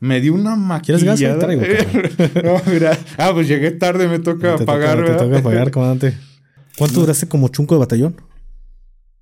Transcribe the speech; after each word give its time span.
me 0.00 0.20
dio 0.20 0.34
una 0.34 0.56
maquillada. 0.56 1.14
¿Quieres 1.14 1.20
gas? 1.20 1.38
Traigo, 1.38 1.62
no, 2.42 2.72
mira. 2.72 2.98
Ah, 3.16 3.30
pues 3.32 3.46
llegué 3.46 3.70
tarde, 3.70 4.08
me 4.08 4.18
toca 4.18 4.56
te 4.56 4.64
pagar, 4.64 4.96
toca, 4.98 5.10
¿verdad? 5.12 5.18
Te 5.18 5.24
toca 5.28 5.42
pagar, 5.42 5.70
comandante. 5.70 6.18
¿Cuánto 6.76 7.00
duraste 7.00 7.28
como 7.28 7.48
chunco 7.48 7.74
de 7.74 7.80
batallón? 7.80 8.16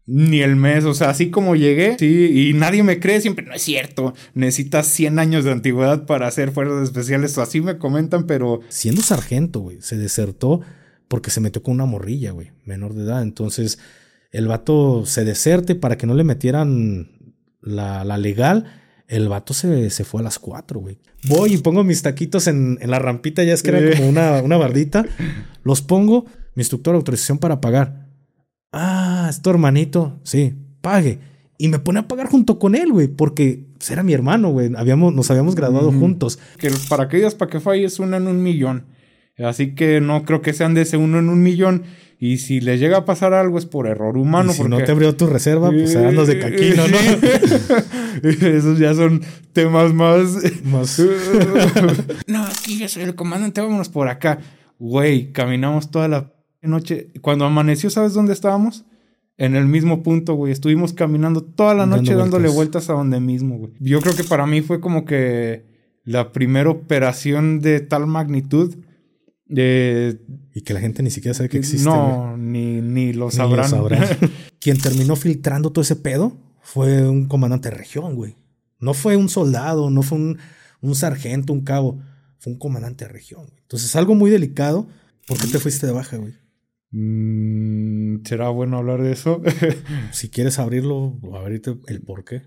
Ni 0.07 0.41
el 0.41 0.57
mes, 0.57 0.85
o 0.85 0.95
sea, 0.95 1.11
así 1.11 1.31
como 1.31 1.55
llegué, 1.55 1.97
sí, 1.99 2.49
y 2.49 2.55
nadie 2.55 2.83
me 2.83 2.99
cree, 2.99 3.21
siempre 3.21 3.45
no 3.45 3.53
es 3.53 3.61
cierto. 3.61 4.15
Necesitas 4.33 4.87
100 4.87 5.19
años 5.19 5.45
de 5.45 5.51
antigüedad 5.51 6.07
para 6.07 6.27
hacer 6.27 6.51
fuerzas 6.51 6.85
especiales, 6.85 7.37
o 7.37 7.43
así 7.43 7.61
me 7.61 7.77
comentan, 7.77 8.27
pero. 8.27 8.61
Siendo 8.71 9.03
sargento, 9.03 9.61
güey, 9.61 9.83
se 9.83 9.99
desertó 9.99 10.63
porque 11.09 11.31
se 11.31 11.41
metió 11.41 11.63
con 11.63 11.75
una 11.75 11.85
morrilla, 11.85 12.31
güey, 12.31 12.53
menor 12.65 12.95
de 12.95 13.03
edad. 13.03 13.23
Entonces, 13.23 13.79
el 14.31 14.47
vato 14.47 15.05
se 15.05 15.25
deserte 15.25 15.75
para 15.75 15.99
que 15.99 16.07
no 16.07 16.15
le 16.15 16.25
metieran 16.25 17.35
la, 17.61 18.05
la 18.05 18.17
legal. 18.17 18.65
El 19.09 19.29
vato 19.29 19.55
se, 19.55 19.89
se, 19.89 20.05
fue 20.05 20.21
a 20.21 20.25
las 20.25 20.39
4, 20.39 20.81
güey. 20.81 20.99
Voy 21.29 21.55
y 21.55 21.57
pongo 21.57 21.83
mis 21.83 22.03
taquitos 22.03 22.47
en, 22.47 22.79
en 22.81 22.91
la 22.91 22.99
rampita, 22.99 23.43
ya 23.43 23.55
es 23.55 23.63
que 23.63 23.71
era 23.71 23.97
como 23.97 24.09
una, 24.09 24.43
una 24.43 24.57
bardita. 24.59 25.07
Los 25.65 25.81
pongo, 25.81 26.27
mi 26.55 26.61
instructor, 26.61 26.95
autorización 26.95 27.39
para 27.39 27.61
pagar. 27.61 28.07
Ah, 28.71 29.27
es 29.31 29.41
tu 29.41 29.49
hermanito. 29.49 30.21
Sí, 30.25 30.55
pague. 30.83 31.21
Y 31.57 31.69
me 31.69 31.79
pone 31.79 32.01
a 32.01 32.07
pagar 32.09 32.29
junto 32.29 32.59
con 32.59 32.75
él, 32.75 32.93
güey, 32.93 33.09
porque 33.09 33.67
pues, 33.79 33.91
era 33.91 34.03
mi 34.03 34.13
hermano, 34.13 34.51
güey. 34.51 34.73
Habíamos, 34.77 35.15
nos 35.15 35.31
habíamos 35.31 35.55
graduado 35.55 35.91
mm, 35.91 35.99
juntos. 35.99 36.39
Que 36.59 36.71
los 36.71 36.87
paracaídas 36.87 37.35
para 37.35 37.51
que 37.51 37.61
falle 37.61 37.85
es 37.85 37.99
uno 37.99 38.17
en 38.17 38.29
un 38.29 38.43
millón. 38.43 38.85
Así 39.39 39.75
que 39.75 40.01
no 40.01 40.25
creo 40.25 40.43
que 40.43 40.53
sean 40.53 40.75
de 40.75 40.83
ese 40.83 40.97
uno 40.97 41.19
en 41.19 41.29
un 41.29 41.43
millón. 41.43 41.85
Y 42.21 42.39
si 42.39 42.61
les 42.61 42.81
llega 42.81 42.99
a 42.99 43.05
pasar 43.05 43.33
algo 43.33 43.59
es 43.59 43.67
por 43.67 43.87
error 43.87 44.17
humano. 44.17 44.51
Y 44.51 44.55
si 44.55 44.63
porque... 44.63 44.77
no 44.77 44.85
te 44.85 44.91
abrió 44.91 45.15
tu 45.15 45.27
reserva, 45.27 45.71
pues 45.71 45.95
andas 45.95 46.27
de 46.27 46.41
caquino, 46.41 46.83
¿no? 46.89 48.29
Esos 48.29 48.79
ya 48.79 48.93
son 48.95 49.23
temas 49.53 49.95
más. 49.95 50.37
más... 50.65 51.01
no, 52.27 52.45
aquí 52.45 52.79
yo 52.79 52.89
soy 52.89 53.05
el 53.05 53.15
comandante, 53.15 53.61
vámonos 53.61 53.89
por 53.89 54.09
acá. 54.09 54.41
Güey, 54.81 55.33
caminamos 55.33 55.93
toda 55.93 56.09
la 56.09 56.33
noche. 56.61 57.13
Cuando 57.21 57.45
amaneció, 57.45 57.89
¿sabes 57.89 58.15
dónde 58.15 58.33
estábamos? 58.33 58.85
En 59.37 59.55
el 59.55 59.67
mismo 59.67 60.03
punto, 60.03 60.35
güey. 60.35 60.53
Estuvimos 60.53 60.93
caminando 60.93 61.43
toda 61.43 61.75
la 61.75 61.87
noche 61.87 62.11
Dando 62.11 62.23
dándole 62.23 62.49
vueltas. 62.49 62.87
vueltas 62.87 62.91
a 62.91 62.95
donde 62.95 63.21
mismo, 63.21 63.59
güey. 63.59 63.73
Yo 63.79 64.01
creo 64.01 64.17
que 64.17 64.25
para 64.25 64.45
mí 64.47 64.61
fue 64.61 64.81
como 64.81 65.05
que 65.05 65.67
la 66.05 66.33
primera 66.33 66.71
operación 66.71 67.61
de 67.61 67.79
tal 67.79 68.09
magnitud. 68.09 68.75
De... 69.49 70.21
Y 70.55 70.61
que 70.61 70.75
la 70.75 70.81
gente 70.81 71.03
ni 71.03 71.11
siquiera 71.11 71.35
sabe 71.35 71.49
que 71.49 71.59
existe. 71.59 71.89
No, 71.89 72.37
ni, 72.37 72.81
ni 72.81 73.13
lo 73.13 73.31
sabrán. 73.31 73.67
Ni 73.67 73.71
lo 73.71 73.77
sabrán. 73.77 74.09
Quien 74.61 74.79
terminó 74.79 75.17
filtrando 75.17 75.71
todo 75.71 75.83
ese 75.83 75.97
pedo 75.97 76.37
fue 76.61 77.09
un 77.09 77.27
comandante 77.27 77.71
de 77.71 77.77
región, 77.77 78.15
güey. 78.15 78.37
No 78.79 78.95
fue 78.95 79.17
un 79.17 79.29
soldado, 79.29 79.91
no 79.91 80.03
fue 80.03 80.19
un, 80.19 80.39
un 80.81 80.95
sargento, 80.95 81.53
un 81.53 81.63
cabo. 81.63 82.01
Fue 82.39 82.53
un 82.53 82.59
comandante 82.59 83.07
de 83.07 83.13
región. 83.13 83.47
Güey. 83.47 83.59
Entonces, 83.63 83.97
algo 83.97 84.15
muy 84.15 84.31
delicado. 84.31 84.87
¿Por 85.27 85.39
qué 85.39 85.47
te 85.47 85.59
fuiste 85.59 85.87
de 85.87 85.93
baja, 85.93 86.17
güey? 86.17 86.35
Mm, 86.91 88.25
¿Será 88.25 88.49
bueno 88.49 88.79
hablar 88.79 89.03
de 89.03 89.13
eso? 89.13 89.43
si 90.13 90.29
quieres 90.31 90.59
abrirlo, 90.59 91.19
abrirte 91.35 91.77
el 91.87 92.01
por 92.01 92.25
qué. 92.25 92.43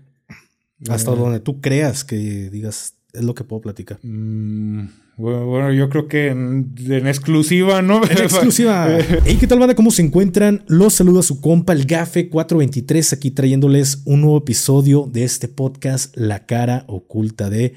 Hasta 0.88 1.12
donde 1.12 1.38
tú 1.38 1.60
creas 1.60 2.04
que 2.04 2.16
digas, 2.50 2.94
es 3.12 3.22
lo 3.22 3.34
que 3.34 3.44
puedo 3.44 3.62
platicar. 3.62 4.00
Mm, 4.02 4.86
bueno, 5.16 5.72
yo 5.72 5.88
creo 5.88 6.08
que 6.08 6.28
en, 6.28 6.74
en 6.88 7.06
exclusiva, 7.06 7.82
¿no? 7.82 8.02
En 8.04 8.18
exclusiva. 8.18 8.88
hey, 9.24 9.36
¿qué 9.38 9.46
tal, 9.46 9.58
banda? 9.58 9.74
¿Cómo 9.74 9.90
se 9.90 10.02
encuentran? 10.02 10.64
Los 10.66 10.94
saluda 10.94 11.22
su 11.22 11.40
compa, 11.40 11.72
el 11.72 11.84
Gafe 11.84 12.28
423, 12.28 13.12
aquí 13.12 13.30
trayéndoles 13.30 14.02
un 14.04 14.22
nuevo 14.22 14.38
episodio 14.38 15.08
de 15.12 15.24
este 15.24 15.48
podcast, 15.48 16.16
La 16.16 16.46
cara 16.46 16.84
oculta 16.88 17.50
de 17.50 17.74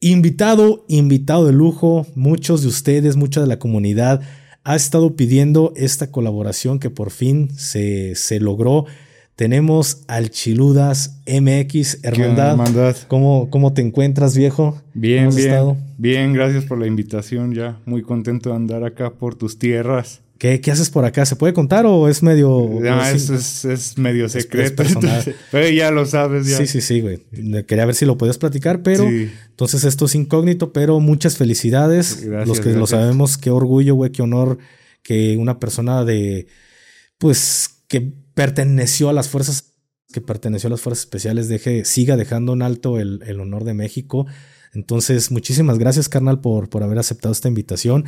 invitado, 0.00 0.84
invitado 0.88 1.46
de 1.46 1.52
lujo. 1.52 2.06
Muchos 2.14 2.62
de 2.62 2.68
ustedes, 2.68 3.16
mucha 3.16 3.40
de 3.40 3.46
la 3.46 3.58
comunidad 3.58 4.20
ha 4.64 4.76
estado 4.76 5.14
pidiendo 5.14 5.72
esta 5.76 6.10
colaboración 6.10 6.78
que 6.78 6.90
por 6.90 7.10
fin 7.10 7.50
se, 7.56 8.14
se 8.14 8.40
logró. 8.40 8.86
Tenemos 9.36 10.04
al 10.06 10.30
Chiludas 10.30 11.20
MX 11.26 12.04
Hermandad. 12.04 12.52
hermandad? 12.52 12.96
¿Cómo, 13.08 13.48
¿Cómo 13.50 13.72
te 13.72 13.82
encuentras, 13.82 14.36
viejo? 14.36 14.80
Bien, 14.94 15.30
bien. 15.30 15.48
Estado? 15.48 15.76
Bien, 15.98 16.32
gracias 16.32 16.64
por 16.64 16.78
la 16.78 16.86
invitación. 16.86 17.52
Ya 17.52 17.80
muy 17.84 18.02
contento 18.02 18.50
de 18.50 18.56
andar 18.56 18.84
acá 18.84 19.14
por 19.14 19.34
tus 19.34 19.58
tierras. 19.58 20.20
¿Qué, 20.38 20.60
¿Qué, 20.60 20.70
haces 20.70 20.88
por 20.88 21.04
acá? 21.04 21.26
¿Se 21.26 21.34
puede 21.34 21.52
contar 21.52 21.84
o 21.84 22.08
es 22.08 22.22
medio.? 22.22 22.78
No, 22.80 23.04
es, 23.06 23.28
es, 23.28 23.64
es, 23.64 23.98
medio 23.98 24.28
secreto. 24.28 24.82
Es 24.84 24.94
entonces, 24.94 25.34
pero 25.50 25.68
ya 25.68 25.90
lo 25.90 26.06
sabes, 26.06 26.46
ya. 26.46 26.58
Sí, 26.58 26.68
sí, 26.68 26.80
sí, 26.80 27.00
güey. 27.00 27.20
Quería 27.66 27.86
ver 27.86 27.94
si 27.96 28.04
lo 28.04 28.16
podías 28.16 28.38
platicar, 28.38 28.82
pero. 28.82 29.08
Sí. 29.08 29.32
Entonces 29.50 29.82
esto 29.82 30.04
es 30.04 30.14
incógnito, 30.14 30.72
pero 30.72 31.00
muchas 31.00 31.36
felicidades. 31.36 32.20
Gracias, 32.24 32.48
Los 32.48 32.58
que 32.58 32.70
gracias. 32.70 32.80
lo 32.80 32.86
sabemos, 32.86 33.36
qué 33.36 33.50
orgullo, 33.50 33.96
güey, 33.96 34.12
qué 34.12 34.22
honor 34.22 34.58
que 35.02 35.36
una 35.36 35.58
persona 35.58 36.04
de. 36.04 36.46
Pues 37.18 37.70
que 37.88 38.12
perteneció 38.34 39.08
a 39.08 39.12
las 39.12 39.28
fuerzas. 39.28 39.72
Que 40.12 40.20
perteneció 40.20 40.68
a 40.68 40.70
las 40.70 40.80
fuerzas 40.80 41.04
especiales, 41.04 41.48
deje, 41.48 41.84
siga 41.84 42.16
dejando 42.16 42.52
en 42.52 42.62
alto 42.62 43.00
el, 43.00 43.22
el 43.26 43.40
honor 43.40 43.64
de 43.64 43.74
México. 43.74 44.26
Entonces, 44.72 45.30
muchísimas 45.30 45.78
gracias, 45.78 46.08
carnal, 46.08 46.40
por, 46.40 46.68
por 46.68 46.82
haber 46.82 46.98
aceptado 46.98 47.32
esta 47.32 47.48
invitación. 47.48 48.04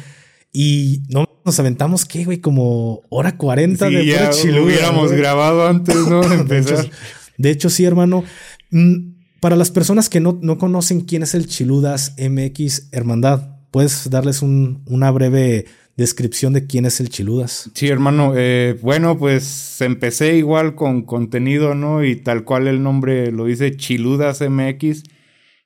Y 0.52 1.02
no 1.08 1.26
nos 1.44 1.58
aventamos, 1.58 2.04
¿qué, 2.04 2.24
güey? 2.24 2.38
Como 2.38 3.02
hora 3.08 3.36
40 3.36 3.88
sí, 3.88 3.94
de 3.94 4.06
ya 4.06 4.30
chiluda, 4.30 4.62
hubiéramos 4.62 5.08
güey. 5.08 5.18
grabado 5.18 5.66
antes, 5.66 5.96
¿no? 5.96 6.20
De 6.20 6.34
empezar. 6.36 6.76
de, 6.76 6.82
hecho, 6.84 6.90
de 7.38 7.50
hecho, 7.50 7.70
sí, 7.70 7.84
hermano. 7.84 8.24
Mm, 8.70 9.14
Para 9.40 9.56
las 9.56 9.70
personas 9.70 10.08
que 10.08 10.20
no, 10.20 10.38
no, 10.42 10.58
conocen 10.58 11.02
quién 11.02 11.22
es 11.22 11.34
el 11.34 11.46
Chiludas 11.46 12.14
MX 12.18 12.88
Hermandad, 12.92 13.60
¿puedes 13.70 14.08
darles 14.10 14.42
un, 14.42 14.82
una 14.86 15.10
breve 15.10 15.66
descripción 15.96 16.52
de 16.52 16.66
quién 16.66 16.86
es 16.86 17.00
el 17.00 17.08
Chiludas? 17.08 17.70
Sí, 17.74 17.88
hermano. 17.88 18.32
Eh, 18.36 18.78
bueno, 18.82 19.18
pues 19.18 19.80
empecé 19.80 20.36
igual 20.36 20.74
con 20.74 21.02
contenido, 21.02 21.74
¿no? 21.74 22.04
Y 22.04 22.16
tal 22.16 22.44
cual 22.44 22.68
el 22.68 22.82
nombre 22.82 23.32
lo 23.32 23.46
dice, 23.46 23.76
Chiludas 23.76 24.40
MX. 24.40 25.02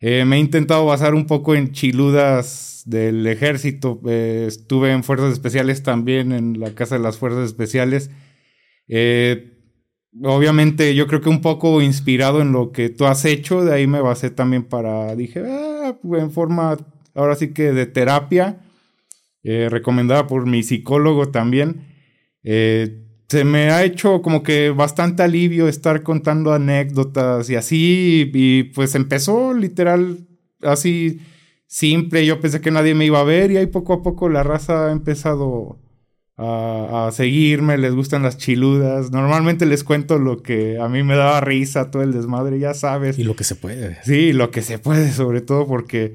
Eh, 0.00 0.24
me 0.24 0.36
he 0.36 0.38
intentado 0.38 0.86
basar 0.86 1.14
un 1.14 1.26
poco 1.26 1.54
en 1.54 1.72
Chiludas 1.72 2.84
del 2.86 3.26
ejército. 3.26 4.00
Eh, 4.06 4.46
estuve 4.48 4.92
en 4.92 5.04
Fuerzas 5.04 5.32
Especiales 5.32 5.82
también, 5.82 6.32
en 6.32 6.58
la 6.58 6.74
Casa 6.74 6.96
de 6.96 7.02
las 7.02 7.18
Fuerzas 7.18 7.44
Especiales. 7.44 8.10
Eh, 8.88 9.58
obviamente 10.22 10.94
yo 10.94 11.06
creo 11.06 11.20
que 11.20 11.28
un 11.28 11.40
poco 11.40 11.82
inspirado 11.82 12.40
en 12.40 12.52
lo 12.52 12.72
que 12.72 12.88
tú 12.88 13.06
has 13.06 13.24
hecho, 13.24 13.64
de 13.64 13.74
ahí 13.74 13.86
me 13.86 14.00
basé 14.00 14.30
también 14.30 14.64
para, 14.64 15.14
dije, 15.14 15.42
ah, 15.46 15.96
en 16.02 16.30
forma, 16.30 16.76
ahora 17.14 17.36
sí 17.36 17.52
que 17.52 17.72
de 17.72 17.86
terapia, 17.86 18.60
eh, 19.42 19.68
recomendada 19.70 20.26
por 20.26 20.46
mi 20.46 20.62
psicólogo 20.62 21.28
también. 21.28 21.86
Eh, 22.42 23.04
se 23.28 23.44
me 23.44 23.70
ha 23.70 23.84
hecho 23.84 24.22
como 24.22 24.42
que 24.42 24.70
bastante 24.70 25.22
alivio 25.22 25.68
estar 25.68 26.02
contando 26.02 26.52
anécdotas 26.52 27.48
y 27.48 27.54
así, 27.54 28.30
y, 28.34 28.64
pues 28.64 28.94
empezó 28.96 29.54
literal 29.54 30.26
así 30.62 31.20
simple, 31.68 32.26
yo 32.26 32.40
pensé 32.40 32.60
que 32.60 32.72
nadie 32.72 32.94
me 32.94 33.06
iba 33.06 33.20
a 33.20 33.24
ver 33.24 33.52
y 33.52 33.56
ahí 33.56 33.66
poco 33.66 33.92
a 33.92 34.02
poco 34.02 34.28
la 34.28 34.42
raza 34.42 34.88
ha 34.88 34.92
empezado 34.92 35.78
a, 36.36 37.06
a, 37.06 37.12
seguirme, 37.12 37.78
les 37.78 37.94
gustan 37.94 38.24
las 38.24 38.36
chiludas. 38.36 39.12
Normalmente 39.12 39.64
les 39.64 39.84
cuento 39.84 40.18
lo 40.18 40.42
que 40.42 40.80
a 40.80 40.88
mí 40.88 41.04
me 41.04 41.14
daba 41.14 41.40
risa, 41.40 41.90
todo 41.90 42.02
el 42.02 42.12
desmadre, 42.12 42.58
ya 42.58 42.74
sabes. 42.74 43.18
Y 43.18 43.24
lo 43.24 43.36
que 43.36 43.44
se 43.44 43.54
puede. 43.54 43.98
Sí, 44.02 44.32
lo 44.32 44.50
que 44.50 44.62
se 44.62 44.78
puede, 44.78 45.12
sobre 45.12 45.40
todo 45.40 45.66
porque 45.68 46.14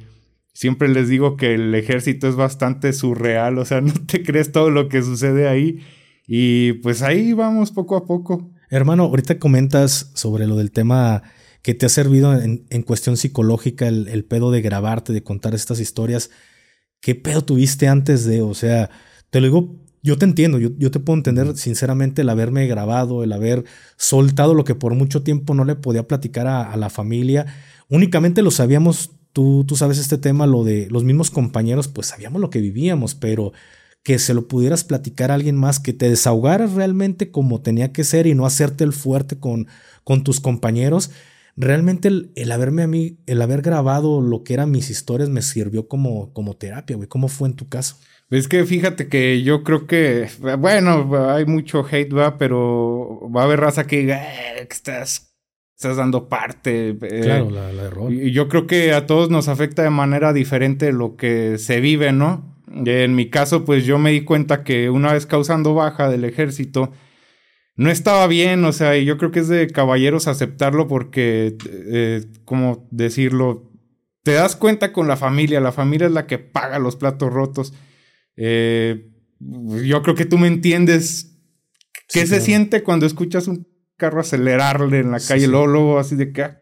siempre 0.56 0.88
les 0.88 1.10
digo 1.10 1.36
que 1.36 1.54
el 1.54 1.76
ejército 1.76 2.28
es 2.28 2.36
bastante 2.36 2.94
surreal, 2.94 3.60
o 3.60 3.66
sea, 3.66 3.82
no 3.82 3.94
te 3.94 4.24
crees 4.24 4.52
todo 4.52 4.72
lo 4.72 4.90
que 4.90 5.04
sucede 5.04 5.48
ahí. 5.48 5.82
Y 6.26 6.74
pues 6.74 7.04
ahí 7.04 7.34
vamos 7.34 7.72
poco 7.72 7.96
a 7.96 8.06
poco. 8.06 8.50
Hermano, 8.72 9.04
ahorita 9.04 9.38
comentas 9.38 10.10
sobre 10.16 10.48
lo 10.48 10.56
del 10.56 10.72
tema 10.72 11.22
que 11.62 11.76
te 11.76 11.86
ha 11.86 11.90
servido 11.90 12.34
en, 12.40 12.66
en 12.70 12.82
cuestión 12.82 13.18
psicológica, 13.18 13.88
el, 13.88 14.08
el 14.08 14.26
pedo 14.26 14.50
de 14.50 14.62
grabarte, 14.62 15.14
de 15.14 15.22
contar 15.22 15.54
estas 15.54 15.80
historias. 15.80 16.32
¿Qué 17.00 17.14
pedo 17.14 17.44
tuviste 17.44 17.88
antes 17.88 18.26
de? 18.26 18.42
O 18.42 18.56
sea, 18.56 18.90
te 19.30 19.40
lo 19.42 19.48
digo 19.48 19.86
yo 20.06 20.20
te 20.20 20.26
entiendo, 20.26 20.60
yo, 20.60 20.70
yo, 20.78 20.92
te 20.92 21.00
puedo 21.00 21.18
entender 21.18 21.58
sinceramente 21.58 22.22
el 22.22 22.30
haberme 22.30 22.68
grabado, 22.68 23.24
el 23.24 23.34
haber 23.34 23.66
soltado 23.98 24.54
lo 24.54 24.64
que 24.64 24.76
por 24.76 24.94
mucho 24.94 25.24
tiempo 25.24 25.56
no 25.56 25.66
le 25.66 25.74
podía 25.74 26.08
platicar 26.08 26.46
a, 26.46 26.72
a 26.72 26.78
la 26.78 26.92
familia. 26.92 27.48
Únicamente 27.90 28.44
lo 28.44 28.52
sabíamos, 28.52 29.15
tú, 29.36 29.66
tú 29.68 29.76
sabes 29.76 29.98
este 29.98 30.18
tema, 30.18 30.48
lo 30.48 30.64
de 30.64 30.88
los 30.90 31.04
mismos 31.04 31.30
compañeros, 31.30 31.90
pues 31.90 32.08
sabíamos 32.08 32.40
lo 32.40 32.50
que 32.50 32.62
vivíamos, 32.62 33.16
pero 33.16 33.52
que 34.02 34.18
se 34.18 34.34
lo 34.34 34.48
pudieras 34.48 34.86
platicar 34.86 35.30
a 35.30 35.34
alguien 35.34 35.58
más, 35.58 35.82
que 35.82 35.92
te 35.92 36.08
desahogaras 36.08 36.72
realmente 36.72 37.32
como 37.32 37.62
tenía 37.62 37.92
que 37.92 38.06
ser 38.06 38.28
y 38.28 38.34
no 38.34 38.46
hacerte 38.46 38.86
el 38.86 38.94
fuerte 38.94 39.38
con, 39.38 39.68
con 40.06 40.24
tus 40.24 40.40
compañeros. 40.40 41.12
Realmente 41.58 42.08
el, 42.08 42.32
el, 42.36 42.50
haberme 42.50 42.84
a 42.84 42.88
mí, 42.88 43.18
el 43.26 43.42
haber 43.42 43.62
grabado 43.62 44.22
lo 44.22 44.46
que 44.46 44.54
eran 44.54 44.72
mis 44.72 44.90
historias 44.90 45.28
me 45.28 45.42
sirvió 45.42 45.90
como, 45.90 46.32
como 46.32 46.56
terapia, 46.56 46.96
güey. 46.96 47.10
¿Cómo 47.10 47.28
fue 47.28 47.50
en 47.50 47.56
tu 47.56 47.68
caso? 47.68 47.98
Es 48.30 48.48
que 48.48 48.64
fíjate 48.64 49.10
que 49.10 49.44
yo 49.44 49.64
creo 49.64 49.86
que, 49.86 50.30
bueno, 50.60 51.30
hay 51.30 51.46
mucho 51.46 51.86
hate, 51.86 52.16
va, 52.16 52.38
pero 52.38 53.30
va 53.36 53.42
a 53.42 53.44
haber 53.44 53.60
raza 53.60 53.86
que 53.86 54.00
diga, 54.00 54.24
eh, 54.24 54.66
que 54.66 54.74
estás 54.74 55.35
estás 55.76 55.98
dando 55.98 56.30
parte. 56.30 56.90
Eh, 56.90 57.22
claro, 57.22 57.50
la, 57.50 57.72
la 57.72 57.90
rol. 57.90 58.14
Y 58.14 58.32
yo 58.32 58.48
creo 58.48 58.66
que 58.66 58.94
a 58.94 59.06
todos 59.06 59.30
nos 59.30 59.48
afecta 59.48 59.84
de 59.84 59.90
manera 59.90 60.34
diferente 60.34 60.92
lo 60.92 61.16
que 61.16 61.58
se 61.58 61.80
vive, 61.82 62.12
¿no? 62.12 62.56
En 62.86 63.16
mi 63.16 63.30
caso, 63.30 63.64
pues 63.64 63.86
yo 63.86 64.00
me 64.00 64.12
di 64.12 64.22
cuenta 64.22 64.64
que 64.64 64.90
una 64.90 65.14
vez 65.14 65.26
causando 65.26 65.74
baja 65.74 66.10
del 66.10 66.26
ejército, 66.26 66.92
no 67.78 67.92
estaba 67.92 68.26
bien, 68.28 68.64
o 68.66 68.72
sea, 68.74 68.98
y 68.98 69.06
yo 69.06 69.18
creo 69.18 69.32
que 69.32 69.42
es 69.42 69.48
de 69.48 69.68
caballeros 69.68 70.28
aceptarlo 70.28 70.88
porque, 70.88 71.58
eh, 71.70 72.26
como 72.46 72.88
decirlo, 72.92 73.72
te 74.24 74.32
das 74.34 74.56
cuenta 74.56 74.94
con 74.94 75.08
la 75.08 75.18
familia, 75.18 75.60
la 75.60 75.72
familia 75.72 76.08
es 76.08 76.14
la 76.14 76.26
que 76.26 76.40
paga 76.40 76.80
los 76.80 76.96
platos 76.96 77.32
rotos. 77.32 77.74
Eh, 78.38 79.10
yo 79.40 80.02
creo 80.02 80.16
que 80.16 80.26
tú 80.26 80.38
me 80.38 80.48
entiendes 80.48 81.38
qué 82.10 82.26
se 82.26 82.42
siente 82.42 82.82
cuando 82.82 83.06
escuchas 83.06 83.48
un 83.48 83.68
carro 83.98 84.20
acelerarle 84.20 85.00
en 85.00 85.12
la 85.12 85.20
calle, 85.20 85.48
luego, 85.48 86.00
así 86.00 86.16
de 86.16 86.32
que 86.32 86.44
ah, 86.44 86.62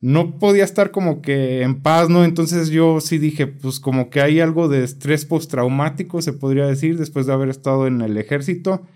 no 0.00 0.38
podía 0.38 0.64
estar 0.64 0.90
como 0.90 1.20
que 1.20 1.62
en 1.62 1.82
paz, 1.82 2.08
¿no? 2.08 2.24
Entonces 2.24 2.70
yo 2.70 3.00
sí 3.00 3.18
dije, 3.18 3.46
pues 3.46 3.80
como 3.80 4.08
que 4.08 4.20
hay 4.20 4.40
algo 4.40 4.68
de 4.68 4.82
estrés 4.82 5.26
postraumático, 5.26 6.22
se 6.22 6.32
podría 6.32 6.66
decir, 6.66 6.96
después 6.96 7.26
de 7.26 7.34
haber 7.34 7.50
estado 7.50 7.86
en 7.86 8.00
el 8.00 8.16
ejército. 8.16 8.86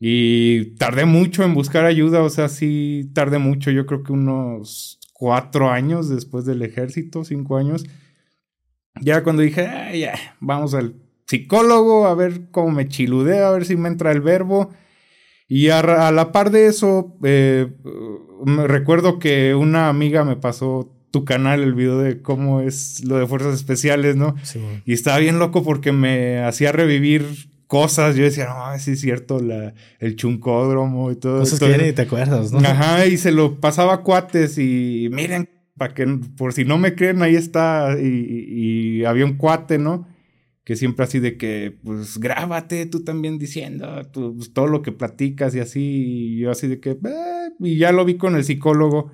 Y 0.00 0.76
tardé 0.76 1.04
mucho 1.04 1.44
en 1.44 1.54
buscar 1.54 1.84
ayuda, 1.84 2.22
o 2.22 2.30
sea, 2.30 2.48
sí 2.48 3.10
tardé 3.14 3.38
mucho, 3.38 3.70
yo 3.70 3.86
creo 3.86 4.02
que 4.02 4.12
unos 4.12 4.98
cuatro 5.12 5.70
años 5.70 6.08
después 6.08 6.46
del 6.46 6.62
ejército, 6.62 7.22
cinco 7.22 7.58
años. 7.58 7.84
Ya 9.00 9.22
cuando 9.22 9.42
dije, 9.42 9.62
ya, 9.98 10.14
vamos 10.40 10.74
al 10.74 10.94
psicólogo 11.26 12.06
a 12.06 12.14
ver 12.14 12.50
cómo 12.50 12.70
me 12.72 12.88
chiludea, 12.88 13.48
a 13.48 13.52
ver 13.52 13.64
si 13.64 13.76
me 13.76 13.88
entra 13.88 14.10
el 14.10 14.22
verbo. 14.22 14.70
Y 15.50 15.70
a, 15.70 15.82
la 15.82 16.30
par 16.30 16.52
de 16.52 16.68
eso, 16.68 17.16
eh, 17.24 17.66
me 18.46 18.68
recuerdo 18.68 19.18
que 19.18 19.56
una 19.56 19.88
amiga 19.88 20.24
me 20.24 20.36
pasó 20.36 20.94
tu 21.10 21.24
canal, 21.24 21.64
el 21.64 21.74
video 21.74 21.98
de 21.98 22.22
cómo 22.22 22.60
es 22.60 23.04
lo 23.04 23.18
de 23.18 23.26
fuerzas 23.26 23.54
especiales, 23.54 24.14
¿no? 24.14 24.36
Sí, 24.44 24.60
y 24.84 24.92
estaba 24.92 25.18
bien 25.18 25.40
loco 25.40 25.64
porque 25.64 25.90
me 25.90 26.38
hacía 26.38 26.70
revivir 26.70 27.26
cosas. 27.66 28.14
Yo 28.14 28.22
decía, 28.22 28.46
no, 28.46 28.78
sí 28.78 28.92
es 28.92 29.00
cierto, 29.00 29.40
la, 29.40 29.74
el 29.98 30.14
chuncódromo 30.14 31.10
y 31.10 31.16
todo. 31.16 31.40
Cosas 31.40 31.58
que 31.58 31.78
ni 31.78 31.92
te 31.92 32.02
acuerdas, 32.02 32.52
¿no? 32.52 32.60
Ajá, 32.60 33.06
y 33.06 33.16
se 33.16 33.32
lo 33.32 33.58
pasaba 33.58 33.94
a 33.94 34.02
cuates 34.02 34.56
y 34.56 35.08
miren, 35.10 35.50
para 35.76 35.94
que, 35.94 36.06
por 36.36 36.52
si 36.52 36.64
no 36.64 36.78
me 36.78 36.94
creen, 36.94 37.22
ahí 37.22 37.34
está. 37.34 37.96
y 38.00 39.04
había 39.04 39.24
un 39.24 39.36
cuate, 39.36 39.78
¿no? 39.78 40.06
Que 40.70 40.76
siempre 40.76 41.02
así 41.04 41.18
de 41.18 41.36
que, 41.36 41.76
pues 41.82 42.18
grábate 42.18 42.86
tú 42.86 43.02
también 43.02 43.40
diciendo 43.40 44.08
pues, 44.12 44.52
todo 44.52 44.68
lo 44.68 44.82
que 44.82 44.92
platicas 44.92 45.52
y 45.56 45.58
así, 45.58 45.80
y 45.82 46.38
yo 46.38 46.52
así 46.52 46.68
de 46.68 46.78
que, 46.78 46.90
eh", 46.90 47.50
y 47.58 47.76
ya 47.76 47.90
lo 47.90 48.04
vi 48.04 48.14
con 48.16 48.36
el 48.36 48.44
psicólogo. 48.44 49.10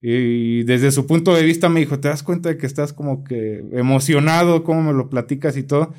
Y 0.00 0.62
desde 0.62 0.92
su 0.92 1.08
punto 1.08 1.34
de 1.34 1.42
vista 1.42 1.68
me 1.68 1.80
dijo, 1.80 1.98
¿te 1.98 2.06
das 2.06 2.22
cuenta 2.22 2.50
de 2.50 2.56
que 2.56 2.68
estás 2.68 2.92
como 2.92 3.24
que 3.24 3.64
emocionado, 3.72 4.62
cómo 4.62 4.80
me 4.80 4.92
lo 4.92 5.10
platicas 5.10 5.56
y 5.56 5.64
todo? 5.64 5.92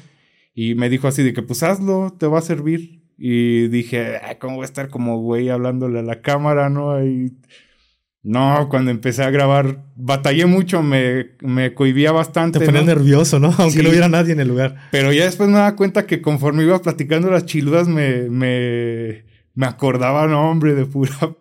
Y 0.55 0.75
me 0.75 0.89
dijo 0.89 1.09
así 1.09 1.21
de 1.21 1.33
que, 1.33 1.41
pues 1.41 1.63
hazlo, 1.63 2.15
te 2.17 2.27
va 2.27 2.39
a 2.39 2.41
servir. 2.41 3.03
Y 3.17 3.67
dije, 3.67 4.21
¿cómo 4.39 4.55
voy 4.55 4.61
a 4.63 4.67
estar 4.67 4.87
como 4.87 5.19
güey 5.19 5.49
hablándole 5.49 5.99
a 5.99 6.03
la 6.03 6.21
cámara, 6.21 6.69
no? 6.69 7.03
Y 7.05 7.33
no, 8.27 8.67
cuando 8.67 8.91
empecé 8.91 9.23
a 9.23 9.29
grabar, 9.29 9.85
batallé 9.95 10.45
mucho, 10.47 10.83
me, 10.83 11.37
me 11.39 11.73
cohibía 11.73 12.11
bastante. 12.11 12.59
Te 12.59 12.65
ponía 12.65 12.81
nervioso, 12.81 13.39
¿no? 13.39 13.55
Aunque 13.57 13.81
no 13.81 13.87
hubiera 13.87 14.09
nadie 14.09 14.33
en 14.33 14.41
el 14.41 14.49
lugar. 14.49 14.75
Pero 14.91 15.13
ya 15.13 15.23
después 15.23 15.47
me 15.47 15.55
daba 15.55 15.77
cuenta 15.77 16.05
que 16.05 16.21
conforme 16.21 16.63
iba 16.63 16.81
platicando 16.81 17.31
las 17.31 17.45
chiludas, 17.45 17.87
me, 17.87 18.23
me, 18.29 19.23
me 19.53 19.65
acordaba, 19.65 20.27
no, 20.27 20.51
hombre, 20.51 20.75
de 20.75 20.85
pura. 20.85 21.15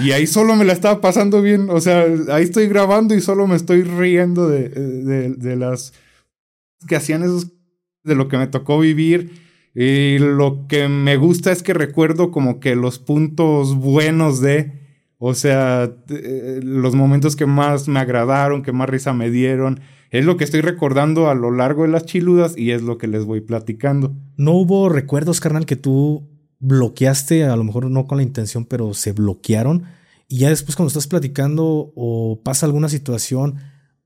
Y 0.00 0.10
ahí 0.10 0.26
solo 0.26 0.56
me 0.56 0.64
la 0.64 0.72
estaba 0.72 1.00
pasando 1.00 1.40
bien. 1.40 1.70
O 1.70 1.80
sea, 1.80 2.04
ahí 2.32 2.42
estoy 2.42 2.66
grabando 2.66 3.14
y 3.14 3.20
solo 3.20 3.46
me 3.46 3.54
estoy 3.54 3.84
riendo 3.84 4.48
de, 4.48 4.68
de, 4.70 5.28
de 5.28 5.54
las 5.54 5.92
que 6.88 6.96
hacían 6.96 7.22
esos, 7.22 7.52
de 8.02 8.16
lo 8.16 8.26
que 8.26 8.38
me 8.38 8.48
tocó 8.48 8.80
vivir. 8.80 9.30
Y 9.72 10.18
lo 10.18 10.66
que 10.66 10.88
me 10.88 11.16
gusta 11.16 11.52
es 11.52 11.62
que 11.62 11.74
recuerdo 11.74 12.32
como 12.32 12.58
que 12.58 12.74
los 12.74 12.98
puntos 12.98 13.76
buenos 13.76 14.40
de 14.40 14.79
o 15.22 15.34
sea, 15.34 15.94
eh, 16.08 16.60
los 16.62 16.94
momentos 16.94 17.36
que 17.36 17.44
más 17.44 17.88
me 17.88 18.00
agradaron, 18.00 18.62
que 18.62 18.72
más 18.72 18.88
risa 18.88 19.12
me 19.12 19.30
dieron, 19.30 19.80
es 20.10 20.24
lo 20.24 20.38
que 20.38 20.44
estoy 20.44 20.62
recordando 20.62 21.28
a 21.28 21.34
lo 21.34 21.50
largo 21.50 21.82
de 21.82 21.90
las 21.90 22.06
chiludas 22.06 22.56
y 22.56 22.70
es 22.70 22.80
lo 22.80 22.96
que 22.96 23.06
les 23.06 23.26
voy 23.26 23.42
platicando. 23.42 24.16
¿No 24.38 24.52
hubo 24.52 24.88
recuerdos, 24.88 25.38
carnal, 25.38 25.66
que 25.66 25.76
tú 25.76 26.26
bloqueaste, 26.58 27.44
a 27.44 27.54
lo 27.54 27.64
mejor 27.64 27.90
no 27.90 28.06
con 28.06 28.16
la 28.16 28.22
intención, 28.22 28.64
pero 28.64 28.94
se 28.94 29.12
bloquearon? 29.12 29.82
Y 30.26 30.38
ya 30.38 30.48
después 30.48 30.74
cuando 30.74 30.88
estás 30.88 31.06
platicando 31.06 31.92
o 31.94 32.40
pasa 32.42 32.64
alguna 32.64 32.88
situación 32.88 33.56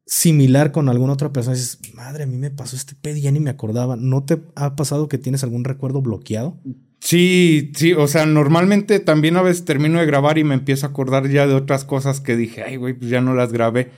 similar 0.07 0.73
con 0.73 0.89
alguna 0.89 1.13
otra 1.13 1.33
persona, 1.33 1.55
dices, 1.55 1.79
madre, 1.95 2.25
a 2.25 2.27
mí 2.27 2.37
me 2.37 2.51
pasó 2.51 2.75
este 2.75 2.97
pedo 2.97 3.19
y 3.19 3.21
ya 3.21 3.31
ni 3.31 3.39
me 3.39 3.51
acordaba. 3.51 3.95
¿No 3.95 4.25
te 4.25 4.43
ha 4.57 4.75
pasado 4.75 5.07
que 5.07 5.19
tienes 5.19 5.45
algún 5.45 5.63
recuerdo 5.63 6.03
bloqueado? 6.03 6.59
Sí, 7.05 7.71
sí, 7.77 7.93
o 7.93 8.09
sea, 8.09 8.25
normalmente 8.25 8.99
también 8.99 9.37
a 9.37 9.43
veces 9.43 9.67
termino 9.67 10.01
de 10.01 10.07
grabar 10.07 10.39
y 10.39 10.45
me 10.45 10.55
empiezo 10.55 10.87
a 10.87 10.89
acordar 10.89 11.29
ya 11.29 11.47
de 11.47 11.53
otras 11.53 11.85
cosas 11.85 12.23
que 12.23 12.35
dije, 12.35 12.63
ay, 12.63 12.77
güey, 12.77 12.95
pues 12.95 13.11
ya 13.11 13.21
no 13.21 13.35
las 13.35 13.53
grabé. 13.53 13.91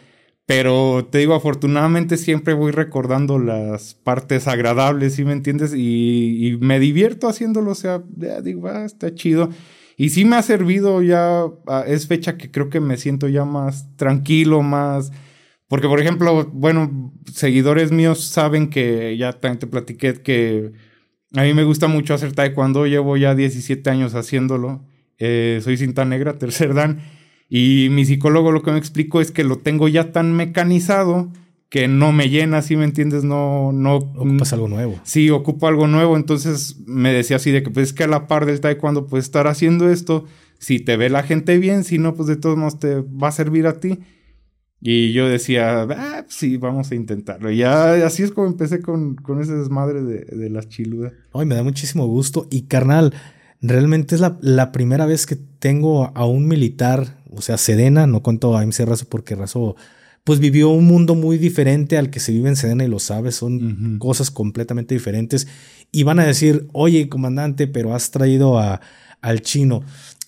Pero 0.45 1.09
te 1.11 1.19
digo, 1.19 1.35
afortunadamente 1.35 2.17
siempre 2.17 2.53
voy 2.55 2.73
recordando 2.73 3.39
las 3.39 3.95
partes 3.95 4.49
agradables, 4.49 5.15
¿sí 5.15 5.25
me 5.25 5.35
entiendes? 5.35 5.73
Y, 5.77 6.59
me 6.61 6.81
divierto 6.81 7.29
haciéndolo, 7.29 7.73
o 7.73 7.75
sea, 7.77 8.03
ya 8.17 8.41
digo, 8.41 8.67
ah, 8.69 8.85
está 8.85 9.15
chido. 9.15 9.51
Y 9.97 10.11
sí 10.11 10.25
me 10.25 10.37
ha 10.37 10.43
servido 10.43 11.01
ya, 11.03 11.45
ah, 11.69 11.85
es 11.87 12.09
fecha 12.09 12.37
que 12.37 12.51
creo 12.51 12.71
que 12.71 12.81
me 12.81 12.97
siento 12.97 13.29
ya 13.29 13.45
más 13.45 13.97
tranquilo, 13.97 14.63
más... 14.63 15.13
Porque, 15.69 15.89
por 15.89 16.01
ejemplo, 16.01 16.47
bueno, 16.53 17.13
seguidores 17.33 17.93
míos 17.93 18.25
saben 18.25 18.69
que 18.71 19.17
ya 19.17 19.33
también 19.33 19.61
te 19.61 19.67
platiqué 19.69 20.15
que 20.15 20.73
a 21.37 21.43
mí 21.43 21.55
me 21.55 21.65
gusta 21.65 21.89
mucho 21.89 22.15
hacer 22.15 22.33
taekwondo, 22.33 22.87
llevo 22.87 23.17
ya 23.17 23.35
17 23.35 23.89
años 23.91 24.15
haciéndolo. 24.15 24.85
Eh, 25.19 25.61
soy 25.63 25.77
cinta 25.77 26.05
negra, 26.05 26.39
tercer 26.39 26.75
dan. 26.75 27.01
Y 27.49 27.89
mi 27.91 28.05
psicólogo 28.05 28.51
lo 28.51 28.63
que 28.63 28.73
me 28.73 28.79
explicó 28.79 29.21
es 29.21 29.31
que 29.31 29.45
lo 29.45 29.59
tengo 29.59 29.89
ya 29.89 30.13
tan 30.13 30.35
mecanizado 30.35 31.31
que 31.69 31.89
no 31.89 32.13
me 32.13 32.29
llena, 32.29 32.63
¿sí 32.63 32.77
me 32.77 32.85
entiendes? 32.85 33.25
No, 33.25 33.73
no. 33.73 33.97
Ocupas 33.97 34.53
algo 34.53 34.69
nuevo. 34.69 34.99
Sí, 35.05 35.31
ocupo 35.31 35.67
algo 35.67 35.87
nuevo. 35.87 36.17
Entonces 36.17 36.77
me 36.87 37.13
decía 37.13 37.37
así 37.37 37.51
de 37.51 37.63
que, 37.63 37.71
pues 37.71 37.89
es 37.89 37.93
que 37.93 38.05
a 38.05 38.09
la 38.09 38.27
par 38.29 38.47
del 38.47 38.61
taekwondo 38.61 39.07
puedes 39.07 39.27
estar 39.27 39.47
haciendo 39.47 39.91
esto. 39.91 40.25
Si 40.59 40.81
te 40.81 40.97
ve 40.97 41.11
la 41.11 41.23
gente 41.23 41.59
bien, 41.59 41.85
si 41.85 41.99
no, 41.99 42.15
pues 42.15 42.29
de 42.29 42.37
todos 42.37 42.57
modos 42.57 42.79
te 42.79 43.01
va 43.01 43.29
a 43.29 43.33
servir 43.33 43.67
a 43.67 43.81
ti. 43.81 43.99
Y 44.81 45.13
yo 45.13 45.29
decía, 45.29 45.83
ah, 45.83 46.25
sí, 46.29 46.59
vamos 46.59 46.91
a 46.91 46.95
intentarlo. 46.95 47.51
Y 47.51 47.59
ya 47.59 48.07
así 48.07 48.23
es 48.23 48.31
como 48.31 48.47
empecé 48.47 48.81
con, 48.83 49.17
con 49.17 49.41
ese 49.41 49.55
desmadre 49.55 50.03
de, 50.03 50.25
de 50.25 50.51
las 50.51 50.69
chiludas. 50.69 51.13
Ay, 51.33 51.47
me 51.47 51.55
da 51.55 51.63
muchísimo 51.63 52.07
gusto. 52.07 52.47
Y 52.51 52.63
carnal, 52.63 53.15
realmente 53.61 54.15
es 54.15 54.21
la, 54.21 54.39
la, 54.43 54.73
primera 54.73 55.07
vez 55.07 55.27
que 55.27 55.37
tengo 55.37 56.13
a 56.15 56.27
un 56.27 56.47
militar, 56.47 57.19
o 57.31 57.41
sea, 57.41 57.57
Sedena, 57.57 58.07
no 58.07 58.23
cuento 58.23 58.57
a 58.57 58.65
MC 58.65 58.85
Razo 58.85 59.07
porque 59.09 59.35
Razo 59.35 59.77
pues 60.25 60.41
vivió 60.41 60.71
un 60.71 60.87
mundo 60.87 61.15
muy 61.15 61.39
diferente 61.39 61.97
al 61.97 62.11
que 62.11 62.19
se 62.19 62.33
vive 62.33 62.49
en 62.49 62.57
Sedena 62.57 62.85
y 62.85 62.89
lo 62.89 62.99
sabes, 62.99 63.37
son 63.37 63.99
cosas 64.01 64.33
completamente 64.33 64.93
diferentes. 64.93 65.47
Y 65.93 66.03
van 66.03 66.19
a 66.19 66.27
decir, 66.27 66.69
oye, 66.73 67.09
comandante, 67.09 67.69
pero 67.69 67.95
has 67.95 68.11
traído 68.11 68.59
a, 68.59 68.81
al 69.21 69.41
chino. 69.43 69.85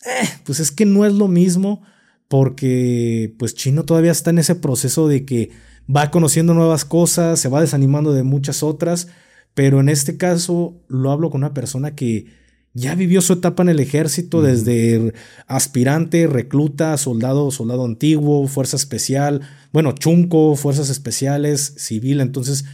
Eh, 0.07 0.29
pues 0.45 0.61
es 0.61 0.71
que 0.71 0.87
no 0.87 1.05
es 1.05 1.15
lo 1.15 1.27
mismo 1.27 1.83
porque 2.29 3.35
pues 3.39 3.55
Chino 3.55 3.85
todavía 3.85 4.13
está 4.13 4.31
en 4.31 4.39
ese 4.39 4.55
proceso 4.55 5.09
de 5.09 5.25
que 5.25 5.51
va 5.95 6.11
conociendo 6.11 6.55
nuevas 6.55 6.85
cosas, 6.85 7.41
se 7.41 7.49
va 7.49 7.61
desanimando 7.61 8.13
de 8.13 8.23
muchas 8.23 8.63
otras, 8.63 9.09
pero 9.55 9.81
en 9.81 9.89
este 9.89 10.17
caso 10.17 10.81
lo 10.89 11.11
hablo 11.11 11.31
con 11.31 11.41
una 11.41 11.55
persona 11.55 11.95
que 11.95 12.27
ya 12.75 12.95
vivió 12.95 13.23
su 13.23 13.33
etapa 13.33 13.63
en 13.63 13.71
el 13.71 13.81
ejército 13.81 14.43
desde 14.43 15.15
aspirante, 15.47 16.27
recluta, 16.27 16.97
soldado, 16.99 17.51
soldado 17.51 17.85
antiguo, 17.85 18.47
fuerza 18.47 18.77
especial, 18.77 19.41
bueno, 19.73 19.93
chunco, 19.93 20.55
fuerzas 20.55 20.91
especiales, 20.91 21.75
civil, 21.79 22.21
entonces 22.21 22.67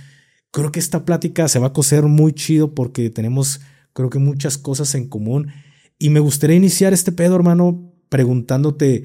creo 0.50 0.72
que 0.72 0.80
esta 0.80 1.04
plática 1.04 1.48
se 1.48 1.60
va 1.60 1.68
a 1.68 1.72
coser 1.72 2.04
muy 2.04 2.32
chido 2.32 2.74
porque 2.74 3.08
tenemos 3.08 3.60
creo 3.94 4.10
que 4.10 4.18
muchas 4.18 4.58
cosas 4.58 4.94
en 4.94 5.08
común. 5.08 5.52
Y 5.98 6.10
me 6.10 6.20
gustaría 6.20 6.56
iniciar 6.56 6.92
este 6.92 7.12
pedo, 7.12 7.36
hermano, 7.36 7.92
preguntándote 8.10 9.04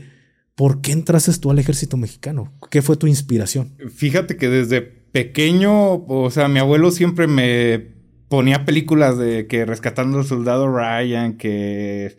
¿Por 0.60 0.82
qué 0.82 0.92
entraste 0.92 1.32
tú 1.39 1.51
al 1.51 1.60
ejército 1.60 1.96
mexicano? 1.96 2.51
¿Qué 2.70 2.82
fue 2.82 2.98
tu 2.98 3.08
inspiración? 3.08 3.78
Fíjate 3.96 4.36
que 4.36 4.50
desde 4.50 4.82
pequeño, 4.82 6.04
o 6.06 6.30
sea, 6.32 6.50
mi 6.50 6.60
abuelo 6.60 6.92
siempre 6.92 7.28
me 7.28 7.94
ponía 8.28 8.66
películas 8.66 9.18
de 9.18 9.48
que 9.48 9.66
rescatando 9.66 10.18
al 10.18 10.25
soldado 10.25 10.68
Ryan, 10.68 11.38
que... 11.38 12.18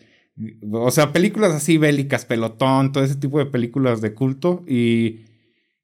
O 0.72 0.90
sea, 0.90 1.12
películas 1.12 1.52
así 1.52 1.76
bélicas, 1.76 2.24
pelotón, 2.24 2.92
todo 2.92 3.04
ese 3.04 3.16
tipo 3.16 3.38
de 3.38 3.44
películas 3.44 4.00
de 4.00 4.14
culto. 4.14 4.64
Y, 4.66 5.26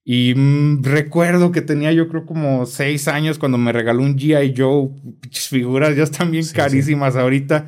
y 0.03 0.33
mm, 0.35 0.83
recuerdo 0.83 1.53
que 1.53 1.61
tenía 1.61 1.93
yo 1.93 2.09
creo 2.09 2.25
como 2.25 2.65
seis 2.65 3.07
años 3.07 3.39
cuando 3.39 3.59
me 3.59 3.71
regaló 3.71 4.01
un 4.01 4.17
G.I. 4.17 4.55
Joe, 4.57 4.89
figuras 5.31 5.95
ya 5.95 6.05
están 6.05 6.31
bien 6.31 6.47
carísimas 6.55 7.17
ahorita. 7.17 7.67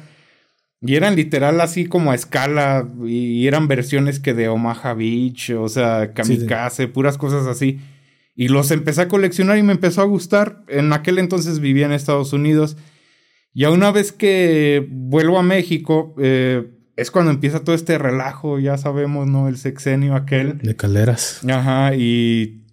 Y 0.80 0.94
eran 0.94 1.16
literal 1.16 1.60
así 1.60 1.86
como 1.86 2.12
a 2.12 2.14
escala. 2.14 2.88
Y 3.04 3.46
eran 3.46 3.68
versiones 3.68 4.20
que 4.20 4.34
de 4.34 4.48
Omaha 4.48 4.94
Beach, 4.94 5.50
o 5.50 5.68
sea, 5.68 6.12
kamikaze, 6.12 6.88
puras 6.88 7.18
cosas 7.18 7.46
así. 7.46 7.80
Y 8.34 8.48
los 8.48 8.70
empecé 8.70 9.02
a 9.02 9.08
coleccionar 9.08 9.58
y 9.58 9.62
me 9.62 9.72
empezó 9.72 10.00
a 10.02 10.04
gustar. 10.04 10.62
En 10.68 10.92
aquel 10.92 11.18
entonces 11.18 11.58
vivía 11.58 11.86
en 11.86 11.92
Estados 11.92 12.32
Unidos. 12.32 12.76
Y 13.52 13.64
a 13.64 13.70
una 13.70 13.90
vez 13.90 14.12
que 14.12 14.86
vuelvo 14.88 15.38
a 15.38 15.42
México, 15.42 16.14
eh, 16.18 16.70
es 16.96 17.10
cuando 17.10 17.32
empieza 17.32 17.64
todo 17.64 17.74
este 17.74 17.98
relajo, 17.98 18.60
ya 18.60 18.76
sabemos, 18.78 19.26
¿no? 19.26 19.48
El 19.48 19.56
sexenio 19.56 20.14
aquel. 20.14 20.58
De 20.58 20.76
calderas. 20.76 21.40
Ajá, 21.48 21.94
y. 21.96 22.64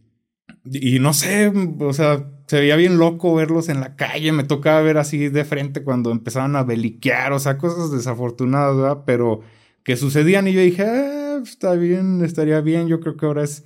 Y 0.63 0.99
no 0.99 1.13
sé, 1.13 1.51
o 1.79 1.93
sea, 1.93 2.27
se 2.47 2.59
veía 2.59 2.75
bien 2.75 2.97
loco 2.97 3.33
verlos 3.35 3.69
en 3.69 3.79
la 3.79 3.95
calle. 3.95 4.31
Me 4.31 4.43
tocaba 4.43 4.81
ver 4.81 4.97
así 4.97 5.29
de 5.29 5.45
frente 5.45 5.83
cuando 5.83 6.11
empezaban 6.11 6.55
a 6.55 6.63
beliquear, 6.63 7.33
o 7.33 7.39
sea, 7.39 7.57
cosas 7.57 7.91
desafortunadas, 7.91 8.75
¿verdad? 8.75 9.03
Pero 9.05 9.41
que 9.83 9.95
sucedían 9.95 10.47
y 10.47 10.53
yo 10.53 10.61
dije, 10.61 10.83
ah, 10.83 11.39
está 11.43 11.73
bien, 11.73 12.23
estaría 12.23 12.61
bien. 12.61 12.87
Yo 12.87 12.99
creo 12.99 13.17
que 13.17 13.25
ahora 13.25 13.43
es. 13.43 13.65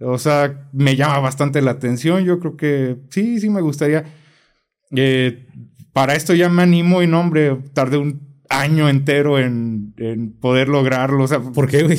O 0.00 0.18
sea, 0.18 0.68
me 0.72 0.96
llama 0.96 1.20
bastante 1.20 1.62
la 1.62 1.72
atención. 1.72 2.24
Yo 2.24 2.40
creo 2.40 2.56
que 2.56 2.98
sí, 3.10 3.40
sí 3.40 3.50
me 3.50 3.60
gustaría. 3.60 4.04
Eh, 4.94 5.46
para 5.92 6.14
esto 6.14 6.34
ya 6.34 6.48
me 6.48 6.62
animo 6.62 7.02
y 7.02 7.06
no, 7.06 7.20
hombre, 7.20 7.56
tardé 7.72 7.98
un 7.98 8.40
año 8.48 8.88
entero 8.88 9.38
en, 9.38 9.94
en 9.98 10.32
poder 10.32 10.68
lograrlo. 10.68 11.24
O 11.24 11.28
sea, 11.28 11.40
¿Por 11.40 11.68
qué, 11.68 11.82
güey? 11.82 11.98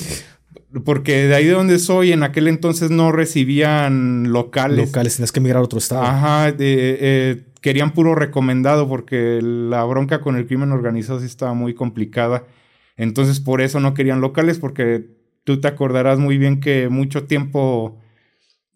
Porque 0.85 1.27
de 1.27 1.35
ahí 1.35 1.45
de 1.45 1.51
donde 1.51 1.77
soy, 1.79 2.11
en 2.11 2.23
aquel 2.23 2.47
entonces 2.47 2.89
no 2.89 3.11
recibían 3.11 4.31
locales. 4.31 4.87
Locales, 4.87 5.15
tenías 5.15 5.31
que 5.31 5.39
emigrar 5.39 5.61
a 5.61 5.65
otro 5.65 5.79
estado. 5.79 6.03
Ajá, 6.03 6.53
eh, 6.57 7.43
querían 7.61 7.93
puro 7.93 8.15
recomendado 8.15 8.87
porque 8.87 9.39
la 9.41 9.83
bronca 9.83 10.21
con 10.21 10.35
el 10.35 10.47
crimen 10.47 10.71
organizado 10.71 11.19
sí 11.19 11.25
estaba 11.25 11.53
muy 11.53 11.73
complicada. 11.73 12.45
Entonces 12.97 13.39
por 13.39 13.61
eso 13.61 13.79
no 13.79 13.93
querían 13.93 14.21
locales 14.21 14.59
porque 14.59 15.05
tú 15.43 15.59
te 15.59 15.67
acordarás 15.67 16.19
muy 16.19 16.37
bien 16.37 16.59
que 16.59 16.89
mucho 16.89 17.25
tiempo 17.25 17.99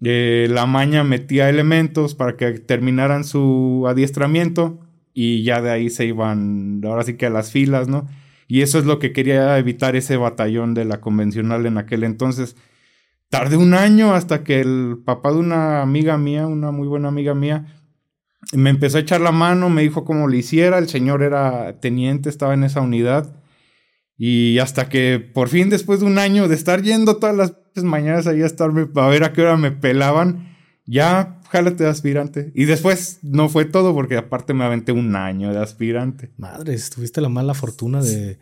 eh, 0.04 0.48
la 0.50 0.66
maña 0.66 1.04
metía 1.04 1.50
elementos 1.50 2.16
para 2.16 2.36
que 2.38 2.52
terminaran 2.60 3.24
su 3.24 3.86
adiestramiento 3.88 4.80
y 5.14 5.44
ya 5.44 5.62
de 5.62 5.72
ahí 5.72 5.90
se 5.90 6.06
iban, 6.06 6.82
ahora 6.86 7.04
sí 7.04 7.16
que 7.16 7.26
a 7.26 7.32
las 7.32 7.52
filas, 7.52 7.88
¿no? 7.88 8.08
Y 8.48 8.62
eso 8.62 8.80
es 8.80 8.86
lo 8.86 9.00
que 9.00 9.12
quería 9.12 9.58
evitar 9.58 9.96
ese 9.96 10.18
batallón 10.18 10.74
de 10.74 10.86
la 10.86 11.02
convencional 11.02 11.66
en 11.66 11.78
aquel 11.78 12.04
entonces. 12.04 12.56
Tardé 13.30 13.58
un 13.58 13.74
año 13.74 14.14
hasta 14.14 14.44
que 14.44 14.62
el 14.62 15.00
papá 15.06 15.32
de 15.32 15.40
una 15.40 15.82
amiga 15.82 16.18
mía, 16.18 16.48
una 16.48 16.72
muy 16.72 16.88
buena 16.88 17.10
amiga 17.10 17.36
mía, 17.36 17.66
me 18.54 18.70
empezó 18.70 18.98
a 18.98 19.02
echar 19.02 19.20
la 19.20 19.34
mano, 19.34 19.70
me 19.70 19.82
dijo 19.82 20.06
cómo 20.06 20.28
le 20.28 20.38
hiciera, 20.38 20.78
el 20.78 20.88
señor 20.88 21.24
era 21.24 21.80
teniente, 21.82 22.30
estaba 22.30 22.54
en 22.54 22.64
esa 22.64 22.82
unidad. 22.82 23.36
Y 24.16 24.60
hasta 24.60 24.90
que 24.90 25.20
por 25.20 25.50
fin, 25.50 25.70
después 25.70 26.00
de 26.00 26.06
un 26.06 26.18
año 26.18 26.48
de 26.48 26.56
estar 26.56 26.82
yendo 26.82 27.18
todas 27.18 27.36
las 27.36 27.84
mañanas 27.84 28.28
ahí 28.28 28.42
a 28.42 28.46
estarme 28.46 28.88
a 28.96 29.08
ver 29.08 29.24
a 29.24 29.34
qué 29.34 29.42
hora 29.42 29.58
me 29.58 29.72
pelaban, 29.72 30.56
ya 30.86 31.37
jálate 31.50 31.84
de 31.84 31.90
aspirante. 31.90 32.52
Y 32.54 32.66
después 32.66 33.20
no 33.22 33.50
fue 33.50 33.66
todo 33.66 33.94
porque 33.94 34.18
aparte 34.18 34.54
me 34.54 34.64
aventé 34.64 34.92
un 34.92 35.16
año 35.16 35.52
de 35.52 35.60
aspirante. 35.60 36.32
Madre, 36.38 36.78
tuviste 36.94 37.22
la 37.22 37.30
mala 37.30 37.54
fortuna 37.54 38.02
de, 38.02 38.40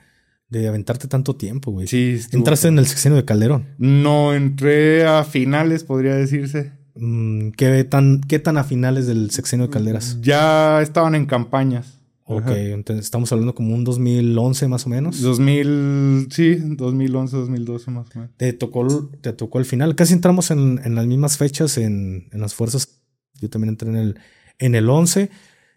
de 0.50 0.68
aventarte 0.68 1.08
tanto 1.08 1.36
tiempo, 1.36 1.72
güey. 1.72 1.88
Sí. 1.88 2.20
¿Entraste 2.32 2.68
en 2.68 2.80
el 2.80 2.88
sexenio 2.88 3.18
de 3.18 3.26
Calderón? 3.26 3.68
No, 3.78 4.34
entré 4.34 5.06
a 5.06 5.24
finales, 5.24 5.84
podría 5.84 6.16
decirse. 6.16 6.74
Mm, 6.96 7.50
¿Qué 7.52 7.84
tan, 7.84 8.22
¿Qué 8.22 8.40
tan 8.40 8.58
a 8.58 8.64
finales 8.64 9.08
del 9.08 9.32
sexenio 9.32 9.68
de 9.68 9.74
Calderas? 9.74 10.20
Ya 10.22 10.82
estaban 10.82 11.16
en 11.16 11.26
campañas. 11.26 12.00
Ok, 12.28 12.50
entonces 12.50 13.06
estamos 13.06 13.32
hablando 13.32 13.54
como 13.54 13.76
un 13.76 13.84
2011 13.84 14.68
más 14.68 14.88
o 14.88 14.90
menos. 14.90 15.22
2000, 15.22 16.28
sí, 16.32 16.56
2011, 16.56 17.38
2012 17.38 17.92
más 17.92 18.08
o 18.08 18.20
menos. 18.20 18.36
Te 18.36 18.52
tocó, 18.52 19.12
te 19.22 19.32
tocó 19.32 19.60
el 19.60 19.66
final. 19.66 19.96
Casi 19.96 20.14
entramos 20.14 20.50
en, 20.50 20.82
en 20.84 20.96
las 20.96 21.06
mismas 21.06 21.38
fechas 21.38 21.78
en, 21.78 22.28
en, 22.32 22.42
las 22.42 22.56
fuerzas. 22.56 23.00
Yo 23.40 23.50
también 23.52 23.70
entré 23.70 23.90
en 23.90 23.98
el, 23.98 24.20
en 24.58 24.74
el 24.74 24.90
11. 24.90 25.30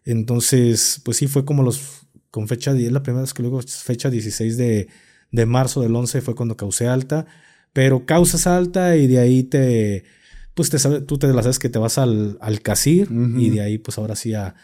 Entonces, 0.05 1.02
pues 1.05 1.19
sí, 1.19 1.26
fue 1.26 1.45
como 1.45 1.62
los, 1.62 2.07
con 2.31 2.49
fecha, 2.49 2.73
es 2.73 2.93
la 2.93 3.02
primera 3.02 3.23
vez 3.23 3.35
que 3.35 3.43
luego 3.43 3.61
fecha 3.61 4.09
16 4.09 4.57
de, 4.57 4.88
de 5.31 5.47
marzo 5.47 5.83
del 5.83 5.95
11 5.95 6.23
fue 6.23 6.35
cuando 6.35 6.57
causé 6.57 6.88
alta. 6.88 7.26
Pero 7.75 8.07
causas 8.07 8.47
alta 8.47 8.97
y 8.97 9.07
de 9.07 9.19
ahí 9.19 9.43
te, 9.43 10.05
pues 10.55 10.71
te 10.71 10.78
sabes, 10.78 11.05
tú 11.05 11.19
te 11.19 11.26
la 11.26 11.43
sabes 11.43 11.59
que 11.59 11.69
te 11.69 11.78
vas 11.78 11.99
al, 11.99 12.38
al 12.40 12.62
CACIR 12.62 13.11
y 13.37 13.50
de 13.50 13.61
ahí 13.61 13.76
pues 13.76 13.99
ahora 13.99 14.17
sí 14.17 14.33
a 14.33 14.55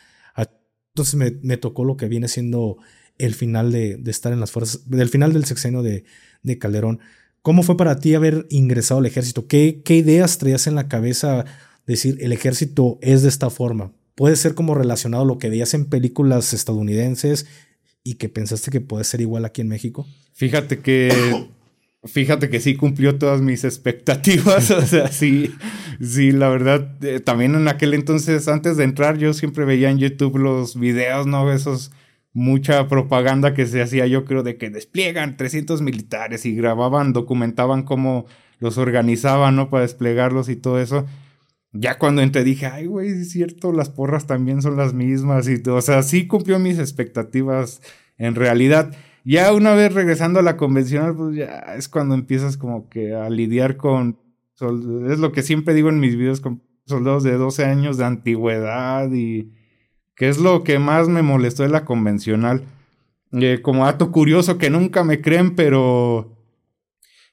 entonces 0.95 1.43
me, 1.43 1.57
tocó 1.57 1.85
lo 1.85 1.97
que 1.97 2.07
viene 2.07 2.29
siendo 2.29 2.79
el 3.19 3.35
final 3.35 3.73
de, 3.73 4.01
estar 4.07 4.33
en 4.33 4.39
las 4.39 4.53
fuerzas, 4.53 4.89
del 4.89 5.09
final 5.09 5.33
del 5.33 5.45
sexenio 5.45 5.83
de, 5.83 6.05
de, 6.45 6.59
Calderón. 6.59 7.01
¿Cómo 7.43 7.65
fue 7.65 7.77
para 7.77 7.99
ti 7.99 8.15
haber 8.15 8.47
ingresado 8.49 9.01
al 9.01 9.07
ejército? 9.07 9.49
¿Qué, 9.49 9.83
¿Qué 9.85 9.97
ideas 9.97 10.39
traías 10.39 10.69
en 10.69 10.77
la 10.77 10.87
cabeza? 10.87 11.47
Decir, 11.85 12.17
el 12.21 12.33
ejército 12.33 12.99
es 13.03 13.23
de 13.23 13.29
esta 13.29 13.51
forma. 13.51 13.93
Puede 14.15 14.37
ser 14.37 14.55
como 14.55 14.77
relacionado 14.77 15.25
a 15.25 15.27
lo 15.27 15.39
que 15.39 15.49
veías 15.51 15.75
en 15.75 15.87
películas 15.87 16.55
estadounidenses 16.55 17.47
y 18.05 18.15
que 18.15 18.29
pensaste 18.29 18.71
que 18.71 18.81
puede 18.81 19.03
ser 19.03 19.21
igual 19.21 19.45
aquí 19.45 19.63
en 19.63 19.69
México. 19.69 20.07
Fíjate 20.33 20.79
que 20.79 21.49
Fíjate 22.05 22.51
que 22.51 22.61
sí 22.61 22.77
cumplió 22.77 23.19
todas 23.19 23.41
mis 23.41 23.65
expectativas. 23.65 24.71
o 24.71 24.83
sea, 24.83 25.09
sí, 25.09 25.55
sí, 26.01 26.33
la 26.33 26.49
verdad. 26.49 26.97
Eh, 27.03 27.21
también 27.21 27.55
en 27.55 27.69
aquel 27.69 27.95
entonces, 27.95 28.49
antes 28.49 28.77
de 28.77 28.85
entrar, 28.85 29.19
yo 29.19 29.33
siempre 29.33 29.65
veía 29.65 29.91
en 29.91 29.99
YouTube 29.99 30.37
los 30.39 30.79
videos, 30.79 31.27
¿no? 31.27 31.51
Esos, 31.53 31.93
mucha 32.35 32.89
propaganda 32.89 33.55
que 33.55 33.65
se 33.65 33.81
hacía, 33.81 34.07
yo 34.07 34.25
creo, 34.27 34.43
de 34.43 34.59
que 34.59 34.69
despliegan 34.69 35.37
300 35.37 35.81
militares 35.81 36.45
y 36.45 36.55
grababan, 36.55 37.13
documentaban 37.13 37.85
cómo 37.85 38.27
los 38.59 38.77
organizaban, 38.77 39.57
¿no? 39.57 39.71
Para 39.71 39.83
desplegarlos 39.83 40.49
y 40.49 40.57
todo 40.57 40.81
eso. 40.81 41.07
Ya 41.73 41.99
cuando 41.99 42.23
entré 42.23 42.45
dije, 42.45 42.67
ay, 42.67 42.87
güey, 42.87 43.09
es 43.09 43.31
cierto, 43.31 43.73
las 43.73 43.89
porras 43.89 44.27
también 44.27 44.63
son 44.63 44.77
las 44.77 44.95
mismas. 44.95 45.49
Y, 45.49 45.63
o 45.69 45.81
sea, 45.81 46.03
sí 46.03 46.27
cumplió 46.27 46.59
mis 46.59 46.79
expectativas 46.79 47.81
en 48.19 48.35
realidad. 48.35 48.95
Ya 49.25 49.53
una 49.55 49.75
vez 49.75 49.93
regresando 49.95 50.39
a 50.39 50.43
la 50.43 50.59
convencional, 50.59 51.17
pues 51.17 51.35
ya 51.35 51.75
es 51.77 51.89
cuando 51.89 52.15
empiezas 52.15 52.59
como 52.59 52.91
que 52.91 53.15
a 53.15 53.31
lidiar 53.31 53.79
con... 53.79 54.19
Es 55.09 55.19
lo 55.19 55.33
que 55.33 55.43
siempre 55.43 55.75
digo 55.75 55.89
en 55.89 55.99
mis 55.99 56.17
videos 56.17 56.41
con 56.41 56.63
soldados 56.87 57.23
de 57.23 57.33
12 57.33 57.65
años 57.65 57.97
de 57.97 58.05
antigüedad 58.05 59.11
y... 59.13 59.51
que 60.15 60.29
es 60.29 60.39
lo 60.39 60.63
que 60.63 60.79
más 60.79 61.09
me 61.09 61.23
molestó 61.23 61.63
de 61.63 61.71
la 61.71 61.87
convencional. 61.87 62.65
Eh, 63.33 63.61
como 63.63 63.87
dato 63.87 64.13
curioso 64.13 64.59
que 64.59 64.71
nunca 64.71 65.05
me 65.05 65.21
creen, 65.21 65.55
pero... 65.55 66.31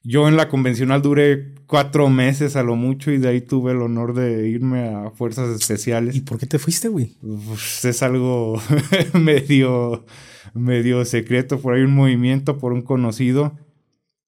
Yo 0.03 0.27
en 0.27 0.36
la 0.36 0.50
convencional 0.50 1.01
duré 1.03 1.53
cuatro 1.67 2.10
meses 2.10 2.55
a 2.55 2.63
lo 2.63 2.75
mucho 2.75 3.12
y 3.12 3.19
de 3.19 3.29
ahí 3.29 3.41
tuve 3.41 3.74
el 3.74 3.83
honor 3.83 4.15
de 4.15 4.50
irme 4.50 4.89
a 4.89 5.12
fuerzas 5.12 5.50
especiales. 5.50 6.15
¿Y 6.15 6.21
por 6.21 6.39
qué 6.39 6.48
te 6.48 6.57
fuiste, 6.57 6.88
güey? 6.88 7.17
Pues 7.21 7.86
es 7.86 8.01
algo 8.01 8.60
medio 9.13 10.05
medio 10.53 11.03
secreto, 11.05 11.60
por 11.60 11.74
ahí 11.74 11.81
un 11.81 11.95
movimiento 11.95 12.57
por 12.57 12.74
un 12.74 12.81
conocido 12.81 13.57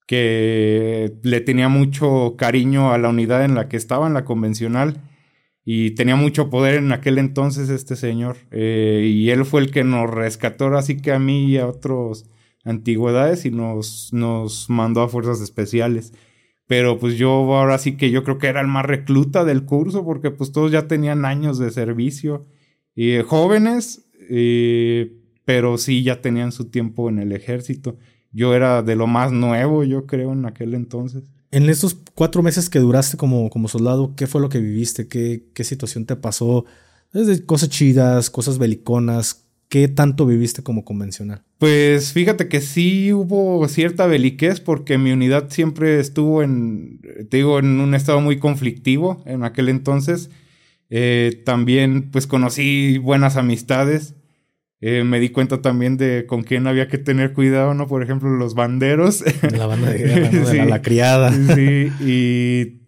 que 0.07 1.13
le 1.23 1.41
tenía 1.41 1.69
mucho 1.69 2.35
cariño 2.37 2.91
a 2.91 2.97
la 2.97 3.09
unidad 3.09 3.45
en 3.45 3.55
la 3.55 3.69
que 3.69 3.77
estaba, 3.77 4.07
en 4.07 4.13
la 4.13 4.25
convencional, 4.25 5.01
y 5.65 5.91
tenía 5.91 6.15
mucho 6.15 6.49
poder 6.49 6.75
en 6.75 6.91
aquel 6.91 7.17
entonces 7.17 7.69
este 7.69 7.95
señor, 7.95 8.37
eh, 8.51 9.09
y 9.09 9.29
él 9.29 9.45
fue 9.45 9.61
el 9.61 9.71
que 9.71 9.83
nos 9.83 10.09
rescató 10.09 10.67
así 10.75 10.97
que 10.97 11.13
a 11.13 11.19
mí 11.19 11.45
y 11.45 11.57
a 11.57 11.67
otros 11.67 12.25
antigüedades 12.65 13.45
y 13.45 13.51
nos, 13.51 14.11
nos 14.13 14.69
mandó 14.69 15.01
a 15.01 15.09
fuerzas 15.09 15.41
especiales. 15.41 16.13
Pero 16.65 16.97
pues 16.97 17.17
yo 17.17 17.29
ahora 17.29 17.77
sí 17.77 17.97
que 17.97 18.09
yo 18.09 18.23
creo 18.23 18.37
que 18.37 18.47
era 18.47 18.61
el 18.61 18.67
más 18.67 18.85
recluta 18.85 19.43
del 19.43 19.65
curso 19.65 20.05
porque 20.05 20.31
pues 20.31 20.51
todos 20.51 20.71
ya 20.71 20.87
tenían 20.87 21.25
años 21.25 21.59
de 21.59 21.71
servicio. 21.71 22.45
Y 22.95 23.19
jóvenes, 23.21 24.09
eh, 24.29 25.22
pero 25.45 25.77
sí 25.77 26.03
ya 26.03 26.21
tenían 26.21 26.51
su 26.51 26.65
tiempo 26.65 27.09
en 27.09 27.19
el 27.19 27.31
ejército. 27.31 27.97
Yo 28.31 28.55
era 28.55 28.81
de 28.81 28.95
lo 28.95 29.07
más 29.07 29.31
nuevo, 29.31 29.83
yo 29.83 30.05
creo, 30.05 30.33
en 30.33 30.45
aquel 30.45 30.73
entonces. 30.73 31.23
En 31.51 31.69
estos 31.69 31.95
cuatro 32.15 32.41
meses 32.41 32.69
que 32.69 32.79
duraste 32.79 33.15
como, 33.15 33.49
como 33.49 33.67
soldado, 33.67 34.15
¿qué 34.15 34.25
fue 34.25 34.41
lo 34.41 34.49
que 34.49 34.59
viviste? 34.59 35.07
¿Qué, 35.07 35.45
qué 35.53 35.63
situación 35.63 36.05
te 36.05 36.15
pasó? 36.15 36.65
Desde 37.11 37.45
cosas 37.45 37.69
chidas, 37.69 38.29
cosas 38.29 38.57
beliconas. 38.57 39.45
¿Qué 39.69 39.87
tanto 39.87 40.25
viviste 40.25 40.61
como 40.61 40.85
convencional? 40.85 41.43
Pues 41.57 42.11
fíjate 42.11 42.47
que 42.47 42.61
sí 42.61 43.11
hubo 43.11 43.67
cierta 43.67 44.05
beliquez 44.05 44.59
porque 44.59 44.97
mi 44.97 45.11
unidad 45.11 45.49
siempre 45.49 45.99
estuvo 45.99 46.43
en, 46.43 46.99
te 47.29 47.37
digo, 47.37 47.57
en 47.57 47.79
un 47.79 47.95
estado 47.95 48.21
muy 48.21 48.37
conflictivo 48.37 49.23
en 49.25 49.43
aquel 49.43 49.69
entonces. 49.69 50.29
Eh, 50.89 51.41
también 51.43 52.11
pues 52.11 52.27
conocí 52.27 52.99
buenas 52.99 53.35
amistades. 53.35 54.13
Eh, 54.85 55.05
me 55.05 55.21
di 55.21 55.29
cuenta 55.29 55.61
también 55.61 55.95
de 55.95 56.25
con 56.27 56.43
quién 56.43 56.67
había 56.67 56.89
que 56.89 56.97
tener 56.97 57.31
cuidado, 57.31 57.73
¿no? 57.73 57.87
Por 57.87 58.03
ejemplo, 58.03 58.29
los 58.31 58.53
banderos. 58.53 59.23
La 59.57 59.65
banda 59.65 59.89
de 59.89 59.97
guerra, 59.99 60.29
¿no? 60.29 60.45
de 60.49 60.65
la, 60.65 60.81
criada. 60.81 61.31
Sí, 61.31 61.89
y 62.01 62.81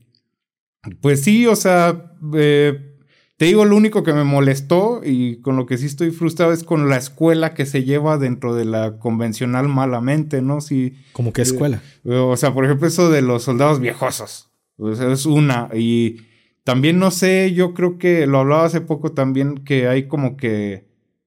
pues 0.99 1.23
sí, 1.23 1.47
o 1.47 1.55
sea, 1.55 2.11
eh, 2.33 2.97
Te 3.37 3.45
digo, 3.45 3.63
lo 3.63 3.77
único 3.77 4.03
que 4.03 4.11
me 4.11 4.25
molestó 4.25 4.99
y 5.05 5.39
con 5.39 5.55
lo 5.55 5.65
que 5.65 5.77
sí 5.77 5.85
estoy 5.85 6.11
frustrado 6.11 6.51
es 6.51 6.65
con 6.65 6.89
la 6.89 6.97
escuela 6.97 7.53
que 7.53 7.65
se 7.65 7.85
lleva 7.85 8.17
dentro 8.17 8.53
de 8.53 8.65
la 8.65 8.99
convencional 8.99 9.69
malamente, 9.69 10.41
¿no? 10.41 10.59
Si, 10.59 10.97
¿Cómo 11.13 11.31
qué 11.31 11.43
escuela? 11.43 11.81
o 12.03 12.35
sea, 12.35 12.53
por 12.53 12.65
ejemplo, 12.65 12.89
eso 12.89 13.09
de 13.09 13.21
los 13.21 13.43
soldados 13.43 13.79
viejosos. 13.79 14.49
Sea, 14.95 15.13
es 15.13 15.25
una. 15.25 15.69
Y 15.73 16.17
también 16.65 16.99
no 16.99 17.09
sé, 17.09 17.53
yo 17.53 17.73
creo 17.73 17.97
que 17.97 18.27
lo 18.27 18.39
hablaba 18.39 18.65
hace 18.65 18.81
poco 18.81 19.13
también, 19.13 19.63
que 19.63 19.87
hay 19.87 20.09
como 20.09 20.35
que. 20.35 20.84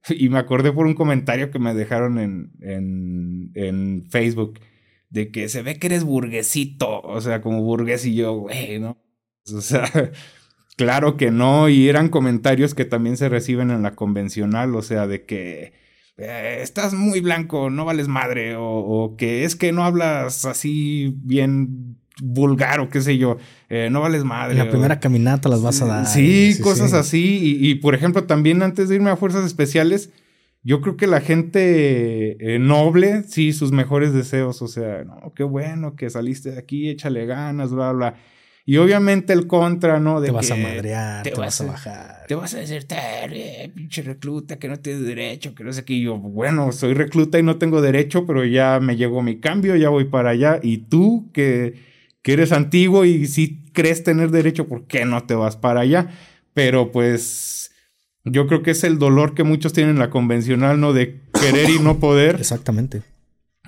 Y 0.19 0.29
me 0.29 0.39
acordé 0.39 0.73
por 0.73 0.87
un 0.87 0.95
comentario 0.95 1.51
que 1.51 1.59
me 1.59 1.75
dejaron 1.75 2.19
en, 2.19 2.53
en, 3.55 4.07
Facebook. 4.11 4.61
De 5.11 5.31
que 5.31 5.49
se 5.49 5.63
ve 5.63 5.79
que 5.79 5.87
eres 5.87 6.05
burguesito. 6.05 7.01
O 7.01 7.21
sea, 7.21 7.41
como 7.41 7.63
burgués 7.63 8.05
y 8.05 8.15
yo, 8.15 8.35
güey, 8.35 8.79
¿no? 8.79 8.99
O 9.55 9.63
sea, 9.63 9.91
Claro 10.79 11.17
que 11.17 11.33
no, 11.33 11.69
y 11.69 11.89
eran 11.89 12.09
comentarios 12.09 12.73
que 12.73 12.85
también 12.85 13.17
se 13.17 13.29
reciben 13.29 13.73
en 13.73 13.83
la 13.83 13.97
convencional, 13.97 14.77
o 14.77 14.83
sea, 14.83 15.09
de 15.09 15.25
que 15.27 15.73
eh, 16.17 16.59
estás 16.63 16.95
muy 16.95 17.21
blanco, 17.21 17.69
no 17.69 17.85
vales 17.85 18.07
madre, 18.07 18.55
o, 18.57 19.17
que 19.19 19.43
es 19.43 19.57
que 19.57 19.73
no 19.73 19.83
hablas 19.83 20.45
así 20.45 21.17
bien 21.25 21.99
vulgar 22.23 22.79
o 22.79 22.91
qué 22.91 23.01
sé 23.01 23.19
yo, 23.19 23.39
eh, 23.69 23.89
no 23.91 24.01
vales 24.01 24.25
madre. 24.25 24.55
La 24.55 24.71
primera 24.71 24.99
caminata 24.99 25.49
las 25.49 25.63
vas 25.63 25.83
a 25.83 25.87
dar. 25.87 26.07
Sí, 26.07 26.59
cosas 26.63 26.95
así, 26.95 27.59
y, 27.61 27.75
por 27.77 27.95
ejemplo 27.95 28.25
también 28.25 28.63
antes 28.63 28.89
de 28.89 28.97
irme 28.97 29.11
a 29.11 29.17
Fuerzas 29.17 29.45
Especiales, 29.45 30.11
yo 30.63 30.81
creo 30.81 30.97
que 30.97 31.07
la 31.07 31.21
gente 31.21 32.55
eh, 32.55 32.59
noble, 32.59 33.23
sí, 33.25 33.53
sus 33.53 33.73
mejores 33.73 34.13
deseos, 34.13 34.61
o 34.63 34.69
sea, 34.69 35.05
no, 35.05 35.33
qué 35.35 35.45
bueno 35.45 35.97
que 35.97 36.11
saliste 36.11 36.53
de 36.53 36.59
aquí, 36.59 36.89
échale 36.89 37.27
ganas, 37.27 37.73
bla, 37.73 37.93
bla. 37.93 38.15
Y 38.69 38.77
obviamente 38.77 39.33
el 39.33 39.47
contra, 39.47 39.99
¿no? 39.99 40.21
De 40.21 40.27
te 40.27 40.33
vas 40.33 40.51
a 40.51 40.57
madrear, 40.57 41.23
te, 41.23 41.31
vas, 41.31 41.59
a 41.63 41.65
bajar. 41.65 42.27
Te 42.29 42.35
vas 42.35 42.53
a 42.53 42.59
decir, 42.59 42.87
eh, 42.91 43.73
pinche 43.75 44.03
recluta, 44.03 44.59
que 44.59 44.69
no 44.69 44.79
tienes 44.79 45.07
derecho, 45.07 45.55
que 45.55 45.65
no 45.65 45.73
sé 45.73 45.87
qué. 45.87 45.95
Y 45.95 46.03
yo, 46.03 46.19
bueno, 46.19 46.71
soy 46.73 46.93
recluta 46.93 47.39
y 47.39 47.43
no 47.43 47.57
tengo 47.57 47.81
derecho, 47.81 48.27
pero 48.27 48.45
ya 48.45 48.79
me 48.79 48.97
llegó 48.97 49.23
mi 49.23 49.41
cambio, 49.41 49.75
ya 49.75 49.89
voy 49.89 50.05
para 50.05 50.31
allá. 50.31 50.61
Y 50.63 50.79
tú, 50.79 51.31
que, 51.33 51.88
que 52.29 52.35
eres 52.35 52.53
antiguo 52.53 53.07
y 53.07 53.27
si 53.27 53.65
crees 53.73 54.05
tener 54.05 54.31
derecho, 54.31 54.69
¿por 54.69 54.87
qué 54.87 55.07
no 55.07 55.23
te 55.23 55.33
vas 55.33 55.57
para 55.57 55.81
allá? 55.81 56.11
Pero 56.53 56.93
pues 56.93 57.71
yo 58.23 58.47
creo 58.47 58.63
que 58.63 58.73
es 58.73 58.85
el 58.85 58.99
dolor 58.99 59.33
que 59.33 59.45
muchos 59.45 59.73
tienen 59.73 59.95
en 59.95 59.99
la 59.99 60.11
convencional, 60.11 60.79
¿no? 60.79 60.93
De 60.93 61.23
querer 61.41 61.71
y 61.71 61.79
no 61.79 61.99
poder. 61.99 62.37
Exactamente. 62.39 63.01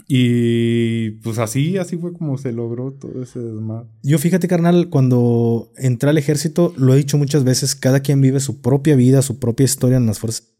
Y 0.07 1.13
pues 1.23 1.39
así, 1.39 1.79
así 1.79 1.97
fue 1.97 2.13
como 2.13 2.37
se 2.37 2.53
logró 2.53 2.93
todo 2.93 3.23
ese 3.23 3.39
desmadre. 3.39 3.89
Yo 4.03 4.19
fíjate, 4.19 4.47
carnal, 4.47 4.91
cuando 4.91 5.73
entré 5.79 6.11
al 6.11 6.19
ejército, 6.19 6.75
lo 6.77 6.93
he 6.93 6.99
dicho 6.99 7.17
muchas 7.17 7.45
veces, 7.45 7.75
cada 7.75 8.01
quien 8.01 8.21
vive 8.21 8.41
su 8.41 8.61
propia 8.61 8.95
vida, 8.95 9.23
su 9.23 9.39
propia 9.39 9.65
historia 9.65 9.97
en 9.97 10.05
las 10.05 10.19
fuerzas. 10.19 10.53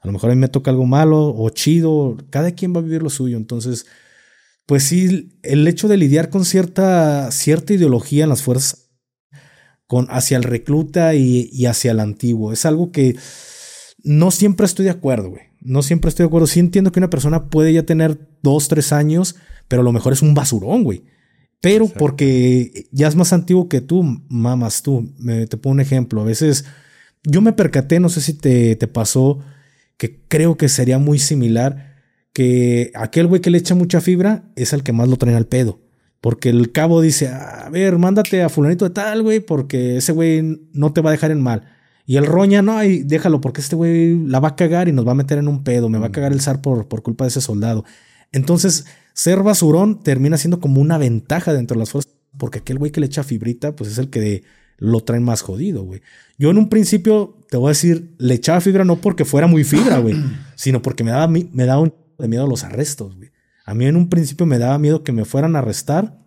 A 0.00 0.06
lo 0.06 0.14
mejor 0.14 0.30
a 0.30 0.34
mí 0.34 0.40
me 0.40 0.48
toca 0.48 0.70
algo 0.70 0.86
malo 0.86 1.34
o 1.36 1.50
chido, 1.50 2.16
cada 2.30 2.52
quien 2.52 2.74
va 2.74 2.78
a 2.78 2.84
vivir 2.84 3.02
lo 3.02 3.10
suyo. 3.10 3.36
Entonces, 3.36 3.84
pues 4.68 4.82
sí, 4.82 5.30
el 5.42 5.66
hecho 5.66 5.88
de 5.88 5.96
lidiar 5.96 6.28
con 6.28 6.44
cierta, 6.44 7.32
cierta 7.32 7.72
ideología 7.72 8.24
en 8.24 8.28
las 8.28 8.42
fuerzas, 8.42 8.90
con, 9.86 10.08
hacia 10.10 10.36
el 10.36 10.42
recluta 10.42 11.14
y, 11.14 11.48
y 11.50 11.64
hacia 11.64 11.92
el 11.92 12.00
antiguo, 12.00 12.52
es 12.52 12.66
algo 12.66 12.92
que 12.92 13.16
no 14.04 14.30
siempre 14.30 14.66
estoy 14.66 14.84
de 14.84 14.90
acuerdo, 14.90 15.30
güey. 15.30 15.44
No 15.62 15.82
siempre 15.82 16.10
estoy 16.10 16.24
de 16.24 16.28
acuerdo. 16.28 16.46
Sí 16.46 16.60
entiendo 16.60 16.92
que 16.92 17.00
una 17.00 17.08
persona 17.08 17.46
puede 17.46 17.72
ya 17.72 17.84
tener 17.84 18.18
dos, 18.42 18.68
tres 18.68 18.92
años, 18.92 19.36
pero 19.68 19.80
a 19.80 19.84
lo 19.84 19.92
mejor 19.92 20.12
es 20.12 20.20
un 20.20 20.34
basurón, 20.34 20.84
güey. 20.84 21.02
Pero 21.62 21.88
porque 21.88 22.88
ya 22.92 23.08
es 23.08 23.16
más 23.16 23.32
antiguo 23.32 23.70
que 23.70 23.80
tú, 23.80 24.04
mamas 24.28 24.82
tú. 24.82 25.14
Me, 25.18 25.46
te 25.46 25.56
pongo 25.56 25.72
un 25.72 25.80
ejemplo. 25.80 26.20
A 26.20 26.24
veces 26.24 26.66
yo 27.24 27.40
me 27.40 27.54
percaté, 27.54 28.00
no 28.00 28.10
sé 28.10 28.20
si 28.20 28.34
te, 28.34 28.76
te 28.76 28.86
pasó, 28.86 29.38
que 29.96 30.20
creo 30.28 30.58
que 30.58 30.68
sería 30.68 30.98
muy 30.98 31.18
similar, 31.18 31.87
que 32.32 32.92
aquel 32.94 33.26
güey 33.26 33.40
que 33.40 33.50
le 33.50 33.58
echa 33.58 33.74
mucha 33.74 34.00
fibra 34.00 34.50
es 34.56 34.72
el 34.72 34.82
que 34.82 34.92
más 34.92 35.08
lo 35.08 35.16
trae 35.16 35.34
al 35.34 35.46
pedo. 35.46 35.80
Porque 36.20 36.48
el 36.48 36.72
cabo 36.72 37.00
dice, 37.00 37.28
a 37.28 37.68
ver, 37.70 37.96
mándate 37.98 38.42
a 38.42 38.48
fulanito 38.48 38.84
de 38.84 38.90
tal, 38.90 39.22
güey, 39.22 39.40
porque 39.40 39.96
ese 39.96 40.12
güey 40.12 40.42
no 40.72 40.92
te 40.92 41.00
va 41.00 41.10
a 41.10 41.12
dejar 41.12 41.30
en 41.30 41.40
mal. 41.40 41.64
Y 42.06 42.16
el 42.16 42.26
roña, 42.26 42.62
no, 42.62 42.76
ay, 42.76 43.02
déjalo, 43.02 43.40
porque 43.40 43.60
este 43.60 43.76
güey 43.76 44.26
la 44.26 44.40
va 44.40 44.48
a 44.48 44.56
cagar 44.56 44.88
y 44.88 44.92
nos 44.92 45.06
va 45.06 45.12
a 45.12 45.14
meter 45.14 45.38
en 45.38 45.46
un 45.46 45.62
pedo, 45.62 45.88
me 45.88 45.98
va 45.98 46.06
a 46.06 46.08
mm. 46.08 46.12
cagar 46.12 46.32
el 46.32 46.40
zar 46.40 46.60
por, 46.62 46.88
por 46.88 47.02
culpa 47.02 47.24
de 47.24 47.28
ese 47.28 47.40
soldado. 47.40 47.84
Entonces, 48.32 48.86
ser 49.12 49.42
basurón 49.42 50.02
termina 50.02 50.38
siendo 50.38 50.58
como 50.58 50.80
una 50.80 50.98
ventaja 50.98 51.52
dentro 51.52 51.74
de 51.74 51.80
las 51.80 51.90
fuerzas, 51.90 52.12
porque 52.36 52.60
aquel 52.60 52.78
güey 52.78 52.90
que 52.90 53.00
le 53.00 53.06
echa 53.06 53.22
fibrita, 53.22 53.76
pues 53.76 53.90
es 53.90 53.98
el 53.98 54.10
que 54.10 54.42
lo 54.78 55.00
trae 55.00 55.20
más 55.20 55.42
jodido, 55.42 55.84
güey. 55.84 56.00
Yo 56.38 56.50
en 56.50 56.58
un 56.58 56.68
principio, 56.68 57.36
te 57.50 57.56
voy 57.56 57.66
a 57.66 57.70
decir, 57.70 58.14
le 58.18 58.34
echaba 58.34 58.60
fibra 58.60 58.84
no 58.84 59.00
porque 59.00 59.24
fuera 59.24 59.46
muy 59.46 59.64
fibra, 59.64 59.98
güey, 59.98 60.16
sino 60.56 60.82
porque 60.82 61.04
me 61.04 61.10
daba, 61.10 61.28
me 61.28 61.64
daba 61.64 61.80
un 61.80 61.92
de 62.18 62.28
miedo 62.28 62.44
a 62.44 62.48
los 62.48 62.64
arrestos, 62.64 63.16
güey. 63.16 63.30
A 63.64 63.74
mí 63.74 63.84
en 63.86 63.96
un 63.96 64.08
principio 64.08 64.46
me 64.46 64.58
daba 64.58 64.78
miedo 64.78 65.04
que 65.04 65.12
me 65.12 65.24
fueran 65.24 65.54
a 65.54 65.58
arrestar 65.58 66.18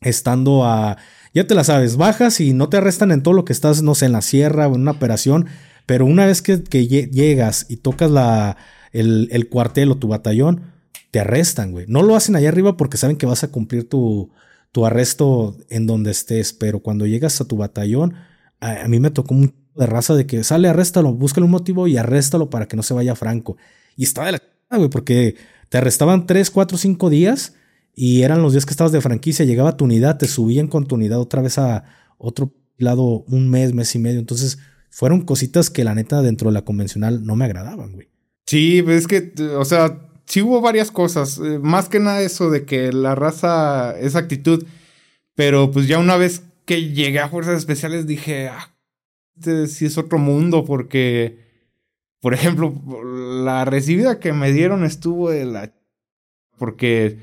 estando 0.00 0.64
a 0.64 0.96
ya 1.32 1.46
te 1.46 1.54
la 1.54 1.64
sabes, 1.64 1.96
bajas 1.96 2.40
y 2.40 2.52
no 2.52 2.68
te 2.68 2.76
arrestan 2.76 3.12
en 3.12 3.22
todo 3.22 3.34
lo 3.34 3.44
que 3.44 3.52
estás, 3.52 3.82
no 3.82 3.94
sé, 3.94 4.06
en 4.06 4.12
la 4.12 4.22
sierra 4.22 4.66
o 4.66 4.74
en 4.74 4.82
una 4.82 4.90
operación, 4.92 5.46
pero 5.86 6.04
una 6.06 6.26
vez 6.26 6.42
que, 6.42 6.58
llegas 6.86 7.66
y 7.68 7.76
tocas 7.76 8.10
la, 8.10 8.56
el, 8.92 9.48
cuartel 9.48 9.92
o 9.92 9.98
tu 9.98 10.08
batallón, 10.08 10.72
te 11.10 11.20
arrestan, 11.20 11.72
güey. 11.72 11.86
No 11.88 12.02
lo 12.02 12.16
hacen 12.16 12.36
allá 12.36 12.48
arriba 12.48 12.76
porque 12.76 12.96
saben 12.96 13.16
que 13.16 13.26
vas 13.26 13.44
a 13.44 13.48
cumplir 13.48 13.88
tu, 13.88 14.30
tu 14.72 14.86
arresto 14.86 15.56
en 15.68 15.86
donde 15.86 16.10
estés, 16.10 16.52
pero 16.52 16.80
cuando 16.80 17.06
llegas 17.06 17.40
a 17.40 17.44
tu 17.44 17.56
batallón, 17.56 18.14
a, 18.60 18.88
mí 18.88 19.00
me 19.00 19.10
tocó 19.10 19.34
un 19.34 19.54
de 19.76 19.86
raza 19.86 20.14
de 20.14 20.26
que 20.26 20.42
sale, 20.42 20.68
arréstalo, 20.68 21.14
búscale 21.14 21.44
un 21.44 21.52
motivo 21.52 21.86
y 21.86 21.96
arréstalo 21.96 22.50
para 22.50 22.66
que 22.66 22.76
no 22.76 22.82
se 22.82 22.92
vaya 22.92 23.14
franco. 23.14 23.56
Y 23.96 24.02
estaba 24.02 24.26
de 24.26 24.32
la 24.32 24.42
güey, 24.76 24.90
porque 24.90 25.36
te 25.68 25.78
arrestaban 25.78 26.26
3, 26.26 26.50
4, 26.50 26.78
5 26.78 27.10
días 27.10 27.54
y 27.94 28.22
eran 28.22 28.42
los 28.42 28.52
días 28.52 28.66
que 28.66 28.72
estabas 28.72 28.92
de 28.92 29.00
franquicia, 29.00 29.44
llegaba 29.44 29.76
tu 29.76 29.84
unidad, 29.84 30.18
te 30.18 30.26
subían 30.26 30.68
con 30.68 30.86
tu 30.86 30.94
unidad 30.94 31.18
otra 31.18 31.42
vez 31.42 31.58
a 31.58 31.84
otro 32.18 32.52
lado 32.78 33.24
un 33.28 33.50
mes, 33.50 33.74
mes 33.74 33.94
y 33.94 33.98
medio. 33.98 34.20
Entonces, 34.20 34.58
fueron 34.90 35.22
cositas 35.22 35.70
que 35.70 35.84
la 35.84 35.94
neta 35.94 36.22
dentro 36.22 36.50
de 36.50 36.54
la 36.54 36.64
convencional 36.64 37.24
no 37.24 37.36
me 37.36 37.44
agradaban, 37.44 37.92
güey. 37.92 38.08
Sí, 38.46 38.82
pues 38.82 39.02
es 39.02 39.06
que, 39.06 39.32
o 39.56 39.64
sea, 39.64 40.08
sí 40.26 40.42
hubo 40.42 40.60
varias 40.60 40.90
cosas. 40.90 41.38
Eh, 41.38 41.58
más 41.60 41.88
que 41.88 42.00
nada 42.00 42.20
eso 42.22 42.50
de 42.50 42.64
que 42.64 42.92
la 42.92 43.14
raza, 43.14 43.98
esa 43.98 44.18
actitud. 44.18 44.64
Pero 45.34 45.70
pues 45.70 45.86
ya 45.88 45.98
una 45.98 46.16
vez 46.16 46.42
que 46.64 46.92
llegué 46.92 47.20
a 47.20 47.28
Fuerzas 47.28 47.58
Especiales 47.58 48.06
dije, 48.06 48.48
ah, 48.48 48.74
este 49.36 49.66
sí 49.66 49.86
es 49.86 49.98
otro 49.98 50.18
mundo 50.18 50.64
porque, 50.64 51.49
por 52.20 52.34
ejemplo, 52.34 52.74
la 53.44 53.64
recibida 53.64 54.18
que 54.18 54.32
me 54.32 54.52
dieron 54.52 54.84
estuvo 54.84 55.30
de 55.30 55.44
la... 55.44 55.72
Porque 56.58 57.18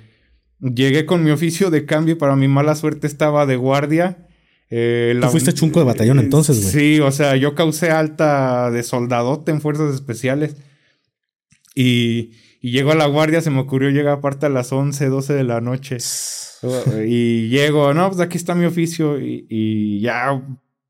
Llegué 0.60 1.06
con 1.06 1.24
mi 1.24 1.30
oficio 1.30 1.70
de 1.70 1.86
cambio 1.86 2.16
y 2.16 2.18
para 2.18 2.36
mi 2.36 2.48
mala 2.48 2.74
suerte 2.76 3.06
estaba 3.06 3.46
de 3.46 3.58
guardia. 3.58 4.28
Eh, 4.70 5.18
Tú 5.22 5.28
fuiste 5.28 5.54
chunco 5.54 5.80
de 5.80 5.86
batallón 5.86 6.20
entonces, 6.20 6.60
güey. 6.62 6.72
Sí, 6.72 7.00
o 7.00 7.12
sea, 7.12 7.36
yo 7.36 7.54
causé 7.54 7.92
alta 7.92 8.72
de 8.72 8.82
soldadote 8.82 9.52
en 9.52 9.62
fuerzas 9.62 9.94
especiales. 9.94 10.56
Y, 11.76 12.32
y 12.60 12.72
llego 12.72 12.92
a 12.92 12.96
la 12.96 13.06
guardia, 13.06 13.42
se 13.42 13.52
me 13.52 13.60
ocurrió 13.60 13.92
llegar 13.92 14.18
aparte 14.18 14.48
a 14.48 14.50
las 14.50 14.72
11, 14.72 15.06
12 15.06 15.34
de 15.36 15.44
la 15.44 15.62
noche. 15.62 15.98
y 17.08 17.50
llego, 17.50 17.94
no, 17.94 18.08
pues 18.10 18.20
aquí 18.20 18.38
está 18.38 18.56
mi 18.56 18.66
oficio. 18.66 19.20
Y, 19.22 19.46
y 19.48 20.00
ya, 20.02 20.42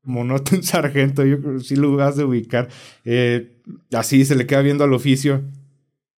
como 0.08 0.24
noto 0.24 0.56
un 0.56 0.62
sargento, 0.62 1.22
yo 1.26 1.38
creo 1.38 1.58
que 1.58 1.64
sí 1.64 1.76
lo 1.76 1.94
vas 1.94 2.18
a 2.18 2.24
ubicar. 2.24 2.70
Eh, 3.04 3.60
así 3.92 4.24
se 4.24 4.36
le 4.36 4.46
queda 4.46 4.62
viendo 4.62 4.82
al 4.82 4.94
oficio. 4.94 5.42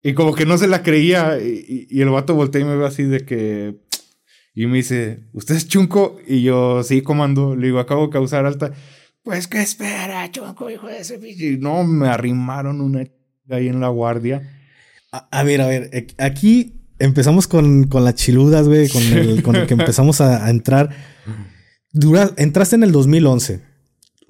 Y 0.01 0.13
como 0.13 0.33
que 0.33 0.47
no 0.47 0.59
se 0.59 0.69
la 0.69 0.85
creía. 0.85 1.41
Y, 1.43 1.89
y, 1.91 2.01
el 2.01 2.09
vato 2.11 2.37
voltea 2.37 2.61
y 2.61 2.65
me 2.65 2.77
ve 2.77 2.87
así 2.87 3.03
de 3.03 3.25
que. 3.25 3.81
Y 4.55 4.67
me 4.67 4.77
dice, 4.77 5.25
¿usted 5.33 5.57
es 5.57 5.67
chunco? 5.67 6.21
Y 6.25 6.43
yo, 6.43 6.85
sí, 6.85 7.03
comando. 7.03 7.57
Le 7.57 7.67
digo, 7.67 7.81
acabo 7.81 8.07
de 8.07 8.13
causar 8.13 8.47
alta. 8.47 8.71
Pues 9.25 9.49
que 9.49 9.61
espera, 9.61 10.31
chunco, 10.31 10.71
hijo 10.71 10.87
de 10.87 11.01
ese 11.01 11.19
Y 11.21 11.59
no, 11.59 11.83
me 11.83 12.07
arrimaron 12.07 12.81
una 12.81 13.05
ahí 13.49 13.67
en 13.67 13.81
la 13.81 13.89
guardia. 13.89 14.57
A, 15.11 15.43
ver, 15.43 15.63
a 15.63 15.67
ver, 15.67 15.91
eh, 15.93 16.07
aquí 16.19 16.77
empezamos 17.01 17.49
con, 17.49 17.89
con 17.89 18.05
las 18.05 18.15
chiludas, 18.15 18.69
güey, 18.69 18.89
con 18.89 19.03
el, 19.03 19.43
con 19.43 19.57
el 19.57 19.67
que 19.67 19.75
empezamos 19.81 20.21
a, 20.21 20.47
a 20.47 20.51
entrar. 20.51 20.91
Dura, 21.93 22.31
entraste 22.37 22.77
en 22.77 22.85
el 22.85 22.93
2011 22.93 23.70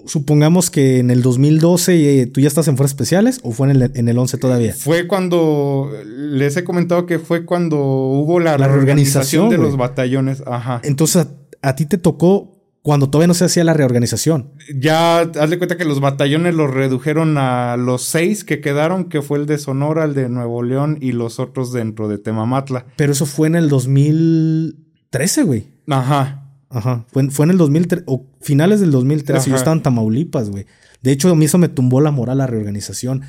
supongamos 0.05 0.69
que 0.69 0.99
en 0.99 1.11
el 1.11 1.21
2012 1.21 2.21
eh, 2.21 2.27
tú 2.27 2.41
ya 2.41 2.47
estás 2.47 2.67
en 2.67 2.77
Fuerzas 2.77 2.93
Especiales 2.93 3.39
o 3.43 3.51
fue 3.51 3.69
en 3.69 3.81
el, 3.81 3.91
en 3.95 4.09
el 4.09 4.17
11 4.17 4.37
todavía? 4.37 4.73
Fue 4.73 5.07
cuando, 5.07 5.91
les 6.05 6.57
he 6.57 6.63
comentado 6.63 7.05
que 7.05 7.19
fue 7.19 7.45
cuando 7.45 7.77
hubo 7.77 8.39
la, 8.39 8.57
reorganización, 8.57 9.49
de 9.49 9.57
los 9.57 9.77
batallones. 9.77 10.43
Ajá. 10.45 10.81
Entonces, 10.83 11.27
a, 11.61 11.75
ti 11.75 11.85
te 11.85 11.97
tocó 11.97 12.57
cuando 12.81 13.09
todavía 13.09 13.27
no 13.27 13.33
se 13.33 13.45
hacía 13.45 13.63
la 13.63 13.73
reorganización. 13.73 14.51
Ya, 14.75 15.19
hazle 15.19 15.57
cuenta 15.57 15.77
que 15.77 15.85
los 15.85 15.99
batallones 15.99 16.55
los 16.55 16.71
redujeron 16.71 17.37
a 17.37 17.77
los 17.77 18.03
seis 18.03 18.43
que 18.43 18.59
quedaron, 18.59 19.05
que 19.05 19.21
fue 19.21 19.37
el 19.39 19.45
de 19.45 19.57
Sonora, 19.57 20.05
el 20.05 20.13
de 20.13 20.29
Nuevo 20.29 20.63
León 20.63 20.97
y 20.99 21.11
los 21.11 21.39
otros 21.39 21.71
dentro 21.71 22.07
de 22.07 22.17
Temamatla. 22.17 22.85
Pero 22.95 23.11
eso 23.11 23.25
fue 23.25 23.47
en 23.47 23.55
el 23.55 23.69
2013, 23.69 25.43
güey. 25.43 25.67
Ajá. 25.87 26.40
Ajá. 26.71 27.05
Fue, 27.11 27.29
fue 27.29 27.45
en 27.45 27.51
el 27.51 27.57
2003, 27.57 28.03
o 28.07 28.25
finales 28.41 28.79
del 28.79 28.91
2003, 28.91 29.47
y 29.47 29.49
yo 29.49 29.55
estaba 29.55 29.75
en 29.75 29.83
Tamaulipas, 29.83 30.49
güey. 30.49 30.65
De 31.01 31.11
hecho, 31.11 31.29
a 31.29 31.35
mí 31.35 31.45
eso 31.45 31.57
me 31.57 31.69
tumbó 31.69 32.01
la 32.01 32.11
moral 32.11 32.39
la 32.39 32.47
reorganización, 32.47 33.21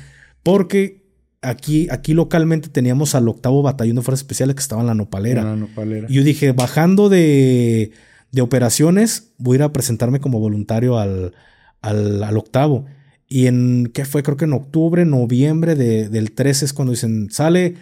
porque 0.43 1.03
aquí, 1.41 1.87
aquí 1.91 2.13
localmente 2.13 2.69
teníamos 2.69 3.15
al 3.15 3.27
octavo 3.27 3.61
batallón 3.61 3.97
de 3.97 4.01
fuerzas 4.01 4.21
especiales 4.21 4.55
que 4.55 4.61
estaba 4.61 4.81
en 4.81 4.87
la 4.87 4.95
nopalera. 4.95 5.43
La 5.43 5.55
nopalera. 5.55 6.07
Y 6.09 6.13
yo 6.15 6.23
dije, 6.23 6.51
bajando 6.51 7.09
de, 7.09 7.91
de 8.31 8.41
operaciones, 8.41 9.33
voy 9.37 9.55
a 9.55 9.59
ir 9.59 9.63
a 9.63 9.73
presentarme 9.73 10.19
como 10.19 10.39
voluntario 10.39 10.97
al, 10.97 11.33
al, 11.81 12.23
al 12.23 12.37
octavo. 12.37 12.85
Y 13.27 13.47
en, 13.47 13.91
¿qué 13.93 14.05
fue? 14.05 14.23
Creo 14.23 14.37
que 14.37 14.45
en 14.45 14.53
octubre, 14.53 15.05
noviembre 15.05 15.75
de, 15.75 16.09
del 16.09 16.31
13 16.31 16.65
es 16.65 16.73
cuando 16.73 16.91
dicen, 16.91 17.29
sale 17.31 17.75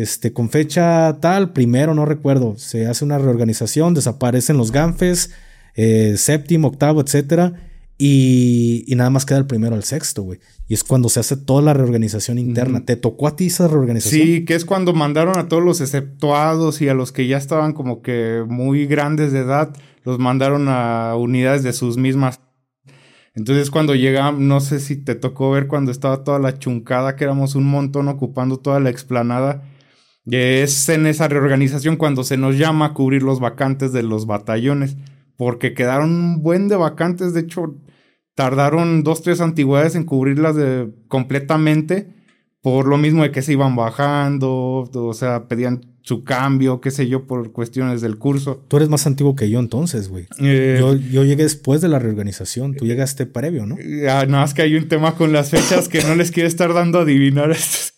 este, 0.00 0.32
con 0.32 0.48
fecha 0.48 1.18
tal, 1.20 1.52
primero, 1.52 1.94
no 1.94 2.06
recuerdo, 2.06 2.56
se 2.56 2.86
hace 2.86 3.04
una 3.04 3.18
reorganización, 3.18 3.94
desaparecen 3.94 4.56
los 4.56 4.72
ganfes, 4.72 5.32
eh, 5.74 6.14
séptimo, 6.16 6.68
octavo, 6.68 7.00
etcétera. 7.00 7.68
Y, 7.98 8.84
y, 8.88 8.96
nada 8.96 9.10
más 9.10 9.26
queda 9.26 9.38
el 9.38 9.46
primero 9.46 9.76
al 9.76 9.84
sexto, 9.84 10.22
güey. 10.22 10.40
Y 10.66 10.74
es 10.74 10.82
cuando 10.82 11.08
se 11.08 11.20
hace 11.20 11.36
toda 11.36 11.62
la 11.62 11.72
reorganización 11.72 12.38
interna. 12.38 12.84
¿Te 12.84 12.96
tocó 12.96 13.28
a 13.28 13.36
ti 13.36 13.46
esa 13.46 13.68
reorganización? 13.68 14.26
Sí, 14.26 14.44
que 14.44 14.54
es 14.54 14.64
cuando 14.64 14.92
mandaron 14.92 15.38
a 15.38 15.46
todos 15.46 15.62
los 15.62 15.80
exceptuados 15.80 16.80
y 16.80 16.88
a 16.88 16.94
los 16.94 17.12
que 17.12 17.28
ya 17.28 17.36
estaban 17.36 17.74
como 17.74 18.02
que 18.02 18.44
muy 18.48 18.86
grandes 18.86 19.30
de 19.30 19.40
edad, 19.40 19.76
los 20.04 20.18
mandaron 20.18 20.66
a 20.68 21.14
unidades 21.16 21.62
de 21.62 21.72
sus 21.72 21.96
mismas 21.96 22.40
entonces 23.34 23.70
cuando 23.70 23.94
llega, 23.94 24.30
no 24.32 24.60
sé 24.60 24.78
si 24.78 24.96
te 24.96 25.14
tocó 25.14 25.50
ver 25.50 25.66
cuando 25.66 25.90
estaba 25.90 26.22
toda 26.22 26.38
la 26.38 26.58
chuncada, 26.58 27.16
que 27.16 27.24
éramos 27.24 27.54
un 27.54 27.64
montón 27.64 28.08
ocupando 28.08 28.58
toda 28.58 28.78
la 28.78 28.90
explanada. 28.90 29.62
Es 30.30 30.88
en 30.88 31.06
esa 31.06 31.28
reorganización 31.28 31.96
cuando 31.96 32.24
se 32.24 32.36
nos 32.36 32.56
llama 32.56 32.86
a 32.86 32.94
cubrir 32.94 33.22
los 33.22 33.40
vacantes 33.40 33.92
de 33.92 34.02
los 34.02 34.26
batallones, 34.26 34.96
porque 35.36 35.74
quedaron 35.74 36.10
un 36.10 36.42
buen 36.42 36.68
de 36.68 36.76
vacantes, 36.76 37.34
de 37.34 37.40
hecho 37.40 37.76
tardaron 38.34 39.02
dos, 39.02 39.22
tres 39.22 39.40
antigüedades 39.40 39.94
en 39.94 40.04
cubrirlas 40.04 40.56
de, 40.56 40.90
completamente, 41.08 42.14
por 42.60 42.86
lo 42.86 42.96
mismo 42.96 43.24
de 43.24 43.32
que 43.32 43.42
se 43.42 43.52
iban 43.52 43.74
bajando, 43.74 44.88
o 44.92 45.14
sea, 45.14 45.48
pedían 45.48 45.92
su 46.02 46.24
cambio, 46.24 46.80
qué 46.80 46.90
sé 46.90 47.08
yo, 47.08 47.26
por 47.26 47.52
cuestiones 47.52 48.00
del 48.00 48.18
curso. 48.18 48.64
Tú 48.68 48.76
eres 48.76 48.88
más 48.88 49.06
antiguo 49.06 49.36
que 49.36 49.50
yo 49.50 49.60
entonces, 49.60 50.08
güey. 50.08 50.26
Eh, 50.40 50.76
yo, 50.78 50.94
yo, 50.94 51.24
llegué 51.24 51.44
después 51.44 51.80
de 51.80 51.88
la 51.88 51.98
reorganización, 51.98 52.74
tú 52.74 52.86
llegaste 52.86 53.26
previo, 53.26 53.66
¿no? 53.66 53.76
Ah, 54.08 54.26
no, 54.28 54.42
es 54.44 54.54
que 54.54 54.62
hay 54.62 54.74
un 54.76 54.88
tema 54.88 55.14
con 55.14 55.32
las 55.32 55.50
fechas 55.50 55.88
que 55.88 56.02
no 56.02 56.14
les 56.14 56.30
quiero 56.30 56.48
estar 56.48 56.72
dando 56.72 56.98
a 56.98 57.02
adivinar 57.02 57.50
estos. 57.50 57.91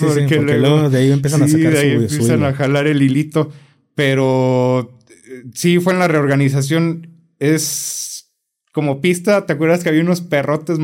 Sí, 0.00 0.06
porque, 0.06 0.28
sí, 0.28 0.34
porque 0.36 0.58
luego, 0.58 0.90
de 0.90 0.98
ahí 0.98 1.12
empiezan 1.12 1.42
a 1.42 1.48
sacar 1.48 1.72
de 1.72 1.78
ahí 1.78 1.90
empiezan 1.92 2.44
a 2.44 2.52
jalar 2.52 2.86
el 2.86 3.02
hilito. 3.02 3.50
Pero 3.94 4.98
eh, 5.08 5.44
sí, 5.54 5.78
fue 5.78 5.92
en 5.92 5.98
la 5.98 6.08
reorganización. 6.08 7.08
Es 7.38 8.32
como 8.72 9.00
pista, 9.00 9.46
¿te 9.46 9.52
acuerdas 9.52 9.82
que 9.82 9.88
había 9.88 10.02
unos 10.02 10.20
perrotes 10.20 10.78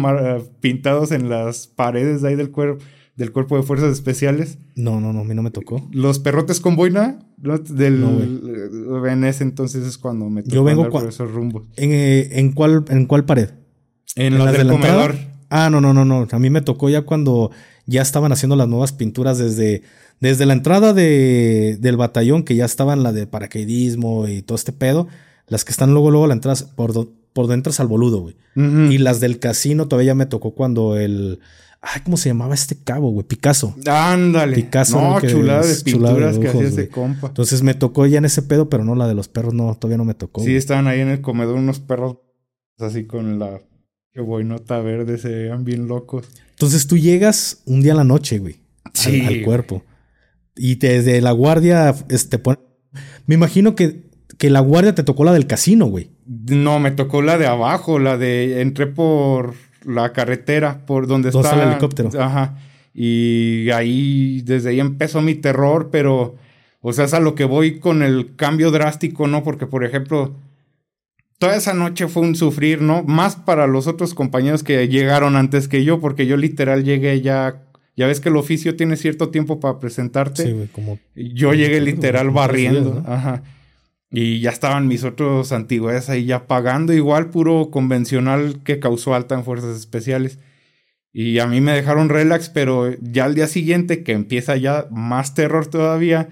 pintados 0.61 1.13
en 1.13 1.29
las 1.29 1.67
paredes 1.67 2.23
de 2.23 2.29
ahí 2.29 2.37
del 2.37 2.51
cuerpo? 2.51 2.85
del 3.17 3.33
Cuerpo 3.33 3.57
de 3.57 3.63
Fuerzas 3.63 3.93
Especiales. 3.93 4.59
No, 4.75 5.01
no, 5.01 5.13
no, 5.13 5.21
a 5.21 5.25
mí 5.25 5.35
no 5.35 5.43
me 5.43 5.51
tocó. 5.51 5.89
Los 5.91 6.19
perrotes 6.19 6.61
con 6.61 6.77
boina, 6.77 7.19
del, 7.39 8.01
no, 8.01 9.07
en 9.07 9.25
ese 9.25 9.43
entonces 9.43 9.87
es 9.87 9.99
cuando 9.99 10.29
me 10.29 10.43
tocó 10.43 10.55
Yo 10.55 10.65
vengo 10.65 10.89
por 10.91 11.09
esos 11.09 11.31
rumbos. 11.31 11.65
¿En, 11.77 11.93
eh, 11.93 12.39
¿En, 12.39 12.53
cuál, 12.53 12.85
¿En 12.89 13.07
cuál 13.07 13.25
pared? 13.25 13.51
En, 14.15 14.35
¿En 14.35 14.45
la 14.45 14.53
del 14.53 14.69
comedor. 14.69 15.15
Ah, 15.49 15.71
no, 15.71 15.81
no, 15.81 15.95
no, 15.95 16.05
no. 16.05 16.27
A 16.31 16.39
mí 16.39 16.51
me 16.51 16.61
tocó 16.61 16.91
ya 16.91 17.03
cuando 17.03 17.51
ya 17.87 18.03
estaban 18.03 18.33
haciendo 18.33 18.57
las 18.57 18.69
nuevas 18.69 18.93
pinturas 18.93 19.39
desde, 19.39 19.83
desde 20.21 20.47
la 20.47 20.53
entrada 20.53 20.93
de, 20.93 21.79
del 21.81 21.97
batallón, 21.97 22.43
que 22.43 22.57
ya 22.57 22.65
estaban 22.65 23.03
la 23.03 23.13
de 23.13 23.27
paracaidismo 23.27 24.29
y 24.29 24.43
todo 24.43 24.57
este 24.57 24.73
pedo. 24.73 25.09
Las 25.49 25.65
que 25.65 25.73
están 25.73 25.93
luego, 25.93 26.11
luego 26.11 26.27
la 26.27 26.35
entrada 26.35 26.61
por, 26.75 27.09
por 27.33 27.47
dentro 27.47 27.73
al 27.79 27.87
boludo, 27.87 28.21
güey. 28.21 28.37
Y 28.57 28.99
las 28.99 29.21
del 29.21 29.39
casino 29.39 29.87
todavía 29.87 30.15
me 30.15 30.27
tocó 30.27 30.53
cuando 30.53 30.97
el 30.97 31.41
Ay, 31.89 32.01
¿cómo 32.03 32.17
se 32.17 32.31
llamaba 32.31 32.55
este 32.55 32.77
cabo, 32.77 33.11
güey? 33.11 33.27
Picasso. 33.27 33.77
Ándale. 33.87 34.57
Picasso. 34.57 35.01
No, 35.01 35.21
chulada 35.21 35.65
de 35.65 35.77
pinturas 35.85 36.39
que 36.39 36.49
hacía 36.49 36.63
ese 36.63 36.89
compa. 36.89 37.29
Entonces 37.29 37.63
me 37.63 37.75
tocó 37.75 38.07
ya 38.07 38.19
en 38.19 38.25
ese 38.25 38.43
pedo, 38.43 38.69
pero 38.69 38.85
no 38.85 38.97
la 38.97 39.07
de 39.07 39.15
los 39.15 39.29
perros, 39.29 39.55
no, 39.55 39.75
todavía 39.77 39.99
no 39.99 40.05
me 40.05 40.15
tocó. 40.15 40.43
Sí, 40.43 40.57
estaban 40.57 40.89
ahí 40.89 41.01
en 41.01 41.09
el 41.09 41.21
comedor 41.21 41.57
unos 41.57 41.79
perros 41.79 42.17
así 42.79 43.05
con 43.05 43.39
la 43.39 43.61
que 44.13 44.21
boinota 44.21 44.81
verde, 44.81 45.19
se 45.19 45.29
veían 45.29 45.65
bien 45.65 45.87
locos. 45.87 46.27
Entonces 46.57 46.87
tú 46.87 46.97
llegas 46.97 47.61
un 47.67 47.83
día 47.83 47.93
a 47.93 47.97
la 47.97 48.05
noche, 48.05 48.39
güey. 48.39 48.61
Sí. 48.95 49.21
Al, 49.21 49.43
cuerpo. 49.43 49.85
Y 50.57 50.77
desde 50.77 51.21
la 51.21 51.33
guardia, 51.33 51.95
este, 52.09 52.39
pone... 52.39 52.59
Me 53.27 53.35
imagino 53.35 53.75
que, 53.75 54.05
que 54.39 54.49
la 54.49 54.61
guardia 54.61 54.95
te 54.95 55.03
tocó 55.03 55.25
la 55.25 55.35
del 55.35 55.47
casino, 55.47 55.85
güey. 55.85 56.11
No, 56.25 56.81
me 56.81 56.93
tocó 56.93 57.21
la 57.21 57.37
de 57.37 57.47
abajo, 57.47 57.99
la 57.99 58.17
de 58.17 58.63
entré 58.63 58.87
por 58.87 59.55
la 59.85 60.15
carretera 60.15 60.87
por 60.87 61.07
donde 61.07 61.29
está 61.29 61.63
el 61.63 61.69
helicóptero. 61.69 62.09
Ajá. 62.19 62.57
Y 62.95 63.69
ahí, 63.73 64.41
desde 64.41 64.71
ahí 64.71 64.81
empezó 64.81 65.21
mi 65.21 65.35
terror, 65.35 65.91
pero, 65.93 66.37
o 66.81 66.93
sea, 66.95 67.05
es 67.05 67.13
a 67.13 67.21
lo 67.21 67.35
que 67.35 67.45
voy 67.45 67.81
con 67.81 68.03
el 68.03 68.35
cambio 68.35 68.71
drástico, 68.71 69.27
¿no? 69.27 69.43
Porque, 69.45 69.67
por 69.67 69.85
ejemplo, 69.85 70.35
toda 71.39 71.57
esa 71.57 71.75
noche 71.75 72.09
fue 72.09 72.23
un 72.23 72.35
sufrir, 72.35 72.81
¿no? 72.83 73.03
Más 73.03 73.37
para 73.37 73.67
los 73.67 73.87
otros 73.87 74.15
compañeros 74.15 74.63
que 74.63 74.89
llegaron 74.89 75.37
antes 75.37 75.69
que 75.69 75.85
yo, 75.85 76.01
porque 76.01 76.27
yo 76.27 76.37
literal 76.37 76.85
llegué 76.85 77.21
ya. 77.21 77.63
Ya 77.99 78.07
ves 78.07 78.21
que 78.21 78.29
el 78.29 78.37
oficio 78.37 78.77
tiene 78.77 78.97
cierto 78.97 79.31
tiempo 79.31 79.59
para 79.59 79.79
presentarte. 79.79 80.43
Sí, 80.45 80.53
güey, 80.53 80.69
como. 80.69 80.99
Yo 81.15 81.55
llegué 81.55 81.81
literal 81.81 82.31
barriendo. 82.31 83.03
Ajá. 83.07 83.43
Y 84.11 84.41
ya 84.41 84.51
estaban 84.51 84.87
mis 84.87 85.03
otros 85.03 85.51
antigüedades 85.53 86.09
ahí 86.09 86.27
ya 86.27 86.47
pagando 86.47 86.93
igual 86.93 87.31
puro 87.31 87.71
convencional 87.71 88.63
que 88.63 88.79
causó 88.79 89.15
alta 89.15 89.35
en 89.35 89.45
fuerzas 89.45 89.77
especiales. 89.77 90.39
Y 91.13 91.39
a 91.39 91.47
mí 91.47 91.63
me 91.63 91.73
dejaron 91.73 92.11
relax, 92.11 92.51
pero 92.51 92.95
ya 93.01 93.25
al 93.25 93.35
día 93.35 93.47
siguiente, 93.47 94.05
que 94.05 94.13
empieza 94.13 94.57
ya 94.57 94.87
más 94.91 95.33
terror 95.33 95.67
todavía, 95.67 96.29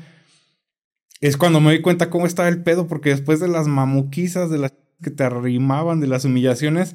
es 1.23 1.39
cuando 1.39 1.61
me 1.61 1.71
doy 1.71 1.81
cuenta 1.81 2.11
cómo 2.11 2.27
estaba 2.27 2.49
el 2.49 2.63
pedo, 2.63 2.87
porque 2.87 3.09
después 3.09 3.41
de 3.41 3.49
las 3.49 3.67
mamuquizas, 3.67 4.51
de 4.51 4.59
las 4.59 4.75
que 5.05 5.13
te 5.13 5.23
arrimaban, 5.23 6.01
de 6.01 6.09
las 6.09 6.25
humillaciones, 6.25 6.95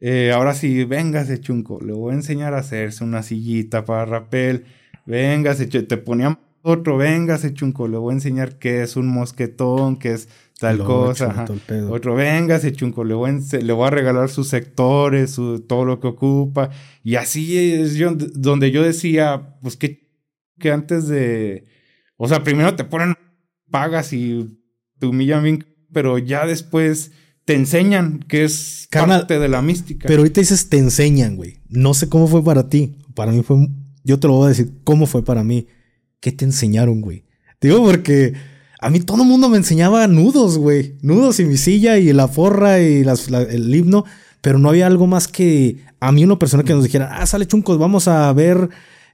eh, 0.00 0.32
ahora 0.32 0.54
sí, 0.54 0.84
véngase, 0.84 1.38
chunco, 1.40 1.80
le 1.82 1.92
voy 1.92 2.12
a 2.12 2.16
enseñar 2.16 2.54
a 2.54 2.60
hacerse 2.60 3.04
una 3.04 3.22
sillita 3.22 3.84
para 3.84 4.06
rapel, 4.06 4.64
véngase, 5.04 5.66
te 5.66 5.96
ponían 5.98 6.38
otro, 6.62 6.98
venga, 6.98 7.38
se 7.38 7.54
chunco, 7.54 7.88
le 7.88 7.96
voy 7.96 8.12
a 8.12 8.16
enseñar 8.16 8.58
qué 8.58 8.82
es 8.82 8.96
un 8.96 9.08
mosquetón, 9.08 9.98
qué 9.98 10.12
es 10.12 10.28
tal 10.58 10.78
cosa. 10.78 11.46
Otro, 11.88 12.14
venga, 12.14 12.58
se 12.58 12.72
chunco, 12.72 13.02
le 13.02 13.14
voy, 13.14 13.30
a, 13.30 13.56
le 13.56 13.72
voy 13.72 13.86
a 13.86 13.90
regalar 13.90 14.28
sus 14.28 14.48
sectores, 14.48 15.30
su, 15.30 15.60
todo 15.60 15.86
lo 15.86 16.00
que 16.00 16.08
ocupa. 16.08 16.70
Y 17.02 17.14
así 17.14 17.72
es 17.72 17.94
yo, 17.94 18.14
donde 18.14 18.70
yo 18.70 18.82
decía, 18.82 19.56
pues 19.62 19.76
que, 19.76 20.10
que 20.58 20.70
antes 20.70 21.08
de, 21.08 21.64
o 22.16 22.28
sea, 22.28 22.44
primero 22.44 22.74
te 22.76 22.84
ponen 22.84 23.16
pagas 23.70 24.12
y 24.12 24.58
te 24.98 25.06
humillan 25.06 25.42
bien, 25.42 25.64
pero 25.92 26.18
ya 26.18 26.44
después 26.44 27.12
te 27.50 27.56
enseñan 27.56 28.24
que 28.28 28.44
es 28.44 28.86
parte 28.92 29.40
de 29.40 29.48
la 29.48 29.60
mística. 29.60 30.06
Pero 30.06 30.20
ahorita 30.20 30.40
dices 30.40 30.68
te 30.68 30.78
enseñan, 30.78 31.34
güey. 31.34 31.58
No 31.68 31.94
sé 31.94 32.08
cómo 32.08 32.28
fue 32.28 32.44
para 32.44 32.68
ti. 32.68 32.94
Para 33.14 33.32
mí 33.32 33.42
fue, 33.42 33.68
yo 34.04 34.20
te 34.20 34.28
lo 34.28 34.34
voy 34.34 34.46
a 34.46 34.48
decir 34.50 34.70
cómo 34.84 35.06
fue 35.06 35.24
para 35.24 35.42
mí 35.42 35.66
¿qué 36.20 36.30
te 36.30 36.44
enseñaron, 36.44 37.00
güey? 37.00 37.24
Digo, 37.60 37.84
porque 37.84 38.34
a 38.80 38.88
mí 38.88 39.00
todo 39.00 39.22
el 39.22 39.28
mundo 39.28 39.48
me 39.48 39.56
enseñaba 39.56 40.06
nudos, 40.06 40.58
güey. 40.58 40.94
Nudos 41.02 41.40
y 41.40 41.44
mi 41.44 41.56
silla 41.56 41.98
y 41.98 42.12
la 42.12 42.28
forra 42.28 42.80
y 42.80 43.02
el 43.02 43.74
himno. 43.74 44.04
Pero 44.42 44.60
no 44.60 44.68
había 44.68 44.86
algo 44.86 45.08
más 45.08 45.26
que 45.26 45.78
a 45.98 46.12
mí 46.12 46.22
una 46.22 46.38
persona 46.38 46.62
que 46.62 46.72
nos 46.72 46.84
dijera, 46.84 47.16
ah, 47.16 47.26
sale 47.26 47.46
chuncos, 47.46 47.78
vamos 47.78 48.06
a 48.06 48.32
ver 48.32 48.70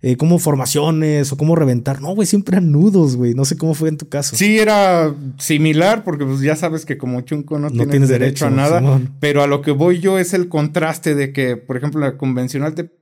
eh, 0.09 0.17
cómo 0.17 0.39
formaciones 0.39 1.33
o 1.33 1.37
cómo 1.37 1.57
reventar. 1.57 2.01
No, 2.01 2.15
güey, 2.15 2.27
siempre 2.27 2.57
eran 2.57 2.71
nudos, 2.71 3.17
güey. 3.17 3.35
No 3.35 3.45
sé 3.45 3.57
cómo 3.57 3.75
fue 3.75 3.89
en 3.89 3.97
tu 3.97 4.09
caso. 4.09 4.37
Sí, 4.37 4.59
era 4.59 5.13
similar, 5.37 6.05
porque 6.05 6.25
pues 6.25 6.41
ya 6.41 6.55
sabes 6.55 6.87
que 6.87 6.97
como 6.97 7.23
chunco 7.23 7.59
no, 7.59 7.71
tienes, 7.71 8.09
derecho, 8.09 8.47
a 8.47 8.51
nada. 8.51 9.01
Pero 9.19 9.43
a 9.43 9.49
lo 9.49 9.63
que 9.63 9.73
voy 9.73 9.99
yo 9.99 10.17
es 10.19 10.33
el 10.33 10.49
contraste 10.49 11.17
de 11.17 11.33
que, 11.33 11.57
por 11.57 11.77
ejemplo, 11.77 12.01
la 12.01 12.17
convencional 12.17 12.75
te 12.75 12.93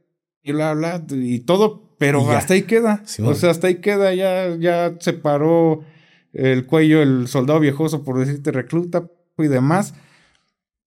y 0.43 0.53
bla, 0.53 0.73
bla, 0.73 1.05
y 1.11 1.41
todo 1.41 1.85
pero 1.99 2.31
hasta 2.31 2.55
ahí 2.55 2.63
queda. 2.63 3.03
o 3.23 3.35
sea, 3.35 3.51
hasta 3.51 3.67
ahí 3.67 3.77
queda, 3.77 4.15
ya, 4.15 4.57
ya 4.57 4.97
se 5.01 5.13
paró 5.13 5.85
el 6.33 6.65
cuello 6.65 7.03
el 7.03 7.29
soldado 7.29 7.61
viejoso 7.61 8.03
por 8.03 8.19
decirte 8.19 8.51
recluta 8.51 9.07
y 9.37 9.49
demás. 9.49 9.95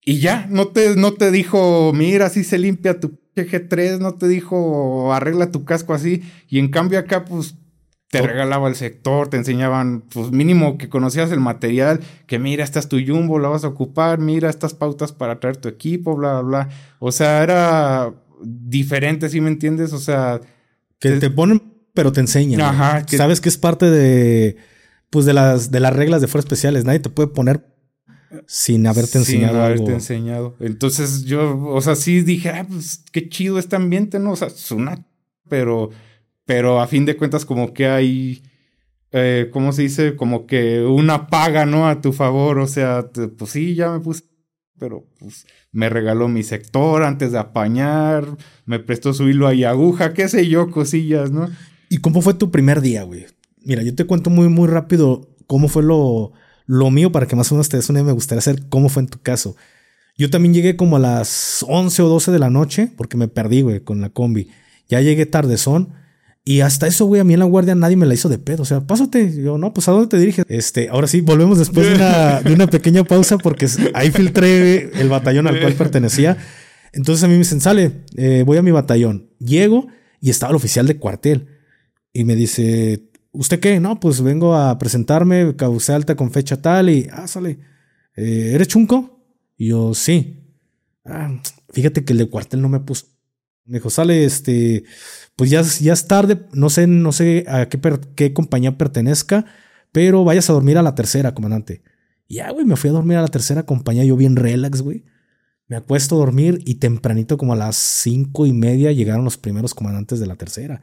Y 0.04 0.18
ya, 0.18 0.46
no 0.50 0.68
te, 0.68 0.96
no 0.96 1.14
te 1.14 1.30
dijo, 1.30 1.92
mira, 1.94 2.26
así 2.26 2.42
se 2.42 2.58
limpia 2.58 2.98
tu 2.98 3.18
G3, 3.46 3.98
no 3.98 4.14
te 4.14 4.28
dijo, 4.28 5.12
arregla 5.12 5.50
tu 5.50 5.64
casco 5.64 5.94
así. 5.94 6.22
Y 6.48 6.58
en 6.58 6.68
cambio 6.68 6.98
acá, 6.98 7.24
pues, 7.24 7.56
te 8.10 8.22
regalaba 8.22 8.68
el 8.68 8.74
sector, 8.74 9.28
te 9.28 9.36
enseñaban, 9.36 10.02
pues 10.12 10.30
mínimo 10.30 10.78
que 10.78 10.88
conocías 10.88 11.30
el 11.30 11.40
material, 11.40 12.00
que 12.26 12.38
mira, 12.38 12.64
esta 12.64 12.78
es 12.78 12.88
tu 12.88 12.98
jumbo, 13.06 13.38
la 13.38 13.48
vas 13.48 13.64
a 13.64 13.68
ocupar, 13.68 14.18
mira 14.18 14.48
estas 14.48 14.72
pautas 14.72 15.12
para 15.12 15.40
traer 15.40 15.58
tu 15.58 15.68
equipo, 15.68 16.16
bla, 16.16 16.40
bla, 16.40 16.64
bla. 16.64 16.68
O 17.00 17.12
sea, 17.12 17.42
era 17.42 18.14
diferente, 18.42 19.28
¿sí 19.28 19.40
me 19.40 19.48
entiendes? 19.48 19.92
O 19.92 19.98
sea, 19.98 20.40
que 20.98 21.10
te 21.12 21.30
ponen, 21.30 21.62
pero 21.92 22.10
te 22.10 22.20
enseñan. 22.20 22.62
Ajá. 22.62 23.04
Sabes 23.06 23.42
que 23.42 23.50
es 23.50 23.58
parte 23.58 23.90
de, 23.90 24.56
pues 25.10 25.26
de 25.26 25.34
las, 25.34 25.70
de 25.70 25.80
las 25.80 25.94
reglas 25.94 26.22
de 26.22 26.28
fuerzas 26.28 26.46
especiales. 26.46 26.84
Nadie 26.84 27.00
te 27.00 27.10
puede 27.10 27.28
poner 27.28 27.66
sin 28.46 28.86
haberte 28.86 29.18
enseñado 29.18 29.54
sin 29.54 29.60
haberte 29.62 29.82
algo. 29.84 29.94
enseñado. 29.94 30.56
Entonces 30.60 31.24
yo, 31.24 31.58
o 31.66 31.80
sea, 31.80 31.94
sí 31.96 32.22
dije, 32.22 32.50
ah, 32.50 32.66
pues 32.68 33.02
qué 33.12 33.28
chido 33.28 33.58
este 33.58 33.76
ambiente, 33.76 34.18
¿no? 34.18 34.32
O 34.32 34.36
sea, 34.36 34.48
es 34.48 34.70
una... 34.70 35.04
Pero, 35.48 35.90
pero 36.44 36.80
a 36.80 36.86
fin 36.86 37.04
de 37.06 37.16
cuentas 37.16 37.44
como 37.44 37.72
que 37.72 37.86
hay... 37.86 38.42
Eh, 39.12 39.48
¿Cómo 39.52 39.72
se 39.72 39.82
dice? 39.82 40.16
Como 40.16 40.46
que 40.46 40.82
una 40.82 41.28
paga, 41.28 41.64
¿no? 41.64 41.88
A 41.88 42.00
tu 42.02 42.12
favor. 42.12 42.58
O 42.58 42.66
sea, 42.66 43.08
te- 43.10 43.28
pues 43.28 43.50
sí, 43.52 43.74
ya 43.74 43.90
me 43.90 44.00
puse... 44.00 44.24
Pero 44.78 45.06
pues 45.18 45.46
me 45.72 45.88
regaló 45.88 46.28
mi 46.28 46.42
sector 46.42 47.02
antes 47.02 47.32
de 47.32 47.38
apañar. 47.38 48.26
Me 48.66 48.78
prestó 48.78 49.12
su 49.14 49.28
hilo 49.28 49.50
y 49.52 49.64
aguja, 49.64 50.12
qué 50.12 50.28
sé 50.28 50.46
yo, 50.46 50.70
cosillas, 50.70 51.30
¿no? 51.32 51.48
¿Y 51.88 51.98
cómo 51.98 52.20
fue 52.22 52.34
tu 52.34 52.50
primer 52.50 52.80
día, 52.82 53.02
güey? 53.04 53.26
Mira, 53.64 53.82
yo 53.82 53.94
te 53.94 54.04
cuento 54.04 54.28
muy, 54.30 54.48
muy 54.48 54.68
rápido 54.68 55.28
cómo 55.46 55.68
fue 55.68 55.82
lo, 55.82 56.32
lo 56.68 56.90
mío 56.90 57.10
para 57.10 57.26
que 57.26 57.34
más 57.34 57.50
o 57.50 57.56
menos 57.56 57.68
te 57.68 57.78
des 57.78 57.88
una. 57.88 58.04
Me 58.04 58.12
gustaría 58.12 58.42
saber 58.42 58.62
cómo 58.68 58.88
fue 58.88 59.02
en 59.02 59.08
tu 59.08 59.20
caso. 59.20 59.56
Yo 60.16 60.30
también 60.30 60.54
llegué 60.54 60.76
como 60.76 60.96
a 60.96 61.00
las 61.00 61.64
11 61.66 62.02
o 62.02 62.08
12 62.08 62.30
de 62.30 62.38
la 62.38 62.50
noche 62.50 62.92
porque 62.96 63.16
me 63.16 63.26
perdí, 63.26 63.62
güey, 63.62 63.80
con 63.80 64.00
la 64.00 64.10
combi. 64.10 64.48
Ya 64.88 65.00
llegué 65.00 65.26
tardezón. 65.26 65.94
Y 66.44 66.60
hasta 66.60 66.86
eso, 66.86 67.06
güey, 67.06 67.20
a 67.20 67.24
mí 67.24 67.34
en 67.34 67.40
la 67.40 67.46
guardia 67.46 67.74
nadie 67.74 67.96
me 67.96 68.06
la 68.06 68.14
hizo 68.14 68.28
de 68.28 68.38
pedo. 68.38 68.62
O 68.62 68.66
sea, 68.66 68.80
pásate. 68.80 69.42
Yo, 69.42 69.58
no, 69.58 69.72
pues 69.72 69.88
¿a 69.88 69.92
dónde 69.92 70.08
te 70.08 70.18
diriges? 70.18 70.44
Este, 70.48 70.88
ahora 70.90 71.06
sí, 71.06 71.20
volvemos 71.22 71.58
después 71.58 71.88
de 71.88 71.94
una, 71.94 72.40
una 72.52 72.66
pequeña 72.66 73.04
pausa 73.04 73.38
porque 73.38 73.66
ahí 73.94 74.10
filtré 74.10 74.90
el 75.00 75.08
batallón 75.08 75.46
al 75.46 75.60
cual 75.60 75.72
pertenecía. 75.74 76.36
Entonces 76.92 77.24
a 77.24 77.28
mí 77.28 77.34
me 77.34 77.38
dicen, 77.38 77.60
sale, 77.60 77.92
eh, 78.16 78.42
voy 78.44 78.58
a 78.58 78.62
mi 78.62 78.70
batallón. 78.70 79.30
Llego 79.38 79.88
y 80.20 80.30
estaba 80.30 80.50
el 80.50 80.56
oficial 80.56 80.86
de 80.86 80.98
cuartel. 80.98 81.48
Y 82.12 82.24
me 82.24 82.34
dice, 82.34 83.07
¿usted 83.38 83.60
qué? 83.60 83.78
No, 83.78 84.00
pues 84.00 84.20
vengo 84.20 84.56
a 84.56 84.76
presentarme, 84.78 85.54
causé 85.56 85.92
alta 85.92 86.16
con 86.16 86.32
fecha 86.32 86.60
tal 86.60 86.90
y, 86.90 87.08
ah, 87.12 87.28
sale, 87.28 87.60
eh, 88.16 88.52
¿eres 88.54 88.68
chunco? 88.68 89.24
Y 89.56 89.68
yo, 89.68 89.94
sí. 89.94 90.44
Ah, 91.04 91.40
fíjate 91.70 92.04
que 92.04 92.12
el 92.12 92.18
de 92.18 92.28
cuartel 92.28 92.60
no 92.60 92.68
me 92.68 92.80
puso. 92.80 93.06
Me 93.64 93.78
dijo, 93.78 93.90
sale, 93.90 94.24
este, 94.24 94.84
pues 95.36 95.50
ya, 95.50 95.62
ya 95.62 95.92
es 95.92 96.08
tarde, 96.08 96.46
no 96.52 96.68
sé, 96.68 96.86
no 96.86 97.12
sé 97.12 97.44
a 97.48 97.68
qué, 97.68 97.80
qué 98.16 98.32
compañía 98.32 98.76
pertenezca, 98.76 99.44
pero 99.92 100.24
vayas 100.24 100.50
a 100.50 100.54
dormir 100.54 100.76
a 100.78 100.82
la 100.82 100.94
tercera, 100.94 101.34
comandante. 101.34 101.82
Ya, 102.28 102.50
güey, 102.50 102.66
me 102.66 102.76
fui 102.76 102.90
a 102.90 102.92
dormir 102.92 103.18
a 103.18 103.22
la 103.22 103.28
tercera 103.28 103.64
compañía, 103.64 104.04
yo 104.04 104.16
bien 104.16 104.36
relax, 104.36 104.82
güey. 104.82 105.04
Me 105.68 105.76
acuesto 105.76 106.16
a 106.16 106.18
dormir 106.18 106.62
y 106.66 106.76
tempranito, 106.76 107.38
como 107.38 107.52
a 107.52 107.56
las 107.56 107.76
cinco 107.76 108.46
y 108.46 108.52
media, 108.52 108.90
llegaron 108.90 109.24
los 109.24 109.36
primeros 109.36 109.74
comandantes 109.74 110.18
de 110.18 110.26
la 110.26 110.34
tercera. 110.34 110.82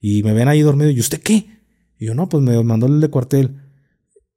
Y 0.00 0.22
me 0.22 0.34
ven 0.34 0.48
ahí 0.48 0.60
dormido. 0.60 0.90
¿Y 0.90 1.00
usted 1.00 1.20
qué? 1.20 1.63
Y 1.98 2.06
yo, 2.06 2.14
no, 2.14 2.28
pues 2.28 2.42
me 2.42 2.62
mandó 2.62 2.86
el 2.86 3.00
de 3.00 3.08
cuartel. 3.08 3.56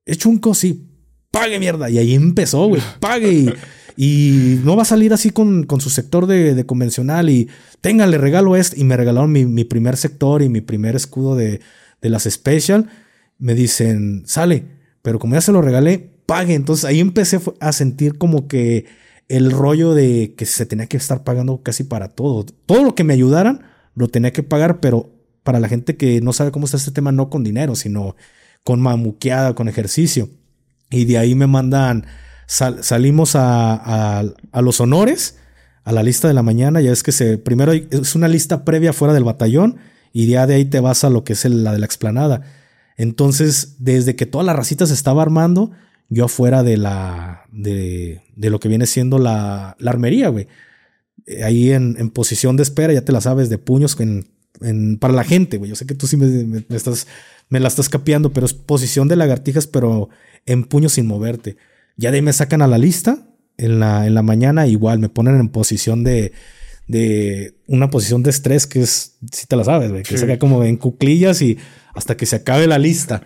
¿Es 0.06 0.17
chunco? 0.17 0.54
Sí. 0.54 0.89
Pague 1.32 1.60
mierda. 1.60 1.89
Y 1.89 1.98
ahí 1.98 2.13
empezó, 2.13 2.67
güey. 2.67 2.82
Pague. 3.00 3.32
Y, 3.32 3.54
y 3.96 4.62
no 4.63 4.76
va 4.76 4.84
a 4.84 4.86
salir 4.86 5.13
así 5.13 5.32
con, 5.32 5.63
con 5.63 5.82
su 5.82 5.89
sector 5.89 6.28
de, 6.28 6.56
de 6.56 6.65
convencional. 6.65 7.30
Y 7.30 7.50
tenga, 7.82 8.08
le 8.08 8.17
regalo 8.17 8.56
este. 8.56 8.80
Y 8.80 8.84
me 8.84 8.98
regalaron 8.98 9.32
mi, 9.32 9.46
mi 9.46 9.63
primer 9.63 9.98
sector 9.98 10.41
y 10.41 10.50
mi 10.50 10.62
primer 10.62 10.96
escudo 10.96 11.36
de, 11.36 11.62
de 12.02 12.10
las 12.10 12.24
Special. 12.24 12.89
Me 13.38 13.56
dicen, 13.56 14.24
sale. 14.26 14.65
Pero 15.02 15.20
como 15.20 15.36
ya 15.36 15.41
se 15.41 15.52
lo 15.52 15.62
regalé, 15.62 15.98
pague. 16.26 16.54
Entonces 16.54 16.86
ahí 16.86 17.00
empecé 17.00 17.39
a 17.60 17.72
sentir 17.72 18.17
como 18.17 18.48
que 18.48 18.86
el 19.28 19.52
rollo 19.52 19.93
de 19.93 20.36
que 20.38 20.46
se 20.46 20.65
tenía 20.65 20.88
que 20.88 20.98
estar 20.98 21.24
pagando 21.24 21.62
casi 21.62 21.84
para 21.84 22.10
todo. 22.10 22.46
Todo 22.65 22.84
lo 22.84 22.96
que 22.96 23.04
me 23.04 23.13
ayudaran 23.13 23.63
lo 23.96 24.08
tenía 24.08 24.32
que 24.32 24.43
pagar, 24.43 24.80
pero 24.80 25.17
para 25.48 25.62
la 25.62 25.70
gente 25.70 25.96
que 25.96 26.20
no 26.20 26.34
sabe 26.34 26.52
cómo 26.52 26.66
está 26.66 26.76
este 26.76 26.92
tema, 26.92 27.14
no 27.14 27.30
con 27.30 27.42
dinero, 27.46 27.74
sino 27.76 28.18
con 28.66 28.82
mamuqueada, 28.82 29.56
con 29.56 29.70
ejercicio. 29.70 30.28
Y 30.90 31.06
de 31.06 31.18
ahí 31.18 31.36
me 31.36 31.48
mandan, 31.48 32.06
sal- 32.48 32.84
salimos 32.84 33.32
a, 33.36 34.26
los 34.62 34.82
honores, 34.82 35.38
a 35.86 35.94
la 35.94 36.04
lista 36.04 36.28
de 36.28 36.34
la 36.34 36.44
mañana. 36.44 36.82
Ya 36.82 36.92
es 36.92 37.02
que 37.02 37.14
se, 37.14 37.38
primero 37.38 37.72
es 37.72 38.14
una 38.14 38.28
lista 38.28 38.66
previa 38.66 38.92
fuera 38.92 39.14
del 39.14 39.24
batallón 39.24 39.78
y 40.12 40.28
ya 40.28 40.46
de 40.48 40.56
ahí 40.56 40.66
te 40.66 40.82
vas 40.82 41.06
a 41.06 41.10
lo 41.10 41.24
que 41.24 41.32
es 41.32 41.46
la 41.46 41.72
de 41.72 41.80
la 41.80 41.86
explanada. 41.86 42.42
Entonces, 42.98 43.76
desde 43.80 44.18
que 44.18 44.26
toda 44.26 44.44
la 44.44 44.54
racita 44.54 44.86
se 44.86 44.94
estaba 44.96 45.22
armando, 45.22 45.72
yo 46.10 46.26
afuera 46.26 46.62
de 46.64 46.76
la, 46.76 47.44
de, 47.54 48.22
de 48.36 48.50
lo 48.50 48.60
que 48.60 48.68
viene 48.68 48.86
siendo 48.86 49.18
la, 49.18 49.78
la 49.80 49.92
armería, 49.92 50.28
güey. 50.28 50.48
Eh, 51.26 51.44
Ahí 51.46 51.72
en, 51.72 51.96
en 52.00 52.10
posición 52.10 52.58
de 52.58 52.64
espera, 52.64 52.92
ya 52.94 53.04
te 53.06 53.12
la 53.14 53.22
sabes, 53.22 53.50
de 53.50 53.58
puños 53.58 53.98
en, 54.00 54.28
en- 54.62 54.98
para 54.98 55.13
la 55.13 55.24
gente, 55.24 55.58
güey. 55.58 55.70
Yo 55.70 55.76
sé 55.76 55.86
que 55.86 55.96
tú 55.96 56.08
sí 56.08 56.17
me, 56.17 56.26
me- 56.28 56.63
me 56.67 56.76
estás, 56.76 57.08
me 57.50 57.60
la 57.60 57.67
estás 57.67 57.89
capeando, 57.89 58.32
pero 58.34 58.46
es 58.46 58.54
posición 58.54 59.08
de 59.08 59.15
lagartijas, 59.15 59.67
pero 59.67 60.10
en 60.46 60.63
puños 60.63 60.93
sin 60.93 61.08
moverte. 61.08 61.58
Ya 61.98 62.12
de 62.12 62.17
ahí 62.17 62.22
me 62.22 62.34
sacan 62.34 62.62
a 62.62 62.67
la 62.67 62.78
lista 62.78 63.28
en 63.58 63.80
la, 63.80 64.06
en 64.08 64.13
la 64.13 64.22
mañana, 64.22 64.67
igual 64.67 65.00
me 65.00 65.10
ponen 65.10 65.39
en 65.39 65.50
posición 65.50 66.04
de, 66.04 66.32
de 66.88 67.56
una 67.67 67.89
posición 67.89 68.24
de 68.24 68.30
estrés 68.30 68.67
que 68.67 68.82
es, 68.82 69.17
si 69.32 69.48
te 69.48 69.56
la 69.56 69.63
sabes, 69.63 69.89
güey, 69.91 70.04
que 70.04 70.10
Sí. 70.12 70.17
se 70.20 70.26
queda 70.26 70.39
como 70.39 70.63
en 70.63 70.78
cuclillas 70.78 71.41
y 71.41 71.58
hasta 71.96 72.15
que 72.15 72.26
se 72.26 72.36
acabe 72.38 72.67
la 72.67 72.78
lista. 72.78 73.24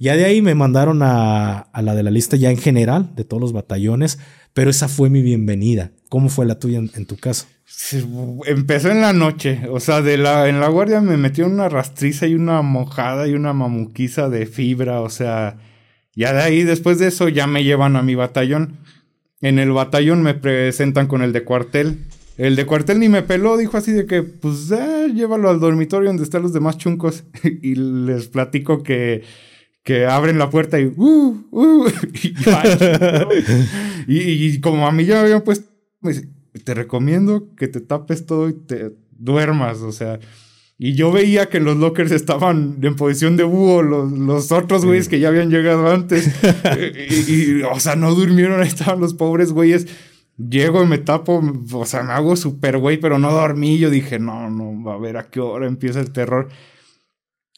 Ya 0.00 0.16
de 0.16 0.24
ahí 0.24 0.42
me 0.42 0.54
mandaron 0.54 1.02
a, 1.02 1.58
a 1.58 1.82
la 1.82 1.94
de 1.94 2.02
la 2.02 2.10
lista 2.10 2.36
ya 2.36 2.50
en 2.50 2.56
general, 2.58 3.12
de 3.14 3.24
todos 3.24 3.40
los 3.40 3.52
batallones, 3.52 4.18
pero 4.52 4.70
esa 4.70 4.88
fue 4.88 5.10
mi 5.10 5.22
bienvenida. 5.22 5.92
¿Cómo 6.08 6.28
fue 6.28 6.46
la 6.46 6.58
tuya 6.58 6.78
en, 6.78 6.90
en 6.94 7.06
tu 7.06 7.16
caso? 7.16 7.46
Empezó 8.46 8.90
en 8.90 9.00
la 9.00 9.12
noche, 9.12 9.62
o 9.70 9.80
sea, 9.80 10.02
de 10.02 10.18
la, 10.18 10.48
en 10.48 10.60
la 10.60 10.68
guardia 10.68 11.00
me 11.00 11.16
metió 11.16 11.46
una 11.46 11.68
rastriza 11.68 12.26
y 12.26 12.34
una 12.34 12.62
mojada 12.62 13.26
y 13.26 13.34
una 13.34 13.52
mamuquiza 13.52 14.28
de 14.28 14.46
fibra, 14.46 15.00
o 15.00 15.08
sea, 15.08 15.56
ya 16.14 16.32
de 16.32 16.42
ahí, 16.42 16.62
después 16.62 16.98
de 16.98 17.08
eso, 17.08 17.28
ya 17.28 17.46
me 17.46 17.64
llevan 17.64 17.96
a 17.96 18.02
mi 18.02 18.14
batallón. 18.14 18.78
En 19.40 19.58
el 19.58 19.72
batallón 19.72 20.22
me 20.22 20.34
presentan 20.34 21.06
con 21.06 21.22
el 21.22 21.32
de 21.32 21.44
cuartel. 21.44 21.98
El 22.36 22.56
de 22.56 22.66
cuartel 22.66 23.00
ni 23.00 23.08
me 23.08 23.22
peló, 23.22 23.56
dijo 23.56 23.76
así 23.76 23.92
de 23.92 24.06
que, 24.06 24.22
pues, 24.22 24.70
eh, 24.70 25.10
llévalo 25.14 25.50
al 25.50 25.60
dormitorio 25.60 26.08
donde 26.08 26.22
están 26.22 26.42
los 26.42 26.52
demás 26.52 26.78
chuncos. 26.78 27.24
y 27.42 27.74
les 27.74 28.28
platico 28.28 28.82
que, 28.82 29.22
que 29.82 30.06
abren 30.06 30.38
la 30.38 30.50
puerta 30.50 30.80
y, 30.80 30.86
uh, 30.86 31.46
uh, 31.50 31.86
y, 34.06 34.18
y 34.46 34.60
como 34.60 34.86
a 34.86 34.92
mí 34.92 35.04
ya 35.04 35.16
me 35.16 35.20
habían 35.20 35.42
puesto, 35.42 35.70
me 36.00 36.12
dice, 36.12 36.28
te 36.60 36.74
recomiendo 36.74 37.48
que 37.56 37.68
te 37.68 37.80
tapes 37.80 38.26
todo 38.26 38.48
y 38.48 38.54
te 38.54 38.92
duermas, 39.10 39.78
o 39.80 39.92
sea. 39.92 40.20
Y 40.76 40.94
yo 40.94 41.12
veía 41.12 41.46
que 41.46 41.60
los 41.60 41.76
lockers 41.76 42.10
estaban 42.10 42.78
en 42.82 42.96
posición 42.96 43.36
de 43.36 43.44
búho, 43.44 43.82
los, 43.82 44.10
los 44.10 44.50
otros 44.50 44.84
güeyes 44.84 45.08
que 45.08 45.20
ya 45.20 45.28
habían 45.28 45.50
llegado 45.50 45.88
antes. 45.90 46.28
y, 47.10 47.32
y, 47.32 47.62
o 47.62 47.78
sea, 47.78 47.94
no 47.96 48.12
durmieron, 48.14 48.60
ahí 48.60 48.66
estaban 48.68 49.00
los 49.00 49.14
pobres 49.14 49.52
güeyes. 49.52 49.86
Llego 50.36 50.82
y 50.82 50.86
me 50.88 50.98
tapo, 50.98 51.40
o 51.72 51.86
sea, 51.86 52.02
me 52.02 52.12
hago 52.12 52.34
súper 52.34 52.78
güey, 52.78 52.98
pero 52.98 53.20
no 53.20 53.30
dormí. 53.32 53.78
Yo 53.78 53.88
dije, 53.88 54.18
no, 54.18 54.50
no, 54.50 54.90
a 54.90 54.98
ver 54.98 55.16
a 55.16 55.30
qué 55.30 55.38
hora 55.38 55.68
empieza 55.68 56.00
el 56.00 56.10
terror. 56.10 56.48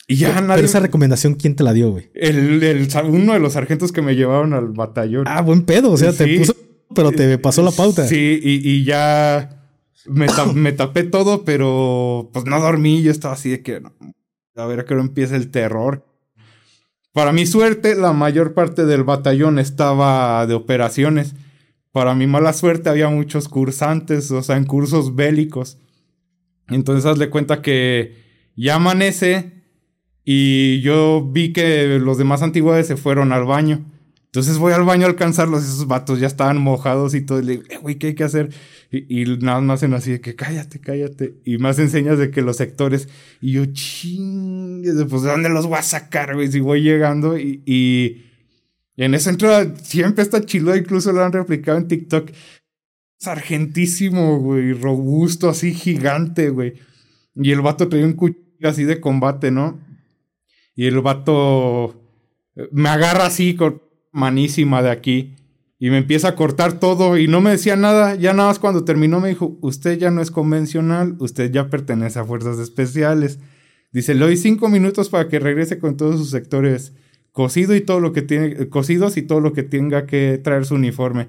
Y 0.07 0.17
ya 0.17 0.35
Pero 0.35 0.47
nadie. 0.47 0.65
esa 0.65 0.81
recomendación, 0.81 1.35
¿quién 1.35 1.57
te 1.57 1.65
la 1.65 1.73
dio, 1.73 1.91
güey? 1.91 2.11
El, 2.15 2.63
el- 2.63 2.89
uno 3.09 3.33
de 3.33 3.39
los 3.41 3.55
sargentos 3.55 3.93
que 3.93 4.03
me 4.03 4.15
llevaron 4.15 4.53
al 4.53 4.69
batallón. 4.69 5.25
Ah, 5.27 5.41
buen 5.41 5.63
pedo. 5.63 5.91
O 5.91 5.97
sea, 5.97 6.13
te 6.13 6.39
puso, 6.39 6.55
pero 6.95 7.13
te 7.13 7.39
pasó 7.39 7.63
la 7.63 7.71
pauta. 7.71 8.07
Sí, 8.07 8.41
y, 8.43 8.69
y 8.69 8.85
ya 8.85 9.65
me, 10.07 10.27
me 10.55 10.73
tapé 10.73 11.05
todo, 11.05 11.45
pero 11.45 12.31
pues 12.33 12.45
no 12.45 12.61
dormí. 12.61 13.03
Yo 13.03 13.11
estaba 13.11 13.35
así 13.35 13.51
de 13.51 13.63
que, 13.63 13.83
a 14.57 14.67
ver 14.67 14.81
a 14.81 14.85
qué 14.85 14.95
hora 14.95 15.03
empieza 15.03 15.37
el 15.37 15.51
terror. 15.51 16.07
Para 17.13 17.33
mi 17.33 17.47
suerte, 17.47 17.95
la 17.95 18.13
mayor 18.13 18.55
parte 18.55 18.85
del 18.85 19.05
batallón 19.05 19.59
estaba 19.59 20.47
de 20.47 20.55
operaciones. 20.55 21.35
Para 21.91 22.15
mi 22.15 22.27
mala 22.27 22.53
suerte, 22.53 22.91
había 22.91 23.09
muchos 23.09 23.49
cursantes, 23.49 24.31
o 24.31 24.43
sea, 24.43 24.57
en 24.57 24.65
cursos 24.65 25.15
bélicos. 25.15 25.79
Entonces, 26.69 27.07
hazle 27.07 27.31
cuenta 27.31 27.63
que 27.63 28.23
ya 28.55 28.75
amanece 28.75 29.63
y 30.25 30.81
yo 30.83 31.27
vi 31.27 31.53
que 31.53 31.99
los 31.99 32.19
demás 32.19 32.43
antigüedades 32.43 32.87
se 32.87 32.97
fueron 32.97 33.33
al 33.33 33.45
baño. 33.45 33.87
Entonces 34.37 34.59
voy 34.59 34.75
al 34.75 34.83
baño 34.83 35.07
a 35.07 35.09
alcanzarlos 35.09 35.63
y 35.63 35.69
esos 35.69 35.87
vatos 35.87 36.21
ya 36.21 36.27
estaban 36.27 36.59
mojados 36.59 37.15
y 37.15 37.23
todo. 37.23 37.41
Y 37.41 37.43
le 37.43 37.53
digo, 37.53 37.65
eh, 37.71 37.79
güey, 37.79 37.95
¿qué 37.95 38.09
hay 38.09 38.15
que 38.15 38.25
hacer? 38.25 38.51
Y, 38.91 39.25
nada 39.39 39.63
más 39.63 39.79
hacen 39.79 39.95
así 39.95 40.11
de 40.11 40.21
que 40.21 40.37
cállate, 40.37 40.79
cállate. 40.79 41.41
Y 41.47 41.57
más 41.57 41.79
enseñas 41.79 42.19
de 42.19 42.31
que 42.31 42.43
los 42.43 42.59
sectores. 42.59 43.09
Y 43.41 43.53
yo, 43.53 43.65
ching, 43.65 44.83
pues 45.09 45.23
¿de 45.23 45.31
dónde 45.31 45.49
los 45.49 45.65
voy 45.67 45.79
a 45.79 45.83
sacar, 45.83 46.35
güey? 46.35 46.53
Si 46.53 46.61
voy 46.61 46.83
llegando 46.83 47.39
y, 47.39 47.63
y, 47.65 48.27
en 48.99 49.15
esa 49.15 49.31
entrada 49.31 49.75
siempre 49.83 50.23
está 50.23 50.45
chiluda, 50.45 50.77
incluso 50.77 51.13
lo 51.13 51.25
han 51.25 51.33
replicado 51.33 51.79
en 51.79 51.89
TikTok. 51.89 52.31
Sargentísimo, 53.19 54.39
güey, 54.39 54.75
robusto, 54.75 55.49
así 55.49 55.73
gigante, 55.73 56.51
güey. 56.51 56.75
Y 57.37 57.53
el 57.53 57.63
vato 57.63 57.89
traía 57.89 58.05
un 58.05 58.13
cuchillo 58.13 58.69
así 58.69 58.85
de 58.85 59.01
combate, 59.01 59.51
¿no? 59.51 59.81
Y 60.75 60.85
el 60.89 61.01
vato 61.01 62.03
eh, 62.55 62.69
me 62.71 62.91
agarra 62.91 63.25
así 63.25 63.57
con 63.57 63.86
manísima 64.17 64.83
de 64.83 64.91
aquí 64.91 65.35
y 65.79 65.91
me 65.91 65.99
empieza 65.99 66.29
a 66.29 66.35
cortar 66.35 66.81
todo 66.81 67.19
y 67.19 67.29
no 67.29 67.41
me 67.41 67.51
decía 67.51 67.77
nada. 67.77 68.15
Ya 68.15 68.33
nada 68.33 68.49
más 68.49 68.59
cuando 68.59 68.85
terminó 68.85 69.21
me 69.21 69.29
dijo, 69.29 69.59
usted 69.61 69.99
ya 69.99 70.11
no 70.11 70.23
es 70.23 70.31
convencional, 70.31 71.17
usted 71.19 71.53
ya 71.53 71.69
pertenece 71.69 72.19
a 72.19 72.25
fuerzas 72.25 72.59
especiales. 72.59 73.39
Dice, 73.93 74.15
le 74.15 74.25
doy 74.25 74.37
cinco 74.37 74.69
minutos 74.69 75.11
para 75.11 75.29
que 75.29 75.39
regrese 75.39 75.79
con 75.79 75.97
todos 75.97 76.17
sus 76.17 76.31
sectores 76.31 76.95
cosido 77.33 77.75
y 77.75 77.83
todo 77.83 78.01
lo 78.01 78.13
que 78.15 78.23
tiene, 78.23 78.69
cosidos 78.71 79.19
y 79.19 79.23
todo 79.23 79.41
lo 79.41 79.53
que 79.53 79.63
tenga 79.63 80.07
que 80.07 80.41
traer 80.43 80.65
su 80.65 80.75
uniforme. 80.75 81.29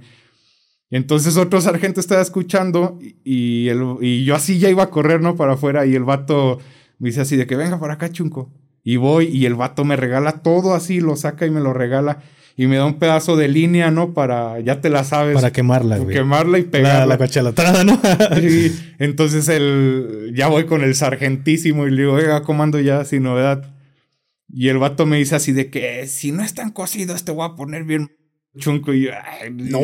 Entonces 0.89 1.35
otro 1.35 1.59
sargento 1.59 1.99
estaba 1.99 2.21
escuchando 2.21 2.97
y, 3.25 3.69
y 3.99 4.23
yo 4.23 4.35
así 4.35 4.57
ya 4.57 4.69
iba 4.69 4.83
a 4.83 4.89
correr, 4.89 5.19
¿no? 5.19 5.35
Para 5.35 5.53
afuera 5.53 5.85
y 5.85 5.95
el 5.95 6.05
vato 6.05 6.59
me 6.99 7.09
dice 7.09 7.19
así 7.19 7.35
de 7.35 7.45
que 7.45 7.57
venga 7.57 7.77
para 7.77 7.95
acá, 7.95 8.09
chunco. 8.09 8.53
Y 8.83 8.95
voy 8.95 9.25
y 9.25 9.45
el 9.45 9.55
vato 9.55 9.83
me 9.83 9.97
regala 9.97 10.41
todo 10.41 10.73
así, 10.73 11.01
lo 11.01 11.17
saca 11.17 11.45
y 11.45 11.51
me 11.51 11.59
lo 11.59 11.73
regala. 11.73 12.23
Y 12.59 12.65
me 12.65 12.77
da 12.77 12.85
un 12.85 12.97
pedazo 12.97 13.35
de 13.35 13.47
línea, 13.47 13.91
¿no? 13.91 14.15
Para, 14.15 14.59
ya 14.61 14.81
te 14.81 14.89
la 14.89 15.03
sabes. 15.03 15.35
Para 15.35 15.51
quemarla, 15.51 15.99
güey. 15.99 16.15
Quemarla 16.15 16.57
y 16.57 16.63
pegarla. 16.63 17.05
La, 17.05 17.43
la 17.43 17.83
¿no? 17.83 18.01
y 18.41 18.71
entonces 18.99 19.47
el, 19.47 20.33
ya 20.35 20.47
voy 20.47 20.65
con 20.65 20.81
el 20.81 20.95
sargentísimo 20.95 21.85
y 21.85 21.91
le 21.91 21.97
digo, 21.97 22.13
oiga, 22.13 22.41
comando 22.41 22.79
ya, 22.79 23.05
sin 23.05 23.21
novedad. 23.21 23.75
Y 24.51 24.69
el 24.69 24.79
vato 24.79 25.05
me 25.05 25.17
dice 25.17 25.35
así 25.35 25.51
de 25.51 25.69
que 25.69 26.07
si 26.07 26.31
no 26.31 26.43
están 26.43 26.71
cocidos 26.71 27.23
te 27.23 27.31
voy 27.31 27.47
a 27.47 27.55
poner 27.55 27.83
bien 27.83 28.09
chunco. 28.57 28.91
Y 28.91 29.03
yo, 29.03 29.11
no 29.51 29.81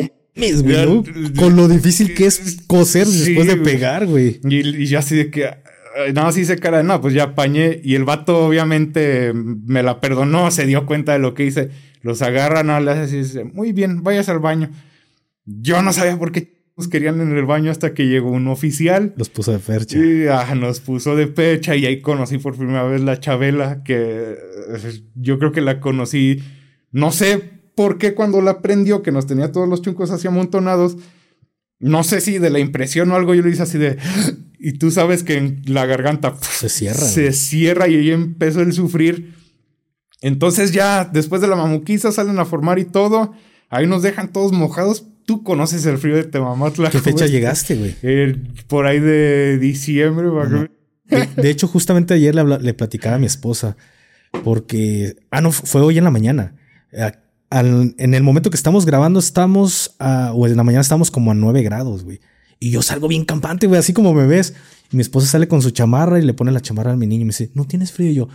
Con 1.36 1.54
lo 1.54 1.68
difícil 1.68 2.12
que 2.14 2.26
es 2.26 2.58
coser 2.66 3.06
después 3.06 3.46
de 3.46 3.56
pegar, 3.56 4.06
güey. 4.06 4.40
Y, 4.42 4.82
y 4.82 4.86
yo 4.86 4.98
así 4.98 5.14
de 5.14 5.30
que, 5.30 5.48
nada 6.12 6.24
más 6.24 6.36
hice 6.36 6.58
cara 6.58 6.78
de, 6.78 6.84
no, 6.84 7.00
pues 7.00 7.14
ya 7.14 7.22
apañé. 7.22 7.80
Y 7.84 7.94
el 7.94 8.04
vato 8.04 8.46
obviamente 8.46 9.32
me 9.32 9.84
la 9.84 10.00
perdonó, 10.00 10.50
se 10.50 10.66
dio 10.66 10.86
cuenta 10.86 11.12
de 11.12 11.20
lo 11.20 11.34
que 11.34 11.44
hice. 11.44 11.70
Los 12.04 12.20
agarra, 12.20 12.62
no, 12.62 12.78
le 12.80 12.90
hace 12.90 13.00
así, 13.00 13.16
dice, 13.16 13.44
muy 13.44 13.72
bien, 13.72 14.02
vayas 14.02 14.28
al 14.28 14.38
baño. 14.38 14.70
Yo 15.46 15.80
no 15.80 15.90
sabía 15.90 16.18
por 16.18 16.32
qué 16.32 16.68
nos 16.76 16.86
querían 16.88 17.18
en 17.22 17.34
el 17.34 17.46
baño 17.46 17.70
hasta 17.70 17.94
que 17.94 18.06
llegó 18.08 18.30
un 18.30 18.46
oficial. 18.48 19.14
Los 19.16 19.30
puso 19.30 19.52
de 19.52 19.58
percha. 19.58 19.98
Y 19.98 20.26
ah, 20.26 20.54
nos 20.54 20.80
puso 20.80 21.16
de 21.16 21.28
pecha 21.28 21.74
y 21.76 21.86
ahí 21.86 22.02
conocí 22.02 22.36
por 22.36 22.58
primera 22.58 22.82
vez 22.82 23.00
la 23.00 23.20
Chabela, 23.20 23.82
que 23.84 24.36
yo 25.14 25.38
creo 25.38 25.50
que 25.50 25.62
la 25.62 25.80
conocí, 25.80 26.42
no 26.92 27.10
sé 27.10 27.38
por 27.74 27.96
qué 27.96 28.12
cuando 28.12 28.42
la 28.42 28.60
prendió, 28.60 29.02
que 29.02 29.10
nos 29.10 29.26
tenía 29.26 29.50
todos 29.50 29.66
los 29.66 29.80
chuncos 29.80 30.10
así 30.10 30.28
amontonados, 30.28 30.98
no 31.78 32.04
sé 32.04 32.20
si 32.20 32.38
de 32.38 32.50
la 32.50 32.58
impresión 32.58 33.10
o 33.12 33.14
algo, 33.14 33.34
yo 33.34 33.42
le 33.42 33.48
hice 33.48 33.62
así 33.62 33.78
de... 33.78 33.96
Y 34.58 34.74
tú 34.74 34.90
sabes 34.90 35.22
que 35.22 35.38
en 35.38 35.62
la 35.64 35.86
garganta 35.86 36.36
se 36.38 36.68
cierra. 36.68 37.00
Se 37.00 37.32
cierra 37.32 37.88
y 37.88 37.96
ahí 37.96 38.10
empezó 38.10 38.60
el 38.60 38.74
sufrir. 38.74 39.34
Entonces 40.24 40.72
ya 40.72 41.04
después 41.04 41.42
de 41.42 41.48
la 41.48 41.54
mamuquiza 41.54 42.10
salen 42.10 42.38
a 42.38 42.46
formar 42.46 42.78
y 42.78 42.86
todo. 42.86 43.34
Ahí 43.68 43.86
nos 43.86 44.02
dejan 44.02 44.32
todos 44.32 44.52
mojados. 44.52 45.04
Tú 45.26 45.42
conoces 45.42 45.84
el 45.84 45.98
frío 45.98 46.16
de 46.16 46.24
Temamatla. 46.24 46.88
¿Qué 46.88 47.00
fecha 47.00 47.26
llegaste, 47.26 47.76
güey? 47.76 48.34
por 48.66 48.86
ahí 48.86 49.00
de 49.00 49.58
diciembre. 49.58 50.30
De, 51.36 51.50
hecho, 51.50 51.68
justamente 51.68 52.14
ayer 52.14 52.34
le, 52.34 52.58
le, 52.58 52.72
platicaba 52.72 53.16
a 53.16 53.18
mi 53.18 53.26
esposa. 53.26 53.76
Porque... 54.44 55.14
Ah, 55.30 55.42
no, 55.42 55.52
fue 55.52 55.82
hoy 55.82 55.98
en 55.98 56.04
la 56.04 56.10
mañana. 56.10 56.54
en 57.50 58.14
el 58.14 58.22
momento 58.22 58.48
que 58.48 58.56
estamos 58.56 58.86
grabando 58.86 59.20
estamos... 59.20 59.94
o 60.00 60.46
en 60.46 60.56
la 60.56 60.64
mañana 60.64 60.80
estamos 60.80 61.10
como 61.10 61.32
a 61.32 61.34
9 61.34 61.62
grados, 61.62 62.02
güey. 62.02 62.20
Y 62.60 62.70
yo 62.70 62.80
salgo 62.80 63.08
bien 63.08 63.26
campante, 63.26 63.66
güey, 63.66 63.78
así 63.78 63.92
como 63.92 64.14
me 64.14 64.26
ves. 64.26 64.54
Y 64.90 64.96
mi 64.96 65.02
esposa 65.02 65.26
sale 65.26 65.48
con 65.48 65.60
su 65.60 65.70
chamarra 65.70 66.18
y 66.18 66.22
le 66.22 66.32
pone 66.32 66.50
la 66.50 66.60
chamarra 66.60 66.92
a 66.92 66.96
mi 66.96 67.06
niño 67.06 67.20
y 67.20 67.24
me 67.26 67.32
dice, 67.32 67.50
¿no 67.52 67.66
tienes 67.66 67.92
frío? 67.92 68.10
Y 68.10 68.14
yo, 68.14 68.28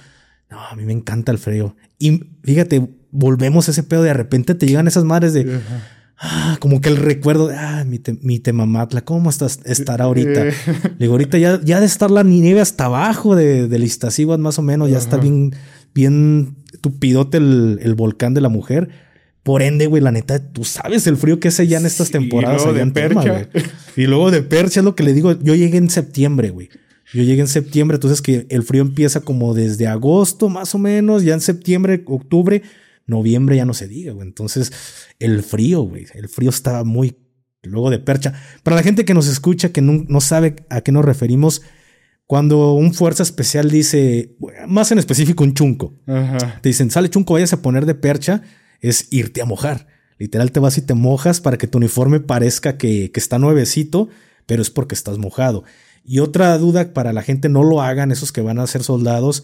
no, 0.49 0.59
a 0.59 0.75
mí 0.75 0.83
me 0.83 0.93
encanta 0.93 1.31
el 1.31 1.37
frío. 1.37 1.75
Y 1.99 2.23
fíjate, 2.43 2.87
volvemos 3.11 3.67
a 3.67 3.71
ese 3.71 3.83
pedo 3.83 4.03
de, 4.03 4.13
repente 4.13 4.55
te 4.55 4.67
llegan 4.67 4.87
esas 4.87 5.03
madres 5.03 5.33
de... 5.33 5.59
Ah, 6.21 6.57
como 6.59 6.81
que 6.81 6.89
el 6.89 6.97
recuerdo 6.97 7.47
de, 7.47 7.55
ah, 7.55 7.85
mi, 7.85 7.97
te, 7.97 8.11
mi 8.21 8.39
temamatla, 8.39 9.05
¿cómo 9.05 9.29
estás, 9.29 9.61
estará 9.63 10.03
ahorita? 10.03 10.43
Le 10.43 10.53
digo, 10.99 11.13
ahorita 11.13 11.37
ya, 11.37 11.61
ya 11.63 11.79
de 11.79 11.85
estar 11.85 12.11
la 12.11 12.23
nieve 12.23 12.59
hasta 12.59 12.85
abajo 12.85 13.37
de, 13.37 13.69
del 13.69 13.85
Iztaccíhuatl 13.85 14.41
más 14.41 14.59
o 14.59 14.61
menos, 14.61 14.89
ya 14.89 14.97
está 14.97 15.15
bien, 15.15 15.55
bien 15.93 16.57
tupidote 16.81 17.37
el, 17.37 17.79
el 17.81 17.95
volcán 17.95 18.33
de 18.33 18.41
la 18.41 18.49
mujer 18.49 18.89
por 19.43 19.61
ende, 19.61 19.87
güey, 19.87 20.03
la 20.03 20.11
neta, 20.11 20.39
tú 20.39 20.63
sabes 20.63 21.07
el 21.07 21.17
frío 21.17 21.39
que 21.39 21.47
hace 21.47 21.65
ya 21.65 21.79
en 21.79 21.85
estas 21.85 22.11
temporadas. 22.11 22.61
Y 22.61 22.65
luego 22.65 22.77
de 22.77 22.91
percha. 22.91 23.49
y 23.95 24.05
luego 24.05 24.31
de 24.31 24.41
percha 24.43 24.81
es 24.81 24.83
lo 24.83 24.95
que 24.95 25.03
le 25.03 25.13
digo. 25.13 25.31
Yo 25.41 25.55
llegué 25.55 25.77
en 25.77 25.89
septiembre, 25.89 26.49
güey. 26.49 26.69
Yo 27.13 27.23
llegué 27.23 27.41
en 27.41 27.47
septiembre, 27.47 27.95
entonces 27.95 28.21
que 28.21 28.45
el 28.49 28.63
frío 28.63 28.81
empieza 28.81 29.21
como 29.21 29.53
desde 29.53 29.87
agosto 29.87 30.49
más 30.49 30.75
o 30.75 30.77
menos, 30.77 31.23
ya 31.23 31.33
en 31.33 31.41
septiembre, 31.41 32.03
octubre, 32.05 32.61
noviembre 33.07 33.55
ya 33.55 33.65
no 33.65 33.73
se 33.73 33.87
diga, 33.87 34.13
güey. 34.13 34.27
Entonces, 34.27 34.71
el 35.19 35.43
frío, 35.43 35.81
güey, 35.81 36.05
el 36.13 36.29
frío 36.29 36.49
estaba 36.49 36.83
muy 36.83 37.17
luego 37.63 37.89
de 37.89 37.99
percha. 37.99 38.33
Para 38.63 38.77
la 38.77 38.83
gente 38.83 39.05
que 39.05 39.13
nos 39.13 39.27
escucha, 39.27 39.71
que 39.71 39.81
no, 39.81 40.21
sabe 40.21 40.55
a 40.69 40.81
qué 40.81 40.91
nos 40.91 41.05
referimos, 41.05 41.61
cuando 42.25 42.73
un 42.73 42.93
fuerza 42.93 43.23
especial 43.23 43.71
dice, 43.71 44.35
más 44.67 44.91
en 44.91 44.99
específico 44.99 45.43
un 45.43 45.55
chunco, 45.55 45.95
te 46.05 46.69
dicen, 46.69 46.91
sale 46.91 47.09
chunco, 47.09 47.33
vayas 47.33 47.53
a 47.53 47.61
poner 47.61 47.85
de 47.85 47.95
percha, 47.95 48.43
es 48.81 49.07
irte 49.11 49.41
a 49.41 49.45
mojar. 49.45 49.87
Literal 50.19 50.51
te 50.51 50.59
vas 50.59 50.77
y 50.77 50.81
te 50.81 50.93
mojas 50.93 51.41
para 51.41 51.57
que 51.57 51.67
tu 51.67 51.77
uniforme 51.77 52.19
parezca 52.19 52.77
que, 52.77 53.11
está 53.15 53.39
nuevecito, 53.39 54.09
pero 54.45 54.61
es 54.61 54.69
porque 54.69 54.93
estás 54.93 55.17
mojado. 55.17 55.63
Y 56.11 56.21
otra 56.21 56.57
duda 56.57 56.91
para 56.91 57.13
la 57.13 57.21
gente, 57.21 57.49
no 57.49 57.63
lo 57.63 57.83
hagan 57.83 58.11
esos 58.11 58.31
que 58.31 58.41
van 58.41 58.57
a 58.57 58.65
ser 58.65 58.81
soldados. 58.81 59.43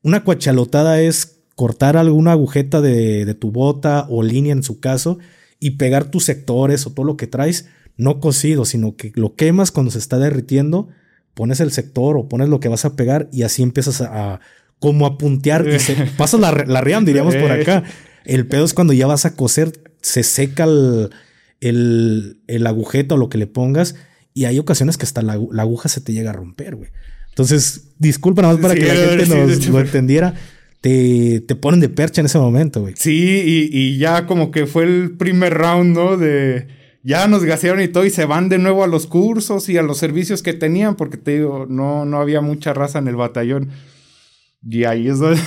Una 0.00 0.22
cuachalotada 0.22 1.00
es 1.00 1.40
cortar 1.56 1.96
alguna 1.96 2.30
agujeta 2.30 2.80
de, 2.80 3.24
de 3.24 3.34
tu 3.34 3.50
bota 3.50 4.06
o 4.08 4.22
línea 4.22 4.52
en 4.52 4.62
su 4.62 4.78
caso 4.78 5.18
y 5.58 5.72
pegar 5.72 6.12
tus 6.12 6.22
sectores 6.22 6.86
o 6.86 6.92
todo 6.92 7.04
lo 7.04 7.16
que 7.16 7.26
traes, 7.26 7.68
no 7.96 8.20
cocido, 8.20 8.64
sino 8.64 8.94
que 8.94 9.10
lo 9.16 9.34
quemas 9.34 9.72
cuando 9.72 9.90
se 9.90 9.98
está 9.98 10.20
derritiendo, 10.20 10.86
pones 11.34 11.58
el 11.58 11.72
sector 11.72 12.16
o 12.16 12.28
pones 12.28 12.48
lo 12.48 12.60
que 12.60 12.68
vas 12.68 12.84
a 12.84 12.94
pegar 12.94 13.28
y 13.32 13.42
así 13.42 13.64
empiezas 13.64 14.00
a, 14.00 14.38
como 14.78 15.06
a 15.06 15.18
puntear 15.18 15.66
y 15.66 15.80
se, 15.80 15.96
pasas 16.16 16.38
la, 16.38 16.52
la 16.52 16.80
riam, 16.80 17.04
diríamos 17.04 17.34
por 17.34 17.50
acá. 17.50 17.82
El 18.24 18.46
pedo 18.46 18.64
es 18.64 18.72
cuando 18.72 18.92
ya 18.92 19.08
vas 19.08 19.24
a 19.24 19.34
coser, 19.34 19.72
se 20.00 20.22
seca 20.22 20.62
el, 20.62 21.10
el, 21.58 22.38
el 22.46 22.68
agujeta 22.68 23.16
o 23.16 23.18
lo 23.18 23.28
que 23.28 23.38
le 23.38 23.48
pongas 23.48 23.96
y 24.34 24.44
hay 24.44 24.58
ocasiones 24.58 24.98
que 24.98 25.04
hasta 25.04 25.22
la, 25.22 25.34
aguja 25.34 25.88
se 25.88 26.00
te 26.00 26.12
llega 26.12 26.30
a 26.30 26.34
romper, 26.34 26.74
güey. 26.74 26.90
Entonces, 27.30 27.94
disculpa 27.98 28.42
nada 28.42 28.54
más 28.54 28.62
para 28.62 28.74
que 28.74 28.86
la 28.86 28.94
gente 28.94 29.26
nos 29.26 29.66
lo 29.68 29.80
entendiera. 29.80 30.34
Te, 30.80 31.40
te, 31.40 31.54
ponen 31.54 31.80
de 31.80 31.88
percha 31.88 32.20
en 32.20 32.26
ese 32.26 32.38
momento, 32.38 32.82
güey. 32.82 32.94
Sí, 32.96 33.42
y, 33.46 33.70
y, 33.72 33.96
ya 33.96 34.26
como 34.26 34.50
que 34.50 34.66
fue 34.66 34.84
el 34.84 35.16
primer 35.16 35.54
round, 35.54 35.96
¿no? 35.96 36.16
De 36.18 36.66
ya 37.02 37.28
nos 37.28 37.44
gasearon 37.44 37.82
y 37.82 37.88
todo 37.88 38.04
y 38.04 38.10
se 38.10 38.24
van 38.24 38.48
de 38.48 38.58
nuevo 38.58 38.82
a 38.82 38.86
los 38.86 39.06
cursos 39.06 39.68
y 39.68 39.76
a 39.76 39.82
los 39.82 39.98
servicios 39.98 40.42
que 40.42 40.54
tenían, 40.54 40.96
porque 40.96 41.16
te 41.16 41.38
digo, 41.38 41.66
no, 41.68 42.04
no 42.04 42.20
había 42.20 42.40
mucha 42.40 42.74
raza 42.74 42.98
en 42.98 43.08
el 43.08 43.16
batallón. 43.16 43.70
Y 44.66 44.84
ahí 44.84 45.08
es 45.08 45.18
donde 45.18 45.40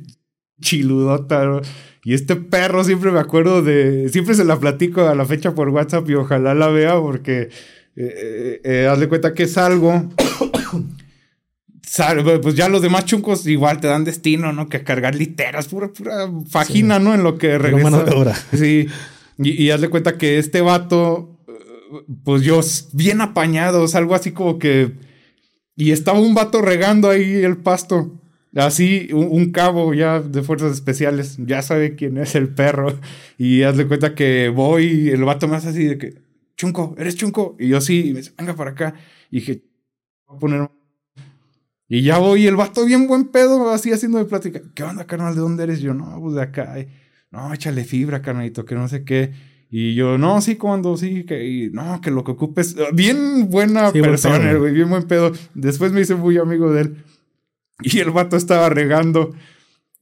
chiludota, 0.60 1.44
¿no? 1.44 1.60
Y 2.04 2.14
este 2.14 2.36
perro 2.36 2.84
siempre 2.84 3.10
me 3.10 3.18
acuerdo 3.18 3.62
de. 3.62 4.08
Siempre 4.08 4.34
se 4.34 4.44
la 4.44 4.58
platico 4.58 5.02
a 5.02 5.14
la 5.14 5.26
fecha 5.26 5.54
por 5.54 5.68
WhatsApp 5.68 6.08
y 6.08 6.14
ojalá 6.14 6.54
la 6.54 6.68
vea 6.68 6.98
porque. 6.98 7.50
Eh, 8.02 8.14
eh, 8.16 8.60
eh 8.64 8.86
hazle 8.86 9.08
cuenta 9.08 9.34
que 9.34 9.42
es 9.42 9.58
algo. 9.58 10.08
pues 12.42 12.54
ya 12.54 12.68
los 12.68 12.82
demás 12.82 13.04
chuncos 13.04 13.46
igual 13.46 13.80
te 13.80 13.88
dan 13.88 14.04
destino, 14.04 14.52
¿no? 14.52 14.68
Que 14.68 14.82
cargar 14.82 15.14
literas, 15.14 15.68
pura, 15.68 15.88
pura 15.88 16.30
fagina, 16.48 16.98
¿no? 16.98 17.14
En 17.14 17.22
lo 17.22 17.36
que 17.36 17.58
regresa. 17.58 18.34
Sí. 18.56 18.86
Y, 19.38 19.62
y 19.62 19.70
hazle 19.70 19.88
cuenta 19.88 20.18
que 20.18 20.38
este 20.38 20.60
vato, 20.60 21.38
pues 22.24 22.42
yo 22.42 22.60
bien 22.92 23.20
apañado, 23.20 23.86
algo 23.94 24.14
así 24.14 24.32
como 24.32 24.58
que. 24.58 24.92
Y 25.76 25.92
estaba 25.92 26.20
un 26.20 26.34
vato 26.34 26.62
regando 26.62 27.10
ahí 27.10 27.42
el 27.42 27.56
pasto. 27.56 28.20
Así, 28.56 29.08
un, 29.12 29.52
cabo 29.52 29.94
ya 29.94 30.20
de 30.20 30.42
fuerzas 30.42 30.72
especiales, 30.72 31.36
ya 31.38 31.62
sabe 31.62 31.94
quién 31.94 32.18
es 32.18 32.34
el 32.34 32.48
perro. 32.48 32.98
Y 33.38 33.62
hazle 33.62 33.86
cuenta 33.86 34.14
que 34.14 34.50
voy 34.50 34.84
y 34.84 35.08
el 35.08 35.24
vato 35.24 35.48
me 35.48 35.56
hace 35.56 35.70
así 35.70 35.84
de 35.84 35.96
que, 35.96 36.29
Chunco, 36.60 36.94
¿eres 36.98 37.16
Chunco? 37.16 37.56
Y 37.58 37.68
yo 37.68 37.80
sí, 37.80 38.08
y 38.08 38.12
me 38.12 38.18
dice, 38.18 38.34
venga 38.36 38.54
para 38.54 38.72
acá. 38.72 38.92
Y 39.30 39.36
dije, 39.36 39.64
voy 40.26 40.36
a 40.36 40.38
poner. 40.38 40.70
Y 41.88 42.02
ya 42.02 42.18
voy, 42.18 42.42
y 42.42 42.48
el 42.48 42.56
vato 42.56 42.84
bien 42.84 43.06
buen 43.06 43.28
pedo, 43.28 43.70
así 43.70 43.90
haciendo 43.90 44.18
de 44.18 44.26
plática. 44.26 44.60
¿Qué 44.74 44.82
onda, 44.82 45.06
carnal? 45.06 45.34
¿De 45.34 45.40
dónde 45.40 45.62
eres? 45.62 45.80
yo, 45.80 45.94
no, 45.94 46.20
pues 46.20 46.34
de 46.34 46.42
acá. 46.42 46.74
no, 47.30 47.54
échale 47.54 47.84
fibra, 47.84 48.20
carnalito, 48.20 48.66
que 48.66 48.74
no 48.74 48.88
sé 48.88 49.04
qué. 49.04 49.32
Y 49.70 49.94
yo, 49.94 50.18
no, 50.18 50.42
sí, 50.42 50.56
cuando 50.56 50.98
sí, 50.98 51.24
que 51.24 51.70
no, 51.72 51.98
que 52.02 52.10
lo 52.10 52.24
que 52.24 52.32
ocupes. 52.32 52.76
Bien 52.92 53.48
buena 53.48 53.90
persona, 53.90 54.52
güey, 54.52 54.74
bien 54.74 54.90
buen 54.90 55.04
pedo. 55.04 55.32
Después 55.54 55.92
me 55.92 56.02
hice 56.02 56.14
muy 56.14 56.36
amigo 56.36 56.70
de 56.70 56.82
él. 56.82 57.04
Y 57.80 58.00
el 58.00 58.10
vato 58.10 58.36
estaba 58.36 58.68
regando. 58.68 59.34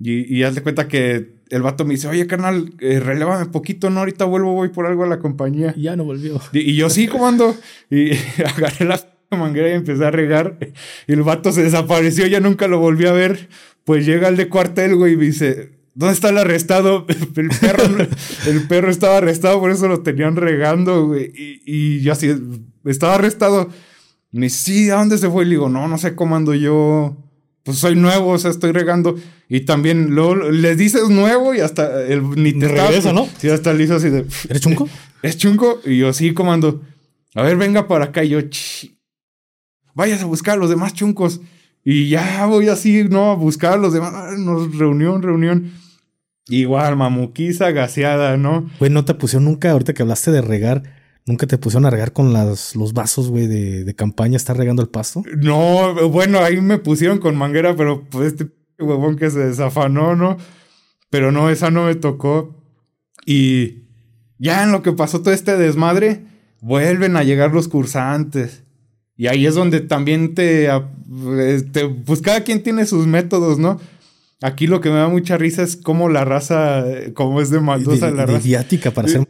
Y, 0.00 0.36
y 0.36 0.42
haz 0.44 0.54
de 0.54 0.62
cuenta 0.62 0.86
que 0.88 1.38
el 1.50 1.62
vato 1.62 1.84
me 1.84 1.94
dice, 1.94 2.08
oye, 2.08 2.26
carnal, 2.26 2.72
eh, 2.80 3.00
relevame 3.00 3.46
poquito, 3.46 3.90
¿no? 3.90 4.00
Ahorita 4.00 4.24
vuelvo, 4.24 4.52
voy 4.52 4.68
por 4.68 4.86
algo 4.86 5.04
a 5.04 5.06
la 5.06 5.18
compañía. 5.18 5.72
Y 5.76 5.82
ya 5.82 5.96
no 5.96 6.04
volvió. 6.04 6.40
Y, 6.52 6.74
yo 6.76 6.90
sí, 6.90 7.08
comando. 7.08 7.56
Y 7.90 8.10
agarré 8.44 8.84
la 8.84 9.00
manguera 9.30 9.70
y 9.70 9.72
empecé 9.72 10.04
a 10.04 10.10
regar. 10.10 10.58
Y 11.06 11.12
el 11.12 11.22
vato 11.22 11.52
se 11.52 11.62
desapareció, 11.62 12.26
ya 12.26 12.40
nunca 12.40 12.68
lo 12.68 12.78
volví 12.78 13.06
a 13.06 13.12
ver. 13.12 13.48
Pues 13.84 14.04
llega 14.04 14.28
el 14.28 14.36
de 14.36 14.48
cuartel, 14.48 14.96
güey, 14.96 15.14
y 15.14 15.16
me 15.16 15.24
dice, 15.24 15.78
¿dónde 15.94 16.14
está 16.14 16.28
el 16.28 16.38
arrestado? 16.38 17.06
El 17.36 17.48
perro, 17.48 17.84
el 18.46 18.68
perro 18.68 18.90
estaba 18.90 19.16
arrestado, 19.18 19.60
por 19.60 19.70
eso 19.70 19.88
lo 19.88 20.02
tenían 20.02 20.36
regando, 20.36 21.06
güey. 21.06 21.32
Y, 21.34 21.62
y 21.64 22.00
yo 22.00 22.12
así, 22.12 22.34
estaba 22.84 23.14
arrestado. 23.14 23.70
Me 24.30 24.46
dice, 24.46 24.58
sí, 24.58 24.90
¿a 24.90 24.96
dónde 24.96 25.16
se 25.16 25.30
fue? 25.30 25.44
Y 25.44 25.46
le 25.46 25.50
digo, 25.52 25.70
no, 25.70 25.88
no 25.88 25.96
sé 25.96 26.14
cómo 26.14 26.36
ando 26.36 26.54
yo 26.54 27.27
pues 27.68 27.80
soy 27.80 27.96
nuevo, 27.96 28.30
o 28.30 28.38
sea, 28.38 28.50
estoy 28.50 28.72
regando. 28.72 29.14
Y 29.46 29.60
también 29.66 30.14
luego 30.14 30.36
les 30.36 30.78
dices 30.78 31.10
nuevo 31.10 31.54
y 31.54 31.60
hasta 31.60 32.02
el, 32.06 32.22
ni 32.42 32.54
te 32.54 32.66
Regresa, 32.66 33.12
¿no? 33.12 33.28
Sí, 33.36 33.50
hasta 33.50 33.74
le 33.74 33.84
hizo 33.84 33.96
así 33.96 34.08
de. 34.08 34.24
¿Eres 34.48 34.62
chunco? 34.62 34.88
Es 35.20 35.36
chunco. 35.36 35.78
Y 35.84 35.98
yo 35.98 36.14
sí, 36.14 36.32
comando. 36.32 36.80
A 37.34 37.42
ver, 37.42 37.58
venga 37.58 37.86
para 37.86 38.06
acá. 38.06 38.24
Y 38.24 38.30
yo, 38.30 38.38
"Ch- 38.40 38.96
vayas 39.92 40.22
a 40.22 40.24
buscar 40.24 40.54
a 40.54 40.56
los 40.56 40.70
demás 40.70 40.94
chuncos. 40.94 41.42
Y 41.84 42.08
ya 42.08 42.46
voy 42.46 42.68
así, 42.70 43.04
¿no? 43.04 43.32
A 43.32 43.34
buscar 43.34 43.74
a 43.74 43.76
los 43.76 43.92
demás. 43.92 44.12
Ah, 44.14 44.30
Nos, 44.38 44.74
reunión, 44.78 45.20
reunión. 45.22 45.70
Igual, 46.48 46.96
mamuquiza, 46.96 47.70
gaseada, 47.72 48.38
¿no? 48.38 48.70
Güey, 48.78 48.90
no 48.90 49.04
te 49.04 49.12
pusieron 49.12 49.44
nunca, 49.44 49.72
ahorita 49.72 49.92
que 49.92 50.00
hablaste 50.00 50.30
de 50.30 50.40
regar, 50.40 50.97
nunca 51.28 51.46
te 51.46 51.58
pusieron 51.58 51.86
a 51.86 51.90
regar 51.90 52.12
con 52.12 52.32
las, 52.32 52.74
los 52.74 52.92
vasos, 52.92 53.28
güey, 53.30 53.46
de, 53.46 53.84
de 53.84 53.94
campaña, 53.94 54.36
estar 54.36 54.56
regando 54.56 54.82
el 54.82 54.88
pasto. 54.88 55.22
No, 55.36 56.08
bueno, 56.08 56.40
ahí 56.40 56.60
me 56.60 56.78
pusieron 56.78 57.18
con 57.18 57.36
manguera, 57.36 57.76
pero 57.76 58.04
pues 58.10 58.32
este 58.32 58.48
huevón 58.80 59.16
que 59.16 59.30
se 59.30 59.38
desafanó, 59.40 60.16
¿no? 60.16 60.36
Pero 61.10 61.30
no, 61.30 61.50
esa 61.50 61.70
no 61.70 61.86
me 61.86 61.94
tocó. 61.94 62.56
Y 63.26 63.84
ya 64.38 64.62
en 64.64 64.72
lo 64.72 64.82
que 64.82 64.92
pasó 64.92 65.20
todo 65.20 65.34
este 65.34 65.56
desmadre, 65.56 66.22
vuelven 66.60 67.16
a 67.16 67.22
llegar 67.24 67.52
los 67.52 67.68
cursantes. 67.68 68.64
Y 69.16 69.26
ahí 69.26 69.46
es 69.46 69.54
donde 69.54 69.80
también 69.80 70.34
te, 70.34 70.70
ap- 70.70 70.92
este, 71.40 71.88
pues 71.88 72.22
cada 72.22 72.42
quien 72.44 72.62
tiene 72.62 72.86
sus 72.86 73.06
métodos, 73.06 73.58
¿no? 73.58 73.80
Aquí 74.40 74.68
lo 74.68 74.80
que 74.80 74.90
me 74.90 74.96
da 74.96 75.08
mucha 75.08 75.36
risa 75.36 75.62
es 75.64 75.74
cómo 75.76 76.08
la 76.08 76.24
raza, 76.24 76.88
eh, 76.88 77.12
cómo 77.12 77.40
es 77.40 77.50
de 77.50 77.58
maldosa 77.60 78.10
la 78.12 78.26
raza. 78.26 78.38
idiática 78.46 78.92
para 78.92 79.08
hacer. 79.08 79.28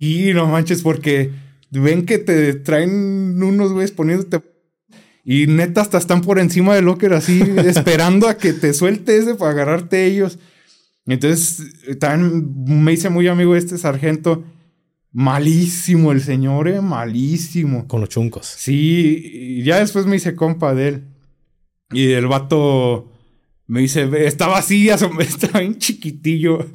Y 0.00 0.32
no 0.32 0.46
manches, 0.46 0.82
porque 0.82 1.30
ven 1.70 2.06
que 2.06 2.18
te 2.18 2.54
traen 2.54 3.40
unos 3.40 3.72
güeyes 3.72 3.92
poniéndote. 3.92 4.40
Y 5.24 5.46
neta, 5.46 5.82
hasta 5.82 5.98
están 5.98 6.22
por 6.22 6.38
encima 6.38 6.74
del 6.74 6.86
locker 6.86 7.12
así, 7.12 7.40
esperando 7.64 8.26
a 8.26 8.36
que 8.38 8.54
te 8.54 8.72
suelte 8.72 9.16
ese 9.18 9.36
para 9.36 9.52
agarrarte 9.52 10.06
ellos. 10.06 10.38
Entonces, 11.06 11.98
también 11.98 12.50
me 12.64 12.94
hice 12.94 13.10
muy 13.10 13.28
amigo 13.28 13.54
este 13.54 13.78
sargento. 13.78 14.42
Malísimo 15.12 16.12
el 16.12 16.22
señor, 16.22 16.68
eh, 16.68 16.80
malísimo. 16.80 17.86
Con 17.86 18.00
los 18.00 18.08
chuncos. 18.08 18.46
Sí, 18.46 19.20
y 19.58 19.62
ya 19.64 19.80
después 19.80 20.06
me 20.06 20.16
hice 20.16 20.34
compa 20.34 20.74
de 20.74 20.88
él. 20.88 21.04
Y 21.92 22.12
el 22.12 22.26
vato 22.26 23.12
me 23.66 23.80
dice, 23.80 24.08
estaba 24.24 24.58
así, 24.58 24.88
estaba 25.20 25.60
bien 25.60 25.78
chiquitillo. 25.78 26.66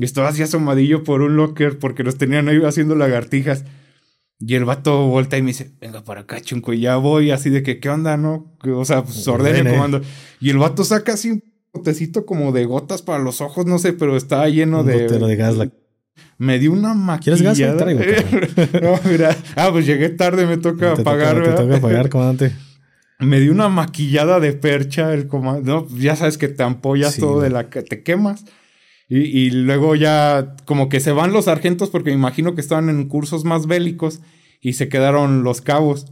Y 0.00 0.04
estaba 0.04 0.28
así 0.28 0.42
asomadillo 0.42 1.04
por 1.04 1.20
un 1.20 1.36
locker 1.36 1.78
porque 1.78 2.02
los 2.02 2.16
tenían 2.16 2.48
ahí 2.48 2.60
haciendo 2.64 2.94
lagartijas. 2.96 3.64
Y 4.38 4.54
el 4.54 4.64
vato 4.64 5.06
voltea 5.06 5.38
y 5.38 5.42
me 5.42 5.48
dice, 5.48 5.72
venga 5.80 6.02
para 6.02 6.22
acá, 6.22 6.40
chunco. 6.40 6.72
Y 6.72 6.80
ya 6.80 6.96
voy 6.96 7.30
así 7.30 7.50
de 7.50 7.62
que, 7.62 7.78
¿qué 7.78 7.90
onda, 7.90 8.16
no? 8.16 8.56
O 8.74 8.84
sea, 8.86 9.02
pues 9.04 9.28
ordene 9.28 9.58
Ordene. 9.60 9.72
comando. 9.76 10.00
Y 10.40 10.48
el 10.48 10.56
vato 10.56 10.82
saca 10.84 11.12
así 11.12 11.30
un 11.32 11.44
botecito 11.74 12.24
como 12.24 12.50
de 12.50 12.64
gotas 12.64 13.02
para 13.02 13.22
los 13.22 13.42
ojos, 13.42 13.66
no 13.66 13.78
sé, 13.78 13.92
pero 13.92 14.16
estaba 14.16 14.48
lleno 14.48 14.80
Un 14.80 14.86
de... 14.86 15.02
gotero 15.02 15.26
de 15.26 15.36
gas. 15.36 15.56
la- 15.58 15.70
Me 16.38 16.58
dio 16.58 16.72
una 16.72 17.18
¿Quieres 17.22 17.42
gas? 17.42 17.60
Ahí 17.60 17.66
maquillada. 17.66 17.76
traigo, 17.76 18.80
no, 18.82 19.10
mira. 19.10 19.36
Ah, 19.56 19.68
pues 19.70 19.84
llegué 19.84 20.08
tarde, 20.08 20.46
me 20.46 20.56
toca 20.56 20.94
te 20.94 21.02
pagar, 21.02 21.34
toca, 21.34 21.44
te 21.44 21.50
¿verdad? 21.50 21.66
toca 21.68 21.80
pagar, 21.82 22.08
comandante. 22.08 22.52
Me 23.18 23.38
dio 23.40 23.52
una 23.52 23.68
maquillada 23.68 24.40
de 24.40 24.54
percha 24.54 25.12
el 25.12 25.26
comando. 25.28 25.86
No, 25.90 25.98
ya 25.98 26.16
sabes 26.16 26.38
que 26.38 26.48
te 26.48 26.62
ampollas 26.62 27.12
Sí, 27.16 27.20
todo 27.20 27.34
güey. 27.34 27.44
de 27.44 27.50
la 27.50 27.68
que 27.68 27.82
te 27.82 28.02
quemas. 28.02 28.46
Y, 29.10 29.18
y 29.18 29.50
luego 29.50 29.94
ya 29.96 30.56
como 30.64 30.88
que 30.88 31.00
se 31.00 31.12
van 31.12 31.32
los 31.32 31.44
sargentos 31.44 31.90
porque 31.90 32.10
me 32.10 32.16
imagino 32.16 32.54
que 32.54 32.62
estaban 32.62 32.88
en 32.88 33.08
cursos 33.08 33.44
más 33.44 33.66
bélicos 33.66 34.20
y 34.62 34.72
se 34.74 34.88
quedaron 34.88 35.42
los 35.42 35.60
cabos. 35.60 36.06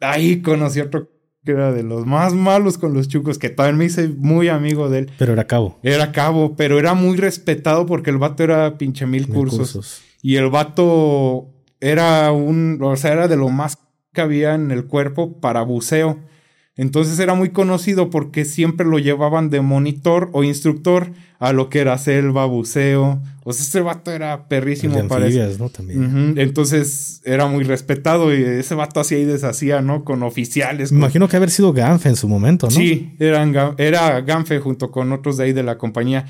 Ahí 0.00 0.40
conocí 0.40 0.80
otro 0.80 1.10
que 1.44 1.52
era 1.52 1.72
de 1.72 1.82
los 1.82 2.06
más 2.06 2.32
malos 2.32 2.78
con 2.78 2.94
los 2.94 3.08
chucos, 3.08 3.38
que 3.38 3.50
también 3.50 3.76
me 3.76 3.84
hice 3.84 4.08
muy 4.08 4.48
amigo 4.48 4.88
de 4.88 5.00
él. 5.00 5.12
Pero 5.18 5.34
era 5.34 5.46
cabo. 5.46 5.78
Era 5.82 6.10
cabo, 6.10 6.56
pero 6.56 6.78
era 6.78 6.94
muy 6.94 7.16
respetado 7.18 7.84
porque 7.84 8.10
el 8.10 8.18
vato 8.18 8.42
era 8.42 8.78
pinche 8.78 9.06
mil 9.06 9.28
Mil 9.28 9.34
cursos. 9.34 10.02
Y 10.22 10.36
el 10.36 10.48
vato 10.48 11.50
era 11.80 12.32
un, 12.32 12.78
o 12.82 12.96
sea, 12.96 13.12
era 13.12 13.28
de 13.28 13.36
lo 13.36 13.50
más 13.50 13.78
que 14.14 14.22
había 14.22 14.54
en 14.54 14.70
el 14.70 14.86
cuerpo 14.86 15.38
para 15.40 15.62
buceo. 15.62 16.18
Entonces 16.76 17.20
era 17.20 17.34
muy 17.34 17.50
conocido 17.50 18.10
porque 18.10 18.44
siempre 18.44 18.84
lo 18.84 18.98
llevaban 18.98 19.48
de 19.48 19.60
monitor 19.60 20.28
o 20.32 20.42
instructor 20.42 21.12
a 21.38 21.52
lo 21.52 21.68
que 21.68 21.78
era 21.78 21.96
selva, 21.98 22.46
buceo. 22.46 23.22
O 23.44 23.52
sea, 23.52 23.62
ese 23.64 23.80
vato 23.80 24.10
era 24.10 24.48
perrísimo 24.48 24.96
de 24.96 25.04
para 25.04 25.28
eso. 25.28 25.56
¿no? 25.62 25.68
También. 25.68 26.34
Entonces 26.36 27.20
era 27.24 27.46
muy 27.46 27.62
respetado 27.62 28.34
y 28.36 28.42
ese 28.42 28.74
vato 28.74 28.98
hacía 28.98 29.18
y 29.18 29.24
deshacía, 29.24 29.82
¿no? 29.82 30.02
Con 30.04 30.24
oficiales. 30.24 30.90
Me 30.90 30.96
con- 30.96 31.02
imagino 31.04 31.28
que 31.28 31.36
haber 31.36 31.50
sido 31.50 31.72
Ganfe 31.72 32.08
en 32.08 32.16
su 32.16 32.26
momento, 32.26 32.66
¿no? 32.66 32.72
Sí, 32.72 33.14
eran, 33.20 33.54
era 33.78 34.20
Ganfe 34.22 34.58
junto 34.58 34.90
con 34.90 35.12
otros 35.12 35.36
de 35.36 35.44
ahí 35.44 35.52
de 35.52 35.62
la 35.62 35.78
compañía. 35.78 36.26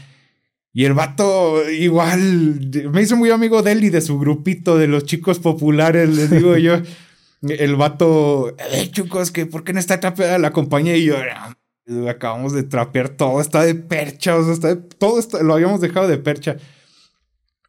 Y 0.75 0.85
el 0.85 0.93
vato 0.93 1.71
igual 1.71 2.61
me 2.93 3.01
hizo 3.01 3.17
muy 3.17 3.31
amigo 3.31 3.63
de 3.63 3.73
él 3.73 3.85
y 3.85 3.91
de 3.91 4.01
su 4.03 4.19
grupito 4.19 4.77
de 4.77 4.89
los 4.89 5.05
chicos 5.05 5.39
populares, 5.39 6.11
les 6.15 6.31
digo 6.31 6.57
yo. 6.59 6.75
El 7.49 7.77
vato, 7.77 8.55
eh, 8.73 8.91
chicos, 8.91 9.31
que 9.31 9.47
¿por 9.47 9.65
qué 9.65 9.73
no 9.73 9.79
está 9.81 10.01
trapeada 10.01 10.39
la 10.39 10.53
compañía? 10.53 10.97
Y 10.97 11.05
yo, 11.05 11.17
"Ah, 11.19 11.57
acabamos 12.09 12.53
de 12.53 12.63
trapear 12.63 13.11
todo, 13.11 13.41
está 13.41 13.63
de 13.63 13.75
percha, 13.75 14.37
o 14.37 14.45
sea, 14.45 14.55
está 14.55 14.69
de- 14.75 14.77
todo 14.99 15.19
está- 15.19 15.43
lo 15.43 15.55
habíamos 15.55 15.81
dejado 15.81 16.09
de 16.09 16.17
percha. 16.19 16.57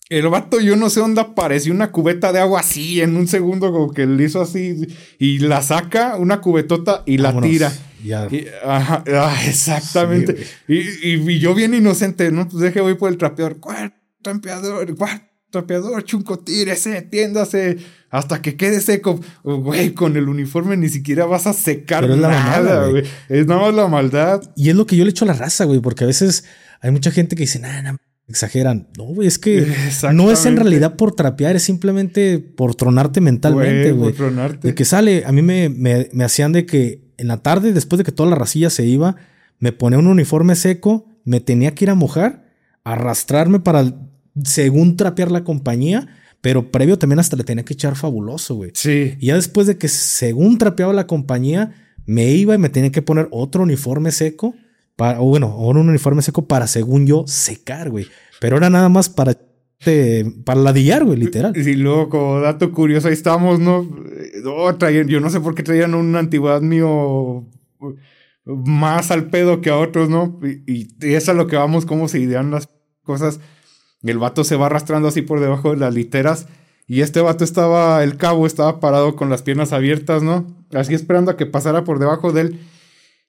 El 0.07 0.27
vato, 0.29 0.59
yo 0.61 0.75
no 0.75 0.89
sé 0.91 0.99
dónde 0.99 1.19
apareció 1.21 1.73
una 1.73 1.91
cubeta 1.91 2.31
de 2.31 2.39
agua 2.39 2.59
así 2.59 3.01
en 3.01 3.17
un 3.17 3.27
segundo, 3.27 3.71
como 3.71 3.91
que 3.91 4.05
le 4.05 4.23
hizo 4.23 4.39
así 4.41 4.85
y 5.17 5.39
la 5.39 5.63
saca, 5.63 6.15
una 6.17 6.41
cubetota 6.41 7.01
y 7.07 7.17
la 7.17 7.31
tira. 7.49 7.73
Ya. 8.03 8.27
Y- 8.29 8.45
ajá, 8.63 9.03
ah, 9.13 9.35
exactamente. 9.47 10.37
y, 10.67 10.75
y- 10.77 11.31
y 11.31 11.39
yo 11.39 11.55
bien 11.55 11.73
inocente, 11.73 12.31
¿no? 12.31 12.47
Pues 12.47 12.61
deje, 12.61 12.81
voy 12.81 12.93
por 12.93 13.09
el 13.11 13.17
trapeador. 13.17 13.59
¿Cuál 13.59 13.95
trapeador? 14.21 14.95
¿Cuál 14.95 15.27
trapeador? 15.59 16.03
Chunco, 16.03 16.39
tírese, 16.39 17.01
tiéndase, 17.01 17.77
hasta 18.09 18.41
que 18.41 18.55
quede 18.55 18.81
seco. 18.81 19.19
Güey, 19.43 19.93
con 19.93 20.15
el 20.17 20.27
uniforme 20.29 20.77
ni 20.77 20.89
siquiera 20.89 21.25
vas 21.25 21.47
a 21.47 21.53
secar 21.53 22.01
Pero 22.01 22.15
es 22.15 22.19
la 22.19 22.29
nada, 22.29 22.87
güey. 22.87 23.03
Es 23.29 23.47
nada 23.47 23.61
más 23.61 23.73
la 23.73 23.87
maldad. 23.87 24.41
Y 24.55 24.69
es 24.69 24.75
lo 24.75 24.85
que 24.85 24.95
yo 24.95 25.03
le 25.03 25.11
echo 25.11 25.25
a 25.25 25.29
la 25.29 25.33
raza, 25.33 25.65
güey, 25.65 25.79
porque 25.79 26.03
a 26.03 26.07
veces 26.07 26.43
hay 26.81 26.91
mucha 26.91 27.11
gente 27.11 27.35
que 27.35 27.43
dice, 27.43 27.59
nah, 27.59 27.81
nah, 27.81 27.95
exageran. 28.27 28.87
No, 28.97 29.05
güey, 29.05 29.27
es 29.27 29.39
que 29.39 29.67
no 30.13 30.31
es 30.31 30.45
en 30.45 30.57
realidad 30.57 30.95
por 30.95 31.13
trapear, 31.13 31.55
es 31.55 31.63
simplemente 31.63 32.39
por 32.39 32.75
tronarte 32.75 33.21
mentalmente, 33.21 33.91
Güey, 33.91 33.93
güey. 33.93 34.09
por 34.11 34.17
tronarte. 34.17 34.67
De 34.67 34.75
que 34.75 34.85
sale, 34.85 35.23
a 35.25 35.31
mí 35.31 35.41
me, 35.41 35.69
me, 35.69 36.09
me 36.11 36.23
hacían 36.23 36.51
de 36.51 36.65
que 36.65 37.05
en 37.17 37.27
la 37.27 37.37
tarde, 37.37 37.71
después 37.71 37.97
de 37.97 38.03
que 38.03 38.11
toda 38.11 38.29
la 38.29 38.35
racilla 38.35 38.69
se 38.69 38.85
iba, 38.85 39.15
me 39.59 39.71
ponía 39.71 39.99
un 39.99 40.07
uniforme 40.07 40.55
seco, 40.55 41.07
me 41.23 41.39
tenía 41.39 41.73
que 41.73 41.85
ir 41.85 41.89
a 41.89 41.95
mojar, 41.95 42.45
arrastrarme 42.83 43.59
para, 43.59 43.93
según 44.43 44.97
trapear 44.97 45.31
la 45.31 45.43
compañía, 45.43 46.07
pero 46.41 46.71
previo 46.71 46.97
también 46.99 47.19
hasta 47.19 47.35
le 47.37 47.43
tenía 47.43 47.65
que 47.65 47.73
echar 47.73 47.95
fabuloso, 47.95 48.55
güey. 48.55 48.71
Sí. 48.73 49.15
Y 49.19 49.27
ya 49.27 49.35
después 49.35 49.65
de 49.67 49.77
que 49.77 49.87
según 49.87 50.57
trapeaba 50.57 50.93
la 50.93 51.07
compañía, 51.07 51.73
me 52.05 52.31
iba 52.31 52.53
y 52.53 52.57
me 52.59 52.69
tenía 52.69 52.91
que 52.91 53.01
poner 53.01 53.27
otro 53.31 53.63
uniforme 53.63 54.11
seco. 54.11 54.53
Para, 54.95 55.19
o 55.19 55.25
bueno, 55.25 55.57
un 55.57 55.77
uniforme 55.77 56.21
seco 56.21 56.47
para, 56.47 56.67
según 56.67 57.05
yo, 57.05 57.25
secar, 57.27 57.89
güey. 57.89 58.05
Pero 58.39 58.57
era 58.57 58.69
nada 58.69 58.87
más 58.89 59.09
para, 59.09 59.37
eh, 59.85 60.23
para 60.45 60.61
ladillar, 60.61 61.03
güey, 61.03 61.17
literal. 61.19 61.51
Y 61.57 61.73
luego, 61.73 62.07
como 62.09 62.39
dato 62.39 62.71
curioso, 62.71 63.07
ahí 63.09 63.13
estamos, 63.13 63.59
¿no? 63.59 63.83
No, 64.43 64.77
traían- 64.77 65.07
yo 65.07 65.19
no 65.19 65.29
sé 65.29 65.41
por 65.41 65.53
qué 65.55 65.63
traían 65.63 65.95
una 65.95 66.19
antigüedad 66.19 66.61
mío 66.61 66.89
uh, 67.79 67.95
más 68.45 69.11
al 69.11 69.29
pedo 69.29 69.59
que 69.59 69.69
a 69.69 69.77
otros, 69.77 70.09
¿no? 70.09 70.39
Y, 70.43 70.63
y 70.67 70.83
eso 70.99 71.17
es 71.17 71.29
a 71.29 71.33
lo 71.33 71.47
que 71.47 71.57
vamos, 71.57 71.85
cómo 71.85 72.07
se 72.07 72.19
idean 72.19 72.51
las 72.51 72.69
cosas. 73.03 73.39
El 74.03 74.17
vato 74.17 74.43
se 74.43 74.55
va 74.55 74.67
arrastrando 74.67 75.07
así 75.07 75.21
por 75.21 75.39
debajo 75.39 75.71
de 75.71 75.77
las 75.77 75.93
literas. 75.93 76.47
Y 76.87 77.01
este 77.01 77.19
vato 77.21 77.43
estaba, 77.43 78.03
el 78.03 78.17
cabo 78.17 78.45
estaba 78.45 78.79
parado 78.79 79.15
con 79.15 79.29
las 79.29 79.41
piernas 79.41 79.73
abiertas, 79.73 80.21
¿no? 80.21 80.45
Así 80.73 80.93
esperando 80.93 81.31
a 81.31 81.37
que 81.37 81.45
pasara 81.45 81.83
por 81.83 81.99
debajo 81.99 82.31
de 82.31 82.41
él. 82.41 82.59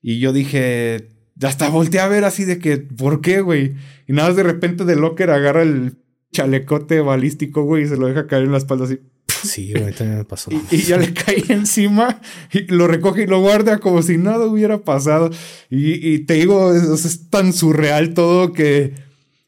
Y 0.02 0.20
yo 0.20 0.32
dije, 0.32 1.08
hasta 1.42 1.68
volteé 1.70 2.00
a 2.00 2.08
ver 2.08 2.24
así 2.24 2.44
de 2.44 2.58
que, 2.58 2.76
¿por 2.76 3.20
qué, 3.20 3.40
güey? 3.40 3.74
Y 4.06 4.12
nada 4.12 4.28
más 4.28 4.36
de 4.36 4.42
repente 4.42 4.84
de 4.84 4.96
locker 4.96 5.30
agarra 5.30 5.62
el 5.62 5.96
chalecote 6.32 7.00
balístico, 7.00 7.62
güey, 7.62 7.84
y 7.84 7.88
se 7.88 7.96
lo 7.96 8.06
deja 8.06 8.26
caer 8.26 8.44
en 8.44 8.52
la 8.52 8.58
espalda 8.58 8.84
así. 8.84 9.00
Sí, 9.42 9.72
güey, 9.72 9.92
también 9.92 10.18
me 10.18 10.24
pasó. 10.24 10.50
Y, 10.70 10.76
y 10.76 10.82
ya 10.82 10.98
le 10.98 11.14
cae 11.14 11.42
encima 11.48 12.20
y 12.52 12.66
lo 12.72 12.86
recoge 12.86 13.22
y 13.22 13.26
lo 13.26 13.40
guarda 13.40 13.78
como 13.78 14.02
si 14.02 14.18
nada 14.18 14.46
hubiera 14.46 14.78
pasado. 14.84 15.30
Y, 15.70 16.14
y 16.14 16.20
te 16.20 16.34
digo, 16.34 16.74
es 16.74 17.30
tan 17.30 17.52
surreal 17.52 18.12
todo 18.12 18.52
que 18.52 19.05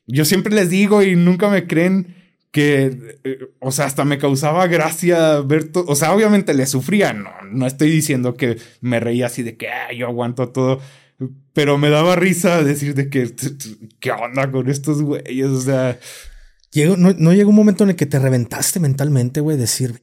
yo 0.09 0.25
siempre 0.25 0.55
les 0.55 0.71
digo 0.71 1.03
y 1.03 1.15
nunca 1.17 1.49
me 1.49 1.67
creen 1.67 2.17
que, 2.51 3.19
eh, 3.25 3.39
o 3.61 3.71
sea, 3.71 3.85
hasta 3.87 4.05
me 4.05 4.19
causaba 4.19 4.67
gracia 4.67 5.41
ver 5.43 5.65
todo. 5.71 5.85
O 5.87 5.95
sea, 5.95 6.13
obviamente 6.15 6.55
le 6.55 6.67
sufría, 6.67 7.13
no, 7.13 7.31
no 7.53 7.67
estoy 7.67 7.91
diciendo 7.91 8.35
que 8.35 8.57
me 8.81 8.99
reía 9.01 9.27
así 9.27 9.43
de 9.43 9.57
que 9.57 9.69
"Ah, 9.69 9.93
yo 9.97 10.07
aguanto 10.07 10.49
todo. 10.49 10.81
Pero 11.53 11.77
me 11.79 11.91
daba 11.91 12.17
risa 12.17 12.63
decir 12.63 12.95
de 12.95 13.11
que, 13.11 13.35
¿qué 14.01 14.11
onda 14.13 14.51
con 14.51 14.69
estos 14.69 15.03
güeyes? 15.03 15.47
O 15.49 15.61
sea, 15.61 15.99
Llegó- 16.71 16.97
no, 16.99 17.15
no 17.19 17.33
llegó 17.33 17.49
un 17.51 17.57
momento 17.57 17.85
en 17.85 17.91
el 17.91 17.97
que 17.97 18.05
te 18.07 18.19
reventaste 18.19 18.79
mentalmente, 18.79 19.41
güey, 19.41 19.57
decir, 19.57 20.03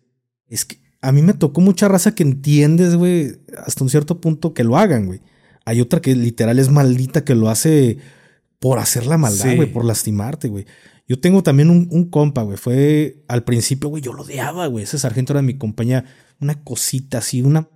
es 0.49 0.65
que 0.65 0.77
a 1.01 1.11
mí 1.11 1.21
me 1.21 1.33
tocó 1.35 1.61
mucha 1.61 1.87
raza 1.87 2.15
que 2.15 2.23
entiendes, 2.23 2.95
güey, 2.95 3.33
hasta 3.65 3.83
un 3.83 3.89
cierto 3.91 4.19
punto 4.19 4.53
que 4.55 4.63
lo 4.63 4.75
hagan, 4.75 5.05
güey. 5.05 5.21
Hay 5.65 5.79
otra 5.79 6.01
que 6.01 6.15
literal 6.15 6.57
es 6.57 6.69
maldita 6.71 7.23
que 7.23 7.35
lo 7.35 7.49
hace 7.49 7.97
por 8.65 8.79
hacer 8.79 9.05
la 9.05 9.19
maldad, 9.19 9.47
Sí. 9.51 9.55
güey, 9.57 9.71
por 9.71 9.85
lastimarte, 9.85 10.47
güey. 10.47 10.65
Yo 11.07 11.19
tengo 11.19 11.43
también 11.43 11.69
un, 11.69 11.87
un 11.91 12.09
compa, 12.09 12.41
güey. 12.41 12.57
Fue 12.57 13.23
al 13.27 13.43
principio, 13.43 13.89
güey, 13.89 14.01
yo 14.01 14.11
lo 14.11 14.23
odiaba, 14.23 14.65
güey. 14.65 14.85
Ese 14.85 14.97
sargento 14.97 15.33
era 15.33 15.43
mi 15.43 15.55
compañía. 15.55 16.03
Una 16.39 16.63
cosita 16.63 17.19
así, 17.19 17.43
una. 17.43 17.69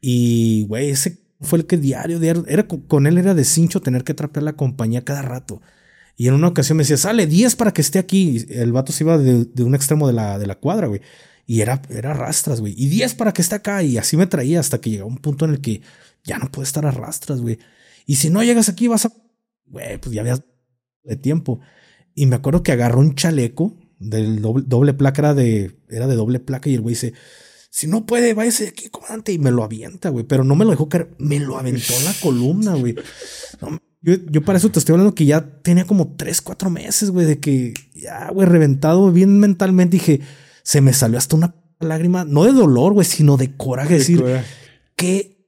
Y, 0.00 0.66
güey, 0.66 0.90
ese 0.90 1.22
fue 1.40 1.60
el 1.60 1.66
que 1.66 1.76
diario, 1.76 2.18
diario. 2.18 2.44
Era, 2.48 2.66
con- 2.66 2.80
con 2.80 3.06
él 3.06 3.18
era 3.18 3.34
de 3.34 3.44
cincho 3.44 3.80
tener 3.80 4.02
que 4.02 4.14
trapear 4.14 4.42
la 4.42 4.54
compañía 4.54 5.04
cada 5.04 5.22
rato. 5.22 5.62
Y 6.16 6.26
en 6.26 6.34
una 6.34 6.48
ocasión 6.48 6.76
me 6.76 6.82
decía, 6.82 6.96
sale 6.96 7.28
10 7.28 7.54
para 7.54 7.72
que 7.72 7.82
esté 7.82 8.00
aquí. 8.00 8.44
Y 8.48 8.52
el 8.58 8.72
vato 8.72 8.90
se 8.90 9.04
iba 9.04 9.16
de, 9.16 9.44
de 9.44 9.62
un 9.62 9.76
extremo 9.76 10.08
de 10.08 10.12
la, 10.12 10.40
de 10.40 10.46
la 10.48 10.56
cuadra, 10.56 10.88
güey. 10.88 11.02
Y 11.46 11.60
era, 11.60 11.80
era 11.88 12.14
rastras, 12.14 12.60
güey. 12.60 12.74
Y 12.76 12.88
10 12.88 13.14
para 13.14 13.32
que 13.32 13.42
esté 13.42 13.54
acá. 13.54 13.80
Y 13.84 13.96
así 13.96 14.16
me 14.16 14.26
traía 14.26 14.58
hasta 14.58 14.80
que 14.80 14.90
llegaba 14.90 15.08
un 15.08 15.18
punto 15.18 15.44
en 15.44 15.52
el 15.52 15.60
que 15.60 15.82
ya 16.24 16.38
no 16.38 16.50
puede 16.50 16.66
estar 16.66 16.84
a 16.84 16.90
rastras, 16.90 17.40
güey. 17.40 17.58
Y 18.06 18.16
si 18.16 18.28
no 18.28 18.42
llegas 18.42 18.68
aquí, 18.68 18.88
vas 18.88 19.04
a. 19.06 19.12
Güey, 19.72 19.98
pues 19.98 20.14
ya 20.14 20.20
habías 20.20 20.42
de 21.02 21.16
tiempo. 21.16 21.60
Y 22.14 22.26
me 22.26 22.36
acuerdo 22.36 22.62
que 22.62 22.72
agarró 22.72 23.00
un 23.00 23.14
chaleco 23.14 23.76
del 23.98 24.42
doble, 24.42 24.64
doble 24.66 24.94
placa, 24.94 25.22
era 25.22 25.34
de, 25.34 25.76
era 25.88 26.06
de 26.06 26.14
doble 26.14 26.38
placa. 26.38 26.68
Y 26.68 26.74
el 26.74 26.82
güey 26.82 26.94
dice: 26.94 27.14
Si 27.70 27.86
no 27.86 28.04
puede, 28.06 28.34
váyase 28.34 28.64
de 28.64 28.68
aquí, 28.70 28.90
comandante. 28.90 29.32
Y 29.32 29.38
me 29.38 29.50
lo 29.50 29.64
avienta, 29.64 30.10
güey. 30.10 30.24
Pero 30.24 30.44
no 30.44 30.54
me 30.54 30.64
lo 30.64 30.70
dejó 30.70 30.88
caer, 30.88 31.10
me 31.18 31.40
lo 31.40 31.58
aventó 31.58 31.94
en 31.94 32.04
la 32.04 32.14
columna, 32.20 32.74
güey. 32.74 32.94
No, 33.60 33.78
yo, 34.02 34.14
yo 34.30 34.42
para 34.42 34.58
eso 34.58 34.70
te 34.70 34.78
estoy 34.78 34.92
hablando 34.92 35.14
que 35.14 35.24
ya 35.24 35.62
tenía 35.62 35.86
como 35.86 36.14
3, 36.16 36.42
4 36.42 36.70
meses, 36.70 37.10
güey, 37.10 37.24
de 37.24 37.40
que 37.40 37.72
ya, 37.94 38.30
güey, 38.30 38.46
reventado 38.46 39.10
bien 39.10 39.38
mentalmente. 39.38 39.96
Dije, 39.96 40.20
se 40.62 40.82
me 40.82 40.92
salió 40.92 41.16
hasta 41.16 41.36
una 41.36 41.54
lágrima, 41.80 42.24
no 42.24 42.44
de 42.44 42.52
dolor, 42.52 42.92
güey, 42.92 43.06
sino 43.06 43.38
de 43.38 43.56
coraje. 43.56 43.94
decir, 43.94 44.22
¿qué 44.96 45.46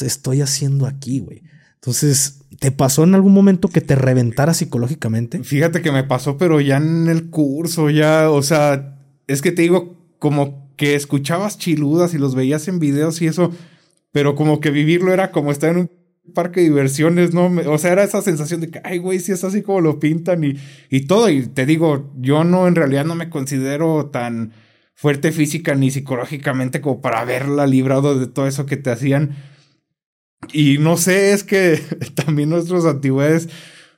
estoy 0.00 0.42
haciendo 0.42 0.86
aquí, 0.86 1.18
güey? 1.18 1.42
Entonces, 1.88 2.42
¿te 2.60 2.70
pasó 2.70 3.04
en 3.04 3.14
algún 3.14 3.32
momento 3.32 3.68
que 3.68 3.80
te 3.80 3.94
reventara 3.94 4.52
psicológicamente? 4.52 5.42
Fíjate 5.42 5.80
que 5.80 5.90
me 5.90 6.04
pasó, 6.04 6.36
pero 6.36 6.60
ya 6.60 6.76
en 6.76 7.08
el 7.08 7.30
curso, 7.30 7.88
ya, 7.88 8.30
o 8.30 8.42
sea, 8.42 8.98
es 9.26 9.40
que 9.40 9.52
te 9.52 9.62
digo, 9.62 9.96
como 10.18 10.70
que 10.76 10.94
escuchabas 10.94 11.56
chiludas 11.56 12.12
y 12.12 12.18
los 12.18 12.34
veías 12.34 12.68
en 12.68 12.78
videos 12.78 13.22
y 13.22 13.26
eso, 13.26 13.52
pero 14.12 14.34
como 14.34 14.60
que 14.60 14.70
vivirlo 14.70 15.14
era 15.14 15.30
como 15.30 15.50
estar 15.50 15.70
en 15.70 15.78
un 15.78 15.90
parque 16.34 16.60
de 16.60 16.66
diversiones, 16.68 17.32
¿no? 17.32 17.46
O 17.46 17.78
sea, 17.78 17.92
era 17.92 18.04
esa 18.04 18.20
sensación 18.20 18.60
de 18.60 18.68
que, 18.68 18.82
ay, 18.84 18.98
güey, 18.98 19.18
si 19.18 19.32
es 19.32 19.42
así 19.42 19.62
como 19.62 19.80
lo 19.80 19.98
pintan 19.98 20.44
y, 20.44 20.56
y 20.90 21.06
todo. 21.06 21.30
Y 21.30 21.46
te 21.46 21.64
digo, 21.64 22.12
yo 22.18 22.44
no, 22.44 22.68
en 22.68 22.74
realidad 22.74 23.06
no 23.06 23.14
me 23.14 23.30
considero 23.30 24.10
tan 24.12 24.52
fuerte 24.92 25.32
física 25.32 25.74
ni 25.74 25.90
psicológicamente 25.90 26.82
como 26.82 27.00
para 27.00 27.20
haberla 27.20 27.66
librado 27.66 28.18
de 28.18 28.26
todo 28.26 28.46
eso 28.46 28.66
que 28.66 28.76
te 28.76 28.90
hacían. 28.90 29.36
Y 30.52 30.78
no 30.78 30.96
sé, 30.96 31.32
es 31.32 31.44
que 31.44 31.80
también 32.14 32.50
nuestros 32.50 32.86
antigüedades 32.86 33.48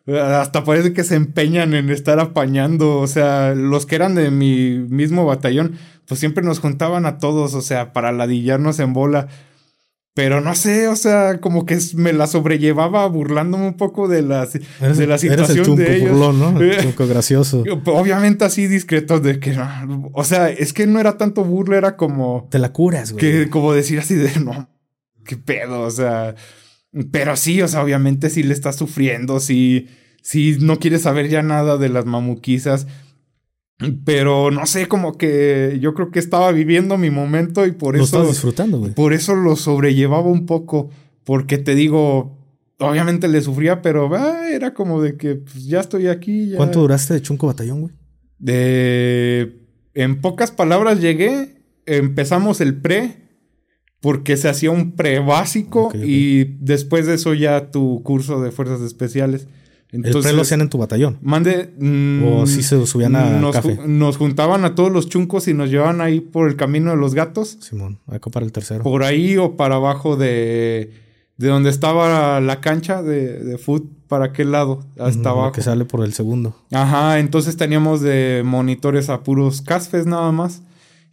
eh, 0.07 0.19
hasta 0.19 0.65
parece 0.65 0.93
que 0.93 1.05
se 1.05 1.15
empeñan 1.15 1.75
en 1.75 1.91
estar 1.91 2.19
apañando. 2.21 2.99
O 2.99 3.07
sea, 3.07 3.55
los 3.55 3.87
que 3.87 3.97
eran 3.97 4.15
de 4.15 4.31
mi 4.31 4.79
mismo 4.79 5.27
batallón, 5.27 5.77
pues 6.07 6.21
siempre 6.21 6.45
nos 6.45 6.61
juntaban 6.61 7.07
a 7.07 7.19
todos, 7.19 7.55
o 7.55 7.63
sea, 7.63 7.93
para 7.93 8.13
ladillarnos 8.13 8.79
en 8.81 8.93
bola. 8.93 9.29
Pero 10.13 10.41
no 10.41 10.57
sé, 10.57 10.89
o 10.89 10.97
sea, 10.97 11.41
como 11.41 11.65
que 11.65 11.79
me 11.95 12.13
la 12.13 12.27
sobrellevaba 12.27 13.07
burlándome 13.07 13.69
un 13.69 13.77
poco 13.77 14.09
de 14.09 14.23
la, 14.23 14.45
de 14.45 14.61
la 14.81 14.87
eres 14.87 15.01
el 15.01 15.19
situación 15.19 15.77
de 15.77 15.97
ellos. 15.97 16.11
burlón, 16.11 16.41
¿no? 16.41 16.61
El 16.61 16.73
Eh, 16.73 16.79
chunco 16.83 17.07
gracioso. 17.07 17.63
Obviamente 17.87 18.45
así 18.45 18.67
discretos 18.67 19.23
de 19.23 19.39
que. 19.39 19.57
O 20.13 20.25
sea, 20.25 20.51
es 20.51 20.73
que 20.73 20.89
no 20.89 20.99
era 20.99 21.17
tanto 21.17 21.45
burla, 21.45 21.79
era 21.79 21.97
como. 21.97 22.49
Te 22.51 22.59
la 22.59 22.73
curas, 22.73 23.13
güey. 23.13 23.21
Que 23.21 23.51
como 23.51 23.73
decir 23.73 24.01
así 24.01 24.17
de 24.17 24.41
no, 24.41 24.69
qué 25.31 25.37
pedo, 25.37 25.83
o 25.83 25.91
sea. 25.91 26.35
Pero 27.13 27.37
sí, 27.37 27.63
o 27.63 27.69
sea, 27.69 27.85
obviamente 27.85 28.31
sí 28.31 28.43
le 28.43 28.53
estás 28.53 28.75
sufriendo, 28.77 29.39
sí, 29.39 29.87
sí 30.23 30.57
no 30.61 30.81
quieres 30.81 31.03
saber 31.03 31.29
ya 31.29 31.43
nada 31.43 31.79
de 31.79 31.89
las 31.89 32.05
mamuquizas. 32.05 32.87
Pero 34.05 34.51
no 34.51 34.67
sé, 34.67 34.89
como 34.89 35.17
que 35.17 35.79
yo 35.81 35.95
creo 35.95 36.11
que 36.11 36.19
estaba 36.19 36.53
viviendo 36.53 36.99
mi 36.99 37.11
momento 37.11 37.65
y 37.65 37.73
por 37.73 37.97
Lo 37.97 38.05
eso. 38.05 38.27
disfrutando, 38.27 38.79
güey. 38.79 38.93
Por 38.93 39.13
eso 39.15 39.35
lo 39.37 39.57
sobrellevaba 39.57 40.29
un 40.29 40.45
poco. 40.47 40.91
Porque 41.25 41.57
te 41.59 41.75
digo, 41.75 42.37
obviamente 42.79 43.29
le 43.29 43.41
sufría, 43.41 43.81
pero 43.83 44.15
ah, 44.15 44.49
era 44.51 44.75
como 44.75 45.01
de 45.01 45.17
que 45.17 45.37
pues, 45.37 45.65
ya 45.67 45.81
estoy 45.81 46.09
aquí. 46.09 46.49
ya- 46.51 46.57
¿Cuánto 46.59 46.81
duraste 46.81 47.15
de 47.15 47.23
chunco 47.23 47.47
batallón, 47.47 47.81
güey? 47.83 47.95
de, 48.39 49.67
en 49.95 50.21
pocas 50.21 50.51
palabras 50.51 51.01
llegué, 51.01 51.63
empezamos 51.87 52.61
el 52.63 52.81
pre, 52.81 53.30
porque 54.01 54.37
se 54.37 54.49
hacía 54.49 54.71
un 54.71 54.93
pre 54.93 55.19
básico 55.21 55.85
Ok, 55.87 55.95
ok. 55.97 56.01
y 56.05 56.45
después 56.61 57.07
de 57.07 57.15
eso 57.15 57.35
ya 57.35 57.71
tu 57.71 58.03
curso 58.03 58.41
de 58.41 58.51
fuerzas 58.51 58.81
especiales. 58.81 59.47
el 59.93 60.03
pre 60.03 60.33
lo 60.33 60.43
hacían 60.43 60.61
en 60.63 60.69
tu 60.71 60.79
batallón. 60.79 61.19
Mande. 61.21 61.71
mm, 61.79 62.23
O 62.25 62.47
sí 62.47 62.63
se 62.63 62.87
subían 62.87 63.15
a 63.17 63.39
nos, 63.41 63.55
café. 63.57 63.77
ju- 63.77 63.87
nos 63.87 64.17
juntaban 64.17 64.65
a 64.65 64.75
todos 64.75 64.91
los 64.93 65.09
chuncos 65.09 65.49
y 65.49 65.55
nos 65.55 65.69
llevaban 65.71 66.01
ahí 66.01 66.21
por 66.21 66.49
el 66.49 66.57
camino 66.57 66.91
de 66.93 66.97
los 66.97 67.15
gatos. 67.15 67.59
Simón, 67.61 67.99
acá 68.07 68.31
para 68.31 68.47
el 68.47 68.53
tercero. 68.53 68.83
Por 68.85 69.03
ahí 69.05 69.37
o 69.37 69.57
para 69.57 69.75
abajo 69.75 70.17
de, 70.17 70.93
de 71.37 71.49
donde 71.49 71.71
estaba 71.71 72.41
la 72.41 72.61
cancha 72.61 73.03
de, 73.03 73.43
de 73.45 73.59
foot, 73.59 73.85
para 74.09 74.27
aquel 74.27 74.51
lado, 74.53 74.85
hasta 74.99 75.31
abajo. 75.31 75.53
Que 75.53 75.63
sale 75.63 75.85
por 75.85 76.05
el 76.05 76.13
segundo. 76.15 76.57
Ajá, 76.73 77.19
entonces 77.21 77.57
teníamos 77.57 78.01
de 78.01 78.43
monitores 78.45 79.09
a 79.09 79.23
puros 79.23 79.61
casfes 79.63 80.07
nada 80.07 80.33
más. 80.33 80.63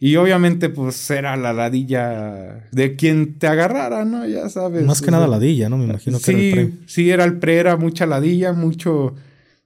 Y 0.00 0.14
obviamente, 0.16 0.68
pues 0.68 1.10
era 1.10 1.36
la 1.36 1.52
ladilla 1.52 2.68
de 2.70 2.94
quien 2.94 3.38
te 3.38 3.48
agarrara, 3.48 4.04
¿no? 4.04 4.26
Ya 4.26 4.48
sabes. 4.48 4.84
Más 4.84 5.00
que 5.02 5.08
o 5.08 5.10
nada 5.10 5.26
ladilla, 5.26 5.68
¿no? 5.68 5.76
Me 5.76 5.84
imagino 5.84 6.18
que 6.18 6.24
sí, 6.24 6.32
era 6.52 6.60
el 6.62 6.68
pre. 6.68 6.78
sí, 6.86 7.10
era 7.10 7.24
el 7.24 7.38
pre, 7.38 7.56
era 7.56 7.76
mucha 7.76 8.06
ladilla, 8.06 8.52
mucho. 8.52 9.14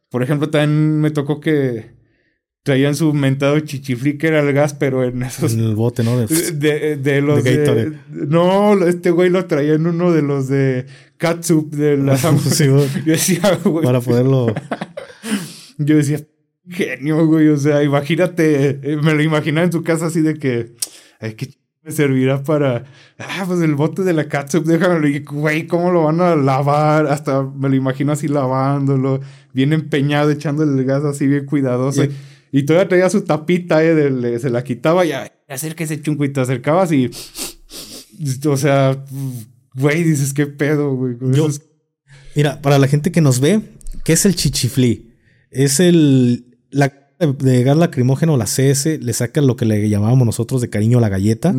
Por 0.09 0.23
ejemplo, 0.23 0.49
también 0.49 1.01
me 1.01 1.11
tocó 1.11 1.39
que 1.41 1.91
traían 2.63 2.95
su 2.95 3.13
mentado 3.13 3.59
chichiflí, 3.61 4.17
que 4.19 4.29
era 4.29 4.41
el 4.41 4.53
gas, 4.55 4.73
pero 4.73 5.05
en 5.05 5.23
esos. 5.23 5.53
En 5.53 5.61
el 5.61 5.75
bote, 5.75 6.03
¿no? 6.03 6.19
De- 6.19 6.27
De, 6.53 6.97
de 6.97 7.21
los 7.21 7.43
De 7.45 7.51
de, 7.51 7.57
Gatorade. 7.59 7.99
No, 8.11 8.87
este 8.87 9.11
güey 9.11 9.29
lo 9.29 9.45
traía 9.47 9.75
en 9.75 9.87
uno 9.87 10.13
de 10.13 10.23
los 10.23 10.49
de 10.49 10.87
Catsup 11.19 11.71
de 11.75 11.97
la 11.99 12.17
Sí. 12.39 12.65
Yo 13.05 13.13
decía, 13.13 13.59
güey. 13.65 13.85
para 13.85 14.01
poderlo. 14.01 14.55
Yo 15.79 15.97
decía, 15.97 16.21
genio, 16.69 17.27
güey. 17.27 17.49
O 17.49 17.57
sea, 17.57 17.83
imagínate, 17.83 18.71
eh, 18.83 18.97
me 19.03 19.15
lo 19.15 19.23
imaginaba 19.23 19.65
en 19.67 19.73
su 19.73 19.83
casa 19.83 20.07
así 20.07 20.21
de 20.23 20.35
que, 20.35 20.75
ay, 21.21 21.35
que 21.35 21.51
me 21.85 21.91
servirá 21.91 22.43
para, 22.45 22.85
ah, 23.19 23.45
pues 23.47 23.61
el 23.61 23.75
bote 23.75 24.03
de 24.03 24.13
la 24.13 24.29
catsup, 24.29 24.65
déjamelo. 24.65 25.09
Y, 25.09 25.21
güey, 25.21 25.67
¿cómo 25.67 25.91
lo 25.91 26.05
van 26.05 26.21
a 26.21 26.37
lavar? 26.37 27.07
Hasta 27.09 27.43
me 27.43 27.69
lo 27.69 27.75
imagino 27.75 28.13
así 28.13 28.29
lavándolo, 28.29 29.21
bien 29.53 29.73
empeñado, 29.73 30.31
echándole 30.31 30.79
el 30.81 30.85
gas 30.87 31.05
así 31.05 31.27
bien 31.27 31.47
cuidadoso. 31.47 32.05
Y- 32.05 32.11
Y, 32.55 32.65
todavía 32.67 32.87
traía 32.87 33.09
su 33.09 33.23
tapita, 33.23 33.83
eh, 33.83 33.95
de- 33.95 34.11
le- 34.11 34.39
se 34.39 34.51
la 34.51 34.63
quitaba 34.63 35.07
y 35.07 35.13
"Ay, 35.13 35.29
acérquese 35.49 36.03
chunco 36.03 36.23
y 36.27 36.29
te 36.35 36.39
acercabas 36.43 36.93
y, 36.93 37.11
o 38.47 38.57
sea, 38.57 39.03
güey, 39.75 40.03
dices, 40.05 40.33
qué 40.35 40.47
pedo, 40.47 40.95
güey. 40.95 41.17
Yo- 41.21 41.47
esos- 41.49 41.63
Mira, 42.37 42.61
para 42.63 42.79
la 42.79 42.89
gente 42.89 43.11
que 43.11 43.21
nos 43.21 43.41
ve, 43.41 43.61
¿qué 44.05 44.13
es 44.15 44.25
el 44.27 44.35
chichiflí? 44.37 45.13
Es 45.51 45.81
el. 45.81 46.52
La 46.73 46.93
de 47.21 47.63
gas 47.63 47.77
lacrimógeno, 47.77 48.37
la 48.37 48.47
CS, 48.47 48.99
le 49.01 49.13
sacan 49.13 49.47
lo 49.47 49.55
que 49.55 49.65
le 49.65 49.89
llamábamos 49.89 50.27
nosotros 50.27 50.61
de 50.61 50.71
cariño 50.71 50.99
la 50.99 51.09
galleta. 51.09 51.55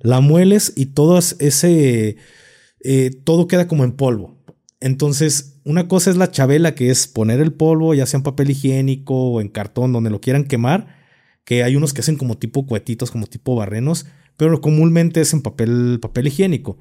La 0.00 0.20
mueles 0.20 0.72
y 0.74 0.86
todo 0.86 1.18
es- 1.18 1.36
ese. 1.38 2.16
eh, 2.84 3.10
todo 3.24 3.46
queda 3.46 3.68
como 3.68 3.84
en 3.84 3.92
polvo. 3.92 4.42
Entonces, 4.80 5.60
una 5.64 5.86
cosa 5.86 6.10
es 6.10 6.16
la 6.16 6.30
chabela, 6.30 6.74
que 6.74 6.90
es 6.90 7.06
poner 7.06 7.40
el 7.40 7.52
polvo, 7.52 7.94
ya 7.94 8.06
sea 8.06 8.18
en 8.18 8.24
papel 8.24 8.50
higiénico 8.50 9.14
o 9.14 9.40
en 9.40 9.48
cartón, 9.48 9.92
donde 9.92 10.10
lo 10.10 10.20
quieran 10.20 10.44
quemar. 10.44 10.96
Que 11.44 11.62
hay 11.62 11.76
unos 11.76 11.92
que 11.92 12.00
hacen 12.00 12.16
como 12.16 12.38
tipo 12.38 12.66
cuetitos, 12.66 13.10
como 13.10 13.26
tipo 13.26 13.54
barrenos, 13.54 14.06
pero 14.36 14.60
comúnmente 14.60 15.20
es 15.20 15.32
en 15.32 15.42
papel, 15.42 15.98
papel 16.00 16.28
higiénico. 16.28 16.78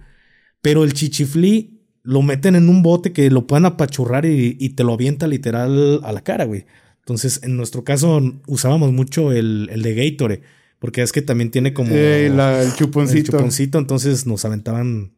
Pero 0.62 0.84
el 0.84 0.94
chichiflí 0.94 1.84
lo 2.04 2.22
meten 2.24 2.56
en 2.56 2.70
un 2.70 2.82
bote 2.82 3.12
que 3.14 3.30
lo 3.30 3.46
puedan 3.46 3.66
apachurrar 3.66 4.26
y, 4.26 4.58
y 4.60 4.70
te 4.70 4.84
lo 4.84 4.94
avienta 4.94 5.28
literal 5.28 6.00
a 6.04 6.12
la 6.12 6.22
cara, 6.22 6.46
güey. 6.46 6.66
Entonces, 7.02 7.41
en 7.43 7.58
nuestro 7.58 7.84
caso, 7.84 8.22
usábamos 8.47 8.91
mucho 8.93 9.32
el, 9.32 9.70
el 9.72 9.82
de 9.82 9.93
Gatorade, 9.95 10.41
porque 10.80 11.02
es 11.02 11.12
que 11.12 11.22
también 11.22 11.52
tiene 11.52 11.74
como 11.74 11.89
Eh, 11.93 12.32
la- 12.34 12.62
el 12.62 12.70
el 12.70 12.76
chuponcito. 12.76 13.34
chuponcito, 13.34 13.78
entonces 13.78 14.26
nos 14.26 14.45
aventaban 14.45 15.12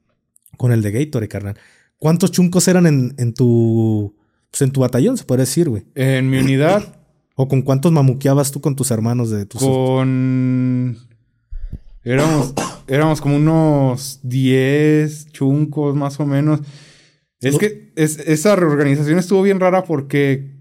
con 0.57 0.71
el 0.71 0.81
de 0.81 0.91
Gatorade, 0.91 1.27
carnal. 1.27 1.57
¿Cuántos 1.97 2.31
chuncos 2.31 2.67
eran 2.67 2.85
en, 2.87 3.13
en 3.17 3.33
tu 3.33 4.15
pues 4.51 4.61
en 4.61 4.71
tu 4.71 4.81
batallón, 4.81 5.17
se 5.17 5.23
puede 5.23 5.41
decir, 5.41 5.67
güey? 5.69 5.83
En 5.95 6.29
mi 6.29 6.37
unidad, 6.37 6.95
¿O 7.35 7.47
con 7.47 7.63
cuántos 7.63 7.91
mamuqueabas 7.91 8.51
tú 8.51 8.61
con 8.61 8.75
tus 8.75 8.91
hermanos 8.91 9.31
de 9.31 9.47
tus 9.47 9.59
con. 9.59 10.95
Éramos, 12.03 12.53
éramos 12.87 13.21
como 13.21 13.37
unos 13.37 14.19
10 14.23 15.27
chuncos 15.31 15.95
más 15.95 16.19
o 16.19 16.25
menos. 16.27 16.59
Es 17.39 17.57
que 17.57 17.91
es- 17.95 18.19
esa 18.19 18.55
reorganización 18.55 19.17
estuvo 19.17 19.41
bien 19.41 19.59
rara 19.59 19.83
porque 19.83 20.52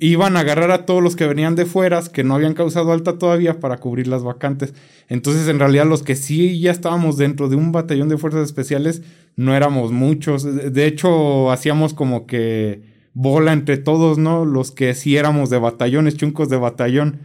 iban 0.00 0.36
a 0.36 0.40
agarrar 0.40 0.70
a 0.70 0.86
todos 0.86 1.02
los 1.02 1.14
que 1.14 1.26
venían 1.26 1.54
de 1.54 1.66
fuera, 1.66 2.02
que 2.12 2.24
no 2.24 2.34
habían 2.34 2.54
causado 2.54 2.92
alta 2.92 3.18
todavía, 3.18 3.60
para 3.60 3.78
cubrir 3.78 4.08
las 4.08 4.24
vacantes. 4.24 4.74
Entonces, 5.08 5.48
en 5.48 5.58
realidad, 5.58 5.86
los 5.86 6.02
que 6.02 6.16
sí 6.16 6.58
ya 6.60 6.72
estábamos 6.72 7.16
dentro 7.16 7.48
de 7.48 7.56
un 7.56 7.72
batallón 7.72 8.08
de 8.08 8.18
fuerzas 8.18 8.44
especiales, 8.44 9.02
no 9.36 9.54
éramos 9.54 9.92
muchos. 9.92 10.44
De 10.72 10.86
hecho, 10.86 11.50
hacíamos 11.52 11.94
como 11.94 12.26
que 12.26 12.82
bola 13.12 13.52
entre 13.52 13.78
todos, 13.78 14.18
¿no? 14.18 14.44
Los 14.44 14.72
que 14.72 14.94
sí 14.94 15.16
éramos 15.16 15.48
de 15.48 15.58
batallones, 15.58 16.16
chuncos 16.16 16.48
de 16.48 16.56
batallón. 16.56 17.20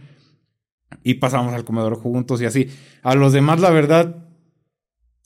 Y 1.02 1.14
pasamos 1.14 1.54
al 1.54 1.64
comedor 1.64 1.96
juntos 1.96 2.40
y 2.40 2.44
así. 2.44 2.68
A 3.02 3.14
los 3.14 3.32
demás, 3.32 3.60
la 3.60 3.70
verdad, 3.70 4.24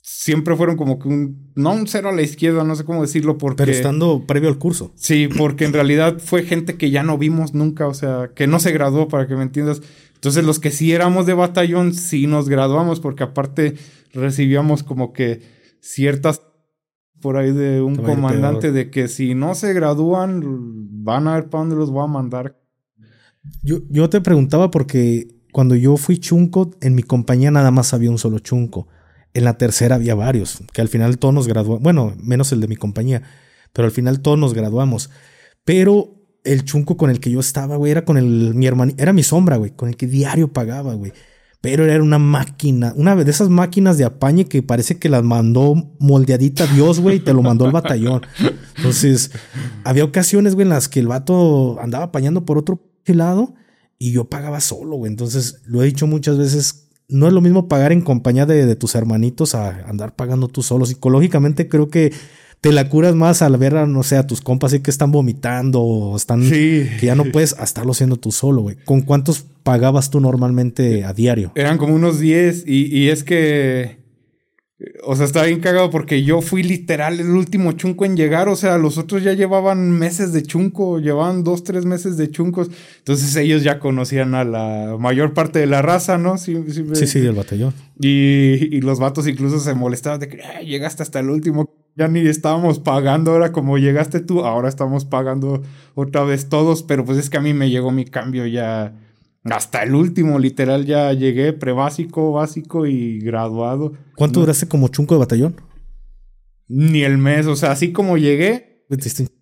siempre 0.07 0.55
fueron 0.55 0.77
como 0.77 0.99
que 0.99 1.09
un, 1.09 1.51
no 1.55 1.73
un 1.73 1.85
cero 1.85 2.07
a 2.07 2.11
la 2.13 2.21
izquierda, 2.21 2.63
no 2.63 2.77
sé 2.77 2.85
cómo 2.85 3.01
decirlo, 3.01 3.37
porque... 3.37 3.57
Pero 3.57 3.73
estando 3.73 4.23
previo 4.25 4.47
al 4.47 4.57
curso. 4.57 4.93
Sí, 4.95 5.27
porque 5.37 5.65
en 5.65 5.73
realidad 5.73 6.19
fue 6.19 6.43
gente 6.43 6.77
que 6.77 6.91
ya 6.91 7.03
no 7.03 7.17
vimos 7.17 7.53
nunca, 7.53 7.87
o 7.87 7.93
sea, 7.93 8.31
que 8.33 8.47
no 8.47 8.59
se 8.59 8.71
graduó, 8.71 9.09
para 9.09 9.27
que 9.27 9.35
me 9.35 9.43
entiendas. 9.43 9.81
Entonces 10.13 10.45
los 10.45 10.59
que 10.59 10.71
sí 10.71 10.93
éramos 10.93 11.25
de 11.25 11.33
batallón, 11.33 11.93
sí 11.93 12.25
nos 12.25 12.47
graduamos, 12.47 13.01
porque 13.01 13.23
aparte 13.23 13.75
recibíamos 14.13 14.81
como 14.81 15.11
que 15.11 15.41
ciertas 15.81 16.41
por 17.19 17.35
ahí 17.35 17.51
de 17.51 17.81
un 17.81 17.97
comandante 17.97 18.71
de 18.71 18.89
que 18.89 19.09
si 19.09 19.35
no 19.35 19.55
se 19.55 19.73
gradúan, 19.73 20.41
van 21.03 21.27
a 21.27 21.35
ver 21.35 21.49
para 21.49 21.63
dónde 21.63 21.75
los 21.75 21.91
voy 21.91 22.05
a 22.05 22.07
mandar. 22.07 22.57
Yo, 23.61 23.79
yo 23.89 24.09
te 24.09 24.21
preguntaba 24.21 24.71
porque 24.71 25.27
cuando 25.51 25.75
yo 25.75 25.97
fui 25.97 26.17
chunco, 26.17 26.71
en 26.79 26.95
mi 26.95 27.03
compañía 27.03 27.51
nada 27.51 27.71
más 27.71 27.93
había 27.93 28.09
un 28.09 28.19
solo 28.19 28.39
chunco. 28.39 28.87
En 29.37 29.43
la 29.43 29.55
tercera 29.55 29.93
había 29.93 30.15
varios, 30.15 30.63
que 30.73 30.81
al 30.81 30.87
final 30.87 31.19
todos 31.19 31.31
nos 31.31 31.47
graduamos, 31.47 31.83
bueno, 31.83 32.15
menos 32.19 32.51
el 32.53 32.59
de 32.59 32.67
mi 32.67 32.75
compañía, 32.75 33.21
pero 33.71 33.85
al 33.85 33.91
final 33.91 34.21
todos 34.21 34.39
nos 34.39 34.55
graduamos. 34.55 35.11
Pero 35.63 36.15
el 36.43 36.63
chunco 36.63 36.97
con 36.97 37.11
el 37.11 37.19
que 37.19 37.29
yo 37.29 37.39
estaba, 37.39 37.75
güey, 37.75 37.91
era 37.91 38.03
con 38.03 38.17
el, 38.17 38.55
mi 38.55 38.65
hermano, 38.65 38.93
era 38.97 39.13
mi 39.13 39.21
sombra, 39.21 39.57
güey, 39.57 39.75
con 39.75 39.89
el 39.89 39.95
que 39.95 40.07
diario 40.07 40.51
pagaba, 40.53 40.95
güey. 40.95 41.13
Pero 41.61 41.85
era 41.85 42.01
una 42.01 42.17
máquina, 42.17 42.93
una 42.95 43.15
de 43.15 43.29
esas 43.29 43.49
máquinas 43.49 43.99
de 43.99 44.05
apañe 44.05 44.45
que 44.45 44.63
parece 44.63 44.97
que 44.97 45.07
las 45.07 45.21
mandó 45.21 45.75
moldeadita 45.99 46.65
Dios, 46.65 46.99
güey, 46.99 47.17
y 47.17 47.19
te 47.19 47.31
lo 47.31 47.43
mandó 47.43 47.67
el 47.67 47.71
batallón. 47.71 48.21
Entonces, 48.77 49.29
había 49.83 50.03
ocasiones, 50.03 50.55
güey, 50.55 50.63
en 50.63 50.69
las 50.69 50.89
que 50.89 50.99
el 50.99 51.07
vato 51.07 51.79
andaba 51.79 52.05
apañando 52.05 52.43
por 52.43 52.57
otro 52.57 52.81
lado 53.05 53.53
y 53.99 54.13
yo 54.13 54.29
pagaba 54.29 54.61
solo, 54.61 54.95
güey. 54.95 55.11
Entonces, 55.11 55.61
lo 55.65 55.83
he 55.83 55.85
dicho 55.85 56.07
muchas 56.07 56.39
veces, 56.39 56.86
no 57.09 57.27
es 57.27 57.33
lo 57.33 57.41
mismo 57.41 57.67
pagar 57.67 57.91
en 57.91 58.01
compañía 58.01 58.45
de, 58.45 58.75
tus 58.75 58.95
hermanitos 58.95 59.55
a 59.55 59.87
andar 59.87 60.15
pagando 60.15 60.47
tú 60.47 60.61
solo. 60.61 60.85
Psicológicamente 60.85 61.67
creo 61.67 61.89
que 61.89 62.11
te 62.59 62.71
la 62.71 62.89
curas 62.89 63.15
más 63.15 63.41
al 63.41 63.55
ver 63.57 63.77
a, 63.77 63.85
no 63.85 64.03
sé, 64.03 64.17
a 64.17 64.27
tus 64.27 64.41
compas 64.41 64.73
así 64.73 64.81
que 64.81 64.91
están 64.91 65.11
vomitando 65.11 65.81
o 65.81 66.17
están 66.17 66.49
que 66.49 66.99
ya 67.01 67.15
no 67.15 67.25
puedes 67.25 67.55
estarlo 67.59 67.91
haciendo 67.91 68.17
tú 68.17 68.31
solo, 68.31 68.61
güey. 68.61 68.77
¿Con 68.83 69.01
cuántos 69.01 69.45
pagabas 69.63 70.09
tú 70.09 70.19
normalmente 70.19 71.03
a 71.03 71.13
diario? 71.13 71.51
Eran 71.55 71.77
como 71.77 71.95
unos 71.95 72.19
10 72.19 72.65
y, 72.67 72.85
y 72.97 73.09
es 73.09 73.23
que 73.23 74.06
o 75.03 75.15
sea, 75.15 75.25
estaba 75.25 75.47
bien 75.47 75.59
cagado 75.59 75.89
porque 75.89 76.23
yo 76.23 76.41
fui 76.41 76.61
literal 76.61 77.19
el 77.19 77.31
último 77.31 77.71
chunco 77.71 78.05
en 78.05 78.15
llegar. 78.15 78.47
O 78.47 78.55
sea, 78.55 78.77
los 78.77 78.99
otros 78.99 79.23
ya 79.23 79.33
llevaban 79.33 79.89
meses 79.91 80.33
de 80.33 80.43
chunco, 80.43 80.99
llevaban 80.99 81.43
dos, 81.43 81.63
tres 81.63 81.85
meses 81.85 82.15
de 82.15 82.29
chuncos. 82.29 82.69
Entonces 82.99 83.35
ellos 83.37 83.63
ya 83.63 83.79
conocían 83.79 84.35
a 84.35 84.43
la 84.43 84.95
mayor 84.99 85.33
parte 85.33 85.57
de 85.57 85.65
la 85.65 85.81
raza, 85.81 86.19
¿no? 86.19 86.37
Sí, 86.37 86.55
sí, 86.69 87.07
sí, 87.07 87.19
el 87.19 87.33
batallón. 87.33 87.73
Y, 87.99 88.75
y, 88.75 88.81
los 88.81 88.99
vatos 88.99 89.27
incluso 89.27 89.59
se 89.59 89.73
molestaban 89.73 90.19
de 90.19 90.27
que 90.27 90.43
llegaste 90.63 91.01
hasta 91.01 91.19
el 91.19 91.31
último. 91.31 91.73
Ya 91.95 92.07
ni 92.07 92.19
estábamos 92.19 92.77
pagando, 92.77 93.31
ahora 93.31 93.51
como 93.51 93.79
llegaste 93.79 94.19
tú, 94.19 94.45
ahora 94.45 94.69
estamos 94.69 95.05
pagando 95.05 95.63
otra 95.95 96.23
vez 96.23 96.49
todos. 96.49 96.83
Pero 96.83 97.03
pues 97.03 97.17
es 97.17 97.31
que 97.31 97.37
a 97.37 97.41
mí 97.41 97.55
me 97.55 97.71
llegó 97.71 97.89
mi 97.89 98.05
cambio 98.05 98.45
ya 98.45 98.93
hasta 99.51 99.83
el 99.83 99.95
último, 99.95 100.39
literal, 100.39 100.85
ya 100.85 101.11
llegué 101.13 101.53
prebásico, 101.53 102.31
básico 102.31 102.85
y 102.85 103.19
graduado. 103.19 103.93
¿Cuánto 104.15 104.39
duraste 104.41 104.67
como 104.67 104.87
chunco 104.87 105.15
de 105.15 105.19
batallón? 105.19 105.61
Ni 106.67 107.03
el 107.03 107.17
mes, 107.17 107.45
o 107.47 107.55
sea, 107.55 107.71
así 107.71 107.91
como 107.91 108.17
llegué. 108.17 108.85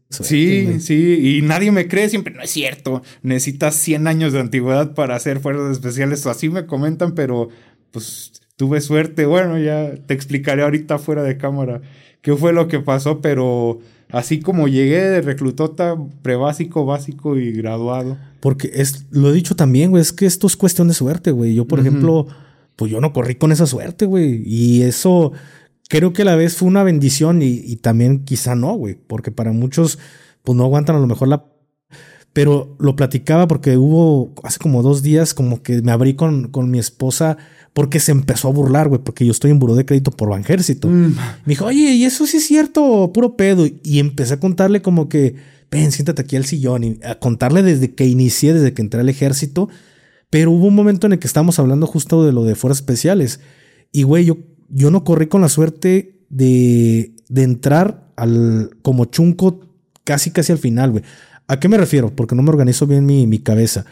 Sí, 0.09 0.79
sí, 0.79 1.37
y 1.37 1.41
nadie 1.41 1.71
me 1.71 1.87
cree, 1.87 2.09
siempre 2.09 2.33
no 2.33 2.41
es 2.41 2.51
cierto. 2.51 3.01
Necesitas 3.21 3.75
100 3.75 4.07
años 4.07 4.33
de 4.33 4.39
antigüedad 4.39 4.93
para 4.93 5.15
hacer 5.15 5.39
fuerzas 5.39 5.71
especiales, 5.71 6.25
así 6.27 6.49
me 6.49 6.65
comentan, 6.65 7.15
pero 7.15 7.49
pues 7.91 8.31
tuve 8.55 8.81
suerte. 8.81 9.25
Bueno, 9.25 9.57
ya 9.57 9.95
te 10.05 10.13
explicaré 10.13 10.63
ahorita 10.63 10.99
fuera 10.99 11.23
de 11.23 11.37
cámara 11.37 11.81
qué 12.21 12.35
fue 12.35 12.53
lo 12.53 12.67
que 12.67 12.79
pasó, 12.79 13.21
pero 13.21 13.79
Así 14.11 14.39
como 14.39 14.67
llegué 14.67 15.01
de 15.01 15.21
reclutota, 15.21 15.97
prebásico, 16.21 16.85
básico 16.85 17.37
y 17.37 17.51
graduado. 17.51 18.17
Porque 18.39 18.71
es, 18.73 19.05
lo 19.09 19.29
he 19.29 19.33
dicho 19.33 19.55
también, 19.55 19.91
güey, 19.91 20.01
es 20.01 20.13
que 20.13 20.25
esto 20.25 20.47
es 20.47 20.55
cuestión 20.55 20.87
de 20.87 20.93
suerte, 20.93 21.31
güey. 21.31 21.55
Yo, 21.55 21.67
por 21.67 21.79
ejemplo, 21.79 22.27
pues 22.75 22.91
yo 22.91 23.01
no 23.01 23.13
corrí 23.13 23.35
con 23.35 23.51
esa 23.51 23.65
suerte, 23.65 24.05
güey. 24.05 24.43
Y 24.45 24.83
eso 24.83 25.31
creo 25.89 26.13
que 26.13 26.21
a 26.21 26.25
la 26.25 26.35
vez 26.35 26.55
fue 26.55 26.67
una 26.67 26.83
bendición 26.83 27.41
y, 27.41 27.47
y 27.47 27.77
también 27.77 28.23
quizá 28.23 28.55
no, 28.55 28.73
güey. 28.73 28.95
Porque 28.95 29.31
para 29.31 29.51
muchos, 29.51 29.99
pues 30.43 30.55
no 30.55 30.63
aguantan 30.63 30.95
a 30.95 30.99
lo 30.99 31.07
mejor 31.07 31.27
la 31.27 31.45
pero 32.35 32.75
lo 32.79 32.97
platicaba 32.97 33.47
porque 33.47 33.77
hubo 33.77 34.33
hace 34.43 34.59
como 34.59 34.83
dos 34.83 35.01
días 35.01 35.33
como 35.33 35.63
que 35.63 35.81
me 35.81 35.93
abrí 35.93 36.15
con, 36.15 36.49
con 36.49 36.69
mi 36.69 36.79
esposa 36.79 37.37
porque 37.75 37.99
se 37.99 38.13
empezó 38.13 38.47
a 38.47 38.51
burlar, 38.51 38.87
güey, 38.87 39.01
porque 39.03 39.25
yo 39.25 39.31
estoy 39.31 39.51
en 39.51 39.59
buró 39.59 39.75
de 39.75 39.85
crédito 39.85 40.09
por 40.09 40.29
Banjército. 40.29 40.87
Mm. 40.87 41.09
Me 41.09 41.17
dijo, 41.45 41.65
oye, 41.65 41.91
¿y 41.91 42.05
eso 42.05 42.25
sí 42.25 42.37
es 42.37 42.47
cierto? 42.47 43.11
Puro 43.13 43.35
pedo. 43.35 43.67
Y 43.83 43.99
empecé 43.99 44.35
a 44.35 44.39
contarle 44.39 44.81
como 44.81 45.09
que, 45.09 45.35
ven, 45.69 45.91
siéntate 45.91 46.21
aquí 46.21 46.37
al 46.37 46.45
sillón 46.45 46.85
y 46.85 46.99
a 47.03 47.19
contarle 47.19 47.63
desde 47.63 47.93
que 47.93 48.05
inicié, 48.05 48.53
desde 48.53 48.73
que 48.73 48.81
entré 48.81 49.01
al 49.01 49.09
ejército. 49.09 49.67
Pero 50.29 50.51
hubo 50.51 50.67
un 50.67 50.73
momento 50.73 51.05
en 51.05 51.13
el 51.13 51.19
que 51.19 51.27
estábamos 51.27 51.59
hablando 51.59 51.85
justo 51.85 52.25
de 52.25 52.31
lo 52.31 52.45
de 52.45 52.55
fuerzas 52.55 52.79
especiales. 52.79 53.41
Y, 53.91 54.03
güey, 54.03 54.23
yo, 54.23 54.37
yo 54.69 54.89
no 54.89 55.03
corrí 55.03 55.27
con 55.27 55.41
la 55.41 55.49
suerte 55.49 56.25
de, 56.29 57.13
de 57.27 57.43
entrar 57.43 58.09
al, 58.15 58.69
como 58.83 59.03
chunco 59.03 59.59
casi, 60.05 60.31
casi 60.31 60.53
al 60.53 60.59
final, 60.59 60.91
güey. 60.91 61.03
¿A 61.49 61.59
qué 61.59 61.67
me 61.67 61.77
refiero? 61.77 62.15
Porque 62.15 62.35
no 62.35 62.41
me 62.41 62.51
organizo 62.51 62.87
bien 62.87 63.05
mi, 63.05 63.27
mi 63.27 63.39
cabeza. 63.39 63.85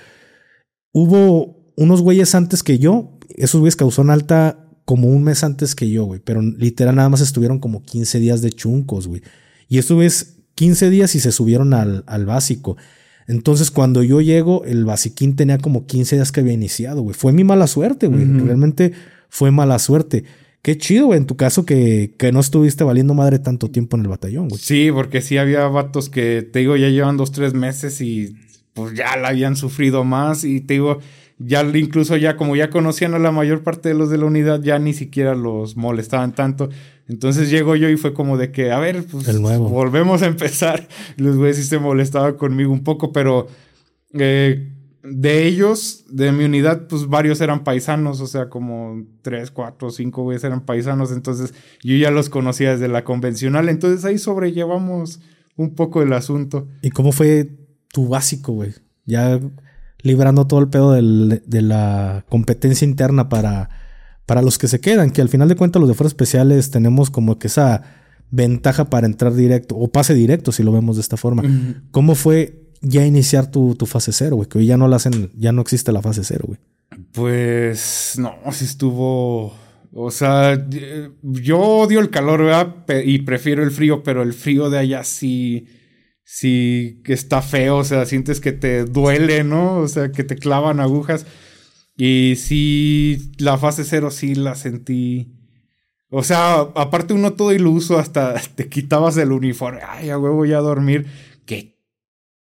Hubo 0.93 1.63
unos 1.75 2.01
güeyes 2.01 2.35
antes 2.35 2.63
que 2.63 2.79
yo, 2.79 3.12
esos 3.35 3.59
güeyes 3.59 3.75
causaron 3.75 4.11
alta 4.11 4.59
como 4.85 5.07
un 5.07 5.23
mes 5.23 5.43
antes 5.43 5.75
que 5.75 5.89
yo, 5.89 6.05
güey, 6.05 6.19
pero 6.23 6.41
literal 6.41 6.95
nada 6.95 7.09
más 7.09 7.21
estuvieron 7.21 7.59
como 7.59 7.83
15 7.83 8.19
días 8.19 8.41
de 8.41 8.51
chuncos, 8.51 9.07
güey. 9.07 9.21
Y 9.69 9.77
esto 9.77 10.01
es 10.01 10.37
15 10.55 10.89
días 10.89 11.15
y 11.15 11.19
se 11.19 11.31
subieron 11.31 11.73
al, 11.73 12.03
al 12.07 12.25
básico. 12.25 12.77
Entonces, 13.27 13.71
cuando 13.71 14.03
yo 14.03 14.21
llego, 14.21 14.65
el 14.65 14.85
basiquín 14.85 15.35
tenía 15.35 15.57
como 15.57 15.85
15 15.85 16.17
días 16.17 16.31
que 16.31 16.41
había 16.41 16.53
iniciado, 16.53 17.01
güey. 17.01 17.15
Fue 17.15 17.31
mi 17.31 17.43
mala 17.43 17.67
suerte, 17.67 18.07
güey. 18.07 18.25
Realmente 18.25 18.91
fue 19.29 19.51
mala 19.51 19.79
suerte. 19.79 20.25
Qué 20.61 20.77
chido, 20.77 21.07
güey, 21.07 21.19
en 21.19 21.25
tu 21.25 21.35
caso 21.35 21.65
que, 21.65 22.15
que, 22.17 22.31
no 22.31 22.39
estuviste 22.39 22.83
valiendo 22.83 23.13
madre 23.13 23.39
tanto 23.39 23.69
tiempo 23.69 23.97
en 23.97 24.03
el 24.03 24.07
batallón, 24.09 24.47
güey. 24.49 24.61
Sí, 24.61 24.89
porque 24.93 25.21
sí 25.21 25.37
había 25.37 25.67
vatos 25.67 26.09
que, 26.09 26.41
te 26.41 26.59
digo, 26.59 26.77
ya 26.77 26.89
llevan 26.89 27.17
dos, 27.17 27.31
tres 27.31 27.53
meses 27.53 27.99
y 28.01 28.35
pues 28.73 28.93
ya 28.93 29.17
la 29.17 29.29
habían 29.29 29.55
sufrido 29.55 30.03
más. 30.03 30.43
Y 30.43 30.61
te 30.61 30.75
digo, 30.75 30.99
ya 31.45 31.61
incluso 31.73 32.15
ya 32.17 32.37
como 32.37 32.55
ya 32.55 32.69
conocían 32.69 33.13
a 33.13 33.19
la 33.19 33.31
mayor 33.31 33.63
parte 33.63 33.89
de 33.89 33.95
los 33.95 34.09
de 34.09 34.17
la 34.17 34.25
unidad, 34.25 34.61
ya 34.61 34.79
ni 34.79 34.93
siquiera 34.93 35.35
los 35.35 35.75
molestaban 35.75 36.33
tanto. 36.33 36.69
Entonces 37.07 37.49
llego 37.49 37.75
yo 37.75 37.89
y 37.89 37.97
fue 37.97 38.13
como 38.13 38.37
de 38.37 38.51
que, 38.51 38.71
a 38.71 38.79
ver, 38.79 39.03
pues 39.05 39.39
volvemos 39.39 40.21
a 40.21 40.27
empezar. 40.27 40.87
Los 41.17 41.35
güeyes 41.35 41.57
sí 41.57 41.63
se 41.63 41.77
molestaban 41.77 42.35
conmigo 42.35 42.71
un 42.71 42.83
poco, 42.83 43.11
pero 43.11 43.47
eh, 44.13 44.71
de 45.03 45.45
ellos, 45.45 46.05
de 46.07 46.31
mi 46.31 46.45
unidad, 46.45 46.87
pues 46.87 47.07
varios 47.07 47.41
eran 47.41 47.65
paisanos, 47.65 48.21
o 48.21 48.27
sea, 48.27 48.49
como 48.49 49.03
tres, 49.21 49.51
cuatro, 49.51 49.91
cinco 49.91 50.23
güeyes 50.23 50.45
eran 50.45 50.65
paisanos. 50.65 51.11
Entonces 51.11 51.53
yo 51.81 51.97
ya 51.97 52.09
los 52.09 52.29
conocía 52.29 52.71
desde 52.71 52.87
la 52.87 53.03
convencional. 53.03 53.67
Entonces 53.67 54.05
ahí 54.05 54.17
sobrellevamos 54.17 55.19
un 55.57 55.75
poco 55.75 56.01
el 56.01 56.13
asunto. 56.13 56.69
¿Y 56.81 56.89
cómo 56.91 57.11
fue 57.11 57.49
tu 57.91 58.07
básico, 58.07 58.53
güey? 58.53 58.73
Ya 59.05 59.41
librando 60.03 60.45
todo 60.45 60.59
el 60.59 60.67
pedo 60.67 60.91
de 60.91 61.61
la 61.61 62.25
competencia 62.29 62.85
interna 62.85 63.29
para, 63.29 63.69
para 64.25 64.41
los 64.41 64.57
que 64.57 64.67
se 64.67 64.79
quedan, 64.79 65.11
que 65.11 65.21
al 65.21 65.29
final 65.29 65.49
de 65.49 65.55
cuentas 65.55 65.79
los 65.79 65.89
de 65.89 65.95
fuerzas 65.95 66.11
especiales 66.11 66.69
tenemos 66.69 67.09
como 67.09 67.39
que 67.39 67.47
esa 67.47 67.81
ventaja 68.29 68.89
para 68.89 69.07
entrar 69.07 69.33
directo 69.33 69.75
o 69.75 69.87
pase 69.87 70.13
directo 70.13 70.51
si 70.51 70.61
lo 70.61 70.71
vemos 70.71 70.97
de 70.97 71.01
esta 71.01 71.17
forma. 71.17 71.43
¿Cómo 71.91 72.15
fue 72.15 72.69
ya 72.81 73.05
iniciar 73.05 73.49
tu, 73.49 73.75
tu 73.75 73.85
fase 73.85 74.11
cero, 74.11 74.35
güey? 74.35 74.49
Que 74.49 74.57
hoy 74.59 74.65
ya 74.65 74.77
no 74.77 74.87
la 74.87 74.97
hacen, 74.97 75.31
ya 75.35 75.51
no 75.51 75.61
existe 75.61 75.91
la 75.91 76.01
fase 76.01 76.23
cero, 76.23 76.45
güey. 76.47 76.59
Pues 77.13 78.15
no, 78.17 78.35
si 78.51 78.65
estuvo... 78.65 79.53
O 79.95 80.09
sea, 80.09 80.67
yo 81.21 81.59
odio 81.59 81.99
el 81.99 82.09
calor, 82.09 82.43
¿verdad? 82.43 82.75
Y 83.05 83.19
prefiero 83.19 83.61
el 83.61 83.69
frío, 83.69 84.01
pero 84.01 84.23
el 84.23 84.33
frío 84.33 84.71
de 84.71 84.79
allá 84.79 85.03
sí 85.03 85.67
si 86.23 87.01
está 87.05 87.41
feo, 87.41 87.77
o 87.77 87.83
sea, 87.83 88.05
sientes 88.05 88.39
que 88.39 88.51
te 88.53 88.85
duele, 88.85 89.43
¿no? 89.43 89.77
O 89.77 89.87
sea, 89.87 90.11
que 90.11 90.23
te 90.23 90.35
clavan 90.35 90.79
agujas. 90.79 91.25
Y 91.95 92.35
sí, 92.37 93.33
la 93.37 93.57
fase 93.57 93.83
cero 93.83 94.09
sí 94.11 94.35
la 94.35 94.55
sentí. 94.55 95.33
O 96.09 96.23
sea, 96.23 96.59
aparte 96.75 97.13
uno 97.13 97.33
todo 97.33 97.53
iluso, 97.53 97.99
hasta 97.99 98.35
te 98.55 98.69
quitabas 98.69 99.17
el 99.17 99.31
uniforme. 99.31 99.81
Ay, 99.87 100.09
a 100.09 100.17
huevo, 100.17 100.45
ya 100.45 100.59
a 100.59 100.61
dormir. 100.61 101.07
Que. 101.45 101.77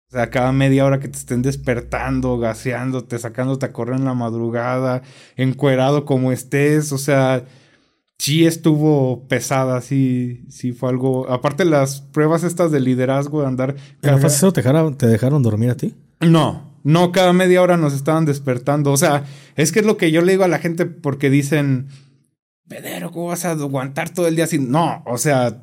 sea, 0.09 0.31
cada 0.31 0.53
media 0.53 0.85
hora 0.85 1.01
que 1.01 1.09
te 1.09 1.19
estén 1.19 1.43
despertando, 1.43 2.39
gaseándote, 2.39 3.19
sacándote 3.19 3.67
a 3.67 3.73
correr 3.73 3.97
en 3.97 4.05
la 4.05 4.15
madrugada, 4.15 5.03
encuerado 5.37 6.05
como 6.05 6.33
estés, 6.33 6.93
o 6.93 6.99
sea, 6.99 7.45
sí 8.19 8.47
estuvo 8.47 9.27
pesada, 9.29 9.81
sí, 9.81 10.45
sí 10.49 10.73
fue 10.73 10.89
algo. 10.89 11.31
Aparte 11.31 11.65
las 11.65 12.01
pruebas 12.01 12.45
estas 12.45 12.71
de 12.71 12.81
liderazgo, 12.81 13.43
de 13.43 13.47
andar. 13.47 13.77
¿En 14.03 14.13
la 14.13 14.19
fase 14.19 14.51
te 14.53 14.61
dejaron, 14.63 14.97
te 14.97 15.07
dejaron 15.07 15.43
dormir 15.43 15.71
a 15.71 15.77
ti? 15.77 15.95
No, 16.21 16.73
no, 16.83 17.13
cada 17.13 17.33
media 17.33 17.63
hora 17.63 17.77
nos 17.77 17.95
estaban 17.95 18.25
despertando. 18.25 18.93
O 18.93 18.97
sea, 18.97 19.25
es 19.57 19.73
que 19.73 19.81
es 19.81 19.87
lo 19.87 19.97
que 19.97 20.11
yo 20.11 20.23
le 20.23 20.33
digo 20.33 20.45
a 20.45 20.49
la 20.49 20.59
gente 20.59 20.87
porque 20.87 21.31
dicen, 21.31 21.89
Pedero, 22.69 23.11
¿cómo 23.13 23.27
vas 23.27 23.45
a 23.45 23.53
aguantar 23.53 24.11
todo 24.11 24.27
el 24.27 24.37
día 24.37 24.47
sin.? 24.47 24.71
No, 24.71 25.03
o 25.07 25.19
sea, 25.19 25.63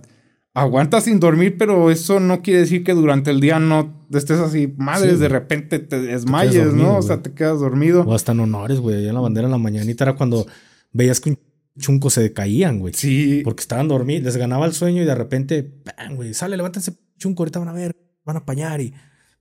aguantas 0.53 1.05
sin 1.05 1.19
dormir, 1.19 1.57
pero 1.57 1.91
eso 1.91 2.19
no 2.19 2.41
quiere 2.41 2.61
decir 2.61 2.83
que 2.83 2.93
durante 2.93 3.31
el 3.31 3.41
día 3.41 3.59
no 3.59 4.05
estés 4.11 4.39
así, 4.39 4.73
madres, 4.77 5.19
de 5.19 5.27
repente 5.27 5.79
te 5.79 6.01
desmayes, 6.01 6.73
¿no? 6.73 6.97
O 6.97 7.01
sea, 7.01 7.21
te 7.21 7.33
quedas 7.33 7.59
dormido. 7.59 8.03
O 8.03 8.13
hasta 8.13 8.31
en 8.31 8.41
honores, 8.41 8.79
güey. 8.79 8.97
Allá 8.97 9.09
en 9.09 9.15
la 9.15 9.21
bandera 9.21 9.47
en 9.47 9.51
la 9.51 9.57
mañanita 9.57 10.05
era 10.05 10.13
cuando 10.13 10.45
veías 10.91 11.19
que 11.19 11.31
un 11.31 11.39
chunco 11.77 12.09
se 12.09 12.21
decaían, 12.21 12.79
güey. 12.79 12.93
Sí. 12.93 13.41
Porque 13.43 13.61
estaban 13.61 13.87
dormidos, 13.87 14.23
les 14.23 14.37
ganaba 14.37 14.65
el 14.65 14.73
sueño 14.73 15.01
y 15.01 15.05
de 15.05 15.15
repente, 15.15 15.63
¡pam, 15.63 16.15
güey! 16.15 16.33
Sale, 16.33 16.57
levántense, 16.57 16.93
chunco, 17.17 17.43
ahorita 17.43 17.59
van 17.59 17.69
a 17.69 17.73
ver, 17.73 17.95
van 18.25 18.37
a 18.37 18.39
apañar 18.39 18.81
y. 18.81 18.93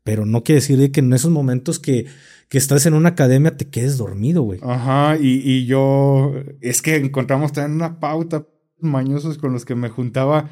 Pero 0.05 0.26
no 0.26 0.43
quiere 0.43 0.61
decir 0.61 0.91
que 0.91 1.01
en 1.01 1.12
esos 1.12 1.30
momentos 1.30 1.78
que, 1.78 2.07
que 2.49 2.59
estás 2.59 2.87
en 2.87 2.95
una 2.95 3.11
academia 3.11 3.57
te 3.57 3.68
quedes 3.68 3.99
dormido, 3.99 4.43
güey. 4.43 4.59
Ajá, 4.62 5.16
y, 5.16 5.41
y 5.49 5.66
yo. 5.66 6.33
Es 6.61 6.83
que 6.83 6.97
encontramos 6.97 7.53
también 7.53 7.76
una 7.76 8.01
pauta 8.01 8.47
mañosos 8.80 9.39
con 9.39 9.53
los 9.53 9.64
que 9.64 9.74
me 9.74 9.89
juntaba. 9.89 10.51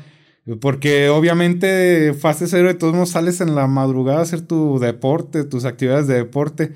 Porque 0.60 1.08
obviamente 1.10 2.14
fase 2.14 2.46
cero 2.46 2.68
de 2.68 2.74
todos 2.74 2.94
modos 2.94 3.10
sales 3.10 3.40
en 3.40 3.54
la 3.54 3.66
madrugada 3.66 4.20
a 4.20 4.22
hacer 4.22 4.40
tu 4.40 4.78
deporte, 4.78 5.44
tus 5.44 5.64
actividades 5.64 6.06
de 6.06 6.14
deporte. 6.14 6.72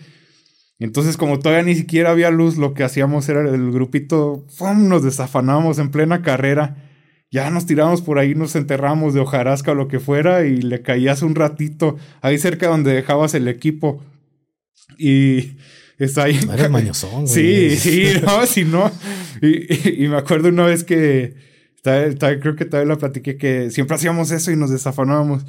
Entonces, 0.78 1.16
como 1.16 1.38
todavía 1.38 1.64
ni 1.64 1.74
siquiera 1.76 2.10
había 2.10 2.30
luz, 2.30 2.56
lo 2.56 2.74
que 2.74 2.82
hacíamos 2.82 3.28
era 3.28 3.40
el 3.42 3.70
grupito, 3.70 4.44
¡fum! 4.48 4.88
nos 4.88 5.02
desafanábamos 5.04 5.78
en 5.78 5.90
plena 5.90 6.22
carrera. 6.22 6.90
Ya 7.30 7.50
nos 7.50 7.66
tiramos 7.66 8.02
por 8.02 8.18
ahí, 8.18 8.34
nos 8.34 8.54
enterramos 8.54 9.14
de 9.14 9.20
hojarasca 9.20 9.72
o 9.72 9.74
lo 9.74 9.88
que 9.88 10.00
fuera 10.00 10.46
y 10.46 10.60
le 10.62 10.82
caías 10.82 11.22
un 11.22 11.34
ratito 11.34 11.96
ahí 12.22 12.38
cerca 12.38 12.68
donde 12.68 12.92
dejabas 12.92 13.34
el 13.34 13.48
equipo. 13.48 14.04
Y 14.98 15.56
está 15.98 16.24
ahí. 16.24 16.38
Eres 16.52 16.70
mañosón, 16.70 17.26
güey. 17.26 17.28
Sí, 17.28 17.76
sí, 17.76 18.20
no, 18.22 18.46
si 18.46 18.64
no. 18.64 18.90
Y, 19.42 20.04
y, 20.04 20.08
me 20.08 20.16
acuerdo 20.16 20.48
una 20.48 20.66
vez 20.66 20.84
que, 20.84 21.34
creo 21.82 22.56
que 22.56 22.64
todavía 22.64 22.94
la 22.94 22.98
platiqué, 22.98 23.36
que 23.36 23.70
siempre 23.70 23.96
hacíamos 23.96 24.30
eso 24.30 24.52
y 24.52 24.56
nos 24.56 24.70
desafanábamos. 24.70 25.44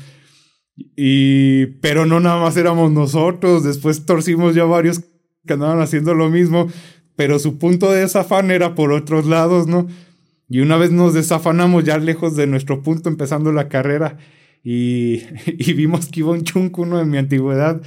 Y, 0.96 1.68
pero 1.82 2.06
no 2.06 2.20
nada 2.20 2.42
más 2.42 2.58
éramos 2.58 2.92
nosotros, 2.92 3.64
después 3.64 4.06
torcimos 4.06 4.56
ya 4.56 4.66
varios 4.66 5.02
que 5.46 5.54
andaban 5.54 5.82
haciendo 5.82 6.14
lo 6.14 6.30
mismo, 6.30 6.68
pero 7.16 7.40
su 7.40 7.58
punto 7.58 7.92
de 7.92 8.02
desafán 8.02 8.52
era 8.52 8.76
por 8.76 8.92
otros 8.92 9.26
lados, 9.26 9.68
¿no? 9.68 9.88
Y 10.50 10.60
una 10.60 10.78
vez 10.78 10.92
nos 10.92 11.14
desafanamos 11.14 11.84
ya 11.84 11.98
lejos 11.98 12.36
de 12.36 12.48
nuestro 12.48 12.84
punto 12.84 13.10
empezando 13.10 13.52
la 13.52 13.68
carrera 13.68 14.18
y, 14.64 15.22
y 15.46 15.74
vimos 15.74 16.08
que 16.08 16.22
iba 16.22 16.32
un 16.32 16.44
chunco, 16.44 16.82
uno 16.82 16.98
de 16.98 17.06
mi 17.06 17.18
antigüedad, 17.18 17.82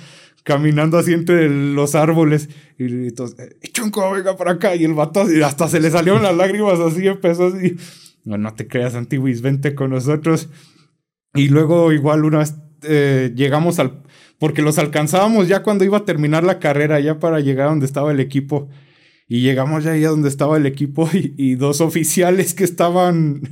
caminando 0.49 0.97
así 0.97 1.13
entre 1.13 1.49
los 1.49 1.95
árboles. 1.95 2.49
Y 2.79 2.85
entonces, 3.09 3.51
eh, 3.61 3.69
chunco, 3.71 4.11
venga 4.11 4.37
para 4.37 4.53
acá. 4.53 4.75
Y 4.75 4.85
el 4.85 4.95
vato 4.95 5.27
hasta 5.45 5.69
se 5.69 5.79
le 5.79 5.91
salieron 5.91 6.23
las 6.23 6.35
lágrimas 6.35 6.81
así, 6.81 7.07
empezó 7.07 7.49
así. 7.49 7.77
No, 8.25 8.39
no 8.39 8.55
te 8.55 8.67
creas, 8.67 8.95
Antiguis, 8.95 9.43
vente 9.43 9.75
con 9.75 9.91
nosotros. 9.91 10.49
Y 11.35 11.49
luego 11.49 11.93
igual 11.93 12.25
una 12.25 12.39
vez 12.39 12.55
eh, 12.83 13.33
llegamos 13.35 13.79
al... 13.79 14.03
Porque 14.39 14.63
los 14.63 14.79
alcanzábamos 14.79 15.49
ya 15.49 15.63
cuando 15.63 15.85
iba 15.85 15.99
a 15.99 16.05
terminar 16.05 16.45
la 16.45 16.59
carrera, 16.59 17.01
ya 17.01 17.19
para 17.19 17.41
llegar 17.41 17.67
a 17.67 17.71
donde 17.71 17.87
estaba 17.87 18.13
el 18.13 18.21
equipo. 18.21 18.69
Y 19.31 19.43
llegamos 19.43 19.85
ya 19.85 19.93
ahí 19.93 20.05
a 20.05 20.09
donde 20.09 20.31
estaba 20.31 20.57
el 20.57 20.65
equipo 20.65 21.09
y, 21.13 21.55
dos 21.57 21.83
oficiales 21.83 22.55
que 22.55 22.65
estaban, 22.65 23.43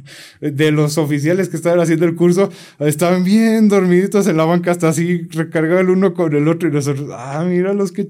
de 0.41 0.71
los 0.71 0.97
oficiales 0.97 1.51
que 1.51 1.57
estaban 1.57 1.81
haciendo 1.81 2.07
el 2.07 2.15
curso, 2.15 2.51
estaban 2.79 3.25
bien 3.25 3.69
dormiditos 3.69 4.27
en 4.27 4.39
la 4.39 4.47
banca, 4.47 4.71
hasta 4.71 4.89
así 4.89 5.29
recargado 5.31 5.81
el 5.81 5.91
uno 5.91 6.15
con 6.15 6.35
el 6.35 6.49
otro. 6.49 6.69
Y 6.69 6.73
nosotros, 6.73 7.11
ah, 7.13 7.45
mira 7.47 7.75
los 7.75 7.93
que, 7.93 8.09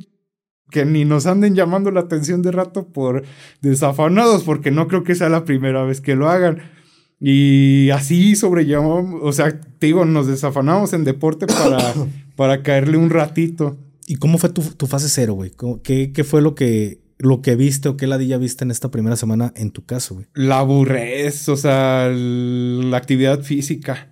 que 0.70 0.84
ni 0.84 1.04
nos 1.04 1.26
anden 1.26 1.56
llamando 1.56 1.90
la 1.90 2.00
atención 2.00 2.40
de 2.40 2.52
rato 2.52 2.86
por 2.92 3.24
desafanados, 3.62 4.44
porque 4.44 4.70
no 4.70 4.86
creo 4.86 5.02
que 5.02 5.16
sea 5.16 5.28
la 5.28 5.44
primera 5.44 5.82
vez 5.82 6.00
que 6.00 6.14
lo 6.14 6.28
hagan. 6.28 6.75
Y 7.20 7.90
así 7.90 8.36
sobrellevamos, 8.36 9.20
o 9.22 9.32
sea, 9.32 9.58
te 9.58 9.86
digo, 9.86 10.04
nos 10.04 10.26
desafanamos 10.26 10.92
en 10.92 11.04
deporte 11.04 11.46
para, 11.46 11.78
para 12.36 12.62
caerle 12.62 12.98
un 12.98 13.10
ratito. 13.10 13.78
¿Y 14.06 14.16
cómo 14.16 14.38
fue 14.38 14.50
tu, 14.50 14.62
tu 14.62 14.86
fase 14.86 15.08
cero, 15.08 15.34
güey? 15.34 15.52
¿Qué, 15.82 16.12
¿Qué 16.12 16.24
fue 16.24 16.42
lo 16.42 16.54
que 16.54 17.04
lo 17.18 17.40
que 17.40 17.56
viste 17.56 17.88
o 17.88 17.96
qué 17.96 18.06
ladilla 18.06 18.36
viste 18.36 18.64
en 18.64 18.70
esta 18.70 18.90
primera 18.90 19.16
semana 19.16 19.52
en 19.56 19.70
tu 19.70 19.84
caso, 19.84 20.16
güey? 20.16 20.26
La 20.34 20.58
aburrez, 20.58 21.48
o 21.48 21.56
sea, 21.56 22.08
la 22.10 22.96
actividad 22.96 23.40
física. 23.40 24.10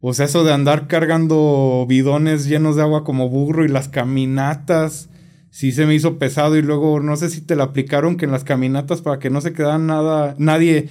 O 0.00 0.14
sea, 0.14 0.24
eso 0.24 0.42
de 0.44 0.52
andar 0.52 0.86
cargando 0.88 1.84
bidones 1.86 2.46
llenos 2.46 2.76
de 2.76 2.82
agua 2.82 3.04
como 3.04 3.28
burro 3.28 3.64
y 3.64 3.68
las 3.68 3.88
caminatas, 3.88 5.10
sí 5.50 5.72
se 5.72 5.84
me 5.84 5.94
hizo 5.94 6.18
pesado 6.18 6.56
y 6.56 6.62
luego 6.62 7.00
no 7.00 7.16
sé 7.16 7.28
si 7.28 7.42
te 7.42 7.56
la 7.56 7.64
aplicaron 7.64 8.16
que 8.16 8.24
en 8.24 8.32
las 8.32 8.44
caminatas 8.44 9.02
para 9.02 9.18
que 9.18 9.28
no 9.28 9.42
se 9.42 9.52
quedaran 9.52 9.86
nada, 9.86 10.34
nadie 10.38 10.88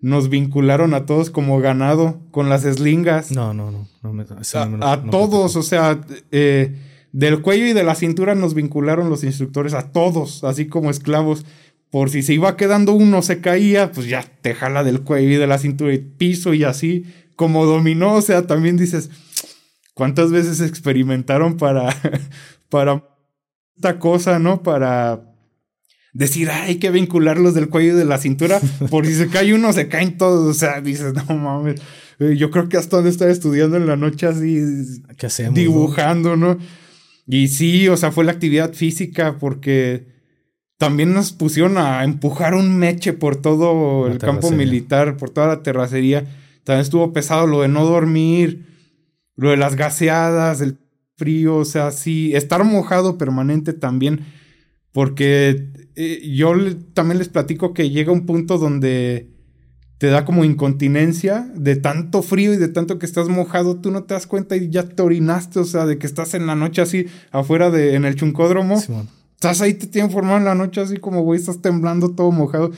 nos 0.00 0.30
vincularon 0.30 0.94
a 0.94 1.04
todos 1.04 1.30
como 1.30 1.60
ganado 1.60 2.20
con 2.30 2.48
las 2.48 2.64
eslingas. 2.64 3.32
No, 3.32 3.52
no, 3.52 3.70
no. 3.70 3.86
no, 4.02 4.12
me, 4.12 4.24
a, 4.24 4.92
a 4.92 5.02
todos, 5.10 5.56
o 5.56 5.62
sea, 5.62 6.00
eh, 6.30 6.74
del 7.12 7.42
cuello 7.42 7.66
y 7.66 7.72
de 7.72 7.84
la 7.84 7.94
cintura 7.94 8.34
nos 8.34 8.54
vincularon 8.54 9.10
los 9.10 9.24
instructores 9.24 9.74
a 9.74 9.92
todos, 9.92 10.44
así 10.44 10.66
como 10.66 10.90
esclavos. 10.90 11.44
Por 11.90 12.08
si 12.08 12.22
se 12.22 12.34
iba 12.34 12.56
quedando 12.56 12.92
uno, 12.92 13.20
se 13.20 13.40
caía, 13.40 13.90
pues 13.90 14.06
ya 14.06 14.24
te 14.42 14.54
jala 14.54 14.84
del 14.84 15.00
cuello 15.02 15.30
y 15.30 15.36
de 15.36 15.48
la 15.48 15.58
cintura 15.58 15.92
y 15.92 15.98
piso 15.98 16.54
y 16.54 16.62
así, 16.62 17.04
como 17.34 17.66
dominó. 17.66 18.14
O 18.14 18.22
sea, 18.22 18.46
también 18.46 18.76
dices, 18.76 19.10
¿cuántas 19.92 20.30
veces 20.30 20.60
experimentaron 20.60 21.56
para, 21.56 21.94
para 22.68 23.04
esta 23.74 23.98
cosa, 23.98 24.38
no? 24.38 24.62
Para 24.62 25.29
decir, 26.12 26.50
hay 26.50 26.76
que 26.76 26.90
vincularlos 26.90 27.54
del 27.54 27.68
cuello 27.68 27.94
y 27.94 27.96
de 27.96 28.04
la 28.04 28.18
cintura, 28.18 28.60
por 28.90 29.06
si 29.06 29.14
se 29.14 29.28
cae 29.28 29.54
uno, 29.54 29.72
se 29.72 29.88
caen 29.88 30.18
todos. 30.18 30.56
O 30.56 30.58
sea, 30.58 30.80
dices, 30.80 31.14
no 31.14 31.36
mames. 31.36 31.80
Eh, 32.18 32.36
yo 32.36 32.50
creo 32.50 32.68
que 32.68 32.76
hasta 32.76 32.96
donde 32.96 33.10
estaba 33.10 33.30
estudiando 33.30 33.76
en 33.76 33.86
la 33.86 33.96
noche 33.96 34.26
así, 34.26 34.60
¿Qué 35.16 35.26
hacemos, 35.26 35.54
dibujando, 35.54 36.36
¿no? 36.36 36.58
Y 37.26 37.48
sí, 37.48 37.88
o 37.88 37.96
sea, 37.96 38.12
fue 38.12 38.24
la 38.24 38.32
actividad 38.32 38.74
física 38.74 39.38
porque 39.38 40.06
también 40.78 41.12
nos 41.12 41.32
pusieron 41.32 41.78
a 41.78 42.02
empujar 42.04 42.54
un 42.54 42.76
meche 42.76 43.12
por 43.12 43.36
todo 43.36 44.06
la 44.06 44.12
el 44.12 44.18
campo 44.18 44.50
militar, 44.50 45.16
por 45.16 45.30
toda 45.30 45.46
la 45.46 45.62
terracería. 45.62 46.24
También 46.64 46.82
estuvo 46.82 47.12
pesado 47.12 47.46
lo 47.46 47.62
de 47.62 47.68
no 47.68 47.84
dormir, 47.84 48.66
lo 49.36 49.50
de 49.50 49.56
las 49.56 49.76
gaseadas, 49.76 50.60
el 50.60 50.78
frío, 51.16 51.56
o 51.56 51.64
sea, 51.64 51.90
sí, 51.90 52.34
estar 52.34 52.64
mojado 52.64 53.18
permanente 53.18 53.74
también, 53.74 54.24
porque 54.92 55.70
eh, 55.96 56.30
yo 56.34 56.54
también 56.94 57.18
les 57.18 57.28
platico 57.28 57.74
que 57.74 57.90
llega 57.90 58.12
un 58.12 58.26
punto 58.26 58.58
donde 58.58 59.30
te 59.98 60.06
da 60.06 60.24
como 60.24 60.44
incontinencia 60.44 61.52
de 61.54 61.76
tanto 61.76 62.22
frío 62.22 62.54
y 62.54 62.56
de 62.56 62.68
tanto 62.68 62.98
que 62.98 63.04
estás 63.04 63.28
mojado, 63.28 63.76
tú 63.80 63.90
no 63.90 64.04
te 64.04 64.14
das 64.14 64.26
cuenta 64.26 64.56
y 64.56 64.70
ya 64.70 64.88
te 64.88 65.02
orinaste, 65.02 65.58
o 65.58 65.64
sea, 65.64 65.84
de 65.84 65.98
que 65.98 66.06
estás 66.06 66.32
en 66.32 66.46
la 66.46 66.54
noche 66.54 66.80
así 66.80 67.06
afuera 67.30 67.70
de 67.70 67.96
en 67.96 68.06
el 68.06 68.14
chuncódromo. 68.14 68.82
estás 69.34 69.60
ahí, 69.60 69.74
te 69.74 69.86
tienen 69.86 70.10
formado 70.10 70.38
en 70.38 70.46
la 70.46 70.54
noche 70.54 70.80
así 70.80 70.96
como, 70.96 71.20
güey, 71.22 71.38
estás 71.38 71.60
temblando 71.60 72.14
todo 72.14 72.30
mojado. 72.32 72.70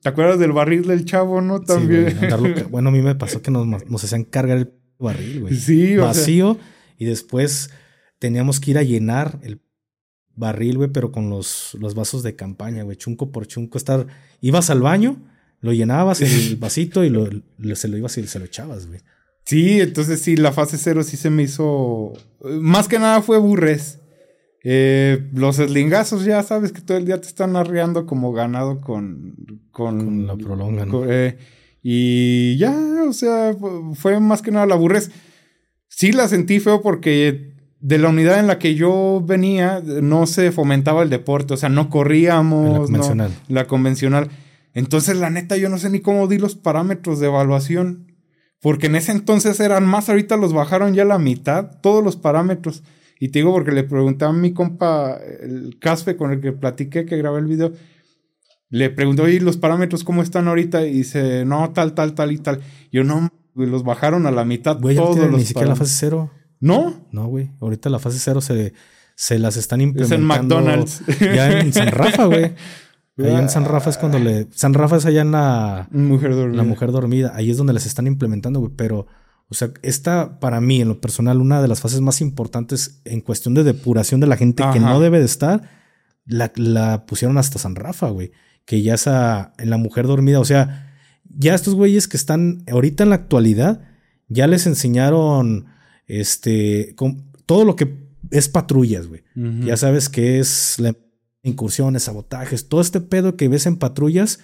¿Te 0.00 0.08
acuerdas 0.08 0.38
del 0.38 0.52
barril 0.52 0.86
del 0.86 1.04
chavo, 1.04 1.42
no? 1.42 1.60
También. 1.60 2.16
Sí, 2.18 2.64
bueno, 2.70 2.88
a 2.88 2.92
mí 2.92 3.02
me 3.02 3.14
pasó 3.14 3.42
que 3.42 3.50
nos, 3.50 3.66
nos 3.66 4.02
hacían 4.02 4.24
cargar 4.24 4.56
el 4.56 4.72
barril, 4.98 5.42
güey. 5.42 5.54
Sí, 5.54 5.98
o 5.98 6.06
Vacío 6.06 6.56
y 6.96 7.04
después 7.04 7.70
teníamos 8.18 8.58
que 8.58 8.70
ir 8.70 8.78
a 8.78 8.82
llenar 8.82 9.38
el 9.42 9.60
barril, 10.36 10.78
güey, 10.78 10.90
pero 10.90 11.12
con 11.12 11.30
los, 11.30 11.76
los 11.78 11.94
vasos 11.94 12.22
de 12.22 12.36
campaña, 12.36 12.82
güey, 12.82 12.96
chunco 12.96 13.30
por 13.30 13.46
chunco. 13.46 13.78
Estar, 13.78 14.06
ibas 14.40 14.70
al 14.70 14.80
baño 14.80 15.20
lo 15.60 15.72
llenabas 15.72 16.20
el 16.22 16.56
vasito 16.60 17.04
y 17.04 17.10
lo, 17.10 17.28
se 17.74 17.88
lo 17.88 17.96
ibas 17.96 18.16
y 18.18 18.26
se 18.26 18.38
lo 18.38 18.44
echabas, 18.44 18.86
güey. 18.86 19.00
Sí, 19.44 19.80
entonces 19.80 20.20
sí, 20.20 20.36
la 20.36 20.52
fase 20.52 20.78
cero 20.78 21.02
sí 21.02 21.16
se 21.16 21.30
me 21.30 21.42
hizo. 21.42 22.12
Más 22.60 22.88
que 22.88 22.98
nada 22.98 23.22
fue 23.22 23.38
burres. 23.38 23.98
Eh, 24.62 25.30
los 25.32 25.58
eslingazos, 25.58 26.24
ya 26.24 26.42
sabes 26.42 26.72
que 26.72 26.82
todo 26.82 26.98
el 26.98 27.06
día 27.06 27.20
te 27.20 27.26
están 27.26 27.56
arreando 27.56 28.06
como 28.06 28.32
ganado 28.32 28.80
con. 28.80 29.34
Con, 29.72 30.26
la 30.26 30.36
prolonga, 30.36 30.86
eh, 31.08 31.38
y 31.82 32.58
ya, 32.58 32.76
o 33.08 33.12
sea, 33.12 33.56
fue 33.94 34.20
más 34.20 34.42
que 34.42 34.50
nada 34.50 34.66
la 34.66 34.74
burres. 34.74 35.10
Sí 35.88 36.12
la 36.12 36.28
sentí 36.28 36.60
feo 36.60 36.82
porque 36.82 37.49
de 37.80 37.98
la 37.98 38.08
unidad 38.08 38.38
en 38.38 38.46
la 38.46 38.58
que 38.58 38.74
yo 38.74 39.22
venía 39.24 39.82
no 40.02 40.26
se 40.26 40.52
fomentaba 40.52 41.02
el 41.02 41.10
deporte, 41.10 41.54
o 41.54 41.56
sea, 41.56 41.68
no 41.68 41.88
corríamos. 41.88 42.72
La 42.72 42.78
convencional. 42.78 43.30
la 43.48 43.66
convencional. 43.66 44.30
Entonces, 44.74 45.16
la 45.16 45.30
neta, 45.30 45.56
yo 45.56 45.68
no 45.68 45.78
sé 45.78 45.90
ni 45.90 46.00
cómo 46.00 46.28
di 46.28 46.38
los 46.38 46.54
parámetros 46.54 47.20
de 47.20 47.26
evaluación. 47.26 48.06
Porque 48.60 48.88
en 48.88 48.96
ese 48.96 49.12
entonces 49.12 49.58
eran 49.58 49.86
más, 49.86 50.10
ahorita 50.10 50.36
los 50.36 50.52
bajaron 50.52 50.92
ya 50.92 51.02
a 51.02 51.06
la 51.06 51.18
mitad, 51.18 51.80
todos 51.80 52.04
los 52.04 52.16
parámetros. 52.16 52.82
Y 53.18 53.28
te 53.28 53.38
digo 53.38 53.52
porque 53.52 53.72
le 53.72 53.84
preguntaba 53.84 54.32
a 54.32 54.34
mi 54.36 54.52
compa, 54.52 55.18
el 55.40 55.78
Caspe 55.80 56.16
con 56.16 56.30
el 56.30 56.40
que 56.40 56.52
platiqué, 56.52 57.06
que 57.06 57.16
grabé 57.16 57.38
el 57.38 57.46
video, 57.46 57.72
le 58.68 58.90
preguntó, 58.90 59.28
¿y 59.28 59.40
los 59.40 59.56
parámetros 59.56 60.04
cómo 60.04 60.22
están 60.22 60.46
ahorita? 60.46 60.86
Y 60.86 60.92
dice, 60.92 61.44
no, 61.46 61.70
tal, 61.70 61.94
tal, 61.94 62.14
tal 62.14 62.32
y 62.32 62.38
tal. 62.38 62.60
Yo 62.92 63.02
no, 63.02 63.30
los 63.54 63.82
bajaron 63.82 64.26
a 64.26 64.30
la 64.30 64.44
mitad 64.44 64.78
Güey, 64.78 64.96
todos 64.96 65.16
los 65.16 65.38
ni 65.38 65.44
siquiera 65.44 65.70
la 65.70 65.76
fase 65.76 65.94
cero. 65.98 66.30
¿No? 66.60 67.06
No, 67.10 67.26
güey. 67.26 67.50
Ahorita 67.60 67.88
la 67.90 67.98
fase 67.98 68.18
cero 68.18 68.40
se, 68.40 68.74
se 69.14 69.38
las 69.38 69.56
están 69.56 69.80
Es 69.80 69.86
implementando. 69.88 70.16
en 70.16 70.26
McDonald's. 70.26 71.02
Ya 71.20 71.60
en 71.60 71.72
San 71.72 71.88
Rafa, 71.88 72.26
güey. 72.26 72.54
Allá 73.18 73.38
en 73.40 73.48
San 73.50 73.64
Rafa 73.66 73.90
es 73.90 73.98
cuando 73.98 74.18
le. 74.18 74.46
San 74.52 74.72
Rafa 74.72 74.96
es 74.96 75.04
allá 75.04 75.20
en 75.20 75.32
la, 75.32 75.88
Mujer 75.90 76.34
dormida. 76.34 76.56
la 76.56 76.62
mujer 76.66 76.90
dormida. 76.90 77.32
Ahí 77.34 77.50
es 77.50 77.58
donde 77.58 77.74
las 77.74 77.84
están 77.84 78.06
implementando, 78.06 78.60
güey. 78.60 78.72
Pero, 78.74 79.06
o 79.48 79.54
sea, 79.54 79.70
esta 79.82 80.38
para 80.40 80.60
mí, 80.62 80.80
en 80.80 80.88
lo 80.88 81.00
personal, 81.02 81.38
una 81.42 81.60
de 81.60 81.68
las 81.68 81.82
fases 81.82 82.00
más 82.00 82.22
importantes 82.22 83.02
en 83.04 83.20
cuestión 83.20 83.52
de 83.52 83.62
depuración 83.62 84.20
de 84.20 84.26
la 84.26 84.38
gente 84.38 84.64
que 84.72 84.80
no 84.80 85.00
debe 85.00 85.18
de 85.18 85.26
estar, 85.26 85.68
la, 86.24 86.50
la 86.56 87.04
pusieron 87.04 87.36
hasta 87.36 87.58
San 87.58 87.74
Rafa, 87.74 88.08
güey. 88.08 88.32
Que 88.64 88.80
ya 88.80 88.94
esa 88.94 89.52
en 89.58 89.68
la 89.68 89.76
mujer 89.76 90.06
dormida. 90.06 90.40
O 90.40 90.44
sea, 90.46 90.90
ya 91.28 91.54
estos 91.54 91.74
güeyes 91.74 92.08
que 92.08 92.16
están 92.16 92.64
ahorita 92.72 93.02
en 93.02 93.10
la 93.10 93.16
actualidad, 93.16 93.82
ya 94.28 94.46
les 94.46 94.66
enseñaron 94.66 95.66
este 96.18 96.94
con, 96.96 97.30
todo 97.46 97.64
lo 97.64 97.76
que 97.76 98.08
es 98.30 98.48
patrullas, 98.48 99.06
güey. 99.06 99.22
Ya 99.34 99.76
sabes 99.76 100.08
que 100.08 100.38
es 100.38 100.78
la 100.78 100.94
incursiones, 101.42 102.04
sabotajes, 102.04 102.68
todo 102.68 102.80
este 102.80 103.00
pedo 103.00 103.36
que 103.36 103.48
ves 103.48 103.66
en 103.66 103.76
patrullas, 103.76 104.40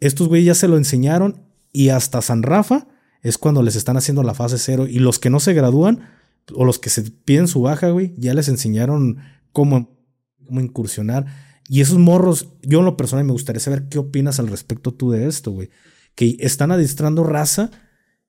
estos 0.00 0.28
güeyes 0.28 0.46
ya 0.46 0.54
se 0.54 0.68
lo 0.68 0.76
enseñaron 0.76 1.44
y 1.72 1.90
hasta 1.90 2.22
San 2.22 2.42
Rafa 2.42 2.88
es 3.22 3.38
cuando 3.38 3.62
les 3.62 3.76
están 3.76 3.96
haciendo 3.96 4.22
la 4.22 4.34
fase 4.34 4.58
cero 4.58 4.86
y 4.88 4.98
los 4.98 5.18
que 5.18 5.30
no 5.30 5.38
se 5.38 5.54
gradúan 5.54 6.08
o 6.54 6.64
los 6.64 6.78
que 6.78 6.90
se 6.90 7.02
piden 7.02 7.46
su 7.46 7.62
baja, 7.62 7.90
güey, 7.90 8.14
ya 8.16 8.34
les 8.34 8.48
enseñaron 8.48 9.18
cómo, 9.52 9.96
cómo 10.44 10.60
incursionar. 10.60 11.26
Y 11.68 11.80
esos 11.80 11.98
morros, 11.98 12.48
yo 12.62 12.80
en 12.80 12.84
lo 12.84 12.96
personal 12.96 13.24
me 13.24 13.32
gustaría 13.32 13.60
saber 13.60 13.88
qué 13.88 13.98
opinas 13.98 14.40
al 14.40 14.48
respecto 14.48 14.92
tú 14.92 15.12
de 15.12 15.28
esto, 15.28 15.52
güey. 15.52 15.70
Que 16.16 16.36
están 16.40 16.72
adiestrando 16.72 17.22
raza 17.22 17.70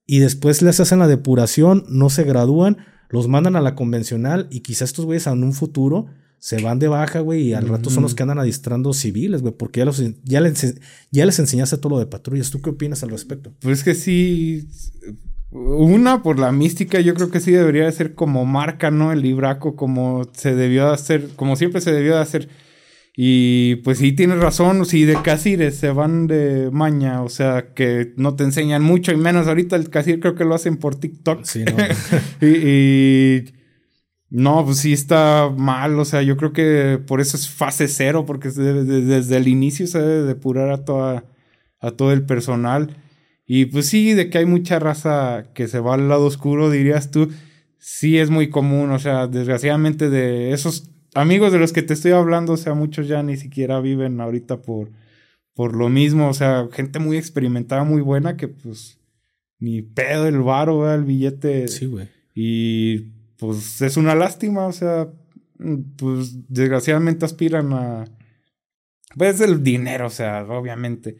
y 0.05 0.19
después 0.19 0.61
les 0.61 0.79
hacen 0.79 0.99
la 0.99 1.07
depuración, 1.07 1.85
no 1.89 2.09
se 2.09 2.23
gradúan, 2.23 2.77
los 3.09 3.27
mandan 3.27 3.55
a 3.55 3.61
la 3.61 3.75
convencional 3.75 4.47
y 4.49 4.61
quizás 4.61 4.89
estos 4.89 5.05
güeyes 5.05 5.27
en 5.27 5.43
un 5.43 5.53
futuro 5.53 6.07
se 6.43 6.61
van 6.61 6.77
de 6.77 6.89
baja, 6.89 7.21
güey, 7.21 7.43
y 7.43 7.53
al 7.53 7.69
rato 7.69 7.89
son 7.89 8.03
los 8.03 8.15
que 8.15 8.23
andan 8.23 8.37
adiestrando 8.37 8.91
civiles, 8.91 9.41
güey, 9.41 9.53
porque 9.53 9.79
ya, 9.79 9.85
los, 9.85 10.03
ya, 10.25 10.41
les, 10.41 10.75
ya 11.09 11.25
les 11.25 11.39
enseñaste 11.39 11.77
todo 11.77 11.91
lo 11.91 11.99
de 11.99 12.05
patrullas. 12.05 12.51
¿Tú 12.51 12.61
qué 12.61 12.71
opinas 12.71 13.01
al 13.01 13.11
respecto? 13.11 13.53
Pues 13.61 13.81
que 13.81 13.95
sí. 13.95 14.67
Una, 15.51 16.21
por 16.21 16.39
la 16.39 16.51
mística, 16.51 16.99
yo 16.99 17.13
creo 17.13 17.31
que 17.31 17.39
sí 17.39 17.51
debería 17.51 17.85
de 17.85 17.91
ser 17.93 18.13
como 18.13 18.45
marca, 18.45 18.91
¿no? 18.91 19.13
El 19.13 19.21
libraco, 19.21 19.77
como 19.77 20.27
se 20.33 20.53
debió 20.53 20.87
de 20.87 20.93
hacer, 20.95 21.29
como 21.37 21.55
siempre 21.55 21.79
se 21.79 21.93
debió 21.93 22.15
de 22.15 22.21
hacer. 22.21 22.49
Y 23.15 23.75
pues 23.77 23.99
sí, 23.99 24.11
tienes 24.13 24.39
razón, 24.39 24.85
si 24.87 25.05
de 25.05 25.21
casires 25.21 25.75
se 25.75 25.91
van 25.91 26.25
de 26.25 26.69
maña, 26.71 27.21
o 27.21 27.29
sea, 27.29 27.73
que 27.75 28.11
no 28.17 28.35
te 28.35 28.43
enseñan 28.43 28.81
mucho 28.81 29.11
y 29.11 29.17
menos 29.17 29.47
ahorita 29.47 29.75
el 29.75 29.91
casir 29.91 30.19
creo 30.19 30.33
que 30.33 30.45
lo 30.45 30.55
hacen 30.55 30.77
por 30.77 30.95
TikTok. 30.95 31.43
Sí, 31.43 31.63
¿no? 31.63 31.75
y, 32.41 32.47
y 32.47 33.45
no, 34.31 34.65
pues 34.65 34.79
sí 34.79 34.93
está 34.93 35.51
mal, 35.55 35.99
o 35.99 36.05
sea, 36.05 36.23
yo 36.23 36.37
creo 36.37 36.53
que 36.53 36.99
por 37.05 37.21
eso 37.21 37.37
es 37.37 37.47
fase 37.47 37.87
cero, 37.87 38.25
porque 38.25 38.49
se 38.49 38.61
debe- 38.63 38.83
de- 38.83 39.01
desde 39.01 39.37
el 39.37 39.47
inicio 39.47 39.85
se 39.85 39.99
debe 39.99 40.23
depurar 40.23 40.71
a, 40.71 40.83
toda, 40.83 41.25
a 41.79 41.91
todo 41.91 42.13
el 42.13 42.23
personal. 42.25 42.97
Y 43.45 43.65
pues 43.65 43.85
sí, 43.87 44.13
de 44.13 44.31
que 44.31 44.39
hay 44.39 44.45
mucha 44.47 44.79
raza 44.79 45.51
que 45.53 45.67
se 45.67 45.79
va 45.79 45.93
al 45.93 46.09
lado 46.09 46.25
oscuro, 46.25 46.71
dirías 46.71 47.11
tú, 47.11 47.29
sí 47.77 48.17
es 48.17 48.31
muy 48.31 48.49
común, 48.49 48.89
o 48.89 48.97
sea, 48.97 49.27
desgraciadamente 49.27 50.09
de 50.09 50.51
esos 50.53 50.89
amigos 51.15 51.51
de 51.51 51.59
los 51.59 51.73
que 51.73 51.81
te 51.81 51.93
estoy 51.93 52.11
hablando, 52.11 52.53
o 52.53 52.57
sea, 52.57 52.73
muchos 52.73 53.07
ya 53.07 53.21
ni 53.23 53.37
siquiera 53.37 53.79
viven 53.79 54.19
ahorita 54.21 54.61
por, 54.61 54.91
por 55.53 55.75
lo 55.75 55.89
mismo, 55.89 56.29
o 56.29 56.33
sea, 56.33 56.67
gente 56.71 56.99
muy 56.99 57.17
experimentada, 57.17 57.83
muy 57.83 58.01
buena, 58.01 58.37
que 58.37 58.47
pues 58.47 58.97
ni 59.59 59.81
pedo 59.81 60.27
el 60.27 60.39
varo, 60.41 60.79
¿verdad? 60.79 60.95
el 60.95 61.05
billete. 61.05 61.67
Sí, 61.67 61.85
güey. 61.85 62.07
Y 62.35 62.99
pues 63.37 63.81
es 63.81 63.97
una 63.97 64.15
lástima, 64.15 64.65
o 64.67 64.71
sea, 64.71 65.09
pues 65.97 66.47
desgraciadamente 66.49 67.25
aspiran 67.25 67.71
a... 67.73 68.05
Pues 69.15 69.39
el 69.41 69.63
dinero, 69.63 70.07
o 70.07 70.09
sea, 70.09 70.43
obviamente. 70.43 71.17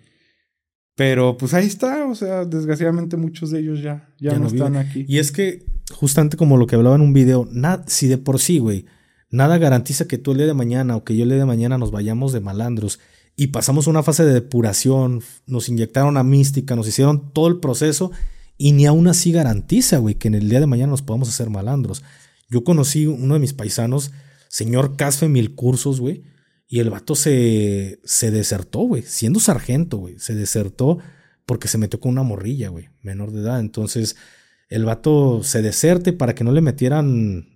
Pero 0.95 1.37
pues 1.37 1.53
ahí 1.53 1.67
está, 1.67 2.05
o 2.05 2.15
sea, 2.15 2.43
desgraciadamente 2.45 3.17
muchos 3.17 3.51
de 3.51 3.59
ellos 3.59 3.81
ya, 3.81 4.09
ya, 4.19 4.31
Ya 4.31 4.33
no, 4.39 4.45
no 4.45 4.47
están 4.47 4.75
aquí. 4.77 5.05
Y 5.07 5.19
es 5.19 5.31
que, 5.31 5.65
justamente 5.91 6.35
como 6.37 6.57
lo 6.57 6.65
que 6.67 6.75
hablaba 6.75 6.95
en 6.95 7.01
un 7.01 7.13
video, 7.13 7.47
na- 7.51 7.83
si 7.87 8.07
de 8.07 8.17
por 8.17 8.39
sí, 8.39 8.59
güey, 8.59 8.85
nada 9.33 9.57
garantiza 9.57 10.07
que 10.07 10.19
tú 10.19 10.31
el 10.31 10.37
día 10.37 10.45
de 10.45 10.53
mañana 10.53 10.95
o 10.95 11.03
que 11.03 11.17
yo 11.17 11.23
el 11.23 11.29
día 11.29 11.39
de 11.39 11.45
mañana 11.45 11.79
nos 11.79 11.89
vayamos 11.89 12.33
de 12.33 12.39
malandros 12.39 12.99
y 13.35 13.47
pasamos 13.47 13.87
una 13.87 14.03
fase 14.03 14.23
de 14.23 14.31
depuración, 14.31 15.23
nos 15.47 15.69
inyectaron 15.69 16.17
a 16.17 16.23
mística, 16.23 16.75
nos 16.75 16.87
hicieron 16.87 17.33
todo 17.33 17.47
el 17.47 17.59
proceso 17.59 18.11
y 18.59 18.73
ni 18.73 18.85
aún 18.85 19.07
así 19.07 19.31
garantiza, 19.31 19.97
güey, 19.97 20.15
que 20.15 20.27
en 20.27 20.35
el 20.35 20.49
día 20.49 20.59
de 20.59 20.67
mañana 20.67 20.91
nos 20.91 21.01
podamos 21.01 21.29
hacer 21.29 21.49
malandros. 21.49 22.03
Yo 22.47 22.63
conocí 22.63 23.07
uno 23.07 23.33
de 23.33 23.39
mis 23.39 23.53
paisanos, 23.53 24.11
señor 24.49 24.97
Casfe 24.97 25.27
Mil 25.27 25.55
Cursos, 25.55 25.99
güey, 25.99 26.21
y 26.67 26.79
el 26.79 26.91
vato 26.91 27.15
se, 27.15 27.99
se 28.03 28.29
desertó, 28.29 28.81
güey, 28.81 29.01
siendo 29.01 29.39
sargento, 29.39 29.97
güey, 29.97 30.19
se 30.19 30.35
desertó 30.35 30.99
porque 31.47 31.67
se 31.67 31.79
metió 31.79 31.99
con 31.99 32.11
una 32.11 32.21
morrilla, 32.21 32.69
güey, 32.69 32.89
menor 33.01 33.31
de 33.31 33.41
edad. 33.41 33.59
Entonces, 33.59 34.15
el 34.69 34.85
vato 34.85 35.41
se 35.41 35.63
deserte 35.63 36.13
para 36.13 36.35
que 36.35 36.43
no 36.43 36.51
le 36.51 36.61
metieran 36.61 37.47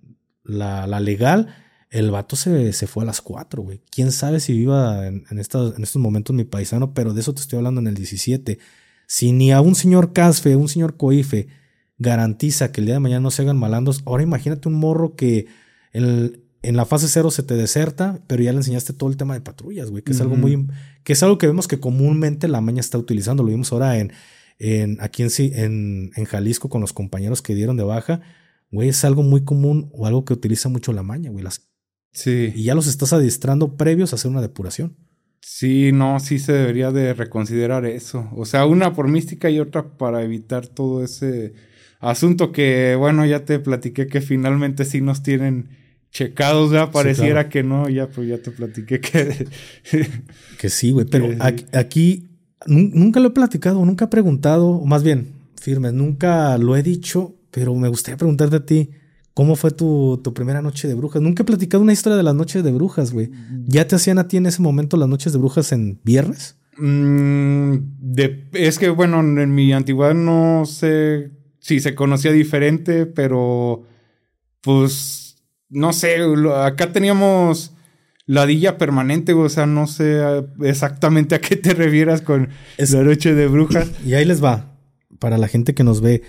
la, 0.42 0.88
la 0.88 0.98
legal. 0.98 1.54
El 1.90 2.10
vato 2.10 2.36
se, 2.36 2.72
se 2.72 2.86
fue 2.86 3.02
a 3.04 3.06
las 3.06 3.20
4, 3.22 3.62
güey. 3.62 3.80
Quién 3.90 4.12
sabe 4.12 4.40
si 4.40 4.52
viva 4.52 5.06
en, 5.06 5.24
en, 5.30 5.38
estas- 5.38 5.76
en 5.76 5.82
estos 5.82 6.00
momentos 6.02 6.34
mi 6.36 6.44
paisano, 6.44 6.92
pero 6.92 7.14
de 7.14 7.20
eso 7.20 7.32
te 7.34 7.40
estoy 7.40 7.56
hablando 7.58 7.80
en 7.80 7.86
el 7.86 7.94
17. 7.94 8.58
Si 9.06 9.32
ni 9.32 9.52
a 9.52 9.60
un 9.62 9.74
señor 9.74 10.12
Casfe, 10.12 10.54
un 10.56 10.68
señor 10.68 10.96
Coife, 10.98 11.48
garantiza 11.98 12.70
que 12.72 12.80
el 12.80 12.86
día 12.86 12.94
de 12.96 13.00
mañana 13.00 13.20
no 13.20 13.30
se 13.30 13.42
hagan 13.42 13.56
malandros, 13.56 14.02
ahora 14.06 14.22
imagínate 14.22 14.68
un 14.68 14.74
morro 14.74 15.16
que 15.16 15.46
en, 15.92 16.04
el- 16.04 16.44
en 16.62 16.76
la 16.76 16.84
fase 16.84 17.08
cero 17.08 17.30
se 17.30 17.42
te 17.42 17.54
deserta, 17.54 18.20
pero 18.26 18.42
ya 18.42 18.50
le 18.52 18.58
enseñaste 18.58 18.92
todo 18.92 19.08
el 19.10 19.16
tema 19.16 19.34
de 19.34 19.40
patrullas, 19.40 19.90
güey, 19.90 20.02
que 20.02 20.12
es 20.12 20.20
algo 20.20 20.34
muy, 20.40 20.66
que 21.04 21.12
es 21.12 21.22
algo 21.22 21.38
que 21.38 21.46
vemos 21.46 21.68
que 21.68 21.78
comúnmente 21.80 22.48
la 22.48 22.60
maña 22.60 22.80
está 22.80 22.98
utilizando. 22.98 23.42
Lo 23.44 23.50
vimos 23.50 23.72
ahora 23.72 23.96
en, 23.98 24.12
en 24.58 24.98
aquí 25.00 25.22
en, 25.22 25.30
en, 25.54 26.10
en 26.16 26.24
Jalisco 26.24 26.68
con 26.68 26.80
los 26.80 26.92
compañeros 26.92 27.42
que 27.42 27.54
dieron 27.54 27.76
de 27.76 27.84
baja. 27.84 28.20
Güey, 28.70 28.88
es 28.90 29.04
algo 29.04 29.22
muy 29.22 29.44
común 29.44 29.88
o 29.92 30.06
algo 30.06 30.24
que 30.24 30.34
utiliza 30.34 30.68
mucho 30.68 30.92
la 30.92 31.02
maña, 31.04 31.30
güey. 31.30 31.42
Las, 31.44 31.67
Sí. 32.12 32.52
y 32.54 32.64
ya 32.64 32.74
los 32.74 32.86
estás 32.86 33.12
adiestrando 33.12 33.76
previos 33.76 34.12
a 34.12 34.16
hacer 34.16 34.30
una 34.30 34.40
depuración. 34.40 34.96
Sí, 35.40 35.92
no, 35.92 36.18
sí 36.20 36.38
se 36.38 36.52
debería 36.52 36.90
de 36.90 37.14
reconsiderar 37.14 37.84
eso. 37.86 38.28
O 38.34 38.44
sea, 38.44 38.66
una 38.66 38.92
por 38.94 39.08
mística 39.08 39.50
y 39.50 39.60
otra 39.60 39.96
para 39.96 40.22
evitar 40.22 40.66
todo 40.66 41.02
ese 41.04 41.54
asunto 42.00 42.52
que, 42.52 42.96
bueno, 42.96 43.24
ya 43.24 43.44
te 43.44 43.58
platiqué 43.58 44.06
que 44.08 44.20
finalmente 44.20 44.84
sí 44.84 45.00
nos 45.00 45.22
tienen 45.22 45.68
checados, 46.10 46.72
ya 46.72 46.90
pareciera 46.90 47.44
claro. 47.44 47.48
que 47.50 47.62
no, 47.62 47.88
ya, 47.88 48.08
pues 48.08 48.28
ya 48.28 48.38
te 48.38 48.50
platiqué 48.50 49.00
que... 49.00 49.46
Que 50.58 50.68
sí, 50.68 50.90
güey. 50.90 51.06
Pero 51.06 51.28
aquí, 51.40 51.64
aquí 51.72 52.28
nun- 52.66 52.90
nunca 52.94 53.20
lo 53.20 53.28
he 53.28 53.32
platicado, 53.32 53.84
nunca 53.84 54.06
he 54.06 54.08
preguntado, 54.08 54.68
o 54.68 54.86
más 54.86 55.02
bien, 55.02 55.32
firme, 55.60 55.92
nunca 55.92 56.56
lo 56.58 56.76
he 56.76 56.82
dicho, 56.82 57.36
pero 57.50 57.74
me 57.74 57.88
gustaría 57.88 58.16
preguntarte 58.16 58.56
a 58.56 58.66
ti. 58.66 58.90
¿Cómo 59.38 59.54
fue 59.54 59.70
tu, 59.70 60.20
tu 60.24 60.34
primera 60.34 60.60
noche 60.62 60.88
de 60.88 60.94
brujas? 60.94 61.22
Nunca 61.22 61.44
he 61.44 61.46
platicado 61.46 61.80
una 61.80 61.92
historia 61.92 62.16
de 62.16 62.24
las 62.24 62.34
noches 62.34 62.64
de 62.64 62.72
brujas, 62.72 63.12
güey. 63.12 63.30
¿Ya 63.68 63.86
te 63.86 63.94
hacían 63.94 64.18
a 64.18 64.26
ti 64.26 64.36
en 64.36 64.46
ese 64.46 64.60
momento 64.62 64.96
las 64.96 65.08
noches 65.08 65.32
de 65.32 65.38
brujas 65.38 65.70
en 65.70 66.00
viernes? 66.02 66.56
Mm, 66.76 67.76
de- 68.00 68.48
es 68.54 68.80
que, 68.80 68.88
bueno, 68.88 69.20
en 69.20 69.54
mi 69.54 69.72
antigüedad 69.72 70.12
no 70.14 70.64
sé 70.66 71.30
si 71.60 71.78
se 71.78 71.94
conocía 71.94 72.32
diferente, 72.32 73.06
pero 73.06 73.84
pues, 74.60 75.36
no 75.68 75.92
sé, 75.92 76.16
acá 76.64 76.90
teníamos 76.90 77.74
ladilla 78.26 78.76
permanente, 78.76 79.34
o 79.34 79.48
sea, 79.48 79.66
no 79.66 79.86
sé 79.86 80.20
exactamente 80.62 81.36
a 81.36 81.40
qué 81.40 81.54
te 81.54 81.74
refieras 81.74 82.22
con 82.22 82.48
Es- 82.76 82.90
la 82.90 83.04
noche 83.04 83.34
de 83.36 83.46
brujas. 83.46 83.88
Y 84.04 84.14
ahí 84.14 84.24
les 84.24 84.42
va. 84.42 84.76
Para 85.20 85.38
la 85.38 85.46
gente 85.46 85.74
que 85.74 85.84
nos 85.84 86.00
ve, 86.00 86.22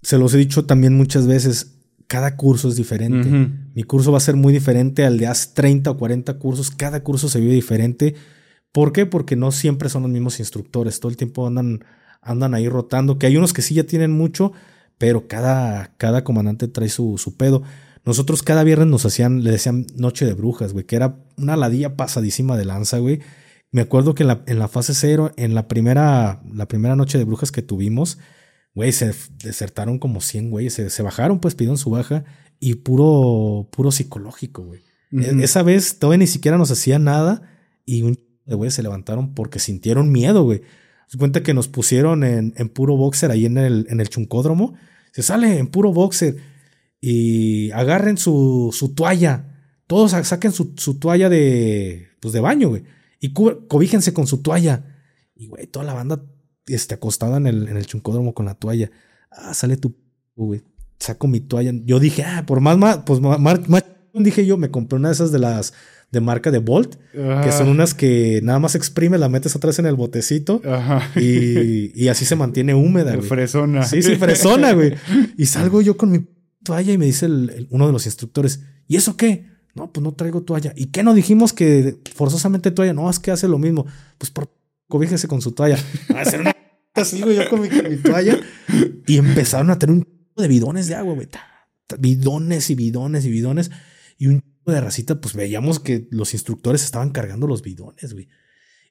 se 0.00 0.16
los 0.16 0.32
he 0.32 0.38
dicho 0.38 0.64
también 0.64 0.94
muchas 0.96 1.26
veces, 1.26 1.74
cada 2.08 2.36
curso 2.36 2.68
es 2.68 2.76
diferente. 2.76 3.28
Mi 3.74 3.82
curso 3.82 4.10
va 4.10 4.18
a 4.18 4.22
ser 4.22 4.34
muy 4.34 4.50
diferente 4.52 5.04
al 5.04 5.18
de 5.18 5.26
hace 5.26 5.50
30 5.52 5.90
o 5.90 5.96
40 5.98 6.38
cursos. 6.38 6.70
Cada 6.70 7.02
curso 7.02 7.28
se 7.28 7.38
vive 7.38 7.52
diferente. 7.52 8.14
¿Por 8.72 8.92
qué? 8.92 9.04
Porque 9.04 9.36
no 9.36 9.52
siempre 9.52 9.90
son 9.90 10.02
los 10.02 10.10
mismos 10.10 10.40
instructores. 10.40 11.00
Todo 11.00 11.10
el 11.10 11.18
tiempo 11.18 11.46
andan, 11.46 11.84
andan 12.22 12.54
ahí 12.54 12.66
rotando. 12.66 13.18
Que 13.18 13.26
hay 13.26 13.36
unos 13.36 13.52
que 13.52 13.60
sí 13.60 13.74
ya 13.74 13.84
tienen 13.84 14.10
mucho, 14.10 14.52
pero 14.96 15.28
cada, 15.28 15.94
cada 15.98 16.24
comandante 16.24 16.66
trae 16.66 16.88
su, 16.88 17.18
su 17.18 17.36
pedo. 17.36 17.62
Nosotros 18.06 18.42
cada 18.42 18.64
viernes 18.64 18.88
nos 18.88 19.04
hacían, 19.04 19.44
le 19.44 19.50
decían 19.50 19.86
Noche 19.94 20.24
de 20.24 20.32
Brujas, 20.32 20.72
güey, 20.72 20.86
que 20.86 20.96
era 20.96 21.18
una 21.36 21.56
ladilla 21.56 21.94
pasadísima 21.94 22.56
de 22.56 22.64
lanza, 22.64 23.00
güey. 23.00 23.20
Me 23.70 23.82
acuerdo 23.82 24.14
que 24.14 24.22
en 24.22 24.28
la, 24.28 24.44
en 24.46 24.58
la 24.58 24.68
fase 24.68 24.94
cero, 24.94 25.30
en 25.36 25.54
la 25.54 25.68
primera, 25.68 26.40
la 26.54 26.66
primera 26.68 26.96
noche 26.96 27.18
de 27.18 27.24
brujas 27.24 27.52
que 27.52 27.60
tuvimos, 27.60 28.18
güey, 28.74 28.92
se 28.92 29.12
desertaron 29.42 29.98
como 29.98 30.20
100 30.20 30.50
güeyes, 30.50 30.74
se, 30.74 30.90
se 30.90 31.02
bajaron, 31.02 31.40
pues 31.40 31.54
pidieron 31.54 31.78
su 31.78 31.90
baja 31.90 32.24
y 32.60 32.76
puro, 32.76 33.68
puro 33.70 33.90
psicológico, 33.90 34.64
güey. 34.64 34.80
E, 35.12 35.42
esa 35.42 35.62
vez 35.62 35.98
todavía 35.98 36.18
ni 36.18 36.26
siquiera 36.26 36.58
nos 36.58 36.70
hacía 36.70 36.98
nada 36.98 37.42
y 37.84 38.02
un 38.02 38.18
de 38.48 38.54
güey 38.54 38.70
se 38.70 38.82
levantaron 38.82 39.34
porque 39.34 39.58
sintieron 39.58 40.10
miedo, 40.10 40.42
güey. 40.42 40.62
Se 41.06 41.18
cuenta 41.18 41.42
que 41.42 41.54
nos 41.54 41.68
pusieron 41.68 42.24
en, 42.24 42.54
en, 42.56 42.68
puro 42.70 42.96
boxer 42.96 43.30
ahí 43.30 43.44
en 43.44 43.58
el, 43.58 43.86
en 43.90 44.00
el 44.00 44.08
chuncódromo. 44.08 44.74
Se 45.12 45.22
sale 45.22 45.58
en 45.58 45.68
puro 45.68 45.92
boxer 45.92 46.36
y 47.00 47.70
agarren 47.72 48.16
su, 48.16 48.70
su 48.72 48.94
toalla. 48.94 49.54
Todos 49.86 50.12
saquen 50.12 50.52
su, 50.52 50.72
su, 50.76 50.98
toalla 50.98 51.28
de, 51.28 52.08
pues 52.20 52.32
de 52.32 52.40
baño, 52.40 52.70
güey. 52.70 52.84
Y 53.20 53.32
cobíjense 53.32 54.14
con 54.14 54.26
su 54.26 54.38
toalla. 54.38 54.96
Y, 55.34 55.46
güey, 55.46 55.66
toda 55.66 55.84
la 55.84 55.94
banda 55.94 56.22
este, 56.68 56.94
acostada 56.94 57.36
en 57.36 57.46
el, 57.46 57.68
en 57.68 57.76
el 57.76 57.86
chuncódromo 57.86 58.34
con 58.34 58.46
la 58.46 58.54
toalla. 58.54 58.90
Ah, 59.30 59.54
sale 59.54 59.76
tu, 59.76 59.94
güey. 60.36 60.62
Saco 60.98 61.28
mi 61.28 61.40
toalla. 61.40 61.72
Yo 61.84 62.00
dije, 62.00 62.24
ah, 62.24 62.44
por 62.46 62.60
más, 62.60 62.76
más, 62.78 62.98
pues 63.06 63.20
más, 63.20 63.38
más, 63.40 63.84
dije 64.14 64.46
yo, 64.46 64.56
me 64.56 64.70
compré 64.70 64.98
una 64.98 65.08
de 65.08 65.14
esas 65.14 65.32
de 65.32 65.38
las 65.38 65.72
de 66.10 66.20
marca 66.22 66.50
de 66.50 66.58
Bolt, 66.58 66.96
que 67.12 67.52
son 67.52 67.68
unas 67.68 67.92
que 67.92 68.40
nada 68.42 68.58
más 68.58 68.74
exprime, 68.74 69.18
la 69.18 69.28
metes 69.28 69.54
atrás 69.54 69.78
en 69.78 69.84
el 69.84 69.94
botecito 69.94 70.62
Y, 71.16 71.92
y, 71.94 72.08
así 72.08 72.24
se 72.24 72.34
mantiene 72.34 72.74
húmeda. 72.74 73.14
Güey. 73.16 73.28
Fresona. 73.28 73.82
Sí, 73.82 74.02
sí, 74.02 74.16
fresona, 74.16 74.72
güey. 74.72 74.94
Y 75.36 75.46
salgo 75.46 75.82
yo 75.82 75.96
con 75.96 76.10
mi 76.10 76.26
toalla 76.62 76.92
y 76.92 76.98
me 76.98 77.04
dice 77.04 77.26
uno 77.70 77.86
de 77.86 77.92
los 77.92 78.06
instructores, 78.06 78.60
¿y 78.86 78.96
eso 78.96 79.16
qué? 79.16 79.46
No, 79.74 79.92
pues 79.92 80.02
no 80.02 80.12
traigo 80.12 80.42
toalla. 80.42 80.72
¿Y 80.76 80.86
qué 80.86 81.02
no 81.02 81.14
dijimos 81.14 81.52
que 81.52 81.98
forzosamente 82.14 82.70
toalla? 82.70 82.94
No, 82.94 83.08
es 83.10 83.18
que 83.18 83.30
hace 83.30 83.46
lo 83.46 83.58
mismo. 83.58 83.86
Pues 84.16 84.30
por 84.30 84.50
cobíjese 84.88 85.28
con 85.28 85.40
su 85.40 85.52
toalla. 85.52 85.78
A 86.14 86.22
hacer 86.22 86.40
una 86.40 86.52
sigo 87.04 87.30
yo 87.30 87.48
con 87.48 87.62
mi, 87.62 87.68
toalla. 88.02 88.38
Y 89.06 89.16
empezaron 89.16 89.70
a 89.70 89.78
tener 89.78 89.96
un 89.96 90.06
de 90.36 90.48
bidones 90.48 90.86
de 90.86 90.94
agua, 90.94 91.14
güey. 91.14 91.28
Bidones 91.98 92.70
y 92.70 92.74
bidones 92.74 93.24
y 93.24 93.30
bidones. 93.30 93.70
Y 94.18 94.26
un 94.26 94.42
de 94.72 94.80
racita, 94.80 95.20
pues 95.20 95.34
veíamos 95.34 95.80
que 95.80 96.08
los 96.10 96.34
instructores 96.34 96.84
estaban 96.84 97.10
cargando 97.10 97.46
los 97.46 97.62
bidones, 97.62 98.12
güey. 98.12 98.28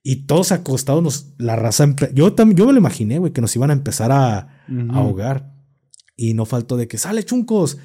Y 0.03 0.25
todos 0.25 0.51
acostados, 0.51 1.03
nos, 1.03 1.33
la 1.37 1.55
raza. 1.55 1.93
Yo 2.13 2.33
también, 2.33 2.57
yo 2.57 2.65
me 2.65 2.73
lo 2.73 2.79
imaginé, 2.79 3.19
güey, 3.19 3.33
que 3.33 3.41
nos 3.41 3.55
iban 3.55 3.69
a 3.69 3.73
empezar 3.73 4.11
a, 4.11 4.63
ahogar. 4.89 5.53
Y 6.15 6.33
no 6.33 6.45
faltó 6.45 6.77
de 6.77 6.87
que 6.87 6.97
sale 6.97 7.23
chuncos, 7.23 7.77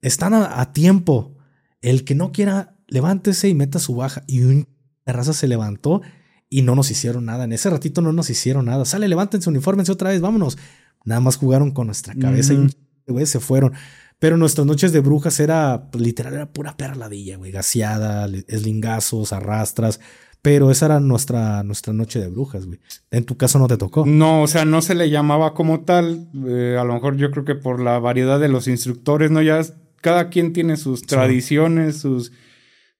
están 0.00 0.34
a, 0.34 0.72
tiempo. 0.72 1.36
El 1.80 2.04
que 2.04 2.14
no 2.14 2.32
quiera, 2.32 2.76
levántese 2.88 3.48
y 3.48 3.54
meta 3.54 3.78
su 3.78 3.94
baja. 3.94 4.24
Y 4.26 4.42
un 4.42 4.66
de 5.06 5.12
raza 5.12 5.32
se 5.32 5.46
levantó 5.46 6.02
y 6.50 6.62
no 6.62 6.74
nos 6.74 6.90
hicieron 6.90 7.26
nada. 7.26 7.44
En 7.44 7.52
ese 7.52 7.70
ratito 7.70 8.00
no 8.00 8.12
nos 8.12 8.30
hicieron 8.30 8.66
nada. 8.66 8.84
Sale, 8.84 9.08
levántense, 9.08 9.48
uniformense 9.50 9.92
otra 9.92 10.10
vez, 10.10 10.20
vámonos. 10.20 10.58
Nada 11.04 11.20
más 11.20 11.36
jugaron 11.36 11.70
con 11.70 11.86
nuestra 11.86 12.14
cabeza 12.14 12.54
y 12.54 12.68
güey, 13.06 13.26
se 13.26 13.40
fueron. 13.40 13.72
Pero 14.18 14.36
nuestras 14.36 14.66
noches 14.66 14.92
de 14.92 15.00
brujas 15.00 15.38
era, 15.38 15.90
pues, 15.90 16.02
literal, 16.02 16.34
era 16.34 16.52
pura 16.52 16.76
perladilla, 16.76 17.36
güey. 17.36 17.52
Gaseada, 17.52 18.28
eslingazos, 18.48 19.32
arrastras. 19.32 20.00
Pero 20.42 20.70
esa 20.70 20.86
era 20.86 21.00
nuestra, 21.00 21.62
nuestra 21.62 21.92
noche 21.92 22.20
de 22.20 22.28
brujas, 22.28 22.66
güey. 22.66 22.80
En 23.10 23.24
tu 23.24 23.36
caso 23.36 23.58
no 23.58 23.68
te 23.68 23.76
tocó. 23.76 24.06
No, 24.06 24.42
o 24.42 24.46
sea, 24.46 24.64
no 24.64 24.82
se 24.82 24.94
le 24.94 25.10
llamaba 25.10 25.54
como 25.54 25.80
tal. 25.80 26.28
Eh, 26.46 26.76
a 26.78 26.84
lo 26.84 26.94
mejor 26.94 27.16
yo 27.16 27.30
creo 27.30 27.44
que 27.44 27.54
por 27.54 27.80
la 27.80 27.98
variedad 27.98 28.40
de 28.40 28.48
los 28.48 28.66
instructores, 28.68 29.30
¿no? 29.30 29.42
Ya 29.42 29.60
cada 30.00 30.28
quien 30.30 30.52
tiene 30.52 30.76
sus 30.76 31.02
tradiciones, 31.02 31.98
sus... 31.98 32.32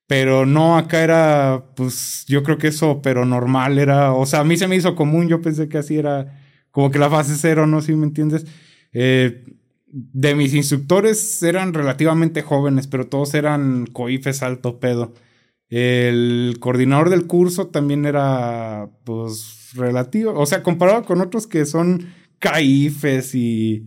Pero 0.08 0.46
no, 0.46 0.78
acá 0.78 1.04
era, 1.04 1.66
pues 1.76 2.24
yo 2.26 2.42
creo 2.42 2.58
que 2.58 2.68
eso, 2.68 3.02
pero 3.02 3.26
normal 3.26 3.78
era, 3.78 4.14
o 4.14 4.26
sea, 4.26 4.40
a 4.40 4.44
mí 4.44 4.56
se 4.56 4.66
me 4.66 4.74
hizo 4.74 4.96
común, 4.96 5.28
yo 5.28 5.42
pensé 5.42 5.68
que 5.68 5.78
así 5.78 5.98
era 5.98 6.40
como 6.70 6.90
que 6.90 6.98
la 6.98 7.10
fase 7.10 7.36
cero, 7.36 7.66
¿no? 7.66 7.82
Si 7.82 7.94
me 7.94 8.06
entiendes. 8.06 8.46
Eh, 8.92 9.44
de 9.90 10.34
mis 10.34 10.54
instructores 10.54 11.42
eran 11.42 11.74
relativamente 11.74 12.42
jóvenes, 12.42 12.86
pero 12.86 13.06
todos 13.06 13.34
eran 13.34 13.86
coifes 13.86 14.42
alto 14.42 14.80
pedo. 14.80 15.12
El 15.68 16.56
coordinador 16.60 17.10
del 17.10 17.26
curso 17.26 17.66
también 17.68 18.06
era, 18.06 18.88
pues, 19.04 19.72
relativo. 19.74 20.32
O 20.40 20.46
sea, 20.46 20.62
comparado 20.62 21.04
con 21.04 21.20
otros 21.20 21.46
que 21.46 21.66
son 21.66 22.06
caifes 22.38 23.34
y. 23.34 23.86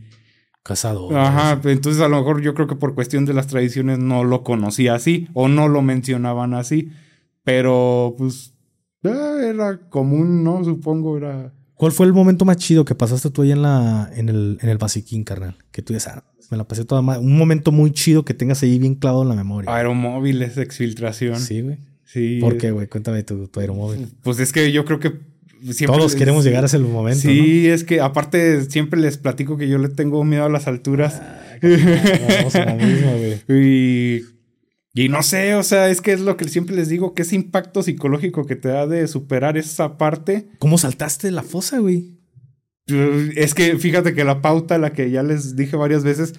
Casadores. 0.63 1.17
Ajá, 1.17 1.59
entonces 1.63 2.01
a 2.01 2.07
lo 2.07 2.17
mejor 2.17 2.41
yo 2.41 2.53
creo 2.53 2.67
que 2.67 2.75
por 2.75 2.93
cuestión 2.93 3.25
de 3.25 3.33
las 3.33 3.47
tradiciones 3.47 3.97
no 3.97 4.23
lo 4.23 4.43
conocía 4.43 4.93
así 4.93 5.27
o 5.33 5.47
no 5.47 5.67
lo 5.67 5.81
mencionaban 5.81 6.53
así. 6.53 6.91
Pero, 7.43 8.15
pues, 8.17 8.53
eh, 9.03 9.51
era 9.53 9.79
común, 9.89 10.43
¿no? 10.43 10.63
Supongo, 10.63 11.17
era. 11.17 11.51
¿Cuál 11.73 11.91
fue 11.91 12.05
el 12.05 12.13
momento 12.13 12.45
más 12.45 12.57
chido 12.57 12.85
que 12.85 12.93
pasaste 12.93 13.31
tú 13.31 13.41
ahí 13.41 13.51
en, 13.51 13.63
la, 13.63 14.11
en, 14.15 14.29
el, 14.29 14.59
en 14.61 14.69
el 14.69 14.77
basiquín, 14.77 15.23
carnal? 15.23 15.55
Que 15.71 15.81
tú 15.81 15.93
dices, 15.93 16.11
ah, 16.13 16.23
me 16.51 16.57
la 16.57 16.67
pasé 16.67 16.85
toda 16.85 17.01
mal. 17.01 17.19
Un 17.19 17.35
momento 17.35 17.71
muy 17.71 17.91
chido 17.91 18.23
que 18.23 18.35
tengas 18.35 18.61
ahí 18.61 18.77
bien 18.77 18.93
clavado 18.93 19.23
en 19.23 19.29
la 19.29 19.35
memoria. 19.35 19.73
Aeromóviles, 19.75 20.57
exfiltración. 20.57 21.39
Sí, 21.39 21.61
güey. 21.61 21.79
Sí. 22.03 22.37
¿Por 22.39 22.57
qué, 22.57 22.69
güey? 22.69 22.87
Cuéntame 22.87 23.23
tu, 23.23 23.47
tu 23.47 23.59
aeromóvil. 23.59 24.09
Pues 24.21 24.39
es 24.39 24.51
que 24.51 24.71
yo 24.71 24.85
creo 24.85 24.99
que 24.99 25.13
siempre 25.61 25.97
Todos 25.97 26.15
queremos 26.15 26.43
llegar 26.43 26.63
a 26.63 26.67
ese 26.67 26.79
momento. 26.79 27.21
Sí, 27.21 27.67
es 27.67 27.83
que 27.83 28.01
aparte 28.01 28.65
siempre 28.69 28.99
les 28.99 29.17
platico 29.17 29.57
que 29.57 29.67
yo 29.67 29.77
le 29.77 29.89
tengo 29.89 30.23
miedo 30.23 30.45
a 30.45 30.49
las 30.49 30.67
alturas. 30.67 31.21
Ah, 31.21 31.41
la 32.53 32.75
misma. 32.75 33.11
Y 33.49 34.21
y 34.93 35.07
no 35.07 35.23
sé, 35.23 35.55
o 35.55 35.63
sea, 35.63 35.89
es 35.89 36.01
que 36.01 36.11
es 36.11 36.19
lo 36.19 36.35
que 36.35 36.47
siempre 36.49 36.75
les 36.75 36.89
digo, 36.89 37.13
que 37.13 37.21
ese 37.21 37.35
impacto 37.35 37.81
psicológico 37.81 38.45
que 38.45 38.57
te 38.57 38.67
da 38.67 38.87
de 38.87 39.07
superar 39.07 39.57
esa 39.57 39.97
parte. 39.97 40.49
¿Cómo 40.59 40.77
saltaste 40.77 41.31
la 41.31 41.43
fosa, 41.43 41.79
güey? 41.79 42.19
Es 43.35 43.53
que 43.53 43.77
fíjate 43.77 44.13
que 44.13 44.25
la 44.25 44.41
pauta, 44.41 44.77
la 44.77 44.91
que 44.91 45.09
ya 45.09 45.23
les 45.23 45.55
dije 45.55 45.77
varias 45.77 46.03
veces, 46.03 46.33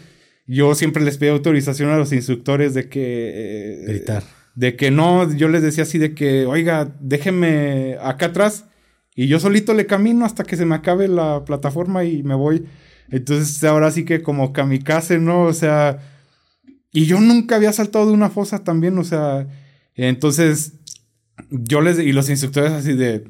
yo 0.46 0.74
siempre 0.74 1.02
les 1.02 1.16
pido 1.16 1.32
autorización 1.32 1.88
a 1.90 1.96
los 1.96 2.12
instructores 2.12 2.74
de 2.74 2.90
que... 2.90 3.30
Eh, 3.34 3.84
Gritar. 3.86 4.24
De 4.54 4.76
que 4.76 4.90
no, 4.90 5.32
yo 5.34 5.48
les 5.48 5.62
decía 5.62 5.84
así 5.84 5.96
de 5.96 6.14
que, 6.14 6.44
oiga, 6.44 6.94
déjenme 7.00 7.96
acá 8.02 8.26
atrás 8.26 8.66
y 9.14 9.26
yo 9.26 9.38
solito 9.38 9.74
le 9.74 9.86
camino 9.86 10.24
hasta 10.24 10.44
que 10.44 10.56
se 10.56 10.64
me 10.64 10.74
acabe 10.74 11.08
la 11.08 11.44
plataforma 11.44 12.04
y 12.04 12.22
me 12.22 12.34
voy. 12.34 12.64
Entonces 13.10 13.62
ahora 13.64 13.90
sí 13.90 14.04
que 14.04 14.22
como 14.22 14.52
kamikaze, 14.52 15.18
¿no? 15.18 15.42
O 15.42 15.52
sea 15.52 15.98
y 16.92 17.06
yo 17.06 17.18
nunca 17.20 17.56
había 17.56 17.72
saltado 17.72 18.06
de 18.06 18.12
una 18.12 18.28
fosa 18.28 18.62
también, 18.64 18.98
o 18.98 19.04
sea, 19.04 19.48
entonces 19.94 20.74
yo 21.50 21.80
les, 21.80 21.98
y 21.98 22.12
los 22.12 22.28
instructores 22.28 22.70
así 22.72 22.92
de, 22.92 23.24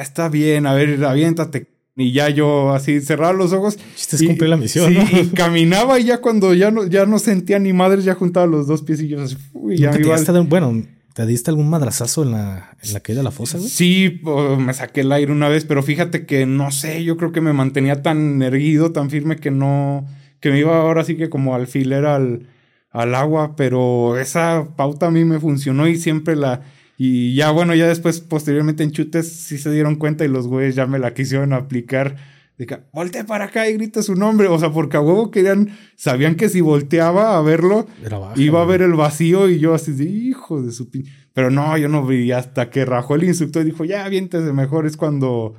está 0.00 0.28
bien, 0.28 0.66
a 0.66 0.74
ver, 0.74 1.02
aviéntate. 1.04 1.68
Y 1.98 2.12
ya 2.12 2.28
yo 2.28 2.74
así 2.74 3.00
cerraba 3.00 3.32
los 3.32 3.54
ojos. 3.54 3.78
Te 4.10 4.26
cumple 4.26 4.48
la 4.48 4.58
misión. 4.58 4.92
Sí, 4.92 4.98
y 5.12 5.26
caminaba 5.28 5.98
y 5.98 6.04
ya 6.04 6.18
cuando 6.18 6.52
ya 6.52 6.70
no, 6.70 6.86
ya 6.86 7.06
no 7.06 7.18
sentía 7.18 7.58
ni 7.58 7.72
madres, 7.72 8.04
ya 8.04 8.14
juntaba 8.14 8.46
los 8.46 8.66
dos 8.66 8.82
pies 8.82 9.00
y 9.00 9.08
yo 9.08 9.22
así, 9.22 9.36
uy, 9.54 9.78
ya 9.78 9.92
te 9.92 10.40
Bueno, 10.40 10.82
¿te 11.16 11.24
diste 11.24 11.50
algún 11.50 11.70
madrazazo 11.70 12.24
en 12.24 12.32
la, 12.32 12.76
en 12.82 12.92
la 12.92 13.00
caída 13.00 13.20
de 13.20 13.24
la 13.24 13.30
fosa, 13.30 13.56
güey? 13.56 13.70
Sí, 13.70 14.20
me 14.58 14.74
saqué 14.74 15.00
el 15.00 15.10
aire 15.10 15.32
una 15.32 15.48
vez, 15.48 15.64
pero 15.64 15.82
fíjate 15.82 16.26
que 16.26 16.44
no 16.44 16.70
sé, 16.70 17.04
yo 17.04 17.16
creo 17.16 17.32
que 17.32 17.40
me 17.40 17.54
mantenía 17.54 18.02
tan 18.02 18.42
erguido, 18.42 18.92
tan 18.92 19.08
firme 19.08 19.36
que 19.36 19.50
no, 19.50 20.06
que 20.40 20.50
me 20.50 20.58
iba 20.58 20.76
ahora 20.76 21.04
sí 21.04 21.16
que 21.16 21.30
como 21.30 21.54
alfiler 21.54 22.04
al, 22.04 22.50
al 22.90 23.14
agua, 23.14 23.56
pero 23.56 24.18
esa 24.18 24.76
pauta 24.76 25.06
a 25.06 25.10
mí 25.10 25.24
me 25.24 25.40
funcionó 25.40 25.88
y 25.88 25.96
siempre 25.96 26.36
la... 26.36 26.60
Y 26.98 27.34
ya 27.34 27.50
bueno, 27.50 27.74
ya 27.74 27.88
después, 27.88 28.20
posteriormente 28.20 28.82
en 28.82 28.90
chutes, 28.90 29.26
sí 29.26 29.56
se 29.56 29.70
dieron 29.70 29.96
cuenta 29.96 30.26
y 30.26 30.28
los 30.28 30.46
güeyes 30.46 30.74
ya 30.74 30.86
me 30.86 30.98
la 30.98 31.14
quisieron 31.14 31.54
aplicar. 31.54 32.16
De 32.58 32.66
que, 32.66 32.78
voltea 32.92 33.26
para 33.26 33.46
acá 33.46 33.68
y 33.68 33.74
grita 33.74 34.02
su 34.02 34.14
nombre. 34.14 34.48
O 34.48 34.58
sea, 34.58 34.70
porque 34.72 34.96
a 34.96 35.00
huevo 35.00 35.30
querían, 35.30 35.76
sabían 35.96 36.36
que 36.36 36.48
si 36.48 36.60
volteaba 36.60 37.36
a 37.36 37.42
verlo, 37.42 37.86
iba 38.36 38.62
a 38.62 38.64
ver 38.64 38.82
el 38.82 38.94
vacío 38.94 39.48
y 39.48 39.58
yo 39.58 39.74
así 39.74 39.92
de, 39.92 40.04
hijo 40.04 40.62
de 40.62 40.72
su 40.72 40.90
pin... 40.90 41.04
Pero 41.34 41.50
no, 41.50 41.76
yo 41.76 41.88
no 41.88 42.06
vi 42.06 42.32
hasta 42.32 42.70
que 42.70 42.86
rajó 42.86 43.14
el 43.14 43.24
instructor 43.24 43.60
y 43.60 43.66
dijo, 43.66 43.84
ya, 43.84 44.06
aviéntese 44.06 44.54
mejor. 44.54 44.86
Es 44.86 44.96
cuando, 44.96 45.54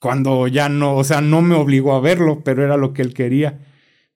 cuando 0.00 0.48
ya 0.48 0.70
no, 0.70 0.96
o 0.96 1.04
sea, 1.04 1.20
no 1.20 1.42
me 1.42 1.54
obligó 1.54 1.94
a 1.94 2.00
verlo, 2.00 2.42
pero 2.42 2.64
era 2.64 2.78
lo 2.78 2.94
que 2.94 3.02
él 3.02 3.12
quería. 3.12 3.60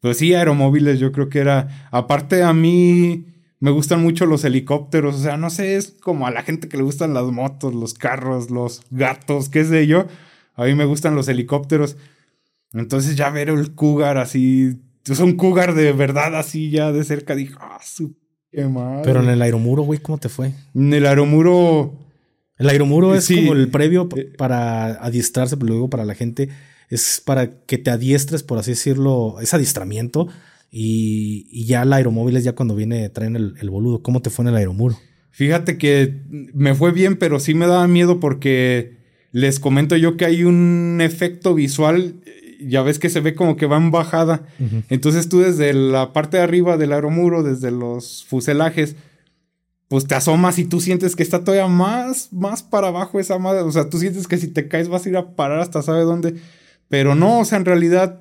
Pues 0.01 0.17
sí, 0.17 0.33
aeromóviles, 0.33 0.99
yo 0.99 1.13
creo 1.13 1.29
que 1.29 1.41
era. 1.41 1.89
Aparte, 1.91 2.43
a 2.43 2.55
mí 2.55 3.27
me 3.59 3.71
gustan 3.71 4.03
mucho 4.03 4.25
los 4.25 4.43
helicópteros. 4.45 5.15
O 5.15 5.19
sea, 5.19 5.37
no 5.37 5.51
sé, 5.51 5.77
es 5.77 5.91
como 6.01 6.27
a 6.27 6.31
la 6.31 6.43
gente 6.43 6.69
que 6.69 6.79
le 6.79 6.85
gustan 6.85 7.13
las 7.13 7.27
motos, 7.27 7.75
los 7.75 7.93
carros, 7.93 8.51
los 8.51 8.81
gatos, 8.91 9.51
qué 9.51 9.67
sé 9.67 9.87
yo. 9.87 10.07
A 10.61 10.67
mí 10.67 10.75
me 10.75 10.85
gustan 10.85 11.15
los 11.15 11.29
helicópteros. 11.29 11.97
Entonces, 12.73 13.17
ya 13.17 13.31
ver 13.31 13.49
el 13.49 13.75
cougar 13.75 14.19
así. 14.19 14.79
Es 15.07 15.21
un 15.21 15.37
cougar 15.37 15.75
de 15.75 15.93
verdad, 15.93 16.37
así 16.37 16.71
ya 16.71 16.93
de 16.93 17.03
cerca. 17.05 17.35
Dije, 17.35 17.55
ah, 17.59 17.81
su 17.83 18.15
qué 18.53 18.65
madre. 18.67 19.03
Pero 19.05 19.23
en 19.23 19.31
el 19.31 19.43
aeromuro, 19.43 19.83
güey, 19.83 20.01
¿cómo 20.01 20.19
te 20.19 20.29
fue? 20.29 20.53
En 20.75 20.93
el 20.93 21.07
aeromuro. 21.07 21.95
El 22.59 22.69
aeromuro 22.69 23.15
es 23.15 23.27
como 23.27 23.55
el 23.55 23.71
previo 23.71 24.07
eh, 24.17 24.33
para 24.37 25.03
adiestrarse, 25.03 25.57
pero 25.57 25.69
luego 25.69 25.89
para 25.89 26.05
la 26.05 26.15
gente 26.15 26.51
es 26.91 27.23
para 27.25 27.65
que 27.65 27.79
te 27.79 27.91
adiestres, 27.91 28.43
por 28.43 28.59
así 28.59 28.73
decirlo, 28.73 29.41
es 29.41 29.55
adiestramiento. 29.55 30.29
Y, 30.71 31.49
y 31.51 31.65
ya 31.65 31.83
el 31.83 31.93
aeromóvil 31.93 32.37
es 32.37 32.45
ya 32.45 32.55
cuando 32.55 32.77
viene, 32.77 33.09
traen 33.09 33.35
el, 33.35 33.55
el, 33.61 33.71
boludo. 33.71 34.03
¿Cómo 34.03 34.21
te 34.21 34.29
fue 34.29 34.45
en 34.45 34.51
el 34.51 34.57
aeromuro? 34.57 34.99
Fíjate 35.31 35.79
que 35.79 36.23
me 36.29 36.75
fue 36.75 36.93
bien, 36.93 37.17
pero 37.17 37.41
sí 37.41 37.55
me 37.55 37.67
daba 37.67 37.89
miedo 37.89 38.21
porque 38.21 39.00
les 39.33 39.61
comento 39.61 39.97
yo 39.97 40.17
que 40.17 40.25
hay 40.25 40.45
un 40.45 40.99
efecto 41.01 41.55
visual 41.55 42.15
ya 42.61 42.83
ves 42.83 42.99
que 42.99 43.11
se 43.11 43.21
ve 43.21 43.35
como 43.35 43.57
que 43.57 43.67
va 43.67 43.77
en 43.77 43.91
bajada. 43.91 44.43
Entonces 44.89 45.29
tú 45.29 45.41
desde 45.41 45.73
la 45.73 46.13
parte 46.13 46.37
de 46.37 46.43
arriba 46.43 46.77
del 46.77 46.93
aeromuro, 46.93 47.43
desde 47.43 47.71
los 47.71 48.25
fuselajes, 48.25 48.97
pues 49.89 50.07
te 50.07 50.15
asomas 50.15 50.59
y 50.59 50.65
tú 50.65 50.81
sientes 50.81 51.17
que 51.17 51.23
está 51.23 51.43
todavía 51.43 51.67
más, 51.67 52.33
más 52.33 52.63
para 52.63 52.89
abajo 52.89 53.19
esa 53.19 53.39
madre. 53.39 53.63
O 53.63 53.73
sea, 53.73 53.89
tú 53.89 53.99
sientes 53.99 54.29
que 54.29 54.39
si 54.39 54.49
te 54.49 54.69
caes 54.69 54.89
vas 54.89 55.07
a 55.07 55.09
ir 55.09 55.17
a 55.17 55.35
parar 55.35 55.61
hasta 55.61 55.83
sabe 55.83 56.03
dónde. 56.03 56.35
Pero 56.89 57.15
no, 57.15 57.41
o 57.41 57.45
sea, 57.45 57.59
en 57.59 57.65
realidad 57.65 58.21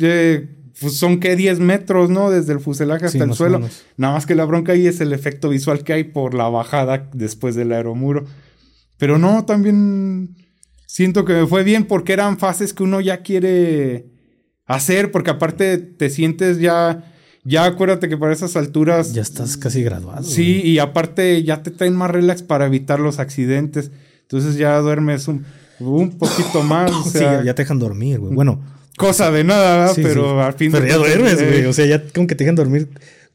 eh, 0.00 0.48
pues 0.80 0.96
son 0.96 1.20
que 1.20 1.36
10 1.36 1.60
metros, 1.60 2.10
¿no? 2.10 2.30
Desde 2.30 2.52
el 2.52 2.60
fuselaje 2.60 3.06
hasta 3.06 3.24
el 3.24 3.34
suelo. 3.34 3.60
Nada 3.96 4.14
más 4.14 4.26
que 4.26 4.34
la 4.34 4.44
bronca 4.44 4.72
ahí 4.72 4.86
es 4.86 5.00
el 5.00 5.12
efecto 5.12 5.50
visual 5.50 5.84
que 5.84 5.92
hay 5.92 6.04
por 6.04 6.34
la 6.34 6.48
bajada 6.48 7.08
después 7.12 7.54
del 7.54 7.72
aeromuro. 7.72 8.24
Pero 9.00 9.18
no, 9.18 9.46
también 9.46 10.36
siento 10.86 11.24
que 11.24 11.32
me 11.32 11.46
fue 11.46 11.64
bien 11.64 11.84
porque 11.84 12.12
eran 12.12 12.38
fases 12.38 12.74
que 12.74 12.82
uno 12.82 13.00
ya 13.00 13.22
quiere 13.22 14.10
hacer, 14.66 15.10
porque 15.10 15.30
aparte 15.30 15.78
te 15.78 16.10
sientes 16.10 16.58
ya, 16.58 17.10
ya 17.42 17.64
acuérdate 17.64 18.10
que 18.10 18.18
para 18.18 18.34
esas 18.34 18.56
alturas... 18.56 19.14
Ya 19.14 19.22
estás 19.22 19.56
casi 19.56 19.82
graduado. 19.82 20.22
Sí, 20.22 20.60
y 20.62 20.80
aparte 20.80 21.42
ya 21.42 21.62
te 21.62 21.70
traen 21.70 21.96
más 21.96 22.10
relax 22.10 22.42
para 22.42 22.66
evitar 22.66 23.00
los 23.00 23.20
accidentes. 23.20 23.90
Entonces 24.20 24.56
ya 24.56 24.78
duermes 24.80 25.28
un, 25.28 25.46
un 25.78 26.18
poquito 26.18 26.62
más. 26.62 26.90
O 26.92 27.04
sea, 27.04 27.40
sí, 27.40 27.46
ya 27.46 27.54
te 27.54 27.62
dejan 27.62 27.78
dormir, 27.78 28.18
güey. 28.18 28.34
Bueno. 28.34 28.62
Cosa 28.98 29.30
de 29.30 29.44
nada, 29.44 29.94
pero 29.96 30.42
al 30.42 30.52
fin... 30.52 30.72
Pero 30.72 30.86
ya 30.86 30.98
duermes, 30.98 31.42
güey. 31.42 31.64
O 31.64 31.72
sea, 31.72 31.86
ya 31.86 32.06
con 32.06 32.26
que 32.26 32.34
te 32.34 32.44
dejan 32.44 32.54
dormir 32.54 32.90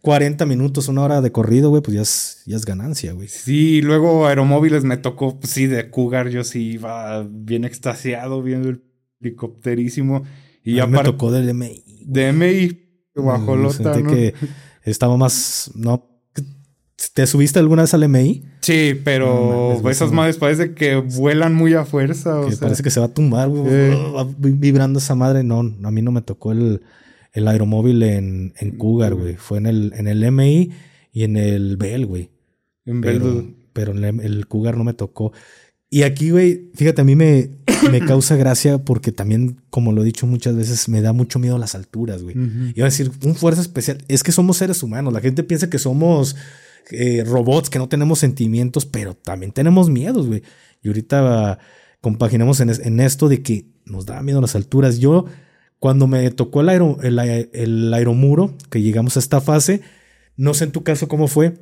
40 0.05 0.45
minutos, 0.45 0.87
una 0.87 1.01
hora 1.01 1.19
de 1.19 1.31
corrido, 1.31 1.71
güey, 1.71 1.81
pues 1.81 1.95
ya 1.95 2.01
es, 2.03 2.43
ya 2.45 2.55
es 2.55 2.63
ganancia, 2.63 3.11
güey. 3.13 3.27
Sí, 3.27 3.81
luego 3.81 4.27
aeromóviles 4.27 4.83
me 4.83 4.97
tocó, 4.97 5.39
pues 5.39 5.51
sí, 5.51 5.65
de 5.65 5.89
Cougar, 5.89 6.29
yo 6.29 6.43
sí 6.43 6.73
iba 6.73 7.23
bien 7.27 7.65
extasiado 7.65 8.43
viendo 8.43 8.69
el 8.69 8.83
helicópterísimo. 9.19 10.23
Y 10.63 10.75
ya 10.75 10.85
me 10.85 10.99
tocó 10.99 11.31
del 11.31 11.51
MI. 11.55 11.83
De 12.05 12.31
MI, 12.31 13.09
guajolota, 13.15 13.97
¿no? 13.97 14.11
que 14.11 14.35
estaba 14.83 15.17
más, 15.17 15.71
no, 15.73 16.07
¿Te 17.15 17.25
subiste 17.25 17.57
alguna 17.57 17.81
vez 17.81 17.93
al 17.95 18.07
MI? 18.07 18.45
Sí, 18.61 19.01
pero 19.03 19.89
esas 19.89 20.11
madres 20.11 20.37
parece 20.37 20.75
que 20.75 20.97
vuelan 20.97 21.55
muy 21.55 21.73
a 21.73 21.83
fuerza. 21.83 22.39
O 22.41 22.49
parece 22.59 22.83
que 22.83 22.91
se 22.91 22.99
va 22.99 23.07
a 23.07 23.13
tumbar, 23.13 23.49
güey. 23.49 23.95
vibrando 24.37 24.99
esa 24.99 25.15
madre. 25.15 25.43
No, 25.43 25.59
a 25.59 25.91
mí 25.91 26.01
no 26.03 26.11
me 26.11 26.21
tocó 26.21 26.51
el, 26.51 26.83
el 27.35 27.49
aeromóvil 27.49 28.01
en, 28.01 28.53
en 28.57 28.77
Cougar, 28.77 29.13
güey. 29.13 29.35
Fue 29.35 29.57
en 29.57 29.65
el, 29.65 29.93
en 29.97 30.07
el 30.07 30.31
MI 30.31 30.71
y 31.11 31.23
en 31.23 31.35
el 31.35 31.75
Bell, 31.75 32.05
güey. 32.05 32.31
En 32.85 33.01
pero, 33.01 33.45
pero 33.73 33.91
en 33.91 34.21
el, 34.21 34.47
Cougar 34.47 34.77
no 34.77 34.85
me 34.85 34.93
tocó. 34.93 35.33
Y 35.89 36.03
aquí, 36.03 36.31
güey, 36.31 36.71
fíjate, 36.75 37.01
a 37.01 37.03
mí 37.03 37.17
me, 37.17 37.49
me 37.91 37.99
causa 37.99 38.37
gracia 38.37 38.77
porque 38.77 39.11
también, 39.11 39.61
como 39.69 39.91
lo 39.91 40.01
he 40.01 40.05
dicho 40.05 40.25
muchas 40.25 40.55
veces, 40.55 40.87
me 40.87 41.01
da 41.01 41.11
mucho 41.11 41.37
miedo 41.37 41.57
las 41.57 41.75
alturas, 41.75 42.23
güey. 42.23 42.37
Iba 42.73 42.87
a 42.87 42.89
decir, 42.89 43.11
un 43.25 43.35
fuerza 43.35 43.59
especial. 43.59 43.97
Es 44.07 44.23
que 44.23 44.31
somos 44.31 44.55
seres 44.55 44.81
humanos. 44.81 45.11
La 45.11 45.19
gente 45.19 45.43
piensa 45.43 45.69
que 45.69 45.77
somos 45.77 46.37
eh, 46.89 47.25
robots, 47.25 47.69
que 47.69 47.79
no 47.79 47.89
tenemos 47.89 48.19
sentimientos, 48.19 48.85
pero 48.85 49.13
también 49.13 49.51
tenemos 49.51 49.89
miedos, 49.89 50.25
güey. 50.25 50.41
Y 50.81 50.87
ahorita 50.87 51.59
compaginamos 51.99 52.61
en, 52.61 52.69
en 52.69 53.01
esto 53.01 53.27
de 53.27 53.41
que 53.41 53.65
nos 53.83 54.05
da 54.05 54.21
miedo 54.21 54.39
las 54.39 54.55
alturas. 54.55 54.99
Yo 54.99 55.25
cuando 55.85 56.07
me 56.07 56.31
tocó 56.31 56.61
el, 56.61 57.49
el, 57.53 57.93
aeromuro, 57.93 58.55
que 58.71 58.81
llegamos 58.81 59.17
a 59.17 59.19
esta 59.19 59.39
fase, 59.39 59.81
no 60.35 60.55
sé 60.55 60.63
en 60.63 60.71
tu 60.71 60.81
caso 60.81 61.07
cómo 61.07 61.27
fue, 61.27 61.59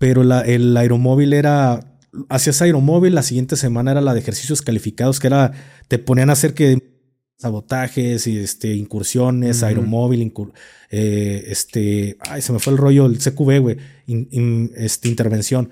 pero 0.00 0.22
el 0.22 0.76
aeromóvil 0.76 1.32
era, 1.32 1.96
hacías 2.28 2.60
aeromóvil, 2.62 3.14
la 3.14 3.22
siguiente 3.22 3.54
semana 3.54 3.92
era 3.92 4.00
la 4.00 4.12
de 4.12 4.18
ejercicios 4.18 4.60
calificados, 4.60 5.20
que 5.20 5.28
era, 5.28 5.52
te 5.86 6.00
ponían 6.00 6.30
a 6.30 6.32
hacer 6.32 6.52
que 6.52 6.82
sabotajes 7.38 8.26
y 8.26 8.38
este, 8.38 8.74
incursiones, 8.74 9.62
aeromóvil, 9.62 10.32
eh, 10.90 11.44
este, 11.46 12.16
ay, 12.28 12.42
se 12.42 12.52
me 12.52 12.58
fue 12.58 12.72
el 12.72 12.78
rollo, 12.80 13.06
el 13.06 13.18
CQB, 13.18 13.60
güey, 13.60 13.76
este, 14.74 15.08
intervención. 15.08 15.70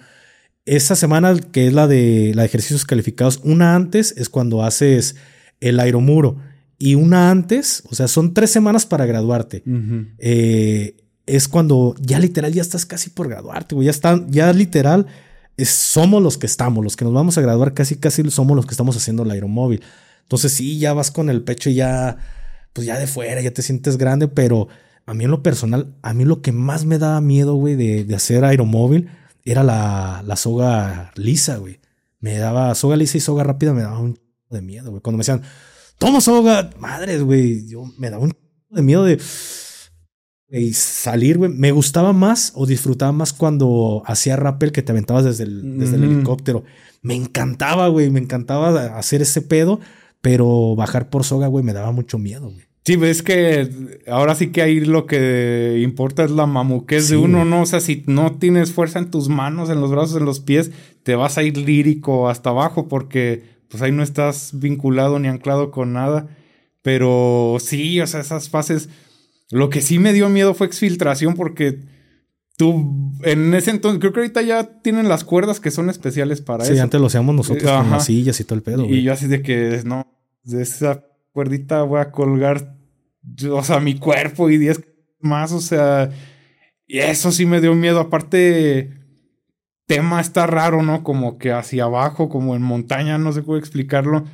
Esa 0.66 0.94
semana, 0.94 1.36
que 1.36 1.66
es 1.66 1.72
la 1.72 1.88
de, 1.88 2.30
la 2.36 2.42
de 2.42 2.46
ejercicios 2.46 2.84
calificados, 2.84 3.40
una 3.42 3.74
antes 3.74 4.14
es 4.16 4.28
cuando 4.28 4.62
haces 4.62 5.16
el 5.58 5.80
aeromuro 5.80 6.36
y 6.84 6.96
una 6.96 7.30
antes, 7.30 7.84
o 7.90 7.94
sea, 7.94 8.08
son 8.08 8.34
tres 8.34 8.50
semanas 8.50 8.86
para 8.86 9.06
graduarte. 9.06 9.62
Eh, 10.18 10.96
es 11.26 11.46
cuando 11.46 11.94
ya 12.00 12.18
literal 12.18 12.52
ya 12.52 12.60
estás 12.60 12.86
casi 12.86 13.08
por 13.10 13.28
graduarte, 13.28 13.76
güey. 13.76 13.84
Ya 13.84 13.92
están, 13.92 14.32
ya 14.32 14.52
literal 14.52 15.06
somos 15.64 16.20
los 16.20 16.38
que 16.38 16.46
estamos, 16.46 16.82
los 16.82 16.96
que 16.96 17.04
nos 17.04 17.14
vamos 17.14 17.38
a 17.38 17.40
graduar 17.40 17.72
casi, 17.72 17.94
casi 17.94 18.28
somos 18.32 18.56
los 18.56 18.66
que 18.66 18.72
estamos 18.72 18.96
haciendo 18.96 19.22
el 19.22 19.30
aeromóvil. 19.30 19.80
Entonces 20.22 20.54
sí, 20.54 20.80
ya 20.80 20.92
vas 20.92 21.12
con 21.12 21.30
el 21.30 21.42
pecho 21.44 21.70
ya, 21.70 22.16
pues 22.72 22.84
ya 22.84 22.98
de 22.98 23.06
fuera, 23.06 23.40
ya 23.40 23.52
te 23.52 23.62
sientes 23.62 23.96
grande, 23.96 24.26
pero 24.26 24.66
a 25.06 25.14
mí 25.14 25.22
en 25.22 25.30
lo 25.30 25.40
personal, 25.40 25.94
a 26.02 26.12
mí 26.14 26.24
lo 26.24 26.42
que 26.42 26.50
más 26.50 26.84
me 26.84 26.98
daba 26.98 27.20
miedo, 27.20 27.54
güey, 27.54 27.76
de, 27.76 28.02
de 28.02 28.14
hacer 28.16 28.44
aeromóvil 28.44 29.08
era 29.44 29.62
la, 29.62 30.24
la 30.26 30.34
soga 30.34 31.12
lisa, 31.14 31.58
güey. 31.58 31.78
Me 32.18 32.38
daba 32.38 32.74
soga 32.74 32.96
lisa 32.96 33.18
y 33.18 33.20
soga 33.20 33.44
rápida, 33.44 33.72
me 33.72 33.82
daba 33.82 34.00
un 34.00 34.18
de 34.50 34.62
miedo, 34.62 34.90
güey. 34.90 35.00
Cuando 35.00 35.18
me 35.18 35.20
decían, 35.20 35.42
toma 36.02 36.20
soga. 36.20 36.70
Madres, 36.78 37.22
güey. 37.22 37.66
Yo 37.68 37.84
me 37.98 38.10
daba 38.10 38.24
un 38.24 38.32
de 38.70 38.82
miedo 38.82 39.04
de, 39.04 39.18
salir, 40.72 41.38
güey. 41.38 41.50
Me 41.50 41.72
gustaba 41.72 42.12
más 42.12 42.52
o 42.54 42.66
disfrutaba 42.66 43.12
más 43.12 43.32
cuando 43.32 44.02
hacía 44.06 44.36
rappel 44.36 44.72
que 44.72 44.82
te 44.82 44.92
aventabas 44.92 45.24
desde 45.24 45.44
el, 45.44 45.78
desde 45.78 45.96
el 45.96 46.04
helicóptero. 46.04 46.64
Me 47.02 47.14
encantaba, 47.14 47.88
güey. 47.88 48.10
Me 48.10 48.20
encantaba 48.20 48.98
hacer 48.98 49.22
ese 49.22 49.42
pedo, 49.42 49.80
pero 50.20 50.74
bajar 50.76 51.08
por 51.08 51.24
soga, 51.24 51.46
güey, 51.46 51.64
me 51.64 51.72
daba 51.72 51.92
mucho 51.92 52.18
miedo, 52.18 52.50
güey. 52.50 52.66
Sí, 52.84 52.96
ves 52.96 53.22
que 53.22 54.00
ahora 54.08 54.34
sí 54.34 54.48
que 54.48 54.60
ahí 54.60 54.80
lo 54.80 55.06
que 55.06 55.80
importa 55.84 56.24
es 56.24 56.32
la 56.32 56.46
mamuquez 56.46 57.08
de 57.08 57.16
uno, 57.16 57.44
¿no? 57.44 57.62
O 57.62 57.66
sea, 57.66 57.78
si 57.78 58.02
no 58.08 58.32
tienes 58.38 58.72
fuerza 58.72 58.98
en 58.98 59.08
tus 59.08 59.28
manos, 59.28 59.70
en 59.70 59.80
los 59.80 59.92
brazos, 59.92 60.16
en 60.16 60.24
los 60.24 60.40
pies, 60.40 60.72
te 61.04 61.14
vas 61.14 61.38
a 61.38 61.44
ir 61.44 61.56
lírico 61.56 62.28
hasta 62.28 62.50
abajo 62.50 62.88
porque 62.88 63.51
pues 63.72 63.82
ahí 63.82 63.90
no 63.90 64.02
estás 64.02 64.50
vinculado 64.52 65.18
ni 65.18 65.28
anclado 65.28 65.70
con 65.70 65.94
nada. 65.94 66.28
Pero 66.82 67.56
sí, 67.58 68.00
o 68.00 68.06
sea, 68.06 68.20
esas 68.20 68.50
fases. 68.50 68.90
Lo 69.50 69.70
que 69.70 69.80
sí 69.80 69.98
me 69.98 70.12
dio 70.12 70.28
miedo 70.28 70.52
fue 70.52 70.66
exfiltración 70.66 71.34
porque 71.34 71.80
tú 72.58 73.12
en 73.22 73.54
ese 73.54 73.70
entonces, 73.70 73.98
creo 73.98 74.12
que 74.12 74.20
ahorita 74.20 74.42
ya 74.42 74.82
tienen 74.82 75.08
las 75.08 75.24
cuerdas 75.24 75.58
que 75.58 75.70
son 75.70 75.88
especiales 75.88 76.42
para 76.42 76.64
eso. 76.64 76.74
Sí, 76.74 76.78
antes 76.78 77.00
lo 77.00 77.06
hacíamos 77.06 77.34
nosotros 77.34 77.70
con 77.70 77.90
las 77.90 78.04
sillas 78.04 78.38
y 78.40 78.44
todo 78.44 78.56
el 78.56 78.62
pedo. 78.62 78.84
Y 78.84 79.02
yo 79.02 79.12
así 79.12 79.26
de 79.26 79.42
que 79.42 79.80
no, 79.86 80.06
de 80.44 80.62
esa 80.62 81.06
cuerdita 81.32 81.82
voy 81.82 82.00
a 82.00 82.10
colgar, 82.10 82.76
o 83.50 83.64
sea, 83.64 83.80
mi 83.80 83.94
cuerpo 83.98 84.50
y 84.50 84.58
10 84.58 84.82
más, 85.20 85.52
o 85.52 85.60
sea, 85.60 86.10
y 86.86 86.98
eso 86.98 87.32
sí 87.32 87.46
me 87.46 87.62
dio 87.62 87.74
miedo. 87.74 88.00
Aparte, 88.00 89.01
tema 89.86 90.20
está 90.20 90.46
raro, 90.46 90.82
¿no? 90.82 91.02
Como 91.02 91.38
que 91.38 91.52
hacia 91.52 91.84
abajo, 91.84 92.28
como 92.28 92.56
en 92.56 92.62
montaña, 92.62 93.18
no 93.18 93.32
sé 93.32 93.42
cómo 93.42 93.56
explicarlo. 93.56 94.24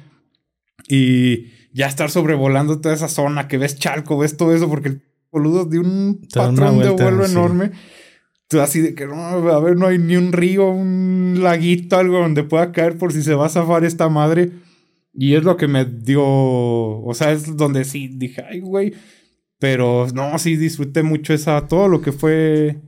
Y 0.88 1.46
ya 1.72 1.86
estar 1.86 2.10
sobrevolando 2.10 2.80
toda 2.80 2.94
esa 2.94 3.08
zona, 3.08 3.48
que 3.48 3.58
ves 3.58 3.78
Chalco, 3.78 4.18
ves 4.18 4.36
todo 4.36 4.54
eso, 4.54 4.68
porque 4.68 4.88
el 4.88 5.02
boludo 5.30 5.64
de 5.64 5.78
un 5.78 6.20
patrón 6.32 6.78
de 6.78 6.90
vuelo 6.90 7.26
enorme. 7.26 7.72
Tú 8.48 8.60
así 8.60 8.80
de 8.80 8.94
que 8.94 9.06
no, 9.06 9.14
a 9.14 9.60
ver, 9.60 9.76
no 9.76 9.86
hay 9.86 9.98
ni 9.98 10.16
un 10.16 10.32
río, 10.32 10.70
un 10.70 11.40
laguito, 11.42 11.98
algo 11.98 12.18
donde 12.18 12.44
pueda 12.44 12.72
caer 12.72 12.96
por 12.96 13.12
si 13.12 13.22
se 13.22 13.34
va 13.34 13.46
a 13.46 13.50
zafar 13.50 13.84
esta 13.84 14.08
madre. 14.08 14.52
Y 15.12 15.34
es 15.34 15.44
lo 15.44 15.56
que 15.56 15.68
me 15.68 15.84
dio, 15.84 16.24
o 16.24 17.12
sea, 17.14 17.32
es 17.32 17.56
donde 17.56 17.84
sí 17.84 18.08
dije, 18.08 18.42
ay, 18.48 18.60
güey. 18.60 18.94
Pero 19.58 20.06
no, 20.14 20.38
sí 20.38 20.56
disfruté 20.56 21.02
mucho 21.02 21.34
esa, 21.34 21.66
todo 21.66 21.88
lo 21.88 22.00
que 22.00 22.12
fue 22.12 22.80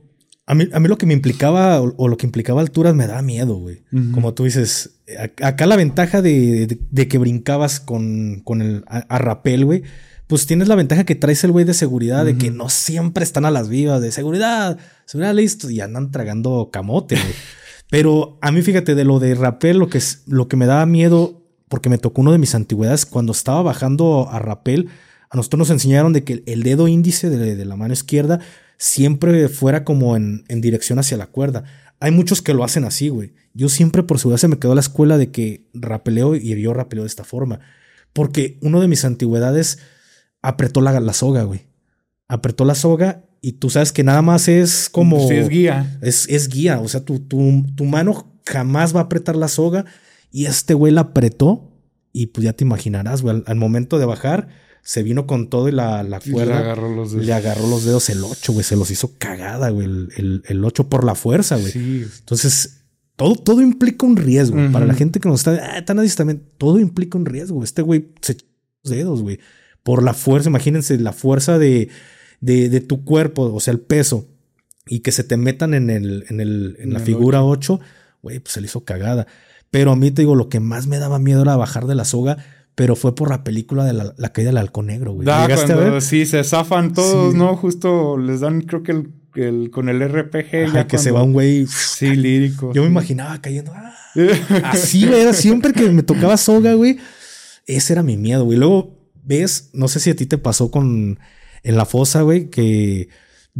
a 0.51 0.53
mí, 0.53 0.67
a 0.73 0.81
mí 0.81 0.89
lo 0.89 0.97
que 0.97 1.05
me 1.05 1.13
implicaba 1.13 1.79
o, 1.79 2.07
lo 2.09 2.17
que 2.17 2.25
implicaba 2.25 2.59
alturas 2.59 2.93
me 2.93 3.07
da 3.07 3.21
miedo, 3.21 3.55
güey. 3.55 3.83
Como 4.11 4.33
tú 4.33 4.43
dices, 4.43 4.99
acá 5.41 5.65
la 5.65 5.77
ventaja 5.77 6.21
de, 6.21 6.77
que 7.09 7.17
brincabas 7.17 7.79
con, 7.79 8.41
con 8.43 8.61
el 8.61 8.83
a, 8.85 9.17
rapel, 9.17 9.63
güey, 9.63 9.83
pues 10.27 10.47
tienes 10.47 10.67
la 10.67 10.75
ventaja 10.75 11.05
que 11.05 11.15
traes 11.15 11.41
el 11.45 11.53
güey 11.53 11.63
de 11.63 11.73
seguridad, 11.73 12.25
de 12.25 12.37
que 12.37 12.51
no 12.51 12.67
siempre 12.67 13.23
están 13.23 13.45
a 13.45 13.51
las 13.51 13.69
vivas, 13.69 14.01
de 14.01 14.11
seguridad, 14.11 14.77
seguridad 15.05 15.33
listo, 15.33 15.69
y 15.69 15.79
andan 15.79 16.11
tragando 16.11 16.69
camote, 16.69 17.15
güey. 17.15 17.33
Pero 17.89 18.37
a 18.41 18.51
mí, 18.51 18.61
fíjate, 18.61 18.93
de 18.93 19.05
lo 19.05 19.19
de 19.19 19.35
rapel, 19.35 19.77
lo 19.77 19.87
que, 19.87 19.99
es, 19.99 20.23
lo 20.27 20.49
que 20.49 20.57
me 20.57 20.65
daba 20.65 20.85
miedo, 20.85 21.45
porque 21.69 21.87
me 21.87 21.97
tocó 21.97 22.19
uno 22.19 22.33
de 22.33 22.39
mis 22.39 22.55
antigüedades, 22.55 23.05
cuando 23.05 23.31
estaba 23.31 23.61
bajando 23.61 24.27
a 24.29 24.39
rapel, 24.39 24.89
a 25.29 25.37
nosotros 25.37 25.59
nos 25.59 25.69
enseñaron 25.69 26.11
de 26.11 26.25
que 26.25 26.43
el 26.45 26.63
dedo 26.63 26.89
índice 26.89 27.29
de, 27.29 27.55
de 27.55 27.65
la 27.65 27.77
mano 27.77 27.93
izquierda 27.93 28.41
siempre 28.81 29.47
fuera 29.47 29.83
como 29.83 30.17
en, 30.17 30.43
en, 30.47 30.59
dirección 30.59 30.97
hacia 30.97 31.15
la 31.15 31.27
cuerda. 31.27 31.65
Hay 31.99 32.09
muchos 32.09 32.41
que 32.41 32.55
lo 32.55 32.63
hacen 32.63 32.83
así, 32.83 33.09
güey. 33.09 33.35
Yo 33.53 33.69
siempre 33.69 34.01
por 34.01 34.17
seguridad 34.17 34.39
se 34.39 34.47
me 34.47 34.57
quedó 34.57 34.73
la 34.73 34.81
escuela 34.81 35.19
de 35.19 35.29
que 35.29 35.67
rapeleo 35.75 36.35
y 36.35 36.59
yo 36.59 36.73
rapeleo 36.73 37.03
de 37.03 37.07
esta 37.07 37.23
forma. 37.23 37.59
Porque 38.11 38.57
uno 38.61 38.81
de 38.81 38.87
mis 38.87 39.05
antigüedades 39.05 39.77
apretó 40.41 40.81
la, 40.81 40.99
la 40.99 41.13
soga, 41.13 41.43
güey. 41.43 41.67
Apretó 42.27 42.65
la 42.65 42.73
soga 42.73 43.23
y 43.39 43.53
tú 43.53 43.69
sabes 43.69 43.91
que 43.91 44.03
nada 44.03 44.23
más 44.23 44.47
es 44.47 44.89
como... 44.89 45.27
Sí, 45.27 45.35
es 45.35 45.47
guía. 45.47 45.99
Es, 46.01 46.27
es 46.27 46.49
guía. 46.49 46.79
O 46.79 46.87
sea, 46.87 47.05
tu, 47.05 47.19
tu, 47.19 47.63
tu 47.75 47.85
mano 47.85 48.33
jamás 48.47 48.95
va 48.95 49.01
a 49.01 49.03
apretar 49.03 49.35
la 49.35 49.47
soga 49.47 49.85
y 50.31 50.45
este 50.45 50.73
güey 50.73 50.91
la 50.91 51.01
apretó 51.01 51.71
Y 52.13 52.27
pues 52.27 52.45
ya 52.45 52.53
te 52.53 52.63
imaginarás, 52.63 53.21
güey. 53.21 53.43
Al, 53.45 53.55
momento 53.57 53.99
de 53.99 54.05
bajar, 54.05 54.47
se 54.83 55.03
vino 55.03 55.27
con 55.27 55.49
todo 55.49 55.69
y 55.69 55.71
la, 55.71 56.03
la 56.03 56.19
cuerda. 56.19 56.53
le 56.53 56.59
agarró 56.59 56.95
los 56.95 57.11
dedos. 57.11 57.25
Le 57.25 57.33
agarró 57.33 57.67
los 57.67 57.85
dedos 57.85 58.09
el 58.09 58.23
8, 58.23 58.53
güey. 58.53 58.63
Se 58.63 58.75
los 58.75 58.89
hizo 58.89 59.13
cagada, 59.17 59.69
güey. 59.69 59.85
El, 59.85 60.43
el, 60.47 60.65
8 60.65 60.89
por 60.89 61.03
la 61.03 61.15
fuerza, 61.15 61.57
güey. 61.57 61.71
Sí. 61.71 62.05
Entonces, 62.19 62.83
todo, 63.15 63.35
todo 63.35 63.61
implica 63.61 64.05
un 64.05 64.17
riesgo. 64.17 64.57
Para 64.71 64.85
la 64.85 64.95
gente 64.95 65.19
que 65.19 65.29
nos 65.29 65.41
está. 65.41 65.77
Ah, 65.77 65.85
tan 65.85 66.05
también. 66.15 66.43
Todo 66.57 66.79
implica 66.79 67.17
un 67.17 67.25
riesgo. 67.25 67.63
Este 67.63 67.81
güey 67.81 68.09
se 68.21 68.33
echó 68.33 68.45
los 68.83 68.91
dedos, 68.91 69.21
güey. 69.21 69.39
Por 69.83 70.03
la 70.03 70.13
fuerza. 70.13 70.49
Imagínense 70.49 70.97
la 70.97 71.13
fuerza 71.13 71.59
de, 71.59 71.89
de, 72.39 72.69
de 72.69 72.81
tu 72.81 73.05
cuerpo, 73.05 73.53
o 73.53 73.59
sea, 73.59 73.73
el 73.73 73.79
peso. 73.79 74.27
Y 74.87 75.01
que 75.01 75.11
se 75.11 75.23
te 75.23 75.37
metan 75.37 75.75
en, 75.75 75.89
el, 75.91 76.25
en, 76.29 76.41
el, 76.41 76.75
en 76.79 76.91
la 76.91 76.99
figura 76.99 77.43
8, 77.43 77.79
güey, 78.23 78.39
pues 78.39 78.53
se 78.53 78.61
le 78.61 78.65
hizo 78.65 78.83
cagada. 78.83 79.27
Pero 79.69 79.91
a 79.91 79.95
mí 79.95 80.11
te 80.11 80.23
digo, 80.23 80.35
lo 80.35 80.49
que 80.49 80.59
más 80.59 80.87
me 80.87 80.97
daba 80.97 81.19
miedo 81.19 81.43
era 81.43 81.55
bajar 81.55 81.85
de 81.85 81.95
la 81.95 82.03
soga, 82.03 82.43
pero 82.75 82.95
fue 82.95 83.15
por 83.15 83.29
la 83.29 83.43
película 83.43 83.85
de 83.85 83.93
la, 83.93 84.29
caída 84.33 84.49
del 84.49 84.57
halcón 84.57 84.87
negro, 84.87 85.13
güey. 85.13 85.25
Da, 85.25 85.47
cuando, 85.47 86.01
Sí, 86.01 86.25
se 86.25 86.43
zafan 86.43 86.93
todos, 86.93 87.35
¿no? 87.35 87.55
Justo 87.55 88.17
les 88.17 88.39
dan, 88.39 88.61
creo 88.61 88.83
que 88.83 89.03
el, 89.35 89.71
con 89.71 89.89
el 89.89 90.01
RPG. 90.01 90.73
ya 90.73 90.87
que 90.87 90.97
se 90.97 91.11
va 91.11 91.23
un 91.23 91.33
güey. 91.33 91.67
Sí, 91.67 92.15
lírico. 92.15 92.73
Yo 92.73 92.83
me 92.83 92.89
imaginaba 92.89 93.41
cayendo. 93.41 93.73
¡ah! 93.75 93.93
Así 94.63 95.05
era, 95.05 95.33
siempre 95.33 95.73
que 95.73 95.89
me 95.89 96.03
tocaba 96.03 96.37
soga, 96.37 96.73
güey. 96.73 96.97
Ese 97.65 97.93
era 97.93 98.03
mi 98.03 98.17
miedo, 98.17 98.45
güey. 98.45 98.57
Luego 98.57 98.97
ves, 99.23 99.69
no 99.73 99.87
sé 99.87 99.99
si 99.99 100.09
a 100.09 100.15
ti 100.15 100.25
te 100.25 100.37
pasó 100.37 100.71
con 100.71 101.19
en 101.63 101.77
la 101.77 101.85
fosa, 101.85 102.21
güey, 102.21 102.49
que 102.49 103.09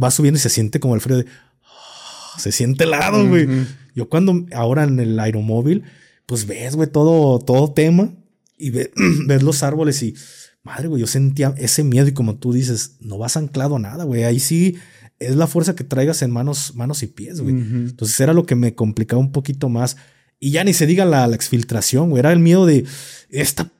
va 0.00 0.10
subiendo 0.10 0.38
y 0.38 0.40
se 0.40 0.48
siente 0.48 0.80
como 0.80 0.94
el 0.94 1.00
frío 1.00 1.18
de. 1.18 1.26
Ah, 1.64 2.38
se 2.38 2.50
siente 2.50 2.84
helado, 2.84 3.26
güey. 3.28 3.46
Yo 3.94 4.08
cuando 4.08 4.46
ahora 4.52 4.84
en 4.84 4.98
el 4.98 5.18
aeromóvil 5.18 5.84
pues 6.26 6.46
ves, 6.46 6.76
güey, 6.76 6.88
todo, 6.88 7.38
todo 7.40 7.72
tema 7.72 8.14
y 8.62 8.70
ves 9.26 9.42
los 9.42 9.62
árboles 9.62 10.02
y, 10.02 10.14
madre, 10.62 10.88
güey, 10.88 11.00
yo 11.00 11.06
sentía 11.06 11.54
ese 11.58 11.82
miedo 11.82 12.08
y 12.08 12.12
como 12.12 12.36
tú 12.36 12.52
dices, 12.52 12.96
no 13.00 13.18
vas 13.18 13.36
anclado 13.36 13.76
a 13.76 13.80
nada, 13.80 14.04
güey, 14.04 14.24
ahí 14.24 14.38
sí 14.38 14.76
es 15.18 15.36
la 15.36 15.46
fuerza 15.46 15.74
que 15.74 15.84
traigas 15.84 16.22
en 16.22 16.30
manos, 16.30 16.74
manos 16.74 17.02
y 17.02 17.06
pies, 17.06 17.40
güey. 17.40 17.54
Entonces 17.54 18.18
era 18.20 18.32
lo 18.32 18.44
que 18.44 18.56
me 18.56 18.74
complicaba 18.74 19.20
un 19.20 19.30
poquito 19.30 19.68
más. 19.68 19.96
Y 20.40 20.50
ya 20.50 20.64
ni 20.64 20.72
se 20.72 20.86
diga 20.86 21.04
la, 21.04 21.26
exfiltración, 21.26 22.10
güey, 22.10 22.18
era 22.20 22.32
el 22.32 22.40
miedo 22.40 22.66
de, 22.66 22.84
esta 23.30 23.70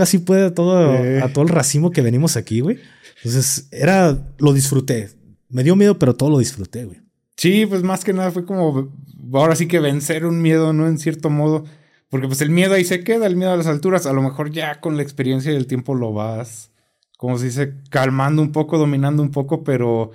así 0.00 0.18
puede 0.18 0.50
todo, 0.50 0.92
a 1.22 1.28
todo 1.32 1.42
el 1.44 1.50
racimo 1.50 1.90
que 1.90 2.02
venimos 2.02 2.36
aquí, 2.36 2.60
güey. 2.60 2.78
Entonces 3.18 3.68
era, 3.70 4.34
lo 4.38 4.52
disfruté. 4.52 5.10
Me 5.48 5.62
dio 5.62 5.76
miedo, 5.76 5.98
pero 5.98 6.14
todo 6.14 6.30
lo 6.30 6.38
disfruté, 6.38 6.84
güey. 6.84 7.00
Sí, 7.36 7.66
pues 7.66 7.82
más 7.82 8.04
que 8.04 8.12
nada 8.12 8.30
fue 8.30 8.44
como, 8.44 8.92
ahora 9.32 9.56
sí 9.56 9.66
que 9.66 9.80
vencer 9.80 10.26
un 10.26 10.40
miedo, 10.40 10.72
¿no? 10.72 10.86
En 10.86 10.98
cierto 10.98 11.30
modo. 11.30 11.64
Porque 12.10 12.26
pues 12.26 12.40
el 12.40 12.50
miedo 12.50 12.74
ahí 12.74 12.84
se 12.84 13.02
queda, 13.02 13.26
el 13.26 13.36
miedo 13.36 13.52
a 13.52 13.56
las 13.56 13.66
alturas. 13.66 14.06
A 14.06 14.12
lo 14.12 14.22
mejor 14.22 14.50
ya 14.50 14.80
con 14.80 14.96
la 14.96 15.02
experiencia 15.02 15.52
y 15.52 15.56
el 15.56 15.66
tiempo 15.66 15.94
lo 15.94 16.12
vas, 16.12 16.70
como 17.16 17.38
se 17.38 17.46
dice, 17.46 17.74
calmando 17.90 18.42
un 18.42 18.52
poco, 18.52 18.78
dominando 18.78 19.22
un 19.22 19.30
poco, 19.30 19.64
pero... 19.64 20.12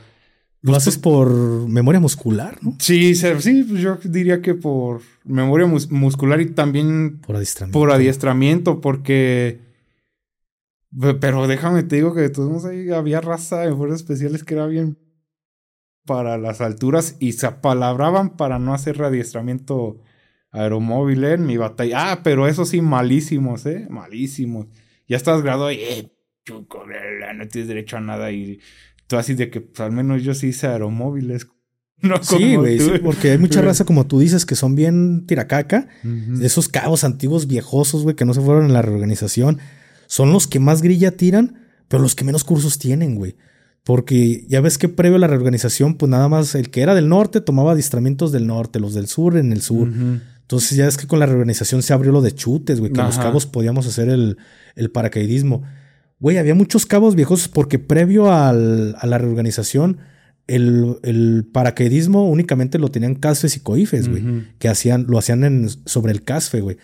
Lo 0.62 0.76
haces 0.76 0.98
por 0.98 1.30
memoria 1.70 2.02
muscular, 2.02 2.58
¿no? 2.62 2.76
Sí, 2.80 3.16
sí, 3.16 3.64
pues 3.64 3.82
yo 3.82 3.98
diría 4.04 4.42
que 4.42 4.56
por 4.56 5.02
memoria 5.24 5.66
muscular 5.66 6.42
y 6.42 6.48
también 6.48 7.22
por 7.22 7.38
adiestramiento. 7.38 7.80
Por 7.80 7.92
adiestramiento, 7.92 8.82
porque... 8.82 9.62
Pero 11.22 11.48
déjame 11.48 11.84
te 11.84 11.98
digo 11.98 12.14
que 12.14 12.28
todos 12.30 12.66
ahí 12.66 12.90
había 12.90 13.22
raza 13.22 13.62
de 13.62 13.74
fuerzas 13.74 14.02
especiales 14.02 14.44
que 14.44 14.56
era 14.56 14.66
bien 14.66 14.98
para 16.06 16.38
las 16.38 16.60
alturas 16.60 17.16
y 17.20 17.34
se 17.34 17.46
apalabraban 17.46 18.36
para 18.36 18.58
no 18.58 18.74
hacer 18.74 19.02
adiestramiento 19.04 20.02
aeromóvil 20.52 21.24
en 21.24 21.46
mi 21.46 21.58
batalla. 21.58 22.12
Ah, 22.12 22.24
pero 22.24 22.48
eso 22.48 22.66
sí, 22.66 22.82
malísimos, 22.82 23.66
¿eh? 23.66 23.88
Malísimos. 23.90 24.68
Ya 25.08 25.18
estás 25.18 25.42
graduado 25.42 25.72
y, 25.72 25.76
eh, 25.76 26.12
chuco, 26.46 26.84
no 27.36 27.48
tienes 27.48 27.68
derecho 27.68 27.98
a 27.98 28.02
nada. 28.02 28.32
Y 28.32 28.60
tú 29.08 29.18
así 29.18 29.34
de 29.34 29.50
que, 29.50 29.62
pues, 29.62 29.80
al 29.80 29.92
menos 29.92 30.24
yo 30.24 30.34
sí 30.34 30.48
hice 30.48 30.68
aeromóviles. 30.68 31.48
No 32.02 32.16
sí, 32.24 32.56
güey, 32.56 32.80
porque 33.00 33.32
hay 33.32 33.38
mucha 33.38 33.62
raza, 33.62 33.84
como 33.84 34.08
tú 34.08 34.20
dices, 34.20 34.46
que 34.46 34.56
son 34.56 34.74
bien 34.74 35.26
tiracaca. 35.28 35.90
De 36.02 36.48
esos 36.48 36.70
cabos 36.70 37.04
antiguos 37.04 37.46
viejosos, 37.46 38.04
güey, 38.04 38.16
que 38.16 38.24
no 38.24 38.34
se 38.34 38.40
fueron 38.40 38.68
en 38.68 38.72
la 38.72 38.82
reorganización. 38.82 39.60
Son 40.08 40.32
los 40.32 40.48
que 40.48 40.62
más 40.62 40.82
grilla 40.82 41.12
tiran, 41.12 41.68
pero 41.90 42.02
los 42.02 42.16
que 42.16 42.24
menos 42.24 42.46
cursos 42.46 42.80
tienen, 42.80 43.16
güey. 43.16 43.36
Porque 43.84 44.46
ya 44.48 44.62
ves 44.62 44.78
que 44.78 44.88
previo 44.88 45.18
a 45.18 45.20
la 45.20 45.28
reorganización, 45.28 45.96
pues 45.96 46.10
nada 46.10 46.30
más 46.30 46.56
el 46.56 46.70
que 46.70 46.82
era 46.82 46.96
del 46.96 47.10
norte 47.10 47.42
tomaba 47.42 47.74
adiestramientos 47.74 48.32
del 48.32 48.48
norte, 48.48 48.80
los 48.80 48.94
del 48.94 49.08
sur 49.08 49.36
en 49.36 49.52
el 49.52 49.62
sur. 49.62 49.90
Entonces 50.50 50.76
ya 50.76 50.88
es 50.88 50.98
que 50.98 51.06
con 51.06 51.20
la 51.20 51.28
reorganización 51.28 51.84
se 51.84 51.94
abrió 51.94 52.12
lo 52.12 52.24
de 52.24 52.34
chutes, 52.34 52.80
güey, 52.80 52.92
que 52.92 53.04
los 53.04 53.20
cabos 53.20 53.46
podíamos 53.46 53.86
hacer 53.86 54.10
el, 54.10 54.38
el 54.76 54.90
paracaidismo. 54.90 55.62
Güey, 56.20 56.40
había 56.40 56.56
muchos 56.56 56.88
cabos 56.88 57.14
viejos 57.14 57.48
porque 57.48 57.78
previo 57.78 58.34
al, 58.34 58.96
a 58.98 59.06
la 59.06 59.20
reorganización, 59.20 60.00
el, 60.48 60.98
el, 61.04 61.48
paracaidismo 61.54 62.28
únicamente 62.28 62.80
lo 62.80 62.90
tenían 62.90 63.14
casfes 63.14 63.58
y 63.58 63.60
coifes, 63.60 64.10
güey, 64.10 64.24
que 64.58 64.70
hacían, 64.70 65.06
lo 65.08 65.20
hacían 65.20 65.44
en, 65.44 65.70
sobre 65.86 66.14
el 66.14 66.24
casfe, 66.24 66.62
güey. 66.62 66.78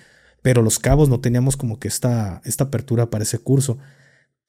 Pero 0.44 0.62
los 0.62 0.78
cabos 0.78 1.10
no 1.10 1.20
teníamos 1.20 1.58
como 1.58 1.80
que 1.80 1.88
esta, 1.88 2.44
esta 2.46 2.66
apertura 2.66 3.10
para 3.10 3.24
ese 3.24 3.40
curso. 3.40 3.80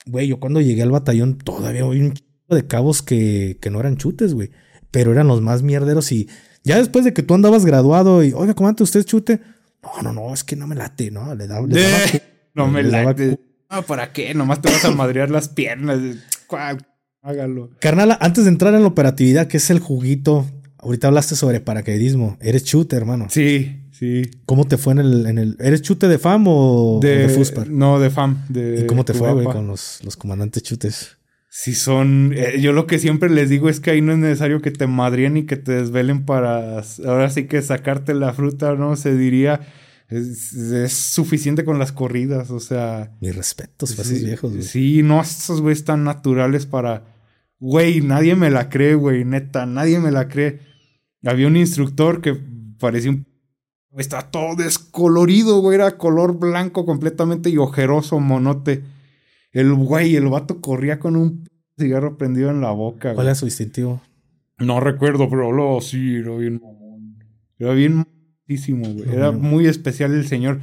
Güey, 0.04 0.28
yo 0.28 0.40
cuando 0.40 0.60
llegué 0.60 0.82
al 0.82 0.90
batallón 0.90 1.38
todavía 1.38 1.84
había 1.84 2.02
un 2.02 2.12
de 2.50 2.66
cabos 2.66 3.00
que, 3.00 3.56
que 3.62 3.70
no 3.70 3.80
eran 3.80 3.96
chutes, 3.96 4.34
güey. 4.34 4.50
Pero 4.90 5.12
eran 5.12 5.26
los 5.26 5.40
más 5.40 5.62
mierderos 5.62 6.12
y 6.12 6.28
ya 6.66 6.78
después 6.78 7.04
de 7.04 7.14
que 7.14 7.22
tú 7.22 7.34
andabas 7.34 7.64
graduado 7.64 8.24
y, 8.24 8.32
oiga, 8.32 8.54
comandante, 8.54 8.82
¿usted 8.82 9.04
chute? 9.04 9.40
No, 9.82 10.02
no, 10.02 10.12
no, 10.12 10.34
es 10.34 10.42
que 10.42 10.56
no 10.56 10.66
me 10.66 10.74
late, 10.74 11.12
¿no? 11.12 11.32
Le, 11.34 11.46
da, 11.46 11.60
No 12.54 12.66
me 12.66 12.82
late. 12.82 13.38
No, 13.70 13.82
¿para 13.82 14.12
qué? 14.12 14.34
Nomás 14.34 14.60
te 14.60 14.70
vas 14.70 14.84
a 14.84 14.90
madrear 14.90 15.30
las 15.30 15.48
piernas. 15.48 16.00
Hágalo. 17.22 17.70
Carnal, 17.78 18.18
antes 18.20 18.44
de 18.44 18.50
entrar 18.50 18.74
en 18.74 18.82
la 18.82 18.88
operatividad, 18.88 19.46
que 19.46 19.58
es 19.58 19.70
el 19.70 19.78
juguito, 19.78 20.44
ahorita 20.78 21.06
hablaste 21.06 21.36
sobre 21.36 21.60
paracaidismo. 21.60 22.36
Eres 22.40 22.64
chute, 22.64 22.96
hermano. 22.96 23.28
Sí, 23.30 23.84
sí. 23.92 24.22
¿Cómo 24.44 24.66
te 24.66 24.76
fue 24.76 24.94
en 24.94 24.98
el. 24.98 25.26
En 25.26 25.38
el 25.38 25.56
¿Eres 25.60 25.82
chute 25.82 26.08
de 26.08 26.18
FAM 26.18 26.46
o 26.48 26.98
de, 27.00 27.28
FUSPAR? 27.28 27.68
No, 27.68 28.00
de 28.00 28.10
FAM. 28.10 28.44
De 28.48 28.80
¿Y 28.80 28.86
cómo 28.86 29.04
te 29.04 29.14
fue, 29.14 29.32
güey, 29.32 29.46
con 29.46 29.68
los, 29.68 30.00
los 30.02 30.16
comandantes 30.16 30.64
chutes? 30.64 31.16
Si 31.58 31.74
son, 31.74 32.34
eh, 32.36 32.60
yo 32.60 32.74
lo 32.74 32.86
que 32.86 32.98
siempre 32.98 33.30
les 33.30 33.48
digo 33.48 33.70
es 33.70 33.80
que 33.80 33.90
ahí 33.90 34.02
no 34.02 34.12
es 34.12 34.18
necesario 34.18 34.60
que 34.60 34.70
te 34.70 34.86
madrien 34.86 35.38
y 35.38 35.46
que 35.46 35.56
te 35.56 35.72
desvelen 35.72 36.26
para, 36.26 36.82
ahora 37.06 37.30
sí 37.30 37.46
que 37.46 37.62
sacarte 37.62 38.12
la 38.12 38.34
fruta, 38.34 38.74
¿no? 38.74 38.94
Se 38.94 39.16
diría, 39.16 39.66
es, 40.10 40.92
suficiente 40.92 41.64
con 41.64 41.78
las 41.78 41.92
corridas, 41.92 42.50
o 42.50 42.60
sea. 42.60 43.16
Mis 43.22 43.34
respetos 43.34 43.94
para 43.94 44.06
esos 44.06 44.22
viejos, 44.22 44.52
güey. 44.52 44.62
Sí, 44.64 45.02
no, 45.02 45.22
estos 45.22 45.62
güeyes 45.62 45.86
tan 45.86 46.04
naturales 46.04 46.66
para, 46.66 47.06
güey, 47.58 48.02
nadie 48.02 48.36
me 48.36 48.50
la 48.50 48.68
cree, 48.68 48.94
güey, 48.94 49.24
neta, 49.24 49.64
nadie 49.64 49.98
me 49.98 50.10
la 50.10 50.28
cree. 50.28 50.60
Había 51.24 51.46
un 51.46 51.56
instructor 51.56 52.20
que 52.20 52.38
parecía 52.78 53.12
un... 53.12 53.26
Está 53.96 54.30
todo 54.30 54.56
descolorido, 54.56 55.60
güey, 55.60 55.76
era 55.76 55.96
color 55.96 56.38
blanco 56.38 56.84
completamente 56.84 57.48
y 57.48 57.56
ojeroso, 57.56 58.20
monote 58.20 58.84
el 59.56 59.72
güey, 59.72 60.16
el 60.16 60.28
vato 60.28 60.60
corría 60.60 60.98
con 60.98 61.16
un 61.16 61.48
cigarro 61.78 62.18
prendido 62.18 62.50
en 62.50 62.60
la 62.60 62.72
boca. 62.72 63.14
¿Cuál 63.14 63.28
era 63.28 63.34
su 63.34 63.46
distintivo? 63.46 64.02
No 64.58 64.80
recuerdo, 64.80 65.30
pero 65.30 65.50
lo 65.50 65.80
sí, 65.80 66.16
era 66.16 66.36
bien 66.36 66.60
Era 67.58 67.72
bien 67.72 68.04
muchísimo, 68.46 68.86
güey. 68.92 69.08
Era 69.08 69.32
muy 69.32 69.66
especial 69.66 70.12
el 70.12 70.26
señor. 70.26 70.60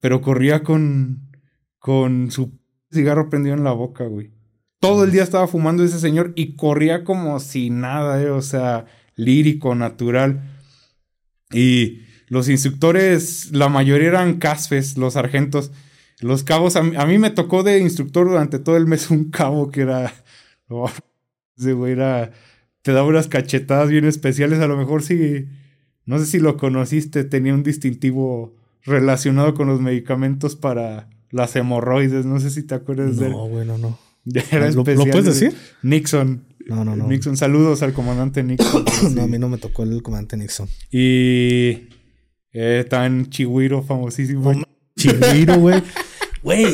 Pero 0.00 0.20
corría 0.20 0.64
con, 0.64 1.30
con 1.78 2.32
su 2.32 2.58
cigarro 2.92 3.30
prendido 3.30 3.54
en 3.54 3.62
la 3.62 3.70
boca, 3.70 4.04
güey. 4.04 4.32
Todo 4.80 5.04
el 5.04 5.12
día 5.12 5.22
estaba 5.22 5.46
fumando 5.46 5.84
ese 5.84 6.00
señor 6.00 6.32
y 6.34 6.56
corría 6.56 7.04
como 7.04 7.38
si 7.38 7.70
nada, 7.70 8.20
eh. 8.20 8.30
O 8.30 8.42
sea, 8.42 8.86
lírico, 9.14 9.76
natural. 9.76 10.42
Y 11.52 12.00
los 12.26 12.48
instructores, 12.48 13.52
la 13.52 13.68
mayoría 13.68 14.08
eran 14.08 14.40
casfes, 14.40 14.98
los 14.98 15.12
sargentos. 15.12 15.70
Los 16.20 16.44
cabos, 16.44 16.76
a 16.76 16.82
mí, 16.82 17.18
me 17.18 17.30
tocó 17.30 17.62
de 17.62 17.78
instructor 17.78 18.28
durante 18.28 18.58
todo 18.58 18.76
el 18.76 18.86
mes 18.86 19.10
un 19.10 19.30
cabo 19.30 19.70
que 19.70 19.82
era. 19.82 20.12
Oh, 20.68 20.90
ese 21.58 21.74
güey 21.74 21.92
era. 21.92 22.32
Te 22.80 22.92
daba 22.92 23.06
unas 23.06 23.28
cachetadas 23.28 23.90
bien 23.90 24.06
especiales. 24.06 24.60
A 24.60 24.66
lo 24.66 24.78
mejor 24.78 25.02
sí. 25.02 25.46
No 26.06 26.18
sé 26.18 26.24
si 26.24 26.38
lo 26.38 26.56
conociste, 26.56 27.22
tenía 27.22 27.52
un 27.52 27.62
distintivo 27.62 28.56
relacionado 28.82 29.52
con 29.52 29.68
los 29.68 29.82
medicamentos 29.82 30.56
para 30.56 31.10
las 31.30 31.54
hemorroides. 31.54 32.24
No 32.24 32.40
sé 32.40 32.50
si 32.50 32.62
te 32.62 32.74
acuerdas 32.74 33.18
de 33.18 33.26
él. 33.26 33.32
No, 33.32 33.46
bueno, 33.46 33.76
no. 33.76 33.98
Era 34.50 34.70
¿Lo, 34.70 34.80
especial. 34.80 35.06
¿Lo 35.06 35.12
puedes 35.12 35.26
decir? 35.26 35.54
Nixon. 35.82 36.44
No, 36.66 36.84
no, 36.84 36.96
no. 36.96 37.06
Nixon, 37.06 37.36
saludos 37.36 37.82
al 37.82 37.92
comandante 37.92 38.42
Nixon. 38.42 38.84
no, 39.14 39.22
a 39.22 39.26
mí 39.26 39.38
no 39.38 39.48
me 39.48 39.58
tocó 39.58 39.82
el 39.82 40.02
comandante 40.02 40.36
Nixon. 40.36 40.68
Y. 40.90 41.88
Eh, 42.52 42.86
tan 42.88 43.28
Chihuiro, 43.28 43.82
famosísimo. 43.82 44.52
Chihuiro, 44.96 45.58
güey. 45.58 45.82
Güey, 46.44 46.66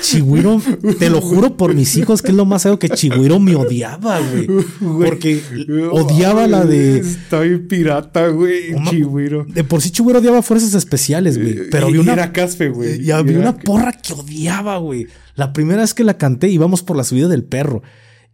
Chihuiro, 0.00 0.62
te 1.00 1.10
lo 1.10 1.20
juro 1.20 1.56
por 1.56 1.74
mis 1.74 1.96
hijos 1.96 2.22
que 2.22 2.28
es 2.28 2.34
lo 2.34 2.44
más 2.44 2.66
algo 2.66 2.78
que 2.78 2.88
Chihuiro 2.88 3.40
me 3.40 3.56
odiaba, 3.56 4.20
güey. 4.20 4.46
Porque 4.78 5.42
odiaba 5.90 6.46
la 6.46 6.64
de. 6.64 6.98
Estoy 6.98 7.58
pirata, 7.58 8.28
güey. 8.28 8.76
Chihuiro. 8.88 9.44
De 9.48 9.64
por 9.64 9.82
sí 9.82 9.90
Chihuiro 9.90 10.20
odiaba 10.20 10.40
fuerzas 10.40 10.72
especiales, 10.74 11.36
güey. 11.36 11.50
Eh, 11.50 11.68
pero 11.68 11.88
había 11.88 12.00
una. 12.00 12.12
Era 12.12 12.32
caspe, 12.32 12.68
güey. 12.68 13.02
Y 13.02 13.10
había 13.10 13.40
una 13.40 13.56
porra 13.56 13.90
que 13.90 14.12
odiaba, 14.12 14.76
güey. 14.76 15.08
La 15.34 15.52
primera 15.52 15.80
vez 15.80 15.92
que 15.92 16.04
la 16.04 16.16
canté 16.16 16.48
íbamos 16.48 16.84
por 16.84 16.96
la 16.96 17.02
subida 17.02 17.26
del 17.26 17.42
perro. 17.42 17.82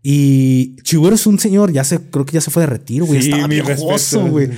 Y 0.03 0.77
Chihuiro 0.83 1.15
es 1.15 1.27
un 1.27 1.39
señor, 1.39 1.73
ya 1.73 1.85
se, 1.85 1.99
creo 1.99 2.27
que 2.27 2.33
ya 2.33 2.43
se 2.43 2.51
fue 2.51 2.65
de 2.65 2.67
retiro, 2.67 3.07
güey. 3.07 3.21
Estaba 3.21 3.47
viejoso, 3.47 4.27
güey. 4.27 4.51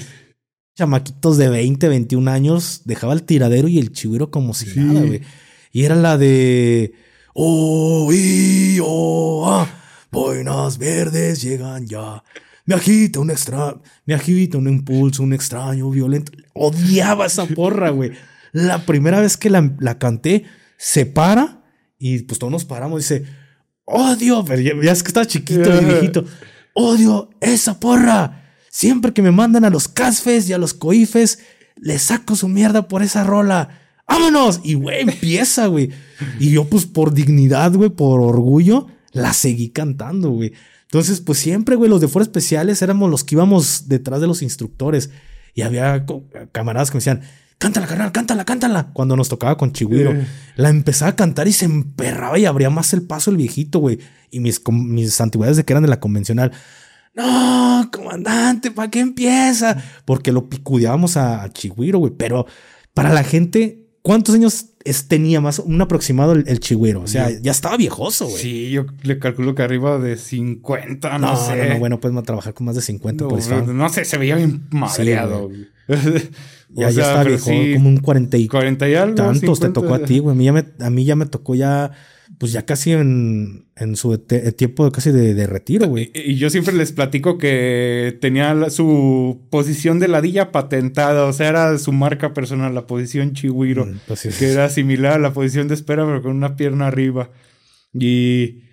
Chamaquitos 0.76 1.36
de 1.36 1.50
20, 1.50 1.88
21 1.88 2.28
años, 2.32 2.80
dejaba 2.84 3.12
el 3.12 3.22
tiradero 3.22 3.68
y 3.68 3.78
el 3.78 3.92
Chihuiro 3.92 4.32
como 4.32 4.54
si 4.54 4.76
nada, 4.76 5.02
güey. 5.02 5.20
Y 5.74 5.84
era 5.84 5.96
la 5.96 6.16
de. 6.16 6.94
Oh, 7.34 8.08
y, 8.12 8.78
oh, 8.80 9.44
ah, 9.50 9.68
boinas 10.12 10.78
verdes 10.78 11.42
llegan 11.42 11.84
ya. 11.84 12.22
Me 12.64 12.76
agita 12.76 13.18
un 13.18 13.32
extra, 13.32 13.76
me 14.06 14.14
agita 14.14 14.56
un 14.56 14.68
impulso, 14.68 15.24
un 15.24 15.32
extraño, 15.32 15.90
violento. 15.90 16.30
Odiaba 16.52 17.26
esa 17.26 17.46
porra, 17.46 17.90
güey. 17.90 18.12
La 18.52 18.86
primera 18.86 19.20
vez 19.20 19.36
que 19.36 19.50
la, 19.50 19.74
la 19.80 19.98
canté, 19.98 20.44
se 20.76 21.06
para 21.06 21.64
y 21.98 22.20
pues 22.20 22.38
todos 22.38 22.52
nos 22.52 22.64
paramos. 22.64 23.00
Dice, 23.00 23.24
odio, 23.84 24.44
pero 24.44 24.62
ya, 24.62 24.92
es 24.92 25.02
que 25.02 25.08
está 25.08 25.26
chiquito 25.26 25.74
y 25.74 25.84
viejito. 25.84 26.24
Odio 26.74 27.30
esa 27.40 27.80
porra. 27.80 28.44
Siempre 28.70 29.12
que 29.12 29.22
me 29.22 29.32
mandan 29.32 29.64
a 29.64 29.70
los 29.70 29.88
casfes 29.88 30.48
y 30.48 30.52
a 30.52 30.58
los 30.58 30.72
coifes, 30.72 31.40
le 31.74 31.98
saco 31.98 32.36
su 32.36 32.46
mierda 32.46 32.86
por 32.86 33.02
esa 33.02 33.24
rola 33.24 33.80
vámonos. 34.06 34.60
Y, 34.62 34.74
güey, 34.74 35.02
empieza, 35.02 35.66
güey. 35.66 35.90
Y 36.38 36.50
yo, 36.50 36.64
pues, 36.64 36.86
por 36.86 37.12
dignidad, 37.14 37.72
güey, 37.74 37.90
por 37.90 38.20
orgullo, 38.20 38.88
la 39.12 39.32
seguí 39.32 39.70
cantando, 39.70 40.30
güey. 40.30 40.52
Entonces, 40.94 41.20
pues 41.20 41.40
siempre, 41.40 41.74
güey, 41.74 41.90
los 41.90 42.00
de 42.00 42.06
fuera 42.06 42.22
especiales 42.22 42.80
éramos 42.80 43.10
los 43.10 43.24
que 43.24 43.34
íbamos 43.34 43.88
detrás 43.88 44.20
de 44.20 44.28
los 44.28 44.42
instructores. 44.42 45.10
Y 45.52 45.62
había 45.62 46.06
camaradas 46.52 46.90
que 46.90 46.96
me 46.96 46.98
decían, 46.98 47.22
cántala, 47.58 47.88
carnal, 47.88 48.12
cántala, 48.12 48.44
cántala. 48.44 48.90
Cuando 48.92 49.16
nos 49.16 49.28
tocaba 49.28 49.56
con 49.56 49.72
Chihuiro, 49.72 50.12
eh. 50.12 50.26
la 50.54 50.68
empezaba 50.68 51.10
a 51.10 51.16
cantar 51.16 51.48
y 51.48 51.52
se 51.52 51.64
emperraba 51.64 52.38
y 52.38 52.44
abría 52.44 52.70
más 52.70 52.92
el 52.92 53.02
paso 53.02 53.32
el 53.32 53.38
viejito, 53.38 53.80
güey. 53.80 53.98
Y 54.30 54.38
mis, 54.38 54.62
mis 54.68 55.20
antigüedades 55.20 55.56
de 55.56 55.64
que 55.64 55.72
eran 55.72 55.82
de 55.82 55.88
la 55.88 55.98
convencional. 55.98 56.52
No, 57.12 57.90
comandante, 57.92 58.70
¿para 58.70 58.90
qué 58.90 59.00
empieza? 59.00 59.76
Porque 60.04 60.30
lo 60.30 60.48
picudeábamos 60.48 61.16
a, 61.16 61.42
a 61.42 61.52
Chihuiro, 61.52 61.98
güey. 61.98 62.12
Pero 62.16 62.46
para 62.92 63.12
la 63.12 63.24
gente 63.24 63.83
¿Cuántos 64.04 64.34
años 64.34 64.66
tenía 65.08 65.40
más 65.40 65.60
un 65.60 65.80
aproximado 65.80 66.32
el, 66.32 66.44
el 66.46 66.60
chigüiro? 66.60 67.00
O 67.00 67.06
sea, 67.06 67.30
ya 67.40 67.50
estaba 67.50 67.78
viejoso, 67.78 68.26
güey. 68.26 68.36
Sí, 68.36 68.70
yo 68.70 68.84
le 69.02 69.18
calculo 69.18 69.54
que 69.54 69.62
arriba 69.62 69.98
de 69.98 70.18
50, 70.18 71.18
no, 71.18 71.34
sé. 71.38 71.56
No, 71.56 71.72
no, 71.72 71.78
bueno, 71.78 72.00
pues 72.00 72.12
trabajar 72.22 72.52
con 72.52 72.66
más 72.66 72.76
de 72.76 72.82
50 72.82 73.26
por 73.26 73.38
eso. 73.38 73.62
No 73.62 73.88
sé, 73.88 74.04
se 74.04 74.18
veía 74.18 74.36
bien 74.36 74.66
madreado. 74.70 75.50
ya, 75.88 75.96
ya 76.68 76.88
estaba 76.88 77.24
viejo, 77.24 77.46
como 77.46 77.88
un 77.88 77.96
40 77.96 78.36
y, 78.36 78.46
40 78.46 78.88
y 78.90 78.94
algo. 78.94 79.14
Tantos 79.14 79.58
te 79.58 79.70
tocó 79.70 79.94
a 79.94 80.00
ti, 80.00 80.18
güey. 80.18 80.34
A 80.34 80.38
mí 80.38 80.44
ya 80.44 80.52
me, 80.52 80.66
a 80.80 80.90
mí 80.90 81.06
ya 81.06 81.16
me 81.16 81.24
tocó 81.24 81.54
ya 81.54 81.90
pues 82.44 82.52
ya 82.52 82.66
casi 82.66 82.92
en, 82.92 83.64
en 83.74 83.96
su 83.96 84.18
tiempo 84.18 84.92
casi 84.92 85.10
de, 85.10 85.46
retiro, 85.46 85.86
güey. 85.86 86.10
Y, 86.12 86.34
yo 86.34 86.50
siempre 86.50 86.74
les 86.74 86.92
platico 86.92 87.38
que 87.38 88.18
tenía 88.20 88.68
su 88.68 89.40
posición 89.48 89.98
de 89.98 90.08
ladilla 90.08 90.52
patentada, 90.52 91.24
o 91.24 91.32
sea, 91.32 91.48
era 91.48 91.78
su 91.78 91.90
marca 91.92 92.34
personal, 92.34 92.74
la 92.74 92.86
posición 92.86 93.32
Chihuiro, 93.32 93.86
mm, 93.86 94.00
pues 94.06 94.28
que 94.38 94.52
era 94.52 94.68
similar 94.68 95.14
a 95.14 95.18
la 95.18 95.32
posición 95.32 95.68
de 95.68 95.74
espera, 95.74 96.04
pero 96.04 96.20
con 96.20 96.36
una 96.36 96.54
pierna 96.54 96.86
arriba. 96.86 97.30
Y 97.94 98.42
e, 98.42 98.63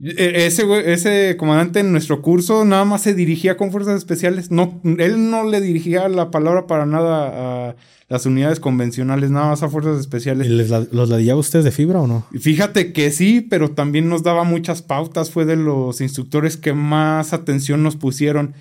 ese, 0.00 0.92
ese 0.92 1.36
comandante 1.36 1.80
en 1.80 1.90
nuestro 1.90 2.22
curso 2.22 2.64
nada 2.64 2.84
más 2.84 3.02
se 3.02 3.14
dirigía 3.14 3.56
con 3.56 3.72
fuerzas 3.72 3.96
especiales. 3.96 4.50
No, 4.50 4.80
él 4.84 5.30
no 5.30 5.48
le 5.48 5.60
dirigía 5.60 6.08
la 6.08 6.30
palabra 6.30 6.66
para 6.66 6.86
nada 6.86 7.70
a 7.70 7.76
las 8.08 8.24
unidades 8.24 8.60
convencionales, 8.60 9.30
nada 9.30 9.48
más 9.48 9.62
a 9.62 9.68
fuerzas 9.68 10.00
especiales. 10.00 10.46
¿Y 10.46 10.50
los 10.50 11.08
ladillaba 11.08 11.40
ustedes 11.40 11.64
de 11.64 11.72
fibra 11.72 12.00
o 12.00 12.06
no? 12.06 12.26
Fíjate 12.38 12.92
que 12.92 13.10
sí, 13.10 13.40
pero 13.40 13.72
también 13.72 14.08
nos 14.08 14.22
daba 14.22 14.44
muchas 14.44 14.82
pautas. 14.82 15.30
Fue 15.30 15.44
de 15.44 15.56
los 15.56 16.00
instructores 16.00 16.56
que 16.56 16.72
más 16.72 17.32
atención 17.32 17.82
nos 17.82 17.96
pusieron. 17.96 18.54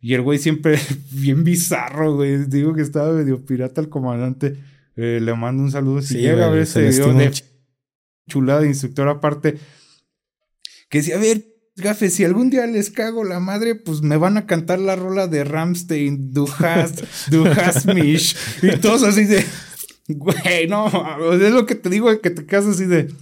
Y 0.00 0.14
el 0.14 0.22
güey 0.22 0.38
siempre 0.38 0.78
bien 1.12 1.44
bizarro, 1.44 2.16
güey. 2.16 2.46
Digo 2.46 2.72
que 2.74 2.82
estaba 2.82 3.12
medio 3.12 3.44
pirata 3.44 3.80
el 3.80 3.88
comandante. 3.90 4.56
Eh, 4.96 5.20
le 5.22 5.34
mando 5.34 5.62
un 5.62 5.70
saludo 5.70 6.02
si 6.02 6.18
llega 6.18 6.46
a 6.46 6.50
ver 6.50 6.62
ese 6.62 6.80
video 6.80 7.12
de 7.12 7.30
chulada 8.26 8.60
de 8.62 8.68
instructor 8.68 9.06
aparte. 9.08 9.58
Que 10.88 11.02
si, 11.02 11.12
a 11.12 11.18
ver, 11.18 11.44
Gafe, 11.78 12.10
si 12.10 12.24
algún 12.24 12.50
día 12.50 12.66
les 12.66 12.90
cago 12.90 13.22
la 13.22 13.38
madre, 13.38 13.76
pues 13.76 14.02
me 14.02 14.16
van 14.16 14.36
a 14.36 14.46
cantar 14.46 14.80
la 14.80 14.96
rola 14.96 15.28
de 15.28 15.44
Ramstein, 15.44 16.32
Du 16.32 16.48
hast, 16.58 17.04
du 17.30 17.46
hast 17.46 17.86
mich. 17.86 18.34
Y 18.62 18.76
todos 18.78 19.04
así 19.04 19.24
de, 19.26 19.44
güey, 20.08 20.66
no, 20.68 20.88
es 21.32 21.52
lo 21.52 21.66
que 21.66 21.76
te 21.76 21.88
digo, 21.88 22.20
que 22.20 22.30
te 22.30 22.46
quedas 22.46 22.66
así 22.66 22.84
de, 22.84 23.12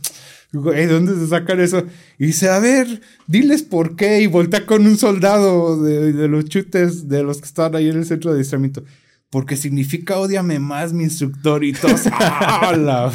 güey, 0.55 0.87
¿dónde 0.87 1.15
se 1.17 1.29
sacan 1.29 1.61
eso? 1.61 1.85
Y 2.19 2.27
dice, 2.27 2.49
a 2.49 2.59
ver, 2.59 3.03
diles 3.27 3.63
por 3.63 3.95
qué. 3.95 4.23
Y 4.23 4.27
voltea 4.27 4.65
con 4.65 4.87
un 4.87 4.97
soldado 4.97 5.83
de, 5.83 6.15
de 6.15 6.29
los 6.29 6.47
chutes, 6.47 7.09
de 7.09 7.23
los 7.23 7.43
que 7.43 7.49
estaban 7.49 7.77
ahí 7.77 7.91
en 7.91 7.99
el 7.99 8.07
centro 8.07 8.31
de 8.31 8.37
adiestramiento. 8.37 8.85
Porque 9.29 9.57
significa 9.57 10.19
odiame 10.19 10.61
más, 10.61 10.95
mi 10.95 11.05
instructor. 11.05 11.63
Y 11.63 11.75
todos, 11.75 12.05
¡ah, 12.11 13.13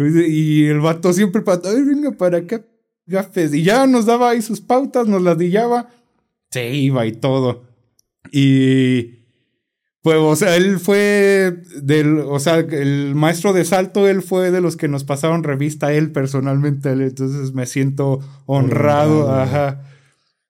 Y 0.00 0.64
el 0.64 0.80
vato 0.80 1.12
siempre 1.12 1.42
para, 1.42 1.60
ay, 1.70 1.82
venga 1.82 2.10
para 2.10 2.38
acá 2.38 2.64
gafes. 3.06 3.54
Y 3.54 3.62
ya 3.62 3.86
nos 3.86 4.06
daba 4.06 4.30
ahí 4.30 4.42
sus 4.42 4.60
pautas, 4.60 5.06
nos 5.06 5.22
las 5.22 5.38
dillaba. 5.38 5.88
Se 6.50 6.74
iba 6.74 7.06
y 7.06 7.12
todo. 7.12 7.64
Y. 8.32 9.24
Pues, 10.02 10.18
o 10.18 10.36
sea, 10.36 10.56
él 10.56 10.78
fue 10.78 11.62
del. 11.82 12.20
O 12.20 12.38
sea, 12.38 12.58
el 12.58 13.14
maestro 13.14 13.52
de 13.52 13.64
salto, 13.64 14.06
él 14.08 14.22
fue 14.22 14.50
de 14.50 14.60
los 14.60 14.76
que 14.76 14.88
nos 14.88 15.04
pasaron 15.04 15.42
revista, 15.42 15.92
él 15.92 16.12
personalmente. 16.12 16.90
entonces 16.90 17.52
me 17.52 17.66
siento 17.66 18.20
honrado. 18.46 19.32
Ajá. 19.32 19.82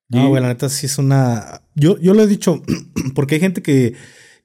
No, 0.09 0.29
güey, 0.29 0.41
la 0.41 0.49
neta 0.49 0.69
sí 0.69 0.85
es 0.85 0.97
una. 0.97 1.61
Yo, 1.75 1.97
yo 1.99 2.13
lo 2.13 2.23
he 2.23 2.27
dicho, 2.27 2.61
porque 3.15 3.35
hay 3.35 3.41
gente 3.41 3.61
que, 3.61 3.95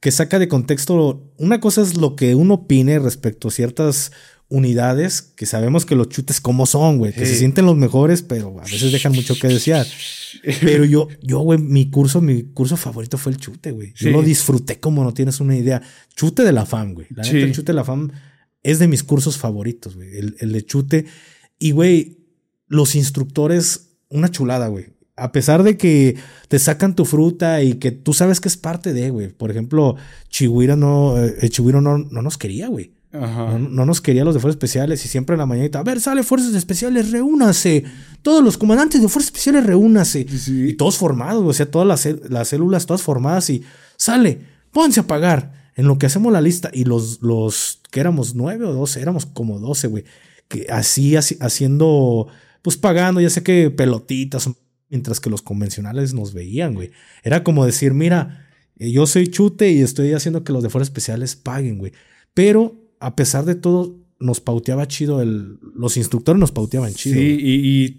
que 0.00 0.10
saca 0.10 0.38
de 0.38 0.48
contexto. 0.48 1.32
Una 1.36 1.60
cosa 1.60 1.82
es 1.82 1.96
lo 1.96 2.16
que 2.16 2.34
uno 2.34 2.54
opine 2.54 2.98
respecto 2.98 3.48
a 3.48 3.52
ciertas 3.52 4.12
unidades 4.52 5.22
que 5.22 5.46
sabemos 5.46 5.86
que 5.86 5.96
los 5.96 6.10
chutes 6.10 6.40
como 6.40 6.66
son, 6.66 6.98
güey, 6.98 7.14
que 7.14 7.24
se 7.24 7.36
sienten 7.36 7.64
los 7.64 7.76
mejores, 7.76 8.20
pero 8.20 8.54
a 8.60 8.64
veces 8.64 8.92
dejan 8.92 9.12
mucho 9.12 9.34
que 9.38 9.48
desear. 9.48 9.86
Pero 10.60 10.84
yo, 10.84 11.08
yo, 11.22 11.40
güey, 11.40 11.58
mi 11.58 11.90
curso, 11.90 12.20
mi 12.20 12.42
curso 12.42 12.76
favorito 12.76 13.18
fue 13.18 13.32
el 13.32 13.38
chute, 13.38 13.70
güey. 13.70 13.92
Yo 13.94 14.10
lo 14.10 14.22
disfruté 14.22 14.80
como 14.80 15.04
no 15.04 15.12
tienes 15.12 15.40
una 15.40 15.56
idea. 15.56 15.82
Chute 16.14 16.42
de 16.42 16.52
la 16.52 16.64
FAM, 16.64 16.94
güey. 16.94 17.06
La 17.10 17.22
neta, 17.22 17.36
el 17.36 17.52
chute 17.52 17.72
de 17.72 17.76
la 17.76 17.84
FAM 17.84 18.10
es 18.62 18.78
de 18.78 18.88
mis 18.88 19.02
cursos 19.02 19.36
favoritos, 19.36 19.94
güey. 19.94 20.16
El, 20.16 20.36
el 20.40 20.52
de 20.52 20.64
chute. 20.64 21.04
Y, 21.58 21.72
güey, 21.72 22.18
los 22.66 22.94
instructores, 22.94 23.90
una 24.08 24.30
chulada, 24.30 24.68
güey. 24.68 24.86
A 25.16 25.32
pesar 25.32 25.62
de 25.62 25.76
que 25.76 26.16
te 26.48 26.58
sacan 26.58 26.96
tu 26.96 27.04
fruta 27.04 27.62
y 27.62 27.74
que 27.74 27.92
tú 27.92 28.14
sabes 28.14 28.40
que 28.40 28.48
es 28.48 28.56
parte 28.56 28.92
de, 28.94 29.10
güey. 29.10 29.28
Por 29.28 29.50
ejemplo, 29.50 29.96
Chihuira 30.28 30.76
no, 30.76 31.22
eh, 31.22 31.50
no, 31.58 31.98
no 31.98 32.22
nos 32.22 32.38
quería, 32.38 32.68
güey. 32.68 32.91
No, 33.12 33.84
nos 33.84 34.00
quería 34.00 34.24
los 34.24 34.32
de 34.32 34.40
fuerzas 34.40 34.56
especiales 34.56 35.04
y 35.04 35.08
siempre 35.08 35.34
en 35.34 35.40
la 35.40 35.46
mañanita, 35.46 35.80
a 35.80 35.82
ver, 35.82 36.00
sale 36.00 36.22
fuerzas 36.22 36.54
especiales, 36.54 37.10
reúnase. 37.10 37.84
Todos 38.22 38.42
los 38.42 38.56
comandantes 38.56 39.02
de 39.02 39.08
fuerzas 39.08 39.28
especiales, 39.28 39.66
reúnase. 39.66 40.26
Y 40.46 40.72
todos 40.74 40.96
formados, 40.96 41.44
o 41.44 41.52
sea, 41.52 41.70
todas 41.70 41.86
las, 41.86 42.30
las, 42.30 42.48
células 42.48 42.86
todas 42.86 43.02
formadas 43.02 43.50
y 43.50 43.62
sale, 43.96 44.40
pónganse 44.70 45.00
a 45.00 45.06
pagar. 45.06 45.70
En 45.74 45.86
lo 45.86 45.98
que 45.98 46.06
hacemos 46.06 46.32
la 46.32 46.40
lista 46.40 46.70
y 46.72 46.84
los, 46.84 47.20
los 47.22 47.80
que 47.90 48.00
éramos 48.00 48.34
nueve 48.34 48.64
o 48.64 48.72
doce, 48.72 49.00
éramos 49.00 49.26
como 49.26 49.58
doce, 49.58 49.88
güey. 49.88 50.04
Que 50.48 50.66
así, 50.70 51.16
así, 51.16 51.36
haciendo, 51.40 52.28
pues 52.62 52.76
pagando, 52.78 53.20
ya 53.20 53.30
sé 53.30 53.42
que 53.42 53.70
pelotitas, 53.70 54.50
mientras 54.88 55.20
que 55.20 55.30
los 55.30 55.42
convencionales 55.42 56.14
nos 56.14 56.32
veían, 56.32 56.74
güey. 56.74 56.92
Era 57.22 57.44
como 57.44 57.64
decir, 57.66 57.92
mira, 57.92 58.48
yo 58.76 59.06
soy 59.06 59.28
chute 59.28 59.70
y 59.70 59.82
estoy 59.82 60.14
haciendo 60.14 60.44
que 60.44 60.52
los 60.52 60.62
de 60.62 60.70
fuerzas 60.70 60.88
especiales 60.88 61.36
paguen, 61.36 61.78
güey. 61.78 61.92
Pero 62.34 62.81
a 63.02 63.16
pesar 63.16 63.44
de 63.44 63.56
todo, 63.56 63.98
nos 64.20 64.40
pauteaba 64.40 64.86
chido 64.86 65.20
el. 65.20 65.58
Los 65.74 65.96
instructores 65.96 66.38
nos 66.38 66.52
pauteaban 66.52 66.94
chido. 66.94 67.16
Sí, 67.16 67.38
y, 67.40 67.98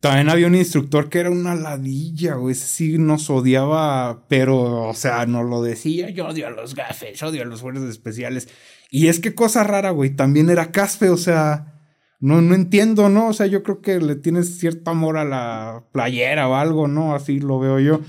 también 0.00 0.30
había 0.30 0.46
un 0.46 0.54
instructor 0.54 1.10
que 1.10 1.18
era 1.18 1.30
una 1.30 1.54
ladilla, 1.54 2.34
güey. 2.34 2.52
Ese 2.52 2.66
sí 2.66 2.98
nos 2.98 3.28
odiaba, 3.28 4.26
pero, 4.28 4.88
o 4.88 4.94
sea, 4.94 5.26
nos 5.26 5.44
lo 5.48 5.62
decía. 5.62 6.08
Yo 6.08 6.26
odio 6.26 6.46
a 6.46 6.50
los 6.50 6.74
gafes, 6.74 7.22
odio 7.22 7.42
a 7.42 7.44
los 7.44 7.60
fuerzas 7.60 7.84
especiales. 7.84 8.48
Y 8.90 9.08
es 9.08 9.20
que 9.20 9.34
cosa 9.34 9.62
rara, 9.62 9.90
güey. 9.90 10.10
También 10.16 10.50
era 10.50 10.72
caspe, 10.72 11.10
o 11.10 11.16
sea. 11.16 11.76
No, 12.18 12.40
no 12.42 12.54
entiendo, 12.54 13.08
¿no? 13.08 13.28
O 13.28 13.32
sea, 13.32 13.46
yo 13.46 13.62
creo 13.62 13.80
que 13.80 13.98
le 14.00 14.14
tienes 14.16 14.58
cierto 14.58 14.90
amor 14.90 15.16
a 15.16 15.24
la 15.24 15.84
playera 15.92 16.48
o 16.48 16.54
algo, 16.54 16.88
¿no? 16.88 17.14
Así 17.14 17.38
lo 17.38 17.58
veo 17.58 17.78
yo. 17.78 18.00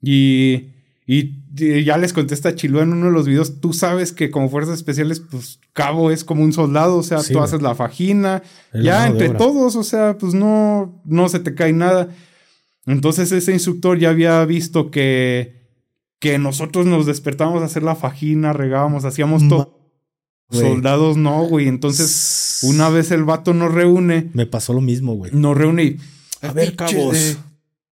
Y 0.00 0.76
Y, 1.06 1.45
ya 1.56 1.96
les 1.96 2.12
contesta 2.12 2.54
Chilú 2.54 2.80
en 2.80 2.92
uno 2.92 3.06
de 3.06 3.12
los 3.12 3.26
videos, 3.26 3.60
tú 3.60 3.72
sabes 3.72 4.12
que 4.12 4.30
como 4.30 4.48
fuerzas 4.48 4.76
especiales, 4.76 5.20
pues 5.20 5.60
cabo 5.72 6.10
es 6.10 6.24
como 6.24 6.42
un 6.42 6.52
soldado, 6.52 6.96
o 6.96 7.02
sea, 7.02 7.22
tú 7.22 7.40
haces 7.40 7.62
la 7.62 7.74
fajina, 7.74 8.42
ya 8.72 9.06
entre 9.06 9.30
todos, 9.30 9.76
o 9.76 9.82
sea, 9.82 10.18
pues 10.18 10.34
no, 10.34 11.02
no 11.04 11.28
se 11.28 11.40
te 11.40 11.54
cae 11.54 11.72
nada. 11.72 12.08
Entonces 12.86 13.32
ese 13.32 13.52
instructor 13.52 13.98
ya 13.98 14.10
había 14.10 14.44
visto 14.44 14.90
que, 14.90 15.70
que 16.18 16.38
nosotros 16.38 16.86
nos 16.86 17.06
despertábamos 17.06 17.62
a 17.62 17.66
hacer 17.66 17.82
la 17.82 17.96
fajina, 17.96 18.52
regábamos, 18.52 19.04
hacíamos 19.04 19.48
todo. 19.48 19.76
Soldados 20.50 21.16
no, 21.16 21.42
güey. 21.42 21.66
Entonces, 21.66 22.60
una 22.62 22.88
vez 22.88 23.10
el 23.10 23.24
vato 23.24 23.52
nos 23.52 23.72
reúne. 23.72 24.30
Me 24.32 24.46
pasó 24.46 24.72
lo 24.72 24.80
mismo, 24.80 25.14
güey. 25.14 25.32
Nos 25.32 25.56
reúne 25.56 25.82
y. 25.82 25.96
A 26.40 26.52
ver, 26.52 26.76
cabos. 26.76 27.38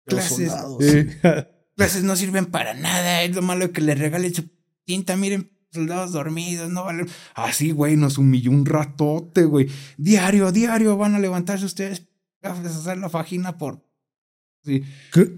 clases. 0.06 0.52
Eh, 0.80 1.48
clases 1.76 2.04
no 2.04 2.16
sirven 2.16 2.46
para 2.46 2.74
nada. 2.74 3.24
Es 3.24 3.36
lo 3.36 3.42
malo 3.42 3.72
que 3.72 3.82
le 3.82 3.96
regale 3.96 4.34
su 4.34 4.50
tinta. 4.86 5.16
Miren, 5.16 5.52
soldados 5.72 6.12
dormidos, 6.12 6.70
no 6.70 6.84
valen. 6.86 7.08
Así, 7.36 7.72
güey, 7.72 7.98
nos 7.98 8.18
humilló 8.18 8.52
un 8.52 8.66
ratote, 8.66 9.46
güey. 9.46 9.68
Diario, 9.98 10.52
diario 10.52 10.98
van 10.98 11.16
a 11.16 11.20
levantarse 11.20 11.66
ustedes 11.66 12.08
a 12.44 12.52
hacer 12.52 12.98
la 12.98 13.10
fajina 13.10 13.58
por. 13.58 13.86
Sí. 14.64 14.84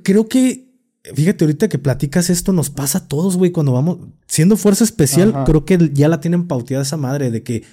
Creo, 0.03 0.28
que. 0.28 0.66
Fíjate, 1.14 1.45
ahorita 1.45 1.70
que 1.70 1.80
platicas 1.80 2.30
esto, 2.30 2.52
nos 2.52 2.70
pasa 2.70 2.99
a 2.99 3.07
todos, 3.07 3.38
güey, 3.38 3.52
cuando 3.52 3.74
vamos. 3.74 3.99
Siendo 4.28 4.57
fuerza 4.57 4.84
especial, 4.84 5.44
creo 5.45 5.66
que 5.66 5.91
ya 5.94 6.10
la 6.10 6.20
tienen 6.20 6.48
pauteada 6.48 6.84
esa 6.84 6.98
madre 6.98 7.32
de 7.32 7.44
que 7.44 7.64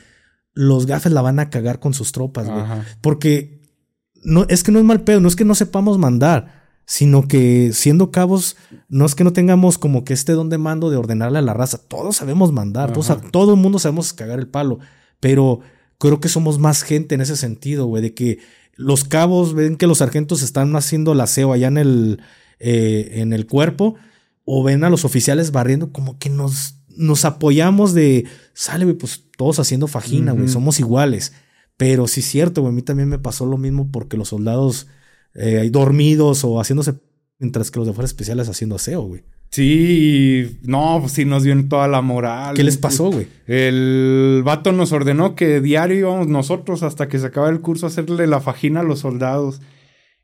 los 0.54 0.86
gafes 0.86 1.12
la 1.12 1.22
van 1.22 1.38
a 1.38 1.50
cagar 1.50 1.80
con 1.80 1.94
sus 1.94 2.12
tropas, 2.12 2.48
güey. 2.48 2.64
Porque 3.00 3.62
no, 4.22 4.46
es 4.48 4.62
que 4.62 4.72
no 4.72 4.78
es 4.78 4.84
mal 4.84 5.02
pedo, 5.02 5.20
no 5.20 5.28
es 5.28 5.36
que 5.36 5.44
no 5.44 5.54
sepamos 5.54 5.98
mandar 5.98 6.61
sino 6.84 7.28
que 7.28 7.72
siendo 7.72 8.10
cabos, 8.10 8.56
no 8.88 9.06
es 9.06 9.14
que 9.14 9.24
no 9.24 9.32
tengamos 9.32 9.78
como 9.78 10.04
que 10.04 10.12
este 10.12 10.32
don 10.32 10.48
de 10.48 10.58
mando 10.58 10.90
de 10.90 10.96
ordenarle 10.96 11.38
a 11.38 11.42
la 11.42 11.54
raza, 11.54 11.78
todos 11.78 12.16
sabemos 12.16 12.52
mandar, 12.52 12.92
todos, 12.92 13.10
todo 13.30 13.54
el 13.54 13.60
mundo 13.60 13.78
sabemos 13.78 14.12
cagar 14.12 14.38
el 14.38 14.48
palo, 14.48 14.78
pero 15.20 15.60
creo 15.98 16.20
que 16.20 16.28
somos 16.28 16.58
más 16.58 16.82
gente 16.82 17.14
en 17.14 17.20
ese 17.20 17.36
sentido, 17.36 17.86
güey, 17.86 18.02
de 18.02 18.14
que 18.14 18.38
los 18.74 19.04
cabos 19.04 19.54
ven 19.54 19.76
que 19.76 19.86
los 19.86 19.98
sargentos 19.98 20.42
están 20.42 20.74
haciendo 20.76 21.12
el 21.12 21.20
aseo 21.20 21.52
allá 21.52 21.68
en 21.68 21.78
el, 21.78 22.20
eh, 22.58 23.12
en 23.14 23.32
el 23.32 23.46
cuerpo, 23.46 23.94
o 24.44 24.62
ven 24.62 24.84
a 24.84 24.90
los 24.90 25.04
oficiales 25.04 25.52
barriendo, 25.52 25.92
como 25.92 26.18
que 26.18 26.30
nos, 26.30 26.76
nos 26.88 27.24
apoyamos 27.24 27.94
de, 27.94 28.26
sale, 28.54 28.84
güey, 28.84 28.96
pues 28.96 29.24
todos 29.36 29.58
haciendo 29.60 29.86
fajina, 29.86 30.32
güey, 30.32 30.48
somos 30.48 30.80
iguales. 30.80 31.32
Pero 31.76 32.06
sí 32.06 32.20
es 32.20 32.26
cierto, 32.26 32.62
güey, 32.62 32.72
a 32.72 32.74
mí 32.74 32.82
también 32.82 33.08
me 33.08 33.18
pasó 33.18 33.46
lo 33.46 33.56
mismo 33.56 33.90
porque 33.90 34.16
los 34.16 34.28
soldados 34.28 34.88
eh, 35.34 35.68
dormidos 35.70 36.44
o 36.44 36.60
haciéndose, 36.60 36.94
mientras 37.38 37.70
que 37.70 37.78
los 37.78 37.88
de 37.88 37.94
fuerzas 37.94 38.10
especiales 38.10 38.48
haciendo 38.48 38.76
aseo, 38.76 39.02
güey. 39.02 39.22
Sí, 39.52 40.60
no, 40.62 40.96
pues 41.00 41.12
sí 41.12 41.26
nos 41.26 41.42
dio 41.42 41.54
toda 41.68 41.86
la 41.86 42.00
moral. 42.00 42.56
¿Qué 42.56 42.64
les 42.64 42.78
pasó, 42.78 43.10
güey? 43.10 43.26
El 43.46 44.40
vato 44.46 44.72
nos 44.72 44.92
ordenó 44.92 45.34
que 45.34 45.60
diario 45.60 45.98
íbamos 45.98 46.28
nosotros 46.28 46.82
hasta 46.82 47.06
que 47.06 47.18
se 47.18 47.26
acaba 47.26 47.50
el 47.50 47.60
curso 47.60 47.84
a 47.84 47.90
hacerle 47.90 48.26
la 48.26 48.40
fajina 48.40 48.80
a 48.80 48.82
los 48.82 49.00
soldados. 49.00 49.60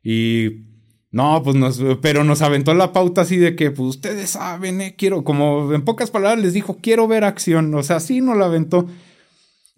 Y 0.03 0.65
no, 1.11 1.43
pues 1.43 1.55
nos, 1.55 1.79
pero 2.01 2.23
nos 2.23 2.41
aventó 2.41 2.73
la 2.73 2.91
pauta 2.91 3.21
así 3.21 3.37
de 3.37 3.55
que, 3.55 3.69
pues 3.69 3.89
ustedes 3.89 4.31
saben, 4.31 4.81
eh, 4.81 4.95
quiero, 4.97 5.23
como 5.23 5.75
en 5.75 5.83
pocas 5.83 6.09
palabras 6.09 6.43
les 6.43 6.53
dijo, 6.53 6.77
quiero 6.81 7.07
ver 7.07 7.23
acción. 7.23 7.71
O 7.75 7.83
sea, 7.83 7.99
sí 7.99 8.21
nos 8.21 8.35
la 8.35 8.45
aventó. 8.45 8.87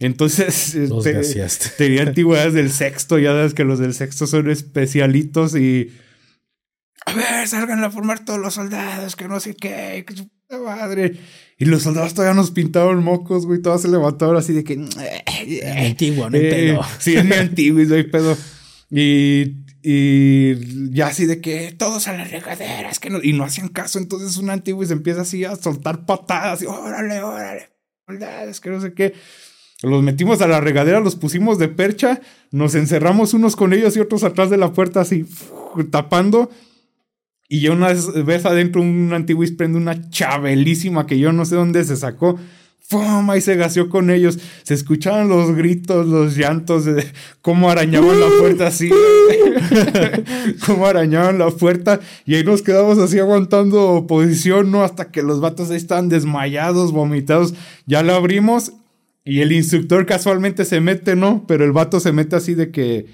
Entonces, 0.02 0.74
este, 1.36 1.70
tenía 1.78 2.02
antigüedades 2.02 2.54
del 2.54 2.72
sexto, 2.72 3.20
ya 3.20 3.30
sabes 3.30 3.54
que 3.54 3.64
los 3.64 3.78
del 3.80 3.94
sexto 3.94 4.28
son 4.28 4.50
especialitos 4.50 5.56
y... 5.56 5.92
A 7.06 7.14
ver, 7.14 7.48
salgan 7.48 7.84
a 7.84 7.90
formar 7.90 8.26
todos 8.26 8.40
los 8.40 8.56
soldados, 8.56 9.16
que 9.16 9.28
no 9.28 9.40
sé 9.40 9.56
qué, 9.56 10.04
que 10.06 10.16
su 10.16 10.28
puta 10.28 10.60
madre. 10.60 11.18
Y 11.58 11.66
los 11.66 11.84
soldados 11.84 12.14
todavía 12.14 12.36
nos 12.36 12.52
pintaron 12.52 13.04
mocos, 13.04 13.46
güey, 13.46 13.62
todos 13.62 13.84
se 13.84 13.88
levantaron 13.88 14.38
así 14.38 14.54
de 14.54 14.64
que... 14.64 14.74
antiguo, 14.74 16.30
no 16.30 16.38
hay 16.38 16.46
eh, 16.46 16.50
pedo. 16.50 16.82
Sí, 17.00 17.16
es 17.16 17.26
muy 17.26 17.38
antiguo 17.38 17.82
y 17.82 17.86
no 17.86 17.96
hay 17.96 18.04
pedo. 18.04 18.38
Y, 18.90 19.56
y 19.84 20.94
ya 20.94 21.08
así 21.08 21.28
de 21.28 21.42
que 21.42 21.74
todos 21.74 22.08
a 22.08 22.14
las 22.14 22.32
regaderas, 22.32 23.00
que 23.00 23.12
no, 23.12 23.20
y 23.22 23.34
no 23.34 23.44
hacían 23.44 23.70
caso, 23.70 24.00
entonces 24.00 24.38
un 24.38 24.50
antiguo 24.50 24.84
y 24.84 24.88
se 24.88 24.94
empieza 24.94 25.22
así 25.22 25.46
a 25.46 25.56
soltar 25.56 26.06
patadas 26.06 26.62
y 26.64 26.66
órale, 26.66 27.22
órale, 27.22 27.70
soldados, 28.08 28.60
que 28.60 28.70
no 28.72 28.82
sé 28.82 28.94
qué. 28.94 29.14
Los 29.82 30.04
metimos 30.04 30.42
a 30.42 30.48
la 30.48 30.62
regadera, 30.62 31.00
los 31.00 31.16
pusimos 31.16 31.58
de 31.58 31.68
percha, 31.68 32.22
nos 32.52 32.76
encerramos 32.76 33.34
unos 33.34 33.56
con 33.56 33.74
ellos 33.74 33.98
y 33.98 34.00
otros 34.00 34.24
atrás 34.24 34.50
de 34.50 34.58
la 34.58 34.74
puerta 34.74 35.02
así 35.02 35.26
tapando. 35.90 36.50
Y 37.50 37.60
yo 37.62 37.74
una 37.74 37.90
vez 37.90 38.46
adentro 38.46 38.82
un 38.82 39.12
antiguis 39.14 39.52
prende 39.52 39.78
una 39.78 40.10
chabelísima 40.10 41.06
que 41.06 41.20
yo 41.20 41.34
no 41.34 41.46
sé 41.46 41.56
dónde 41.56 41.84
se 41.84 41.98
sacó. 41.98 42.40
¡Fum! 42.80 43.34
Y 43.36 43.42
se 43.42 43.56
gaseó 43.56 43.90
con 43.90 44.10
ellos. 44.10 44.38
Se 44.64 44.74
escuchaban 44.74 45.30
los 45.30 45.56
gritos, 45.56 46.08
los 46.08 46.36
llantos 46.38 46.86
de 46.86 47.06
cómo 47.42 47.70
arañaban 47.70 48.20
la 48.20 48.28
puerta 48.40 48.68
así. 48.68 48.90
cómo 50.66 50.86
arañaban 50.86 51.40
la 51.40 51.50
puerta. 51.50 52.00
Y 52.26 52.36
ahí 52.36 52.44
nos 52.44 52.62
quedamos 52.62 52.98
así 53.00 53.18
aguantando 53.18 54.06
posición, 54.08 54.72
¿no? 54.72 54.84
Hasta 54.84 55.12
que 55.12 55.24
los 55.24 55.42
vatos 55.42 55.72
ahí 55.72 55.78
estaban 55.78 56.10
desmayados, 56.10 56.92
vomitados. 56.92 57.54
Ya 57.86 58.04
la 58.04 58.16
abrimos 58.16 58.74
y 59.24 59.42
el 59.42 59.52
instructor 59.52 60.06
casualmente 60.06 60.66
se 60.66 60.82
mete, 60.82 61.16
¿no? 61.16 61.46
Pero 61.48 61.64
el 61.64 61.72
vato 61.72 62.00
se 62.00 62.12
mete 62.12 62.36
así 62.36 62.56
de 62.56 62.72
que 62.72 63.06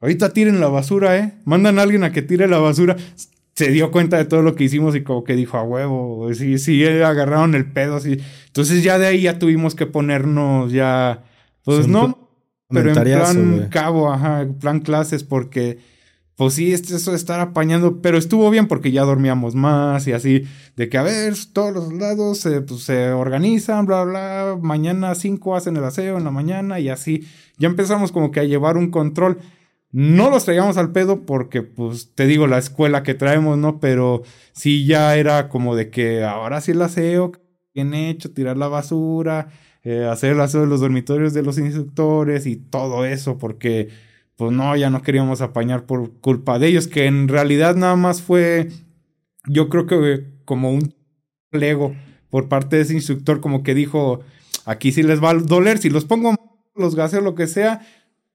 ahorita 0.00 0.32
tiren 0.32 0.60
la 0.60 0.68
basura, 0.68 1.16
¿eh? 1.18 1.34
Mandan 1.44 1.78
a 1.78 1.82
alguien 1.82 2.04
a 2.04 2.12
que 2.12 2.22
tire 2.22 2.48
la 2.48 2.58
basura. 2.58 2.96
Se 3.54 3.70
dio 3.70 3.90
cuenta 3.90 4.18
de 4.18 4.26
todo 4.26 4.42
lo 4.42 4.54
que 4.54 4.64
hicimos 4.64 4.94
y 4.96 5.02
como 5.02 5.24
que 5.24 5.34
dijo 5.34 5.56
a 5.56 5.62
huevo, 5.62 6.32
sí, 6.34 6.58
sí, 6.58 6.84
agarraron 6.84 7.54
el 7.54 7.70
pedo 7.70 7.96
así. 7.96 8.18
Entonces 8.48 8.82
ya 8.82 8.98
de 8.98 9.06
ahí 9.06 9.22
ya 9.22 9.38
tuvimos 9.38 9.74
que 9.74 9.86
ponernos 9.86 10.72
ya, 10.72 11.24
pues 11.64 11.88
no, 11.88 12.28
pero 12.68 12.92
en 12.92 13.02
plan 13.02 13.68
cabo, 13.70 14.12
ajá, 14.12 14.42
en 14.42 14.58
plan 14.58 14.80
clases 14.80 15.24
porque 15.24 15.78
pues 16.36 16.52
sí, 16.54 16.72
eso 16.72 17.10
de 17.10 17.16
estar 17.16 17.40
apañando, 17.40 18.02
pero 18.02 18.18
estuvo 18.18 18.50
bien 18.50 18.68
porque 18.68 18.92
ya 18.92 19.02
dormíamos 19.04 19.54
más 19.54 20.06
y 20.06 20.12
así, 20.12 20.44
de 20.76 20.88
que 20.90 20.98
a 20.98 21.02
ver, 21.02 21.34
todos 21.52 21.72
los 21.72 21.84
soldados 21.84 22.46
pues, 22.68 22.82
se 22.82 23.10
organizan, 23.10 23.86
bla, 23.86 24.04
bla, 24.04 24.58
mañana 24.60 25.14
cinco 25.14 25.56
hacen 25.56 25.78
el 25.78 25.84
aseo 25.84 26.18
en 26.18 26.24
la 26.24 26.30
mañana 26.30 26.78
y 26.78 26.90
así, 26.90 27.26
ya 27.58 27.68
empezamos 27.68 28.12
como 28.12 28.30
que 28.30 28.40
a 28.40 28.44
llevar 28.44 28.76
un 28.76 28.90
control. 28.90 29.38
No 29.92 30.28
los 30.28 30.44
traíamos 30.44 30.76
al 30.76 30.92
pedo 30.92 31.24
porque, 31.24 31.62
pues, 31.62 32.12
te 32.14 32.26
digo, 32.26 32.46
la 32.46 32.58
escuela 32.58 33.02
que 33.02 33.14
traemos, 33.14 33.56
¿no? 33.56 33.80
Pero 33.80 34.22
sí 34.52 34.84
ya 34.84 35.16
era 35.16 35.48
como 35.48 35.74
de 35.74 35.88
que 35.90 36.22
ahora 36.22 36.60
sí 36.60 36.72
el 36.72 36.82
aseo, 36.82 37.32
bien 37.72 37.94
hecho, 37.94 38.30
tirar 38.32 38.58
la 38.58 38.68
basura, 38.68 39.48
eh, 39.84 40.04
hacer 40.04 40.32
el 40.32 40.40
aseo 40.40 40.62
de 40.62 40.66
los 40.66 40.80
dormitorios 40.80 41.32
de 41.32 41.42
los 41.42 41.56
instructores 41.56 42.44
y 42.46 42.56
todo 42.56 43.06
eso, 43.06 43.38
porque 43.38 43.88
pues 44.36 44.52
no, 44.52 44.76
ya 44.76 44.90
no 44.90 45.02
queríamos 45.02 45.40
apañar 45.40 45.86
por 45.86 46.12
culpa 46.20 46.58
de 46.58 46.68
ellos, 46.68 46.88
que 46.88 47.06
en 47.06 47.28
realidad 47.28 47.74
nada 47.74 47.96
más 47.96 48.22
fue, 48.22 48.68
yo 49.46 49.68
creo 49.68 49.86
que 49.86 50.26
como 50.44 50.70
un 50.70 50.94
plego 51.50 51.94
por 52.30 52.48
parte 52.48 52.76
de 52.76 52.82
ese 52.82 52.94
instructor, 52.94 53.40
como 53.40 53.62
que 53.62 53.74
dijo, 53.74 54.20
aquí 54.66 54.92
sí 54.92 55.02
les 55.02 55.22
va 55.22 55.30
a 55.30 55.34
doler, 55.34 55.78
si 55.78 55.88
los 55.88 56.04
pongo 56.04 56.34
los 56.74 56.94
gases 56.94 57.20
o 57.20 57.22
lo 57.22 57.34
que 57.34 57.46
sea, 57.46 57.80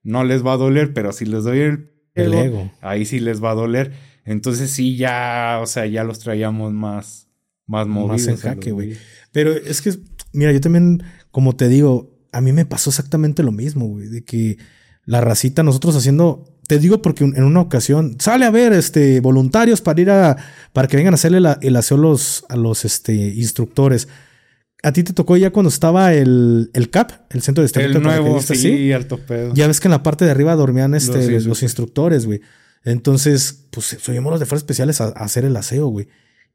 no 0.04 0.24
les 0.24 0.46
va 0.46 0.54
a 0.54 0.58
doler, 0.58 0.94
pero 0.94 1.12
si 1.12 1.26
les 1.26 1.44
doy 1.44 1.60
el, 1.60 1.90
ego, 2.16 2.72
ahí 2.82 3.06
sí 3.06 3.20
les 3.20 3.44
va 3.44 3.52
a 3.52 3.56
doler. 3.56 3.94
Entonces 4.26 4.72
sí, 4.72 4.98
ya, 4.98 5.60
o 5.62 5.68
sea, 5.68 5.86
ya 5.86 6.04
los 6.04 6.20
traíamos 6.20 6.74
más, 6.74 7.28
más 7.68 7.88
movidos. 7.88 8.22
Más 8.22 8.28
en 8.28 8.38
jaque, 8.38 8.72
güey. 8.72 8.98
Pero 9.32 9.52
es 9.52 9.82
que, 9.82 9.94
mira, 10.34 10.52
yo 10.52 10.62
también, 10.62 11.04
como 11.30 11.56
te 11.56 11.68
digo, 11.68 12.12
a 12.32 12.42
mí 12.42 12.52
me 12.52 12.66
pasó 12.66 12.90
exactamente 12.90 13.44
lo 13.44 13.52
mismo, 13.52 13.88
güey, 13.88 14.08
de 14.08 14.24
que 14.24 14.58
la 15.06 15.22
racita, 15.22 15.64
nosotros 15.64 15.96
haciendo, 15.96 16.46
te 16.68 16.80
digo 16.80 17.02
porque 17.02 17.24
en 17.24 17.44
una 17.44 17.62
ocasión 17.62 18.18
sale 18.20 18.46
a 18.46 18.52
ver 18.52 18.74
este, 18.74 19.20
voluntarios 19.20 19.82
para 19.82 20.02
ir 20.02 20.10
a, 20.10 20.38
para 20.74 20.88
que 20.88 20.98
vengan 20.98 21.14
a 21.14 21.16
hacerle 21.16 21.40
el 21.62 21.76
aseo 21.76 21.98
a 21.98 22.00
los, 22.00 22.46
a 22.50 22.56
los 22.56 22.86
este, 22.86 23.14
instructores. 23.14 24.08
A 24.84 24.92
ti 24.92 25.04
te 25.04 25.14
tocó 25.14 25.38
ya 25.38 25.52
cuando 25.52 25.70
estaba 25.70 26.14
el, 26.14 26.72
el 26.74 26.90
CAP, 26.90 27.12
el 27.30 27.42
centro 27.42 27.62
de 27.62 27.68
estudio. 27.68 27.88
El 27.88 28.02
nuevo, 28.02 28.42
sí, 28.42 28.92
alto 28.92 29.18
pedo. 29.18 29.54
Ya 29.54 29.68
ves 29.68 29.80
que 29.80 29.88
en 29.88 29.92
la 29.92 30.02
parte 30.02 30.26
de 30.26 30.32
arriba 30.32 30.56
dormían 30.56 30.96
este, 30.96 31.40
los, 31.42 31.62
instructores, 31.62 32.26
güey. 32.26 32.42
Entonces, 32.84 33.68
pues 33.72 33.98
subimos 34.00 34.32
los 34.32 34.40
de 34.40 34.48
fuerzas 34.48 34.64
especiales 34.64 35.00
a, 35.02 35.10
hacer 35.10 35.46
el 35.46 35.56
aseo, 35.56 35.88
güey. 35.88 36.08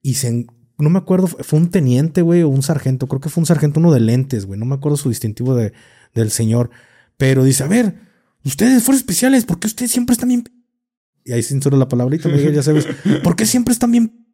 Y 0.02 0.14
se, 0.14 0.46
no 0.78 0.90
me 0.90 0.98
acuerdo, 0.98 1.28
fue 1.28 1.58
un 1.58 1.70
teniente, 1.70 2.22
güey, 2.22 2.42
o 2.42 2.48
un 2.48 2.62
sargento. 2.62 3.06
Creo 3.06 3.20
que 3.20 3.28
fue 3.28 3.42
un 3.42 3.46
sargento, 3.46 3.78
uno 3.78 3.92
de 3.92 4.00
lentes, 4.00 4.44
güey. 4.44 4.58
No 4.58 4.66
me 4.66 4.74
acuerdo 4.74 4.96
su 4.96 5.08
distintivo 5.08 5.54
de, 5.54 5.72
del 6.12 6.32
señor. 6.32 6.70
Pero 7.16 7.44
dice, 7.44 7.62
a 7.62 7.68
ver, 7.68 7.94
Ustedes, 8.46 8.84
fuerzas 8.84 9.02
especiales, 9.02 9.44
¿por 9.44 9.58
qué 9.58 9.66
ustedes 9.66 9.90
siempre 9.90 10.12
están 10.12 10.28
bien? 10.28 10.44
Y 11.24 11.32
ahí 11.32 11.42
censuro 11.42 11.76
la 11.76 11.88
palabrita, 11.88 12.28
ya 12.28 12.62
sabes. 12.62 12.86
¿Por 13.24 13.34
qué 13.34 13.44
siempre 13.44 13.72
están 13.72 13.90
bien? 13.90 14.24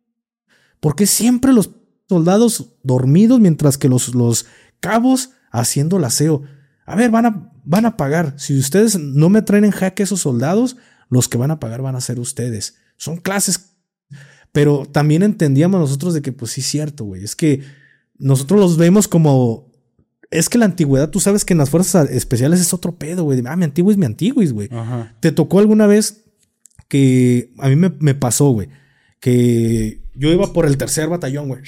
¿Por 0.81 0.95
qué 0.95 1.07
siempre 1.07 1.55
los 1.55 1.71
soldados 2.09 2.75
dormidos 2.83 3.41
mientras 3.41 3.79
que 3.79 3.89
los, 3.89 4.15
los 4.15 4.45
cabos 4.81 5.31
haciendo 5.51 5.97
el 5.97 6.05
aseo? 6.05 6.43
A 6.85 6.95
ver, 6.95 7.11
van 7.11 7.25
a, 7.25 7.53
van 7.65 7.87
a 7.87 7.97
pagar. 7.97 8.35
Si 8.37 8.59
ustedes 8.59 8.99
no 8.99 9.31
me 9.31 9.41
traen 9.41 9.65
en 9.65 9.71
jaque 9.71 10.03
esos 10.03 10.21
soldados, 10.21 10.77
los 11.09 11.29
que 11.29 11.39
van 11.39 11.51
a 11.51 11.59
pagar 11.59 11.81
van 11.81 11.97
a 11.97 12.03
ser 12.03 12.21
ustedes. 12.21 12.77
Son 12.99 13.17
clases. 13.17 13.77
Pero 14.53 14.85
también 14.85 15.23
entendíamos 15.23 15.81
nosotros 15.81 16.13
de 16.13 16.21
que, 16.21 16.33
pues 16.33 16.51
sí, 16.51 16.61
es 16.61 16.67
cierto, 16.67 17.05
güey. 17.05 17.25
Es 17.25 17.35
que 17.35 17.63
nosotros 18.19 18.61
los 18.61 18.77
vemos 18.77 19.09
como. 19.09 19.72
Es 20.33 20.49
que 20.49 20.59
la 20.59 20.65
antigüedad, 20.65 21.11
tú 21.11 21.21
sabes 21.21 21.45
que 21.45 21.53
en 21.53 21.59
las 21.59 21.71
fuerzas 21.71 22.11
especiales 22.11 22.61
es 22.61 22.73
otro 22.73 22.97
pedo, 22.97 23.25
güey. 23.25 23.43
Ah, 23.47 23.55
mi 23.55 23.65
antiguo 23.65 23.93
es 23.93 23.99
mi 23.99 24.07
antiguo, 24.07 24.43
güey. 24.53 24.69
¿Te 25.21 25.31
tocó 25.31 25.59
alguna 25.59 25.87
vez 25.87 26.25
que 26.89 27.53
a 27.59 27.69
mí 27.69 27.77
me, 27.77 28.15
pasó, 28.15 28.51
güey? 28.51 28.69
Que 29.21 30.01
yo 30.15 30.33
iba 30.33 30.53
por 30.53 30.67
el 30.67 30.79
tercer 30.79 31.09
batallón, 31.09 31.49
güey. 31.49 31.61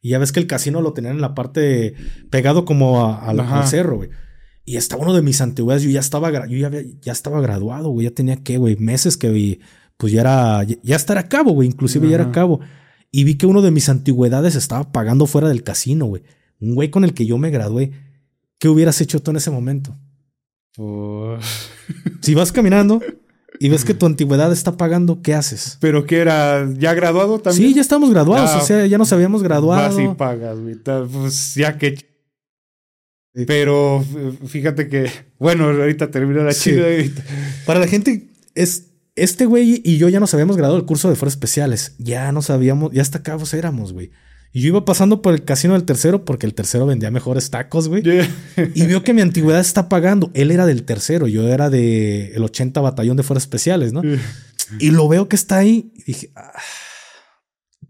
Y 0.00 0.10
ya 0.10 0.18
ves 0.18 0.32
que 0.32 0.40
el 0.40 0.46
casino 0.46 0.80
lo 0.80 0.92
tenían 0.92 1.16
en 1.16 1.20
la 1.20 1.34
parte 1.34 1.94
pegado 2.30 2.64
como 2.64 3.04
a, 3.04 3.28
al 3.28 3.66
cerro, 3.66 3.96
güey. 3.96 4.10
Y 4.64 4.76
estaba 4.76 5.02
uno 5.02 5.14
de 5.14 5.22
mis 5.22 5.40
antigüedades, 5.40 5.82
yo 5.82 5.90
ya 5.90 6.00
estaba, 6.00 6.46
yo 6.46 6.56
ya, 6.56 6.70
ya 7.00 7.12
estaba 7.12 7.40
graduado, 7.40 7.88
güey. 7.88 8.04
Ya 8.04 8.14
tenía 8.14 8.36
que, 8.36 8.58
güey, 8.58 8.76
meses 8.76 9.16
que 9.16 9.60
pues 9.96 10.12
ya 10.12 10.20
era, 10.20 10.62
ya, 10.62 10.94
estar 10.94 11.18
a 11.18 11.28
cabo, 11.28 11.52
güey. 11.52 11.66
Inclusive 11.68 12.08
ya 12.08 12.16
era 12.16 12.24
a 12.24 12.32
cabo. 12.32 12.60
Y 13.10 13.24
vi 13.24 13.36
que 13.36 13.46
uno 13.46 13.62
de 13.62 13.70
mis 13.70 13.88
antigüedades 13.88 14.54
estaba 14.54 14.92
pagando 14.92 15.26
fuera 15.26 15.48
del 15.48 15.64
casino, 15.64 16.06
güey. 16.06 16.22
Un 16.60 16.74
güey 16.74 16.90
con 16.90 17.04
el 17.04 17.14
que 17.14 17.26
yo 17.26 17.38
me 17.38 17.50
gradué. 17.50 17.92
¿Qué 18.58 18.68
hubieras 18.68 19.00
hecho 19.00 19.20
tú 19.20 19.30
en 19.30 19.36
ese 19.36 19.50
momento? 19.50 19.96
si 22.20 22.34
vas 22.34 22.52
caminando 22.52 23.00
y 23.58 23.68
ves 23.68 23.84
que 23.84 23.94
tu 23.94 24.06
antigüedad 24.06 24.52
está 24.52 24.76
pagando, 24.76 25.22
¿qué 25.22 25.34
haces? 25.34 25.78
¿Pero 25.80 26.06
qué 26.06 26.18
era? 26.18 26.68
¿Ya 26.78 26.94
graduado 26.94 27.40
también? 27.40 27.70
Sí, 27.70 27.74
ya 27.74 27.80
estamos 27.80 28.10
graduados. 28.10 28.62
o 28.62 28.64
sea, 28.64 28.86
ya 28.86 28.98
nos 28.98 29.12
habíamos 29.12 29.42
graduado. 29.42 29.96
Vas 29.96 29.98
y 29.98 30.14
pagas, 30.14 30.58
güey. 30.58 30.76
Pues 30.76 31.54
ya 31.54 31.76
que 31.76 32.08
pero 33.46 34.04
fíjate 34.46 34.88
que, 34.88 35.10
bueno, 35.38 35.64
ahorita 35.64 36.10
termina 36.10 36.42
la 36.42 36.52
chica. 36.52 36.82
Para 37.66 37.78
la 37.80 37.86
gente, 37.86 38.30
es 38.54 38.90
este 39.14 39.46
güey 39.46 39.80
y 39.84 39.98
yo 39.98 40.08
ya 40.08 40.20
nos 40.20 40.34
habíamos 40.34 40.56
graduado 40.56 40.76
del 40.76 40.86
curso 40.86 41.08
de 41.08 41.16
fuerzas 41.16 41.36
especiales. 41.36 41.94
Ya 41.98 42.32
no 42.32 42.42
sabíamos, 42.42 42.92
ya 42.92 43.02
hasta 43.02 43.22
cabos 43.22 43.54
éramos, 43.54 43.92
güey. 43.92 44.10
Y 44.52 44.62
yo 44.62 44.68
iba 44.68 44.84
pasando 44.84 45.20
por 45.20 45.34
el 45.34 45.44
casino 45.44 45.74
del 45.74 45.84
tercero 45.84 46.24
porque 46.24 46.46
el 46.46 46.54
tercero 46.54 46.86
vendía 46.86 47.10
mejores 47.10 47.50
tacos, 47.50 47.88
güey. 47.88 48.02
Y 48.74 48.86
vio 48.86 49.02
que 49.04 49.12
mi 49.12 49.20
antigüedad 49.20 49.60
está 49.60 49.88
pagando. 49.88 50.30
Él 50.34 50.50
era 50.50 50.66
del 50.66 50.84
tercero, 50.84 51.26
yo 51.26 51.48
era 51.48 51.70
del 51.70 52.32
el 52.34 52.42
80 52.42 52.80
batallón 52.80 53.16
de 53.16 53.22
fuerzas 53.22 53.44
especiales, 53.44 53.92
¿no? 53.92 54.02
Y 54.78 54.90
lo 54.90 55.08
veo 55.08 55.28
que 55.28 55.36
está 55.36 55.58
ahí 55.58 55.92
y 55.94 56.02
dije, 56.04 56.32
ah". 56.34 56.52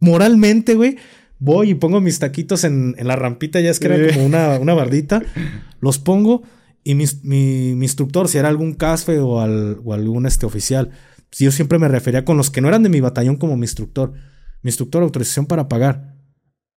moralmente, 0.01 0.74
güey, 0.74 0.97
voy 1.39 1.70
y 1.70 1.74
pongo 1.74 2.01
mis 2.01 2.18
taquitos 2.18 2.64
en, 2.64 2.97
la 2.98 3.16
rampita, 3.16 3.60
ya 3.60 3.70
es 3.70 3.80
que 3.80 3.86
era 3.86 4.12
como 4.12 4.26
una, 4.26 4.59
una 4.59 4.74
bardita, 4.74 5.22
los 5.80 5.98
pongo 5.98 6.43
y 6.85 6.94
mi, 6.94 7.05
mi, 7.22 7.70
instructor, 7.70 8.28
si 8.28 8.39
era 8.39 8.48
algún 8.48 8.74
CASFE 8.74 9.18
o, 9.18 9.30
o 9.30 9.93
algún 9.93 10.26
este 10.26 10.47
oficial, 10.47 10.90
yo 11.32 11.51
siempre 11.51 11.78
me 11.78 11.89
refería 11.89 12.24
con 12.24 12.36
los 12.36 12.51
que 12.51 12.60
no 12.60 12.68
eran 12.68 12.82
de 12.82 12.89
mi 12.89 13.01
batallón 13.01 13.36
como 13.36 13.56
mi 13.56 13.64
instructor. 13.64 14.12
Mi 14.62 14.70
instructor, 14.70 15.02
autorización 15.02 15.47
para 15.47 15.68
pagar. 15.68 16.18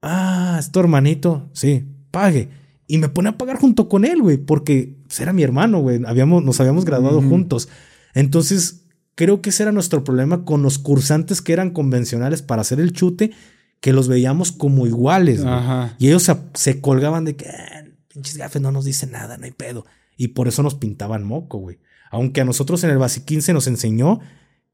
Ah, 0.03 0.57
es 0.59 0.73
tu 0.73 0.81
hermanito. 0.81 1.49
Sí, 1.53 1.87
pague. 2.11 2.49
Y 2.87 2.99
me 2.99 3.09
pone 3.09 3.29
a 3.29 3.39
pagar 3.39 3.57
junto 3.57 3.89
con 3.89 4.05
él, 4.05 4.21
güey, 4.21 4.37
porque 4.37 4.97
era 5.19 5.33
mi 5.33 5.43
hermano, 5.43 5.81
güey. 5.81 6.01
Habíamos, 6.07 6.43
nos 6.43 6.61
habíamos 6.61 6.85
graduado 6.85 7.23
juntos. 7.23 7.69
Entonces, 8.15 8.87
creo 9.15 9.43
que 9.43 9.51
ese 9.51 9.63
era 9.63 9.73
nuestro 9.73 10.03
problema 10.03 10.45
con 10.45 10.63
los 10.63 10.79
cursantes 10.79 11.43
que 11.43 11.53
eran 11.53 11.71
convencionales 11.71 12.43
para 12.43 12.63
hacer 12.63 12.81
el 12.81 12.93
chute 12.93 13.31
que 13.81 13.93
los 13.93 14.09
veíamos 14.09 14.53
como 14.53 14.87
iguales. 14.87 15.45
Y 15.99 16.09
ellos 16.09 16.31
se, 16.55 16.81
colgaban 16.81 17.25
de 17.25 17.37
que, 17.37 17.49
ah, 17.49 17.85
pinches 18.09 18.37
gafes 18.37 18.61
no 18.61 18.73
nos 18.73 18.85
dicen 18.85 19.13
nada, 19.13 19.37
no 19.37 19.45
hay 19.45 19.53
pedo. 19.53 19.87
Y 20.17 20.29
por 20.29 20.49
eso 20.49 20.63
nos 20.63 20.75
pintaban 20.75 21.25
moco, 21.25 21.59
güey. 21.59 21.79
Aunque 22.11 22.41
a 22.41 22.45
nosotros 22.45 22.83
en 22.85 22.91
el 22.91 22.99
Basic 22.99 23.25
15 23.25 23.53
nos 23.53 23.67
enseñó 23.67 24.21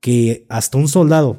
que 0.00 0.46
hasta 0.48 0.78
un 0.78 0.88
soldado, 0.88 1.38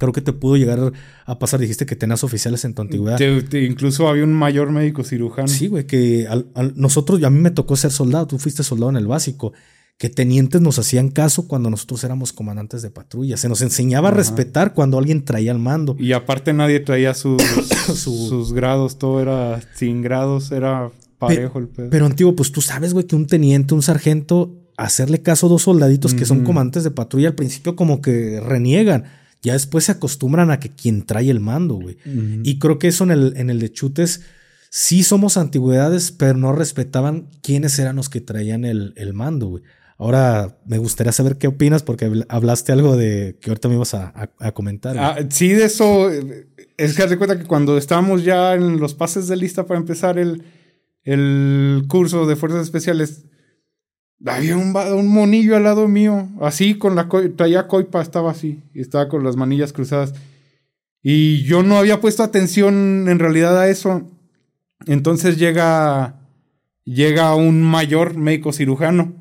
creo 0.00 0.12
que 0.12 0.22
te 0.22 0.32
pudo 0.32 0.56
llegar 0.56 0.92
a 1.26 1.38
pasar, 1.38 1.60
dijiste 1.60 1.86
que 1.86 1.94
tenías 1.94 2.24
oficiales 2.24 2.64
en 2.64 2.74
tu 2.74 2.82
antigüedad. 2.82 3.20
incluso 3.52 4.08
había 4.08 4.24
un 4.24 4.32
mayor 4.32 4.72
médico 4.72 5.04
cirujano. 5.04 5.46
Sí, 5.46 5.68
güey, 5.68 5.86
que 5.86 6.26
nosotros, 6.74 7.22
a 7.22 7.30
mí 7.30 7.38
me 7.38 7.50
tocó 7.50 7.76
ser 7.76 7.92
soldado, 7.92 8.26
tú 8.26 8.38
fuiste 8.38 8.64
soldado 8.64 8.90
en 8.90 8.96
el 8.96 9.06
básico 9.06 9.52
que 9.98 10.08
tenientes 10.08 10.62
nos 10.62 10.78
hacían 10.78 11.10
caso 11.10 11.46
cuando 11.46 11.68
nosotros 11.68 12.02
éramos 12.04 12.32
comandantes 12.32 12.80
de 12.80 12.90
patrulla. 12.90 13.36
Se 13.36 13.50
nos 13.50 13.60
enseñaba 13.60 14.08
a 14.08 14.12
respetar 14.12 14.72
cuando 14.72 14.96
alguien 14.96 15.26
traía 15.26 15.52
el 15.52 15.58
mando. 15.58 15.94
Y 15.98 16.14
aparte 16.14 16.54
nadie 16.54 16.80
traía 16.80 17.12
sus, 17.12 17.42
sus 17.94 18.54
grados, 18.54 18.98
todo 18.98 19.20
era 19.20 19.60
sin 19.74 20.00
grados, 20.00 20.52
era 20.52 20.90
parejo 21.18 21.58
el 21.58 21.68
pedo. 21.68 21.90
Pero 21.90 22.06
antiguo, 22.06 22.34
pues 22.34 22.50
tú 22.50 22.62
sabes, 22.62 22.94
güey, 22.94 23.06
que 23.06 23.14
un 23.14 23.26
teniente, 23.26 23.74
un 23.74 23.82
sargento, 23.82 24.56
hacerle 24.78 25.20
caso 25.20 25.44
a 25.46 25.50
dos 25.50 25.64
soldaditos 25.64 26.14
que 26.14 26.24
son 26.24 26.44
comandantes 26.44 26.82
de 26.82 26.90
patrulla, 26.90 27.28
al 27.28 27.34
principio 27.34 27.76
como 27.76 28.00
que 28.00 28.40
reniegan. 28.40 29.19
Ya 29.42 29.54
después 29.54 29.84
se 29.84 29.92
acostumbran 29.92 30.50
a 30.50 30.60
que 30.60 30.70
quien 30.70 31.06
trae 31.06 31.30
el 31.30 31.40
mando, 31.40 31.76
güey. 31.76 31.96
Y 32.42 32.58
creo 32.58 32.78
que 32.78 32.88
eso 32.88 33.04
en 33.04 33.10
el, 33.10 33.34
en 33.36 33.48
el 33.50 33.58
de 33.58 33.72
chutes 33.72 34.22
sí 34.68 35.02
somos 35.02 35.36
antigüedades, 35.36 36.12
pero 36.12 36.34
no 36.34 36.52
respetaban 36.52 37.28
quiénes 37.42 37.78
eran 37.78 37.96
los 37.96 38.08
que 38.08 38.20
traían 38.20 38.64
el, 38.64 38.92
el 38.96 39.14
mando, 39.14 39.46
güey. 39.48 39.62
Ahora 40.00 40.56
me 40.64 40.78
gustaría 40.78 41.12
saber 41.12 41.36
qué 41.36 41.46
opinas 41.46 41.82
porque 41.82 42.10
hablaste 42.28 42.72
algo 42.72 42.96
de 42.96 43.36
que 43.38 43.50
ahorita 43.50 43.68
me 43.68 43.74
ibas 43.74 43.92
a, 43.92 44.30
comentar. 44.54 44.96
Ah, 44.98 45.18
sí, 45.28 45.48
de 45.48 45.64
eso. 45.66 46.10
Eh, 46.10 46.46
es 46.78 46.96
que 46.96 47.18
cuenta 47.18 47.38
que 47.38 47.44
cuando 47.44 47.76
estábamos 47.76 48.24
ya 48.24 48.54
en 48.54 48.80
los 48.80 48.94
pases 48.94 49.28
de 49.28 49.36
lista 49.36 49.66
para 49.66 49.78
empezar 49.78 50.18
el, 50.18 50.42
el 51.04 51.84
curso 51.86 52.26
de 52.26 52.34
fuerzas 52.36 52.62
especiales, 52.62 53.24
había 54.26 54.56
un, 54.56 54.76
un, 54.76 55.08
monillo 55.08 55.56
al 55.56 55.64
lado 55.64 55.88
mío, 55.88 56.28
así 56.40 56.74
con 56.74 56.94
la 56.94 57.08
traía 57.36 57.66
coipa, 57.66 58.02
estaba 58.02 58.30
así, 58.30 58.62
y 58.74 58.80
estaba 58.80 59.08
con 59.08 59.24
las 59.24 59.36
manillas 59.36 59.72
cruzadas. 59.72 60.14
Y 61.02 61.42
yo 61.44 61.62
no 61.62 61.78
había 61.78 62.00
puesto 62.00 62.22
atención 62.22 63.08
en 63.08 63.18
realidad 63.18 63.58
a 63.58 63.68
eso. 63.68 64.06
Entonces 64.86 65.38
llega, 65.38 66.20
llega 66.84 67.34
un 67.34 67.62
mayor 67.62 68.16
médico 68.16 68.52
cirujano 68.52 69.14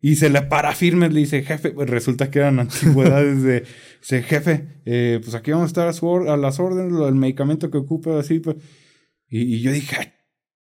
y 0.00 0.16
se 0.16 0.30
le 0.30 0.42
para 0.42 0.72
firme, 0.74 1.08
le 1.08 1.20
dice, 1.20 1.42
jefe, 1.42 1.70
pues 1.70 1.88
resulta 1.88 2.30
que 2.30 2.40
eran 2.40 2.58
antigüedades 2.60 3.42
de, 3.42 3.64
dice, 4.00 4.22
jefe, 4.22 4.80
eh, 4.84 5.20
pues 5.22 5.34
aquí 5.34 5.52
vamos 5.52 5.64
a 5.64 5.68
estar 5.68 5.88
a, 5.88 6.36
las 6.36 6.60
órdenes, 6.60 6.92
el 7.00 7.14
medicamento 7.14 7.70
que 7.70 7.78
ocupe, 7.78 8.10
así, 8.18 8.40
pues. 8.40 8.56
Y, 9.28 9.62
yo 9.62 9.72
dije, 9.72 10.12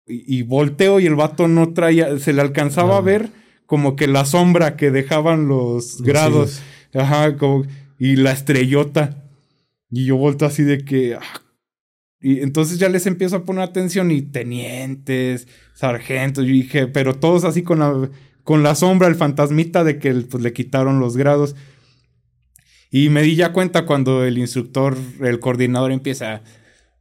y, 0.06 0.42
volteo 0.42 1.00
y 1.00 1.06
el 1.06 1.14
vato 1.14 1.48
no 1.48 1.72
traía, 1.72 2.18
se 2.18 2.34
le 2.34 2.42
alcanzaba 2.42 2.98
a 2.98 3.00
ver 3.00 3.30
como 3.68 3.96
que 3.96 4.06
la 4.06 4.24
sombra 4.24 4.76
que 4.76 4.90
dejaban 4.90 5.46
los 5.46 6.00
grados, 6.00 6.62
ajá, 6.94 7.36
como, 7.36 7.66
y 7.98 8.16
la 8.16 8.32
estrellota. 8.32 9.30
Y 9.90 10.06
yo 10.06 10.16
volto 10.16 10.46
así 10.46 10.62
de 10.62 10.84
que, 10.84 11.14
ah, 11.14 11.42
y 12.18 12.40
entonces 12.40 12.78
ya 12.78 12.88
les 12.88 13.06
empiezo 13.06 13.36
a 13.36 13.44
poner 13.44 13.62
atención 13.62 14.10
y 14.10 14.22
tenientes, 14.22 15.46
sargentos, 15.74 16.46
yo 16.46 16.52
dije, 16.52 16.86
pero 16.86 17.14
todos 17.14 17.44
así 17.44 17.62
con 17.62 17.78
la 17.78 18.10
con 18.48 18.62
la 18.62 18.74
sombra, 18.74 19.08
el 19.08 19.14
fantasmita 19.14 19.84
de 19.84 19.98
que 19.98 20.10
pues, 20.14 20.42
le 20.42 20.54
quitaron 20.54 21.00
los 21.00 21.18
grados. 21.18 21.54
Y 22.90 23.10
me 23.10 23.20
di 23.20 23.36
ya 23.36 23.52
cuenta 23.52 23.84
cuando 23.84 24.24
el 24.24 24.38
instructor, 24.38 24.96
el 25.20 25.38
coordinador 25.38 25.92
empieza, 25.92 26.40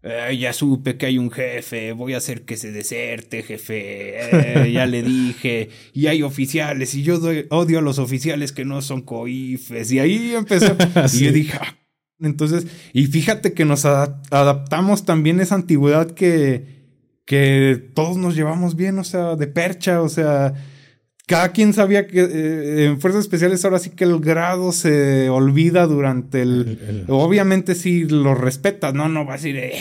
ya 0.04 0.54
supe 0.54 0.98
que 0.98 1.06
hay 1.06 1.18
un 1.18 1.32
jefe, 1.32 1.92
voy 1.92 2.14
a 2.14 2.18
hacer 2.18 2.44
que 2.44 2.56
se 2.56 2.72
deserte, 2.72 3.44
jefe, 3.44 4.64
eh, 4.64 4.72
ya 4.72 4.86
le 4.86 5.04
dije, 5.04 5.70
y 5.94 6.08
hay 6.08 6.24
oficiales, 6.24 6.94
y 6.96 7.04
yo 7.04 7.20
odio 7.50 7.80
a 7.80 7.82
los 7.82 8.00
oficiales 8.00 8.52
que 8.52 8.64
no 8.64 8.82
son 8.82 9.02
coifes, 9.02 9.92
y 9.92 10.00
ahí 10.00 10.34
empezó, 10.34 10.76
y 11.14 11.20
yo 11.20 11.32
dije, 11.32 11.58
ah". 11.60 11.78
entonces, 12.20 12.68
y 12.94 13.08
fíjate 13.08 13.54
que 13.54 13.66
nos 13.66 13.86
adaptamos 13.86 15.06
también 15.06 15.40
a 15.40 15.44
esa 15.44 15.56
antigüedad 15.56 16.12
que, 16.12 16.78
que 17.26 17.92
todos 17.94 18.18
nos 18.18 18.36
llevamos 18.36 18.76
bien, 18.76 19.00
o 19.00 19.04
sea, 19.04 19.36
de 19.36 19.48
percha, 19.48 20.02
o 20.02 20.10
sea, 20.10 20.54
cada 21.28 21.52
quien 21.52 21.74
sabía 21.74 22.08
que 22.08 22.22
eh, 22.22 22.86
en 22.86 23.02
fuerzas 23.02 23.22
especiales 23.22 23.64
ahora 23.66 23.80
sí 23.80 23.90
que 23.90 24.06
el 24.06 24.20
grado 24.20 24.72
se 24.72 25.30
olvida 25.30 25.86
durante 25.86 26.42
el, 26.42 27.06
obviamente 27.10 27.76
sí 27.76 28.06
lo 28.06 28.34
respetas 28.34 28.94
no 28.94 29.10
no 29.10 29.26
vas 29.26 29.44
a 29.44 29.50
ir 29.50 29.58
eh, 29.58 29.74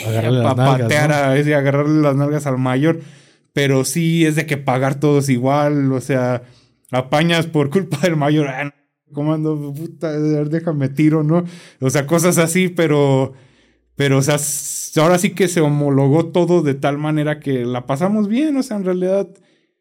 a 0.45 0.55
patear 0.55 1.11
a, 1.13 1.31
agarrarle 1.31 2.01
las 2.01 2.17
nalgas 2.17 2.45
al 2.45 2.57
mayor 2.57 2.99
pero 3.53 3.85
sí 3.85 4.25
es 4.25 4.35
de 4.35 4.45
que 4.45 4.57
pagar 4.57 4.99
todos 4.99 5.29
igual 5.29 5.91
o 5.93 6.01
sea 6.01 6.43
apañas 6.91 7.47
por 7.47 7.69
culpa 7.69 7.97
del 8.03 8.17
mayor 8.17 8.49
ah, 8.49 8.73
comando 9.13 9.73
puta 9.73 10.19
déjame 10.19 10.89
tiro 10.89 11.23
no 11.23 11.45
o 11.79 11.89
sea 11.89 12.05
cosas 12.05 12.37
así 12.39 12.67
pero 12.67 13.31
pero 13.95 14.17
o 14.17 14.21
sea 14.21 14.35
ahora 15.01 15.17
sí 15.17 15.29
que 15.29 15.47
se 15.47 15.61
homologó 15.61 16.25
todo 16.25 16.61
de 16.61 16.73
tal 16.73 16.97
manera 16.97 17.39
que 17.39 17.63
la 17.63 17.85
pasamos 17.85 18.27
bien 18.27 18.57
o 18.57 18.63
sea 18.63 18.75
en 18.75 18.83
realidad 18.83 19.29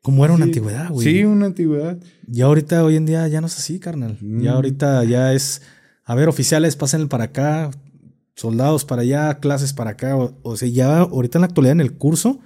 como 0.07 0.25
era 0.25 0.35
una 0.35 0.45
antigüedad, 0.45 0.89
güey. 0.89 1.05
Sí, 1.05 1.25
una 1.25 1.47
antigüedad. 1.47 1.99
Y 2.33 2.41
ahorita, 2.41 2.85
hoy 2.85 2.95
en 2.95 3.07
día, 3.07 3.27
ya 3.27 3.41
no 3.41 3.49
es 3.49 3.59
así, 3.59 3.81
carnal. 3.81 4.17
Ya 4.21 4.53
mm. 4.53 4.55
ahorita 4.55 5.03
ya 5.03 5.33
es, 5.33 5.63
a 6.05 6.15
ver, 6.15 6.29
oficiales, 6.29 6.77
pasen 6.77 7.09
para 7.09 7.25
acá, 7.25 7.73
soldados 8.37 8.85
para 8.85 9.03
allá, 9.03 9.41
clases 9.41 9.73
para 9.73 9.91
acá. 9.91 10.17
O, 10.17 10.57
sea, 10.57 10.69
ya 10.69 11.01
ahorita 11.01 11.39
en 11.39 11.41
la 11.41 11.47
actualidad 11.49 11.73
en 11.73 11.81
el 11.81 11.95
curso, 11.95 12.39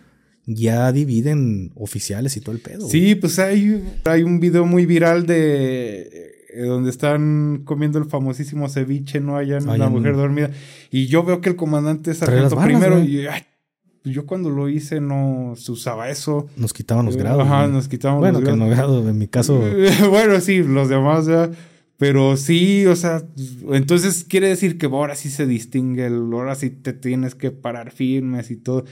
ya 0.46 0.90
dividen 0.90 1.72
oficiales 1.74 2.34
y 2.38 2.40
todo 2.40 2.54
el 2.54 2.62
pedo. 2.62 2.88
Sí, 2.88 3.14
pues 3.14 3.38
hay, 3.38 3.84
hay 4.06 4.22
un 4.22 4.40
video 4.40 4.64
muy 4.64 4.86
viral 4.86 5.26
de 5.26 6.30
eh, 6.54 6.62
donde 6.62 6.88
están 6.88 7.60
comiendo 7.66 7.98
el 7.98 8.06
famosísimo 8.06 8.70
ceviche, 8.70 9.20
¿no? 9.20 9.38
En 9.38 9.66
La 9.66 9.90
Mujer 9.90 10.16
Dormida. 10.16 10.50
Y 10.90 11.08
yo 11.08 11.24
veo 11.24 11.42
que 11.42 11.50
el 11.50 11.56
comandante 11.56 12.14
sargento 12.14 12.58
primero 12.58 13.04
y 13.04 13.26
yo 14.05 14.27
cuando 14.27 14.51
lo 14.51 14.68
hice 14.68 15.01
no 15.01 15.55
se 15.56 15.72
usaba 15.72 16.09
eso. 16.09 16.48
Nos 16.56 16.72
quitaban 16.72 17.06
los 17.06 17.16
grados. 17.16 17.47
Ajá, 17.47 17.66
nos 17.66 17.89
quitaban 17.89 18.20
los 18.20 18.22
grados. 18.22 18.43
Bueno, 18.43 18.52
que 18.52 18.59
no 18.59 18.70
grado, 18.70 19.09
en 19.09 19.18
mi 19.18 19.28
caso. 19.28 19.60
bueno, 20.10 20.40
sí, 20.40 20.62
los 20.62 20.89
demás 20.89 21.27
ya. 21.27 21.51
Pero 21.98 22.39
sí, 22.39 22.86
o 22.86 22.97
sea, 22.97 23.22
entonces 23.72 24.24
quiere 24.24 24.48
decir 24.48 24.78
que 24.78 24.86
ahora 24.86 25.14
sí 25.16 25.28
se 25.28 25.47
distingue, 25.47 26.06
el, 26.06 26.31
ahora 26.32 26.55
sí 26.55 26.70
te 26.70 26.94
tienes 26.94 27.35
que 27.35 27.51
parar 27.51 27.90
firmes 27.90 28.51
y 28.51 28.56
todo. 28.56 28.86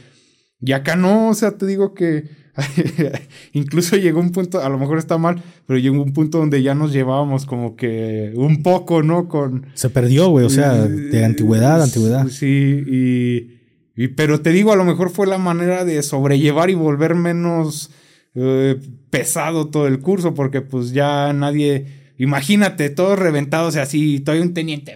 Y 0.60 0.72
acá 0.72 0.94
no, 0.94 1.30
o 1.30 1.34
sea, 1.34 1.52
te 1.52 1.64
digo 1.64 1.94
que 1.94 2.28
incluso 3.54 3.96
llegó 3.96 4.20
un 4.20 4.30
punto, 4.30 4.60
a 4.60 4.68
lo 4.68 4.76
mejor 4.76 4.98
está 4.98 5.16
mal, 5.16 5.42
pero 5.66 5.78
llegó 5.78 6.02
un 6.02 6.12
punto 6.12 6.36
donde 6.36 6.62
ya 6.62 6.74
nos 6.74 6.92
llevábamos 6.92 7.46
como 7.46 7.76
que 7.76 8.32
un 8.34 8.62
poco, 8.62 9.02
¿no? 9.02 9.26
Con... 9.26 9.66
Se 9.72 9.88
perdió, 9.88 10.28
güey, 10.28 10.44
o 10.44 10.50
sea, 10.50 10.74
de 10.74 11.24
antigüedad, 11.24 11.82
antigüedad. 11.82 12.28
Sí, 12.28 12.84
y, 12.86 13.57
y, 13.98 14.08
Pero 14.08 14.40
te 14.40 14.50
digo, 14.50 14.72
a 14.72 14.76
lo 14.76 14.84
mejor 14.84 15.10
fue 15.10 15.26
la 15.26 15.38
manera 15.38 15.84
de 15.84 16.02
sobrellevar 16.02 16.70
y 16.70 16.74
volver 16.74 17.14
menos 17.14 17.90
eh, 18.34 18.80
pesado 19.10 19.68
todo 19.68 19.86
el 19.86 20.00
curso, 20.00 20.32
porque 20.32 20.62
pues 20.62 20.92
ya 20.92 21.32
nadie 21.32 21.98
Imagínate, 22.18 22.90
todos 22.90 23.16
reventados 23.16 23.76
y 23.76 23.78
así, 23.78 24.16
estoy 24.16 24.40
un 24.40 24.52
teniente, 24.52 24.92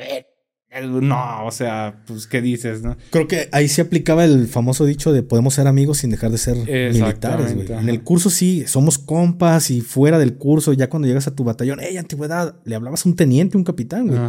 no, 0.81 1.45
o 1.45 1.51
sea, 1.51 2.03
pues, 2.07 2.27
¿qué 2.27 2.41
dices, 2.41 2.83
no? 2.83 2.97
Creo 3.11 3.29
que 3.29 3.49
ahí 3.53 3.69
se 3.69 3.83
aplicaba 3.83 4.25
el 4.25 4.49
famoso 4.49 4.87
dicho 4.87 5.13
de 5.13 5.23
podemos 5.23 5.55
ser 5.55 5.67
amigos 5.67 5.99
sin 5.99 6.11
dejar 6.11 6.31
de 6.31 6.39
ser 6.39 6.57
militares, 6.57 7.55
güey. 7.55 7.71
En 7.71 7.89
el 7.89 8.03
curso 8.03 8.31
sí, 8.31 8.65
somos 8.67 8.99
compas 8.99 9.71
y 9.71 9.83
fuera 9.83 10.19
del 10.19 10.35
curso, 10.35 10.73
ya 10.73 10.89
cuando 10.89 11.07
llegas 11.07 11.29
a 11.29 11.35
tu 11.37 11.45
batallón, 11.45 11.79
hey, 11.81 11.97
antigüedad, 11.97 12.57
le 12.65 12.75
hablabas 12.75 13.07
a 13.07 13.09
un 13.09 13.17
teniente, 13.17 13.57
un 13.57 13.65
capitán, 13.65 14.09
güey. 14.09 14.21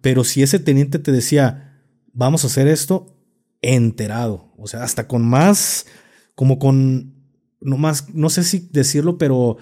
Pero 0.00 0.22
si 0.22 0.42
ese 0.42 0.60
teniente 0.60 1.00
te 1.00 1.10
decía, 1.10 1.80
vamos 2.12 2.44
a 2.44 2.46
hacer 2.46 2.68
esto, 2.68 3.15
enterado. 3.62 4.52
O 4.58 4.66
sea, 4.66 4.82
hasta 4.82 5.06
con 5.08 5.26
más, 5.26 5.86
como 6.34 6.58
con, 6.58 7.14
no 7.60 7.76
más, 7.76 8.14
no 8.14 8.30
sé 8.30 8.44
si 8.44 8.68
decirlo, 8.72 9.18
pero 9.18 9.58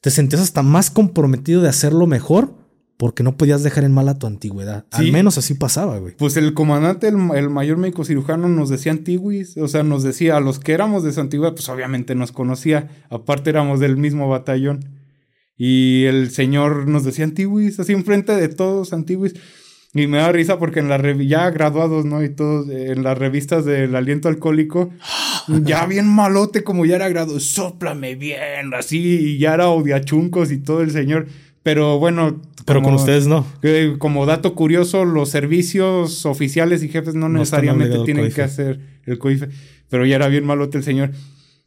te 0.00 0.10
sentías 0.10 0.42
hasta 0.42 0.62
más 0.62 0.90
comprometido 0.90 1.62
de 1.62 1.68
hacerlo 1.68 2.06
mejor 2.06 2.54
porque 3.00 3.22
no 3.22 3.38
podías 3.38 3.62
dejar 3.62 3.84
en 3.84 3.92
mal 3.92 4.10
a 4.10 4.18
tu 4.18 4.26
antigüedad. 4.26 4.84
Al 4.90 5.10
menos 5.10 5.38
así 5.38 5.54
pasaba, 5.54 5.96
güey. 5.98 6.14
Pues 6.18 6.36
el 6.36 6.52
comandante, 6.52 7.08
el, 7.08 7.16
mayor 7.16 7.78
médico 7.78 8.04
cirujano, 8.04 8.46
nos 8.46 8.68
decía 8.68 8.92
antiguis, 8.92 9.56
o 9.56 9.68
sea, 9.68 9.82
nos 9.82 10.02
decía 10.02 10.36
a 10.36 10.40
los 10.40 10.58
que 10.58 10.72
éramos 10.72 11.02
de 11.02 11.10
su 11.12 11.20
antigüedad, 11.22 11.54
pues 11.54 11.66
obviamente 11.70 12.14
nos 12.14 12.30
conocía, 12.30 12.90
aparte 13.08 13.48
éramos 13.48 13.80
del 13.80 13.96
mismo 13.96 14.28
batallón. 14.28 15.00
Y 15.56 16.04
el 16.04 16.30
señor 16.30 16.88
nos 16.88 17.04
decía 17.04 17.24
antiguis, 17.24 17.80
así 17.80 17.94
enfrente 17.94 18.36
de 18.36 18.48
todos 18.48 18.92
antiguis. 18.92 19.32
Y 19.92 20.06
me 20.06 20.18
da 20.18 20.30
risa 20.30 20.58
porque 20.58 20.78
en 20.78 20.88
la 20.88 21.00
ya 21.18 21.50
graduados, 21.50 22.04
¿no? 22.04 22.22
Y 22.22 22.28
todos, 22.28 22.68
en 22.70 23.02
las 23.02 23.18
revistas 23.18 23.64
del 23.64 23.96
aliento 23.96 24.28
alcohólico, 24.28 24.90
ya 25.64 25.84
bien 25.86 26.06
malote 26.06 26.62
como 26.62 26.86
ya 26.86 26.96
era 26.96 27.08
graduado, 27.08 27.40
soplame 27.40 28.14
bien, 28.14 28.72
así, 28.72 28.98
y 28.98 29.38
ya 29.38 29.54
era 29.54 29.68
odiachuncos 29.68 30.52
y 30.52 30.58
todo 30.58 30.82
el 30.82 30.92
señor. 30.92 31.26
Pero 31.62 31.98
bueno. 31.98 32.40
Pero 32.66 32.82
con 32.82 32.94
ustedes 32.94 33.26
no. 33.26 33.44
como 33.98 34.26
dato 34.26 34.54
curioso, 34.54 35.04
los 35.04 35.30
servicios 35.30 36.24
oficiales 36.24 36.82
y 36.84 36.88
jefes 36.88 37.14
no, 37.14 37.28
necesariamente 37.28 37.98
tienen 38.04 38.30
que 38.30 38.42
hacer 38.42 38.80
el 39.06 39.18
COIFE. 39.18 39.48
Pero 39.88 40.06
ya 40.06 40.16
era 40.16 40.28
bien 40.28 40.46
malote 40.46 40.78
el 40.78 40.84
señor. 40.84 41.10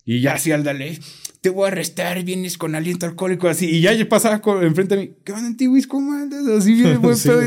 Y 0.06 0.22
ya 0.22 0.36
así 0.36 0.52
al 0.52 0.64
dale, 0.64 0.98
te 1.42 1.50
voy 1.50 1.66
a 1.66 1.68
arrestar, 1.68 2.24
vienes 2.24 2.58
con 2.58 2.74
aliento 2.74 3.06
alcohólico, 3.06 3.50
así. 3.50 3.70
Y 3.70 3.82
ya 3.82 3.94
pasaba 4.08 4.42
enfrente 4.62 4.96
de 4.96 5.02
mí, 5.02 5.12
¿qué 5.26 5.34
onda, 5.34 5.48
antiguis? 5.48 5.88
¿Cómo 5.88 6.14
andas? 6.14 6.48
Así 6.48 6.74
bien 6.74 7.02
buen 7.02 7.18
pedo 7.18 7.42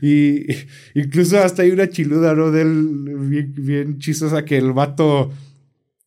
y 0.00 0.46
incluso 0.94 1.38
hasta 1.38 1.62
hay 1.62 1.70
una 1.70 1.88
chiluda, 1.88 2.34
¿no? 2.34 2.50
De 2.50 2.62
él, 2.62 2.88
bien, 3.28 3.54
bien 3.56 3.98
chistosa, 3.98 4.44
que 4.44 4.56
el 4.56 4.72
vato 4.72 5.30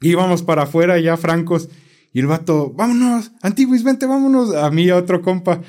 íbamos 0.02 0.44
para 0.44 0.64
afuera 0.64 1.00
ya 1.00 1.18
francos. 1.18 1.70
Y 2.14 2.20
el 2.20 2.28
vato, 2.28 2.74
vámonos, 2.74 3.32
Antiguis, 3.42 3.84
vente, 3.84 4.06
vámonos. 4.06 4.56
A 4.56 4.72
mí, 4.72 4.90
a 4.90 4.96
otro 4.96 5.22
compa. 5.22 5.62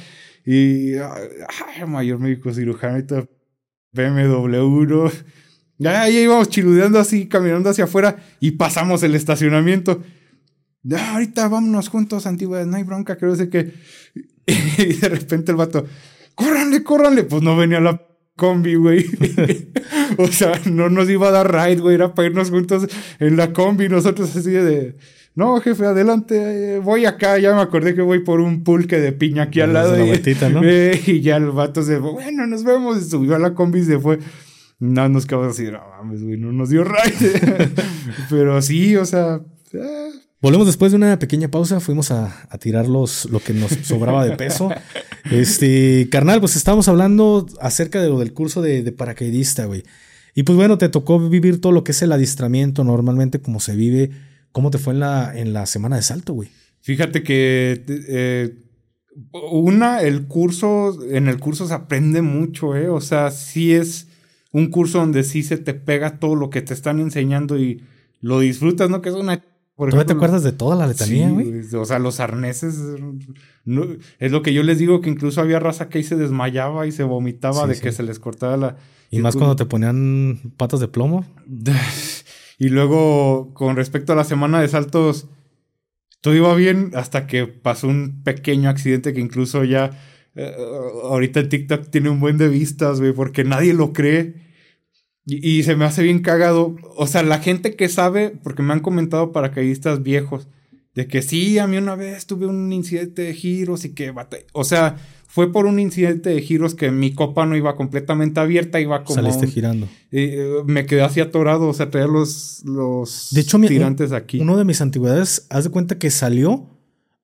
Y, 0.44 0.94
ay, 0.94 1.84
mayor 1.86 2.18
médico 2.18 2.52
cirujano, 2.52 3.28
BMW, 3.92 5.08
Ya, 5.78 6.08
ya 6.08 6.20
íbamos 6.20 6.48
chiludeando 6.48 6.98
así, 6.98 7.28
caminando 7.28 7.70
hacia 7.70 7.84
afuera 7.84 8.16
y 8.40 8.52
pasamos 8.52 9.02
el 9.02 9.14
estacionamiento. 9.14 10.02
Ya, 10.82 11.12
ahorita 11.12 11.48
vámonos 11.48 11.88
juntos, 11.88 12.26
Antiguas, 12.26 12.66
no 12.66 12.76
hay 12.76 12.82
bronca, 12.82 13.16
creo 13.16 13.36
que. 13.50 13.74
y 14.46 14.94
de 14.94 15.08
repente 15.08 15.52
el 15.52 15.56
vato, 15.56 15.84
córranle, 16.39 16.82
córranle. 16.82 17.24
Pues 17.24 17.43
no 17.43 17.56
venía 17.56 17.81
la 17.81 18.01
combi, 18.36 18.77
güey. 18.77 19.05
o 20.19 20.28
sea, 20.28 20.59
no 20.70 20.89
nos 20.89 21.10
iba 21.10 21.28
a 21.28 21.32
dar 21.32 21.52
ride, 21.52 21.81
güey. 21.82 21.97
Era 21.97 22.15
para 22.15 22.28
irnos 22.28 22.51
juntos 22.51 22.86
en 23.19 23.36
la 23.36 23.52
combi. 23.52 23.89
Nosotros 23.89 24.35
así 24.35 24.51
de... 24.51 24.97
No, 25.35 25.60
jefe, 25.60 25.85
adelante. 25.85 26.77
Eh, 26.77 26.78
voy 26.78 27.05
acá. 27.05 27.39
Ya 27.39 27.55
me 27.55 27.60
acordé 27.60 27.94
que 27.94 28.02
voy 28.02 28.20
por 28.20 28.40
un 28.40 28.65
pulque 28.65 28.98
de 28.98 29.12
piña 29.12 29.44
aquí 29.44 29.60
al 29.60 29.73
lado. 29.73 29.97
Y, 29.97 30.10
¿no? 30.52 30.62
y 31.06 31.20
ya 31.20 31.36
el 31.36 31.51
vato 31.51 31.82
se 31.82 31.98
fue. 31.98 32.12
Bueno, 32.12 32.47
nos 32.47 32.65
vemos. 32.65 32.98
Y 32.98 33.09
subió 33.09 33.36
a 33.36 33.39
la 33.39 33.55
combi 33.55 33.81
y 33.81 33.85
se 33.85 33.98
fue. 33.98 34.19
No, 34.81 35.09
nos 35.09 35.27
quedamos 35.27 35.48
así. 35.48 35.65
No 35.65 35.81
mames, 35.98 36.23
güey. 36.23 36.39
No 36.39 36.52
nos 36.52 36.70
dio 36.70 36.85
ride. 36.85 37.40
Pero 38.31 38.62
sí, 38.62 38.97
o 38.97 39.05
sea... 39.05 39.40
Eh, 39.73 40.10
Volvemos 40.40 40.66
después 40.66 40.93
de 40.93 40.97
una 40.97 41.19
pequeña 41.19 41.48
pausa, 41.48 41.81
fuimos 41.81 42.12
a, 42.12 42.47
a 42.48 42.59
tirar 42.59 42.86
los, 42.86 43.24
lo 43.31 43.40
que 43.40 43.52
nos 43.52 43.73
sobraba 43.82 44.24
de 44.24 44.36
peso. 44.36 44.70
Este, 45.31 46.09
carnal, 46.10 46.40
pues 46.40 46.56
estábamos 46.56 46.89
hablando 46.89 47.44
acerca 47.60 48.01
de 48.01 48.09
lo 48.09 48.19
del 48.19 48.32
curso 48.32 48.62
de, 48.62 48.82
de 48.82 48.93
paracaidista, 48.93 49.66
güey. 49.66 49.82
Y 50.35 50.44
pues 50.44 50.56
bueno, 50.56 50.78
te 50.78 50.89
tocó 50.89 51.19
vivir 51.28 51.60
todo 51.60 51.73
lo 51.73 51.85
que 51.85 51.93
es 51.93 52.01
el 52.01 52.12
adiestramiento 52.12 52.82
normalmente, 52.82 53.43
como 53.43 53.60
se 53.60 53.77
vive. 53.77 54.10
¿Cómo 54.52 54.70
te 54.70 54.78
fue 54.78 54.94
en 54.94 55.01
la, 55.01 55.36
en 55.36 55.52
la 55.52 55.66
semana 55.66 55.97
de 55.97 56.02
salto, 56.02 56.32
güey? 56.32 56.48
Fíjate 56.81 57.23
que 57.23 57.85
eh, 57.89 58.55
una, 59.51 60.01
el 60.01 60.27
curso, 60.28 60.97
en 61.10 61.28
el 61.28 61.39
curso 61.39 61.66
se 61.69 61.74
aprende 61.74 62.23
mucho, 62.23 62.74
¿eh? 62.77 62.89
O 62.89 63.01
sea, 63.01 63.31
sí 63.31 63.74
es 63.74 64.09
un 64.52 64.70
curso 64.70 64.98
donde 64.98 65.24
sí 65.24 65.43
se 65.43 65.59
te 65.59 65.74
pega 65.74 66.19
todo 66.19 66.36
lo 66.36 66.48
que 66.51 66.62
te 66.62 66.73
están 66.73 67.01
enseñando 67.01 67.59
y 67.59 67.82
lo 68.20 68.40
disfrutas, 68.40 68.89
¿no? 68.89 69.02
Que 69.02 69.10
es 69.10 69.15
una 69.15 69.43
¿Tú 69.78 70.05
te 70.05 70.12
acuerdas 70.12 70.42
de 70.42 70.50
toda 70.50 70.74
la 70.74 70.88
letanía, 70.88 71.30
güey? 71.30 71.62
o 71.72 71.84
sea, 71.84 72.00
los 72.00 72.18
arneses. 72.18 72.80
es 74.18 74.32
lo 74.32 74.42
que 74.42 74.52
yo 74.52 74.64
les 74.64 74.78
digo, 74.78 75.00
que 75.00 75.09
incluso 75.09 75.40
había 75.40 75.60
raza 75.60 75.88
que 75.88 75.98
ahí 75.98 76.05
se 76.05 76.16
desmayaba 76.16 76.88
y 76.88 76.92
se 76.92 77.05
vomitaba 77.05 77.68
de 77.68 77.78
que 77.78 77.92
se 77.92 78.02
les 78.02 78.18
cortaba 78.18 78.56
la. 78.56 78.76
Y, 79.10 79.20
más 79.20 79.36
cuando 79.36 79.55
te 79.55 79.66
ponían 79.66 80.52
patas 80.56 80.80
de 80.80 80.88
plomo. 80.88 81.24
y 82.59 82.68
luego, 82.70 83.55
con 83.55 83.76
respecto 83.76 84.12
a 84.12 84.16
la 84.16 84.24
semana 84.24 84.60
de 84.60 84.66
saltos, 84.66 85.28
todo 86.22 86.34
iba 86.34 86.52
bien 86.56 86.90
hasta 86.94 87.28
que 87.28 87.46
pasó 87.46 87.86
un 87.86 88.22
pequeño 88.24 88.68
accidente 88.68 89.12
que 89.12 89.20
incluso 89.20 89.62
ya. 89.62 89.92
Eh, 90.34 90.56
ahorita 91.05 91.38
el 91.38 91.48
TikTok 91.48 91.88
tiene 91.88 92.10
un 92.10 92.18
buen 92.18 92.36
de 92.36 92.48
vistas, 92.48 92.98
güey, 92.98 93.12
porque 93.12 93.44
nadie 93.44 93.74
lo 93.74 93.92
cree. 93.92 94.47
Y, 95.30 95.62
se 95.62 95.76
me 95.76 95.84
hace 95.84 96.02
bien 96.02 96.20
cagado. 96.20 96.74
O 96.96 97.06
sea, 97.06 97.22
la 97.22 97.38
gente 97.38 97.76
que 97.76 97.90
sabe, 97.90 98.30
porque 98.42 98.62
me 98.62 98.72
han 98.72 98.80
comentado 98.80 99.30
paracaidistas 99.30 100.02
viejos, 100.02 100.48
de 100.94 101.06
que 101.06 101.20
sí, 101.20 101.59
a 101.59 101.66
mí 101.66 101.76
una 101.76 101.96
vez 101.96 102.26
tuve 102.26 102.46
un 102.46 102.72
incidente 102.72 103.22
de 103.22 103.34
giros 103.34 103.84
y 103.84 103.90
que... 103.90 104.14
O 104.52 104.64
sea, 104.64 104.96
fue 105.26 105.52
por 105.52 105.66
un 105.66 105.78
incidente 105.78 106.30
de 106.30 106.40
giros 106.40 106.74
que 106.74 106.90
mi 106.90 107.12
copa 107.12 107.44
no 107.44 107.55
iba 107.56 107.76
completamente 107.76 108.40
abierta, 108.40 108.80
iba 108.80 109.05
como... 109.05 109.16
Saliste 109.16 109.46
girando. 109.46 109.86
Eh, 110.10 110.62
me 110.64 110.86
quedé 110.86 111.02
así 111.02 111.20
atorado, 111.20 111.68
o 111.68 111.74
sea, 111.74 111.90
traía 111.90 112.06
los, 112.06 112.62
los 112.64 113.28
de 113.32 113.42
hecho, 113.42 113.60
tirantes 113.60 114.12
aquí. 114.12 114.40
Uno 114.40 114.56
de 114.56 114.64
mis 114.64 114.80
antigüedades, 114.80 115.46
haz 115.50 115.64
de 115.64 115.70
cuenta 115.70 115.98
que 115.98 116.10
salió, 116.10 116.70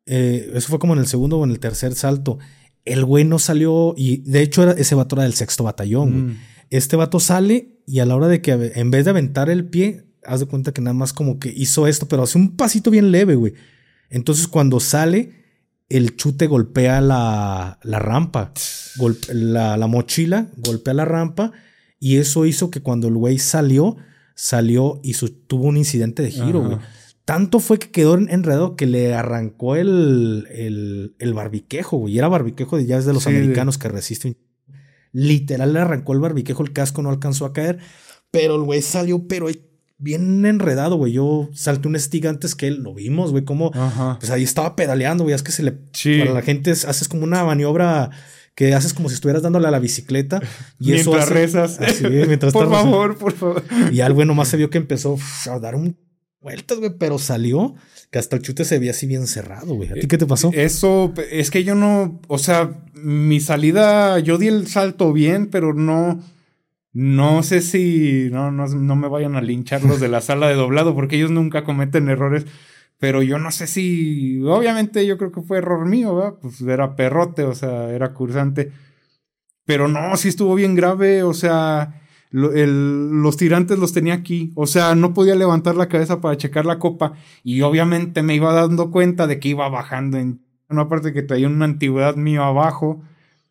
eh, 0.05 0.52
eso 0.55 0.68
fue 0.68 0.78
como 0.78 0.93
en 0.93 0.98
el 0.98 1.06
segundo 1.06 1.39
o 1.39 1.44
en 1.44 1.51
el 1.51 1.59
tercer 1.59 1.94
salto. 1.94 2.39
El 2.85 3.06
güey 3.06 3.24
no 3.24 3.39
salió, 3.39 3.94
y 3.97 4.18
de 4.18 4.43
hecho 4.43 4.62
era, 4.62 4.72
ese 4.72 4.94
vato 4.94 5.16
era 5.16 5.22
del 5.22 5.32
sexto 5.32 5.64
batallón, 5.64 6.26
mm. 6.26 6.39
Este 6.70 6.97
vato 6.97 7.20
sale 7.20 7.78
y 7.86 8.01
a 8.01 8.07
la 8.07 8.16
hora 8.16 8.28
de 8.28 8.41
que 8.41 8.53
en 8.74 8.91
vez 8.91 9.05
de 9.05 9.11
aventar 9.11 9.51
el 9.51 9.66
pie, 9.66 10.05
haz 10.24 10.41
de 10.41 10.47
cuenta 10.47 10.73
que 10.73 10.81
nada 10.81 10.95
más 10.95 11.12
como 11.12 11.39
que 11.39 11.53
hizo 11.55 11.86
esto, 11.86 12.09
pero 12.09 12.23
hace 12.23 12.39
un 12.39 12.57
pasito 12.57 12.91
bien 12.91 13.11
leve, 13.11 13.35
güey. 13.35 13.55
Entonces 14.11 14.49
cuando 14.49 14.81
sale, 14.81 15.45
el 15.89 16.16
chute 16.16 16.47
golpea 16.47 17.01
la, 17.01 17.78
la 17.82 17.99
rampa, 17.99 18.53
la, 19.32 19.77
la, 19.77 19.86
mochila 19.86 20.49
golpea 20.57 20.95
la 20.95 21.05
rampa 21.05 21.53
y 22.01 22.16
eso 22.16 22.47
hizo 22.47 22.70
que 22.70 22.81
cuando 22.81 23.09
el 23.09 23.15
güey 23.15 23.39
salió, 23.39 23.97
salió 24.35 25.01
y 25.03 25.15
tuvo 25.47 25.65
un 25.65 25.77
incidente 25.77 26.23
de 26.23 26.31
giro, 26.31 26.62
güey. 26.62 26.78
Tanto 27.24 27.59
fue 27.59 27.78
que 27.78 27.91
quedó 27.91 28.16
enredado 28.16 28.77
que 28.77 28.86
le 28.86 29.15
arrancó 29.15 29.77
el, 29.77 30.47
el, 30.51 31.15
el 31.19 31.32
barbiquejo, 31.32 31.97
güey. 31.97 32.15
Y 32.15 32.19
era 32.19 32.28
barbiquejo 32.28 32.77
de 32.77 32.85
ya 32.85 32.99
es 32.99 33.07
de 33.07 33.15
los 33.15 33.27
americanos 33.27 33.78
que 33.78 33.89
resiste 33.89 34.36
Literal 35.15 35.73
le 35.73 35.78
arrancó 35.78 36.12
el 36.12 36.19
barbiquejo, 36.19 36.65
el 36.65 36.73
casco 36.73 37.01
no 37.01 37.09
alcanzó 37.09 37.47
a 37.47 37.53
caer. 37.53 37.78
Pero 38.32 38.57
el 38.57 38.62
güey 38.62 38.82
salió, 38.82 39.28
pero 39.28 39.47
bien 39.97 40.45
enredado, 40.45 40.97
güey. 40.97 41.12
Yo 41.12 41.49
salté 41.55 41.86
un 41.86 41.99
stick 41.99 42.27
antes 42.27 42.57
que 42.57 42.66
él, 42.66 42.82
lo 42.82 42.95
vimos, 42.95 43.31
güey, 43.31 43.45
como 43.45 43.70
pues 44.19 44.31
ahí 44.31 44.43
estaba 44.43 44.74
pedaleando, 44.74 45.23
güey. 45.23 45.36
Es 45.36 45.45
que 45.45 45.53
se 45.53 45.62
le. 45.62 45.70
Para 45.73 46.35
la 46.35 46.43
gente 46.43 46.73
haces 46.73 47.09
como 47.09 47.23
una 47.23 47.45
maniobra 47.45 48.11
que 48.57 48.74
haces 48.74 48.93
como 48.93 49.09
si 49.09 49.15
estuvieras 49.15 49.43
dándole 49.43 49.69
a 49.69 49.70
la 49.70 49.78
bicicleta. 49.78 50.41
Y 50.81 50.91
mientras 50.91 51.24
eso 51.27 51.32
rezas. 51.35 51.78
mientras 52.03 52.53
por 52.53 52.69
favor, 52.69 53.16
por 53.16 53.32
favor. 53.32 53.62
Y 53.93 54.01
al 54.01 54.15
güey 54.15 54.27
nomás 54.27 54.49
se 54.49 54.57
vio 54.57 54.69
que 54.69 54.78
empezó 54.78 55.16
a 55.49 55.59
dar 55.61 55.77
un 55.77 55.97
vueltas, 56.41 56.78
güey, 56.78 56.91
pero 56.99 57.20
salió 57.20 57.77
que 58.15 58.20
hasta 58.20 58.36
el 58.36 58.43
chute 58.43 58.65
se 58.65 58.78
veía 58.78 58.93
así 58.93 59.09
bien 59.09 59.27
cerrado, 59.27 59.74
güey. 59.74 59.91
¿A 59.91 59.95
ti 59.95 60.07
qué 60.07 60.19
te 60.19 60.24
pasó? 60.24 60.53
Eso, 60.55 61.12
es 61.32 61.51
que 61.51 61.65
yo 61.65 61.74
no, 61.74 62.20
o 62.28 62.39
sea, 62.39 62.70
mi 62.95 63.41
salida, 63.41 64.20
yo 64.20 64.39
di 64.39 64.47
el 64.47 64.69
salto 64.69 65.12
bien, 65.12 65.49
pero 65.49 65.74
no, 65.74 66.23
no 66.93 67.43
sé 67.43 67.61
si, 67.61 68.28
no, 68.31 68.53
no, 68.53 68.69
no 68.69 68.95
me 68.95 69.09
vayan 69.09 69.35
a 69.35 69.43
linchar 69.43 69.82
los 69.82 69.99
de 69.99 70.07
la 70.07 70.20
sala 70.20 70.47
de 70.47 70.55
doblado, 70.55 70.95
porque 70.95 71.16
ellos 71.16 71.32
nunca 71.32 71.65
cometen 71.65 72.09
errores. 72.09 72.47
Pero 73.01 73.20
yo 73.24 73.41
no 73.41 73.51
sé 73.51 73.66
si, 73.66 74.41
obviamente 74.43 75.05
yo 75.05 75.19
creo 75.19 75.32
que 75.32 75.43
fue 75.43 75.59
error 75.59 75.85
mío, 75.85 76.15
¿verdad? 76.15 76.35
Pues 76.41 76.61
era 76.61 76.95
perrote, 76.95 77.43
o 77.43 77.55
sea, 77.57 77.91
era 77.91 78.15
cursante. 78.15 78.70
Pero 79.65 79.89
no, 79.89 80.16
sí 80.16 80.28
estuvo 80.28 80.55
bien 80.55 80.77
grave, 80.77 81.24
o 81.24 81.35
sea, 81.35 82.01
los 82.36 83.36
tirantes 83.36 83.78
los 83.78 83.93
tenía 83.93 84.15
aquí, 84.15 84.52
o 84.56 84.66
sea, 84.66 84.97
no 84.97 85.15
podía 85.15 85.36
levantar 85.36 85.77
la 85.77 85.89
cabeza 85.89 86.20
para 86.20 86.36
checar 86.36 86.66
la 86.66 86.81
copa 86.81 87.12
y 87.44 87.61
obviamente 87.61 88.24
me 88.24 88.35
iba 88.35 88.52
dando 88.52 88.90
cuenta 88.90 89.28
de 89.28 89.39
que 89.39 89.51
iba 89.51 89.69
bajando 89.69 90.19
en 90.19 90.40
una 90.69 90.89
parte 90.89 91.12
que 91.12 91.23
traía 91.23 91.47
una 91.47 91.66
antigüedad 91.66 92.16
mío 92.16 92.43
abajo. 92.43 93.02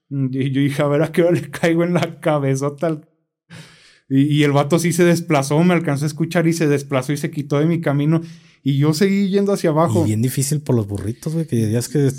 Y 0.09 0.51
yo 0.51 0.61
dije, 0.61 0.81
a 0.81 0.87
ver 0.87 1.01
a 1.01 1.11
qué 1.13 1.23
hora 1.23 1.31
le 1.31 1.49
caigo 1.49 1.85
en 1.85 1.93
la 1.93 2.19
cabezota. 2.19 2.99
Y, 4.09 4.23
y 4.23 4.43
el 4.43 4.51
vato 4.51 4.77
sí 4.77 4.91
se 4.91 5.05
desplazó, 5.05 5.63
me 5.63 5.73
alcanzó 5.73 6.03
a 6.03 6.07
escuchar 6.07 6.45
y 6.47 6.53
se 6.53 6.67
desplazó 6.67 7.13
y 7.13 7.17
se 7.17 7.31
quitó 7.31 7.59
de 7.59 7.65
mi 7.65 7.79
camino. 7.79 8.19
Y 8.63 8.77
yo 8.77 8.93
seguí 8.93 9.29
yendo 9.29 9.53
hacia 9.53 9.69
abajo. 9.69 10.03
Y 10.03 10.07
bien 10.07 10.21
difícil 10.21 10.61
por 10.61 10.75
los 10.75 10.87
burritos, 10.87 11.33
güey, 11.33 11.47
que 11.47 11.71
ya 11.71 11.79
es 11.79 11.87
que 11.87 12.09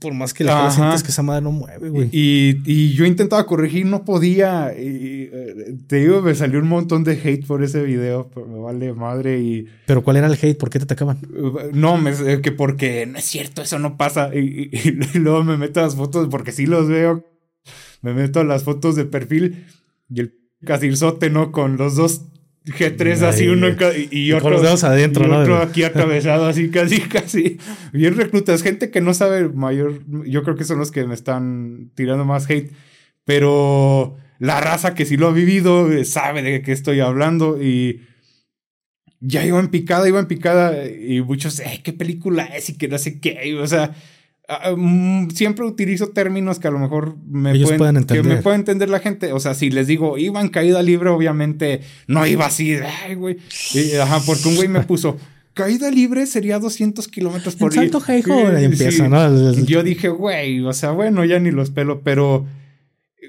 por 0.00 0.14
más 0.14 0.34
que 0.34 0.44
la 0.44 0.70
sientes 0.70 1.02
que 1.02 1.10
esa 1.10 1.22
madre 1.22 1.42
no 1.42 1.52
mueve, 1.52 1.88
güey. 1.88 2.08
Y, 2.12 2.60
y, 2.64 2.92
yo 2.92 3.04
intentaba 3.04 3.46
corregir, 3.46 3.86
no 3.86 4.04
podía. 4.04 4.72
Y, 4.76 5.30
eh, 5.32 5.76
te 5.86 5.96
digo, 5.96 6.22
me 6.22 6.34
salió 6.34 6.58
un 6.60 6.68
montón 6.68 7.04
de 7.04 7.12
hate 7.12 7.46
por 7.46 7.62
ese 7.62 7.82
video, 7.82 8.30
pero 8.34 8.46
me 8.46 8.58
vale 8.58 8.92
madre 8.92 9.40
y... 9.40 9.66
¿Pero 9.86 10.02
cuál 10.02 10.16
era 10.16 10.26
el 10.26 10.38
hate? 10.40 10.58
¿Por 10.58 10.70
qué 10.70 10.78
te 10.78 10.84
atacaban? 10.84 11.18
No, 11.72 11.96
me, 11.96 12.12
que 12.40 12.52
porque 12.52 13.06
no 13.06 13.18
es 13.18 13.24
cierto, 13.24 13.62
eso 13.62 13.78
no 13.78 13.96
pasa. 13.96 14.30
Y, 14.34 14.70
y, 14.72 14.90
luego 15.18 15.44
me 15.44 15.56
meto 15.56 15.80
a 15.80 15.84
las 15.84 15.94
fotos, 15.94 16.28
porque 16.30 16.52
sí 16.52 16.66
los 16.66 16.88
veo. 16.88 17.24
Me 18.00 18.12
meto 18.14 18.40
a 18.40 18.44
las 18.44 18.64
fotos 18.64 18.96
de 18.96 19.04
perfil 19.04 19.66
y 20.08 20.20
el 20.20 20.34
casirzote, 20.64 21.30
¿no? 21.30 21.52
Con 21.52 21.76
los 21.76 21.94
dos 21.96 22.22
G3 22.64 23.22
así 23.22 23.48
uno 23.48 23.68
y, 23.68 24.08
y, 24.10 24.32
otro, 24.32 24.58
adentro, 24.58 25.26
y 25.26 25.30
otro 25.30 25.56
aquí 25.58 25.82
atravesado 25.82 26.46
así 26.46 26.70
casi 26.70 27.00
casi 27.08 27.58
bien 27.92 28.16
reclutas. 28.16 28.62
Gente 28.62 28.90
que 28.90 29.00
no 29.00 29.14
sabe 29.14 29.48
mayor 29.48 30.00
yo 30.26 30.42
creo 30.42 30.56
que 30.56 30.64
son 30.64 30.78
los 30.78 30.90
que 30.90 31.04
me 31.06 31.14
están 31.14 31.90
tirando 31.94 32.24
más 32.24 32.48
hate 32.48 32.72
pero 33.24 34.16
la 34.38 34.60
raza 34.60 34.94
que 34.94 35.04
sí 35.04 35.16
lo 35.16 35.28
ha 35.28 35.32
vivido 35.32 35.90
eh, 35.92 36.04
sabe 36.04 36.42
de 36.42 36.62
qué 36.62 36.72
estoy 36.72 37.00
hablando 37.00 37.62
y 37.62 38.02
ya 39.20 39.44
iba 39.44 39.60
en 39.60 39.68
picada 39.68 40.08
iba 40.08 40.18
en 40.18 40.26
picada 40.26 40.88
y 40.88 41.20
muchos 41.22 41.60
eh, 41.60 41.80
qué 41.84 41.92
película 41.92 42.44
es 42.44 42.70
y 42.70 42.78
que 42.78 42.88
no 42.88 42.98
sé 42.98 43.20
qué 43.20 43.56
o 43.60 43.66
sea 43.66 43.94
Ah, 44.48 44.60
ah, 44.64 44.74
mm, 44.76 45.30
siempre 45.30 45.64
utilizo 45.64 46.08
términos 46.08 46.58
que 46.58 46.68
a 46.68 46.70
lo 46.72 46.78
mejor 46.78 47.16
me 47.26 47.58
pueden, 47.58 47.96
entender. 47.96 48.22
Que 48.22 48.36
me 48.36 48.42
puede 48.42 48.56
entender 48.56 48.88
la 48.88 48.98
gente. 48.98 49.32
O 49.32 49.40
sea, 49.40 49.54
si 49.54 49.70
les 49.70 49.86
digo, 49.86 50.18
iba 50.18 50.40
en 50.40 50.48
caída 50.48 50.82
libre, 50.82 51.10
obviamente 51.10 51.80
no 52.08 52.26
iba 52.26 52.46
así, 52.46 52.74
ay, 53.04 53.14
güey. 53.14 53.38
Ajá, 54.02 54.20
porque 54.26 54.48
un 54.48 54.56
güey 54.56 54.68
me 54.68 54.80
puso, 54.82 55.16
caída 55.54 55.90
libre 55.90 56.26
sería 56.26 56.58
200 56.58 57.06
kilómetros 57.08 57.56
por 57.56 57.72
hora. 57.72 57.82
Salto 57.82 58.02
y 58.60 58.64
empieza, 58.64 59.08
¿no? 59.08 59.52
Yo 59.64 59.82
dije, 59.82 60.08
güey, 60.08 60.60
o 60.60 60.72
sea, 60.72 60.90
bueno, 60.90 61.24
ya 61.24 61.38
ni 61.38 61.50
los 61.50 61.70
pelo, 61.70 62.00
pero 62.02 62.46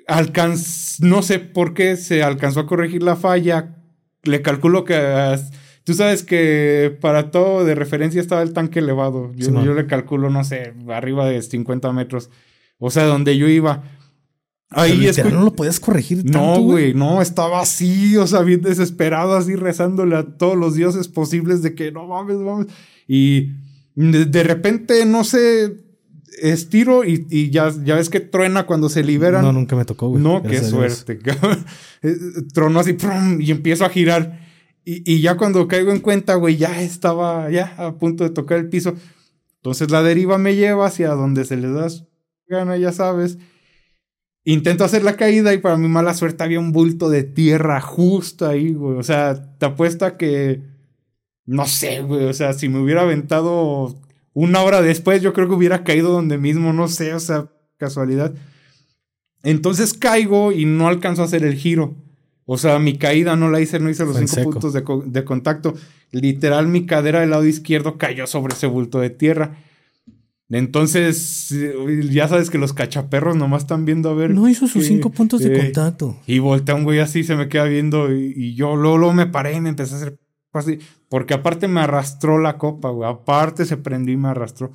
alcanz, 0.08 1.00
no 1.00 1.22
sé 1.22 1.40
por 1.40 1.74
qué 1.74 1.96
se 1.96 2.24
alcanzó 2.24 2.62
a 2.62 2.68
corregir 2.68 3.04
la 3.04 3.16
falla. 3.16 3.76
Le 4.24 4.42
calculo 4.42 4.84
que 4.86 4.96
Tú 5.84 5.94
sabes 5.94 6.24
que 6.24 6.98
para 7.02 7.30
todo 7.30 7.66
de 7.66 7.76
referencia 7.76 8.22
estaba 8.22 8.42
el 8.42 8.54
tanque 8.54 8.80
elevado. 8.80 9.34
Yo, 9.36 9.64
yo 9.64 9.74
le 9.74 9.86
calculo, 9.86 10.30
no 10.30 10.44
sé, 10.44 10.74
arriba 10.88 11.26
de 11.26 11.42
50 11.42 11.92
metros. 11.92 12.30
O 12.78 12.90
sea, 12.90 13.06
donde 13.06 13.38
yo 13.38 13.48
iba. 13.48 13.84
Ahí 14.76 15.06
es 15.06 15.24
no 15.24 15.44
lo 15.44 15.54
podías 15.54 15.80
corregir 15.80 16.26
No, 16.26 16.60
güey, 16.60 16.94
no, 16.94 17.22
estaba 17.22 17.62
así, 17.62 18.18
o 18.18 18.26
sea, 18.26 18.42
bien 18.42 18.62
desesperado, 18.62 19.36
así 19.36 19.56
rezándole 19.56 20.16
a 20.16 20.24
todos 20.24 20.58
los 20.58 20.74
dioses 20.76 21.08
posibles 21.08 21.62
de 21.62 21.76
que 21.76 21.92
no 21.92 22.08
mames, 22.08 22.38
mames. 22.38 22.68
Y 23.08 23.52
de, 23.96 24.44
repente, 24.44 25.06
no 25.06 25.24
sé, 25.24 25.78
estiro 26.42 27.04
y, 27.04 27.28
y, 27.30 27.52
ya, 27.52 27.72
ya 27.84 27.96
ves 27.96 28.10
que 28.10 28.20
truena 28.20 28.66
cuando 28.66 28.90
se 28.90 29.04
liberan. 29.04 29.44
No, 29.44 29.54
nunca 29.54 29.76
me 29.76 29.86
tocó, 29.86 30.10
güey. 30.10 30.24
No, 30.24 30.42
qué 30.42 30.60
suerte. 30.62 31.20
Eh, 32.06 32.18
tronó 32.54 32.82
así, 32.82 32.98
y 33.40 33.50
empiezo 33.50 33.86
a 33.86 33.90
girar. 33.90 34.43
Y, 34.86 35.22
ya 35.22 35.38
cuando 35.38 35.68
caigo 35.68 35.92
en 35.92 36.00
cuenta, 36.00 36.36
güey, 36.36 36.58
ya 36.58 36.82
estaba 36.82 37.50
ya 37.50 37.74
a 37.78 37.98
punto 37.98 38.24
de 38.24 38.32
tocar 38.32 38.60
el 38.60 38.70
piso. 38.70 38.96
Entonces 39.58 39.90
la 39.92 40.04
deriva 40.04 40.38
me 40.38 40.56
lleva 40.56 40.88
hacia 40.88 41.10
donde 41.12 41.46
se 41.46 41.56
le 41.56 41.70
da 41.72 41.88
gana, 42.48 42.78
ya 42.78 42.92
sabes. 42.92 43.38
Intento 44.44 44.84
hacer 44.84 45.04
la 45.04 45.16
caída 45.16 45.54
y 45.54 45.60
para 45.60 45.78
mi 45.78 45.88
mala 45.88 46.14
suerte 46.14 46.44
había 46.44 46.60
un 46.60 46.74
bulto 46.74 47.10
de 47.10 47.24
tierra 47.24 47.80
justo 47.80 48.48
ahí, 48.48 48.74
güey. 48.74 48.98
O 48.98 49.04
sea, 49.04 49.58
te 49.58 49.66
apuesta 49.66 50.18
que... 50.18 50.62
No 51.46 51.66
sé, 51.66 52.02
güey. 52.02 52.26
O 52.26 52.34
sea, 52.34 52.54
si 52.54 52.68
me 52.68 52.80
hubiera 52.80 53.02
aventado 53.02 54.02
una 54.34 54.62
hora 54.62 54.82
después, 54.82 55.22
yo 55.22 55.34
creo 55.34 55.48
que 55.48 55.56
hubiera 55.56 55.84
caído 55.84 56.12
donde 56.12 56.38
mismo, 56.38 56.74
no 56.74 56.88
sé, 56.88 57.14
o 57.14 57.20
sea, 57.20 57.50
casualidad. 57.78 58.34
Entonces 59.44 59.94
caigo 59.94 60.52
y 60.52 60.66
no 60.66 60.88
alcanzo 60.88 61.22
a 61.22 61.26
hacer 61.26 61.44
el 61.44 61.56
giro. 61.56 61.96
O 62.46 62.58
sea, 62.58 62.78
mi 62.80 62.98
caída 62.98 63.36
no 63.36 63.50
la 63.50 63.62
hice, 63.62 63.80
no 63.80 63.90
hice 63.90 64.06
los 64.06 64.18
cinco 64.18 64.52
puntos 64.52 64.74
de, 64.74 65.24
contacto. 65.24 65.74
Literal, 66.12 66.68
mi 66.68 66.86
cadera 66.86 67.22
del 67.22 67.30
lado 67.30 67.46
izquierdo 67.46 67.98
cayó 67.98 68.28
sobre 68.28 68.54
ese 68.54 68.68
bulto 68.68 69.00
de 69.00 69.10
tierra. 69.10 69.58
Entonces, 70.50 71.56
ya 72.12 72.28
sabes 72.28 72.50
que 72.50 72.58
los 72.58 72.74
cachaperros 72.74 73.36
nomás 73.36 73.64
están 73.64 73.86
viendo 73.86 74.10
a 74.10 74.14
ver. 74.14 74.32
No 74.32 74.50
hizo 74.50 74.68
sus 74.68 74.86
cinco 74.86 75.10
puntos 75.10 75.42
de 75.42 75.58
contacto. 75.58 76.18
Y 76.28 76.40
voltea 76.40 76.76
un 76.76 76.84
güey 76.84 77.00
así, 77.00 77.24
se 77.24 77.36
me 77.36 77.48
queda 77.48 77.64
viendo. 77.64 78.14
Y, 78.14 78.54
yo 78.56 78.76
luego, 78.76 79.14
me 79.14 79.26
paré 79.26 79.54
y 79.54 79.62
me 79.62 79.70
empecé 79.70 79.94
a 79.94 79.98
hacer 79.98 80.20
así. 80.52 80.80
Porque 81.10 81.34
aparte 81.34 81.68
me 81.68 81.82
arrastró 81.82 82.40
la 82.40 82.58
copa, 82.58 82.90
güey. 82.90 83.10
Aparte 83.10 83.66
se 83.66 83.78
prendió 83.78 84.14
y 84.14 84.18
me 84.18 84.28
arrastró. 84.28 84.72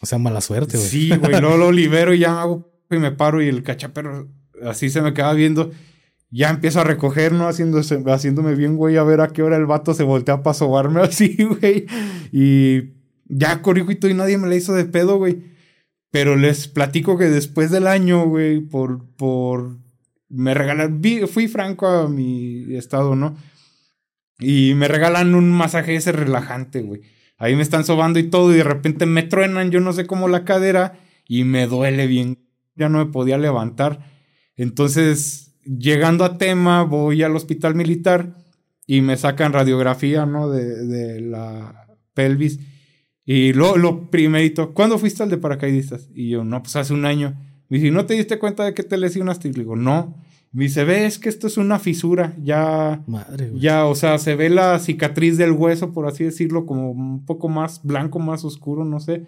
O 0.00 0.06
sea, 0.06 0.18
mala 0.18 0.40
suerte, 0.40 0.76
güey. 0.76 0.88
Sí, 0.88 1.08
güey. 1.08 1.40
luego 1.40 1.56
lo 1.56 1.72
libero 1.72 2.14
y 2.14 2.20
ya 2.20 2.40
hago 2.40 2.70
y 2.90 2.98
me 2.98 3.10
paro 3.10 3.42
y 3.42 3.48
el 3.48 3.62
cachaperro 3.62 4.28
así 4.64 4.90
se 4.90 5.02
me 5.02 5.12
queda 5.12 5.32
viendo 5.34 5.70
ya 6.30 6.50
empiezo 6.50 6.80
a 6.80 6.84
recoger, 6.84 7.32
¿no? 7.32 7.48
Haciéndose, 7.48 8.02
haciéndome 8.06 8.54
bien, 8.54 8.76
güey, 8.76 8.96
a 8.96 9.02
ver 9.02 9.20
a 9.20 9.28
qué 9.28 9.42
hora 9.42 9.56
el 9.56 9.66
vato 9.66 9.94
se 9.94 10.02
voltea 10.02 10.42
para 10.42 10.54
sobarme 10.54 11.00
así, 11.02 11.36
güey. 11.44 11.86
Y 12.32 12.94
ya 13.26 13.62
corrí 13.62 13.84
y 14.02 14.14
nadie 14.14 14.38
me 14.38 14.48
la 14.48 14.56
hizo 14.56 14.74
de 14.74 14.84
pedo, 14.84 15.16
güey. 15.16 15.42
Pero 16.10 16.36
les 16.36 16.68
platico 16.68 17.18
que 17.18 17.26
después 17.26 17.70
del 17.70 17.86
año, 17.86 18.26
güey, 18.26 18.60
por, 18.60 19.06
por, 19.16 19.78
me 20.28 20.54
regalan, 20.54 21.02
fui 21.30 21.48
franco 21.48 21.86
a 21.86 22.08
mi 22.08 22.76
estado, 22.76 23.14
¿no? 23.14 23.36
Y 24.38 24.74
me 24.74 24.88
regalan 24.88 25.34
un 25.34 25.50
masaje 25.50 25.96
ese 25.96 26.12
relajante, 26.12 26.80
güey. 26.82 27.02
Ahí 27.36 27.56
me 27.56 27.62
están 27.62 27.84
sobando 27.84 28.18
y 28.18 28.24
todo 28.24 28.52
y 28.52 28.56
de 28.56 28.64
repente 28.64 29.06
me 29.06 29.22
truenan, 29.22 29.70
yo 29.70 29.80
no 29.80 29.92
sé 29.92 30.06
cómo 30.06 30.28
la 30.28 30.44
cadera 30.44 30.98
y 31.26 31.44
me 31.44 31.66
duele 31.66 32.06
bien. 32.06 32.38
Ya 32.74 32.88
no 32.88 32.98
me 32.98 33.10
podía 33.10 33.38
levantar. 33.38 34.00
Entonces 34.56 35.47
llegando 35.76 36.24
a 36.24 36.38
tema, 36.38 36.82
voy 36.82 37.22
al 37.22 37.36
hospital 37.36 37.74
militar 37.74 38.36
y 38.86 39.02
me 39.02 39.16
sacan 39.16 39.52
radiografía, 39.52 40.24
¿no? 40.24 40.48
De, 40.48 40.86
de 40.86 41.20
la 41.20 41.86
pelvis. 42.14 42.58
Y 43.24 43.52
lo, 43.52 43.76
lo 43.76 44.10
primerito, 44.10 44.72
¿cuándo 44.72 44.98
fuiste 44.98 45.22
al 45.22 45.28
de 45.28 45.36
paracaidistas? 45.36 46.08
Y 46.14 46.30
yo, 46.30 46.44
no, 46.44 46.62
pues 46.62 46.76
hace 46.76 46.94
un 46.94 47.04
año. 47.04 47.38
Me 47.68 47.78
dice, 47.78 47.90
¿no 47.90 48.06
te 48.06 48.14
diste 48.14 48.38
cuenta 48.38 48.64
de 48.64 48.72
que 48.72 48.82
te 48.82 48.96
lesionaste? 48.96 49.48
Y 49.48 49.52
le 49.52 49.58
digo, 49.60 49.76
no. 49.76 50.16
Me 50.50 50.64
dice, 50.64 50.84
ves 50.84 51.18
que 51.18 51.28
esto 51.28 51.46
es 51.46 51.58
una 51.58 51.78
fisura, 51.78 52.34
ya, 52.42 53.04
Madre, 53.06 53.52
ya, 53.54 53.84
o 53.84 53.94
sea, 53.94 54.16
se 54.16 54.34
ve 54.34 54.48
la 54.48 54.78
cicatriz 54.78 55.36
del 55.36 55.52
hueso, 55.52 55.92
por 55.92 56.06
así 56.06 56.24
decirlo, 56.24 56.64
como 56.64 56.90
un 56.90 57.26
poco 57.26 57.50
más 57.50 57.82
blanco, 57.84 58.18
más 58.18 58.46
oscuro, 58.46 58.86
no 58.86 58.98
sé. 58.98 59.26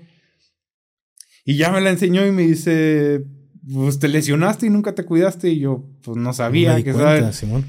Y 1.45 1.57
ya 1.57 1.71
me 1.71 1.83
la 1.83 1.91
enseñó 1.91 2.27
y 2.27 2.33
me 2.33 2.47
dice, 2.47 3.27
pues 3.71 3.99
te 3.99 4.09
lesionaste 4.09 4.65
y 4.65 4.71
nunca 4.71 4.95
te 4.95 5.05
cuidaste. 5.05 5.51
Y 5.51 5.59
yo, 5.59 5.90
pues 6.03 6.17
no 6.17 6.33
sabía. 6.33 6.83
que 6.83 6.93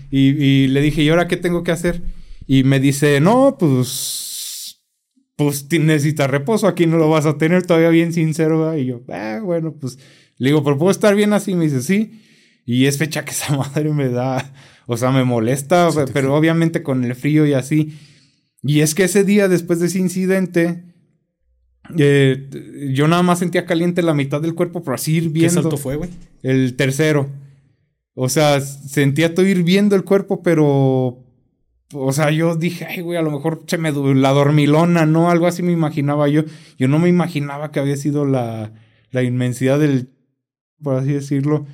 Y, 0.10 0.68
le 0.68 0.82
dije, 0.82 1.03
¿y 1.03 1.10
ahora 1.10 1.28
qué 1.28 1.38
tengo 1.38 1.64
que 1.64 1.72
hacer? 1.72 2.02
Y 2.48 2.64
me 2.64 2.80
dice, 2.80 3.20
no, 3.20 3.58
pues, 3.60 4.82
pues 5.36 5.68
necesitas 5.72 6.30
reposo, 6.30 6.68
aquí 6.68 6.86
no 6.86 6.98
lo 6.98 7.10
vas 7.10 7.26
a 7.26 7.38
tener 7.38 7.66
todavía 7.66 7.90
bien 7.90 8.14
sincero. 8.14 8.78
Y 8.78 8.86
yo, 8.86 9.02
ah, 9.10 9.40
bueno, 9.44 9.74
pues 9.74 9.98
le 10.38 10.49
digo, 10.49 10.64
pero 10.64 10.78
puedo 10.78 10.91
estar 10.91 11.16
bien 11.16 11.34
así. 11.34 11.56
Me 11.56 11.66
dice, 11.66 11.82
sí. 11.82 12.22
Y 12.66 12.86
es 12.86 12.98
fecha 12.98 13.26
que 13.26 13.32
esa 13.32 13.56
madre 13.58 13.91
me 13.94 14.10
da, 14.10 14.53
o 14.86 14.98
sea, 14.98 15.12
me 15.12 15.24
molesta, 15.24 15.90
pero 16.14 16.36
obviamente 16.36 16.84
con 16.84 17.03
el 17.03 17.16
frío 17.16 17.45
y 17.45 17.53
así. 17.53 17.98
Y 18.64 18.82
es 18.82 18.94
que 18.94 19.06
ese 19.06 19.24
día, 19.24 19.48
después 19.48 19.80
de 19.80 19.88
ese 19.88 19.99
incidente, 19.99 20.84
Eh, 21.98 22.91
yo 22.94 23.08
nada 23.08 23.24
más 23.24 23.40
sentía 23.40 23.66
caliente 23.66 24.02
la 24.02 24.14
mitad 24.14 24.41
del 24.41 24.53
cuerpo, 24.56 24.84
pero 24.84 24.95
así 24.95 25.16
hirviendo. 25.16 25.56
¿Qué 25.56 25.62
salto 25.62 25.78
fue, 25.78 25.95
güey? 25.95 26.10
El 26.44 26.76
tercero. 26.76 27.30
O 28.13 28.29
sea, 28.29 28.59
sentía 28.61 29.33
todo 29.33 29.45
hirviendo 29.45 29.95
el 29.95 30.03
cuerpo, 30.03 30.41
pero. 30.41 31.23
O 31.93 32.13
sea, 32.13 32.31
yo 32.31 32.55
dije, 32.55 32.85
ay, 32.85 33.01
güey, 33.01 33.17
a 33.17 33.21
lo 33.21 33.31
mejor 33.31 33.63
se 33.67 33.77
me. 33.77 33.91
La 33.91 34.31
dormilona, 34.31 35.05
¿no? 35.05 35.29
Algo 35.29 35.47
así 35.47 35.63
me 35.63 35.71
imaginaba 35.71 36.27
yo. 36.27 36.43
Yo 36.77 36.88
no 36.88 36.99
me 36.99 37.09
imaginaba 37.09 37.71
que 37.71 37.79
había 37.79 37.97
sido 37.97 38.25
la, 38.25 38.73
la 39.11 39.23
inmensidad 39.23 39.79
del. 39.79 40.09
Por 40.81 40.95
así 40.95 41.13
decirlo. 41.13 41.65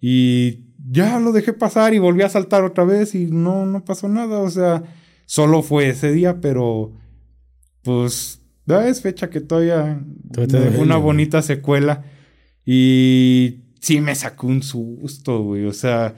Y 0.00 0.66
ya 0.88 1.18
lo 1.18 1.32
dejé 1.32 1.52
pasar 1.52 1.94
y 1.94 1.98
volví 1.98 2.22
a 2.22 2.28
saltar 2.28 2.64
otra 2.64 2.84
vez 2.84 3.14
y 3.14 3.26
no, 3.26 3.66
no 3.66 3.84
pasó 3.84 4.08
nada. 4.08 4.38
O 4.40 4.50
sea, 4.50 4.82
solo 5.24 5.62
fue 5.62 5.88
ese 5.88 6.12
día, 6.12 6.40
pero. 6.40 6.92
Pues 7.82 8.42
es 8.66 9.00
fecha 9.00 9.30
que 9.30 9.40
todavía 9.40 10.00
una 10.78 10.96
bonita 10.96 11.42
secuela. 11.42 12.04
Y 12.64 13.65
sí 13.80 14.00
me 14.00 14.14
sacó 14.14 14.46
un 14.46 14.62
susto, 14.62 15.42
güey. 15.42 15.64
O 15.64 15.72
sea, 15.72 16.14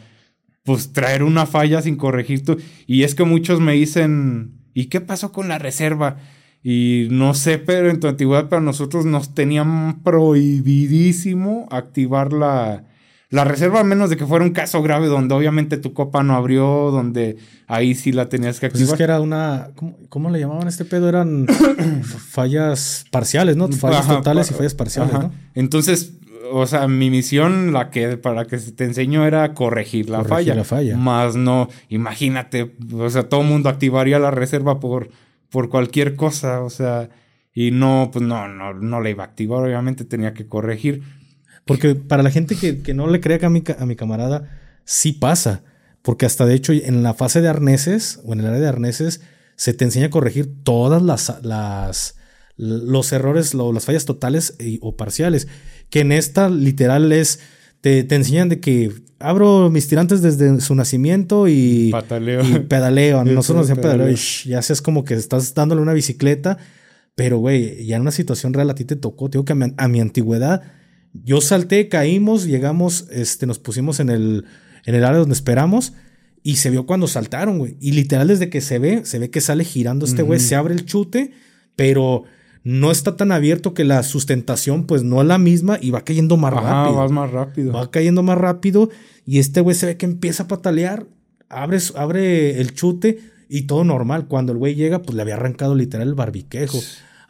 pues 0.64 0.93
traer 0.93 1.22
una 1.22 1.47
falla 1.47 1.80
sin 1.82 1.97
corregir 1.97 2.44
tú. 2.44 2.59
Y 2.86 3.02
es 3.02 3.14
que 3.14 3.24
muchos 3.24 3.60
me 3.60 3.72
dicen, 3.72 4.52
¿y 4.74 4.86
qué 4.86 5.01
pasó 5.01 5.32
con 5.32 5.48
la 5.48 5.59
reserva? 5.59 6.18
Y 6.62 7.09
no 7.10 7.35
sé, 7.35 7.59
pero 7.59 7.89
en 7.89 8.01
tu 8.01 8.09
antigüedad 8.09 8.48
para 8.48 8.60
nosotros 8.60 9.06
nos 9.06 9.35
tenían 9.35 10.02
prohibidísimo 10.02 11.66
activar 11.70 12.32
la, 12.32 12.85
la 13.30 13.44
reserva, 13.44 13.80
a 13.80 13.85
menos 13.85 14.10
de 14.10 14.16
que 14.16 14.26
fuera 14.26 14.44
un 14.44 14.52
caso 14.52 14.82
grave 14.82 15.06
donde 15.06 15.35
obviamente 15.35 15.76
tu 15.76 15.93
copa 15.93 16.22
no 16.22 16.35
abrió, 16.35 16.90
donde 16.90 17.36
ahí 17.66 17.94
sí 17.94 18.10
la 18.10 18.28
tenías 18.28 18.59
que 18.59 18.66
activar. 18.66 18.86
Pues 18.86 18.93
es 18.93 18.97
que 18.97 19.05
era 19.05 19.20
una. 19.20 19.70
¿Cómo, 20.09 20.30
le 20.30 20.40
llamaban 20.40 20.66
a 20.66 20.70
este 20.70 20.85
pedo? 20.85 21.09
Eran 21.09 21.47
fallas 22.02 23.05
parciales, 23.10 23.56
¿no? 23.56 23.68
Fallas 23.68 24.09
totales 24.09 24.51
y 24.51 24.55
fallas 24.55 24.74
parciales, 24.74 25.12
¿no? 25.12 25.32
Entonces, 25.55 26.18
o 26.53 26.66
sea, 26.66 26.89
mi 26.89 27.11
misión, 27.11 27.73
la 27.73 27.91
que 27.91 28.16
para 28.16 28.47
que 28.47 28.59
te 28.59 28.85
enseño, 28.85 29.27
era 29.27 29.55
corregir 29.55 30.11
la 30.11 30.19
corregir 30.19 30.37
falla. 30.37 30.55
la 30.55 30.65
falla. 30.65 30.97
Más 30.97 31.37
no, 31.37 31.69
imagínate, 31.89 32.75
o 32.93 33.09
sea, 33.11 33.29
todo 33.29 33.43
el 33.43 33.47
mundo 33.49 33.69
activaría 33.69 34.19
la 34.19 34.31
reserva 34.31 34.81
por, 34.81 35.11
por 35.51 35.69
cualquier 35.69 36.16
cosa, 36.16 36.62
o 36.62 36.70
sea, 36.70 37.11
y 37.55 37.70
no, 37.70 38.11
pues 38.12 38.25
no, 38.25 38.49
no, 38.49 38.75
no 38.75 39.01
la 39.01 39.11
iba 39.11 39.25
a 39.25 39.27
activar, 39.27 39.62
obviamente 39.65 40.05
tenía 40.05 40.35
que 40.35 40.47
corregir. 40.47 41.03
Porque 41.65 41.95
para 41.95 42.23
la 42.23 42.31
gente 42.31 42.57
que, 42.57 42.95
no 42.95 43.09
le 43.09 43.20
crea 43.20 43.39
que 43.39 43.47
a 43.47 43.51
mi, 43.51 43.62
a 43.79 43.85
mi 43.85 43.95
camarada, 43.95 44.49
sí 44.85 45.12
pasa. 45.12 45.62
Porque 46.03 46.25
hasta 46.25 46.47
de 46.47 46.55
hecho 46.55 46.73
en 46.73 47.03
la 47.03 47.12
fase 47.12 47.43
de 47.43 47.49
arneses 47.49 48.20
o 48.25 48.33
en 48.33 48.41
el 48.41 48.47
área 48.47 48.61
de 48.61 48.69
arneses 48.69 49.20
se 49.57 49.75
te 49.75 49.85
enseña 49.85 50.07
a 50.07 50.11
corregir 50.11 50.62
todas 50.62 51.03
las, 51.03 51.43
las 51.43 52.19
los 52.59 53.12
errores 53.12 53.55
o 53.55 53.73
las 53.73 53.85
fallas 53.85 54.05
totales 54.05 54.57
o 54.81 54.97
parciales. 54.97 55.49
Que 55.90 56.01
en 56.01 56.12
esta 56.12 56.48
literal 56.48 57.12
es, 57.12 57.40
te, 57.81 58.05
te, 58.05 58.15
enseñan 58.15 58.48
de 58.48 58.60
que 58.60 58.93
abro 59.19 59.70
mis 59.70 59.89
tirantes 59.89 60.23
desde 60.23 60.60
su 60.60 60.74
nacimiento 60.74 61.48
y, 61.48 61.90
y 61.90 62.59
pedaleo. 62.69 63.24
Nosotros 63.24 63.69
nos 63.69 63.78
pedaleo 63.78 64.10
y 64.10 64.48
ya 64.48 64.62
seas 64.62 64.82
como 64.82 65.05
que 65.05 65.15
estás 65.15 65.55
dándole 65.55 65.81
una 65.81 65.93
bicicleta. 65.93 66.59
Pero, 67.15 67.39
güey, 67.39 67.85
ya 67.85 67.97
en 67.97 68.02
una 68.02 68.12
situación 68.12 68.52
real 68.55 68.70
a 68.70 68.74
ti 68.74 68.85
te 68.85 68.97
tocó. 68.97 69.28
Digo 69.28 69.44
que 69.44 69.52
a 69.52 69.89
mi 69.89 70.01
antigüedad 70.01 70.62
yo 71.12 71.40
salté, 71.40 71.89
caímos, 71.89 72.44
llegamos, 72.47 73.06
este, 73.10 73.47
nos 73.47 73.59
pusimos 73.59 74.01
en 74.01 74.10
el, 74.10 74.44
en 74.85 74.94
el 74.94 75.05
área 75.05 75.19
donde 75.19 75.35
esperamos 75.35 75.93
y 76.43 76.56
se 76.56 76.70
vio 76.70 76.86
cuando 76.86 77.06
saltaron, 77.06 77.59
güey. 77.59 77.77
Y 77.81 77.93
literal 77.93 78.28
desde 78.28 78.51
que 78.51 78.60
se 78.60 78.78
ve, 78.78 79.05
se 79.05 79.19
ve 79.19 79.31
que 79.31 79.40
sale 79.40 79.65
girando 79.65 80.06
este 80.06 80.23
güey, 80.23 80.40
se 80.40 80.55
abre 80.55 80.74
el 80.74 80.85
chute, 80.85 81.32
pero 81.77 82.24
no 82.69 82.90
está 82.90 83.16
tan 83.16 83.32
abierto 83.32 83.73
que 83.73 83.82
la 83.82 84.03
sustentación 84.03 84.85
pues 84.85 85.03
no 85.03 85.23
es 85.23 85.27
la 85.27 85.39
misma 85.39 85.78
y 85.81 85.90
va 85.90 86.03
cayendo 86.03 86.36
más 86.36 86.53
rápido. 86.53 86.97
Va 86.97 87.09
más 87.09 87.31
rápido. 87.31 87.73
Va 87.73 87.90
cayendo 87.90 88.23
más 88.23 88.36
rápido 88.36 88.90
y 89.24 89.39
este 89.39 89.62
güey 89.62 89.74
se 89.74 89.86
ve 89.86 89.97
que 89.97 90.05
empieza 90.05 90.43
a 90.43 90.49
patalear, 90.49 91.07
abre, 91.49 91.78
abre 91.95 92.61
el 92.61 92.74
chute 92.74 93.20
y 93.49 93.62
todo 93.62 93.85
normal. 93.85 94.27
Cuando 94.28 94.53
el 94.53 94.59
güey 94.59 94.74
llega 94.74 95.01
pues 95.01 95.16
le 95.16 95.23
había 95.23 95.36
arrancado 95.36 95.74
literal 95.74 96.09
el 96.09 96.15
barbiquejo. 96.15 96.78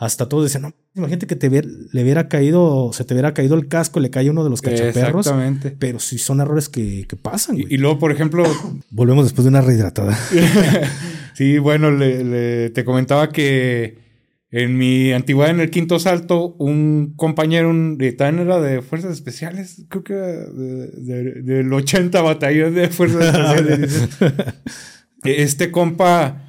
Hasta 0.00 0.28
todos 0.28 0.42
decían, 0.42 0.62
no, 0.62 0.74
Imagínate 0.96 1.28
que 1.28 1.36
te 1.36 1.48
le 1.48 2.02
hubiera 2.02 2.28
caído, 2.28 2.90
se 2.92 3.04
te 3.04 3.14
hubiera 3.14 3.32
caído 3.32 3.54
el 3.54 3.68
casco, 3.68 4.00
le 4.00 4.10
cae 4.10 4.30
uno 4.30 4.42
de 4.42 4.50
los 4.50 4.60
cachaperros. 4.60 5.26
Exactamente. 5.26 5.70
Pero 5.78 6.00
sí 6.00 6.18
son 6.18 6.40
errores 6.40 6.68
que, 6.68 7.06
pasan. 7.22 7.56
Y, 7.56 7.76
luego, 7.76 8.00
por 8.00 8.10
ejemplo. 8.10 8.42
Volvemos 8.90 9.24
después 9.24 9.44
de 9.44 9.50
una 9.50 9.60
rehidratada. 9.60 10.18
sí, 11.34 11.58
bueno, 11.58 11.96
te 11.96 12.84
comentaba 12.84 13.28
que 13.28 14.07
en 14.50 14.78
mi 14.78 15.12
antigüedad, 15.12 15.50
en 15.50 15.60
el 15.60 15.70
quinto 15.70 15.98
salto, 15.98 16.54
un 16.58 17.14
compañero, 17.16 17.68
un, 17.68 17.98
era 18.00 18.60
de 18.60 18.82
fuerzas 18.82 19.12
especiales, 19.12 19.84
creo 19.88 20.04
que 20.04 20.14
era 20.14 20.46
del 20.46 21.72
80 21.72 22.20
batallón 22.22 22.74
de 22.74 22.88
fuerzas 22.88 23.24
especiales. 23.34 24.08
este 25.24 25.70
compa 25.70 26.44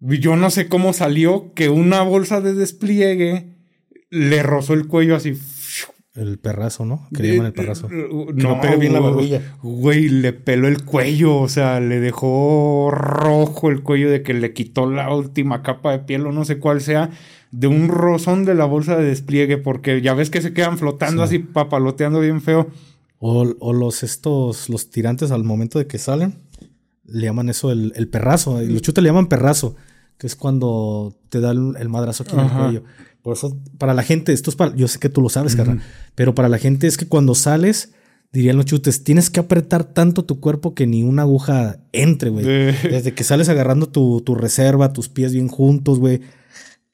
yo 0.00 0.36
no 0.36 0.50
sé 0.50 0.68
cómo 0.68 0.92
salió 0.92 1.52
que 1.54 1.68
una 1.68 2.02
bolsa 2.02 2.40
de 2.40 2.54
despliegue 2.54 3.56
le 4.10 4.42
rozó 4.42 4.74
el 4.74 4.86
cuello 4.86 5.16
así. 5.16 5.34
El 6.18 6.38
perrazo, 6.38 6.84
¿no? 6.84 7.06
Que 7.14 7.22
llaman 7.30 7.46
el 7.46 7.52
perrazo. 7.52 7.88
Eh, 7.90 8.08
no, 8.34 8.56
no 8.56 8.78
bien 8.78 8.92
la 8.92 9.00
barbilla. 9.00 9.56
Güey, 9.62 10.08
le 10.08 10.32
peló 10.32 10.66
el 10.66 10.84
cuello, 10.84 11.36
o 11.36 11.48
sea, 11.48 11.78
le 11.80 12.00
dejó 12.00 12.90
rojo 12.90 13.70
el 13.70 13.82
cuello 13.82 14.10
de 14.10 14.22
que 14.22 14.34
le 14.34 14.52
quitó 14.52 14.90
la 14.90 15.14
última 15.14 15.62
capa 15.62 15.92
de 15.92 16.00
piel 16.00 16.26
o 16.26 16.32
no 16.32 16.44
sé 16.44 16.58
cuál 16.58 16.80
sea, 16.80 17.10
de 17.52 17.68
un 17.68 17.88
rozón 17.88 18.44
de 18.44 18.54
la 18.54 18.64
bolsa 18.64 18.96
de 18.96 19.04
despliegue, 19.04 19.58
porque 19.58 20.02
ya 20.02 20.14
ves 20.14 20.28
que 20.28 20.42
se 20.42 20.52
quedan 20.52 20.76
flotando 20.76 21.22
así, 21.22 21.38
papaloteando 21.38 22.20
bien 22.20 22.40
feo. 22.40 22.66
O, 23.20 23.54
o, 23.60 23.72
los 23.72 24.02
estos, 24.02 24.68
los 24.68 24.90
tirantes 24.90 25.30
al 25.30 25.44
momento 25.44 25.78
de 25.78 25.86
que 25.86 25.98
salen, 25.98 26.34
le 27.04 27.26
llaman 27.26 27.48
eso 27.48 27.70
el, 27.70 27.92
el 27.94 28.08
perrazo. 28.08 28.60
Los 28.60 28.82
chutes 28.82 29.02
le 29.02 29.08
llaman 29.08 29.28
perrazo 29.28 29.76
que 30.18 30.26
es 30.26 30.36
cuando 30.36 31.14
te 31.28 31.40
da 31.40 31.52
el, 31.52 31.88
madrazo 31.88 32.24
aquí 32.24 32.34
en 32.34 32.40
el 32.40 32.50
cuello. 32.50 32.82
Por 33.28 33.36
eso, 33.36 33.60
para 33.76 33.92
la 33.92 34.02
gente, 34.02 34.32
esto 34.32 34.48
es 34.48 34.56
para, 34.56 34.74
yo 34.74 34.88
sé 34.88 34.98
que 34.98 35.10
tú 35.10 35.20
lo 35.20 35.28
sabes, 35.28 35.54
uh 35.54 35.76
pero 36.14 36.34
para 36.34 36.48
la 36.48 36.56
gente 36.56 36.86
es 36.86 36.96
que 36.96 37.06
cuando 37.06 37.34
sales, 37.34 37.92
dirían 38.32 38.56
los 38.56 38.64
chutes, 38.64 39.04
tienes 39.04 39.28
que 39.28 39.38
apretar 39.38 39.84
tanto 39.84 40.24
tu 40.24 40.40
cuerpo 40.40 40.74
que 40.74 40.86
ni 40.86 41.02
una 41.02 41.22
aguja 41.22 41.78
entre, 41.92 42.30
güey. 42.30 42.46
Desde 42.46 43.12
que 43.12 43.24
sales 43.24 43.50
agarrando 43.50 43.86
tu, 43.86 44.22
tu, 44.22 44.34
reserva, 44.34 44.94
tus 44.94 45.10
pies 45.10 45.34
bien 45.34 45.48
juntos, 45.48 45.98
güey. 45.98 46.22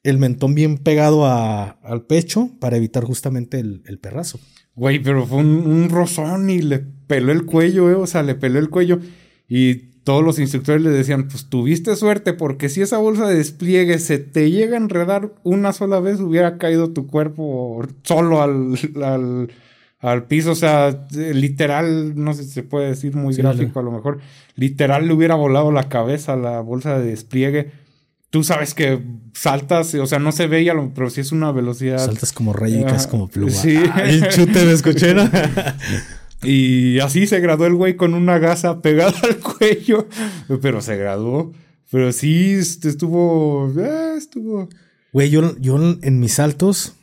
El 0.03 0.17
mentón 0.17 0.55
bien 0.55 0.77
pegado 0.77 1.25
a, 1.25 1.79
al 1.81 2.05
pecho 2.05 2.49
para 2.59 2.75
evitar 2.75 3.05
justamente 3.05 3.61
el, 3.61 3.81
el 3.85 3.97
perrazo. 3.97 4.37
Güey, 4.75 5.01
pero 5.01 5.25
fue 5.25 5.37
un, 5.37 5.65
un, 5.65 5.89
rozón 5.89 6.49
y 6.49 6.61
le 6.61 6.79
peló 6.79 7.31
el 7.31 7.45
cuello, 7.45 7.89
eh. 7.89 7.95
O 7.95 8.07
sea, 8.07 8.23
le 8.23 8.35
peló 8.35 8.59
el 8.59 8.69
cuello. 8.69 8.99
Y 9.47 9.94
todos 10.05 10.23
los 10.23 10.37
instructores 10.37 10.83
le 10.83 10.91
decían, 10.91 11.27
pues 11.27 11.49
tuviste 11.49 11.95
suerte 11.95 12.33
porque 12.33 12.69
si 12.69 12.81
esa 12.81 12.99
bolsa 12.99 13.27
de 13.27 13.37
despliegue 13.37 13.97
se 13.97 14.19
te 14.19 14.51
llega 14.51 14.75
a 14.75 14.79
enredar 14.79 15.33
una 15.43 15.73
sola 15.73 15.99
vez, 15.99 16.19
hubiera 16.19 16.59
caído 16.59 16.91
tu 16.91 17.07
cuerpo 17.07 17.83
solo 18.03 18.43
al, 18.43 18.77
al, 19.99 20.23
piso. 20.27 20.51
O 20.51 20.55
sea, 20.55 21.07
literal, 21.11 22.13
no 22.15 22.35
sé 22.35 22.43
si 22.43 22.51
se 22.51 22.61
puede 22.61 22.89
decir 22.89 23.15
muy 23.15 23.33
gráfico 23.35 23.79
a 23.79 23.83
lo 23.83 23.91
mejor, 23.91 24.19
literal 24.55 25.07
le 25.07 25.13
hubiera 25.13 25.33
volado 25.33 25.71
la 25.71 25.89
cabeza 25.89 26.33
a 26.33 26.37
la 26.37 26.61
bolsa 26.61 26.99
de 26.99 27.07
despliegue. 27.07 27.71
Tú 28.29 28.43
sabes 28.43 28.75
que 28.75 29.01
saltas, 29.33 29.95
o 29.95 30.05
sea, 30.05 30.19
no 30.19 30.31
se 30.31 30.45
veía, 30.45 30.75
pero 30.93 31.09
si 31.09 31.21
es 31.21 31.31
una 31.31 31.51
velocidad. 31.51 31.97
Saltas 31.97 32.31
como 32.31 32.53
rey 32.53 32.75
y 32.75 33.07
como 33.09 33.27
pluma. 33.27 33.51
Sí. 33.51 33.75
el 34.03 34.27
chute 34.29 34.65
me 34.65 34.71
escuché, 34.73 35.15
Y 36.45 36.99
así 36.99 37.27
se 37.27 37.39
graduó 37.39 37.65
el 37.67 37.75
güey 37.75 37.95
con 37.95 38.13
una 38.13 38.39
gasa 38.39 38.81
pegada 38.81 39.13
al 39.23 39.37
cuello. 39.37 40.07
Pero 40.61 40.81
se 40.81 40.95
graduó. 40.97 41.53
Pero 41.91 42.11
sí, 42.11 42.53
este, 42.53 42.89
estuvo. 42.89 43.71
Eh, 43.77 44.15
estuvo. 44.17 44.69
Güey, 45.13 45.29
yo, 45.29 45.57
yo 45.59 45.77
en 46.01 46.19
mis 46.19 46.33
saltos. 46.33 46.93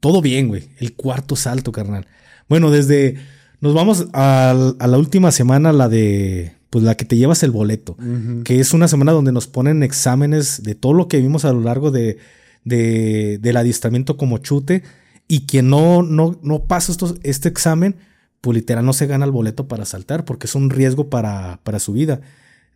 Todo 0.00 0.22
bien, 0.22 0.48
güey. 0.48 0.68
El 0.78 0.94
cuarto 0.94 1.36
salto, 1.36 1.72
carnal. 1.72 2.06
Bueno, 2.48 2.70
desde. 2.70 3.16
Nos 3.60 3.74
vamos 3.74 4.06
a, 4.12 4.74
a 4.78 4.86
la 4.86 4.98
última 4.98 5.32
semana, 5.32 5.72
la 5.72 5.88
de. 5.88 6.52
Pues 6.70 6.84
la 6.84 6.94
que 6.94 7.04
te 7.04 7.16
llevas 7.16 7.42
el 7.42 7.50
boleto. 7.50 7.96
Que 8.44 8.60
es 8.60 8.72
una 8.72 8.86
semana 8.86 9.10
donde 9.10 9.32
nos 9.32 9.48
ponen 9.48 9.82
exámenes 9.82 10.62
de 10.62 10.76
todo 10.76 10.92
lo 10.92 11.08
que 11.08 11.18
vimos 11.18 11.44
a 11.44 11.52
lo 11.52 11.60
largo 11.60 11.90
de, 11.90 12.18
de, 12.64 13.38
del 13.38 13.56
adiestramiento 13.56 14.16
como 14.16 14.38
chute. 14.38 14.84
Y 15.26 15.46
quien 15.46 15.68
no, 15.68 16.04
no, 16.04 16.38
no 16.42 16.64
pasa 16.64 16.92
este 17.24 17.48
examen 17.48 17.96
pues 18.40 18.54
literal 18.54 18.84
no 18.84 18.92
se 18.92 19.06
gana 19.06 19.24
el 19.24 19.32
boleto 19.32 19.68
para 19.68 19.84
saltar 19.84 20.24
porque 20.24 20.46
es 20.46 20.54
un 20.54 20.70
riesgo 20.70 21.10
para, 21.10 21.60
para 21.62 21.78
su 21.78 21.92
vida. 21.92 22.20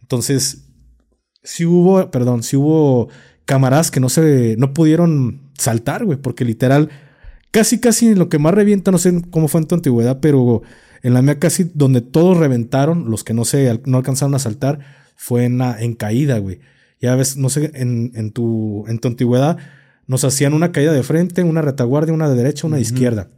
Entonces, 0.01 0.67
si 1.43 1.65
hubo, 1.65 2.11
perdón, 2.11 2.43
si 2.43 2.57
hubo 2.57 3.09
camaradas 3.45 3.91
que 3.91 4.01
no 4.01 4.09
se, 4.09 4.57
no 4.59 4.73
pudieron 4.73 5.51
saltar, 5.59 6.05
güey, 6.05 6.19
porque 6.19 6.45
literal, 6.45 6.91
casi, 7.51 7.79
casi 7.81 8.15
lo 8.15 8.29
que 8.29 8.39
más 8.39 8.55
revienta, 8.55 8.91
no 8.91 8.99
sé 8.99 9.23
cómo 9.31 9.49
fue 9.49 9.61
en 9.61 9.67
tu 9.67 9.75
antigüedad, 9.75 10.21
pero 10.21 10.63
en 11.03 11.15
la 11.15 11.23
mía 11.23 11.39
casi 11.39 11.71
donde 11.75 12.01
todos 12.01 12.37
reventaron, 12.39 13.11
los 13.11 13.25
que 13.25 13.35
no 13.35 13.45
se, 13.45 13.81
no 13.85 13.99
alcanzaron 13.99 14.35
a 14.35 14.39
saltar, 14.39 14.81
fue 15.17 15.45
en, 15.45 15.61
en 15.61 15.95
caída, 15.95 16.39
güey. 16.39 16.61
Ya 17.01 17.15
ves, 17.17 17.37
no 17.37 17.51
sé, 17.51 17.71
en, 17.75 18.13
en, 18.15 18.31
tu, 18.33 18.85
en 18.89 18.99
tu 18.99 19.09
antigüedad, 19.09 19.59
nos 20.07 20.25
hacían 20.25 20.55
una 20.55 20.73
caída 20.73 20.93
de 20.93 21.03
frente, 21.03 21.43
una 21.43 21.63
retaguardia, 21.63 22.15
una 22.15 22.29
de 22.29 22.37
derecha, 22.37 22.67
una 22.67 22.77
de 22.77 22.83
izquierda. 22.83 23.29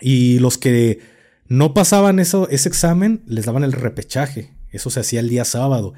Y 0.00 0.38
los 0.38 0.58
que 0.58 1.00
no 1.48 1.72
pasaban 1.72 2.18
eso, 2.18 2.48
ese 2.50 2.68
examen, 2.68 3.22
les 3.26 3.46
daban 3.46 3.64
el 3.64 3.72
repechaje. 3.72 4.54
Eso 4.70 4.90
se 4.90 5.00
hacía 5.00 5.20
el 5.20 5.30
día 5.30 5.44
sábado, 5.44 5.94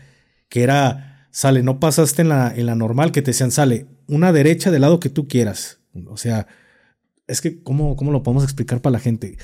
que 0.49 0.63
era, 0.63 1.27
sale, 1.33 1.63
no 1.63 1.81
pasaste 1.81 2.23
en 2.23 2.29
la, 2.29 2.55
en 2.55 2.67
la 2.67 2.77
normal, 2.77 3.11
que 3.11 3.21
te 3.21 3.33
decían, 3.33 3.51
sale, 3.51 3.87
una 4.07 4.33
derecha 4.33 4.71
del 4.71 4.83
lado 4.83 5.01
que 5.01 5.11
tú 5.11 5.27
quieras. 5.27 5.81
O 6.07 6.17
sea, 6.17 6.47
es 7.27 7.41
que, 7.41 7.63
¿cómo, 7.63 7.97
cómo 7.97 8.13
lo 8.13 8.23
podemos 8.23 8.45
explicar 8.45 8.81
para 8.81 8.93
la 8.93 9.01
gente? 9.01 9.39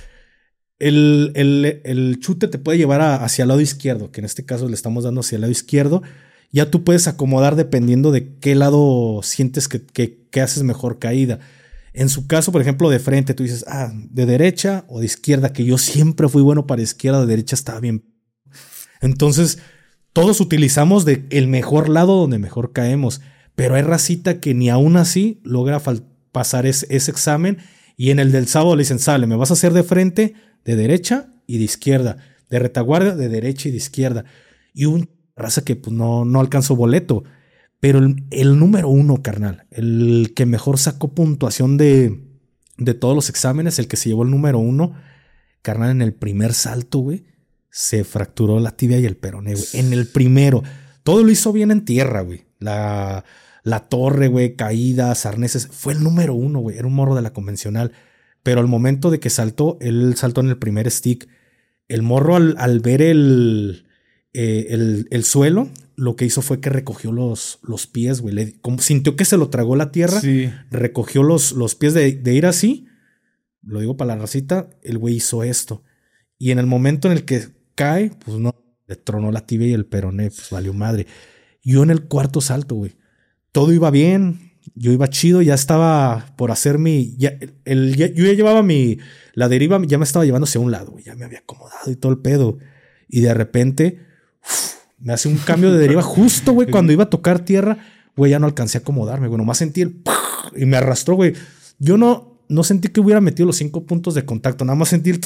El, 0.78 1.33
el, 1.35 2.19
chute 2.20 2.47
te 2.49 2.59
puede 2.59 2.78
llevar 2.78 3.01
hacia 3.01 3.43
el 3.43 3.49
lado 3.49 3.61
izquierdo, 3.61 4.12
que 4.12 4.20
en 4.20 4.27
este 4.27 4.45
caso 4.45 4.69
le 4.69 4.74
estamos 4.74 5.05
dando 5.05 5.23
hacia 5.23 5.37
el 5.37 5.41
lado 5.41 5.53
izquierdo. 5.53 6.03
Ya 6.53 6.70
tú 6.70 6.85
puedes 6.85 7.09
acomodar 7.09 7.57
dependiendo 7.57 8.12
de 8.12 8.37
qué 8.39 8.55
lado 8.55 9.20
sientes 9.24 9.66
que, 9.69 9.85
que 10.31 10.41
haces 10.41 10.62
mejor 10.62 11.01
caída. 11.01 11.41
En 11.97 12.10
su 12.10 12.27
caso, 12.27 12.52
por 12.52 12.60
ejemplo, 12.60 12.90
de 12.90 12.98
frente, 12.98 13.32
tú 13.32 13.43
dices, 13.43 13.64
ah, 13.68 13.90
de 13.90 14.27
derecha 14.27 14.85
o 14.86 15.01
de 15.01 15.06
izquierda, 15.06 15.55
que 15.55 15.64
yo 15.64 15.78
siempre 15.78 16.28
fui 16.28 16.43
bueno 16.43 16.66
para 16.66 16.82
izquierda, 16.82 17.20
de 17.20 17.27
derecha 17.27 17.56
estaba 17.56 17.81
bien. 17.81 18.05
Entonces, 19.01 19.60
todos 20.12 20.43
utilizamos 20.43 21.06
el 21.06 21.48
mejor 21.48 21.89
lado 21.89 22.16
donde 22.16 22.39
mejor 22.39 22.74
caemos, 22.74 23.23
pero 23.55 23.77
hay 23.77 23.82
racita 23.82 24.40
que 24.40 24.52
ni 24.52 24.68
aún 24.68 24.98
así 24.98 25.40
logra 25.43 25.81
pasar 26.32 26.66
ese, 26.66 26.86
examen 26.90 27.59
y 27.97 28.10
en 28.10 28.18
el 28.18 28.31
del 28.31 28.47
sábado 28.47 28.77
le 28.77 28.82
dicen, 28.82 28.98
sale, 28.98 29.27
me 29.27 29.36
vas 29.36 29.48
a 29.51 29.55
hacer 29.55 29.73
de 29.73 29.82
frente, 29.82 30.35
de 30.66 30.77
derecha 30.77 31.31
y 31.47 31.56
de 31.56 31.64
izquierda, 31.64 32.18
de 32.51 32.59
retaguardia, 32.59 33.16
de 33.16 33.31
derecha 33.31 33.70
y 33.70 33.70
de 33.70 33.78
izquierda. 33.78 34.27
Y 34.74 34.85
un 34.85 35.09
raza 35.35 35.64
que 35.64 35.77
pues, 35.77 35.97
no, 35.97 36.27
no 36.27 36.40
alcanzó 36.40 36.77
boleto. 36.77 37.24
Pero 37.87 38.01
el, 38.01 38.59
número 38.59 38.89
uno, 38.89 39.23
carnal, 39.23 39.65
el 39.71 40.33
que 40.35 40.45
mejor 40.45 40.77
sacó 40.77 41.15
puntuación 41.15 41.77
de, 41.77 42.21
de 42.79 42.95
todos 42.95 43.15
los 43.15 43.29
exámenes, 43.29 43.79
el 43.79 43.87
que 43.87 43.97
se 43.97 44.09
llevó 44.09 44.25
el 44.25 44.33
número 44.33 44.59
uno, 44.59 44.95
carnal, 45.63 45.93
en 45.93 46.03
el 46.03 46.13
primer 46.13 46.53
salto, 46.53 46.99
güey, 46.99 47.27
se 47.71 48.03
fracturó 48.03 48.59
la 48.59 48.73
tibia 48.73 48.99
y 48.99 49.07
el 49.07 49.17
peroné, 49.17 49.55
güey. 49.55 49.67
En 49.75 49.93
el 49.93 50.09
primero. 50.09 50.65
Todo 51.05 51.23
lo 51.23 51.31
hizo 51.31 51.53
bien 51.53 51.71
en 51.71 51.85
tierra, 51.85 52.23
güey. 52.23 52.47
La, 52.59 53.25
la 53.63 53.89
torre, 53.89 54.27
güey, 54.27 54.57
caídas, 54.57 55.25
arneses. 55.25 55.69
Fue 55.69 55.93
el 55.93 56.03
número 56.03 56.35
uno, 56.35 56.59
güey. 56.59 56.79
Era 56.79 56.89
un 56.89 56.95
morro 56.95 57.15
de 57.15 57.23
la 57.23 57.33
convencional. 57.33 57.93
Pero 58.43 58.59
al 58.59 58.67
momento 58.67 59.13
de 59.13 59.21
que 59.21 59.31
saltó, 59.31 59.79
él 59.81 60.17
saltó 60.17 60.41
en 60.41 60.49
el 60.49 60.59
primer 60.59 60.91
stick. 60.91 61.29
El 61.87 62.03
morro 62.03 62.35
al, 62.35 62.81
ver 62.81 63.01
el, 63.01 63.87
eh, 64.33 64.67
el, 64.71 65.07
el, 65.13 65.23
suelo, 65.23 65.71
lo 65.97 66.14
que 66.14 66.27
hizo 66.27 66.43
fue 66.43 66.60
que 66.60 66.70
recogió 66.70 67.10
los, 67.10 67.59
los 67.62 67.86
pies, 67.86 68.20
güey. 68.20 68.52
Como 68.60 68.78
sintió 68.78 69.16
que 69.16 69.24
se 69.24 69.39
lo 69.39 69.48
tragó 69.48 69.77
la 69.77 69.90
tierra, 69.90 70.20
recogió 70.70 71.23
los, 71.23 71.52
los 71.52 71.74
pies 71.74 71.94
de, 71.94 72.35
ir 72.35 72.47
así. 72.47 72.86
Lo 73.62 73.81
digo 73.81 73.97
para 73.97 74.14
la 74.14 74.20
racita, 74.20 74.68
el 74.82 74.98
güey 74.98 75.16
hizo 75.16 75.43
esto. 75.43 75.82
Y 76.39 76.51
en 76.51 76.59
el 76.59 76.66
momento 76.66 77.09
en 77.09 77.12
el 77.16 77.24
que 77.24 77.48
cae, 77.74 78.10
pues 78.24 78.39
no, 78.39 78.55
le 78.86 78.97
tronó 78.97 79.32
la 79.32 79.47
tibia 79.47 79.68
y 79.68 79.73
el 79.73 79.86
peroné, 79.86 80.31
pues 80.31 80.51
valió 80.51 80.74
madre. 80.74 81.06
Yo 81.62 81.82
en 81.82 81.90
el 81.90 82.05
cuarto 82.05 82.40
salto, 82.40 82.74
güey. 82.74 82.94
Todo 83.51 83.73
iba 83.73 83.90
bien, 83.90 84.52
yo 84.74 84.93
iba 84.93 85.09
chido, 85.09 85.40
ya 85.40 85.55
estaba 85.55 86.35
por 86.36 86.51
hacer 86.51 86.78
mi. 86.78 87.16
Ya, 87.16 87.39
el, 87.64 87.97
yo 87.97 88.27
ya 88.27 88.32
llevaba 88.35 88.62
mi. 88.62 88.98
La 89.32 89.48
deriva 89.48 89.81
ya 89.86 89.97
me 89.97 90.05
estaba 90.05 90.27
llevando 90.27 90.44
hacia 90.44 90.60
un 90.60 90.70
lado, 90.70 90.93
güey. 90.93 91.05
Ya 91.05 91.16
me 91.16 91.24
había 91.24 91.39
acomodado 91.39 91.90
y 91.90 91.97
todo 91.97 92.12
el 92.12 92.18
pedo. 92.18 92.59
Y 93.09 93.23
de 93.23 93.32
repente 93.32 94.01
me 94.98 95.12
hace 95.12 95.28
un 95.28 95.36
cambio 95.39 95.73
de 95.73 95.78
deriva 95.78 96.02
justo, 96.02 96.52
güey, 96.52 96.70
cuando 96.70 96.93
iba 96.93 97.05
a 97.05 97.10
tocar 97.10 97.44
tierra, 97.44 97.78
güey, 98.16 98.31
ya 98.31 98.39
no 98.39 98.47
alcancé 98.47 98.78
a 98.78 98.81
acomodarme, 98.81 99.28
güey, 99.28 99.39
nomás 99.39 99.59
sentí 99.59 99.82
el 99.82 100.02
y 100.56 100.64
me 100.64 100.77
arrastró, 100.77 101.14
güey. 101.16 101.35
Yo 101.78 101.97
no, 101.97 102.43
no 102.48 102.64
sentí 102.64 102.89
que 102.89 103.01
hubiera 103.01 103.20
metido 103.20 103.47
los 103.47 103.56
cinco 103.56 103.85
puntos 103.85 104.14
de 104.14 104.24
contacto, 104.24 104.64
nada 104.64 104.77
más 104.77 104.89
sentí 104.89 105.10
el 105.10 105.20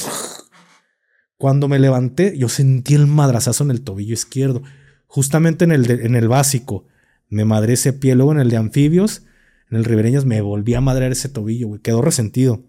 cuando 1.37 1.67
me 1.67 1.79
levanté, 1.79 2.37
yo 2.37 2.49
sentí 2.49 2.93
el 2.93 3.07
madrazazo 3.07 3.63
en 3.63 3.71
el 3.71 3.81
tobillo 3.81 4.13
izquierdo, 4.13 4.61
justamente 5.07 5.65
en 5.65 5.71
el, 5.71 5.89
en 5.89 6.15
el 6.15 6.27
básico. 6.27 6.85
Me 7.29 7.45
madré 7.45 7.73
ese 7.73 7.93
pie, 7.93 8.13
luego 8.13 8.31
en 8.31 8.39
el 8.39 8.51
de 8.51 8.57
anfibios, 8.57 9.23
en 9.71 9.77
el 9.77 9.85
ribereñas 9.85 10.23
me 10.25 10.39
volví 10.41 10.75
a 10.75 10.81
madrear 10.81 11.11
ese 11.11 11.29
tobillo, 11.29 11.69
güey, 11.69 11.81
quedó 11.81 12.03
resentido. 12.03 12.63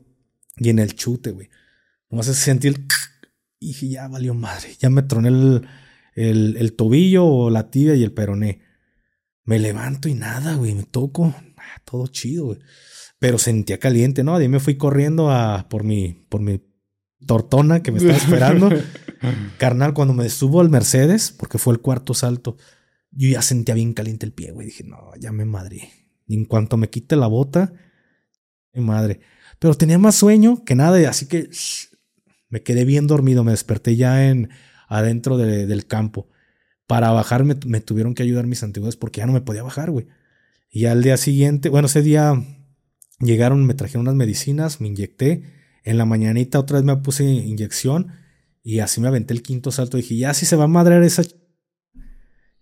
Y 0.56 0.70
en 0.70 0.78
el 0.78 0.94
chute, 0.94 1.32
güey. 1.32 1.50
Nomás 2.08 2.26
sentí 2.28 2.68
el 2.68 2.86
y 3.60 3.68
dije, 3.68 3.90
ya 3.90 4.08
valió 4.08 4.32
madre, 4.32 4.74
ya 4.80 4.88
me 4.88 5.02
troné 5.02 5.28
el, 5.28 5.68
el, 6.14 6.74
tobillo 6.74 7.26
o 7.26 7.50
la 7.50 7.70
tibia 7.70 7.94
y 7.94 8.02
el 8.02 8.12
peroné. 8.12 8.60
Me 9.44 9.58
levanto 9.58 10.08
y 10.08 10.14
nada, 10.14 10.54
güey, 10.54 10.74
me 10.74 10.84
toco. 10.84 11.34
Ah, 11.56 11.80
todo 11.84 12.06
chido, 12.06 12.46
güey. 12.46 12.58
Pero 13.18 13.38
sentía 13.38 13.78
caliente, 13.78 14.24
¿no? 14.24 14.36
De 14.38 14.44
ahí 14.44 14.48
me 14.48 14.60
fui 14.60 14.76
corriendo 14.76 15.30
a, 15.30 15.68
por, 15.68 15.84
mi, 15.84 16.14
por 16.28 16.40
mi 16.40 16.60
tortona 17.26 17.82
que 17.82 17.92
me 17.92 17.98
estaba 17.98 18.16
esperando. 18.16 18.70
Carnal, 19.58 19.94
cuando 19.94 20.14
me 20.14 20.28
subo 20.28 20.60
al 20.60 20.70
Mercedes, 20.70 21.34
porque 21.36 21.58
fue 21.58 21.74
el 21.74 21.80
cuarto 21.80 22.14
salto, 22.14 22.56
yo 23.10 23.28
ya 23.28 23.42
sentía 23.42 23.74
bien 23.74 23.94
caliente 23.94 24.26
el 24.26 24.32
pie, 24.32 24.52
güey. 24.52 24.66
Dije, 24.66 24.84
no, 24.84 25.12
ya 25.18 25.32
me 25.32 25.44
madre. 25.44 25.90
Y 26.26 26.34
en 26.34 26.44
cuanto 26.44 26.76
me 26.76 26.90
quite 26.90 27.16
la 27.16 27.26
bota, 27.26 27.72
mi 28.72 28.82
madre. 28.82 29.20
Pero 29.58 29.74
tenía 29.74 29.98
más 29.98 30.16
sueño 30.16 30.64
que 30.64 30.74
nada, 30.74 31.08
así 31.08 31.26
que 31.26 31.48
me 32.48 32.62
quedé 32.62 32.84
bien 32.84 33.06
dormido. 33.06 33.44
Me 33.44 33.52
desperté 33.52 33.96
ya 33.96 34.28
en 34.28 34.50
adentro 34.92 35.38
del 35.38 35.86
campo. 35.86 36.28
Para 36.86 37.10
bajarme 37.10 37.56
me, 37.66 37.80
tuvieron 37.80 38.14
que 38.14 38.22
ayudar 38.22 38.46
mis 38.46 38.62
antiguos 38.62 38.96
porque 38.96 39.20
ya 39.20 39.26
no 39.26 39.32
me 39.32 39.40
podía 39.40 39.62
bajar, 39.62 39.90
güey. 39.90 40.06
Y 40.70 40.86
al 40.86 41.02
día 41.02 41.16
siguiente, 41.16 41.68
bueno, 41.68 41.86
ese 41.86 42.02
día 42.02 42.34
llegaron, 43.20 43.64
me 43.64 43.74
trajeron 43.74 44.02
unas 44.02 44.14
medicinas, 44.14 44.80
me 44.80 44.88
inyecté. 44.88 45.44
En 45.84 45.98
la 45.98 46.04
mañanita 46.04 46.60
otra 46.60 46.76
vez 46.76 46.84
me 46.84 46.96
puse 46.96 47.24
inyección 47.24 48.12
y 48.62 48.80
así 48.80 49.00
me 49.00 49.08
aventé 49.08 49.32
el 49.32 49.42
quinto 49.42 49.72
salto. 49.72 49.96
Dije, 49.96 50.16
ya 50.16 50.34
si 50.34 50.46
se 50.46 50.56
va 50.56 50.64
a 50.64 50.68
madrear 50.68 51.02
esa 51.02 51.22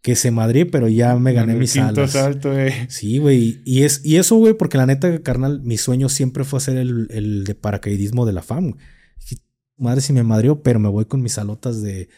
que 0.01 0.17
se 0.17 0.31
madre, 0.31 0.65
pero 0.65 0.89
ya 0.89 1.15
me 1.17 1.33
gané 1.33 1.55
mis 1.55 1.75
quinto 1.75 2.07
salto, 2.07 2.59
eh. 2.59 2.87
Sí, 2.89 3.19
güey. 3.19 3.61
Y, 3.67 3.83
es, 3.83 4.01
y 4.05 4.17
eso, 4.17 4.37
güey, 4.37 4.55
porque 4.55 4.79
la 4.79 4.87
neta, 4.87 5.21
carnal, 5.23 5.61
mi 5.63 5.77
sueño 5.77 6.09
siempre 6.09 6.45
fue 6.45 6.57
hacer 6.57 6.79
el, 6.79 7.09
el 7.11 7.45
de 7.45 7.55
paracaidismo 7.55 8.25
de 8.25 8.33
la 8.33 8.43
FAM 8.43 8.77
madre 9.81 10.01
si 10.01 10.13
me 10.13 10.23
madrió, 10.23 10.63
pero 10.63 10.79
me 10.79 10.89
voy 10.89 11.07
con 11.07 11.23
mis 11.23 11.39
alotas 11.39 11.83
de, 11.83 12.09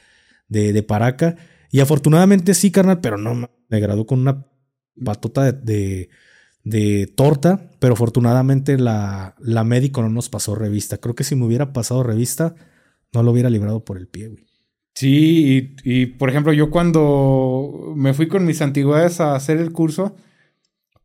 de, 0.49 0.83
paraca. 0.83 1.37
Y 1.71 1.81
afortunadamente 1.81 2.55
sí, 2.55 2.71
carnal, 2.71 3.01
pero 3.01 3.17
no 3.17 3.51
me 3.69 3.81
graduó 3.81 4.07
con 4.07 4.21
una 4.21 4.47
patota 5.03 5.53
de, 5.53 6.11
de, 6.65 7.07
torta, 7.15 7.71
pero 7.79 7.95
afortunadamente 7.95 8.77
la, 8.79 9.35
la 9.39 9.65
médico 9.65 10.03
no 10.03 10.11
nos 10.11 10.29
pasó 10.29 10.55
revista. 10.55 10.99
Creo 10.99 11.15
que 11.15 11.25
si 11.25 11.35
me 11.35 11.47
hubiera 11.47 11.73
pasado 11.73 12.03
revista, 12.03 12.55
no 13.13 13.23
lo 13.23 13.31
hubiera 13.31 13.51
librado 13.51 13.85
por 13.85 13.97
el 13.97 14.09
pie, 14.09 14.29
güey. 14.29 14.45
Sí, 14.95 15.75
y, 15.85 16.03
y, 16.03 16.07
por 16.07 16.29
ejemplo, 16.29 16.53
yo 16.53 16.71
cuando 16.71 17.95
me 17.97 18.13
fui 18.13 18.29
con 18.29 18.45
mis 18.45 18.61
antigüedades 18.61 19.21
a 19.21 19.35
hacer 19.35 19.57
el 19.57 19.73
curso, 19.73 20.17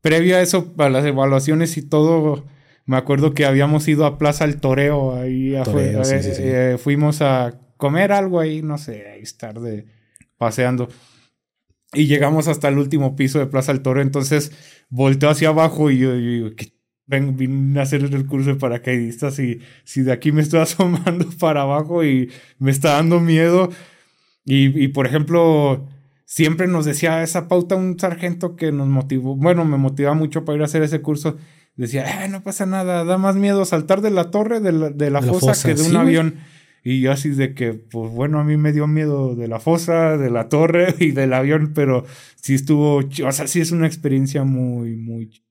previo 0.02 0.36
a 0.36 0.42
eso, 0.42 0.74
a 0.78 0.90
las 0.90 1.06
evaluaciones 1.06 1.78
y 1.78 1.84
todo, 1.84 2.46
me 2.88 2.96
acuerdo 2.96 3.34
que 3.34 3.46
habíamos 3.46 3.86
ido 3.90 4.06
a 4.06 4.18
Plaza 4.18 4.46
El 4.46 4.62
Toreo, 4.62 5.14
ahí 5.14 5.56
afuera, 5.56 6.02
eh, 6.04 6.74
eh, 6.74 6.78
fuimos 6.80 7.22
a 7.22 7.60
comer 7.76 8.14
algo 8.14 8.40
ahí, 8.40 8.62
no 8.62 8.78
sé, 8.78 9.10
ahí 9.10 9.22
estar 9.22 9.60
de 9.60 9.86
paseando. 10.38 10.88
Y 11.94 12.08
llegamos 12.08 12.48
hasta 12.48 12.70
el 12.70 12.78
último 12.78 13.18
piso 13.18 13.40
de 13.40 13.48
Plaza 13.48 13.74
El 13.74 13.82
Toreo, 13.82 14.02
entonces 14.02 14.54
volteo 14.90 15.30
hacia 15.30 15.50
abajo 15.50 15.92
y 15.92 16.00
yo, 16.00 16.16
digo, 16.16 16.50
ven, 17.06 17.36
vine 17.36 17.78
a 17.78 17.84
hacer 17.84 18.04
el 18.04 18.26
curso 18.26 18.52
de 18.52 18.56
paracaidistas 18.56 19.38
y 19.40 19.60
si 19.84 20.02
de 20.02 20.14
aquí 20.14 20.32
me 20.32 20.42
estoy 20.42 20.60
asomando 20.62 21.28
para 21.40 21.64
abajo 21.64 22.06
y 22.06 22.32
me 22.58 22.72
está 22.72 22.94
dando 22.94 23.20
miedo. 23.20 23.70
Y, 24.46 24.82
y, 24.82 24.88
por 24.88 25.08
ejemplo, 25.08 25.86
siempre 26.24 26.68
nos 26.68 26.86
decía 26.86 27.22
esa 27.22 27.50
pauta 27.50 27.76
un 27.76 28.00
sargento 28.00 28.56
que 28.56 28.72
nos 28.72 28.88
motivó, 28.88 29.36
bueno, 29.36 29.66
me 29.66 29.76
motivaba 29.76 30.16
mucho 30.16 30.46
para 30.46 30.56
ir 30.56 30.62
a 30.62 30.66
hacer 30.66 30.84
ese 30.84 31.02
curso 31.02 31.36
decía, 31.84 32.26
eh, 32.26 32.30
no 32.30 32.44
pasa 32.44 32.66
nada, 32.66 33.04
da 33.06 33.18
más 33.18 33.36
miedo 33.36 33.64
saltar 33.66 34.02
de 34.02 34.10
la 34.10 34.32
torre 34.32 34.60
de 34.60 34.72
la, 35.12 35.22
fosa, 35.22 35.54
que 35.68 35.76
de 35.76 35.84
un 35.84 35.95
avión. 35.95 36.36
Y 36.84 37.02
yo 37.02 37.12
así 37.12 37.30
de 37.30 37.54
que, 37.54 37.74
pues 37.74 38.12
bueno, 38.12 38.40
a 38.40 38.44
mí 38.44 38.56
me 38.56 38.72
dio 38.72 38.88
miedo 38.88 39.36
de 39.36 39.48
la 39.48 39.60
fosa, 39.60 40.18
de 40.18 40.30
la 40.30 40.48
torre 40.48 40.95
y 40.99 41.12
del 41.12 41.34
avión, 41.34 41.74
pero 41.76 42.06
sí 42.41 42.56
estuvo, 42.56 42.98
o 42.98 43.32
sea, 43.32 43.48
sí 43.48 43.60
es 43.60 43.72
una 43.72 43.88
experiencia 43.88 44.44
muy, 44.44 44.95
muy... 44.95 45.44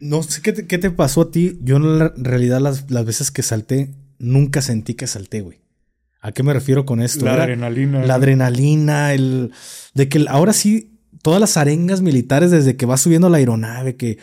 No 0.00 0.22
sé 0.22 0.42
qué 0.42 0.52
te, 0.52 0.66
qué 0.66 0.78
te 0.78 0.90
pasó 0.90 1.22
a 1.22 1.30
ti. 1.30 1.58
Yo 1.62 1.76
en 1.76 2.24
realidad 2.24 2.60
las, 2.60 2.90
las 2.90 3.04
veces 3.04 3.30
que 3.30 3.42
salté, 3.42 3.94
nunca 4.18 4.60
sentí 4.62 4.94
que 4.94 5.06
salté, 5.06 5.40
güey. 5.40 5.60
¿A 6.20 6.32
qué 6.32 6.42
me 6.42 6.52
refiero 6.52 6.84
con 6.84 7.00
esto? 7.00 7.24
La 7.24 7.34
adrenalina. 7.34 8.04
La 8.04 8.14
adrenalina, 8.14 9.14
el... 9.14 9.52
De 9.94 10.08
que 10.08 10.24
ahora 10.28 10.52
sí, 10.52 10.98
todas 11.22 11.40
las 11.40 11.56
arengas 11.56 12.02
militares 12.02 12.50
desde 12.50 12.76
que 12.76 12.86
va 12.86 12.96
subiendo 12.96 13.28
la 13.28 13.38
aeronave, 13.38 13.96
que 13.96 14.18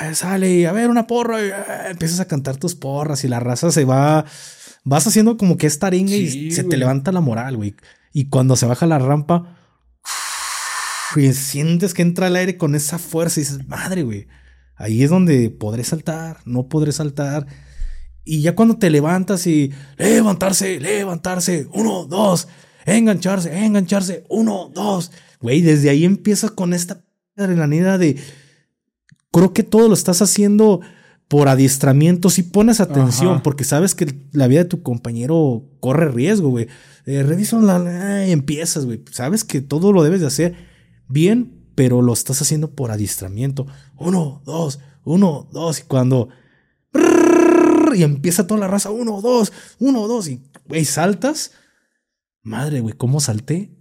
eh, 0.00 0.14
sale 0.14 0.52
y 0.52 0.64
a 0.64 0.72
ver 0.72 0.90
una 0.90 1.06
porra 1.06 1.44
y 1.44 1.48
eh, 1.48 1.54
empiezas 1.90 2.20
a 2.20 2.26
cantar 2.26 2.56
tus 2.56 2.74
porras 2.74 3.24
y 3.24 3.28
la 3.28 3.40
raza 3.40 3.70
se 3.70 3.84
va, 3.84 4.24
vas 4.84 5.06
haciendo 5.06 5.36
como 5.36 5.56
que 5.56 5.66
esta 5.66 5.88
arenga 5.88 6.14
y 6.14 6.50
se 6.50 6.64
te 6.64 6.76
levanta 6.76 7.12
la 7.12 7.20
moral, 7.20 7.56
güey. 7.56 7.74
Y 8.12 8.28
cuando 8.28 8.56
se 8.56 8.66
baja 8.66 8.86
la 8.86 8.98
rampa, 8.98 9.58
y 11.16 11.32
sientes 11.32 11.94
que 11.94 12.02
entra 12.02 12.26
el 12.26 12.36
aire 12.36 12.56
con 12.56 12.74
esa 12.74 12.98
fuerza 12.98 13.40
y 13.40 13.44
dices, 13.44 13.68
madre, 13.68 14.02
güey. 14.02 14.26
Ahí 14.76 15.02
es 15.02 15.10
donde 15.10 15.50
podré 15.50 15.84
saltar, 15.84 16.38
no 16.44 16.68
podré 16.68 16.92
saltar. 16.92 17.46
Y 18.24 18.40
ya 18.40 18.54
cuando 18.54 18.78
te 18.78 18.90
levantas 18.90 19.46
y 19.46 19.72
levantarse, 19.96 20.80
levantarse, 20.80 21.68
uno, 21.72 22.06
dos, 22.06 22.48
engancharse, 22.84 23.64
engancharse, 23.64 24.24
uno, 24.28 24.70
dos. 24.74 25.12
Güey, 25.40 25.60
desde 25.60 25.90
ahí 25.90 26.04
empiezas 26.04 26.50
con 26.50 26.72
esta 26.72 27.04
adrenalina 27.36 27.98
de. 27.98 28.16
Creo 29.34 29.52
que 29.52 29.64
todo 29.64 29.88
lo 29.88 29.94
estás 29.94 30.22
haciendo 30.22 30.80
por 31.26 31.48
adiestramiento. 31.48 32.30
Si 32.30 32.44
pones 32.44 32.80
atención, 32.80 33.42
porque 33.42 33.64
sabes 33.64 33.96
que 33.96 34.14
la 34.30 34.46
vida 34.46 34.60
de 34.60 34.68
tu 34.68 34.84
compañero 34.84 35.64
corre 35.80 36.08
riesgo, 36.08 36.50
güey. 36.50 36.68
Eh, 37.04 37.24
revisa 37.24 37.58
la. 37.58 38.28
y 38.28 38.30
empiezas, 38.30 38.86
güey. 38.86 39.02
Sabes 39.10 39.42
que 39.42 39.60
todo 39.60 39.92
lo 39.92 40.04
debes 40.04 40.20
de 40.20 40.28
hacer 40.28 40.54
bien, 41.08 41.66
pero 41.74 42.00
lo 42.00 42.12
estás 42.12 42.42
haciendo 42.42 42.76
por 42.76 42.92
adiestramiento. 42.92 43.66
Uno, 43.96 44.40
dos, 44.44 44.78
uno, 45.02 45.48
dos. 45.50 45.80
Y 45.80 45.82
cuando. 45.82 46.28
Y 47.96 48.04
empieza 48.04 48.46
toda 48.46 48.60
la 48.60 48.68
raza. 48.68 48.90
Uno, 48.90 49.20
dos, 49.20 49.52
uno, 49.80 50.06
dos. 50.06 50.28
Y, 50.28 50.42
güey, 50.68 50.84
saltas. 50.84 51.50
Madre, 52.44 52.78
güey, 52.78 52.94
¿cómo 52.94 53.18
salté? 53.18 53.72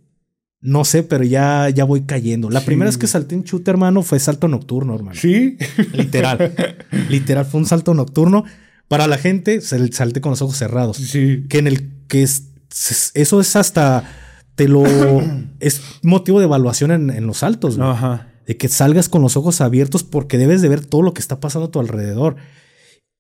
No 0.64 0.85
sé, 0.85 1.03
pero 1.03 1.26
ya, 1.26 1.69
ya 1.69 1.84
voy 1.84 2.03
cayendo. 2.03 2.49
La 2.49 2.61
primera 2.61 2.88
vez 2.88 2.98
que 2.98 3.06
salté 3.06 3.35
en 3.35 3.44
chute, 3.44 3.69
hermano, 3.69 4.02
fue 4.02 4.18
salto 4.18 4.48
nocturno, 4.48 4.95
hermano. 4.95 5.19
Sí. 5.19 5.57
Literal. 5.91 6.53
Literal, 7.10 7.45
fue 7.45 7.60
un 7.60 7.65
salto 7.65 7.94
nocturno. 7.94 8.45
Para 8.88 9.07
la 9.07 9.18
gente, 9.18 9.60
salté 9.60 10.22
con 10.22 10.30
los 10.30 10.41
ojos 10.41 10.56
cerrados. 10.56 10.95
Sí. 10.95 11.44
Que 11.49 11.57
en 11.57 11.68
el 11.68 11.91
que 12.07 12.23
es, 12.23 12.48
eso 13.14 13.41
es 13.41 13.56
hasta 13.57 14.06
te 14.56 14.69
lo 14.69 14.84
es 15.60 15.81
motivo 16.02 16.40
de 16.40 16.45
evaluación 16.45 17.11
en, 17.11 17.27
los 17.27 17.40
saltos, 17.40 17.77
Ajá. 17.77 18.30
De 18.48 18.56
que 18.56 18.69
salgas 18.69 19.10
con 19.10 19.22
los 19.22 19.35
ojos 19.35 19.60
abiertos 19.60 20.03
porque 20.03 20.38
debes 20.38 20.61
de 20.61 20.69
ver 20.69 20.85
todo 20.85 21.02
lo 21.02 21.14
que 21.14 21.19
está 21.19 21.41
pasando 21.41 21.68
a 21.68 21.72
tu 21.72 21.81
alrededor. 21.81 22.38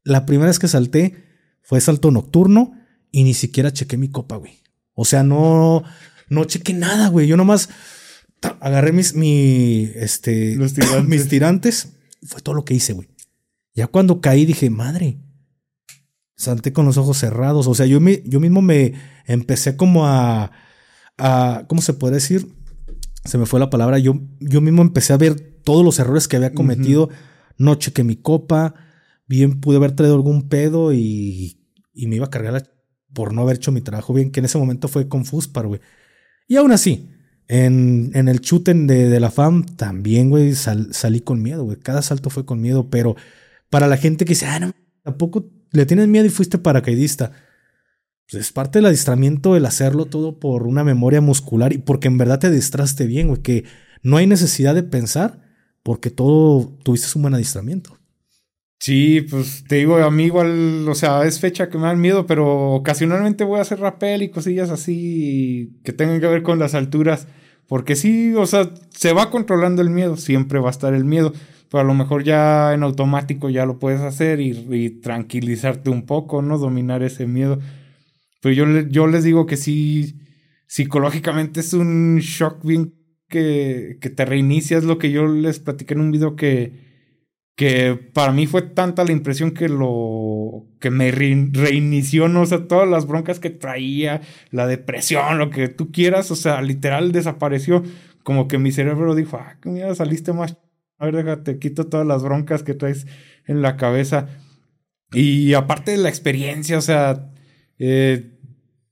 La 0.05 0.25
primera 0.25 0.47
vez 0.47 0.59
que 0.59 0.69
salté 0.69 1.25
fue 1.61 1.81
salto 1.81 2.09
nocturno 2.09 2.71
y 3.11 3.25
ni 3.25 3.33
siquiera 3.33 3.73
chequé 3.73 3.97
mi 3.97 4.09
copa, 4.09 4.37
güey. 4.37 4.59
O 4.93 5.03
sea, 5.03 5.23
no, 5.23 5.83
no 6.33 6.45
chequé 6.45 6.73
nada, 6.73 7.07
güey. 7.09 7.27
Yo 7.27 7.37
nomás 7.37 7.69
agarré 8.59 8.91
mis, 8.91 9.15
mi, 9.15 9.89
este, 9.95 10.57
mis 11.07 11.29
tirantes. 11.29 11.93
Fue 12.23 12.41
todo 12.41 12.55
lo 12.55 12.65
que 12.65 12.73
hice, 12.73 12.93
güey. 12.93 13.07
Ya 13.75 13.87
cuando 13.87 14.21
caí 14.21 14.45
dije, 14.45 14.69
madre, 14.69 15.17
salté 16.35 16.73
con 16.73 16.85
los 16.85 16.97
ojos 16.97 17.17
cerrados. 17.17 17.67
O 17.67 17.75
sea, 17.75 17.85
yo, 17.85 17.99
me, 17.99 18.21
yo 18.25 18.39
mismo 18.39 18.61
me 18.61 18.93
empecé 19.25 19.75
como 19.75 20.05
a, 20.05 20.51
a, 21.17 21.65
¿cómo 21.67 21.81
se 21.81 21.93
puede 21.93 22.15
decir? 22.15 22.47
Se 23.25 23.37
me 23.37 23.45
fue 23.45 23.59
la 23.59 23.69
palabra. 23.69 23.99
Yo, 23.99 24.21
yo 24.39 24.61
mismo 24.61 24.81
empecé 24.81 25.13
a 25.13 25.17
ver 25.17 25.39
todos 25.63 25.83
los 25.83 25.99
errores 25.99 26.27
que 26.27 26.35
había 26.35 26.53
cometido. 26.53 27.09
No 27.57 27.75
chequé 27.75 28.03
mi 28.03 28.15
copa. 28.15 28.75
Bien 29.27 29.59
pude 29.61 29.77
haber 29.77 29.93
traído 29.93 30.15
algún 30.15 30.49
pedo 30.49 30.93
y, 30.93 31.65
y 31.93 32.07
me 32.07 32.17
iba 32.17 32.25
a 32.25 32.29
cargar 32.29 32.73
por 33.13 33.33
no 33.33 33.43
haber 33.43 33.57
hecho 33.57 33.71
mi 33.71 33.81
trabajo 33.81 34.13
bien, 34.13 34.31
que 34.31 34.39
en 34.39 34.45
ese 34.45 34.57
momento 34.57 34.87
fue 34.87 35.07
con 35.07 35.23
Fuspar, 35.25 35.67
güey. 35.67 35.79
Y 36.47 36.57
aún 36.57 36.71
así, 36.71 37.09
en, 37.47 38.11
en 38.13 38.27
el 38.27 38.39
shooting 38.39 38.87
de, 38.87 39.09
de, 39.09 39.19
la 39.19 39.31
FAM 39.31 39.65
también, 39.65 40.29
güey, 40.29 40.53
salí 40.53 41.21
con 41.21 41.41
miedo, 41.41 41.63
güey. 41.63 41.77
Cada 41.77 42.01
salto 42.01 42.29
fue 42.29 42.45
con 42.45 42.61
miedo, 42.61 42.89
pero 42.89 43.15
para 43.69 43.87
la 43.87 43.97
gente 43.97 44.25
que 44.25 44.29
dice, 44.29 44.45
ah, 44.45 44.59
no, 44.59 44.71
tampoco 45.03 45.49
le 45.71 45.85
tienes 45.85 46.07
miedo 46.07 46.25
y 46.25 46.29
fuiste 46.29 46.57
paracaidista. 46.57 47.31
Pues 48.29 48.45
es 48.45 48.51
parte 48.51 48.79
del 48.79 48.85
adiestramiento 48.85 49.55
el 49.55 49.65
hacerlo 49.65 50.05
todo 50.05 50.39
por 50.39 50.63
una 50.65 50.83
memoria 50.83 51.21
muscular 51.21 51.73
y 51.73 51.77
porque 51.77 52.07
en 52.07 52.17
verdad 52.17 52.39
te 52.39 52.49
distraste 52.49 53.05
bien, 53.05 53.27
güey, 53.27 53.41
que 53.41 53.65
no 54.01 54.17
hay 54.17 54.27
necesidad 54.27 54.75
de 54.75 54.83
pensar 54.83 55.41
porque 55.83 56.09
todo 56.09 56.77
tuviste 56.83 57.07
un 57.15 57.23
buen 57.23 57.33
adiestramiento. 57.33 57.97
Sí, 58.83 59.21
pues 59.29 59.63
te 59.65 59.77
digo, 59.77 59.95
a 59.95 60.11
mí 60.11 60.25
igual, 60.25 60.89
o 60.89 60.93
sea, 60.93 61.23
es 61.23 61.39
fecha 61.39 61.69
que 61.69 61.77
me 61.77 61.85
dan 61.85 62.01
miedo, 62.01 62.25
pero 62.25 62.73
ocasionalmente 62.73 63.45
voy 63.45 63.59
a 63.59 63.61
hacer 63.61 63.79
rapel 63.79 64.23
y 64.23 64.29
cosillas 64.29 64.71
así 64.71 65.79
que 65.85 65.93
tengan 65.93 66.19
que 66.19 66.27
ver 66.27 66.43
con 66.43 66.59
las 66.59 66.75
alturas. 66.75 67.29
Porque 67.69 67.95
sí, 67.95 68.33
o 68.35 68.45
sea, 68.45 68.73
se 68.89 69.13
va 69.13 69.29
controlando 69.29 69.81
el 69.81 69.89
miedo, 69.89 70.17
siempre 70.17 70.59
va 70.59 70.67
a 70.67 70.71
estar 70.71 70.93
el 70.93 71.05
miedo, 71.05 71.31
pero 71.69 71.79
a 71.79 71.85
lo 71.85 71.93
mejor 71.93 72.25
ya 72.25 72.73
en 72.73 72.83
automático 72.83 73.49
ya 73.49 73.65
lo 73.65 73.79
puedes 73.79 74.01
hacer 74.01 74.41
y, 74.41 74.89
tranquilizarte 75.01 75.89
un 75.89 76.05
poco, 76.05 76.41
¿no? 76.41 76.57
Dominar 76.57 77.03
ese 77.03 77.25
miedo. 77.25 77.59
Pero 78.41 78.53
yo, 78.53 78.81
yo 78.89 79.07
les 79.07 79.23
digo 79.23 79.45
que 79.45 79.55
sí, 79.55 80.19
psicológicamente 80.67 81.61
es 81.61 81.73
un 81.73 82.17
shock 82.19 82.65
bien 82.65 82.93
que, 83.29 83.97
que 84.01 84.09
te 84.09 84.25
reinicia, 84.25 84.77
es 84.77 84.83
lo 84.83 84.97
que 84.97 85.09
yo 85.09 85.25
les 85.25 85.59
platiqué 85.59 85.93
en 85.93 86.01
un 86.01 86.11
video 86.11 86.35
que 86.35 86.92
que 87.55 87.95
para 88.13 88.31
mí 88.31 88.47
fue 88.47 88.63
tanta 88.63 89.03
la 89.03 89.11
impresión 89.11 89.51
que 89.51 89.69
lo 89.69 90.65
que 90.79 90.89
me 90.89 91.11
reinició, 91.11 92.27
no 92.27 92.41
o 92.41 92.45
sea, 92.45 92.67
todas 92.67 92.89
las 92.89 93.05
broncas 93.05 93.39
que 93.39 93.51
traía, 93.51 94.21
la 94.49 94.67
depresión, 94.67 95.37
lo 95.37 95.49
que 95.49 95.67
tú 95.67 95.91
quieras, 95.91 96.31
o 96.31 96.35
sea, 96.35 96.61
literal 96.61 97.11
desapareció, 97.11 97.83
como 98.23 98.47
que 98.47 98.57
mi 98.57 98.71
cerebro 98.71 99.15
dijo, 99.15 99.37
ah, 99.37 99.57
mira, 99.65 99.93
saliste 99.93 100.33
más, 100.33 100.57
a 100.97 101.05
ver, 101.05 101.15
déjate, 101.17 101.59
quito 101.59 101.87
todas 101.87 102.07
las 102.07 102.23
broncas 102.23 102.63
que 102.63 102.73
traes 102.73 103.07
en 103.45 103.61
la 103.61 103.77
cabeza. 103.77 104.29
Y 105.11 105.53
aparte 105.53 105.91
de 105.91 105.97
la 105.97 106.09
experiencia, 106.09 106.77
o 106.77 106.81
sea, 106.81 107.31
eh, 107.77 108.31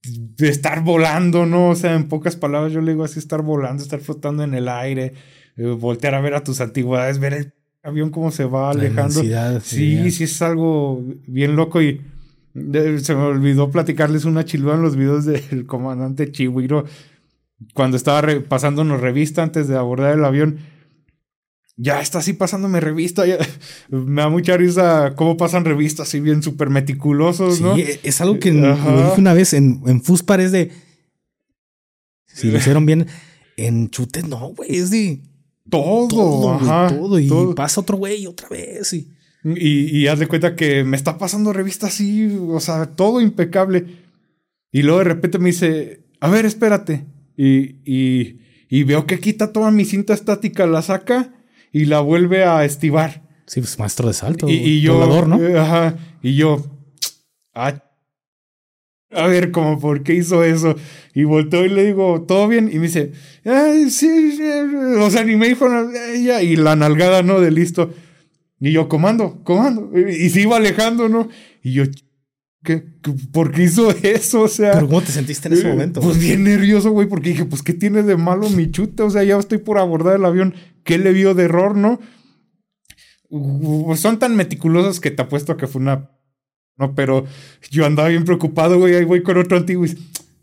de 0.04 0.50
estar 0.50 0.84
volando, 0.84 1.46
¿no? 1.46 1.70
O 1.70 1.76
sea, 1.76 1.96
en 1.96 2.08
pocas 2.08 2.36
palabras 2.36 2.74
yo 2.74 2.82
le 2.82 2.92
digo 2.92 3.04
así, 3.04 3.20
estar 3.20 3.42
volando, 3.42 3.82
estar 3.82 4.00
flotando 4.00 4.44
en 4.44 4.54
el 4.54 4.68
aire, 4.68 5.14
eh, 5.58 5.66
voltear 5.66 6.16
a 6.16 6.22
ver 6.22 6.36
a 6.36 6.44
tus 6.44 6.62
antigüedades, 6.62 7.20
ver 7.20 7.34
el 7.34 7.54
avión 7.84 8.12
como 8.12 8.32
se 8.32 8.45
va 8.45 8.72
alejando. 8.72 9.22
Sí, 9.62 10.12
sí, 10.12 10.24
es 10.24 10.41
algo 10.41 11.03
bien 11.28 11.56
loco 11.56 11.82
y 11.82 12.02
se 12.53 13.16
me 13.16 13.22
olvidó 13.24 13.72
platicarles 13.72 14.26
una 14.26 14.45
chiluda 14.45 14.76
en 14.76 14.82
los 14.82 14.95
videos 14.95 15.26
del 15.26 15.66
comandante 15.68 16.32
Chihuiro 16.32 16.86
cuando 17.74 17.95
estaba 17.95 18.28
pasándonos 18.48 18.99
revista 18.99 19.44
antes 19.44 19.68
de 19.68 19.78
abordar 19.78 20.18
el 20.18 20.26
avión. 20.26 20.60
Ya 21.78 22.02
está 22.02 22.20
así 22.20 22.34
pasándome 22.34 22.80
revista. 22.80 23.24
me 23.90 24.22
da 24.22 24.30
mucha 24.30 24.58
risa 24.58 25.14
cómo 25.16 25.38
pasan 25.38 25.66
revistas 25.66 26.08
así 26.08 26.20
bien 26.20 26.44
súper 26.44 26.70
meticulosos, 26.70 27.62
¿no? 27.62 27.76
es 27.78 28.22
algo 28.22 28.40
que 28.40 28.52
lo 28.52 28.76
dije 28.76 29.14
una 29.18 29.34
vez 29.34 29.53
en, 29.53 29.82
en 29.88 30.02
Fuspar 30.03 30.41
es 30.41 30.52
de. 30.52 30.72
Si 32.28 32.52
lo 32.52 32.58
hicieron 32.58 32.86
bien. 32.86 33.08
En 33.58 33.90
Chute, 33.90 34.24
no, 34.24 34.53
güey, 34.56 34.78
es 34.78 34.90
de 34.90 35.22
todo, 35.72 36.60
todo, 36.60 37.19
Y 37.19 37.56
pasa 37.56 37.81
otro 37.81 37.98
güey 37.98 38.27
otra 38.27 38.48
vez. 38.49 38.93
Y... 38.93 39.07
Y, 39.43 40.06
haz 40.06 40.19
de 40.19 40.27
cuenta 40.27 40.56
que 40.56 40.84
me 40.84 40.95
está 40.95 41.18
pasando 41.18 41.52
revista 41.52 41.88
así, 41.88 42.27
o 42.39 42.60
sea, 42.60 42.85
todo 42.95 43.19
impecable. 43.22 43.85
Y 44.72 44.84
luego 44.84 44.99
de 44.99 45.06
repente 45.06 45.39
me 45.39 45.48
dice, 45.48 46.03
a 46.19 46.30
ver, 46.30 46.45
espérate. 46.45 47.07
Y, 47.35 47.77
y, 47.84 48.41
y 48.69 48.84
veo 48.84 49.07
que 49.07 49.19
quita 49.19 49.52
toda 49.52 49.72
mi 49.72 49.84
cinta 49.84 50.14
estática, 50.14 50.68
la 50.68 50.84
saca 50.84 51.34
y 51.72 51.85
la 51.85 52.02
vuelve 52.02 52.43
a 52.43 52.64
estivar. 52.65 53.27
Sí, 53.48 53.61
pues 53.61 53.80
maestro 53.80 54.07
de 54.07 54.14
salto. 54.14 54.48
Y, 54.48 54.53
y 54.53 54.81
yo, 54.81 55.26
¿no? 55.26 55.60
Ajá. 55.60 55.98
Y 56.22 56.35
yo, 56.35 56.64
ah, 57.56 57.84
a 59.12 59.28
ver, 59.28 59.52
como, 59.52 59.80
¿por 59.80 60.04
qué 60.04 60.16
hizo 60.16 60.44
eso? 60.44 60.76
Y 61.14 61.24
volteó 61.24 61.66
y 61.66 61.70
le 61.70 61.86
digo, 61.86 62.22
¿todo 62.24 62.48
bien? 62.48 62.70
Y 62.72 62.76
me 62.76 62.84
dice, 62.84 63.12
Ay, 63.44 63.90
sí, 63.90 64.34
sí, 64.34 64.44
o 65.00 65.10
sea, 65.10 65.24
ni 65.24 65.36
me 65.36 65.50
dijo 65.50 65.68
ella, 66.14 66.42
y 66.42 66.56
la 66.56 66.76
nalgada, 66.76 67.24
¿no? 67.24 67.40
De 67.40 67.52
listo. 67.52 67.94
Y 68.60 68.72
yo, 68.72 68.88
comando, 68.88 69.44
comando. 69.44 69.92
Y, 69.98 70.30
se 70.30 70.42
iba 70.42 70.58
alejando, 70.58 71.10
¿no? 71.10 71.28
Y 71.64 71.74
yo, 71.74 71.84
¿qué, 72.64 72.84
por 73.32 73.52
qué 73.52 73.64
hizo 73.64 73.90
eso? 74.04 74.42
O 74.44 74.48
sea. 74.48 74.74
¿Pero 74.74 74.88
cómo 74.88 75.02
te 75.02 75.12
sentiste 75.12 75.48
en 75.48 75.56
ese 75.56 75.68
eh, 75.68 75.72
momento? 75.72 76.02
Pues 76.02 76.20
bien 76.20 76.44
nervioso, 76.44 76.92
güey, 76.92 77.08
porque 77.08 77.30
dije, 77.30 77.46
pues, 77.46 77.64
¿qué 77.64 77.74
tiene 77.74 78.04
de 78.04 78.16
malo 78.16 78.50
mi 78.50 78.70
chute? 78.70 79.02
O 79.02 79.10
sea, 79.10 79.24
ya 79.24 79.38
estoy 79.38 79.58
por 79.58 79.80
abordar 79.80 80.18
el 80.18 80.26
avión. 80.26 80.54
¿Qué 80.84 81.00
le 81.00 81.12
vio 81.12 81.34
de 81.34 81.44
error, 81.44 81.76
no? 81.76 82.00
son 83.96 84.20
tan 84.20 84.36
meticulosos 84.36 85.00
que 85.00 85.10
te 85.10 85.22
apuesto 85.22 85.56
que 85.56 85.66
fue 85.66 85.82
una 85.82 86.12
no, 86.77 86.95
pero 86.95 87.26
yo 87.69 87.85
andaba 87.85 88.10
bien 88.10 88.26
preocupado, 88.26 88.80
güey. 88.80 88.95
Ahí 88.95 89.06
voy 89.06 89.22
con 89.23 89.38
otro 89.38 89.57
antiguo 89.57 89.85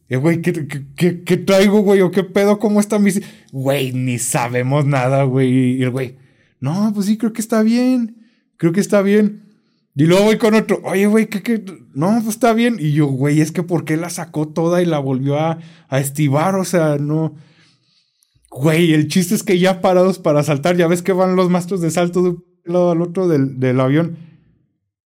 y 0.08 0.14
eh, 0.14 0.16
güey, 0.16 0.40
¿qué, 0.40 1.36
traigo, 1.36 1.80
güey? 1.80 2.00
¿O 2.00 2.10
qué 2.10 2.24
pedo? 2.24 2.58
¿Cómo 2.58 2.80
está 2.80 2.98
mi...? 2.98 3.10
Güey, 3.52 3.92
ni 3.92 4.18
sabemos 4.18 4.86
nada, 4.86 5.24
güey. 5.24 5.76
Y 5.76 5.82
el 5.82 5.90
güey, 5.90 6.16
no, 6.60 6.92
pues 6.94 7.06
sí, 7.06 7.18
creo 7.18 7.34
que 7.34 7.42
está 7.42 7.62
bien. 7.62 8.16
Creo 8.56 8.72
que 8.72 8.80
está 8.80 9.02
bien. 9.02 9.42
Y 9.94 10.04
luego 10.04 10.24
voy 10.24 10.38
con 10.38 10.54
otro, 10.54 10.80
oye, 10.84 11.06
güey, 11.06 11.26
¿qué, 11.26 11.42
qué? 11.42 11.62
No, 11.92 12.12
pues 12.22 12.36
está 12.36 12.54
bien. 12.54 12.76
Y 12.78 12.92
yo, 12.92 13.06
güey, 13.06 13.42
es 13.42 13.52
que 13.52 13.62
¿por 13.62 13.84
qué 13.84 13.98
la 13.98 14.08
sacó 14.08 14.48
toda 14.48 14.80
y 14.80 14.86
la 14.86 14.98
volvió 14.98 15.38
a, 15.38 15.58
a 15.88 16.00
estivar? 16.00 16.54
O 16.54 16.64
sea, 16.64 16.96
no... 16.98 17.34
Güey, 18.50 18.94
el 18.94 19.08
chiste 19.08 19.34
es 19.34 19.42
que 19.42 19.58
ya 19.58 19.82
parados 19.82 20.18
para 20.18 20.42
saltar, 20.42 20.76
ya 20.76 20.86
ves 20.86 21.02
que 21.02 21.12
van 21.12 21.36
los 21.36 21.50
maestros 21.50 21.82
de 21.82 21.90
salto 21.90 22.22
de 22.22 22.30
un 22.30 22.44
lado 22.64 22.92
al 22.92 23.02
otro 23.02 23.28
del 23.28 23.80
avión 23.80 24.27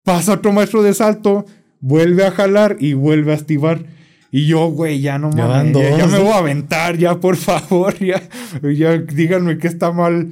pasa 0.07 0.35
otro 0.35 0.53
maestro 0.53 0.83
de 0.83 0.93
salto, 0.93 1.45
vuelve 1.81 2.25
a 2.25 2.31
jalar 2.31 2.77
y 2.79 2.93
vuelve 2.93 3.33
a 3.33 3.35
estivar. 3.35 3.83
Y 4.31 4.45
yo, 4.47 4.67
güey, 4.67 5.01
ya 5.01 5.19
no 5.19 5.31
mames, 5.31 5.73
ya, 5.97 6.07
me 6.07 6.19
voy 6.19 6.31
a 6.31 6.37
aventar, 6.37 6.97
ya, 6.97 7.19
por 7.19 7.35
favor, 7.35 7.93
ya, 7.99 8.23
ya 8.63 8.97
díganme 8.99 9.57
que 9.57 9.67
está 9.67 9.91
mal. 9.91 10.31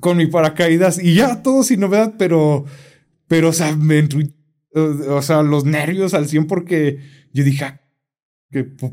con 0.00 0.18
mi 0.18 0.26
paracaídas 0.26 1.02
y 1.02 1.14
ya 1.14 1.42
todo 1.42 1.62
sin 1.62 1.80
novedad, 1.80 2.12
pero, 2.18 2.66
pero, 3.26 3.48
o 3.48 3.52
sea, 3.54 3.74
me 3.74 4.06
o 4.74 5.22
sea, 5.22 5.42
los 5.42 5.64
nervios 5.64 6.12
al 6.12 6.28
100 6.28 6.46
porque 6.46 6.98
yo 7.32 7.44
dije, 7.44 7.64
ah, 7.64 7.80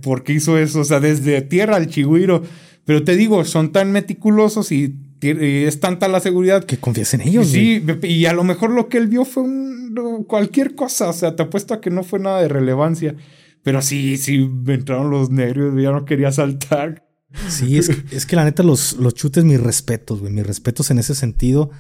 ¿por 0.02 0.24
qué 0.24 0.32
hizo 0.32 0.58
eso? 0.58 0.80
O 0.80 0.86
sea, 0.86 1.02
desde 1.02 1.42
tierra 1.42 1.76
al 1.76 1.88
chigüiro. 1.88 2.44
Pero 2.86 3.04
te 3.04 3.18
digo, 3.18 3.44
son 3.44 3.74
tan 3.74 3.92
meticulosos 3.92 4.72
y, 4.72 4.96
es 5.22 5.80
tanta 5.80 6.08
la 6.08 6.20
seguridad. 6.20 6.64
Que 6.64 6.78
confías 6.78 7.14
en 7.14 7.22
ellos. 7.22 7.48
Sí, 7.48 7.84
y 8.04 8.26
a 8.26 8.34
lo 8.34 8.44
mejor 8.44 8.72
lo 8.72 8.90
que 8.90 8.98
él 8.98 9.08
vio 9.08 9.26
fue 9.26 9.44
cualquier 10.28 10.76
cosa. 10.76 11.10
O 11.10 11.14
sea, 11.14 11.36
te 11.36 11.44
apuesto 11.44 11.74
a 11.74 11.82
que 11.82 11.90
no 11.90 12.04
fue 12.04 12.20
nada 12.20 12.42
de 12.42 12.48
relevancia. 12.48 13.16
Pero 13.64 13.82
sí, 13.82 14.18
sí, 14.18 14.40
me 14.40 14.76
entraron 14.76 15.10
los 15.10 15.32
nervios, 15.32 15.74
ya 15.82 15.92
no 15.92 16.06
quería 16.06 16.32
saltar. 16.32 17.04
Sí, 17.50 17.78
es, 17.78 17.90
es 18.12 18.26
que 18.26 18.36
la 18.36 18.44
neta, 18.44 18.62
los, 18.62 18.94
los 18.94 19.16
chutes, 19.16 19.44
mis 19.44 19.60
respetos, 19.60 20.22
güey, 20.22 20.32
mis 20.32 20.46
respetos 20.46 20.92
en 20.92 21.00
ese 21.00 21.16
sentido, 21.16 21.72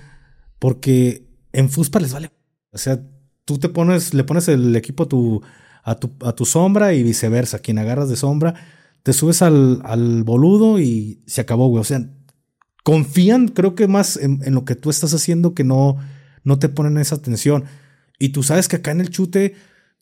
porque 0.59 1.27
en 1.53 1.69
Fuspa 1.69 1.99
les 1.99 2.11
vale. 2.11 2.31
O 2.71 2.79
sea, 2.79 3.01
tú 3.45 3.59
te 3.59 3.69
pones, 3.69 4.15
le 4.15 4.23
pones 4.23 4.47
el 4.47 4.75
equipo 4.75 5.03
a 5.03 5.07
tu, 5.07 5.43
a 5.83 5.95
tu, 5.95 6.11
a 6.25 6.33
tu 6.33 6.45
sombra 6.45 6.93
y 6.93 7.03
viceversa. 7.03 7.59
Quien 7.59 7.77
agarras 7.77 8.09
de 8.09 8.15
sombra, 8.15 8.55
te 9.03 9.13
subes 9.13 9.43
al, 9.43 9.81
al 9.85 10.23
boludo 10.23 10.79
y 10.79 11.21
se 11.27 11.41
acabó, 11.41 11.67
güey. 11.67 11.81
O 11.81 11.85
sea, 11.85 12.09
confían, 12.85 13.47
creo 13.47 13.73
que 13.73 13.87
más 13.87 14.15
en, 14.15 14.53
lo 14.53 14.63
que 14.63 14.75
tú 14.75 14.91
estás 14.91 15.11
haciendo 15.15 15.55
que 15.55 15.63
no, 15.63 15.97
no 16.43 16.59
te 16.59 16.69
ponen 16.69 16.99
esa 16.99 17.15
atención. 17.15 17.63
Y 18.19 18.29
tú 18.29 18.43
sabes 18.43 18.67
que 18.67 18.75
acá 18.75 18.91
en 18.91 19.01
el 19.01 19.09
chute 19.09 19.55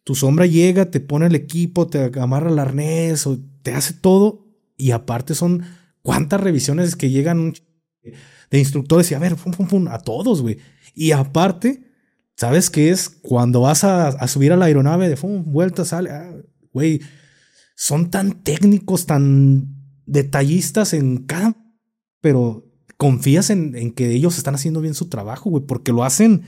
tu 0.03 0.15
sombra 0.15 0.47
llega, 0.47 0.91
te 0.91 0.99
pone 0.99 1.27
el 1.27 1.35
equipo, 1.35 1.87
te 1.87 2.11
amarra 2.19 2.51
el 2.51 2.59
arnés, 2.59 3.25
o 3.25 3.39
te 3.61 3.73
hace 3.73 3.93
todo. 3.93 4.45
Y 4.75 4.91
aparte 4.91 5.33
son 5.33 5.63
cuántas 6.01 6.41
revisiones 6.41 6.97
que 6.97 7.09
llegan 7.09 7.53
de 8.51 8.59
instructores 8.59 9.09
y 9.11 9.13
a 9.13 9.19
ver, 9.19 9.37
pum, 9.37 9.53
pum, 9.53 9.65
pum, 9.65 9.87
a 9.87 9.99
todos, 9.99 10.41
güey. 10.41 10.57
Y 10.93 11.13
aparte, 11.13 11.89
¿sabes 12.35 12.69
qué 12.69 12.89
es? 12.89 13.07
Cuando 13.07 13.61
vas 13.61 13.85
a, 13.85 14.27
subir 14.27 14.51
a 14.51 14.57
la 14.57 14.65
aeronave 14.65 15.07
de 15.07 15.15
pum, 15.15 15.41
vuelta, 15.53 15.85
sale, 15.85 16.09
ah, 16.09 16.35
güey. 16.73 16.99
son 17.77 18.11
tan 18.11 18.43
técnicos, 18.43 19.05
tan 19.05 19.73
detallistas 20.05 20.91
en 20.91 21.19
cada. 21.19 21.55
Pero 22.19 22.72
confías 23.03 23.49
en, 23.49 23.75
en 23.75 23.91
que 23.91 24.11
ellos 24.11 24.37
están 24.37 24.55
haciendo 24.55 24.79
bien 24.79 24.93
su 24.93 25.09
trabajo, 25.09 25.49
güey, 25.49 25.65
porque 25.65 25.91
lo 25.91 26.05
hacen 26.05 26.43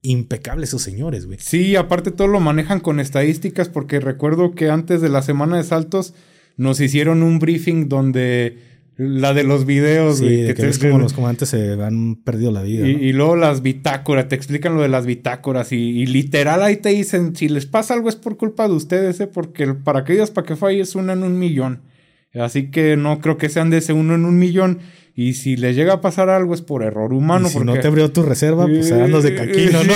impecables 0.00 0.68
esos 0.68 0.80
señores, 0.80 1.26
güey. 1.26 1.40
Sí, 1.40 1.74
aparte 1.74 2.12
todo 2.12 2.28
lo 2.28 2.38
manejan 2.38 2.78
con 2.78 3.00
estadísticas 3.00 3.68
porque 3.68 3.98
recuerdo 3.98 4.52
que 4.52 4.70
antes 4.70 5.00
de 5.00 5.08
la 5.08 5.22
semana 5.22 5.56
de 5.56 5.64
saltos 5.64 6.14
nos 6.56 6.78
hicieron 6.80 7.24
un 7.24 7.40
briefing 7.40 7.88
donde 7.88 8.58
la 8.96 9.34
de 9.34 9.42
los 9.42 9.66
videos, 9.66 10.18
sí, 10.18 10.24
que, 10.24 10.54
te, 10.54 10.88
como 10.88 11.00
los 11.00 11.14
comandantes 11.14 11.48
se 11.48 11.72
han 11.82 12.14
perdido 12.22 12.52
la 12.52 12.62
vida. 12.62 12.86
Y, 12.86 13.12
luego 13.12 13.34
las 13.34 13.60
bitácoras, 13.60 14.28
te 14.28 14.36
explican 14.36 14.76
lo 14.76 14.82
de 14.82 14.88
las 14.88 15.04
bitácoras 15.04 15.72
y, 15.72 16.06
literal 16.06 16.62
ahí 16.62 16.76
te 16.76 16.90
dicen, 16.90 17.34
si 17.34 17.48
les 17.48 17.66
pasa 17.66 17.94
algo 17.94 18.08
es 18.08 18.14
por 18.14 18.36
culpa 18.36 18.68
de 18.68 18.74
ustedes, 18.74 19.18
¿eh? 19.18 19.26
porque 19.26 19.64
el 19.64 19.78
paracaídas 19.78 20.30
para 20.30 20.46
que 20.46 20.54
falle 20.54 20.78
es 20.78 20.94
uno 20.94 21.12
en 21.12 21.24
un 21.24 21.40
millón. 21.40 21.82
Así 22.34 22.70
que 22.70 22.96
no 22.96 23.20
creo 23.20 23.36
que 23.36 23.48
sean 23.48 23.70
de 23.70 23.78
ese 23.78 23.92
uno 23.92 24.14
en 24.14 24.24
un 24.24 24.38
millón. 24.38 24.78
Y 25.20 25.34
si 25.34 25.56
le 25.56 25.74
llega 25.74 25.94
a 25.94 26.00
pasar 26.00 26.30
algo 26.30 26.54
es 26.54 26.62
por 26.62 26.84
error 26.84 27.12
humano. 27.12 27.48
Y 27.48 27.50
si 27.50 27.58
no 27.58 27.72
te 27.72 27.88
abrió 27.88 28.12
tu 28.12 28.22
reserva, 28.22 28.68
pues 28.68 28.92
andas 28.92 29.24
de 29.24 29.34
caquino, 29.34 29.80
¿no? 29.82 29.92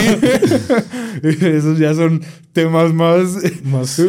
Esos 1.47 1.78
ya 1.78 1.94
son 1.94 2.23
temas 2.53 2.93
más. 2.93 3.28
Más. 3.62 4.03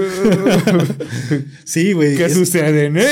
sí, 1.66 1.94
güey. 1.94 2.18
¿Qué 2.18 2.32
suceden, 2.32 2.98
eh? 2.98 3.06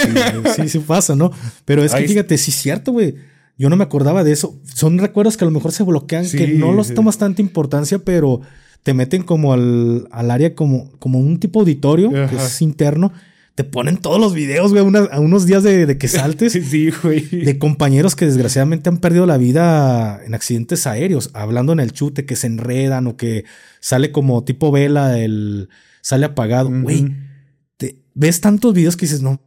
Sí, 0.56 0.68
sí, 0.68 0.80
pasa, 0.80 1.16
¿no? 1.16 1.32
Pero 1.64 1.84
es 1.84 1.94
que 1.94 2.08
fíjate, 2.08 2.40
sí 2.40 2.50
es 2.50 2.58
cierto, 2.58 2.92
güey. 2.92 3.18
Yo 3.60 3.70
no 3.70 3.76
me 3.76 3.84
acordaba 3.84 4.24
de 4.24 4.32
eso. 4.32 4.60
Son 4.64 4.98
recuerdos 4.98 5.38
que 5.38 5.46
a 5.46 5.48
lo 5.48 5.52
mejor 5.52 5.72
se 5.72 5.84
bloquean, 5.84 6.28
que 6.28 6.48
no 6.48 6.72
los 6.72 6.96
tomas 6.96 7.20
tanta 7.20 7.44
importancia, 7.44 8.00
pero 8.00 8.42
te 8.82 8.96
meten 8.96 9.22
como 9.22 9.54
al, 9.54 10.08
al 10.10 10.32
área 10.32 10.56
como, 10.56 10.92
como 10.98 11.20
un 11.20 11.40
tipo 11.40 11.60
auditorio, 11.60 12.10
que 12.10 12.36
es 12.36 12.64
interno 12.64 13.14
te 13.56 13.64
ponen 13.64 13.98
todos 13.98 14.20
los 14.20 14.34
videos, 14.34 14.72
güey, 14.72 14.84
a 15.12 15.20
unos 15.20 15.46
días 15.46 15.64
de, 15.64 15.98
que 15.98 16.08
saltes. 16.08 16.54
sí, 16.70 16.90
güey. 17.04 17.22
De 17.22 17.58
compañeros 17.60 18.16
que 18.16 18.26
desgraciadamente 18.26 18.90
han 18.90 18.98
perdido 18.98 19.26
la 19.26 19.38
vida 19.38 20.22
en 20.26 20.34
accidentes 20.34 20.88
aéreos, 20.88 21.30
hablando 21.34 21.74
en 21.74 21.80
el 21.80 21.92
chute, 21.92 22.26
que 22.26 22.36
se 22.36 22.48
enredan 22.48 23.08
o 23.08 23.18
que 23.18 23.44
sale 23.80 24.12
como 24.12 24.44
tipo 24.44 24.72
vela, 24.72 25.20
el 25.20 25.70
sale 26.02 26.26
apagado. 26.26 26.70
Güey, 26.70 27.14
ves 28.14 28.42
tantos 28.42 28.74
videos 28.74 28.96
que 28.96 29.06
dices, 29.06 29.22
no. 29.22 29.42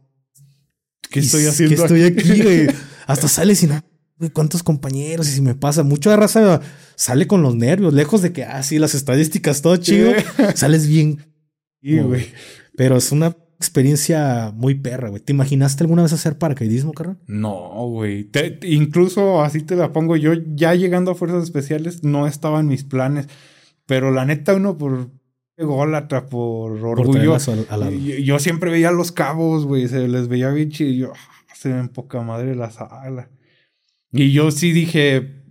¿Qué 1.09 1.19
estoy 1.19 1.45
haciendo? 1.45 1.75
Que 1.75 1.81
estoy 1.81 2.03
aquí, 2.03 2.41
güey. 2.41 2.67
Hasta 3.07 3.27
sales 3.27 3.63
y 3.63 3.67
no. 3.67 3.83
¿Cuántos 4.33 4.63
compañeros? 4.63 5.27
Y 5.27 5.31
si 5.31 5.41
me 5.41 5.55
pasa, 5.55 5.83
mucha 5.83 6.15
raza 6.15 6.61
sale 6.95 7.27
con 7.27 7.41
los 7.41 7.55
nervios, 7.55 7.93
lejos 7.93 8.21
de 8.21 8.31
que, 8.31 8.45
ah, 8.45 8.63
sí, 8.63 8.79
las 8.79 8.95
estadísticas, 8.95 9.61
todo 9.61 9.75
chido. 9.77 10.13
Sales 10.55 10.87
bien. 10.87 11.25
Sí, 11.81 11.99
güey. 11.99 12.27
Pero 12.77 12.95
es 12.95 13.11
una 13.11 13.35
experiencia 13.57 14.51
muy 14.55 14.75
perra, 14.75 15.09
güey. 15.09 15.21
¿Te 15.21 15.33
imaginaste 15.33 15.83
alguna 15.83 16.03
vez 16.03 16.13
hacer 16.13 16.37
paracaidismo, 16.37 16.93
carnal? 16.93 17.17
No, 17.27 17.87
güey. 17.87 18.29
Incluso 18.63 19.41
así 19.41 19.61
te 19.61 19.75
la 19.75 19.91
pongo 19.91 20.15
yo, 20.15 20.33
ya 20.33 20.75
llegando 20.75 21.11
a 21.11 21.15
Fuerzas 21.15 21.43
Especiales, 21.43 22.03
no 22.03 22.27
estaba 22.27 22.59
en 22.59 22.67
mis 22.67 22.83
planes. 22.83 23.27
Pero 23.85 24.11
la 24.11 24.25
neta, 24.25 24.55
uno 24.55 24.77
por 24.77 25.09
ególatra, 25.57 26.25
por 26.27 26.71
orgullo. 26.83 27.37
yo, 27.99 28.39
siempre 28.39 28.71
veía 28.71 28.91
los 28.91 29.11
cabos, 29.11 29.65
güey. 29.65 29.87
Se 29.87 30.07
les 30.07 30.27
veía 30.27 30.49
bien 30.49 30.69
chido. 30.69 30.89
Y 30.89 30.97
yo, 30.97 31.13
ah, 31.13 31.53
se 31.55 31.69
ven 31.69 31.89
poca 31.89 32.21
madre 32.21 32.55
la 32.55 32.71
sala. 32.71 33.29
Y 34.11 34.31
yo 34.31 34.51
sí 34.51 34.71
dije, 34.71 35.43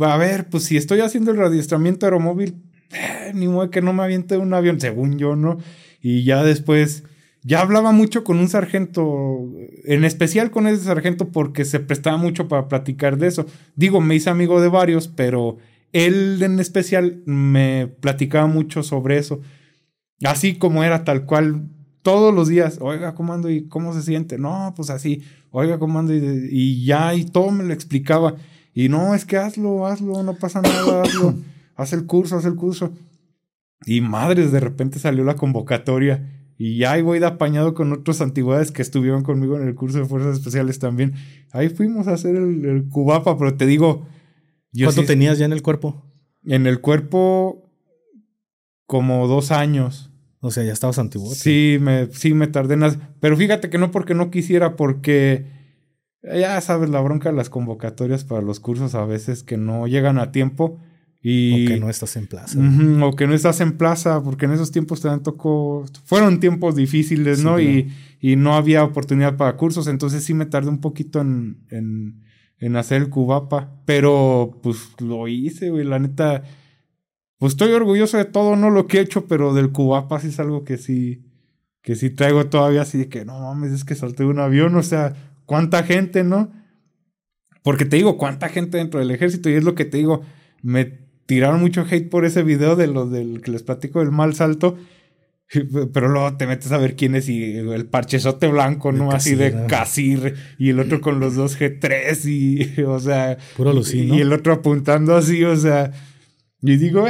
a 0.00 0.16
ver, 0.16 0.48
pues 0.48 0.64
si 0.64 0.76
estoy 0.76 1.00
haciendo 1.00 1.30
el 1.30 1.38
radioestramiento 1.38 2.06
aeromóvil, 2.06 2.62
eh, 2.92 3.32
ni 3.34 3.48
modo 3.48 3.70
que 3.70 3.82
no 3.82 3.92
me 3.92 4.02
aviente 4.02 4.36
un 4.36 4.52
avión, 4.54 4.80
según 4.80 5.18
yo, 5.18 5.36
¿no? 5.36 5.58
Y 6.00 6.24
ya 6.24 6.42
después 6.42 7.04
ya 7.42 7.60
hablaba 7.60 7.92
mucho 7.92 8.24
con 8.24 8.38
un 8.38 8.48
sargento, 8.48 9.48
en 9.84 10.04
especial 10.04 10.50
con 10.50 10.66
ese 10.66 10.84
sargento 10.84 11.28
porque 11.28 11.64
se 11.64 11.80
prestaba 11.80 12.16
mucho 12.16 12.48
para 12.48 12.68
platicar 12.68 13.16
de 13.16 13.28
eso. 13.28 13.46
Digo, 13.76 14.00
me 14.00 14.16
hice 14.16 14.30
amigo 14.30 14.60
de 14.60 14.68
varios, 14.68 15.08
pero 15.08 15.56
él 15.92 16.42
en 16.42 16.58
especial 16.58 17.22
me 17.26 17.86
platicaba 18.00 18.46
mucho 18.46 18.82
sobre 18.82 19.18
eso. 19.18 19.40
Así 20.24 20.58
como 20.58 20.82
era 20.82 21.04
tal 21.04 21.26
cual 21.26 21.68
todos 22.02 22.34
los 22.34 22.48
días, 22.48 22.78
oiga, 22.80 23.14
¿cómo 23.14 23.32
ando 23.32 23.50
y 23.50 23.68
cómo 23.68 23.94
se 23.94 24.02
siente? 24.02 24.36
No, 24.36 24.72
pues 24.74 24.90
así, 24.90 25.22
oiga, 25.50 25.78
¿cómo 25.78 25.98
ando? 25.98 26.14
Y, 26.14 26.48
y 26.50 26.84
ya, 26.84 27.14
y 27.14 27.24
todo 27.24 27.50
me 27.52 27.64
lo 27.64 27.72
explicaba. 27.72 28.34
Y 28.74 28.88
no, 28.88 29.14
es 29.14 29.24
que 29.24 29.36
hazlo, 29.36 29.86
hazlo, 29.86 30.22
no 30.22 30.34
pasa 30.34 30.60
nada, 30.60 31.02
hazlo, 31.02 31.34
haz 31.76 31.92
el 31.92 32.06
curso, 32.06 32.36
haz 32.36 32.44
el 32.46 32.56
curso. 32.56 32.92
Y 33.86 34.00
madres, 34.00 34.50
de 34.50 34.58
repente 34.58 34.98
salió 34.98 35.22
la 35.22 35.36
convocatoria 35.36 36.37
y 36.60 36.76
ya 36.78 36.92
ahí 36.92 37.02
voy 37.02 37.20
de 37.20 37.26
apañado 37.26 37.72
con 37.72 37.92
otros 37.92 38.20
antigüedades 38.20 38.72
que 38.72 38.82
estuvieron 38.82 39.22
conmigo 39.22 39.56
en 39.56 39.68
el 39.68 39.76
curso 39.76 39.98
de 39.98 40.06
fuerzas 40.06 40.38
especiales 40.38 40.80
también. 40.80 41.14
Ahí 41.52 41.68
fuimos 41.68 42.08
a 42.08 42.14
hacer 42.14 42.34
el, 42.34 42.88
cubapa, 42.90 43.38
pero 43.38 43.56
te 43.56 43.64
digo. 43.64 44.08
¿Cuánto 44.82 45.04
tenías 45.04 45.38
ya 45.38 45.46
en 45.46 45.52
el 45.52 45.62
cuerpo? 45.62 46.04
En 46.44 46.66
el 46.66 46.80
cuerpo, 46.80 47.70
como 48.86 49.28
dos 49.28 49.52
años. 49.52 50.10
O 50.40 50.50
sea, 50.50 50.64
ya 50.64 50.72
estabas 50.72 50.98
antiguo. 50.98 51.32
Sí, 51.32 51.78
me, 51.80 52.08
sí, 52.10 52.34
me 52.34 52.48
tardé 52.48 52.74
en 52.74 53.00
Pero 53.20 53.36
fíjate 53.36 53.70
que 53.70 53.78
no 53.78 53.92
porque 53.92 54.14
no 54.14 54.32
quisiera, 54.32 54.74
porque 54.74 55.46
ya 56.22 56.60
sabes 56.60 56.90
la 56.90 57.00
bronca 57.00 57.30
de 57.30 57.36
las 57.36 57.50
convocatorias 57.50 58.24
para 58.24 58.42
los 58.42 58.58
cursos 58.58 58.96
a 58.96 59.04
veces 59.04 59.44
que 59.44 59.56
no 59.56 59.86
llegan 59.86 60.18
a 60.18 60.32
tiempo. 60.32 60.80
Y, 61.20 61.66
o 61.66 61.68
que 61.68 61.80
no 61.80 61.90
estás 61.90 62.16
en 62.16 62.26
plaza. 62.26 62.58
o 63.02 63.16
que 63.16 63.26
no 63.26 63.34
estás 63.34 63.60
en 63.60 63.76
plaza, 63.76 64.22
porque 64.22 64.46
en 64.46 64.52
esos 64.52 64.70
tiempos 64.70 65.00
también 65.00 65.22
tocó. 65.22 65.84
Fueron 66.04 66.38
tiempos 66.38 66.76
difíciles, 66.76 67.42
¿no? 67.42 67.60
Y, 67.60 67.92
y, 68.20 68.36
no 68.36 68.54
había 68.54 68.84
oportunidad 68.84 69.36
para 69.36 69.56
cursos, 69.56 69.88
entonces 69.88 70.22
sí 70.24 70.34
me 70.34 70.46
tardé 70.46 70.68
un 70.68 70.80
poquito 70.80 71.20
en, 71.20 71.64
en, 71.70 72.22
en 72.58 72.76
hacer 72.76 73.02
el 73.02 73.10
cubapa. 73.10 73.82
Pero 73.84 74.60
pues 74.62 74.92
lo 75.00 75.26
hice, 75.26 75.70
güey, 75.70 75.84
la 75.84 75.98
neta. 75.98 76.44
Pues 77.38 77.52
estoy 77.52 77.72
orgulloso 77.72 78.16
de 78.16 78.24
todo, 78.24 78.56
no 78.56 78.70
lo 78.70 78.86
que 78.86 78.98
he 78.98 79.00
hecho, 79.00 79.26
pero 79.26 79.54
del 79.54 79.70
cubapa 79.72 80.20
sí 80.20 80.28
es 80.28 80.38
algo 80.38 80.64
que 80.64 80.78
sí. 80.78 81.24
Que 81.82 81.96
sí 81.96 82.10
traigo 82.10 82.46
todavía 82.46 82.82
así 82.82 82.98
de 82.98 83.08
que 83.08 83.24
no 83.24 83.40
mames, 83.40 83.72
es 83.72 83.84
que 83.84 83.94
salté 83.94 84.24
un 84.24 84.40
avión, 84.40 84.74
o 84.76 84.82
sea, 84.82 85.14
cuánta 85.46 85.82
gente, 85.82 86.22
¿no? 86.22 86.52
Porque 87.62 87.84
te 87.84 87.96
digo, 87.96 88.18
cuánta 88.18 88.48
gente 88.48 88.78
dentro 88.78 89.00
del 89.00 89.10
ejército, 89.10 89.48
y 89.48 89.54
es 89.54 89.64
lo 89.64 89.74
que 89.74 89.84
te 89.84 89.96
digo, 89.96 90.22
me 90.62 91.07
tiraron 91.28 91.60
mucho 91.60 91.84
hate 91.88 92.08
por 92.08 92.24
ese 92.24 92.42
video 92.42 92.74
de 92.74 92.86
lo 92.86 93.06
del 93.06 93.42
que 93.42 93.50
les 93.50 93.62
platico 93.62 93.98
del 94.00 94.10
mal 94.10 94.34
salto. 94.34 94.78
Pero 95.92 96.08
luego 96.08 96.36
te 96.36 96.46
metes 96.46 96.72
a 96.72 96.78
ver 96.78 96.96
quién 96.96 97.14
es 97.14 97.28
y 97.28 97.56
el 97.56 97.86
parchezote 97.86 98.48
blanco, 98.48 98.92
¿no? 98.92 99.10
Así 99.12 99.34
de 99.34 99.66
Casir 99.66 100.34
y 100.58 100.70
el 100.70 100.80
otro 100.80 101.00
con 101.00 101.20
los 101.20 101.36
dos 101.36 101.58
G3 101.58 102.24
y, 102.26 102.82
o 102.86 102.98
sea. 102.98 103.36
Puro 103.56 103.72
y, 103.92 104.16
y 104.16 104.20
el 104.20 104.32
otro 104.32 104.54
apuntando 104.54 105.16
así, 105.16 105.44
o 105.44 105.56
sea. 105.56 105.92
Y 106.62 106.76
digo, 106.76 107.04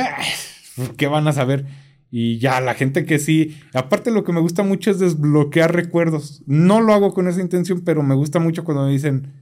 ¿qué 0.97 1.07
van 1.07 1.27
a 1.27 1.33
saber? 1.33 1.67
Y 2.11 2.39
ya, 2.39 2.61
la 2.61 2.75
gente 2.75 3.05
que 3.05 3.19
sí. 3.19 3.57
Aparte, 3.73 4.11
lo 4.11 4.25
que 4.25 4.33
me 4.33 4.41
gusta 4.41 4.63
mucho 4.63 4.91
es 4.91 4.99
desbloquear 4.99 5.75
recuerdos. 5.75 6.43
No 6.47 6.81
lo 6.81 6.93
hago 6.93 7.15
con 7.15 7.29
esa 7.29 7.41
intención, 7.41 7.83
pero 7.85 8.03
me 8.03 8.15
gusta 8.15 8.39
mucho 8.41 8.65
cuando 8.65 8.87
me 8.87 8.93
dicen, 8.93 9.33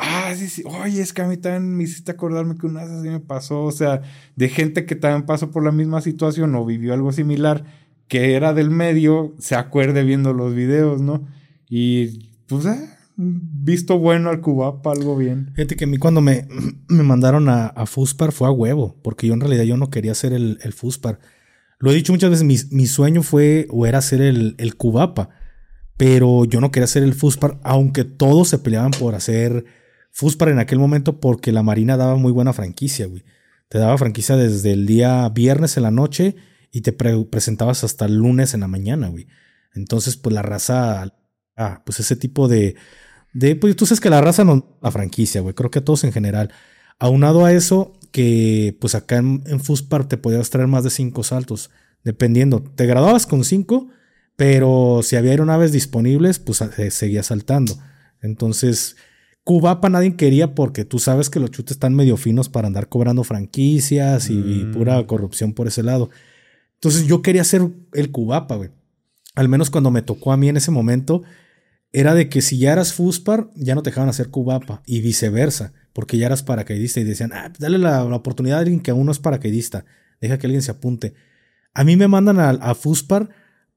Ah, 0.00 0.32
sí, 0.36 0.48
sí. 0.48 0.62
Oye, 0.64 1.02
es 1.02 1.12
que 1.12 1.22
a 1.22 1.26
mí 1.26 1.36
también 1.36 1.76
me 1.76 1.82
hiciste 1.82 2.12
acordarme 2.12 2.56
que 2.56 2.66
una 2.66 2.84
vez 2.84 2.92
así 2.92 3.08
me 3.08 3.18
pasó. 3.18 3.64
O 3.64 3.72
sea, 3.72 4.02
de 4.36 4.48
gente 4.48 4.86
que 4.86 4.94
también 4.94 5.26
pasó 5.26 5.50
por 5.50 5.64
la 5.64 5.72
misma 5.72 6.00
situación 6.00 6.54
o 6.54 6.64
vivió 6.64 6.94
algo 6.94 7.10
similar, 7.10 7.64
que 8.06 8.34
era 8.34 8.54
del 8.54 8.70
medio, 8.70 9.34
se 9.38 9.56
acuerde 9.56 10.04
viendo 10.04 10.32
los 10.32 10.54
videos, 10.54 11.00
¿no? 11.00 11.26
Y 11.68 12.30
pues, 12.46 12.64
eh, 12.66 12.90
visto 13.16 13.98
bueno 13.98 14.30
al 14.30 14.40
Cubapa, 14.40 14.92
algo 14.92 15.16
bien. 15.16 15.50
Fíjate 15.56 15.74
que 15.74 15.84
a 15.84 15.88
mí 15.88 15.98
cuando 15.98 16.20
me, 16.20 16.46
me 16.88 17.02
mandaron 17.02 17.48
a, 17.48 17.66
a, 17.66 17.84
Fuspar 17.86 18.30
fue 18.30 18.46
a 18.46 18.52
huevo, 18.52 18.96
porque 19.02 19.26
yo 19.26 19.34
en 19.34 19.40
realidad 19.40 19.64
yo 19.64 19.76
no 19.76 19.90
quería 19.90 20.12
hacer 20.12 20.32
el, 20.32 20.58
el 20.62 20.72
Fuspar. 20.72 21.18
Lo 21.80 21.90
he 21.90 21.94
dicho 21.94 22.12
muchas 22.12 22.30
veces, 22.30 22.44
mi, 22.44 22.56
mi 22.70 22.86
sueño 22.86 23.22
fue 23.22 23.66
o 23.70 23.84
era 23.84 23.98
hacer 23.98 24.22
el, 24.22 24.54
el 24.58 24.76
Cubapa, 24.76 25.30
pero 25.96 26.44
yo 26.44 26.60
no 26.60 26.70
quería 26.70 26.84
hacer 26.84 27.02
el 27.02 27.14
Fuspar, 27.14 27.58
aunque 27.64 28.04
todos 28.04 28.48
se 28.48 28.58
peleaban 28.58 28.92
por 28.92 29.16
hacer 29.16 29.64
Fuspar 30.10 30.48
en 30.48 30.58
aquel 30.58 30.78
momento 30.78 31.20
porque 31.20 31.52
la 31.52 31.62
Marina 31.62 31.96
daba 31.96 32.16
muy 32.16 32.32
buena 32.32 32.52
franquicia, 32.52 33.06
güey. 33.06 33.24
Te 33.68 33.78
daba 33.78 33.98
franquicia 33.98 34.36
desde 34.36 34.72
el 34.72 34.86
día 34.86 35.28
viernes 35.28 35.76
en 35.76 35.82
la 35.82 35.90
noche 35.90 36.36
y 36.70 36.80
te 36.80 36.92
presentabas 36.92 37.84
hasta 37.84 38.06
el 38.06 38.16
lunes 38.16 38.54
en 38.54 38.60
la 38.60 38.68
mañana, 38.68 39.08
güey. 39.08 39.26
Entonces, 39.74 40.16
pues 40.16 40.34
la 40.34 40.42
raza, 40.42 41.14
ah, 41.56 41.82
pues 41.84 42.00
ese 42.00 42.16
tipo 42.16 42.48
de, 42.48 42.76
de, 43.32 43.56
pues 43.56 43.76
tú 43.76 43.86
sabes 43.86 44.00
que 44.00 44.10
la 44.10 44.20
raza 44.20 44.44
no, 44.44 44.78
la 44.82 44.90
franquicia, 44.90 45.40
güey. 45.40 45.54
Creo 45.54 45.70
que 45.70 45.80
a 45.80 45.84
todos 45.84 46.04
en 46.04 46.12
general. 46.12 46.50
Aunado 46.98 47.44
a 47.44 47.52
eso, 47.52 47.92
que 48.10 48.76
pues 48.80 48.94
acá 48.94 49.18
en, 49.18 49.42
en 49.46 49.60
Fuspar 49.60 50.08
te 50.08 50.16
podías 50.16 50.50
traer 50.50 50.66
más 50.66 50.84
de 50.84 50.90
cinco 50.90 51.22
saltos, 51.22 51.70
dependiendo. 52.02 52.62
Te 52.62 52.86
graduabas 52.86 53.26
con 53.26 53.44
cinco, 53.44 53.88
pero 54.36 55.00
si 55.02 55.16
había 55.16 55.32
aeronaves 55.32 55.72
disponibles, 55.72 56.38
pues 56.38 56.62
seguía 56.90 57.22
saltando. 57.22 57.78
Entonces, 58.20 58.96
Cubapa 59.48 59.88
nadie 59.88 60.14
quería 60.14 60.54
porque 60.54 60.84
tú 60.84 60.98
sabes 60.98 61.30
que 61.30 61.40
los 61.40 61.50
chutes 61.50 61.76
están 61.76 61.94
medio 61.94 62.18
finos 62.18 62.50
para 62.50 62.66
andar 62.66 62.90
cobrando 62.90 63.24
franquicias 63.24 64.28
y, 64.28 64.34
mm. 64.34 64.72
pura 64.72 65.06
corrupción 65.06 65.54
por 65.54 65.66
ese 65.66 65.82
lado. 65.82 66.10
Entonces 66.74 67.06
yo 67.06 67.22
quería 67.22 67.40
hacer 67.40 67.62
el 67.94 68.10
Cubapa, 68.10 68.56
güey. 68.56 68.68
Al 69.36 69.48
menos 69.48 69.70
cuando 69.70 69.90
me 69.90 70.02
tocó 70.02 70.32
a 70.32 70.36
mí 70.36 70.50
en 70.50 70.58
ese 70.58 70.70
momento, 70.70 71.22
era 71.92 72.12
de 72.14 72.28
que 72.28 72.42
si 72.42 72.58
ya 72.58 72.72
eras 72.72 72.92
Fuspar, 72.92 73.48
ya 73.56 73.74
no 73.74 73.82
te 73.82 73.88
dejaban 73.88 74.10
hacer 74.10 74.28
Cubapa 74.28 74.82
y 74.84 75.00
viceversa, 75.00 75.72
porque 75.94 76.18
ya 76.18 76.26
eras 76.26 76.42
paracaidista 76.42 77.00
y 77.00 77.04
decían, 77.04 77.32
ah, 77.32 77.46
pues 77.48 77.60
dale 77.60 77.78
la, 77.78 78.04
oportunidad 78.04 78.58
a 78.58 78.60
alguien 78.60 78.80
que 78.80 78.90
aún 78.90 79.06
no 79.06 79.12
es 79.12 79.18
paracaidista, 79.18 79.86
deja 80.20 80.36
que 80.36 80.46
alguien 80.46 80.60
se 80.60 80.72
apunte. 80.72 81.14
A 81.72 81.84
mí 81.84 81.96
me 81.96 82.06
mandan 82.06 82.38
a, 82.38 82.50
a 82.50 82.74
Fuspar 82.74 83.30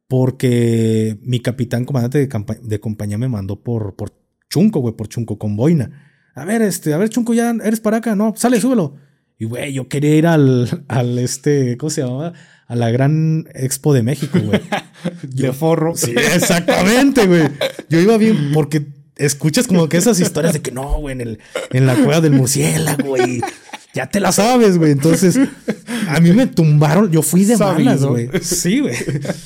porque 0.09 1.17
mi 1.21 1.39
capitán 1.39 1.85
comandante 1.85 2.17
de, 2.17 2.45
de 2.61 2.79
compañía 2.81 3.17
me 3.17 3.29
mandó 3.29 3.63
por, 3.63 3.95
por 3.95 4.20
Chunco, 4.51 4.81
güey, 4.81 4.93
por 4.93 5.07
Chunco 5.07 5.39
con 5.39 5.55
boina. 5.55 5.89
A 6.35 6.45
ver, 6.45 6.61
este, 6.61 6.93
a 6.93 6.97
ver, 6.97 7.09
Chunco, 7.09 7.33
ya 7.33 7.55
eres 7.63 7.79
para 7.79 7.97
acá, 7.97 8.15
no, 8.15 8.33
sale, 8.37 8.61
súbelo. 8.61 8.95
Y, 9.39 9.45
güey, 9.45 9.73
yo 9.73 9.87
quería 9.87 10.15
ir 10.15 10.27
al, 10.27 10.83
al 10.87 11.17
este, 11.17 11.77
¿cómo 11.77 11.89
se 11.89 12.03
llama? 12.03 12.33
A 12.67 12.75
la 12.75 12.91
gran 12.91 13.47
expo 13.55 13.93
de 13.93 14.03
México, 14.03 14.39
güey. 14.39 14.61
de 15.23 15.51
forro. 15.51 15.95
Sí, 15.95 16.11
exactamente, 16.11 17.25
güey. 17.25 17.43
Yo 17.89 17.99
iba 17.99 18.17
bien 18.17 18.51
porque 18.53 18.85
escuchas 19.15 19.67
como 19.67 19.89
que 19.89 19.97
esas 19.97 20.19
historias 20.19 20.53
de 20.53 20.61
que 20.61 20.71
no, 20.71 20.99
güey, 20.99 21.13
en, 21.13 21.21
el, 21.21 21.39
en 21.71 21.85
la 21.87 21.95
cueva 21.95 22.21
del 22.21 22.33
murciélago, 22.33 23.07
güey. 23.07 23.41
Ya 23.93 24.07
te 24.07 24.19
la 24.19 24.31
sabes, 24.31 24.77
güey. 24.77 24.91
Entonces, 24.91 25.37
a 26.07 26.19
mí 26.19 26.31
me 26.33 26.47
tumbaron. 26.47 27.11
Yo 27.11 27.21
fui 27.21 27.43
de 27.45 27.57
malas, 27.57 28.05
güey. 28.05 28.29
Sí, 28.41 28.79
güey. 28.79 28.95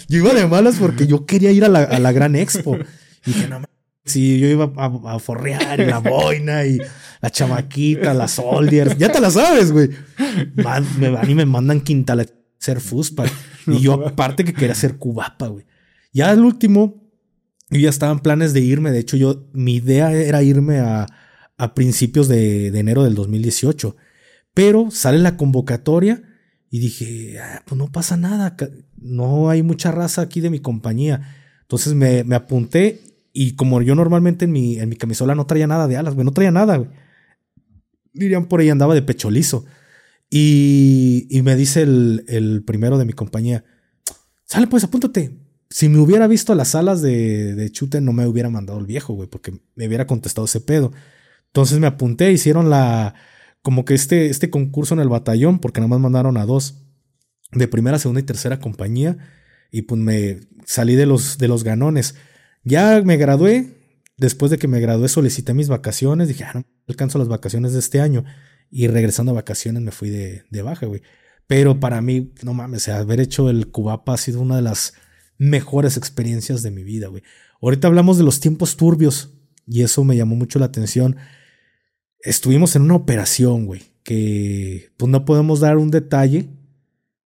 Yo 0.08 0.20
iba 0.20 0.34
de 0.34 0.46
malas 0.46 0.76
porque 0.76 1.08
yo 1.08 1.26
quería 1.26 1.52
ir 1.52 1.64
a 1.64 1.70
la, 1.70 1.84
a 1.84 2.00
la 2.00 2.12
gran 2.12 2.36
expo. 2.36 2.78
Y 3.26 3.32
dije, 3.32 3.48
no 3.48 3.62
Sí, 4.06 4.40
yo 4.40 4.48
iba 4.48 4.72
a, 4.76 5.20
forrear 5.20 5.80
la 5.80 5.98
boina 6.10 6.64
y 6.66 6.78
la 7.22 7.30
chamaquita, 7.32 8.14
las 8.14 8.34
soldiers. 8.34 8.98
Ya 8.98 9.12
te 9.12 9.20
la 9.20 9.32
sabes, 9.32 9.72
güey. 9.72 9.90
me 11.00 11.10
van 11.10 11.30
y 11.30 11.34
me 11.34 11.46
mandan 11.46 11.82
quintal 11.82 12.20
a 12.20 12.26
ser 12.58 12.80
fuspa. 12.80 13.26
Y 13.68 13.80
yo, 13.80 14.06
aparte 14.06 14.46
que 14.46 14.54
quería 14.54 14.76
ser 14.76 14.98
cubapa, 14.98 15.48
güey. 15.48 15.66
Ya 16.14 16.32
el 16.32 16.42
último, 16.42 17.10
yo 17.72 17.80
ya 17.80 17.90
estaban 17.90 18.20
planes 18.20 18.54
de 18.54 18.62
irme. 18.62 18.92
De 18.92 19.00
hecho, 19.00 19.18
yo, 19.18 19.50
mi 19.54 19.78
idea 19.78 20.12
era 20.14 20.44
irme 20.44 20.78
a, 20.78 21.08
a 21.58 21.74
principios 21.74 22.28
de, 22.28 22.70
de, 22.70 22.80
enero 22.80 23.04
del 23.04 23.16
2018. 23.16 23.96
Pero 24.54 24.92
sale 24.92 25.18
la 25.18 25.36
convocatoria 25.36 26.22
y 26.70 26.78
dije, 26.78 27.40
ah, 27.40 27.64
pues 27.66 27.76
no 27.80 27.92
pasa 27.92 28.18
nada. 28.18 28.56
No 28.98 29.50
hay 29.50 29.64
mucha 29.64 29.92
raza 29.92 30.22
aquí 30.22 30.42
de 30.42 30.52
mi 30.52 30.60
compañía. 30.60 31.36
Entonces 31.62 31.96
me, 31.96 32.24
me 32.24 32.36
apunté 32.36 33.02
y 33.38 33.58
como 33.58 33.82
yo 33.82 33.96
normalmente 33.96 34.46
en 34.46 34.54
mi, 34.54 34.80
en 34.80 34.88
mi 34.88 34.96
camisola 34.96 35.36
no 35.36 35.46
traía 35.46 35.68
nada 35.68 35.90
de 35.90 35.98
alas, 35.98 36.16
güey, 36.16 36.24
no 36.24 36.32
traía 36.32 36.52
nada, 36.52 36.78
güey. 36.78 36.90
Dirían 38.14 38.46
por 38.46 38.62
ahí 38.62 38.70
andaba 38.70 38.96
de 38.96 39.02
pecho 39.02 39.30
liso. 39.30 39.66
Y, 40.30 41.28
y 41.30 41.42
me 41.42 41.58
dice 41.58 41.82
el, 41.82 42.24
el, 42.30 42.64
primero 42.64 42.98
de 42.98 43.04
mi 43.04 43.12
compañía, 43.12 43.66
sale 44.46 44.68
pues, 44.68 44.86
apúntate. 44.86 45.38
Si 45.70 45.90
me 45.90 46.00
hubiera 46.00 46.28
visto 46.28 46.56
las 46.56 46.76
alas 46.76 47.02
de, 47.02 47.56
de 47.56 47.72
chute, 47.72 48.00
no 48.00 48.14
me 48.14 48.26
hubiera 48.26 48.50
mandado 48.50 48.80
el 48.80 48.86
viejo, 48.86 49.14
güey, 49.14 49.28
porque 49.28 49.52
me 49.76 49.86
hubiera 49.86 50.08
contestado 50.08 50.46
ese 50.46 50.62
pedo. 50.62 50.94
Entonces 51.48 51.78
me 51.80 51.88
apunté, 51.88 52.32
hicieron 52.32 52.70
la, 52.70 53.16
como 53.62 53.84
que 53.84 53.96
este, 53.96 54.28
este 54.28 54.50
concurso 54.50 54.94
en 54.94 55.02
el 55.02 55.10
batallón, 55.10 55.60
porque 55.60 55.82
nada 55.82 55.90
más 55.90 56.00
mandaron 56.00 56.38
a 56.38 56.46
dos, 56.46 56.86
de 57.52 57.68
primera, 57.68 58.00
segunda 58.00 58.22
y 58.22 58.24
tercera 58.24 58.62
compañía, 58.62 59.18
y 59.72 59.82
pues 59.82 60.00
me 60.00 60.40
salí 60.64 60.96
de 60.96 61.06
los, 61.06 61.38
de 61.38 61.50
los 61.50 61.66
ganones. 61.66 62.16
Ya 62.66 63.02
me 63.04 63.16
gradué. 63.16 63.72
Después 64.18 64.50
de 64.50 64.58
que 64.58 64.68
me 64.68 64.80
gradué, 64.80 65.08
solicité 65.08 65.54
mis 65.54 65.70
vacaciones. 65.70 66.28
Dije, 66.28 66.44
ah, 66.44 66.52
no 66.56 66.66
alcanzo 66.88 67.18
las 67.18 67.30
vacaciones 67.30 67.72
de 67.72 67.80
este 67.80 68.02
año. 68.02 68.26
Y 68.70 68.88
regresando 68.88 69.32
a 69.32 69.36
vacaciones 69.36 69.82
me 69.82 69.92
fui 69.92 70.10
de, 70.10 70.44
de 70.50 70.62
baja, 70.62 70.86
güey. 70.86 71.02
Pero 71.48 71.80
para 71.80 72.02
mí, 72.02 72.34
no 72.44 72.54
mames, 72.54 72.90
haber 72.90 73.20
hecho 73.20 73.50
el 73.50 73.72
Cubapa 73.72 74.16
ha 74.16 74.18
sido 74.18 74.42
una 74.42 74.56
de 74.56 74.64
las 74.64 74.94
mejores 75.38 75.96
experiencias 75.96 76.64
de 76.64 76.72
mi 76.72 76.84
vida, 76.84 77.08
güey. 77.08 77.24
Ahorita 77.62 77.88
hablamos 77.88 78.18
de 78.18 78.24
los 78.24 78.40
tiempos 78.40 78.78
turbios 78.78 79.34
y 79.68 79.84
eso 79.84 80.04
me 80.04 80.18
llamó 80.18 80.36
mucho 80.36 80.60
la 80.60 80.66
atención. 80.66 81.18
Estuvimos 82.20 82.76
en 82.76 82.82
una 82.84 82.96
operación, 82.96 83.66
güey, 83.66 83.84
que 84.04 84.92
pues 84.98 85.10
no 85.10 85.26
podemos 85.26 85.60
dar 85.60 85.78
un 85.78 85.92
detalle 85.92 86.50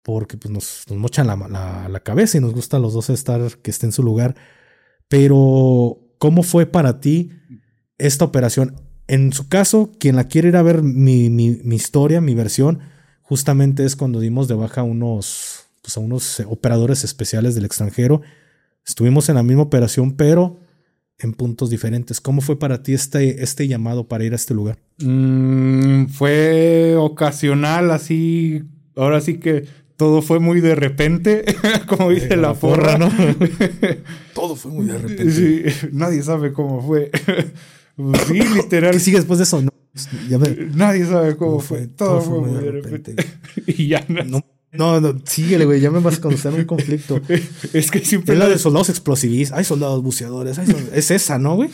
porque 0.02 0.36
pues 0.36 0.52
nos, 0.52 0.84
mochan 0.90 1.26
la, 1.26 1.36
la, 1.36 1.88
la, 1.88 2.00
cabeza 2.00 2.36
y 2.36 2.40
nos 2.40 2.52
gusta 2.52 2.76
a 2.76 2.80
los 2.80 2.92
dos 2.92 3.08
estar 3.08 3.58
que 3.58 3.70
esté 3.70 3.86
en 3.86 3.92
su 3.92 4.02
lugar. 4.02 4.34
Pero, 5.12 5.98
¿cómo 6.16 6.42
fue 6.42 6.64
para 6.64 6.98
ti 6.98 7.32
esta 7.98 8.24
operación? 8.24 8.76
En 9.08 9.34
su 9.34 9.46
caso, 9.46 9.92
quien 10.00 10.16
la 10.16 10.24
quiere 10.24 10.48
ir 10.48 10.56
a 10.56 10.62
ver 10.62 10.82
mi, 10.82 11.28
mi, 11.28 11.76
historia, 11.76 12.22
mi 12.22 12.34
versión, 12.34 12.78
justamente 13.20 13.84
es 13.84 13.94
cuando 13.94 14.20
dimos 14.20 14.48
de 14.48 14.54
baja 14.54 14.80
a 14.80 14.84
unos, 14.84 15.66
pues 15.82 15.98
a 15.98 16.00
unos 16.00 16.40
operadores 16.46 17.04
especiales 17.04 17.54
del 17.54 17.66
extranjero. 17.66 18.22
Estuvimos 18.86 19.28
en 19.28 19.34
la 19.34 19.42
misma 19.42 19.64
operación, 19.64 20.12
pero 20.12 20.60
en 21.18 21.34
puntos 21.34 21.68
diferentes. 21.68 22.22
¿Cómo 22.22 22.40
fue 22.40 22.58
para 22.58 22.82
ti 22.82 22.94
este, 22.94 23.42
este 23.42 23.68
llamado 23.68 24.08
para 24.08 24.24
ir 24.24 24.32
a 24.32 24.36
este 24.36 24.54
lugar? 24.54 24.78
Mm, 24.96 26.06
fue 26.06 26.96
ocasional, 26.96 27.90
así. 27.90 28.62
Ahora 28.96 29.20
sí 29.20 29.34
que 29.34 29.66
todo 30.02 30.20
fue 30.20 30.40
muy 30.40 30.60
de 30.60 30.74
repente, 30.74 31.44
como 31.86 32.10
dice 32.10 32.36
la, 32.36 32.54
porra, 32.54 32.98
¿no? 32.98 33.08
todo 34.34 34.56
fue 34.56 34.72
muy 34.72 34.86
de 34.86 34.98
repente. 34.98 35.72
nadie 35.92 36.24
sabe 36.24 36.52
cómo 36.52 36.84
fue. 36.84 37.12
sí, 38.26 38.40
literal. 38.40 38.90
¿Qué 38.94 38.98
sigue 38.98 39.18
después 39.18 39.38
de 39.38 39.44
eso? 39.44 39.62
Nadie 40.74 41.06
sabe 41.06 41.36
cómo, 41.36 41.60
fue. 41.60 41.86
Todo, 41.86 42.20
fue, 42.20 42.40
muy 42.40 42.64
de 42.64 42.72
repente. 42.72 43.14
y 43.64 43.86
ya 43.86 44.04
no. 44.08 44.44
No, 44.72 45.00
no, 45.00 45.22
síguele, 45.24 45.66
güey. 45.66 45.80
Ya 45.80 45.92
me 45.92 46.00
vas 46.00 46.18
a 46.18 46.20
conocer 46.20 46.52
un 46.52 46.64
conflicto. 46.64 47.20
es 47.72 47.88
que 47.92 48.00
siempre. 48.00 48.32
Es 48.32 48.40
la 48.40 48.48
de 48.48 48.58
soldados 48.58 48.88
explosivistas. 48.88 49.56
Hay 49.56 49.64
soldados 49.64 50.02
buceadores. 50.02 50.58
Es 50.92 51.12
esa, 51.12 51.38
¿no, 51.38 51.54
güey? 51.54 51.70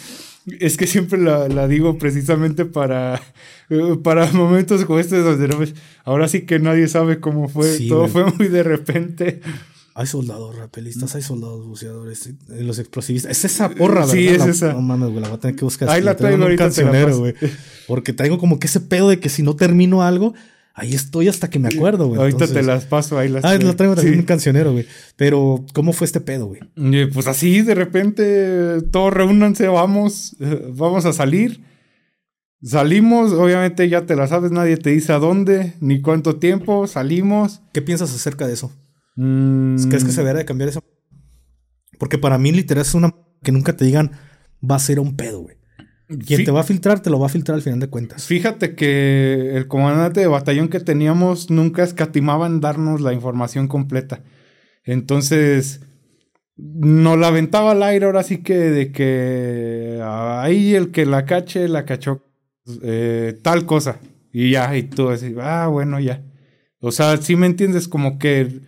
Es 0.60 0.76
que 0.76 0.86
siempre 0.86 1.18
la, 1.18 1.68
digo 1.68 1.98
precisamente 1.98 2.64
para, 2.64 3.20
eh, 3.70 3.96
para 4.02 4.30
momentos 4.32 4.84
como 4.84 4.98
este 4.98 5.18
donde 5.18 5.48
no 5.48 5.58
ahora 6.04 6.28
sí 6.28 6.42
que 6.42 6.58
nadie 6.58 6.88
sabe 6.88 7.20
cómo 7.20 7.48
fue, 7.48 7.78
todo 7.88 8.08
fue 8.08 8.24
muy 8.32 8.48
de 8.48 8.62
repente. 8.62 9.40
Hay 9.94 10.06
soldados 10.06 10.56
rapelistas, 10.56 11.16
hay 11.16 11.22
soldados 11.22 11.66
buceadores, 11.66 12.28
eh, 12.28 12.62
los 12.62 12.78
explosivistas. 12.78 13.32
Es 13.32 13.44
esa 13.44 13.70
porra, 13.70 14.02
¿verdad? 14.02 14.14
Sí, 14.14 14.28
es 14.28 14.46
esa. 14.46 14.72
No 14.72 14.80
mames, 14.80 15.08
güey, 15.08 15.20
la 15.20 15.28
voy 15.28 15.38
a 15.38 15.40
tener 15.40 15.56
que 15.56 15.64
buscar. 15.64 15.88
Ahí 15.90 16.02
la 16.02 16.14
traigo 16.14 16.40
ahorita. 16.40 16.64
cancionero, 16.64 17.18
güey. 17.18 17.34
Porque 17.88 18.12
traigo 18.12 18.38
como 18.38 18.60
que 18.60 18.68
ese 18.68 18.80
pedo 18.80 19.08
de 19.08 19.18
que 19.18 19.28
si 19.28 19.42
no 19.42 19.56
termino 19.56 20.04
algo, 20.04 20.34
Ahí 20.78 20.94
estoy 20.94 21.26
hasta 21.26 21.50
que 21.50 21.58
me 21.58 21.66
acuerdo, 21.66 22.06
güey. 22.06 22.20
Ahorita 22.20 22.46
te 22.46 22.62
las 22.62 22.84
paso, 22.84 23.18
ahí 23.18 23.28
las 23.28 23.44
Ah, 23.44 23.56
lo 23.56 23.74
traigo 23.74 23.96
también 23.96 24.20
un 24.20 24.24
cancionero, 24.24 24.70
güey. 24.70 24.86
Pero, 25.16 25.66
¿cómo 25.74 25.92
fue 25.92 26.04
este 26.04 26.20
pedo, 26.20 26.46
güey? 26.46 26.60
Pues 27.12 27.26
así, 27.26 27.62
de 27.62 27.74
repente, 27.74 28.80
todos 28.92 29.12
reúnanse, 29.12 29.66
vamos, 29.66 30.36
vamos 30.72 31.04
a 31.04 31.12
salir. 31.12 31.64
Salimos, 32.62 33.32
obviamente 33.32 33.88
ya 33.88 34.06
te 34.06 34.14
la 34.14 34.28
sabes, 34.28 34.52
nadie 34.52 34.76
te 34.76 34.90
dice 34.90 35.12
a 35.12 35.18
dónde, 35.18 35.74
ni 35.80 36.00
cuánto 36.00 36.36
tiempo, 36.36 36.86
salimos. 36.86 37.60
¿Qué 37.72 37.82
piensas 37.82 38.14
acerca 38.14 38.46
de 38.46 38.52
eso? 38.54 38.70
Mm. 39.16 39.88
¿Crees 39.88 40.04
que 40.04 40.12
se 40.12 40.20
debería 40.20 40.38
de 40.38 40.44
cambiar 40.44 40.68
eso? 40.68 40.84
Porque 41.98 42.18
para 42.18 42.38
mí, 42.38 42.52
literal, 42.52 42.82
es 42.82 42.94
una 42.94 43.12
que 43.42 43.50
nunca 43.50 43.76
te 43.76 43.84
digan 43.84 44.12
va 44.62 44.76
a 44.76 44.80
ser 44.80 45.00
un 45.00 45.16
pedo, 45.16 45.40
güey. 45.40 45.57
Quien 46.26 46.44
te 46.44 46.50
va 46.50 46.60
a 46.60 46.64
filtrar, 46.64 47.00
te 47.00 47.10
lo 47.10 47.18
va 47.18 47.26
a 47.26 47.30
filtrar 47.30 47.56
al 47.56 47.62
final 47.62 47.80
de 47.80 47.88
cuentas. 47.88 48.26
Fíjate 48.26 48.74
que 48.74 49.56
el 49.56 49.68
comandante 49.68 50.20
de 50.20 50.26
batallón 50.26 50.68
que 50.68 50.80
teníamos 50.80 51.50
nunca 51.50 51.84
escatimaba 51.84 52.46
en 52.46 52.60
darnos 52.60 53.02
la 53.02 53.12
información 53.12 53.68
completa. 53.68 54.22
Entonces, 54.84 55.80
nos 56.56 57.18
la 57.18 57.28
aventaba 57.28 57.72
al 57.72 57.82
aire 57.82 58.06
ahora 58.06 58.22
sí 58.22 58.38
que 58.38 58.56
de 58.56 58.90
que 58.90 60.00
ahí 60.02 60.74
el 60.74 60.90
que 60.90 61.04
la 61.04 61.26
cache, 61.26 61.68
la 61.68 61.84
cachó 61.84 62.24
eh, 62.82 63.38
tal 63.42 63.66
cosa. 63.66 64.00
Y 64.32 64.52
ya, 64.52 64.74
y 64.76 64.84
tú 64.84 65.10
así, 65.10 65.34
ah, 65.40 65.66
bueno, 65.66 66.00
ya. 66.00 66.24
O 66.80 66.90
sea, 66.90 67.16
sí 67.18 67.36
me 67.36 67.46
entiendes, 67.46 67.86
como 67.86 68.18
que 68.18 68.60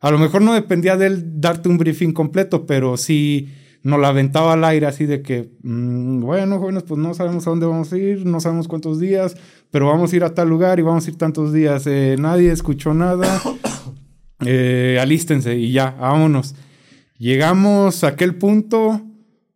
a 0.00 0.10
lo 0.10 0.18
mejor 0.18 0.42
no 0.42 0.54
dependía 0.54 0.96
de 0.96 1.06
él 1.06 1.40
darte 1.40 1.68
un 1.68 1.78
briefing 1.78 2.12
completo, 2.12 2.66
pero 2.66 2.96
sí 2.96 3.54
nos 3.82 4.00
la 4.00 4.08
aventaba 4.08 4.54
al 4.54 4.64
aire 4.64 4.86
así 4.86 5.06
de 5.06 5.22
que, 5.22 5.50
mm, 5.62 6.20
bueno, 6.20 6.58
jóvenes, 6.58 6.82
pues 6.82 6.98
no 7.00 7.14
sabemos 7.14 7.46
a 7.46 7.50
dónde 7.50 7.66
vamos 7.66 7.92
a 7.92 7.98
ir, 7.98 8.26
no 8.26 8.40
sabemos 8.40 8.68
cuántos 8.68 8.98
días, 8.98 9.36
pero 9.70 9.86
vamos 9.86 10.12
a 10.12 10.16
ir 10.16 10.24
a 10.24 10.34
tal 10.34 10.48
lugar 10.48 10.78
y 10.78 10.82
vamos 10.82 11.06
a 11.06 11.10
ir 11.10 11.16
tantos 11.16 11.52
días. 11.52 11.86
Eh, 11.86 12.16
nadie 12.18 12.52
escuchó 12.52 12.94
nada. 12.94 13.40
Eh, 14.46 14.98
alístense 15.00 15.56
y 15.56 15.72
ya, 15.72 15.96
vámonos. 15.98 16.54
Llegamos 17.18 18.04
a 18.04 18.08
aquel 18.08 18.36
punto, 18.36 19.02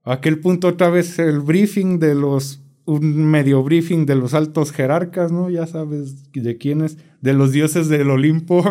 a 0.02 0.14
aquel 0.14 0.40
punto 0.40 0.66
otra 0.66 0.90
vez 0.90 1.20
el 1.20 1.38
briefing 1.38 2.00
de 2.00 2.16
los, 2.16 2.60
un 2.84 3.24
medio 3.24 3.62
briefing 3.62 4.06
de 4.06 4.16
los 4.16 4.34
altos 4.34 4.72
jerarcas, 4.72 5.30
¿no? 5.30 5.50
Ya 5.50 5.68
sabes 5.68 6.32
de 6.32 6.58
quiénes, 6.58 6.98
de 7.20 7.32
los 7.32 7.52
dioses 7.52 7.88
del 7.88 8.10
Olimpo. 8.10 8.64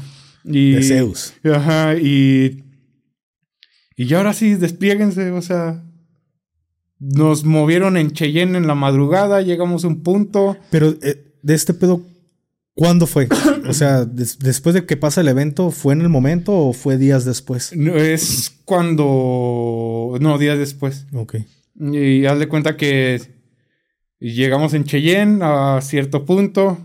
y, 0.44 0.72
de 0.72 0.82
Zeus. 0.82 1.34
Ajá, 1.44 1.96
y 1.96 2.64
y 3.98 4.14
ahora 4.14 4.32
sí, 4.32 4.54
desplieguense, 4.54 5.32
o 5.32 5.42
sea, 5.42 5.82
nos 7.00 7.42
movieron 7.42 7.96
en 7.96 8.12
Cheyenne 8.12 8.56
en 8.56 8.68
la 8.68 8.76
madrugada, 8.76 9.42
llegamos 9.42 9.84
a 9.84 9.88
un 9.88 10.04
punto. 10.04 10.56
Pero 10.70 10.94
eh, 11.02 11.34
de 11.42 11.54
este 11.54 11.74
pedo, 11.74 12.02
¿cuándo 12.74 13.08
fue? 13.08 13.26
o 13.68 13.72
sea, 13.72 14.04
después 14.04 14.76
de 14.76 14.86
que 14.86 14.96
pasa 14.96 15.20
el 15.20 15.26
evento, 15.26 15.72
¿fue 15.72 15.94
en 15.94 16.02
el 16.02 16.10
momento 16.10 16.54
o 16.54 16.72
fue 16.72 16.96
días 16.96 17.24
después? 17.24 17.76
No, 17.76 17.96
es 17.96 18.56
cuando... 18.64 20.16
No, 20.20 20.38
días 20.38 20.58
después. 20.58 21.06
Ok. 21.12 21.38
Y 21.74 22.24
haz 22.26 22.38
de 22.38 22.46
cuenta 22.46 22.76
que 22.76 23.20
llegamos 24.20 24.74
en 24.74 24.84
Cheyenne 24.84 25.40
a 25.42 25.80
cierto 25.82 26.24
punto. 26.24 26.78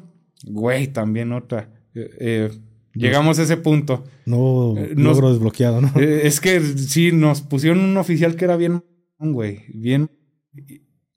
Güey, 0.45 0.87
también 0.87 1.31
otra. 1.31 1.69
Eh, 1.93 2.09
eh 2.19 2.51
Llegamos 2.93 3.39
a 3.39 3.43
ese 3.43 3.57
punto. 3.57 4.03
No 4.25 4.75
eh, 4.77 4.93
logro 4.95 5.31
desbloqueado, 5.31 5.81
¿no? 5.81 5.91
Eh, 5.99 6.27
es 6.27 6.39
que 6.39 6.61
sí, 6.61 7.11
nos 7.11 7.41
pusieron 7.41 7.79
un 7.79 7.97
oficial 7.97 8.35
que 8.35 8.45
era 8.45 8.55
bien, 8.55 8.83
güey, 9.17 9.65
bien. 9.73 10.11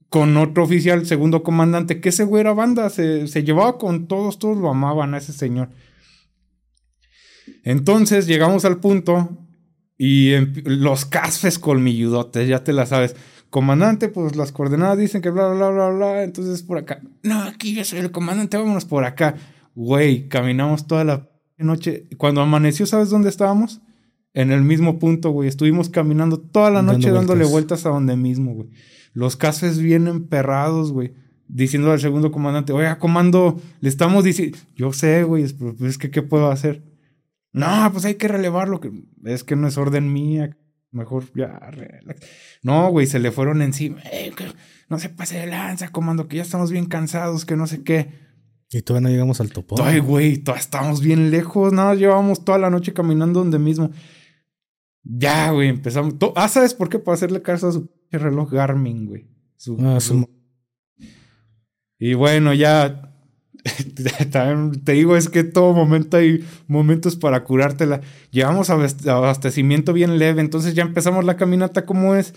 Con 0.08 0.36
otro 0.36 0.64
oficial, 0.64 1.04
segundo 1.04 1.42
comandante, 1.42 2.00
que 2.00 2.08
ese 2.08 2.24
güey 2.24 2.40
era 2.40 2.54
banda, 2.54 2.88
se, 2.88 3.26
llevaba 3.42 3.76
con 3.76 4.06
todos, 4.06 4.38
todos 4.38 4.56
lo 4.56 4.70
amaban 4.70 5.14
a 5.14 5.18
ese 5.18 5.32
señor. 5.32 5.68
Entonces 7.62 8.26
llegamos 8.26 8.64
al 8.64 8.78
punto 8.78 9.46
y 9.98 10.32
los 10.64 11.04
casfes 11.04 11.58
colmilludotes, 11.58 12.48
ya 12.48 12.64
te 12.64 12.72
la 12.72 12.86
sabes. 12.86 13.16
Comandante, 13.50 14.08
pues 14.08 14.36
las 14.36 14.52
coordenadas 14.52 14.98
dicen 14.98 15.20
que 15.20 15.30
bla, 15.30 15.48
bla, 15.48 15.70
bla, 15.70 15.90
bla, 15.90 16.22
entonces 16.22 16.62
por 16.62 16.78
acá. 16.78 17.02
No, 17.22 17.42
aquí 17.42 17.74
yo 17.74 17.84
soy 17.84 17.98
el 17.98 18.10
comandante, 18.10 18.56
vámonos 18.56 18.84
por 18.84 19.04
acá. 19.04 19.34
Güey, 19.74 20.28
caminamos 20.28 20.86
toda 20.86 21.04
la 21.04 21.35
noche. 21.64 22.06
Cuando 22.16 22.40
amaneció, 22.40 22.86
¿sabes 22.86 23.10
dónde 23.10 23.28
estábamos? 23.28 23.80
En 24.34 24.52
el 24.52 24.62
mismo 24.62 24.98
punto, 24.98 25.30
güey. 25.30 25.48
Estuvimos 25.48 25.88
caminando 25.88 26.38
toda 26.38 26.70
la 26.70 26.82
noche 26.82 27.10
dándole 27.10 27.44
vueltas 27.44 27.86
a 27.86 27.90
donde 27.90 28.16
mismo, 28.16 28.54
güey. 28.54 28.68
Los 29.12 29.36
casos 29.36 29.78
vienen 29.78 30.26
perrados, 30.26 30.92
güey. 30.92 31.14
Diciendo 31.48 31.92
al 31.92 32.00
segundo 32.00 32.32
comandante, 32.32 32.72
oiga, 32.72 32.98
comando, 32.98 33.60
le 33.80 33.88
estamos 33.88 34.24
diciendo, 34.24 34.58
yo 34.74 34.92
sé, 34.92 35.22
güey, 35.22 35.44
es, 35.44 35.54
es 35.80 35.96
que, 35.96 36.10
¿qué 36.10 36.20
puedo 36.22 36.50
hacer? 36.50 36.82
No, 37.52 37.88
pues 37.92 38.04
hay 38.04 38.16
que 38.16 38.28
relevarlo, 38.28 38.80
que 38.80 38.90
es 39.24 39.44
que 39.44 39.54
no 39.54 39.68
es 39.68 39.78
orden 39.78 40.12
mía, 40.12 40.58
mejor 40.90 41.24
ya, 41.34 41.58
relax. 41.70 42.20
No, 42.62 42.90
güey, 42.90 43.06
se 43.06 43.20
le 43.20 43.30
fueron 43.30 43.62
encima, 43.62 44.00
eh, 44.12 44.32
no 44.88 44.98
se 44.98 45.08
pase 45.08 45.38
de 45.38 45.46
lanza, 45.46 45.92
comando, 45.92 46.28
que 46.28 46.36
ya 46.36 46.42
estamos 46.42 46.70
bien 46.70 46.86
cansados, 46.86 47.44
que 47.44 47.56
no 47.56 47.66
sé 47.66 47.82
qué. 47.82 48.25
Y 48.70 48.82
todavía 48.82 49.08
no 49.08 49.12
llegamos 49.12 49.40
al 49.40 49.52
topo. 49.52 49.76
Ay, 49.82 50.00
güey, 50.00 50.38
todavía 50.38 50.60
estamos 50.60 51.00
bien 51.00 51.30
lejos. 51.30 51.72
Nada, 51.72 51.94
llevamos 51.94 52.44
toda 52.44 52.58
la 52.58 52.70
noche 52.70 52.92
caminando 52.92 53.40
donde 53.40 53.58
mismo. 53.58 53.90
Ya, 55.04 55.52
güey, 55.52 55.68
empezamos. 55.68 56.14
Ah, 56.34 56.48
¿sabes 56.48 56.74
por 56.74 56.88
qué? 56.88 56.98
Para 56.98 57.14
hacerle 57.14 57.42
caso 57.42 57.68
a 57.68 57.72
su 57.72 57.90
reloj 58.10 58.50
Garmin, 58.50 59.06
güey. 59.06 59.28
ah, 59.80 60.00
su... 60.00 60.28
Y 61.98 62.14
bueno, 62.14 62.52
ya. 62.54 63.12
te 64.84 64.92
digo, 64.92 65.16
es 65.16 65.28
que 65.28 65.42
todo 65.42 65.72
momento 65.72 66.16
hay 66.16 66.44
momentos 66.66 67.16
para 67.16 67.44
curártela. 67.44 68.00
Llevamos 68.30 68.70
abastecimiento 68.70 69.92
bien 69.92 70.18
leve, 70.18 70.40
entonces 70.40 70.74
ya 70.74 70.82
empezamos 70.82 71.24
la 71.24 71.36
caminata 71.36 71.84
como 71.84 72.14
es. 72.14 72.34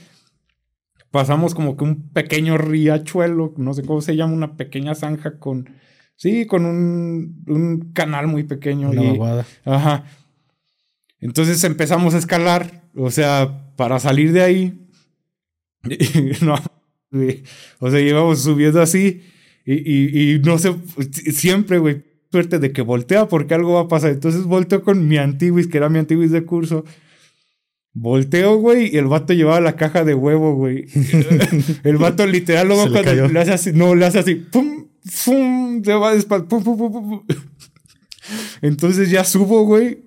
Pasamos 1.12 1.56
como 1.56 1.76
que 1.76 1.84
un 1.84 2.10
pequeño 2.10 2.58
riachuelo, 2.58 3.54
no 3.58 3.74
sé 3.74 3.84
cómo 3.84 4.02
se 4.02 4.16
llama, 4.16 4.34
una 4.34 4.58
pequeña 4.58 4.94
zanja 4.94 5.40
con 5.40 5.70
Sí, 6.20 6.46
con 6.46 6.66
un, 6.66 7.46
un 7.48 7.94
canal 7.94 8.28
muy 8.28 8.44
pequeño. 8.44 8.90
Una 8.90 9.46
Ajá. 9.64 10.04
Entonces 11.22 11.64
empezamos 11.64 12.14
a 12.14 12.18
escalar, 12.18 12.84
o 12.94 13.10
sea, 13.10 13.74
para 13.78 14.02
salir 14.02 14.34
de 14.34 14.42
ahí. 14.42 14.86
no, 16.42 16.56
o 17.80 17.90
sea, 17.90 18.02
íbamos 18.02 18.44
subiendo 18.44 18.82
así 18.82 19.22
y, 19.64 19.76
y, 19.76 20.34
y 20.34 20.40
no 20.40 20.58
sé, 20.58 20.76
siempre, 21.32 21.78
güey, 21.78 22.04
suerte 22.30 22.60
de 22.60 22.74
que 22.74 22.82
voltea 22.82 23.30
porque 23.30 23.54
algo 23.54 23.76
va 23.76 23.82
a 23.82 23.88
pasar. 23.88 24.12
Entonces 24.12 24.44
volteo 24.44 24.84
con 24.84 25.08
mi 25.08 25.16
antiguis, 25.16 25.68
que 25.68 25.78
era 25.78 25.88
mi 25.88 26.00
antiguis 26.00 26.32
de 26.32 26.44
curso. 26.44 26.84
Volteo, 27.94 28.58
güey, 28.58 28.94
y 28.94 28.98
el 28.98 29.06
vato 29.06 29.32
llevaba 29.32 29.62
la 29.62 29.78
caja 29.78 30.04
de 30.04 30.16
huevo, 30.16 30.56
güey. 30.56 30.86
el 31.84 31.96
vato 31.96 32.28
literal 32.28 32.68
luego 32.68 32.92
cuando 32.92 33.28
le 33.30 33.40
hace 33.40 33.54
así, 33.54 33.72
no, 33.72 33.96
le 33.96 34.06
hace 34.06 34.20
así, 34.20 34.36
¡pum! 34.36 34.89
¡Fum! 35.10 35.84
Se 35.84 35.94
va 35.94 36.14
Entonces 38.62 39.10
ya 39.10 39.24
subo, 39.24 39.66
güey. 39.66 40.06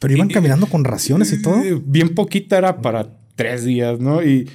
Pero 0.00 0.14
iban 0.14 0.28
caminando 0.28 0.66
con 0.66 0.84
raciones 0.84 1.32
y 1.32 1.40
todo. 1.40 1.62
Bien 1.84 2.14
poquita 2.14 2.58
era 2.58 2.80
para 2.82 3.18
tres 3.36 3.64
días, 3.64 4.00
¿no? 4.00 4.22
Y 4.22 4.50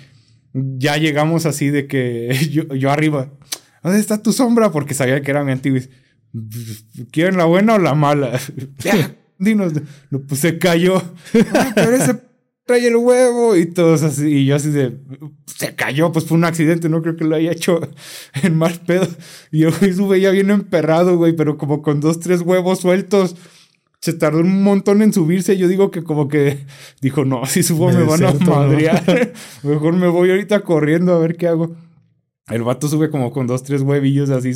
ya 0.53 0.97
llegamos 0.97 1.45
así 1.45 1.69
de 1.69 1.87
que 1.87 2.35
yo, 2.77 2.91
arriba. 2.91 3.31
¿Dónde 3.83 3.99
está 3.99 4.21
tu 4.21 4.33
sombra? 4.33 4.71
Porque 4.71 4.93
sabía 4.93 5.21
que 5.21 5.31
era 5.31 5.43
mi 5.43 5.51
antiguo. 5.51 5.79
¿Quieren 7.11 7.37
la 7.37 7.45
buena 7.45 7.75
o 7.75 7.79
la 7.79 7.95
mala? 7.95 8.39
dinos. 9.39 9.73
Pues 10.27 10.41
se 10.41 10.59
cayó. 10.59 11.01
pero 11.75 11.95
ese 11.95 12.28
trae 12.69 12.85
el 12.85 12.97
huevo 12.97 13.55
y 13.55 13.65
todos 13.65 14.03
así. 14.03 14.27
Y 14.27 14.45
yo 14.45 14.55
así 14.55 14.69
de, 14.69 14.95
se 15.47 15.73
cayó, 15.73 16.11
pues 16.11 16.25
fue 16.25 16.37
un 16.37 16.45
accidente, 16.45 16.87
no 16.87 17.01
creo 17.01 17.15
que 17.15 17.23
lo 17.23 17.35
haya 17.35 17.51
hecho 17.51 17.79
en 18.43 18.55
mal 18.55 18.79
pedo. 18.85 19.07
Y 19.51 19.61
yo 19.61 19.71
sube 19.71 20.21
ya 20.21 20.29
bien 20.29 20.51
emperrado, 20.51 21.17
güey, 21.17 21.33
pero 21.33 21.57
como 21.57 21.81
con 21.81 21.99
dos, 21.99 22.19
tres 22.19 22.41
huevos 22.41 22.79
sueltos. 22.79 23.35
Se 24.01 24.13
tardó 24.13 24.41
un 24.41 24.61
montón 24.61 25.01
en 25.01 25.11
subirse. 25.11 25.57
Yo 25.57 25.67
digo 25.67 25.89
que 25.89 26.03
como 26.03 26.27
que 26.27 26.59
dijo, 27.01 27.25
no, 27.25 27.45
si 27.47 27.63
subo 27.63 27.91
me, 27.91 28.03
van 28.03 28.23
a 28.23 28.33
madrear. 28.33 29.33
Mejor 29.63 29.93
me 29.95 30.07
voy 30.07 30.29
ahorita 30.29 30.59
corriendo 30.61 31.13
a 31.13 31.19
ver 31.19 31.35
qué 31.35 31.47
hago. 31.47 31.75
El 32.49 32.61
vato 32.61 32.87
sube 32.87 33.09
como 33.09 33.31
con 33.31 33.47
dos, 33.47 33.63
tres 33.63 33.81
huevillos 33.81 34.29
así. 34.29 34.53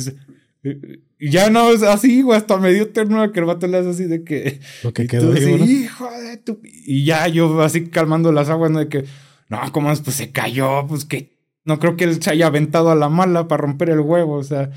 Y 1.18 1.30
ya 1.30 1.50
no, 1.50 1.70
es 1.70 1.82
así, 1.82 2.22
güey, 2.22 2.38
hasta 2.38 2.56
me 2.56 2.72
dio 2.72 2.88
ternura 2.90 3.32
que 3.32 3.40
el 3.40 3.46
vato 3.46 3.66
le 3.66 3.78
hace 3.78 3.90
así 3.90 4.04
de 4.04 4.24
que. 4.24 4.60
Lo 4.82 4.92
que 4.92 5.06
quedó 5.06 5.36
hijo 5.36 6.10
de 6.10 6.38
tu. 6.38 6.60
Y 6.62 7.04
ya 7.04 7.28
yo 7.28 7.60
así 7.60 7.88
calmando 7.88 8.32
las 8.32 8.48
aguas, 8.48 8.70
¿no? 8.70 8.78
De 8.78 8.88
que, 8.88 9.04
no, 9.48 9.60
¿cómo 9.72 9.92
es? 9.92 10.00
Pues 10.00 10.16
se 10.16 10.30
cayó, 10.30 10.86
pues 10.86 11.04
que. 11.04 11.34
No 11.64 11.78
creo 11.78 11.96
que 11.96 12.04
él 12.04 12.22
se 12.22 12.30
haya 12.30 12.46
aventado 12.46 12.90
a 12.90 12.94
la 12.94 13.08
mala 13.08 13.46
para 13.48 13.62
romper 13.62 13.90
el 13.90 14.00
huevo, 14.00 14.34
o 14.34 14.42
sea. 14.42 14.70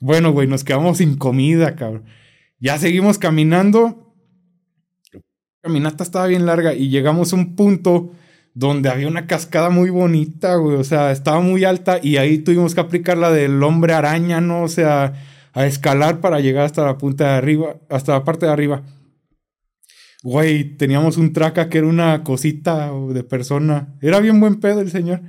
Bueno, 0.00 0.32
güey, 0.32 0.46
nos 0.46 0.64
quedamos 0.64 0.98
sin 0.98 1.16
comida, 1.16 1.74
cabrón. 1.74 2.04
Ya 2.58 2.78
seguimos 2.78 3.18
caminando. 3.18 4.14
La 5.12 5.20
caminata 5.62 6.04
estaba 6.04 6.26
bien 6.26 6.44
larga 6.44 6.74
y 6.74 6.90
llegamos 6.90 7.32
a 7.32 7.36
un 7.36 7.56
punto 7.56 8.12
donde 8.54 8.88
había 8.88 9.08
una 9.08 9.26
cascada 9.26 9.68
muy 9.68 9.90
bonita, 9.90 10.54
güey. 10.56 10.76
O 10.76 10.84
sea, 10.84 11.10
estaba 11.10 11.40
muy 11.40 11.64
alta 11.64 11.98
y 12.02 12.16
ahí 12.16 12.38
tuvimos 12.38 12.74
que 12.74 12.80
aplicar 12.80 13.18
la 13.18 13.30
del 13.30 13.62
hombre 13.62 13.92
araña, 13.92 14.40
¿no? 14.40 14.62
O 14.62 14.68
sea, 14.68 15.12
a 15.52 15.66
escalar 15.66 16.20
para 16.20 16.40
llegar 16.40 16.64
hasta 16.64 16.84
la 16.84 16.96
punta 16.96 17.24
de 17.24 17.30
arriba, 17.32 17.76
hasta 17.90 18.12
la 18.12 18.24
parte 18.24 18.46
de 18.46 18.52
arriba. 18.52 18.82
Güey, 20.22 20.76
teníamos 20.76 21.18
un 21.18 21.32
traca 21.32 21.68
que 21.68 21.78
era 21.78 21.86
una 21.86 22.22
cosita 22.22 22.90
de 23.10 23.24
persona. 23.24 23.94
Era 24.00 24.20
bien 24.20 24.40
buen 24.40 24.60
pedo 24.60 24.80
el 24.80 24.90
señor. 24.90 25.20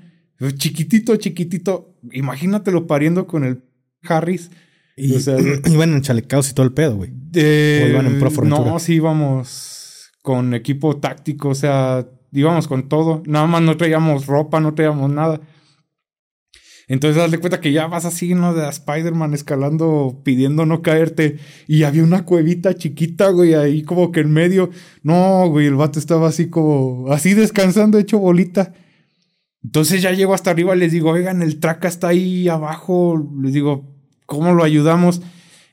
Chiquitito, 0.56 1.16
chiquitito. 1.18 1.98
Imagínatelo 2.12 2.88
pariendo 2.88 3.28
con 3.28 3.44
el 3.44 3.64
Harris. 4.04 4.52
Y, 4.96 5.14
o 5.14 5.20
sea, 5.20 5.38
iban 5.66 5.94
en 5.94 6.02
chalecados 6.02 6.50
y 6.50 6.54
todo 6.54 6.66
el 6.66 6.74
pedo, 6.74 6.96
güey. 6.96 7.10
o 7.12 7.88
iban 7.90 8.06
en 8.06 8.20
pro 8.20 8.30
No, 8.46 8.80
sí 8.80 8.96
íbamos 8.96 10.12
con 10.22 10.54
equipo 10.54 10.98
táctico, 10.98 11.50
o 11.50 11.56
sea, 11.56 12.08
íbamos 12.36 12.68
con 12.68 12.90
todo. 12.90 13.24
Nada 13.26 13.48
más 13.48 13.62
no 13.62 13.78
traíamos 13.78 14.28
ropa, 14.28 14.60
no 14.60 14.74
traíamos 14.74 15.10
nada. 15.10 15.42
Entonces, 16.88 17.22
haz 17.22 17.32
de 17.32 17.40
cuenta 17.40 17.62
que 17.62 17.72
ya 17.72 17.88
vas 17.88 18.06
así, 18.06 18.36
¿no? 18.36 18.54
De 18.54 18.68
Spider-Man 18.70 19.34
escalando, 19.34 20.22
pidiendo 20.24 20.66
no 20.66 20.82
caerte. 20.82 21.38
Y 21.68 21.84
había 21.84 22.04
una 22.04 22.26
cuevita 22.26 22.76
chiquita, 22.76 23.30
güey, 23.30 23.56
ahí 23.56 23.82
como 23.82 24.12
que 24.12 24.20
en 24.20 24.32
medio. 24.32 24.70
No, 25.02 25.48
güey, 25.50 25.66
el 25.66 25.76
vato 25.76 25.98
estaba 25.98 26.28
así 26.28 26.50
como, 26.50 27.12
así 27.12 27.34
descansando, 27.34 27.98
hecho 27.98 28.20
bolita. 28.20 28.74
Entonces 29.64 30.04
ya 30.04 30.12
llego 30.12 30.36
hasta 30.36 30.52
arriba, 30.52 30.76
les 30.76 30.92
digo, 30.92 31.10
oigan, 31.10 31.42
el 31.42 31.60
traca 31.60 31.88
está 31.88 32.10
ahí 32.10 32.48
abajo. 32.48 33.32
Les 33.42 33.54
digo, 33.54 33.92
¿cómo 34.28 34.54
lo 34.54 34.64
ayudamos? 34.64 35.24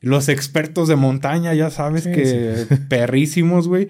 Los 0.01 0.29
expertos 0.29 0.87
de 0.87 0.95
montaña, 0.95 1.53
ya 1.53 1.69
sabes 1.69 2.07
que 2.07 2.65
perrísimos, 2.89 3.67
güey. 3.67 3.89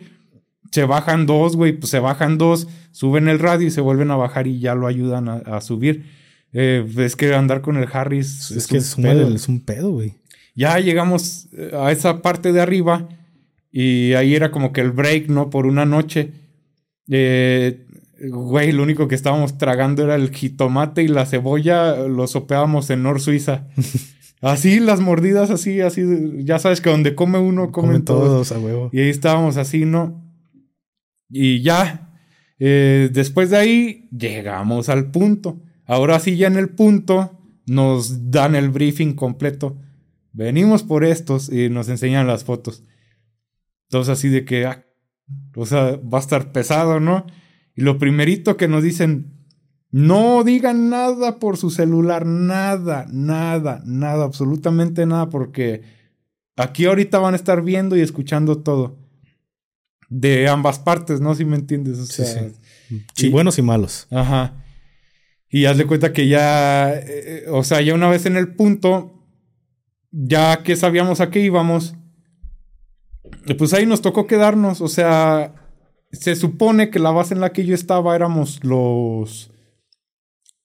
Se 0.73 0.85
bajan 0.85 1.25
dos, 1.25 1.55
güey, 1.55 1.73
pues 1.73 1.91
se 1.91 1.99
bajan 1.99 2.37
dos, 2.37 2.67
suben 2.91 3.27
el 3.27 3.39
radio 3.39 3.67
y 3.67 3.71
se 3.71 3.81
vuelven 3.81 4.11
a 4.11 4.15
bajar 4.15 4.47
y 4.47 4.59
ya 4.59 4.75
lo 4.75 4.87
ayudan 4.87 5.29
a 5.29 5.61
subir. 5.61 6.03
Eh, 6.53 6.87
es 6.97 7.15
que 7.15 7.33
andar 7.33 7.61
con 7.61 7.77
el 7.77 7.89
Harris. 7.91 8.51
Es, 8.51 8.67
que 8.67 8.77
es 8.77 8.95
un, 8.95 9.03
pedo. 9.03 9.35
es 9.35 9.49
un 9.49 9.59
pedo, 9.59 9.91
güey. 9.91 10.13
Ya 10.55 10.79
llegamos 10.79 11.47
eh, 11.57 11.71
a 11.73 11.91
esa 11.91 12.21
parte 12.21 12.53
de 12.53 12.61
arriba 12.61 13.09
y 13.71 14.13
ahí 14.13 14.35
era 14.35 14.51
como 14.51 14.71
que 14.71 14.81
el 14.81 14.91
break, 14.91 15.29
¿no? 15.29 15.49
Por 15.49 15.65
una 15.65 15.85
noche. 15.85 16.31
Eh, 17.09 17.87
güey, 18.29 18.71
lo 18.71 18.83
único 18.83 19.07
que 19.07 19.15
estábamos 19.15 19.57
tragando 19.57 20.03
era 20.03 20.15
el 20.15 20.29
jitomate 20.29 21.01
y 21.01 21.07
la 21.07 21.25
cebolla, 21.25 22.07
lo 22.07 22.27
sopeábamos 22.27 22.89
en 22.91 23.01
Nor 23.01 23.19
Suiza. 23.19 23.67
así, 24.41 24.79
las 24.79 24.99
mordidas, 24.99 25.49
así, 25.49 25.81
así. 25.81 26.03
Ya 26.43 26.59
sabes 26.59 26.81
que 26.81 26.91
donde 26.91 27.15
come 27.15 27.39
uno, 27.39 27.71
comen, 27.71 28.05
todos. 28.05 28.51
a 28.51 28.59
huevo. 28.59 28.91
Y 28.93 28.99
ahí 28.99 29.09
estábamos 29.09 29.57
así, 29.57 29.85
¿no? 29.85 30.22
Y 31.34 31.61
ya. 31.61 32.11
después 32.60 33.49
de 33.49 33.57
ahí, 33.57 34.10
llegamos 34.11 34.88
al 34.88 35.11
punto. 35.11 35.61
Ahora 35.85 36.19
sí, 36.19 36.38
ya 36.38 36.47
en 36.47 36.57
el 36.57 36.69
punto, 36.69 37.39
nos 37.65 38.31
dan 38.31 38.55
el 38.55 38.69
briefing 38.69 39.14
completo. 39.14 39.77
Venimos 40.31 40.84
por 40.84 41.03
estos 41.03 41.51
y 41.51 41.69
nos 41.69 41.89
enseñan 41.89 42.27
las 42.27 42.43
fotos. 42.43 42.84
Entonces, 43.89 44.14
así 44.14 44.30
de 44.30 44.45
que, 44.45 44.65
ah, 44.65 44.85
o 45.55 45.65
sea, 45.65 45.97
va 45.97 46.19
a 46.19 46.22
estar 46.22 46.51
pesado, 46.51 46.99
¿no? 46.99 47.26
Y 47.76 47.81
lo 47.81 47.97
primerito 47.97 48.57
que 48.57 48.68
nos 48.68 48.84
dicen, 48.84 49.34
no 49.91 50.43
digan 50.43 50.89
nada 50.89 51.39
por 51.39 51.57
su 51.57 51.69
celular, 51.69 52.26
nada, 52.26 53.05
nada, 53.11 53.81
nada, 53.85 54.23
absolutamente 54.23 55.05
nada, 55.05 55.30
porque 55.30 55.84
aquí 56.55 56.85
ahorita 56.85 57.19
van 57.19 57.34
a 57.34 57.38
estar 57.38 57.61
viendo 57.61 57.95
y 57.95 58.01
escuchando 58.01 58.64
todo. 58.64 59.02
De 60.15 60.48
ambas 60.48 60.77
partes, 60.77 61.22
¿no? 61.22 61.34
Si 61.34 61.44
me 61.44 61.56
entiendes. 61.56 61.98
O 61.98 62.06
sea, 62.06 62.52
sí, 63.15 63.30
buenos 63.30 63.57
y 63.57 63.64
malos. 63.64 64.06
Ajá. 64.11 64.64
Y 65.49 65.65
haz 65.65 65.77
de 65.77 65.88
cuenta 65.88 66.14
que 66.14 66.27
ya, 66.27 66.94
eh, 66.94 67.45
o 67.49 67.64
sea, 67.64 67.81
ya 67.81 67.95
una 67.95 68.10
vez 68.10 68.27
en 68.27 68.38
el 68.38 68.53
punto, 68.53 69.26
ya 70.11 70.61
que 70.61 70.76
sabíamos 70.76 71.19
a 71.19 71.31
qué 71.31 71.40
íbamos, 71.40 71.95
pues 73.57 73.73
ahí 73.73 73.88
nos 73.88 74.02
tocó 74.02 74.27
quedarnos. 74.27 74.81
O 74.81 74.88
sea, 74.88 75.56
se 76.11 76.35
supone 76.35 76.91
que 76.91 76.99
la 76.99 77.10
base 77.10 77.34
en 77.34 77.41
la 77.41 77.52
que 77.52 77.65
yo 77.65 77.73
estaba 77.73 78.15
éramos 78.15 78.64
los... 78.64 79.49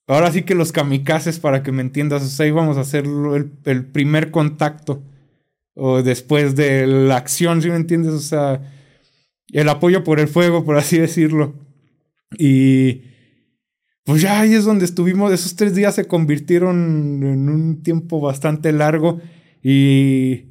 Ahora 0.07 0.31
sí 0.31 0.43
que 0.43 0.55
los 0.55 0.73
kamikazes, 0.73 1.39
para 1.39 1.62
que 1.62 1.73
me 1.73 1.81
entiendas. 1.81 2.23
O 2.23 2.29
sea, 2.29 2.47
íbamos 2.47 2.77
a 2.77 2.83
hacer 2.83 3.07
el, 3.07 3.53
el 3.65 3.87
primer 3.87 4.31
contacto. 4.31 5.03
O 5.73 6.03
después 6.03 6.55
de 6.55 6.87
la 6.87 7.16
acción, 7.16 7.62
¿sí 7.62 7.70
me 7.70 7.77
entiendes? 7.77 8.12
O 8.12 8.20
sea, 8.20 8.61
el 9.53 9.69
apoyo 9.69 10.05
por 10.05 10.20
el 10.20 10.29
fuego, 10.29 10.65
por 10.65 10.77
así 10.77 10.99
decirlo. 10.99 11.55
Y 12.37 13.03
pues 14.05 14.23
ya 14.23 14.41
ahí 14.41 14.55
es 14.55 14.65
donde 14.65 14.85
estuvimos. 14.85 15.33
Esos 15.33 15.55
tres 15.55 15.75
días 15.75 15.95
se 15.95 16.07
convirtieron 16.07 17.23
en 17.23 17.49
un 17.49 17.83
tiempo 17.83 18.20
bastante 18.20 18.73
largo. 18.73 19.20
Y 19.62 20.47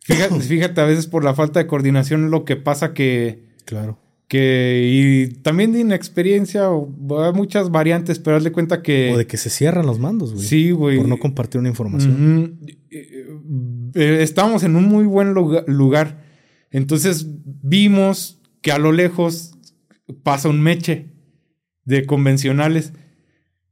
fíjate, 0.00 0.40
fíjate 0.40 0.80
a 0.80 0.84
veces 0.84 1.06
por 1.06 1.24
la 1.24 1.34
falta 1.34 1.60
de 1.60 1.66
coordinación 1.66 2.30
lo 2.30 2.44
que 2.44 2.56
pasa 2.56 2.94
que. 2.94 3.44
Claro. 3.64 3.98
Que, 4.28 4.90
y 4.90 5.34
también 5.42 5.72
de 5.72 5.80
inexperiencia, 5.80 6.68
hay 6.68 7.32
muchas 7.34 7.70
variantes, 7.70 8.18
pero 8.18 8.36
hazle 8.36 8.52
cuenta 8.52 8.80
que. 8.80 9.12
O 9.12 9.18
de 9.18 9.26
que 9.26 9.36
se 9.36 9.50
cierran 9.50 9.86
los 9.86 9.98
mandos, 9.98 10.32
güey. 10.32 10.46
Sí, 10.46 10.70
güey. 10.70 10.98
Por 10.98 11.08
no 11.08 11.18
compartir 11.18 11.60
una 11.60 11.68
información. 11.68 12.60
Eh, 12.90 14.18
estábamos 14.22 14.62
en 14.62 14.76
un 14.76 14.84
muy 14.84 15.04
buen 15.04 15.34
lugar. 15.34 16.23
Entonces 16.74 17.28
vimos 17.62 18.40
que 18.60 18.72
a 18.72 18.78
lo 18.78 18.90
lejos 18.90 19.56
pasa 20.24 20.48
un 20.48 20.60
meche 20.60 21.12
de 21.84 22.04
convencionales. 22.04 22.92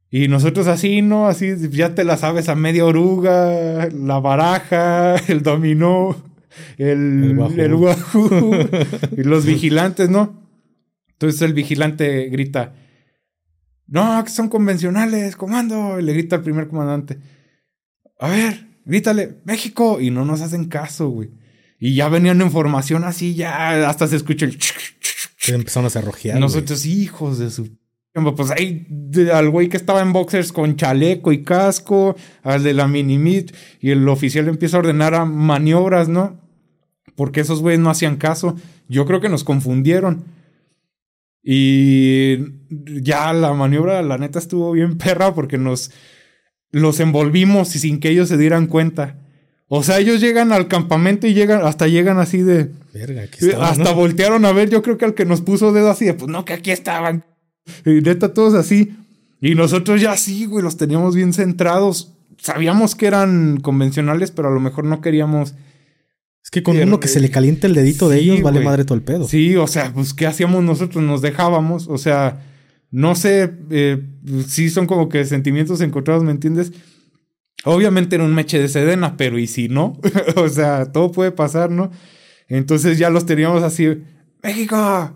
Y 0.09 0.29
nosotros 0.29 0.67
así, 0.67 1.01
¿no? 1.01 1.27
Así 1.27 1.53
ya 1.71 1.95
te 1.95 2.05
la 2.05 2.15
sabes 2.15 2.47
a 2.47 2.55
media 2.55 2.85
oruga, 2.85 3.89
la 3.89 4.21
baraja, 4.21 5.15
el 5.27 5.43
dominó, 5.43 6.15
el, 6.77 7.37
el 7.57 7.75
y 9.17 9.23
los 9.23 9.45
vigilantes, 9.45 10.09
¿no? 10.09 10.41
Entonces 11.09 11.41
el 11.41 11.53
vigilante 11.53 12.29
grita, 12.29 12.73
no, 13.85 14.23
que 14.23 14.29
son 14.29 14.47
convencionales, 14.47 15.35
comando. 15.35 15.99
Y 15.99 16.03
le 16.03 16.13
grita 16.13 16.37
al 16.37 16.43
primer 16.43 16.69
comandante, 16.69 17.17
a 18.17 18.29
ver, 18.29 18.65
grítale, 18.85 19.41
México. 19.43 19.99
Y 19.99 20.09
no 20.09 20.23
nos 20.23 20.39
hacen 20.39 20.69
caso, 20.69 21.09
güey. 21.09 21.42
Y 21.85 21.95
ya 21.95 22.07
venían 22.07 22.39
en 22.39 22.49
formación 22.49 23.03
así, 23.03 23.35
ya 23.35 23.89
hasta 23.89 24.07
se 24.07 24.15
escucha 24.15 24.45
el... 24.45 24.57
Empezaron 25.47 25.87
a 25.87 25.89
cerrojear. 25.89 26.39
Nosotros, 26.39 26.85
hijos 26.85 27.39
de 27.39 27.49
su 27.49 27.77
pues 28.37 28.51
ahí 28.51 28.87
al 29.33 29.49
güey 29.49 29.67
que 29.67 29.75
estaba 29.75 30.01
en 30.01 30.13
boxers 30.13 30.53
con 30.53 30.77
chaleco 30.77 31.33
y 31.33 31.43
casco, 31.43 32.15
al 32.41 32.63
de 32.63 32.73
la 32.73 32.87
mini 32.87 33.45
y 33.81 33.89
el 33.89 34.07
oficial 34.07 34.47
empieza 34.47 34.77
a 34.77 34.79
ordenar 34.79 35.13
a 35.13 35.25
maniobras, 35.25 36.07
¿no? 36.07 36.39
Porque 37.15 37.41
esos 37.41 37.59
güeyes 37.59 37.81
no 37.81 37.89
hacían 37.89 38.15
caso. 38.15 38.55
Yo 38.87 39.05
creo 39.05 39.19
que 39.19 39.27
nos 39.27 39.43
confundieron. 39.43 40.23
Y 41.43 42.37
ya 43.01 43.33
la 43.33 43.53
maniobra, 43.53 44.01
la 44.03 44.17
neta, 44.17 44.39
estuvo 44.39 44.71
bien 44.71 44.97
perra 44.97 45.35
porque 45.35 45.57
nos 45.57 45.91
los 46.71 47.01
envolvimos 47.01 47.75
y 47.75 47.79
sin 47.79 47.99
que 47.99 48.07
ellos 48.07 48.29
se 48.29 48.37
dieran 48.37 48.67
cuenta. 48.67 49.17
O 49.75 49.81
sea, 49.81 49.97
ellos 49.97 50.21
llegan 50.21 50.51
al 50.51 50.67
campamento 50.67 51.25
y 51.25 51.33
llegan, 51.33 51.65
hasta 51.65 51.87
llegan 51.87 52.19
así 52.19 52.43
de. 52.43 52.69
Verga, 52.93 53.23
hasta 53.59 53.91
voltearon 53.91 54.45
a 54.45 54.51
ver, 54.51 54.69
yo 54.69 54.83
creo 54.83 54.99
que 54.99 55.05
al 55.05 55.15
que 55.15 55.25
nos 55.25 55.41
puso 55.41 55.73
dedo 55.73 55.89
así 55.89 56.05
de, 56.05 56.13
pues 56.13 56.29
no, 56.29 56.45
que 56.45 56.53
aquí 56.53 56.69
estaban. 56.69 57.25
Y 57.83 57.89
neta, 57.89 58.35
todos 58.35 58.53
así. 58.53 58.95
Y 59.41 59.55
nosotros 59.55 59.99
ya 59.99 60.15
sí, 60.15 60.45
güey, 60.45 60.63
los 60.63 60.77
teníamos 60.77 61.15
bien 61.15 61.33
centrados. 61.33 62.13
Sabíamos 62.37 62.93
que 62.93 63.07
eran 63.07 63.61
convencionales, 63.61 64.29
pero 64.29 64.49
a 64.49 64.51
lo 64.51 64.59
mejor 64.59 64.85
no 64.85 65.01
queríamos. 65.01 65.55
Es 66.43 66.51
que 66.51 66.61
con 66.61 66.77
uno 66.77 66.99
que 66.99 67.07
se 67.07 67.19
le 67.19 67.31
caliente 67.31 67.65
el 67.65 67.73
dedito 67.73 68.09
de 68.09 68.19
ellos, 68.19 68.43
vale 68.43 68.59
madre 68.59 68.85
todo 68.85 68.99
el 68.99 69.03
pedo. 69.03 69.27
Sí, 69.27 69.55
o 69.55 69.65
sea, 69.65 69.91
pues, 69.91 70.13
¿qué 70.13 70.27
hacíamos 70.27 70.63
nosotros? 70.63 71.03
Nos 71.03 71.23
dejábamos. 71.23 71.87
O 71.87 71.97
sea, 71.97 72.43
no 72.91 73.15
sé, 73.15 73.51
eh, 73.71 74.05
sí 74.47 74.69
son 74.69 74.85
como 74.85 75.09
que 75.09 75.25
sentimientos 75.25 75.81
encontrados, 75.81 76.23
¿me 76.23 76.29
entiendes? 76.31 76.73
Obviamente 77.65 78.15
era 78.15 78.25
un 78.25 78.33
meche 78.33 78.59
de 78.59 78.67
sedena, 78.67 79.15
pero 79.17 79.39
¿y 79.39 79.47
si 79.47 79.69
no? 79.69 79.99
o 80.35 80.49
sea, 80.49 80.91
todo 80.91 81.11
puede 81.11 81.31
pasar, 81.31 81.71
¿no? 81.71 81.91
Entonces 82.47 82.97
ya 82.97 83.09
los 83.09 83.25
teníamos 83.25 83.63
así, 83.63 84.03
México, 84.41 85.11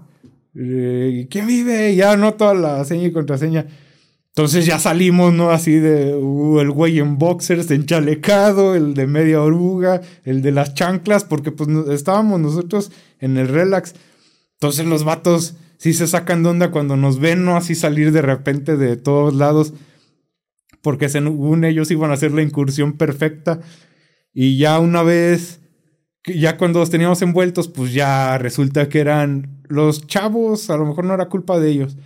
eh, 0.56 1.28
¿quién 1.30 1.46
vive? 1.48 1.96
Ya 1.96 2.16
no 2.16 2.34
toda 2.34 2.54
la 2.54 2.86
seña 2.86 3.08
y 3.08 3.12
contraseña. 3.12 3.68
Entonces 4.38 4.68
ya 4.68 4.78
salimos, 4.78 5.34
¿no? 5.34 5.50
Así 5.50 5.74
de 5.80 6.16
uh, 6.16 6.60
el 6.60 6.70
güey 6.70 7.00
en 7.00 7.18
boxers, 7.18 7.72
enchalecado, 7.72 8.76
el 8.76 8.94
de 8.94 9.08
media 9.08 9.42
oruga, 9.42 10.02
el 10.24 10.44
de 10.44 10.52
las 10.52 10.76
chanclas, 10.76 11.24
porque 11.24 11.52
pues 11.52 11.68
estábamos 11.90 12.40
nosotros 12.40 12.92
en 13.20 13.38
el 13.38 13.48
relax. 13.48 13.96
Entonces 14.54 14.86
los 14.86 15.04
vatos 15.04 15.56
sí 15.78 15.94
se 15.94 16.06
sacan 16.06 16.44
de 16.44 16.50
onda 16.50 16.70
cuando 16.70 16.96
nos 16.98 17.20
ven, 17.20 17.46
¿no? 17.46 17.58
Así 17.58 17.74
salir 17.74 18.12
de 18.12 18.22
repente 18.22 18.78
de 18.78 18.96
todos 18.96 19.34
lados, 19.34 19.74
porque 20.82 21.10
según 21.10 21.64
ellos 21.64 21.92
iban 21.92 22.12
a 22.12 22.16
hacer 22.16 22.32
la 22.32 22.42
incursión 22.42 22.94
perfecta. 22.94 23.60
Y 24.34 24.58
ya 24.58 24.80
una 24.80 25.04
vez, 25.04 25.62
ya 26.26 26.58
cuando 26.58 26.80
los 26.80 26.90
teníamos 26.90 27.22
envueltos, 27.22 27.68
pues 27.68 27.94
ya 27.94 28.38
resulta 28.38 28.90
que 28.90 29.00
eran 29.00 29.64
los 29.68 30.06
chavos, 30.08 30.70
a 30.70 30.78
lo 30.78 30.86
mejor 30.86 31.06
no 31.06 31.14
era 31.14 31.30
culpa 31.30 31.60
de 31.60 31.70
ellos, 31.70 31.98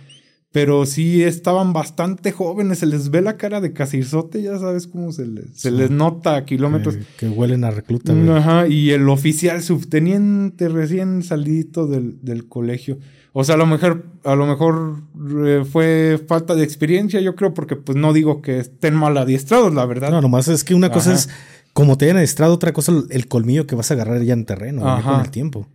pero 0.52 0.84
sí 0.84 1.22
estaban 1.22 1.72
bastante 1.72 2.30
jóvenes, 2.30 2.80
se 2.80 2.86
les 2.86 3.10
ve 3.10 3.22
la 3.22 3.38
cara 3.38 3.62
de 3.62 3.72
casirzote, 3.72 4.42
ya 4.42 4.58
sabes 4.58 4.86
cómo 4.86 5.10
se 5.10 5.26
les, 5.26 5.46
se 5.54 5.70
les 5.70 5.90
nota 5.90 6.36
a 6.36 6.44
kilómetros. 6.44 6.98
Que, 7.16 7.28
huelen 7.28 7.64
a 7.64 7.70
recluta. 7.70 8.12
Ajá, 8.36 8.68
y 8.68 8.90
el 8.90 9.08
oficial 9.08 9.62
subteniente 9.62 10.68
recién 10.68 11.22
salido 11.22 11.86
del, 11.86 12.18
del, 12.22 12.48
colegio. 12.48 12.98
O 13.32 13.44
sea, 13.44 13.54
a 13.54 13.58
lo 13.58 13.64
mejor, 13.64 14.04
a 14.24 14.34
lo 14.34 14.46
mejor 14.46 15.02
eh, 15.46 15.64
fue 15.64 16.22
falta 16.28 16.54
de 16.54 16.64
experiencia, 16.64 17.18
yo 17.20 17.34
creo, 17.34 17.54
porque 17.54 17.76
pues 17.76 17.96
no 17.96 18.12
digo 18.12 18.42
que 18.42 18.58
estén 18.58 18.94
mal 18.94 19.16
adiestrados, 19.16 19.72
la 19.72 19.86
verdad. 19.86 20.10
No, 20.10 20.20
nomás 20.20 20.48
es 20.48 20.64
que 20.64 20.74
una 20.74 20.90
cosa 20.90 21.14
es 21.14 21.30
como 21.72 21.96
te 21.96 22.04
hayan 22.04 22.18
adiestrado, 22.18 22.52
otra 22.52 22.74
cosa 22.74 22.92
el 23.08 23.26
colmillo 23.26 23.66
que 23.66 23.74
vas 23.74 23.90
a 23.90 23.94
agarrar 23.94 24.22
ya 24.22 24.34
en 24.34 24.44
terreno, 24.44 24.82
con 25.02 25.20
el 25.20 25.30
tiempo. 25.30 25.66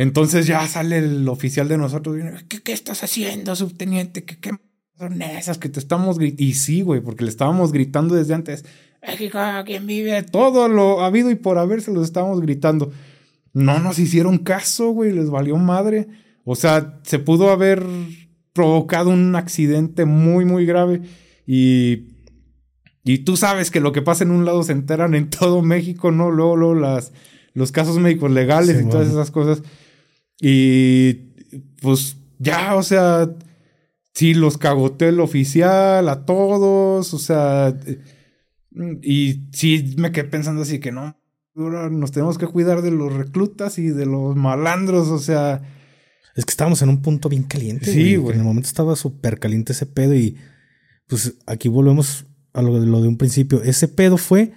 Entonces 0.00 0.46
ya 0.46 0.66
sale 0.66 0.96
el 0.96 1.28
oficial 1.28 1.68
de 1.68 1.76
nosotros. 1.76 2.16
¿Qué, 2.48 2.62
qué 2.62 2.72
estás 2.72 3.04
haciendo, 3.04 3.54
subteniente? 3.54 4.24
¿Qué, 4.24 4.38
qué 4.38 4.52
son 4.98 5.20
esas 5.20 5.58
que 5.58 5.68
te 5.68 5.78
estamos 5.78 6.18
gritando. 6.18 6.42
Y 6.42 6.54
sí, 6.54 6.80
güey, 6.80 7.02
porque 7.02 7.22
le 7.22 7.28
estábamos 7.28 7.70
gritando 7.70 8.14
desde 8.14 8.32
antes. 8.32 8.64
México, 9.06 9.38
¿quién 9.66 9.86
vive? 9.86 10.22
Todo 10.22 10.68
lo 10.68 11.02
habido 11.02 11.30
y 11.30 11.34
por 11.34 11.58
haber 11.58 11.82
se 11.82 11.92
los 11.92 12.04
estábamos 12.04 12.40
gritando. 12.40 12.90
No 13.52 13.78
nos 13.78 13.98
hicieron 13.98 14.38
caso, 14.38 14.88
güey, 14.88 15.12
les 15.12 15.28
valió 15.28 15.58
madre. 15.58 16.08
O 16.44 16.56
sea, 16.56 16.98
se 17.02 17.18
pudo 17.18 17.50
haber 17.50 17.84
provocado 18.54 19.10
un 19.10 19.36
accidente 19.36 20.06
muy, 20.06 20.46
muy 20.46 20.64
grave. 20.64 21.02
Y, 21.46 22.08
y 23.04 23.18
tú 23.18 23.36
sabes 23.36 23.70
que 23.70 23.80
lo 23.80 23.92
que 23.92 24.00
pasa 24.00 24.24
en 24.24 24.30
un 24.30 24.46
lado 24.46 24.62
se 24.62 24.72
enteran 24.72 25.14
en 25.14 25.28
todo 25.28 25.60
México, 25.60 26.10
¿no? 26.10 26.30
Luego, 26.30 26.56
luego 26.56 26.74
las, 26.74 27.12
los 27.52 27.70
casos 27.70 27.98
médicos 27.98 28.30
legales 28.30 28.80
y 28.80 28.88
todas 28.88 29.10
esas 29.10 29.30
cosas. 29.30 29.62
Y 30.40 31.14
pues 31.80 32.16
ya, 32.38 32.74
o 32.76 32.82
sea, 32.82 33.30
sí, 34.14 34.34
los 34.34 34.58
cagoteó 34.58 35.08
el 35.08 35.20
oficial 35.20 36.08
a 36.08 36.24
todos, 36.24 37.12
o 37.12 37.18
sea, 37.18 37.76
y 39.02 39.48
sí 39.52 39.94
me 39.98 40.12
quedé 40.12 40.24
pensando 40.24 40.62
así 40.62 40.78
que 40.78 40.92
no, 40.92 41.16
ahora 41.56 41.90
nos 41.90 42.12
tenemos 42.12 42.38
que 42.38 42.46
cuidar 42.46 42.82
de 42.82 42.90
los 42.90 43.12
reclutas 43.12 43.78
y 43.78 43.88
de 43.88 44.06
los 44.06 44.36
malandros, 44.36 45.08
o 45.08 45.18
sea. 45.18 45.62
Es 46.36 46.44
que 46.44 46.50
estábamos 46.50 46.80
en 46.82 46.88
un 46.88 47.02
punto 47.02 47.28
bien 47.28 47.42
caliente. 47.42 47.92
Sí, 47.92 48.16
güey. 48.16 48.34
En 48.34 48.40
el 48.40 48.46
momento 48.46 48.68
estaba 48.68 48.96
súper 48.96 49.38
caliente 49.38 49.72
ese 49.72 49.86
pedo 49.86 50.14
y 50.14 50.36
pues 51.06 51.34
aquí 51.46 51.68
volvemos 51.68 52.26
a 52.52 52.62
lo, 52.62 52.78
lo, 52.78 53.02
de 53.02 53.08
un 53.08 53.18
principio. 53.18 53.62
Ese 53.62 53.88
pedo 53.88 54.16
fue 54.16 54.52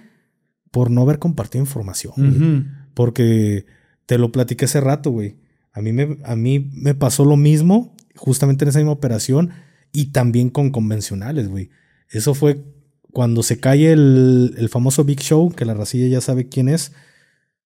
por 0.70 0.90
no 0.90 1.02
haber 1.02 1.18
compartido 1.18 1.62
información. 1.62 2.90
Porque 2.94 3.66
te 4.06 4.18
lo 4.18 4.32
platiqué 4.32 4.64
hace 4.64 4.80
rato, 4.80 5.10
güey. 5.10 5.36
A 5.74 5.82
mí, 5.82 5.92
me, 5.92 6.16
a 6.24 6.36
mí 6.36 6.70
me 6.72 6.94
pasó 6.94 7.24
lo 7.24 7.36
mismo 7.36 7.94
justamente 8.16 8.64
en 8.64 8.70
esa 8.70 8.78
misma 8.78 8.92
operación 8.92 9.50
y 9.92 10.06
también 10.06 10.48
con 10.48 10.70
convencionales, 10.70 11.48
güey. 11.48 11.68
Eso 12.08 12.32
fue 12.32 12.64
cuando 13.12 13.42
se 13.42 13.58
cae 13.58 13.92
el, 13.92 14.54
el, 14.56 14.68
famoso 14.68 15.04
Big 15.04 15.20
Show, 15.20 15.52
que 15.52 15.64
la 15.64 15.74
racilla 15.74 16.06
ya 16.06 16.20
sabe 16.20 16.48
quién 16.48 16.68
es. 16.68 16.92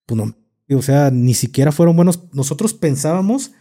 Pues 0.06 0.16
no, 0.16 0.34
o 0.76 0.82
sea, 0.82 1.10
ni 1.10 1.34
siquiera 1.34 1.70
fueron 1.70 1.96
buenos. 1.96 2.24
Nosotros 2.32 2.74
pensábamos 2.74 3.52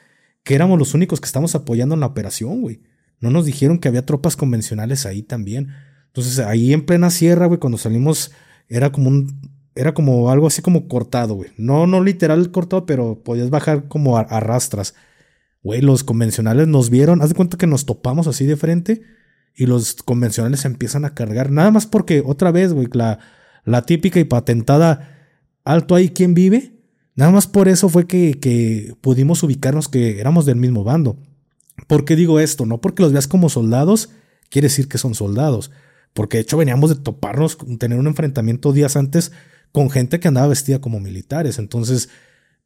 que 0.44 0.56
éramos 0.56 0.80
los 0.80 0.94
únicos 0.94 1.20
que 1.20 1.26
estamos 1.26 1.56
apoyando 1.56 1.96
en 1.96 2.02
la 2.02 2.08
operación, 2.08 2.62
güey. 2.62 2.82
No 3.20 3.32
nos 3.32 3.46
dijeron 3.46 3.80
que 3.80 3.88
había 3.88 4.06
tropas 4.06 4.36
convencionales 4.36 5.06
ahí 5.06 5.24
también. 5.24 5.70
Entonces, 6.08 6.40
ahí 6.40 6.74
en 6.74 6.86
plena 6.86 7.10
sierra, 7.10 7.48
güey, 7.48 7.60
cuando 7.60 7.78
salimos, 7.78 8.32
era 8.70 8.92
como 8.92 9.10
un, 9.10 9.57
era 9.78 9.94
como 9.94 10.30
algo 10.30 10.48
así 10.48 10.62
como 10.62 10.88
cortado, 10.88 11.36
güey. 11.36 11.52
No, 11.58 11.88
no 11.88 12.04
literal 12.04 12.52
cortado, 12.52 12.86
pero 12.86 13.22
podías 13.24 13.50
bajar 13.50 13.88
como 13.88 14.18
a, 14.18 14.24
rastras. 14.40 14.96
Güey, 15.64 15.82
los 15.82 16.04
convencionales 16.04 16.68
nos 16.68 16.90
vieron. 16.90 17.22
Haz 17.22 17.30
de 17.30 17.36
cuenta 17.36 17.58
que 17.58 17.68
nos 17.68 17.86
topamos 17.86 18.28
así 18.28 18.46
de 18.46 18.58
frente 18.58 19.02
y 19.56 19.66
los 19.66 19.96
convencionales 19.96 20.62
se 20.62 20.68
empiezan 20.68 21.06
a 21.06 21.14
cargar. 21.14 21.52
Nada 21.52 21.72
más 21.72 21.86
porque, 21.86 22.24
otra 22.26 22.52
vez, 22.52 22.74
güey, 22.74 22.88
la, 22.92 23.20
la 23.66 23.84
típica 23.84 24.20
y 24.20 24.24
patentada 24.24 25.16
alto 25.64 25.96
ahí, 25.96 26.10
¿quién 26.10 26.34
vive? 26.34 26.74
Nada 27.16 27.32
más 27.32 27.48
por 27.48 27.68
eso 27.68 27.90
fue 27.90 28.08
que, 28.08 28.40
que 28.40 28.96
pudimos 29.02 29.44
ubicarnos 29.44 29.90
que 29.90 30.20
éramos 30.20 30.46
del 30.46 30.58
mismo 30.58 30.84
bando. 30.84 31.18
¿Por 31.88 32.06
qué 32.06 32.16
digo 32.16 32.40
esto? 32.40 32.66
No 32.66 32.80
porque 32.80 33.04
los 33.04 33.12
veas 33.12 33.28
como 33.28 33.50
soldados, 33.50 34.10
quiere 34.50 34.68
decir 34.68 34.88
que 34.88 34.98
son 34.98 35.16
soldados. 35.16 35.72
Porque 36.14 36.38
de 36.38 36.44
hecho 36.44 36.58
veníamos 36.58 36.90
de 36.90 36.96
toparnos, 36.96 37.58
tener 37.78 38.00
un 38.00 38.08
enfrentamiento 38.08 38.74
días 38.74 38.96
antes 38.96 39.32
con 39.72 39.90
gente 39.90 40.20
que 40.20 40.28
andaba 40.28 40.48
vestida 40.48 40.80
como 40.80 41.00
militares. 41.00 41.60
Entonces, 41.60 42.10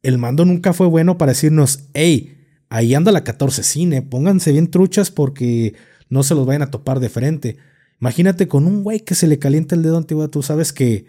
el 0.02 0.18
mando 0.18 0.44
nunca 0.44 0.72
fue 0.72 0.86
bueno 0.86 1.18
para 1.18 1.32
decirnos, 1.32 1.88
hey, 1.94 2.38
ahí 2.68 2.94
anda 2.94 3.12
la 3.12 3.24
14 3.24 3.62
cine, 3.62 4.02
pónganse 4.02 4.52
bien 4.52 4.70
truchas 4.70 5.10
porque 5.10 5.74
no 6.08 6.22
se 6.22 6.34
los 6.34 6.46
vayan 6.46 6.62
a 6.62 6.70
topar 6.70 7.00
de 7.00 7.08
frente. 7.08 7.56
Imagínate 8.00 8.48
con 8.48 8.66
un 8.66 8.82
güey 8.82 9.00
que 9.00 9.14
se 9.14 9.26
le 9.26 9.38
calienta 9.38 9.74
el 9.74 9.82
dedo 9.82 9.96
antiguo, 9.96 10.28
tú 10.28 10.42
sabes 10.42 10.72
que 10.72 11.06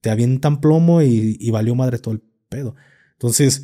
te 0.00 0.10
avientan 0.10 0.60
plomo 0.60 1.02
y, 1.02 1.36
y 1.40 1.50
valió 1.50 1.74
madre 1.74 1.98
todo 1.98 2.14
el 2.14 2.22
pedo. 2.48 2.74
Entonces, 3.12 3.62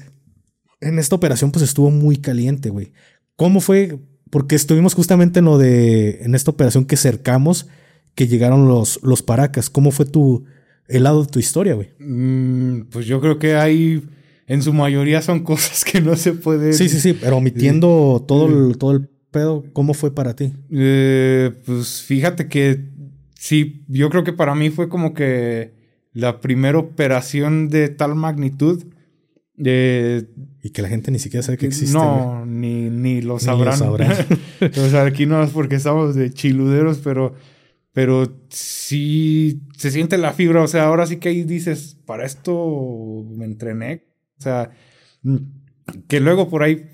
en 0.81 0.99
esta 0.99 1.15
operación 1.15 1.53
pues 1.53 1.65
estuvo 1.65 1.91
muy 1.91 2.17
caliente, 2.17 2.71
güey. 2.71 2.93
¿Cómo 3.37 3.61
fue? 3.61 3.99
Porque 4.31 4.55
estuvimos 4.55 4.95
justamente 4.95 5.39
en 5.39 5.47
lo 5.47 5.59
de, 5.59 6.23
en 6.23 6.35
esta 6.35 6.51
operación 6.51 6.85
que 6.85 6.97
cercamos, 6.97 7.69
que 8.15 8.27
llegaron 8.27 8.69
los, 8.69 9.01
los 9.03 9.23
paracas. 9.23 9.71
¿Cómo 9.71 9.91
fue 9.91 10.07
tu, 10.07 10.45
el 10.89 11.05
lado 11.05 11.23
de 11.23 11.31
tu 11.31 11.39
historia, 11.39 11.75
güey? 11.75 11.91
Mm, 11.99 12.87
pues 12.91 13.07
yo 13.07 13.21
creo 13.21 13.39
que 13.39 13.55
hay, 13.55 14.03
en 14.47 14.63
su 14.63 14.73
mayoría 14.73 15.23
son 15.23 15.41
cosas 15.45 15.85
que 15.85 16.01
no 16.01 16.17
se 16.17 16.33
pueden... 16.33 16.75
Sí, 16.75 16.89
sí, 16.89 17.01
sí, 17.01 17.13
pero 17.13 17.37
omitiendo 17.37 18.25
todo, 18.27 18.47
el, 18.47 18.77
todo 18.79 18.93
el 18.93 19.09
pedo, 19.31 19.65
¿cómo 19.73 19.95
fue 19.95 20.15
para 20.15 20.37
ti? 20.37 20.53
Eh, 20.71 21.51
pues 21.65 22.03
fíjate 22.03 22.49
que 22.49 22.93
sí, 23.35 23.85
yo 23.89 24.11
creo 24.11 24.25
que 24.25 24.33
para 24.33 24.55
mí 24.55 24.71
fue 24.71 24.89
como 24.89 25.15
que 25.15 25.73
la 26.13 26.41
primera 26.41 26.79
operación 26.79 27.69
de 27.69 27.89
tal 27.89 28.15
magnitud. 28.15 28.85
Eh, 29.65 30.25
y 30.63 30.71
que 30.71 30.83
la 30.83 30.89
gente 30.89 31.11
ni 31.11 31.19
siquiera 31.19 31.43
sabe 31.43 31.59
que 31.59 31.67
existe. 31.67 31.97
No, 31.97 32.45
ni, 32.47 32.89
ni 32.89 33.21
lo 33.21 33.39
sabrán. 33.39 33.75
Ni 33.75 33.81
lo 33.81 33.85
sabrán. 33.85 34.27
o 34.61 34.89
sea, 34.89 35.05
aquí 35.05 35.27
no 35.27 35.43
es 35.43 35.51
porque 35.51 35.77
estamos 35.77 36.15
de 36.15 36.33
chiluderos, 36.33 36.99
pero 36.99 37.35
pero 37.93 38.41
sí 38.49 39.63
se 39.77 39.91
siente 39.91 40.19
la 40.19 40.33
fibra, 40.33 40.63
o 40.63 40.67
sea, 40.67 40.85
ahora 40.85 41.07
sí 41.07 41.19
que 41.19 41.29
ahí 41.29 41.45
dices, 41.45 41.99
para 42.07 42.25
esto 42.25 43.25
me 43.37 43.45
entrené, 43.45 44.07
o 44.39 44.43
sea, 44.43 44.71
mm, 45.23 45.37
que 46.09 46.21
luego 46.21 46.49
por 46.49 46.63
ahí, 46.63 46.89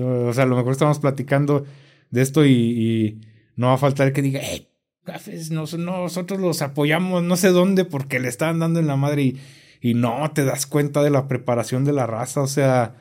o 0.00 0.32
sea, 0.32 0.44
a 0.44 0.46
lo 0.46 0.56
mejor 0.56 0.72
estamos 0.72 0.98
platicando 0.98 1.64
de 2.10 2.22
esto 2.22 2.46
y, 2.46 3.20
no 3.54 3.66
va 3.66 3.74
a 3.74 3.78
faltar 3.78 4.12
que 4.14 4.22
diga, 4.22 4.40
hey, 4.42 4.68
cafés, 5.04 5.50
nosotros 5.50 6.40
los 6.40 6.62
apoyamos 6.62 7.22
no 7.22 7.36
sé 7.36 7.48
dónde 7.48 7.84
porque 7.84 8.18
le 8.18 8.28
estaban 8.28 8.60
dando 8.60 8.80
en 8.80 8.86
la 8.86 8.96
madre 8.96 9.34
y 9.80 9.94
no 9.94 10.30
te 10.32 10.44
das 10.44 10.66
cuenta 10.66 11.02
de 11.02 11.10
la 11.10 11.28
preparación 11.28 11.84
de 11.84 11.92
la 11.92 12.06
raza, 12.06 12.40
o 12.40 12.46
sea, 12.46 12.96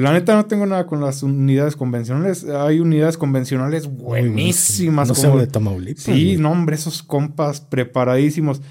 la 0.00 0.12
neta 0.12 0.34
no 0.34 0.46
tengo 0.46 0.64
nada 0.64 0.86
con 0.86 1.02
las 1.02 1.22
unidades 1.22 1.76
convencionales. 1.76 2.44
Hay 2.44 2.80
unidades 2.80 3.18
convencionales 3.18 3.88
buenísimas. 3.88 5.08
No, 5.08 5.14
como, 5.14 5.38
de 5.38 5.46
Tamaulipas. 5.46 6.04
Sí, 6.04 6.36
no, 6.38 6.52
hombre, 6.52 6.76
esos 6.76 7.02
compas 7.02 7.60
preparadísimos. 7.60 8.62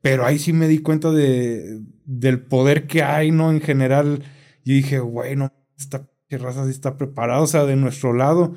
Pero 0.00 0.24
ahí 0.24 0.38
sí 0.38 0.54
me 0.54 0.68
di 0.68 0.78
cuenta 0.78 1.10
de, 1.10 1.80
del 2.06 2.40
poder 2.40 2.86
que 2.86 3.02
hay, 3.02 3.30
¿no? 3.30 3.50
En 3.50 3.60
general. 3.60 4.22
Y 4.64 4.72
dije, 4.72 4.98
bueno, 4.98 5.52
esta 5.76 6.08
raza 6.30 6.64
sí 6.64 6.70
está 6.70 6.96
preparada. 6.96 7.42
O 7.42 7.46
sea, 7.46 7.64
de 7.64 7.76
nuestro 7.76 8.14
lado. 8.14 8.54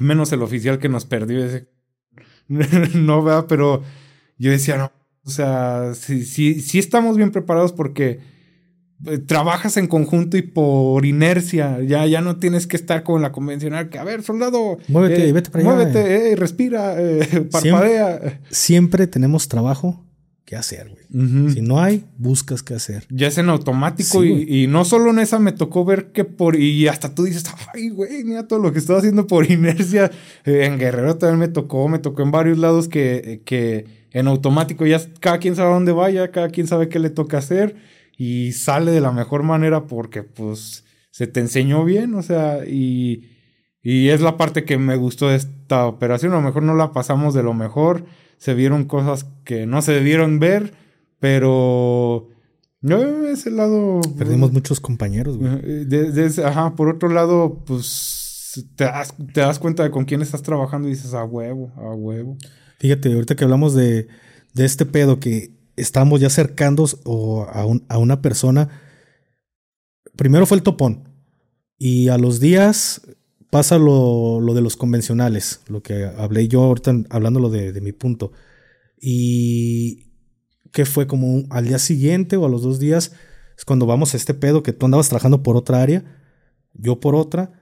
Menos 0.00 0.32
el 0.32 0.42
oficial 0.42 0.78
que 0.78 0.88
nos 0.88 1.04
perdió. 1.04 1.44
Ese. 1.44 1.68
no, 2.48 3.22
vea, 3.22 3.46
pero 3.46 3.82
yo 4.38 4.50
decía, 4.50 4.78
no. 4.78 4.92
O 5.24 5.30
sea, 5.30 5.92
sí, 5.94 6.24
sí, 6.24 6.60
sí 6.60 6.78
estamos 6.78 7.18
bien 7.18 7.30
preparados 7.30 7.72
porque 7.72 8.20
trabajas 9.26 9.76
en 9.76 9.86
conjunto 9.86 10.36
y 10.36 10.42
por 10.42 11.04
inercia, 11.04 11.80
ya, 11.82 12.06
ya 12.06 12.20
no 12.20 12.36
tienes 12.36 12.66
que 12.66 12.76
estar 12.76 13.02
con 13.02 13.22
la 13.22 13.32
convencional 13.32 13.88
que, 13.88 13.98
a 13.98 14.04
ver, 14.04 14.22
soldado, 14.22 14.78
muévete, 14.88 15.28
eh, 15.28 15.32
vete 15.32 15.50
para 15.50 15.64
allá. 15.64 15.74
Muévete, 15.74 16.32
eh, 16.32 16.36
respira, 16.36 16.96
parpadea. 17.50 18.18
Siempre, 18.18 18.40
siempre, 18.50 19.06
tenemos 19.06 19.48
trabajo 19.48 20.04
que 20.44 20.56
hacer, 20.56 20.88
güey. 20.88 21.52
Si 21.52 21.60
no 21.60 21.80
hay, 21.80 22.04
buscas 22.16 22.62
qué 22.62 22.74
hacer. 22.74 23.06
Ya 23.10 23.26
es 23.26 23.38
en 23.38 23.48
automático 23.48 24.24
y, 24.24 24.66
no 24.66 24.84
solo 24.84 25.10
en 25.10 25.18
esa 25.18 25.38
me 25.38 25.52
tocó 25.52 25.84
ver 25.84 26.12
que 26.12 26.24
por, 26.24 26.56
y 26.56 26.88
hasta 26.88 27.14
tú 27.14 27.24
dices, 27.24 27.44
ay, 27.74 27.90
güey, 27.90 28.24
mira 28.24 28.46
todo 28.46 28.58
lo 28.58 28.72
que 28.72 28.78
estaba 28.78 28.98
haciendo 28.98 29.26
por 29.26 29.50
inercia. 29.50 30.10
en 30.44 30.78
Guerrero 30.78 31.16
también 31.16 31.38
me 31.38 31.48
tocó, 31.48 31.88
me 31.88 31.98
tocó 31.98 32.22
en 32.22 32.30
varios 32.30 32.58
lados 32.58 32.88
que, 32.88 33.42
que 33.44 33.86
en 34.12 34.28
automático 34.28 34.86
ya 34.86 35.00
cada 35.20 35.38
quien 35.38 35.56
sabe 35.56 35.70
a 35.70 35.74
dónde 35.74 35.92
vaya, 35.92 36.30
cada 36.30 36.50
quien 36.50 36.66
sabe 36.66 36.88
qué 36.88 36.98
le 36.98 37.10
toca 37.10 37.38
hacer 37.38 37.76
y 38.16 38.52
sale 38.52 38.90
de 38.92 39.00
la 39.00 39.12
mejor 39.12 39.42
manera 39.42 39.86
porque 39.86 40.22
pues 40.22 40.84
se 41.10 41.26
te 41.26 41.40
enseñó 41.40 41.84
bien, 41.84 42.14
o 42.14 42.22
sea, 42.22 42.64
y, 42.66 43.30
y 43.82 44.08
es 44.08 44.20
la 44.20 44.36
parte 44.36 44.64
que 44.64 44.78
me 44.78 44.96
gustó 44.96 45.28
de 45.28 45.36
esta 45.36 45.86
operación, 45.86 46.32
a 46.32 46.36
lo 46.36 46.42
mejor 46.42 46.62
no 46.62 46.74
la 46.74 46.92
pasamos 46.92 47.34
de 47.34 47.42
lo 47.42 47.54
mejor, 47.54 48.04
se 48.38 48.54
vieron 48.54 48.84
cosas 48.84 49.26
que 49.44 49.66
no 49.66 49.82
se 49.82 49.92
debieron 49.92 50.38
ver, 50.38 50.74
pero 51.20 52.28
no, 52.80 53.26
ese 53.26 53.50
lado... 53.50 54.00
Perdimos 54.18 54.52
muchos 54.52 54.80
compañeros, 54.80 55.38
güey. 55.38 55.52
Eh, 55.62 56.30
ajá, 56.44 56.74
por 56.74 56.88
otro 56.88 57.08
lado, 57.08 57.62
pues 57.64 58.66
te 58.74 58.84
das, 58.84 59.14
te 59.32 59.40
das 59.40 59.58
cuenta 59.58 59.84
de 59.84 59.90
con 59.90 60.04
quién 60.04 60.22
estás 60.22 60.42
trabajando 60.42 60.88
y 60.88 60.92
dices, 60.92 61.14
a 61.14 61.24
huevo, 61.24 61.72
a 61.76 61.94
huevo. 61.94 62.36
Fíjate, 62.78 63.12
ahorita 63.12 63.36
que 63.36 63.44
hablamos 63.44 63.74
de, 63.74 64.08
de 64.54 64.64
este 64.64 64.86
pedo 64.86 65.20
que 65.20 65.61
estamos 65.76 66.20
ya 66.20 66.26
acercando 66.28 66.86
a, 67.52 67.66
a 67.88 67.98
una 67.98 68.22
persona. 68.22 68.68
Primero 70.16 70.46
fue 70.46 70.58
el 70.58 70.62
topón. 70.62 71.08
Y 71.78 72.08
a 72.08 72.18
los 72.18 72.38
días 72.38 73.02
pasa 73.50 73.76
lo, 73.76 74.40
lo, 74.40 74.54
de 74.54 74.62
los 74.62 74.76
convencionales, 74.76 75.60
lo 75.66 75.82
que 75.82 76.04
hablé 76.04 76.48
yo 76.48 76.62
ahorita 76.62 76.94
hablando 77.10 77.40
lo 77.40 77.50
de, 77.50 77.72
de 77.72 77.80
mi 77.80 77.92
punto. 77.92 78.32
Y 79.00 80.12
que 80.72 80.86
fue 80.86 81.06
como 81.06 81.44
al 81.50 81.66
día 81.66 81.78
siguiente 81.78 82.36
o 82.36 82.46
a 82.46 82.48
los 82.48 82.62
dos 82.62 82.78
días, 82.78 83.12
es 83.58 83.64
cuando 83.64 83.84
vamos 83.84 84.14
a 84.14 84.16
este 84.16 84.32
pedo 84.32 84.62
que 84.62 84.72
tú 84.72 84.86
andabas 84.86 85.08
trabajando 85.08 85.42
por 85.42 85.56
otra 85.56 85.82
área, 85.82 86.04
yo 86.72 87.00
por 87.00 87.14
otra, 87.14 87.60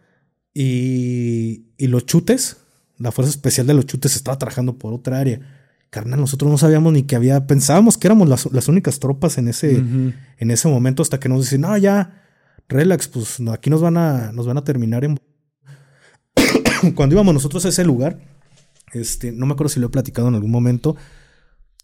y, 0.54 1.72
y 1.76 1.86
los 1.88 2.06
chutes, 2.06 2.58
la 2.98 3.12
fuerza 3.12 3.30
especial 3.30 3.66
de 3.66 3.74
los 3.74 3.86
chutes 3.86 4.14
estaba 4.16 4.38
trabajando 4.38 4.78
por 4.78 4.92
otra 4.92 5.18
área. 5.18 5.59
Carnal, 5.90 6.20
nosotros 6.20 6.48
no 6.48 6.56
sabíamos 6.56 6.92
ni 6.92 7.02
que 7.02 7.16
había, 7.16 7.48
pensábamos 7.48 7.98
que 7.98 8.06
éramos 8.06 8.28
las, 8.28 8.68
únicas 8.68 9.00
tropas 9.00 9.38
en 9.38 9.48
ese, 9.48 9.76
en 9.76 10.50
ese 10.50 10.68
momento 10.68 11.02
hasta 11.02 11.18
que 11.18 11.28
nos 11.28 11.40
dicen, 11.40 11.62
no, 11.62 11.76
ya, 11.76 12.22
relax, 12.68 13.08
pues 13.08 13.40
aquí 13.52 13.70
nos 13.70 13.80
van 13.80 13.96
a, 13.96 14.30
nos 14.30 14.46
van 14.46 14.56
a 14.56 14.62
terminar 14.62 15.04
en... 15.04 15.18
Cuando 16.94 17.16
íbamos 17.16 17.34
nosotros 17.34 17.66
a 17.66 17.70
ese 17.70 17.84
lugar, 17.84 18.20
este, 18.92 19.32
no 19.32 19.46
me 19.46 19.54
acuerdo 19.54 19.68
si 19.68 19.80
lo 19.80 19.88
he 19.88 19.90
platicado 19.90 20.28
en 20.28 20.36
algún 20.36 20.52
momento, 20.52 20.96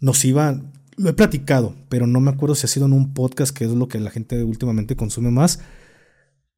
nos 0.00 0.24
iban, 0.24 0.72
lo 0.96 1.10
he 1.10 1.12
platicado, 1.12 1.74
pero 1.88 2.06
no 2.06 2.20
me 2.20 2.30
acuerdo 2.30 2.54
si 2.54 2.66
ha 2.66 2.68
sido 2.68 2.86
en 2.86 2.92
un 2.92 3.12
podcast, 3.12 3.56
que 3.56 3.64
es 3.64 3.72
lo 3.72 3.88
que 3.88 3.98
la 3.98 4.10
gente 4.10 4.44
últimamente 4.44 4.94
consume 4.94 5.32
más, 5.32 5.58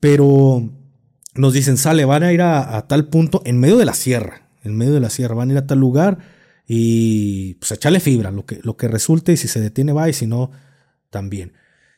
pero 0.01 0.70
nos 1.35 1.55
dicen, 1.55 1.78
sale, 1.78 2.05
van 2.05 2.25
a 2.25 2.33
ir 2.33 2.43
a 2.43 2.86
tal 2.89 3.09
punto 3.09 3.41
en 3.47 3.59
medio 3.59 3.78
de 3.78 3.86
la 3.86 3.94
sierra, 3.94 4.51
en 4.62 4.77
medio 4.77 4.93
de 4.93 5.01
la 5.01 5.09
sierra, 5.09 5.35
van 5.35 5.49
a 5.49 5.52
ir 5.52 5.59
a 5.59 5.67
tal 5.67 5.78
lugar 5.78 6.36
y 6.71 7.55
pues 7.55 7.73
echarle 7.73 7.99
fibra, 7.99 8.31
lo 8.31 8.45
que, 8.45 8.61
lo 8.63 8.77
que 8.77 8.89
resulte, 8.89 9.33
y 9.33 9.39
si 9.39 9.49
se 9.49 9.59
detiene 9.59 9.95
va, 9.95 10.11
y 10.11 10.13
si 10.13 10.27
no, 10.27 10.51
también. 11.09 11.55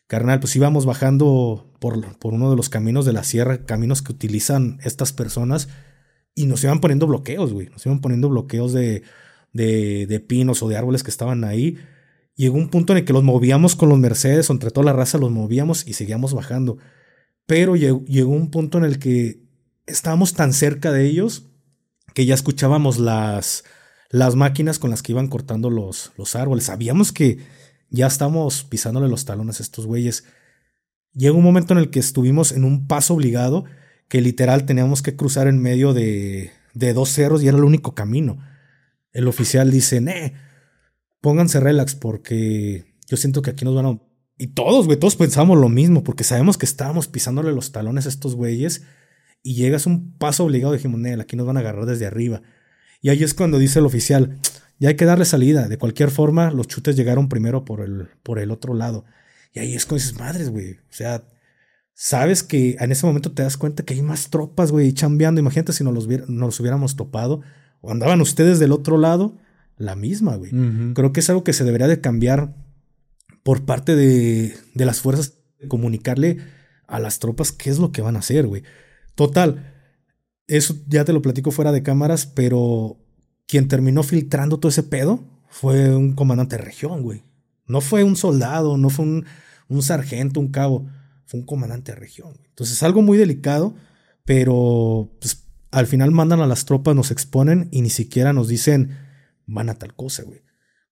Carnal, 0.06 0.38
pues 0.38 0.54
íbamos 0.54 0.86
bajando 0.86 1.74
por, 1.80 2.16
por 2.18 2.34
uno 2.34 2.50
de 2.50 2.56
los 2.56 2.68
caminos 2.68 3.04
de 3.04 3.12
la 3.12 3.24
sierra, 3.24 3.66
caminos 3.66 4.00
que 4.00 4.12
utilizan 4.12 4.78
estas 4.84 5.12
personas, 5.12 5.68
y 6.36 6.46
nos 6.46 6.62
iban 6.62 6.80
poniendo 6.80 7.08
bloqueos, 7.08 7.52
güey, 7.52 7.68
nos 7.68 7.84
iban 7.84 8.00
poniendo 8.00 8.28
bloqueos 8.28 8.72
de, 8.72 9.02
de, 9.52 10.06
de 10.06 10.20
pinos 10.20 10.62
o 10.62 10.68
de 10.68 10.76
árboles 10.76 11.02
que 11.02 11.10
estaban 11.10 11.42
ahí. 11.42 11.76
Llegó 12.36 12.56
un 12.56 12.68
punto 12.68 12.92
en 12.92 13.00
el 13.00 13.04
que 13.04 13.12
los 13.12 13.24
movíamos 13.24 13.74
con 13.74 13.88
los 13.88 13.98
Mercedes, 13.98 14.50
entre 14.50 14.70
toda 14.70 14.86
la 14.86 14.92
raza 14.92 15.18
los 15.18 15.32
movíamos 15.32 15.84
y 15.88 15.94
seguíamos 15.94 16.32
bajando. 16.32 16.78
Pero 17.46 17.74
llegó, 17.74 18.04
llegó 18.04 18.30
un 18.30 18.52
punto 18.52 18.78
en 18.78 18.84
el 18.84 19.00
que 19.00 19.42
estábamos 19.86 20.32
tan 20.32 20.52
cerca 20.52 20.92
de 20.92 21.06
ellos 21.06 21.46
que 22.14 22.24
ya 22.24 22.34
escuchábamos 22.34 22.98
las, 22.98 23.64
las 24.10 24.34
máquinas 24.34 24.78
con 24.78 24.90
las 24.90 25.02
que 25.02 25.12
iban 25.12 25.28
cortando 25.28 25.70
los, 25.70 26.12
los 26.18 26.36
árboles. 26.36 26.64
Sabíamos 26.64 27.12
que 27.12 27.38
ya 27.88 28.06
estamos 28.06 28.64
pisándole 28.64 29.08
los 29.08 29.24
talones 29.24 29.60
a 29.60 29.62
estos 29.62 29.86
güeyes. 29.86 30.24
Llegó 31.12 31.38
un 31.38 31.44
momento 31.44 31.72
en 31.72 31.78
el 31.78 31.90
que 31.90 32.00
estuvimos 32.00 32.52
en 32.52 32.64
un 32.64 32.86
paso 32.86 33.14
obligado 33.14 33.64
que 34.08 34.20
literal 34.20 34.66
teníamos 34.66 35.02
que 35.02 35.16
cruzar 35.16 35.46
en 35.46 35.62
medio 35.62 35.94
de, 35.94 36.50
de 36.74 36.92
dos 36.92 37.10
cerros 37.10 37.42
y 37.42 37.48
era 37.48 37.56
el 37.56 37.64
único 37.64 37.94
camino. 37.94 38.38
El 39.12 39.28
oficial 39.28 39.70
dice, 39.70 39.98
eh, 39.98 40.34
pónganse 41.20 41.60
relax 41.60 41.94
porque 41.94 42.96
yo 43.06 43.16
siento 43.16 43.42
que 43.42 43.50
aquí 43.50 43.64
nos 43.64 43.74
van 43.74 43.86
a... 43.86 44.00
Y 44.38 44.48
todos, 44.48 44.86
güey, 44.86 44.98
todos 44.98 45.16
pensamos 45.16 45.58
lo 45.58 45.68
mismo 45.68 46.02
porque 46.02 46.24
sabemos 46.24 46.58
que 46.58 46.66
estábamos 46.66 47.06
pisándole 47.06 47.52
los 47.52 47.70
talones 47.72 48.06
a 48.06 48.08
estos 48.08 48.34
güeyes 48.34 48.82
y 49.42 49.54
llegas 49.54 49.86
un 49.86 50.16
paso 50.16 50.44
obligado, 50.44 50.72
dijimos, 50.72 51.00
Nel, 51.00 51.20
aquí 51.20 51.36
nos 51.36 51.46
van 51.46 51.56
a 51.56 51.60
agarrar 51.60 51.86
desde 51.86 52.06
arriba. 52.06 52.42
Y 53.00 53.08
ahí 53.08 53.22
es 53.22 53.34
cuando 53.34 53.58
dice 53.58 53.78
el 53.78 53.86
oficial, 53.86 54.38
ya 54.78 54.88
hay 54.88 54.96
que 54.96 55.04
darle 55.04 55.24
salida. 55.24 55.68
De 55.68 55.78
cualquier 55.78 56.10
forma, 56.10 56.50
los 56.50 56.68
chutes 56.68 56.96
llegaron 56.96 57.28
primero 57.28 57.64
por 57.64 57.80
el, 57.80 58.08
por 58.22 58.38
el 58.38 58.50
otro 58.50 58.74
lado. 58.74 59.04
Y 59.52 59.58
ahí 59.58 59.74
es 59.74 59.86
cuando 59.86 60.02
dices, 60.02 60.18
madres, 60.18 60.50
güey. 60.50 60.72
O 60.72 60.92
sea, 60.92 61.24
sabes 61.94 62.42
que 62.42 62.76
en 62.78 62.92
ese 62.92 63.06
momento 63.06 63.32
te 63.32 63.42
das 63.42 63.56
cuenta 63.56 63.84
que 63.84 63.94
hay 63.94 64.02
más 64.02 64.30
tropas, 64.30 64.72
güey, 64.72 64.92
chambeando. 64.92 65.40
Imagínate 65.40 65.72
si 65.72 65.84
nos 65.84 65.94
los, 65.94 66.28
nos 66.28 66.60
hubiéramos 66.60 66.96
topado. 66.96 67.42
O 67.80 67.90
andaban 67.90 68.20
ustedes 68.20 68.58
del 68.58 68.72
otro 68.72 68.98
lado, 68.98 69.38
la 69.76 69.96
misma, 69.96 70.36
güey. 70.36 70.50
Creo 70.94 71.12
que 71.12 71.20
es 71.20 71.30
algo 71.30 71.44
que 71.44 71.52
se 71.52 71.64
debería 71.64 71.88
de 71.88 72.00
cambiar 72.00 72.54
por 73.42 73.64
parte 73.64 73.96
de, 73.96 74.54
de 74.74 74.84
las 74.84 75.00
fuerzas, 75.00 75.38
de 75.58 75.68
comunicarle 75.68 76.38
a 76.86 76.98
las 77.00 77.18
tropas 77.18 77.52
qué 77.52 77.70
es 77.70 77.78
lo 77.78 77.92
que 77.92 78.02
van 78.02 78.16
a 78.16 78.20
hacer, 78.20 78.46
güey. 78.46 78.62
Total, 79.14 79.69
eso 80.50 80.76
ya 80.88 81.04
te 81.04 81.12
lo 81.12 81.22
platico 81.22 81.52
fuera 81.52 81.70
de 81.70 81.82
cámaras, 81.82 82.26
pero 82.26 82.98
quien 83.46 83.68
terminó 83.68 84.02
filtrando 84.02 84.58
todo 84.58 84.68
ese 84.68 84.82
pedo 84.82 85.24
fue 85.48 85.94
un 85.94 86.12
comandante 86.12 86.56
de 86.56 86.62
región, 86.62 87.02
güey. 87.02 87.22
No 87.66 87.80
fue 87.80 88.02
un 88.02 88.16
soldado, 88.16 88.76
no 88.76 88.90
fue 88.90 89.04
un, 89.04 89.82
sargento, 89.82 90.40
un 90.40 90.48
cabo, 90.48 90.86
fue 91.24 91.38
un 91.38 91.46
comandante 91.46 91.92
de 91.92 91.98
región. 91.98 92.32
Entonces, 92.48 92.82
algo 92.82 93.00
muy 93.00 93.16
delicado, 93.16 93.76
pero 94.24 95.12
pues, 95.20 95.46
al 95.70 95.86
final 95.86 96.10
mandan 96.10 96.40
a 96.40 96.48
las 96.48 96.64
tropas, 96.64 96.96
nos 96.96 97.12
exponen 97.12 97.68
y 97.70 97.82
ni 97.82 97.90
siquiera 97.90 98.32
nos 98.32 98.48
dicen 98.48 98.96
van 99.46 99.68
a 99.68 99.74
tal 99.74 99.94
cosa, 99.94 100.24
güey. 100.24 100.42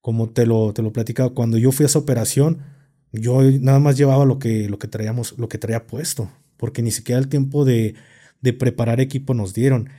Como 0.01 0.31
te 0.31 0.47
lo, 0.47 0.73
te 0.73 0.83
lo 0.83 0.93
platicaba, 0.93 1.31
cuando 1.31 1.59
yo 1.59 1.73
fui 1.73 1.83
a 1.83 1.87
esa 1.89 1.99
operación, 1.99 2.59
yo 3.13 3.43
nada 3.43 3.81
más 3.81 3.97
llevaba 3.97 4.25
lo 4.25 4.39
que, 4.39 4.69
lo 4.69 4.79
que 4.79 4.87
traíamos, 4.87 5.37
lo 5.37 5.49
que 5.49 5.59
traía 5.59 5.87
puesto, 5.89 6.31
porque 6.57 6.83
ni 6.83 6.93
siquiera 6.93 7.19
el 7.19 7.29
tiempo 7.29 7.65
de 7.65 7.97
de 8.41 8.53
preparar 8.53 9.01
equipo 9.01 9.35
nos 9.35 9.55
dieron. 9.55 9.91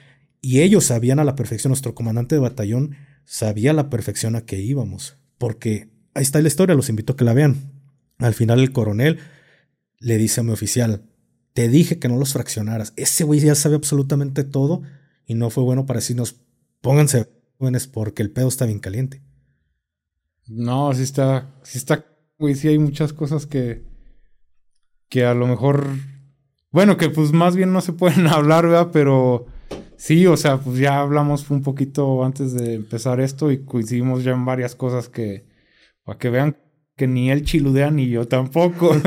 Y 0.41 0.61
ellos 0.61 0.85
sabían 0.85 1.19
a 1.19 1.23
la 1.23 1.35
perfección, 1.35 1.71
nuestro 1.71 1.95
comandante 1.95 2.35
de 2.35 2.41
batallón 2.41 2.95
sabía 3.25 3.71
a 3.71 3.73
la 3.73 3.89
perfección 3.89 4.35
a 4.35 4.45
que 4.45 4.59
íbamos. 4.59 5.17
Porque 5.37 5.89
ahí 6.13 6.23
está 6.23 6.41
la 6.41 6.47
historia, 6.47 6.75
los 6.75 6.89
invito 6.89 7.13
a 7.13 7.17
que 7.17 7.25
la 7.25 7.33
vean. 7.33 7.71
Al 8.17 8.33
final 8.33 8.59
el 8.59 8.71
coronel 8.71 9.19
le 9.99 10.17
dice 10.17 10.41
a 10.41 10.43
mi 10.43 10.51
oficial, 10.51 11.03
te 11.53 11.67
dije 11.67 11.99
que 11.99 12.07
no 12.07 12.17
los 12.17 12.33
fraccionaras. 12.33 12.93
Ese 12.95 13.23
güey 13.23 13.39
ya 13.39 13.55
sabe 13.55 13.75
absolutamente 13.75 14.43
todo 14.43 14.81
y 15.25 15.35
no 15.35 15.49
fue 15.49 15.63
bueno 15.63 15.85
para 15.85 15.99
decirnos, 15.99 16.41
pónganse 16.81 17.29
jóvenes 17.57 17.87
porque 17.87 18.21
el 18.21 18.31
pedo 18.31 18.47
está 18.47 18.65
bien 18.65 18.79
caliente. 18.79 19.21
No, 20.47 20.93
sí 20.93 21.03
está, 21.03 21.53
sí 21.63 21.77
está, 21.77 22.05
güey, 22.37 22.55
sí 22.55 22.67
hay 22.67 22.79
muchas 22.79 23.13
cosas 23.13 23.45
que, 23.45 23.83
que 25.07 25.25
a 25.25 25.33
lo 25.33 25.45
mejor 25.47 25.85
bueno, 26.71 26.97
que 26.97 27.09
pues 27.09 27.31
más 27.31 27.55
bien 27.55 27.73
no 27.73 27.81
se 27.81 27.93
pueden 27.93 28.27
hablar, 28.27 28.65
¿verdad? 28.65 28.89
Pero 28.91 29.45
sí, 29.97 30.27
o 30.27 30.37
sea, 30.37 30.57
pues 30.57 30.77
ya 30.79 30.99
hablamos 30.99 31.49
un 31.49 31.61
poquito 31.61 32.23
antes 32.23 32.53
de 32.53 32.75
empezar 32.75 33.19
esto 33.19 33.51
y 33.51 33.63
coincidimos 33.63 34.23
ya 34.23 34.31
en 34.31 34.45
varias 34.45 34.75
cosas 34.75 35.09
que, 35.09 35.45
para 36.03 36.17
que 36.17 36.29
vean 36.29 36.57
que 36.95 37.07
ni 37.07 37.31
él 37.31 37.43
chiludea 37.43 37.91
ni 37.91 38.09
yo 38.09 38.27
tampoco. 38.27 38.95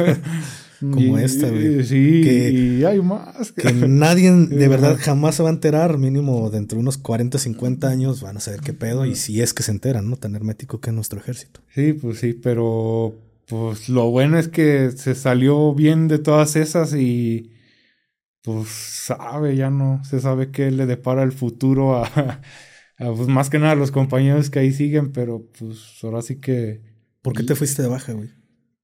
Como 0.91 1.19
esta, 1.19 1.49
güey. 1.49 1.85
Sí, 1.85 2.79
y 2.79 2.85
hay 2.85 3.01
más. 3.01 3.53
Que 3.53 3.73
nadie 3.73 4.31
de 4.33 4.69
verdad 4.69 4.97
jamás 5.01 5.37
se 5.37 5.43
va 5.43 5.49
a 5.49 5.53
enterar, 5.53 5.99
mínimo 5.99 6.51
dentro 6.51 6.77
de 6.77 6.83
unos 6.83 6.99
40, 6.99 7.39
50 7.39 7.89
años 7.89 8.21
van 8.21 8.37
a 8.37 8.41
saber 8.41 8.61
qué 8.61 8.73
pedo 8.73 9.07
y 9.07 9.15
si 9.15 9.41
es 9.41 9.55
que 9.55 9.63
se 9.63 9.71
enteran, 9.71 10.11
¿no? 10.11 10.17
Tan 10.17 10.35
hermético 10.35 10.81
que 10.81 10.91
es 10.91 10.95
nuestro 10.97 11.21
ejército. 11.21 11.61
Sí, 11.73 11.93
pues 11.93 12.19
sí, 12.19 12.33
pero 12.33 13.15
pues 13.53 13.91
lo 13.91 14.11
bueno 14.11 14.39
es 14.39 14.49
que 14.49 14.93
se 14.93 15.15
salió 15.15 15.75
bien 15.75 16.09
de 16.09 16.19
todas 16.19 16.57
esas 16.57 16.95
y 16.95 17.53
pues 18.41 18.69
sabe, 18.71 19.57
ya 19.57 19.69
no 19.69 20.03
se 20.05 20.21
sabe 20.21 20.51
qué 20.51 20.71
le 20.71 20.87
depara 20.87 21.23
el 21.23 21.33
futuro 21.33 21.97
a, 22.03 22.41
pues 22.97 23.29
más 23.29 23.51
que 23.51 23.59
nada 23.59 23.73
a 23.73 23.77
los 23.77 23.91
compañeros 23.91 24.49
que 24.49 24.61
ahí 24.61 24.73
siguen, 24.73 25.13
pero 25.13 25.51
pues 25.59 25.99
ahora 26.03 26.23
sí 26.23 26.41
que... 26.41 26.81
¿Por 27.21 27.35
qué 27.35 27.43
te 27.43 27.55
fuiste 27.55 27.83
de 27.83 27.89
baja, 27.89 28.15
güey? 28.15 28.31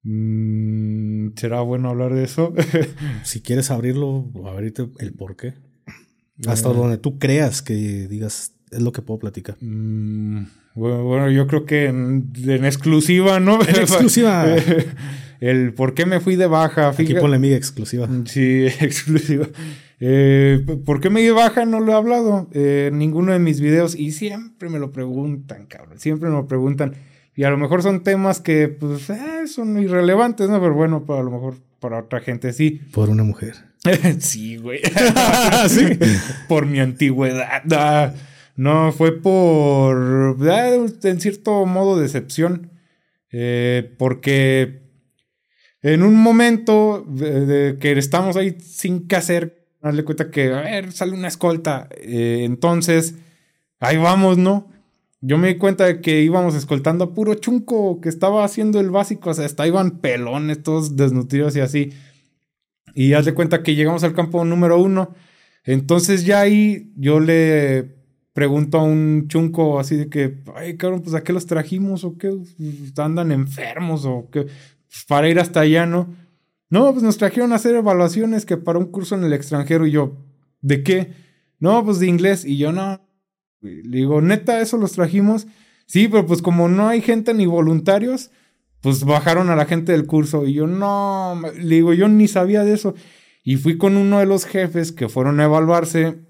Mm, 0.02 1.30
¿Será 1.34 1.62
bueno 1.62 1.88
hablar 1.88 2.12
de 2.12 2.24
eso? 2.24 2.52
si 3.24 3.40
quieres 3.40 3.70
abrirlo, 3.70 4.30
abrirte 4.44 4.86
el 4.98 5.14
por 5.14 5.36
qué. 5.36 5.55
Hasta 6.47 6.68
donde 6.68 6.98
tú 6.98 7.18
creas 7.18 7.62
que 7.62 7.72
digas, 8.06 8.52
es 8.70 8.80
lo 8.80 8.92
que 8.92 9.02
puedo 9.02 9.18
platicar. 9.18 9.56
Mm, 9.60 10.44
bueno, 10.74 11.30
yo 11.30 11.47
creo 11.47 11.64
que 11.64 11.86
en, 11.86 12.30
exclusiva, 12.64 13.40
¿no? 13.40 13.60
En 13.62 13.76
exclusiva. 13.76 14.47
el 15.40 15.72
por 15.74 15.94
qué 15.94 16.06
me 16.06 16.20
fui 16.20 16.36
de 16.36 16.47
baja. 16.47 16.90
Aquí 16.90 17.14
ponle 17.14 17.36
amiga 17.36 17.56
exclusiva. 17.56 18.06
Mm, 18.06 18.26
sí, 18.26 18.66
exclusiva. 18.80 19.47
Eh, 20.00 20.64
¿Por 20.84 21.00
qué 21.00 21.10
me 21.10 21.20
di 21.20 21.30
baja? 21.30 21.64
No 21.64 21.80
lo 21.80 21.92
he 21.92 21.94
hablado 21.94 22.48
en 22.52 22.98
ninguno 22.98 23.32
de 23.32 23.38
mis 23.38 23.60
videos 23.60 23.97
y 23.97 24.12
siempre 24.12 24.68
me 24.68 24.78
lo 24.78 24.92
preguntan, 24.92 25.66
cabrón. 25.66 25.98
Siempre 25.98 26.28
me 26.28 26.36
lo 26.36 26.47
preguntan. 26.47 26.94
Y 27.34 27.44
a 27.44 27.50
lo 27.50 27.56
mejor 27.56 27.82
son 27.82 28.02
temas 28.02 28.40
que, 28.40 28.68
pues, 28.68 29.10
eh, 29.10 29.47
son 29.47 29.80
irrelevantes, 29.80 30.48
¿no? 30.48 30.60
Pero 30.60 30.74
bueno, 30.74 31.05
para, 31.05 31.20
a 31.20 31.22
lo 31.22 31.30
mejor 31.30 31.55
para 31.78 32.00
otra 32.00 32.20
gente 32.20 32.52
sí. 32.52 32.80
Por 32.92 33.10
una 33.10 33.22
mujer. 33.22 33.55
sí, 34.18 34.56
güey. 34.56 34.80
sí. 35.68 35.98
Por 36.48 36.66
mi 36.66 36.80
antigüedad. 36.80 37.62
No, 38.58 38.90
fue 38.90 39.12
por, 39.12 40.36
ah, 40.50 40.74
en 41.04 41.20
cierto 41.20 41.64
modo, 41.64 41.96
decepción. 41.96 42.72
Eh, 43.30 43.94
porque 43.98 44.82
en 45.80 46.02
un 46.02 46.16
momento 46.16 47.06
de, 47.08 47.78
que 47.78 47.92
estamos 47.92 48.36
ahí 48.36 48.56
sin 48.58 49.06
qué 49.06 49.14
hacer, 49.14 49.68
darle 49.80 50.02
cuenta 50.02 50.32
que, 50.32 50.52
a 50.52 50.62
ver, 50.62 50.90
sale 50.90 51.12
una 51.12 51.28
escolta. 51.28 51.88
Eh, 52.00 52.40
entonces, 52.42 53.14
ahí 53.78 53.96
vamos, 53.96 54.38
¿no? 54.38 54.66
Yo 55.20 55.38
me 55.38 55.48
di 55.48 55.58
cuenta 55.58 55.84
de 55.86 56.00
que 56.00 56.22
íbamos 56.22 56.56
escoltando 56.56 57.04
a 57.04 57.14
puro 57.14 57.34
chunco 57.34 58.00
que 58.00 58.08
estaba 58.08 58.44
haciendo 58.44 58.80
el 58.80 58.90
básico, 58.90 59.30
o 59.30 59.34
sea, 59.34 59.46
hasta 59.46 59.68
iban 59.68 60.00
pelones, 60.00 60.64
todos 60.64 60.96
desnutridos 60.96 61.54
y 61.54 61.60
así. 61.60 61.92
Y 62.92 63.12
haz 63.12 63.24
de 63.24 63.34
cuenta 63.34 63.62
que 63.62 63.76
llegamos 63.76 64.02
al 64.02 64.14
campo 64.14 64.44
número 64.44 64.80
uno. 64.82 65.14
Entonces 65.62 66.24
ya 66.24 66.40
ahí 66.40 66.92
yo 66.96 67.20
le 67.20 67.98
pregunto 68.39 68.78
a 68.78 68.84
un 68.84 69.26
chunco 69.26 69.81
así 69.81 69.97
de 69.97 70.08
que, 70.08 70.39
ay, 70.55 70.76
cabrón, 70.76 71.02
pues 71.02 71.17
a 71.17 71.25
qué 71.25 71.33
los 71.33 71.47
trajimos 71.47 72.05
o 72.05 72.17
qué, 72.17 72.33
andan 72.97 73.33
enfermos 73.33 74.05
o 74.05 74.28
qué 74.31 74.47
para 75.08 75.28
ir 75.28 75.41
hasta 75.41 75.58
allá, 75.58 75.86
¿no? 75.86 76.15
No, 76.70 76.92
pues 76.92 77.02
nos 77.02 77.18
trajeron 77.18 77.50
a 77.50 77.57
hacer 77.57 77.75
evaluaciones 77.75 78.47
que 78.47 78.57
para 78.57 78.78
un 78.78 78.92
curso 78.92 79.17
en 79.17 79.25
el 79.25 79.33
extranjero 79.33 79.89
y 79.89 79.91
yo, 79.91 80.18
¿de 80.60 80.84
qué? 80.84 81.15
No, 81.58 81.84
pues 81.84 81.99
de 81.99 82.07
inglés 82.07 82.44
y 82.44 82.58
yo 82.58 82.70
no. 82.70 83.00
Le 83.60 83.97
digo, 83.97 84.20
neta, 84.20 84.60
eso 84.60 84.76
los 84.76 84.92
trajimos. 84.92 85.49
Sí, 85.86 86.07
pero 86.07 86.25
pues 86.25 86.41
como 86.41 86.68
no 86.68 86.86
hay 86.86 87.00
gente 87.00 87.34
ni 87.34 87.47
voluntarios, 87.47 88.31
pues 88.83 89.02
bajaron 89.02 89.50
a 89.50 89.57
la 89.57 89.65
gente 89.65 89.91
del 89.91 90.07
curso. 90.07 90.47
Y 90.47 90.52
yo, 90.52 90.68
no, 90.68 91.42
le 91.57 91.75
digo, 91.75 91.92
yo 91.92 92.07
ni 92.07 92.28
sabía 92.28 92.62
de 92.62 92.75
eso. 92.75 92.94
Y 93.42 93.57
fui 93.57 93.78
con 93.78 93.97
uno 93.97 94.20
de 94.20 94.26
los 94.26 94.44
jefes 94.44 94.92
que 94.92 95.08
fueron 95.08 95.41
a 95.41 95.44
evaluarse, 95.44 96.20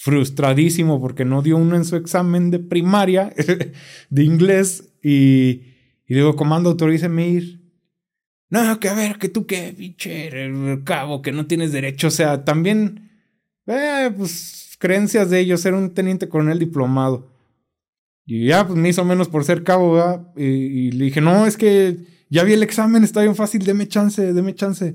frustradísimo 0.00 0.98
porque 0.98 1.26
no 1.26 1.42
dio 1.42 1.58
uno 1.58 1.76
en 1.76 1.84
su 1.84 1.94
examen 1.96 2.50
de 2.50 2.58
primaria 2.58 3.34
de 4.10 4.24
inglés. 4.24 4.94
Y, 5.02 5.62
digo, 6.08 6.36
comando, 6.36 6.70
autoríceme 6.70 7.28
ir. 7.28 7.60
No, 8.48 8.80
que 8.80 8.88
a 8.88 8.94
ver, 8.94 9.18
que 9.18 9.28
tú 9.28 9.46
qué, 9.46 9.74
pinche 9.76 10.30
cabo, 10.84 11.20
que 11.20 11.32
no 11.32 11.46
tienes 11.46 11.72
derecho. 11.72 12.08
O 12.08 12.10
sea, 12.10 12.44
también, 12.44 13.10
eh, 13.66 14.10
pues, 14.16 14.76
creencias 14.78 15.28
de 15.28 15.40
ellos, 15.40 15.60
ser 15.60 15.74
un 15.74 15.92
teniente 15.92 16.28
coronel 16.28 16.58
diplomado. 16.58 17.30
Y 18.24 18.46
ya, 18.46 18.66
pues 18.66 18.78
me 18.78 18.88
hizo 18.88 19.04
menos 19.04 19.28
por 19.28 19.44
ser 19.44 19.64
cabo. 19.64 20.32
Y, 20.34 20.44
y, 20.44 20.92
le 20.92 21.04
dije, 21.04 21.20
no, 21.20 21.46
es 21.46 21.58
que 21.58 21.98
ya 22.30 22.42
vi 22.42 22.54
el 22.54 22.62
examen, 22.62 23.04
está 23.04 23.20
bien 23.20 23.36
fácil, 23.36 23.64
deme 23.64 23.86
chance, 23.86 24.32
deme 24.32 24.54
chance 24.54 24.94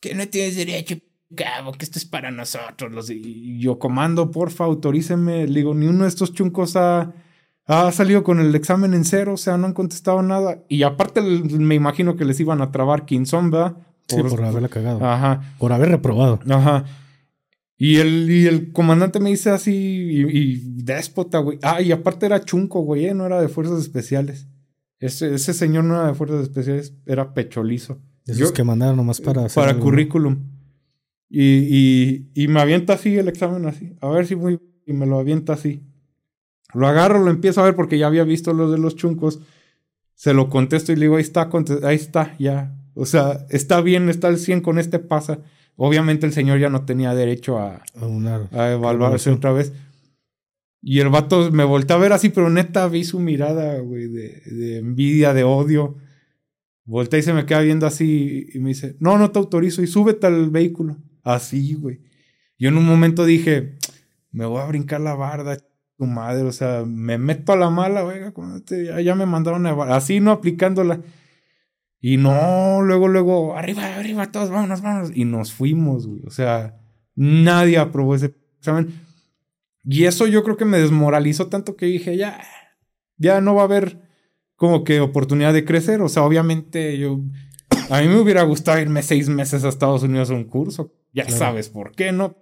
que 0.00 0.14
no 0.14 0.28
tienes 0.28 0.56
derecho, 0.56 0.96
cabo, 1.34 1.72
que 1.72 1.84
esto 1.84 1.98
es 1.98 2.04
para 2.04 2.30
nosotros. 2.30 2.92
Los, 2.92 3.10
y 3.10 3.58
yo 3.58 3.78
comando, 3.78 4.30
porfa, 4.30 4.64
autoríceme. 4.64 5.46
Le 5.46 5.60
digo, 5.60 5.74
ni 5.74 5.86
uno 5.86 6.04
de 6.04 6.08
estos 6.08 6.32
chuncos 6.32 6.76
ha, 6.76 7.14
ha 7.66 7.92
salido 7.92 8.22
con 8.22 8.40
el 8.40 8.54
examen 8.54 8.94
en 8.94 9.04
cero, 9.04 9.34
o 9.34 9.36
sea, 9.36 9.56
no 9.56 9.66
han 9.66 9.72
contestado 9.72 10.22
nada. 10.22 10.62
Y 10.68 10.82
aparte 10.82 11.20
me 11.20 11.74
imagino 11.74 12.16
que 12.16 12.24
les 12.24 12.38
iban 12.40 12.60
a 12.60 12.70
trabar 12.70 13.04
Kinson, 13.04 13.50
¿verdad? 13.50 13.76
Por, 14.08 14.30
sí, 14.30 14.36
por 14.36 14.44
haberla 14.44 14.68
cagado. 14.68 15.04
Ajá. 15.04 15.54
Por 15.58 15.72
haber 15.72 15.88
reprobado. 15.88 16.40
Ajá. 16.48 16.84
Y 17.78 17.96
el, 17.96 18.30
y 18.30 18.46
el 18.46 18.72
comandante 18.72 19.20
me 19.20 19.30
dice 19.30 19.50
así, 19.50 19.74
y, 19.74 20.22
y 20.22 20.82
déspota, 20.82 21.40
güey. 21.40 21.58
Ah, 21.62 21.82
y 21.82 21.92
aparte 21.92 22.24
era 22.24 22.42
chunco, 22.42 22.80
güey, 22.80 23.06
¿eh? 23.06 23.14
no 23.14 23.26
era 23.26 23.40
de 23.40 23.48
fuerzas 23.48 23.80
especiales. 23.80 24.46
Ese, 24.98 25.34
ese 25.34 25.52
señor 25.52 25.84
no 25.84 25.94
era 25.94 26.06
de 26.06 26.14
fuerzas 26.14 26.42
especiales, 26.42 26.94
era 27.04 27.34
pecholizo. 27.34 28.00
Esos 28.26 28.50
que 28.50 28.64
mandaron 28.64 28.96
nomás 28.96 29.20
para 29.20 29.46
Para 29.48 29.78
currículum. 29.78 30.55
Y, 31.28 31.42
y, 31.42 32.30
y, 32.34 32.48
me 32.48 32.60
avienta 32.60 32.92
así 32.94 33.16
el 33.16 33.28
examen 33.28 33.66
así. 33.66 33.96
A 34.00 34.08
ver 34.10 34.26
si 34.26 34.36
muy... 34.36 34.60
Y 34.86 34.92
me 34.92 35.06
lo 35.06 35.18
avienta 35.18 35.54
así. 35.54 35.82
Lo 36.72 36.86
agarro, 36.86 37.22
lo 37.22 37.30
empiezo 37.30 37.60
a 37.60 37.64
ver 37.64 37.74
porque 37.74 37.98
ya 37.98 38.06
había 38.06 38.24
visto 38.24 38.52
los 38.52 38.70
de 38.70 38.78
los 38.78 38.94
chuncos. 38.94 39.40
Se 40.14 40.32
lo 40.32 40.48
contesto 40.48 40.92
y 40.92 40.96
le 40.96 41.02
digo, 41.02 41.16
ahí 41.16 41.22
está, 41.22 41.50
ahí 41.82 41.96
está, 41.96 42.36
ya. 42.38 42.76
O 42.94 43.04
sea, 43.04 43.46
está 43.50 43.80
bien, 43.80 44.08
está 44.08 44.28
el 44.28 44.38
100 44.38 44.60
con 44.60 44.78
este 44.78 44.98
pasa. 44.98 45.40
Obviamente 45.76 46.26
el 46.26 46.32
señor 46.32 46.58
ya 46.58 46.70
no 46.70 46.84
tenía 46.84 47.14
derecho 47.14 47.58
a, 47.58 47.82
a, 47.94 48.06
una, 48.06 48.48
a 48.52 48.72
evaluarse 48.72 49.30
otra 49.30 49.52
vez. 49.52 49.72
Y 50.80 51.00
el 51.00 51.08
vato 51.08 51.50
me 51.50 51.64
volteó 51.64 51.96
a 51.96 51.98
ver 51.98 52.12
así, 52.12 52.28
pero 52.28 52.48
neta 52.48 52.86
vi 52.88 53.04
su 53.04 53.18
mirada, 53.18 53.80
güey, 53.80 54.06
de, 54.06 54.40
de 54.46 54.78
envidia, 54.78 55.34
de 55.34 55.42
odio. 55.42 55.96
Voltea 56.84 57.18
y 57.18 57.22
se 57.22 57.34
me 57.34 57.44
queda 57.44 57.60
viendo 57.60 57.86
así 57.86 58.46
y 58.54 58.60
me 58.60 58.68
dice, 58.68 58.96
no, 59.00 59.18
no 59.18 59.32
te 59.32 59.40
autorizo 59.40 59.82
y 59.82 59.88
súbete 59.88 60.28
al 60.28 60.50
vehículo. 60.50 60.96
Así, 61.26 61.74
güey. 61.74 61.98
Yo 62.56 62.68
en 62.68 62.78
un 62.78 62.86
momento 62.86 63.24
dije, 63.24 63.78
me 64.30 64.46
voy 64.46 64.60
a 64.60 64.66
brincar 64.66 65.00
la 65.00 65.16
barda, 65.16 65.58
tu 65.98 66.06
madre, 66.06 66.42
o 66.42 66.52
sea, 66.52 66.84
me 66.86 67.18
meto 67.18 67.52
a 67.52 67.56
la 67.56 67.68
mala, 67.68 68.02
güey, 68.02 68.20
ya 69.04 69.14
me 69.16 69.26
mandaron 69.26 69.66
a... 69.66 69.72
Así, 69.96 70.20
no 70.20 70.30
aplicándola. 70.30 71.00
Y 72.00 72.16
no, 72.16 72.80
luego, 72.80 73.08
luego, 73.08 73.56
arriba, 73.56 73.96
arriba, 73.96 74.30
todos, 74.30 74.50
vámonos, 74.50 74.82
vámonos. 74.82 75.10
Y 75.16 75.24
nos 75.24 75.52
fuimos, 75.52 76.06
güey. 76.06 76.22
O 76.26 76.30
sea, 76.30 76.78
nadie 77.16 77.78
aprobó 77.78 78.14
ese 78.14 78.36
examen. 78.58 78.94
Y 79.82 80.04
eso 80.04 80.28
yo 80.28 80.44
creo 80.44 80.56
que 80.56 80.64
me 80.64 80.78
desmoralizó 80.78 81.48
tanto 81.48 81.74
que 81.74 81.86
dije, 81.86 82.16
ya, 82.16 82.40
ya 83.16 83.40
no 83.40 83.56
va 83.56 83.62
a 83.62 83.64
haber 83.64 84.00
como 84.54 84.84
que 84.84 85.00
oportunidad 85.00 85.52
de 85.52 85.64
crecer. 85.64 86.00
O 86.02 86.08
sea, 86.08 86.22
obviamente 86.22 86.96
yo... 86.98 87.20
A 87.90 88.00
mí 88.00 88.06
me 88.06 88.20
hubiera 88.20 88.44
gustado 88.44 88.80
irme 88.80 89.02
seis 89.02 89.28
meses 89.28 89.64
a 89.64 89.68
Estados 89.68 90.04
Unidos 90.04 90.30
a 90.30 90.34
un 90.34 90.44
curso. 90.44 90.92
Ya 91.16 91.24
claro. 91.24 91.38
sabes 91.38 91.70
por 91.70 91.92
qué, 91.92 92.12
¿no? 92.12 92.36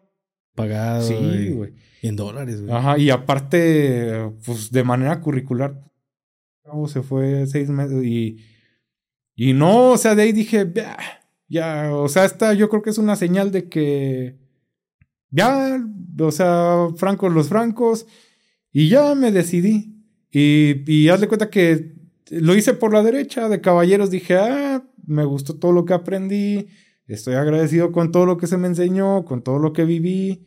Pagado. 0.56 1.06
Sí, 1.06 1.50
güey. 1.50 1.74
Y 2.02 2.08
en 2.08 2.16
dólares, 2.16 2.60
güey. 2.60 2.74
Ajá, 2.74 2.98
y 2.98 3.08
aparte, 3.08 4.32
pues 4.44 4.72
de 4.72 4.82
manera 4.82 5.20
curricular, 5.20 5.80
se 6.88 7.02
fue 7.02 7.46
seis 7.46 7.70
meses 7.70 8.04
y... 8.04 8.44
Y 9.36 9.52
no, 9.52 9.92
o 9.92 9.96
sea, 9.96 10.14
de 10.14 10.22
ahí 10.22 10.32
dije, 10.32 10.70
ya, 10.72 10.96
ya, 11.48 11.92
o 11.92 12.08
sea, 12.08 12.24
esta 12.24 12.54
yo 12.54 12.68
creo 12.68 12.82
que 12.82 12.90
es 12.90 12.98
una 12.98 13.16
señal 13.16 13.50
de 13.52 13.68
que... 13.68 14.38
Ya, 15.30 15.80
o 16.20 16.30
sea, 16.30 16.88
francos 16.96 17.32
los 17.32 17.48
francos. 17.48 18.06
Y 18.72 18.88
ya 18.88 19.14
me 19.14 19.32
decidí. 19.32 20.04
Y, 20.30 20.84
y 20.86 21.08
haz 21.08 21.20
de 21.20 21.28
cuenta 21.28 21.50
que 21.50 21.94
lo 22.30 22.54
hice 22.54 22.74
por 22.74 22.92
la 22.92 23.02
derecha 23.02 23.48
de 23.48 23.60
caballeros. 23.60 24.10
Dije, 24.10 24.36
ah, 24.36 24.84
me 25.06 25.24
gustó 25.24 25.56
todo 25.56 25.72
lo 25.72 25.84
que 25.84 25.94
aprendí. 25.94 26.68
Estoy 27.06 27.34
agradecido 27.34 27.92
con 27.92 28.12
todo 28.12 28.26
lo 28.26 28.38
que 28.38 28.46
se 28.46 28.56
me 28.56 28.66
enseñó, 28.66 29.24
con 29.24 29.42
todo 29.42 29.58
lo 29.58 29.72
que 29.72 29.84
viví, 29.84 30.46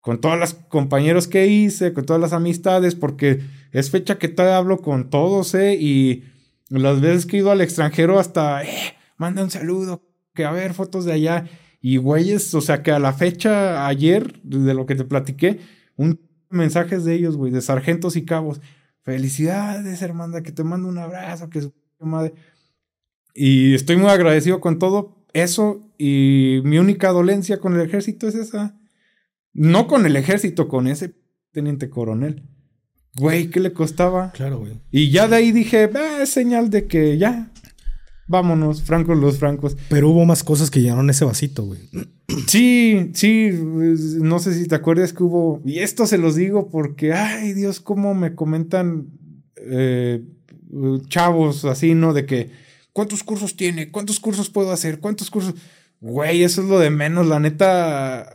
con 0.00 0.20
todos 0.20 0.38
los 0.38 0.54
compañeros 0.54 1.26
que 1.26 1.46
hice, 1.46 1.92
con 1.92 2.06
todas 2.06 2.20
las 2.20 2.32
amistades, 2.32 2.94
porque 2.94 3.40
es 3.72 3.90
fecha 3.90 4.18
que 4.18 4.28
todavía 4.28 4.58
hablo 4.58 4.78
con 4.80 5.10
todos, 5.10 5.54
¿eh? 5.54 5.74
Y 5.74 6.24
las 6.68 7.00
veces 7.00 7.26
que 7.26 7.36
he 7.36 7.40
ido 7.40 7.50
al 7.50 7.60
extranjero 7.60 8.18
hasta, 8.18 8.62
eh, 8.64 8.94
manda 9.16 9.42
un 9.42 9.50
saludo, 9.50 10.02
que 10.34 10.44
a 10.44 10.52
ver 10.52 10.74
fotos 10.74 11.04
de 11.04 11.12
allá. 11.12 11.48
Y 11.80 11.96
güeyes, 11.96 12.54
o 12.54 12.60
sea 12.60 12.82
que 12.82 12.90
a 12.90 12.98
la 12.98 13.12
fecha, 13.12 13.86
ayer, 13.86 14.40
de 14.42 14.74
lo 14.74 14.86
que 14.86 14.94
te 14.94 15.04
platiqué, 15.04 15.60
un 15.96 16.20
mensajes 16.50 17.04
de 17.04 17.14
ellos, 17.14 17.36
güey, 17.36 17.52
de 17.52 17.60
sargentos 17.60 18.16
y 18.16 18.24
cabos. 18.24 18.60
Felicidades, 19.02 20.02
hermana, 20.02 20.42
que 20.42 20.52
te 20.52 20.64
mando 20.64 20.88
un 20.88 20.98
abrazo, 20.98 21.48
que 21.50 21.62
su 21.62 21.72
madre. 22.00 22.34
Y 23.34 23.74
estoy 23.74 23.96
muy 23.96 24.10
agradecido 24.10 24.60
con 24.60 24.78
todo 24.78 25.16
eso. 25.32 25.87
Y 25.98 26.60
mi 26.64 26.78
única 26.78 27.10
dolencia 27.10 27.58
con 27.58 27.74
el 27.74 27.86
ejército 27.86 28.28
es 28.28 28.36
esa. 28.36 28.78
No 29.52 29.88
con 29.88 30.06
el 30.06 30.16
ejército, 30.16 30.68
con 30.68 30.86
ese 30.86 31.14
teniente 31.52 31.90
coronel. 31.90 32.44
Güey, 33.16 33.50
¿qué 33.50 33.58
le 33.58 33.72
costaba? 33.72 34.30
Claro, 34.32 34.60
güey. 34.60 34.80
Y 34.92 35.10
ya 35.10 35.26
de 35.26 35.36
ahí 35.36 35.50
dije, 35.50 35.90
ah, 35.94 36.22
es 36.22 36.30
señal 36.30 36.70
de 36.70 36.86
que 36.86 37.18
ya, 37.18 37.50
vámonos, 38.28 38.82
francos 38.82 39.18
los 39.18 39.38
francos. 39.38 39.76
Pero 39.88 40.10
hubo 40.10 40.24
más 40.24 40.44
cosas 40.44 40.70
que 40.70 40.80
llenaron 40.80 41.10
ese 41.10 41.24
vasito, 41.24 41.64
güey. 41.64 41.80
Sí, 42.46 43.10
sí, 43.14 43.50
no 43.52 44.38
sé 44.38 44.52
si 44.52 44.68
te 44.68 44.74
acuerdas 44.74 45.14
que 45.14 45.22
hubo, 45.22 45.62
y 45.64 45.78
esto 45.78 46.06
se 46.06 46.18
los 46.18 46.36
digo 46.36 46.68
porque, 46.68 47.14
ay 47.14 47.54
Dios, 47.54 47.80
cómo 47.80 48.12
me 48.12 48.34
comentan 48.34 49.08
eh, 49.56 50.22
chavos 51.08 51.64
así, 51.64 51.94
¿no? 51.94 52.12
De 52.12 52.26
que, 52.26 52.50
¿cuántos 52.92 53.22
cursos 53.22 53.56
tiene? 53.56 53.90
¿Cuántos 53.90 54.20
cursos 54.20 54.50
puedo 54.50 54.72
hacer? 54.72 55.00
¿Cuántos 55.00 55.30
cursos? 55.30 55.54
Güey, 56.00 56.42
eso 56.42 56.62
es 56.62 56.68
lo 56.68 56.78
de 56.78 56.90
menos, 56.90 57.26
la 57.26 57.40
neta, 57.40 58.30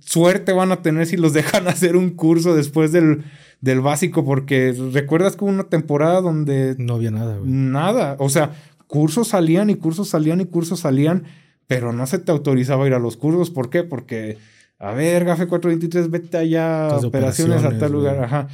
suerte 0.00 0.52
van 0.52 0.72
a 0.72 0.82
tener 0.82 1.06
si 1.06 1.16
los 1.16 1.32
dejan 1.34 1.68
hacer 1.68 1.96
un 1.96 2.10
curso 2.10 2.54
después 2.54 2.92
del, 2.92 3.24
del 3.60 3.80
básico, 3.80 4.24
porque 4.24 4.74
recuerdas 4.92 5.36
que 5.36 5.44
hubo 5.44 5.50
una 5.50 5.68
temporada 5.68 6.20
donde... 6.20 6.74
No 6.78 6.94
había 6.94 7.10
nada, 7.10 7.38
güey. 7.38 7.50
Nada, 7.50 8.16
o 8.18 8.28
sea, 8.28 8.52
cursos 8.86 9.28
salían 9.28 9.70
y 9.70 9.76
cursos 9.76 10.08
salían 10.08 10.40
y 10.40 10.46
cursos 10.46 10.80
salían, 10.80 11.24
pero 11.66 11.92
no 11.92 12.06
se 12.06 12.18
te 12.18 12.32
autorizaba 12.32 12.84
a 12.84 12.86
ir 12.88 12.94
a 12.94 12.98
los 12.98 13.16
cursos. 13.16 13.50
¿Por 13.50 13.70
qué? 13.70 13.84
Porque, 13.84 14.38
a 14.78 14.92
ver, 14.92 15.24
Gafe 15.24 15.46
423, 15.46 16.10
vete 16.10 16.36
allá, 16.36 16.88
operaciones, 16.88 17.58
operaciones, 17.58 17.64
a 17.64 17.78
tal 17.78 17.92
lugar, 17.92 18.22
ajá. 18.24 18.48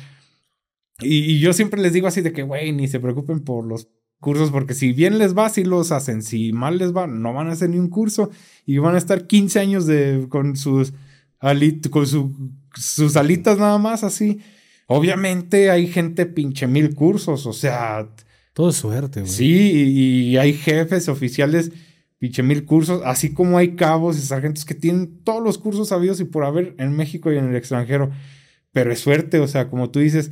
Y, 1.01 1.19
y, 1.33 1.41
yo 1.41 1.53
siempre 1.53 1.81
les 1.81 1.93
digo 1.93 2.07
así 2.07 2.21
de 2.21 2.33
que, 2.33 2.45
güey, 2.45 2.73
ni 2.73 2.87
se 2.87 3.01
preocupen 3.01 3.41
por 3.41 3.65
los 3.65 3.89
cursos, 4.25 4.51
porque 4.51 4.73
si 4.73 4.93
bien 4.93 5.19
les 5.19 5.37
va, 5.37 5.51
sí 5.51 5.65
los 5.65 5.93
hacen. 5.93 6.23
Si 6.23 6.55
mal 6.55 6.79
les 6.79 6.97
va, 6.97 7.07
no 7.07 7.35
van 7.35 7.49
a 7.49 7.53
hacer 7.53 7.69
ni 7.69 7.79
un 7.79 7.91
curso 7.91 8.31
y 8.65 8.79
van 8.79 8.95
a 8.95 8.99
estar 8.99 9.27
15 9.27 9.61
años 9.61 9.85
de, 9.85 10.27
con 10.31 10.57
sus, 10.57 10.95
alit, 11.41 11.91
con 11.91 12.07
su, 12.07 12.33
sus 12.75 13.17
alitas 13.17 13.59
nada 13.59 13.77
más 13.77 14.03
así. 14.03 14.41
Obviamente 14.87 15.71
hay 15.71 15.87
gente 15.87 16.25
pinche 16.25 16.67
mil 16.67 16.95
cursos, 16.95 17.45
o 17.45 17.53
sea, 17.53 18.09
todo 18.55 18.71
es 18.71 18.77
suerte, 18.77 19.21
güey. 19.21 19.31
Sí, 19.31 19.73
y, 19.73 20.31
y, 20.31 20.37
hay 20.39 20.55
jefes 20.55 21.09
oficiales, 21.11 21.73
pinche 22.19 22.43
mil 22.43 22.65
cursos, 22.65 23.03
así 23.05 23.35
como 23.35 23.59
hay 23.59 23.77
cabos 23.77 24.17
y 24.17 24.23
sargentos 24.23 24.65
que 24.65 24.75
tienen 24.75 25.19
todos 25.23 25.43
los 25.43 25.59
cursos 25.59 25.89
sabidos 25.89 26.21
y 26.21 26.25
por 26.25 26.45
haber 26.45 26.75
en 26.79 26.97
México 26.97 27.31
y 27.31 27.37
en 27.37 27.51
el 27.51 27.57
extranjero. 27.57 28.11
Pero 28.73 28.91
es 28.91 29.01
suerte, 29.01 29.39
o 29.39 29.49
sea, 29.49 29.69
como 29.69 29.91
tú 29.91 30.01
dices, 30.01 30.31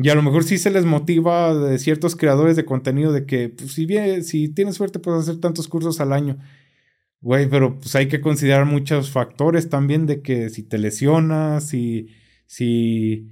y 0.00 0.08
a 0.10 0.14
lo 0.14 0.22
mejor 0.22 0.44
sí 0.44 0.58
se 0.58 0.70
les 0.70 0.84
motiva 0.84 1.52
de 1.54 1.76
ciertos 1.78 2.14
creadores 2.14 2.54
de 2.54 2.64
contenido 2.64 3.12
de 3.12 3.26
que, 3.26 3.48
pues, 3.48 3.72
si 3.72 3.84
bien, 3.84 4.22
si 4.22 4.48
tienes 4.48 4.76
suerte, 4.76 5.00
puedes 5.00 5.22
hacer 5.22 5.40
tantos 5.40 5.66
cursos 5.66 6.00
al 6.00 6.12
año. 6.12 6.38
Güey, 7.20 7.48
pero 7.50 7.80
pues 7.80 7.96
hay 7.96 8.06
que 8.06 8.20
considerar 8.20 8.64
muchos 8.64 9.10
factores 9.10 9.68
también 9.68 10.06
de 10.06 10.22
que 10.22 10.50
si 10.50 10.62
te 10.62 10.78
lesionas, 10.78 11.64
si, 11.66 12.10
si 12.46 13.28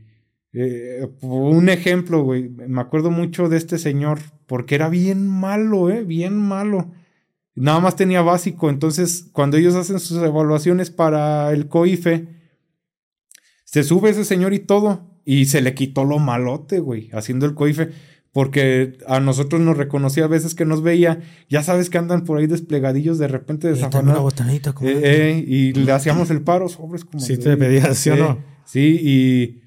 eh, 0.52 1.08
un 1.20 1.68
ejemplo, 1.68 2.24
güey, 2.24 2.48
me 2.48 2.80
acuerdo 2.80 3.12
mucho 3.12 3.48
de 3.48 3.58
este 3.58 3.78
señor, 3.78 4.18
porque 4.46 4.74
era 4.74 4.88
bien 4.88 5.28
malo, 5.28 5.88
eh, 5.90 6.02
bien 6.02 6.36
malo. 6.36 6.90
Nada 7.54 7.78
más 7.78 7.94
tenía 7.94 8.22
básico, 8.22 8.70
entonces 8.70 9.28
cuando 9.32 9.56
ellos 9.56 9.76
hacen 9.76 10.00
sus 10.00 10.20
evaluaciones 10.20 10.90
para 10.90 11.52
el 11.52 11.68
COIFE, 11.68 12.26
se 13.64 13.84
sube 13.84 14.10
ese 14.10 14.24
señor 14.24 14.52
y 14.52 14.58
todo, 14.58 15.15
y 15.26 15.46
se 15.46 15.60
le 15.60 15.74
quitó 15.74 16.04
lo 16.04 16.20
malote, 16.20 16.78
güey, 16.78 17.10
haciendo 17.12 17.44
el 17.44 17.54
coife. 17.54 17.90
Porque 18.30 18.98
a 19.08 19.18
nosotros 19.18 19.60
nos 19.62 19.76
reconocía 19.76 20.24
a 20.24 20.28
veces 20.28 20.54
que 20.54 20.66
nos 20.66 20.82
veía. 20.82 21.20
Ya 21.48 21.62
sabes 21.62 21.90
que 21.90 21.98
andan 21.98 22.24
por 22.24 22.38
ahí 22.38 22.46
desplegadillos 22.46 23.18
de 23.18 23.28
repente 23.28 23.66
desafanados. 23.66 24.34
Eh, 24.82 25.00
eh, 25.02 25.44
y 25.46 25.72
le 25.72 25.90
hacíamos 25.90 26.30
el 26.30 26.42
paro, 26.42 26.68
sobres 26.68 27.04
como. 27.04 27.18
Sí, 27.18 27.38
te 27.38 27.56
pedías, 27.56 27.96
¿sí 27.96 28.10
o 28.10 28.16
no? 28.16 28.38
Sí, 28.64 29.00
y. 29.02 29.62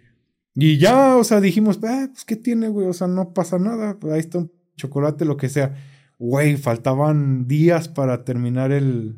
Y 0.54 0.78
ya, 0.78 1.18
o 1.18 1.24
sea, 1.24 1.42
dijimos, 1.42 1.80
ah, 1.84 2.10
pues, 2.12 2.26
¿qué 2.26 2.36
tiene, 2.36 2.68
güey? 2.68 2.88
O 2.88 2.94
sea, 2.94 3.08
no 3.08 3.34
pasa 3.34 3.58
nada. 3.58 3.98
Ahí 4.12 4.20
está 4.20 4.38
un 4.38 4.52
chocolate, 4.78 5.26
lo 5.26 5.36
que 5.36 5.50
sea. 5.50 5.76
Güey, 6.20 6.58
faltaban 6.58 7.48
días 7.48 7.88
para 7.88 8.24
terminar 8.24 8.72
el, 8.72 9.18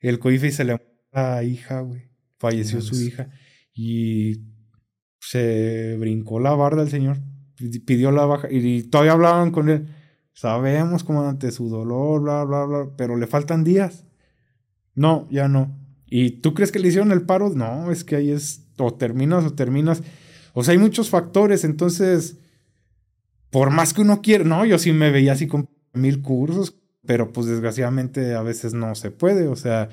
el 0.00 0.18
COIFE 0.18 0.48
y 0.48 0.52
se 0.52 0.64
le 0.64 0.80
la 1.12 1.42
hija, 1.42 1.80
güey. 1.80 2.10
Falleció 2.38 2.80
su 2.80 3.00
hija. 3.00 3.30
Y 3.72 4.53
se 5.28 5.96
brincó 5.98 6.40
la 6.40 6.54
barda 6.54 6.82
el 6.82 6.90
señor 6.90 7.18
pidió 7.84 8.10
la 8.10 8.26
baja 8.26 8.48
y 8.50 8.82
todavía 8.84 9.12
hablaban 9.12 9.50
con 9.50 9.68
él. 9.68 9.88
Sabemos, 10.32 11.04
como 11.04 11.22
ante 11.22 11.52
su 11.52 11.68
dolor, 11.68 12.22
bla, 12.22 12.44
bla, 12.44 12.64
bla, 12.64 12.88
pero 12.96 13.16
le 13.16 13.26
faltan 13.26 13.62
días. 13.62 14.04
No, 14.94 15.28
ya 15.30 15.48
no. 15.48 15.78
¿Y 16.06 16.40
tú 16.40 16.54
crees 16.54 16.72
que 16.72 16.78
le 16.78 16.88
hicieron 16.88 17.12
el 17.12 17.22
paro? 17.22 17.50
No, 17.50 17.90
es 17.90 18.04
que 18.04 18.16
ahí 18.16 18.30
es 18.30 18.66
o 18.78 18.94
terminas 18.94 19.44
o 19.44 19.54
terminas. 19.54 20.02
O 20.52 20.62
sea, 20.64 20.72
hay 20.72 20.78
muchos 20.78 21.08
factores, 21.10 21.64
entonces, 21.64 22.38
por 23.50 23.70
más 23.70 23.92
que 23.94 24.02
uno 24.02 24.22
quiera, 24.22 24.44
no, 24.44 24.64
yo 24.64 24.78
sí 24.78 24.92
me 24.92 25.10
veía 25.10 25.32
así 25.32 25.46
con 25.46 25.68
mil 25.92 26.22
cursos, 26.22 26.76
pero 27.06 27.32
pues 27.32 27.46
desgraciadamente 27.46 28.34
a 28.34 28.42
veces 28.42 28.74
no 28.74 28.94
se 28.94 29.10
puede, 29.10 29.48
o 29.48 29.56
sea, 29.56 29.88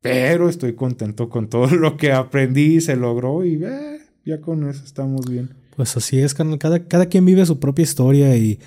pero 0.00 0.48
estoy 0.48 0.74
contento 0.74 1.28
con 1.28 1.48
todo 1.48 1.66
lo 1.74 1.96
que 1.96 2.12
aprendí, 2.12 2.80
se 2.80 2.96
logró 2.96 3.44
y 3.44 3.62
eh, 3.62 3.95
ya 4.26 4.40
con 4.40 4.68
eso 4.68 4.84
estamos 4.84 5.30
bien. 5.30 5.54
Pues 5.76 5.96
así 5.96 6.18
es, 6.18 6.34
Cada, 6.34 6.86
cada 6.86 7.06
quien 7.06 7.24
vive 7.24 7.46
su 7.46 7.60
propia 7.60 7.84
historia 7.84 8.36
y 8.36 8.58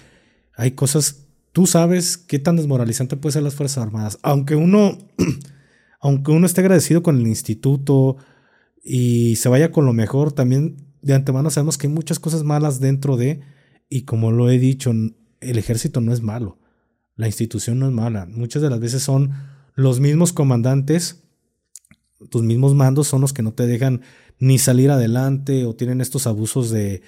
hay 0.56 0.72
cosas. 0.72 1.26
Tú 1.52 1.68
sabes 1.68 2.18
qué 2.18 2.40
tan 2.40 2.56
desmoralizante 2.56 3.18
puede 3.18 3.34
ser 3.34 3.44
las 3.44 3.56
Fuerzas 3.56 3.84
Armadas. 3.84 4.20
Aunque 4.22 4.56
uno, 4.56 4.98
aunque 6.00 6.32
uno 6.32 6.46
esté 6.46 6.62
agradecido 6.62 7.04
con 7.04 7.18
el 7.20 7.28
instituto 7.28 8.18
y 8.84 9.36
se 9.36 9.50
vaya 9.50 9.72
con 9.72 9.86
lo 9.86 9.94
mejor, 9.94 10.32
también 10.32 10.78
de 11.02 11.14
antemano 11.14 11.50
sabemos 11.50 11.78
que 11.78 11.88
hay 11.88 11.94
muchas 11.94 12.20
cosas 12.20 12.44
malas 12.44 12.80
dentro 12.80 13.18
de, 13.18 13.42
y 13.90 14.04
como 14.04 14.32
lo 14.32 14.50
he 14.50 14.60
dicho, 14.60 14.92
el 14.92 15.58
ejército 15.58 16.00
no 16.00 16.14
es 16.14 16.22
malo. 16.22 16.58
La 17.16 17.28
institución 17.28 17.80
no 17.80 17.88
es 17.88 17.92
mala. 17.92 18.28
Muchas 18.28 18.62
de 18.62 18.70
las 18.70 18.80
veces 18.80 19.04
son 19.04 19.34
los 19.76 20.00
mismos 20.00 20.32
comandantes, 20.32 21.24
tus 22.30 22.44
mismos 22.44 22.76
mandos 22.76 23.08
son 23.08 23.22
los 23.22 23.34
que 23.34 23.42
no 23.42 23.54
te 23.54 23.66
dejan 23.66 24.02
ni 24.40 24.58
salir 24.58 24.90
adelante 24.90 25.66
o 25.66 25.76
tienen 25.76 26.01
estos 26.01 26.26
abusos 26.26 26.69
de, 26.69 27.01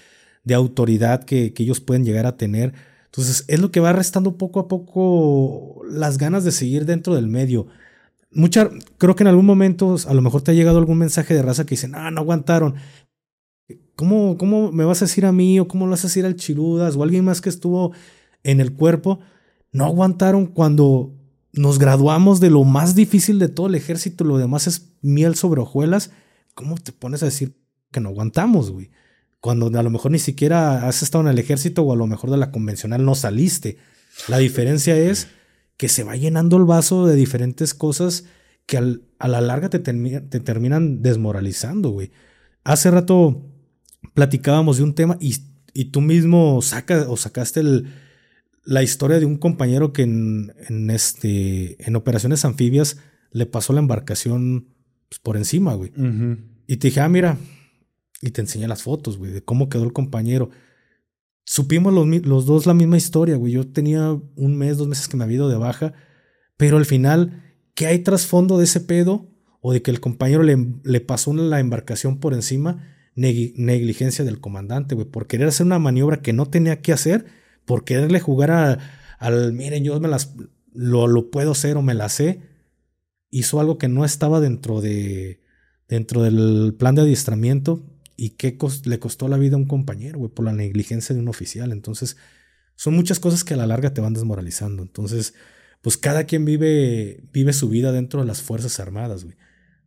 de 0.43 0.53
autoridad 0.53 1.23
que, 1.23 1.53
que, 1.53 1.63
ellos 1.63 1.79
pueden 1.79 2.05
llegar 2.05 2.25
a 2.25 2.37
tener. 2.37 2.73
Entonces 3.05 3.45
es 3.47 3.59
lo 3.59 3.71
que 3.71 3.79
va 3.79 3.93
restando 3.93 4.37
poco 4.37 4.59
a 4.59 4.67
poco 4.67 5.81
las 5.89 6.17
ganas 6.17 6.43
de 6.43 6.51
seguir 6.51 6.85
dentro 6.85 7.15
del 7.15 7.27
medio. 7.27 7.67
Mucha, 8.31 8.69
creo 8.97 9.15
que 9.15 9.23
en 9.23 9.27
algún 9.27 9.45
momento 9.45 9.95
a 10.07 10.13
lo 10.13 10.21
mejor 10.21 10.41
te 10.41 10.51
ha 10.51 10.53
llegado 10.53 10.77
algún 10.77 10.97
mensaje 10.97 11.33
de 11.33 11.41
raza 11.41 11.65
que 11.65 11.71
dicen, 11.71 11.95
ah, 11.95 12.11
no 12.11 12.21
aguantaron. 12.21 12.75
¿Cómo, 13.95 14.37
¿Cómo 14.37 14.71
me 14.71 14.85
vas 14.85 15.01
a 15.01 15.05
decir 15.05 15.25
a 15.25 15.31
mí 15.31 15.59
o 15.59 15.67
cómo 15.67 15.85
lo 15.85 15.91
vas 15.91 16.03
a 16.05 16.07
decir 16.07 16.25
al 16.25 16.35
Chirudas 16.35 16.95
o 16.95 17.03
alguien 17.03 17.25
más 17.25 17.41
que 17.41 17.49
estuvo 17.49 17.91
en 18.43 18.59
el 18.59 18.73
cuerpo? 18.73 19.19
No 19.71 19.85
aguantaron 19.85 20.47
cuando 20.47 21.13
nos 21.53 21.79
graduamos 21.79 22.39
de 22.39 22.49
lo 22.49 22.63
más 22.63 22.95
difícil 22.95 23.39
de 23.39 23.49
todo 23.49 23.67
el 23.67 23.75
ejército, 23.75 24.23
lo 24.23 24.37
demás 24.37 24.67
es 24.67 24.93
miel 25.01 25.35
sobre 25.35 25.61
hojuelas 25.61 26.11
¿cómo 26.53 26.75
te 26.75 26.91
pones 26.91 27.21
a 27.23 27.27
decir 27.27 27.55
que 27.91 27.99
no 27.99 28.09
aguantamos, 28.09 28.71
güey? 28.71 28.91
Cuando 29.39 29.67
a 29.77 29.83
lo 29.83 29.89
mejor 29.89 30.11
ni 30.11 30.19
siquiera 30.19 30.87
has 30.87 31.01
estado 31.01 31.23
en 31.23 31.29
el 31.29 31.39
ejército 31.39 31.83
o 31.83 31.93
a 31.93 31.95
lo 31.95 32.07
mejor 32.07 32.29
de 32.29 32.37
la 32.37 32.51
convencional 32.51 33.03
no 33.03 33.15
saliste. 33.15 33.77
La 34.27 34.37
diferencia 34.37 34.95
es 34.97 35.27
que 35.77 35.89
se 35.89 36.03
va 36.03 36.15
llenando 36.15 36.57
el 36.57 36.65
vaso 36.65 37.07
de 37.07 37.15
diferentes 37.15 37.73
cosas 37.73 38.25
que 38.67 38.77
a 38.77 39.27
la 39.27 39.41
larga 39.41 39.69
te, 39.69 39.79
te 39.79 40.39
terminan 40.39 41.01
desmoralizando, 41.01 41.89
güey. 41.89 42.11
Hace 42.63 42.91
rato 42.91 43.51
platicábamos 44.13 44.77
de 44.77 44.83
un 44.83 44.93
tema 44.93 45.17
y, 45.19 45.35
tú 45.85 46.01
mismo 46.01 46.61
saca, 46.61 47.05
o 47.09 47.17
sacaste 47.17 47.63
la 48.63 48.83
historia 48.83 49.19
de 49.19 49.25
un 49.25 49.37
compañero 49.37 49.93
que 49.93 50.03
en, 50.03 50.89
este, 50.89 51.83
en 51.85 51.95
operaciones 51.95 52.45
anfibias 52.45 52.97
le 53.31 53.45
pasó 53.45 53.73
la 53.73 53.79
embarcación 53.79 54.67
pues, 55.11 55.19
por 55.19 55.35
encima, 55.35 55.73
güey. 55.73 55.91
Y 56.67 56.77
te 56.77 56.87
dije, 56.87 57.01
ah, 57.01 57.09
mira, 57.09 57.37
y 58.21 58.31
te 58.31 58.39
enseñé 58.39 58.65
las 58.69 58.81
fotos, 58.81 59.17
güey, 59.17 59.33
de 59.33 59.43
cómo 59.43 59.67
quedó 59.67 59.83
el 59.83 59.91
compañero. 59.91 60.51
Supimos 61.43 61.93
los, 61.93 62.07
los, 62.25 62.45
dos 62.45 62.65
la 62.65 62.73
misma 62.73 62.95
historia, 62.95 63.35
güey. 63.35 63.51
Yo 63.51 63.67
tenía 63.67 64.17
un 64.37 64.57
mes, 64.57 64.77
dos 64.77 64.87
meses 64.87 65.09
que 65.09 65.17
me 65.17 65.25
había 65.25 65.35
ido 65.35 65.49
de 65.49 65.57
baja, 65.57 65.91
pero 66.55 66.77
al 66.77 66.85
final, 66.85 67.43
¿qué 67.75 67.87
hay 67.87 67.99
trasfondo 67.99 68.57
de 68.57 68.63
ese 68.63 68.79
pedo? 68.79 69.27
O 69.59 69.73
de 69.73 69.81
que 69.81 69.91
el 69.91 69.99
compañero 69.99 70.43
le, 70.43 70.55
le 70.85 71.01
pasó 71.01 71.33
la 71.33 71.59
embarcación 71.59 72.21
por 72.21 72.33
encima, 72.33 72.81
negligencia 73.13 74.23
del 74.23 74.39
comandante, 74.39 74.95
güey, 74.95 75.07
por 75.07 75.27
querer 75.27 75.49
hacer 75.49 75.65
una 75.65 75.77
maniobra 75.77 76.21
que 76.21 76.31
no 76.31 76.45
tenía 76.45 76.81
que 76.81 76.93
hacer, 76.93 77.25
por 77.65 77.83
quererle 77.83 78.21
jugar 78.21 78.51
a, 78.51 78.79
al, 79.19 79.51
miren, 79.51 79.83
yo 79.83 79.99
me 79.99 80.07
las, 80.07 80.35
lo, 80.73 81.07
lo 81.07 81.31
puedo 81.31 81.51
hacer 81.51 81.75
o 81.75 81.81
me 81.81 81.95
la 81.95 82.07
sé, 82.07 82.50
hizo 83.31 83.59
algo 83.59 83.77
que 83.77 83.87
no 83.87 84.05
estaba 84.05 84.39
dentro 84.39 84.81
de 84.81 85.41
dentro 85.87 86.23
del 86.23 86.73
plan 86.77 86.95
de 86.95 87.01
adiestramiento 87.01 87.83
y 88.15 88.31
qué 88.31 88.57
le 88.85 88.99
costó 88.99 89.27
la 89.27 89.37
vida 89.37 89.55
a 89.55 89.59
un 89.59 89.65
compañero, 89.65 90.19
güey, 90.19 90.31
por 90.31 90.45
la 90.45 90.53
negligencia 90.53 91.13
de 91.13 91.21
un 91.21 91.27
oficial. 91.27 91.71
Entonces, 91.71 92.17
son 92.75 92.95
muchas 92.95 93.19
cosas 93.19 93.43
que 93.43 93.55
a 93.55 93.57
la 93.57 93.67
larga 93.67 93.93
te 93.93 93.99
van 93.99 94.13
desmoralizando. 94.13 94.83
Entonces, 94.83 95.33
pues 95.81 95.97
cada 95.97 96.25
quien 96.25 96.45
vive, 96.45 97.23
vive 97.33 97.51
su 97.51 97.67
vida 97.67 97.91
dentro 97.91 98.21
de 98.21 98.27
las 98.27 98.41
Fuerzas 98.41 98.79
Armadas, 98.79 99.23
güey. 99.23 99.35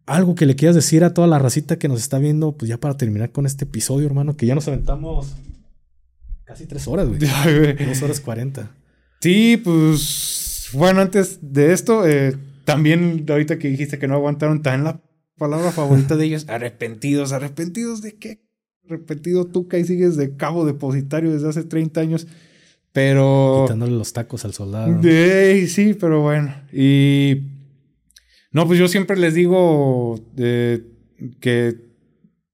Algo 0.04 0.34
que 0.34 0.44
le 0.44 0.56
quieras 0.56 0.74
decir 0.74 1.04
a 1.04 1.14
toda 1.14 1.26
la 1.26 1.38
racita 1.38 1.78
que 1.78 1.88
nos 1.88 2.00
está 2.00 2.18
viendo, 2.18 2.52
pues 2.56 2.68
ya 2.68 2.78
para 2.78 2.96
terminar 2.96 3.32
con 3.32 3.46
este 3.46 3.64
episodio, 3.64 4.06
hermano, 4.06 4.36
que 4.36 4.44
ya 4.44 4.54
nos 4.54 4.68
aventamos 4.68 5.34
casi 6.44 6.66
tres 6.66 6.86
horas, 6.86 7.08
güey. 7.08 7.20
Dos 7.86 8.02
horas 8.02 8.20
cuarenta. 8.20 8.70
Sí, 9.20 9.56
pues, 9.56 10.68
bueno, 10.74 11.00
antes 11.00 11.38
de 11.40 11.72
esto, 11.72 12.06
eh, 12.06 12.36
también 12.64 13.26
ahorita 13.28 13.58
que 13.58 13.68
dijiste 13.68 13.98
que 13.98 14.08
no 14.08 14.14
aguantaron, 14.14 14.62
también 14.62 14.84
la 14.84 15.00
palabra 15.36 15.72
favorita 15.72 16.16
de 16.16 16.26
ellos, 16.26 16.46
arrepentidos, 16.48 17.32
arrepentidos 17.32 18.02
de 18.02 18.16
qué? 18.16 18.44
Arrepentido 18.88 19.46
tú 19.46 19.68
que 19.68 19.76
ahí 19.76 19.84
sigues 19.84 20.16
de 20.16 20.36
cabo 20.36 20.66
depositario 20.66 21.32
desde 21.32 21.48
hace 21.48 21.64
30 21.64 22.00
años. 22.00 22.26
Pero. 22.92 23.64
Quitándole 23.64 23.92
los 23.92 24.12
tacos 24.12 24.44
al 24.44 24.52
soldado. 24.52 25.00
sí, 25.66 25.94
pero 25.94 26.20
bueno. 26.22 26.54
Y. 26.72 27.42
No, 28.52 28.66
pues 28.66 28.78
yo 28.78 28.86
siempre 28.86 29.16
les 29.16 29.34
digo 29.34 30.14
eh, 30.36 30.84
que 31.40 31.76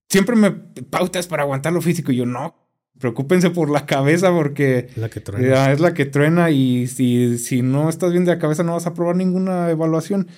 siempre 0.09 0.37
me 0.37 0.51
pautas 0.51 1.27
para 1.27 1.43
aguantar 1.43 1.73
lo 1.73 1.83
físico. 1.83 2.11
Y 2.11 2.17
yo, 2.17 2.27
no, 2.27 2.60
preocúpense 3.01 3.51
por 3.51 3.71
la 3.71 3.87
cabeza 3.87 4.31
porque 4.31 4.89
la 4.97 5.09
que 5.09 5.21
truena. 5.21 5.73
es 5.73 5.81
la 5.81 5.95
que 5.95 6.05
truena 6.05 6.51
y 6.51 6.87
si, 6.87 7.39
si 7.39 7.63
no 7.63 7.89
estás 7.89 8.13
bien 8.13 8.25
de 8.25 8.33
la 8.33 8.39
cabeza 8.39 8.63
no 8.63 8.75
vas 8.75 8.87
a 8.87 8.95
probar 8.95 9.17
ninguna 9.17 9.71
evaluación. 9.71 10.29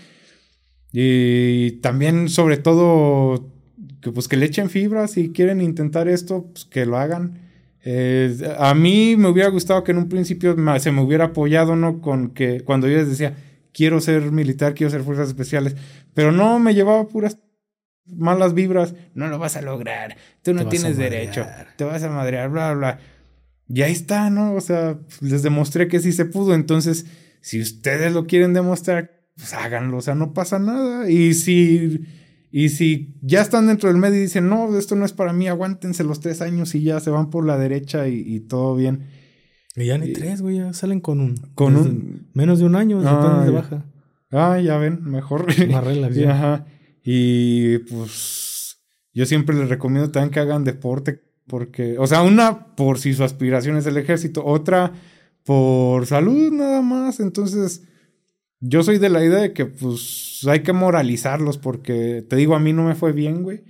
Y 0.93 1.73
también 1.81 2.29
sobre 2.29 2.59
todo 2.59 3.51
que 4.01 4.13
pues 4.13 4.29
que 4.29 4.37
le 4.37 4.47
echen 4.47 4.71
fibra 4.71 5.09
si 5.09 5.33
quieren 5.33 5.61
intentar 5.61 6.09
esto, 6.09 6.47
pues 6.53 6.65
que 6.65 6.87
lo 6.87 6.99
hagan. 6.99 7.41
Eh, 7.85 8.37
a 8.59 8.75
mí 8.75 9.17
me 9.17 9.29
hubiera 9.29 9.49
gustado 9.49 9.83
que 9.83 9.91
en 9.91 9.99
un 9.99 10.09
principio 10.09 10.57
se 10.79 10.93
me 10.93 11.03
hubiera 11.03 11.27
apoyado, 11.27 11.75
¿no? 11.75 12.01
Con 12.01 12.31
que 12.31 12.61
cuando 12.61 12.87
yo 12.87 12.97
les 12.97 13.09
decía, 13.09 13.35
quiero 13.73 14.01
ser 14.01 14.31
militar, 14.31 14.75
quiero 14.75 14.91
ser 14.91 15.03
fuerzas 15.03 15.29
especiales, 15.29 15.75
pero 16.15 16.31
no 16.31 16.61
me 16.61 16.75
llevaba 16.75 17.09
puras 17.09 17.39
malas 18.07 18.55
vibras, 18.55 18.95
no 19.15 19.29
lo 19.29 19.39
vas 19.39 19.57
a 19.57 19.63
lograr, 19.63 20.17
tú 20.43 20.55
no 20.55 20.69
tienes 20.69 20.97
derecho, 20.97 21.47
te 21.77 21.85
vas 21.85 22.03
a 22.03 22.11
madrear, 22.11 22.51
bla, 22.51 22.75
bla. 22.75 22.99
Y 23.69 23.83
ahí 23.83 23.93
está, 23.93 24.29
¿no? 24.29 24.55
O 24.55 24.61
sea, 24.61 24.99
les 25.21 25.43
demostré 25.43 25.89
que 25.89 26.01
sí 26.01 26.13
se 26.13 26.25
pudo, 26.25 26.55
entonces, 26.55 27.07
si 27.41 27.61
ustedes 27.61 28.13
lo 28.13 28.27
quieren 28.27 28.53
demostrar, 28.53 29.23
pues 29.37 29.55
háganlo, 29.55 29.99
o 29.99 30.03
sea, 30.03 30.15
no 30.15 30.33
pasa 30.35 30.59
nada. 30.59 31.09
Y 31.11 31.35
si, 31.35 32.01
y 32.51 32.69
si 32.69 33.15
ya 33.23 33.41
están 33.41 33.67
dentro 33.67 33.89
del 33.89 33.99
medio 33.99 34.19
y 34.19 34.23
dicen, 34.23 34.49
no, 34.49 34.77
esto 34.77 34.95
no 34.95 35.05
es 35.05 35.13
para 35.13 35.33
mí, 35.33 35.49
aguántense 35.49 36.05
los 36.05 36.21
tres 36.21 36.43
años 36.43 36.75
y 36.75 36.83
ya 36.83 37.01
se 37.01 37.11
van 37.11 37.31
por 37.31 37.47
la 37.47 37.57
derecha 37.57 38.09
y, 38.09 38.41
todo 38.41 38.75
bien. 38.75 39.07
Y 39.75 39.87
ya 39.87 39.97
ni 39.97 40.13
tres, 40.13 40.43
güey, 40.43 40.59
ya 40.59 40.73
salen 40.75 41.01
con 41.01 41.21
un... 41.21 41.37
Con 41.55 41.77
un... 41.77 42.29
Menos 42.35 42.59
de 42.59 42.67
un 42.67 42.77
año 42.77 43.01
ah, 43.07 43.43
de 43.45 43.51
baja. 43.51 43.87
Ah, 44.31 44.59
ya 44.61 44.77
ven, 44.77 45.03
mejor. 45.03 45.47
Más 45.71 45.85
relax. 45.85 46.19
Ajá. 46.29 46.67
Y 47.05 47.79
pues 47.79 48.79
yo 49.13 49.27
siempre 49.27 49.57
les 49.57 49.69
recomiendo 49.69 50.11
también 50.11 50.31
que 50.31 50.41
hagan 50.41 50.65
deporte 50.65 51.21
porque, 51.47 51.99
o 51.99 52.07
sea, 52.07 52.23
una 52.23 52.75
por 52.77 52.99
si 52.99 53.15
su 53.15 53.25
aspiración 53.25 53.77
es 53.77 53.87
el 53.87 53.97
ejército, 53.97 54.45
otra 54.45 54.93
por 55.45 56.07
salud 56.07 56.53
nada 56.53 56.83
más. 56.83 57.21
Entonces, 57.21 57.83
yo 58.61 58.83
soy 58.83 58.99
de 58.99 59.09
la 59.09 59.25
idea 59.25 59.41
de 59.41 59.53
que 59.53 59.67
pues 59.67 60.47
hay 60.49 60.61
que 60.61 60.73
moralizarlos 60.73 61.59
porque, 61.59 62.25
te 62.29 62.37
digo, 62.37 62.55
a 62.55 62.61
mí 62.61 62.73
no 62.73 62.85
me 62.85 62.95
fue 62.95 63.13
bien, 63.13 63.43
güey. 63.43 63.65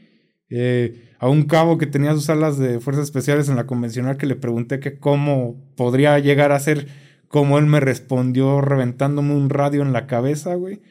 Eh, 0.50 1.08
a 1.18 1.28
un 1.28 1.44
cabo 1.44 1.78
que 1.78 1.86
tenía 1.86 2.12
sus 2.12 2.28
alas 2.28 2.58
de 2.58 2.78
fuerzas 2.78 3.04
especiales 3.04 3.48
en 3.48 3.56
la 3.56 3.66
convencional 3.66 4.18
que 4.18 4.26
le 4.26 4.36
pregunté 4.36 4.80
que 4.80 4.98
cómo 4.98 5.56
podría 5.76 6.18
llegar 6.18 6.52
a 6.52 6.60
ser 6.60 6.88
como 7.28 7.58
él 7.58 7.64
me 7.64 7.80
respondió 7.80 8.60
reventándome 8.60 9.34
un 9.34 9.48
radio 9.48 9.80
en 9.80 9.94
la 9.94 10.06
cabeza, 10.06 10.54
güey. 10.54 10.82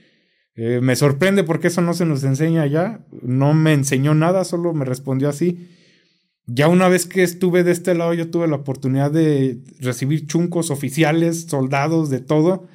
Eh, 0.56 0.80
me 0.82 0.96
sorprende 0.96 1.44
porque 1.44 1.68
eso 1.68 1.82
no 1.82 1.94
se 1.94 2.06
nos 2.06 2.24
enseña 2.24 2.66
ya. 2.66 3.06
No 3.22 3.54
me 3.54 3.74
enseñó 3.74 4.14
nada, 4.14 4.44
solo 4.44 4.74
me 4.74 4.86
respondió 4.86 5.30
así. 5.30 5.70
Ya 6.46 6.68
una 6.68 6.90
vez 6.90 7.06
que 7.06 7.24
estuve 7.24 7.64
de 7.64 7.72
este 7.72 7.96
lado, 7.96 8.14
yo 8.14 8.30
tuve 8.30 8.48
la 8.48 8.58
oportunidad 8.58 9.12
de 9.12 9.62
recibir 9.80 10.28
chuncos 10.28 10.72
oficiales, 10.72 11.44
soldados, 11.44 12.10
de 12.10 12.20
todo. 12.20 12.68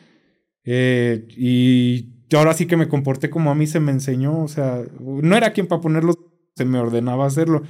Eh, 0.65 1.27
y 1.37 2.15
ahora 2.35 2.55
sí 2.55 2.67
que 2.67 2.77
me 2.77 2.89
comporté 2.89 3.31
como 3.31 3.51
a 3.51 3.55
mí 3.55 3.67
se 3.67 3.81
me 3.81 3.93
enseñó. 3.93 4.43
O 4.43 4.49
sea, 4.49 4.83
no 5.01 5.37
era 5.37 5.53
quien 5.53 5.67
para 5.67 5.81
ponerlo 5.83 6.15
se 6.57 6.65
me 6.65 6.79
ordenaba 6.79 7.27
hacerlo. 7.27 7.63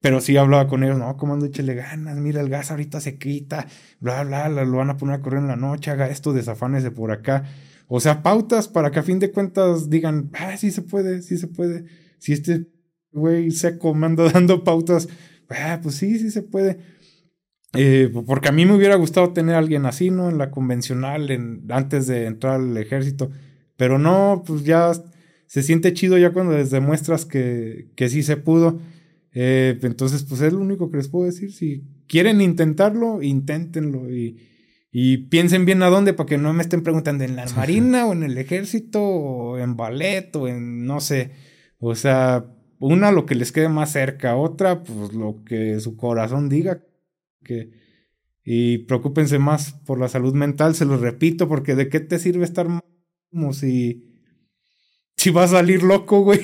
Pero 0.00 0.20
sí 0.20 0.36
hablaba 0.36 0.68
con 0.68 0.84
ellos, 0.84 0.98
no, 0.98 1.16
comando, 1.16 1.46
échele 1.46 1.74
ganas, 1.74 2.18
mira, 2.18 2.40
el 2.40 2.48
gas 2.50 2.70
ahorita 2.70 3.00
se 3.00 3.18
quita, 3.18 3.66
bla, 3.98 4.22
bla, 4.24 4.48
lo 4.48 4.76
van 4.76 4.90
a 4.90 4.96
poner 4.98 5.16
a 5.16 5.20
correr 5.22 5.40
en 5.40 5.48
la 5.48 5.56
noche, 5.56 5.90
haga 5.90 6.08
esto, 6.08 6.32
desafánese 6.32 6.90
por 6.90 7.10
acá. 7.12 7.44
O 7.88 8.00
sea, 8.00 8.22
pautas 8.22 8.68
para 8.68 8.90
que 8.90 8.98
a 8.98 9.02
fin 9.02 9.18
de 9.18 9.30
cuentas 9.30 9.88
digan, 9.88 10.30
ah, 10.34 10.56
sí 10.56 10.70
se 10.70 10.82
puede, 10.82 11.22
sí 11.22 11.38
se 11.38 11.46
puede. 11.46 11.84
Si 12.18 12.32
este 12.32 12.66
güey 13.12 13.50
seco 13.50 13.94
me 13.94 14.14
dando 14.32 14.64
pautas, 14.64 15.08
ah, 15.48 15.80
pues 15.82 15.96
sí, 15.96 16.18
sí 16.18 16.30
se 16.30 16.42
puede. 16.42 16.78
Eh, 17.74 18.10
porque 18.26 18.48
a 18.48 18.52
mí 18.52 18.64
me 18.64 18.74
hubiera 18.74 18.96
gustado 18.96 19.32
tener 19.32 19.54
alguien 19.54 19.86
así, 19.86 20.10
¿no? 20.10 20.30
En 20.30 20.38
la 20.38 20.50
convencional, 20.50 21.30
en, 21.30 21.64
antes 21.68 22.06
de 22.06 22.26
entrar 22.26 22.60
al 22.60 22.76
ejército. 22.76 23.30
Pero 23.76 23.98
no, 23.98 24.42
pues 24.46 24.64
ya 24.64 24.92
se 25.46 25.62
siente 25.62 25.92
chido 25.92 26.18
ya 26.18 26.32
cuando 26.32 26.56
les 26.56 26.70
demuestras 26.70 27.24
que, 27.24 27.88
que 27.94 28.08
sí 28.08 28.22
se 28.22 28.36
pudo. 28.36 28.80
Eh, 29.32 29.78
entonces, 29.82 30.24
pues 30.24 30.40
es 30.40 30.52
lo 30.52 30.60
único 30.60 30.90
que 30.90 30.96
les 30.96 31.08
puedo 31.08 31.26
decir. 31.26 31.52
Si 31.52 31.84
quieren 32.08 32.40
intentarlo, 32.40 33.22
inténtenlo 33.22 34.10
y, 34.10 34.38
y 34.90 35.18
piensen 35.28 35.66
bien 35.66 35.82
a 35.82 35.90
dónde 35.90 36.14
para 36.14 36.26
que 36.26 36.38
no 36.38 36.52
me 36.52 36.62
estén 36.62 36.82
preguntando 36.82 37.24
en 37.24 37.36
la 37.36 37.46
marina 37.56 38.06
o 38.06 38.12
en 38.12 38.22
el 38.22 38.38
ejército 38.38 39.02
o 39.02 39.58
en 39.58 39.76
ballet 39.76 40.34
o 40.36 40.48
en 40.48 40.86
no 40.86 41.00
sé. 41.00 41.32
O 41.78 41.94
sea, 41.94 42.46
una 42.78 43.12
lo 43.12 43.26
que 43.26 43.34
les 43.34 43.52
quede 43.52 43.68
más 43.68 43.92
cerca, 43.92 44.36
otra 44.36 44.82
pues 44.82 45.12
lo 45.12 45.42
que 45.44 45.80
su 45.80 45.96
corazón 45.96 46.48
diga. 46.48 46.82
Que, 47.42 47.70
y 48.44 48.78
preocúpense 48.78 49.38
más 49.38 49.72
por 49.84 49.98
la 49.98 50.08
salud 50.08 50.34
mental, 50.34 50.74
se 50.74 50.84
los 50.84 51.00
repito, 51.00 51.48
porque 51.48 51.74
de 51.74 51.88
qué 51.88 52.00
te 52.00 52.18
sirve 52.18 52.44
estar 52.44 52.66
como 53.30 53.52
si 53.52 54.05
si 55.26 55.32
vas 55.32 55.52
a 55.52 55.56
salir 55.56 55.82
loco, 55.82 56.20
güey. 56.20 56.38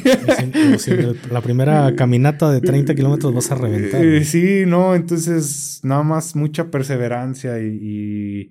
la 1.30 1.40
primera 1.40 1.94
caminata 1.96 2.50
de 2.50 2.60
30 2.60 2.96
kilómetros 2.96 3.32
vas 3.32 3.52
a 3.52 3.54
reventar. 3.54 4.04
Eh, 4.04 4.24
sí, 4.24 4.64
no, 4.66 4.96
entonces 4.96 5.78
nada 5.84 6.02
más 6.02 6.34
mucha 6.34 6.68
perseverancia 6.68 7.60
y, 7.60 8.50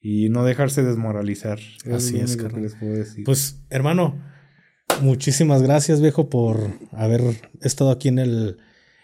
y, 0.00 0.30
no 0.30 0.44
dejarse 0.44 0.82
desmoralizar. 0.82 1.58
Así 1.92 2.18
es, 2.18 2.38
que 2.38 2.48
les 2.58 2.74
puedo 2.76 2.94
decir. 2.94 3.24
Pues, 3.24 3.66
hermano, 3.68 4.18
muchísimas 5.02 5.62
gracias, 5.62 6.00
viejo, 6.00 6.30
por 6.30 6.70
haber 6.92 7.20
estado 7.60 7.90
aquí 7.90 8.08
en 8.08 8.18
el, 8.18 8.56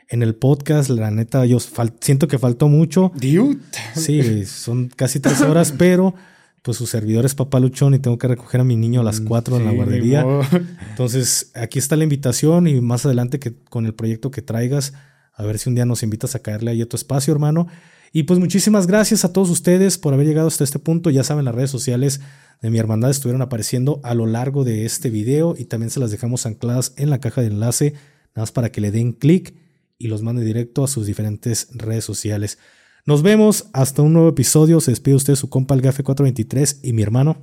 en 0.09 0.23
el 0.23 0.37
podcast. 0.37 0.89
La 0.89 1.11
neta, 1.11 1.45
yo 1.45 1.59
siento 2.01 2.29
que 2.29 2.39
faltó 2.39 2.69
mucho. 2.69 3.13
Dude. 3.17 3.59
Sí, 3.95 4.47
son 4.47 4.89
casi 4.89 5.21
tres 5.21 5.43
horas, 5.43 5.71
pero 5.77 6.15
pues 6.63 6.77
su 6.77 6.87
servidor 6.87 7.25
es 7.25 7.35
papá 7.35 7.59
luchón 7.59 7.95
y 7.95 7.99
tengo 7.99 8.19
que 8.19 8.29
recoger 8.29 8.61
a 8.61 8.65
mi 8.65 8.77
niño 8.77 9.01
a 9.01 9.05
las 9.05 9.21
4 9.21 9.55
mm, 9.55 9.59
en 9.59 9.67
la 9.67 9.73
guardería. 9.73 10.25
Entonces, 10.91 11.51
aquí 11.55 11.79
está 11.79 11.97
la 11.97 12.05
invitación 12.05 12.69
y 12.69 12.81
más 12.81 13.05
adelante 13.05 13.41
que 13.41 13.55
con 13.65 13.85
el 13.85 13.95
proyecto 13.95 14.31
que 14.31 14.43
traigas, 14.43 14.95
a 15.35 15.45
ver 15.45 15.59
si 15.59 15.69
un 15.69 15.75
día 15.75 15.85
nos 15.85 16.03
invitas 16.05 16.35
a 16.35 16.39
caerle 16.39 16.71
ahí 16.71 16.81
a 16.81 16.89
tu 16.89 16.97
espacio, 16.97 17.33
hermano. 17.33 17.67
Y 18.13 18.25
pues 18.25 18.39
muchísimas 18.39 18.87
gracias 18.87 19.25
a 19.25 19.33
todos 19.33 19.51
ustedes 19.51 19.99
por 19.99 20.15
haber 20.15 20.27
llegado 20.27 20.47
hasta 20.47 20.65
este 20.65 20.79
punto. 20.79 21.11
Ya 21.11 21.25
saben, 21.25 21.47
las 21.47 21.55
redes 21.55 21.71
sociales 21.71 22.21
de 22.61 22.71
mi 22.71 22.79
hermandad 22.79 23.11
estuvieron 23.11 23.43
apareciendo 23.43 24.01
a 24.05 24.15
lo 24.15 24.27
largo 24.27 24.65
de 24.65 24.85
este 24.85 25.11
video 25.11 25.55
y 25.59 25.65
también 25.65 25.91
se 25.91 25.99
las 25.99 26.11
dejamos 26.11 26.47
ancladas 26.47 26.93
en 26.97 27.11
la 27.11 27.19
caja 27.19 27.41
de 27.41 27.49
enlace, 27.49 27.95
nada 28.35 28.43
más 28.43 28.53
para 28.53 28.71
que 28.71 28.81
le 28.81 28.91
den 28.93 29.13
clic 29.13 29.55
y 29.99 30.09
los 30.09 30.23
mande 30.23 30.45
directo 30.45 30.85
a 30.85 30.89
sus 30.89 31.07
diferentes 31.07 31.69
redes 31.73 32.05
sociales. 32.05 32.59
Nos 33.05 33.23
vemos 33.23 33.69
hasta 33.73 34.03
un 34.03 34.13
nuevo 34.13 34.29
episodio. 34.29 34.81
Se 34.81 34.93
despide 34.93 35.17
usted 35.17 35.35
su 35.35 35.49
compa 35.49 35.75
el 35.75 35.83
Gafe 35.83 36.05
423 36.05 36.81
y 36.85 36.93
mi 36.93 37.03
hermano. 37.03 37.37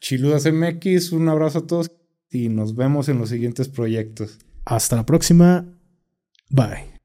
Chiludas 0.00 0.50
MX, 0.50 1.12
un 1.12 1.28
abrazo 1.28 1.60
a 1.60 1.66
todos 1.66 1.90
y 2.30 2.48
nos 2.48 2.74
vemos 2.74 3.08
en 3.08 3.18
los 3.18 3.28
siguientes 3.28 3.68
proyectos. 3.68 4.38
Hasta 4.64 4.96
la 4.96 5.06
próxima. 5.06 5.66
Bye. 6.50 6.91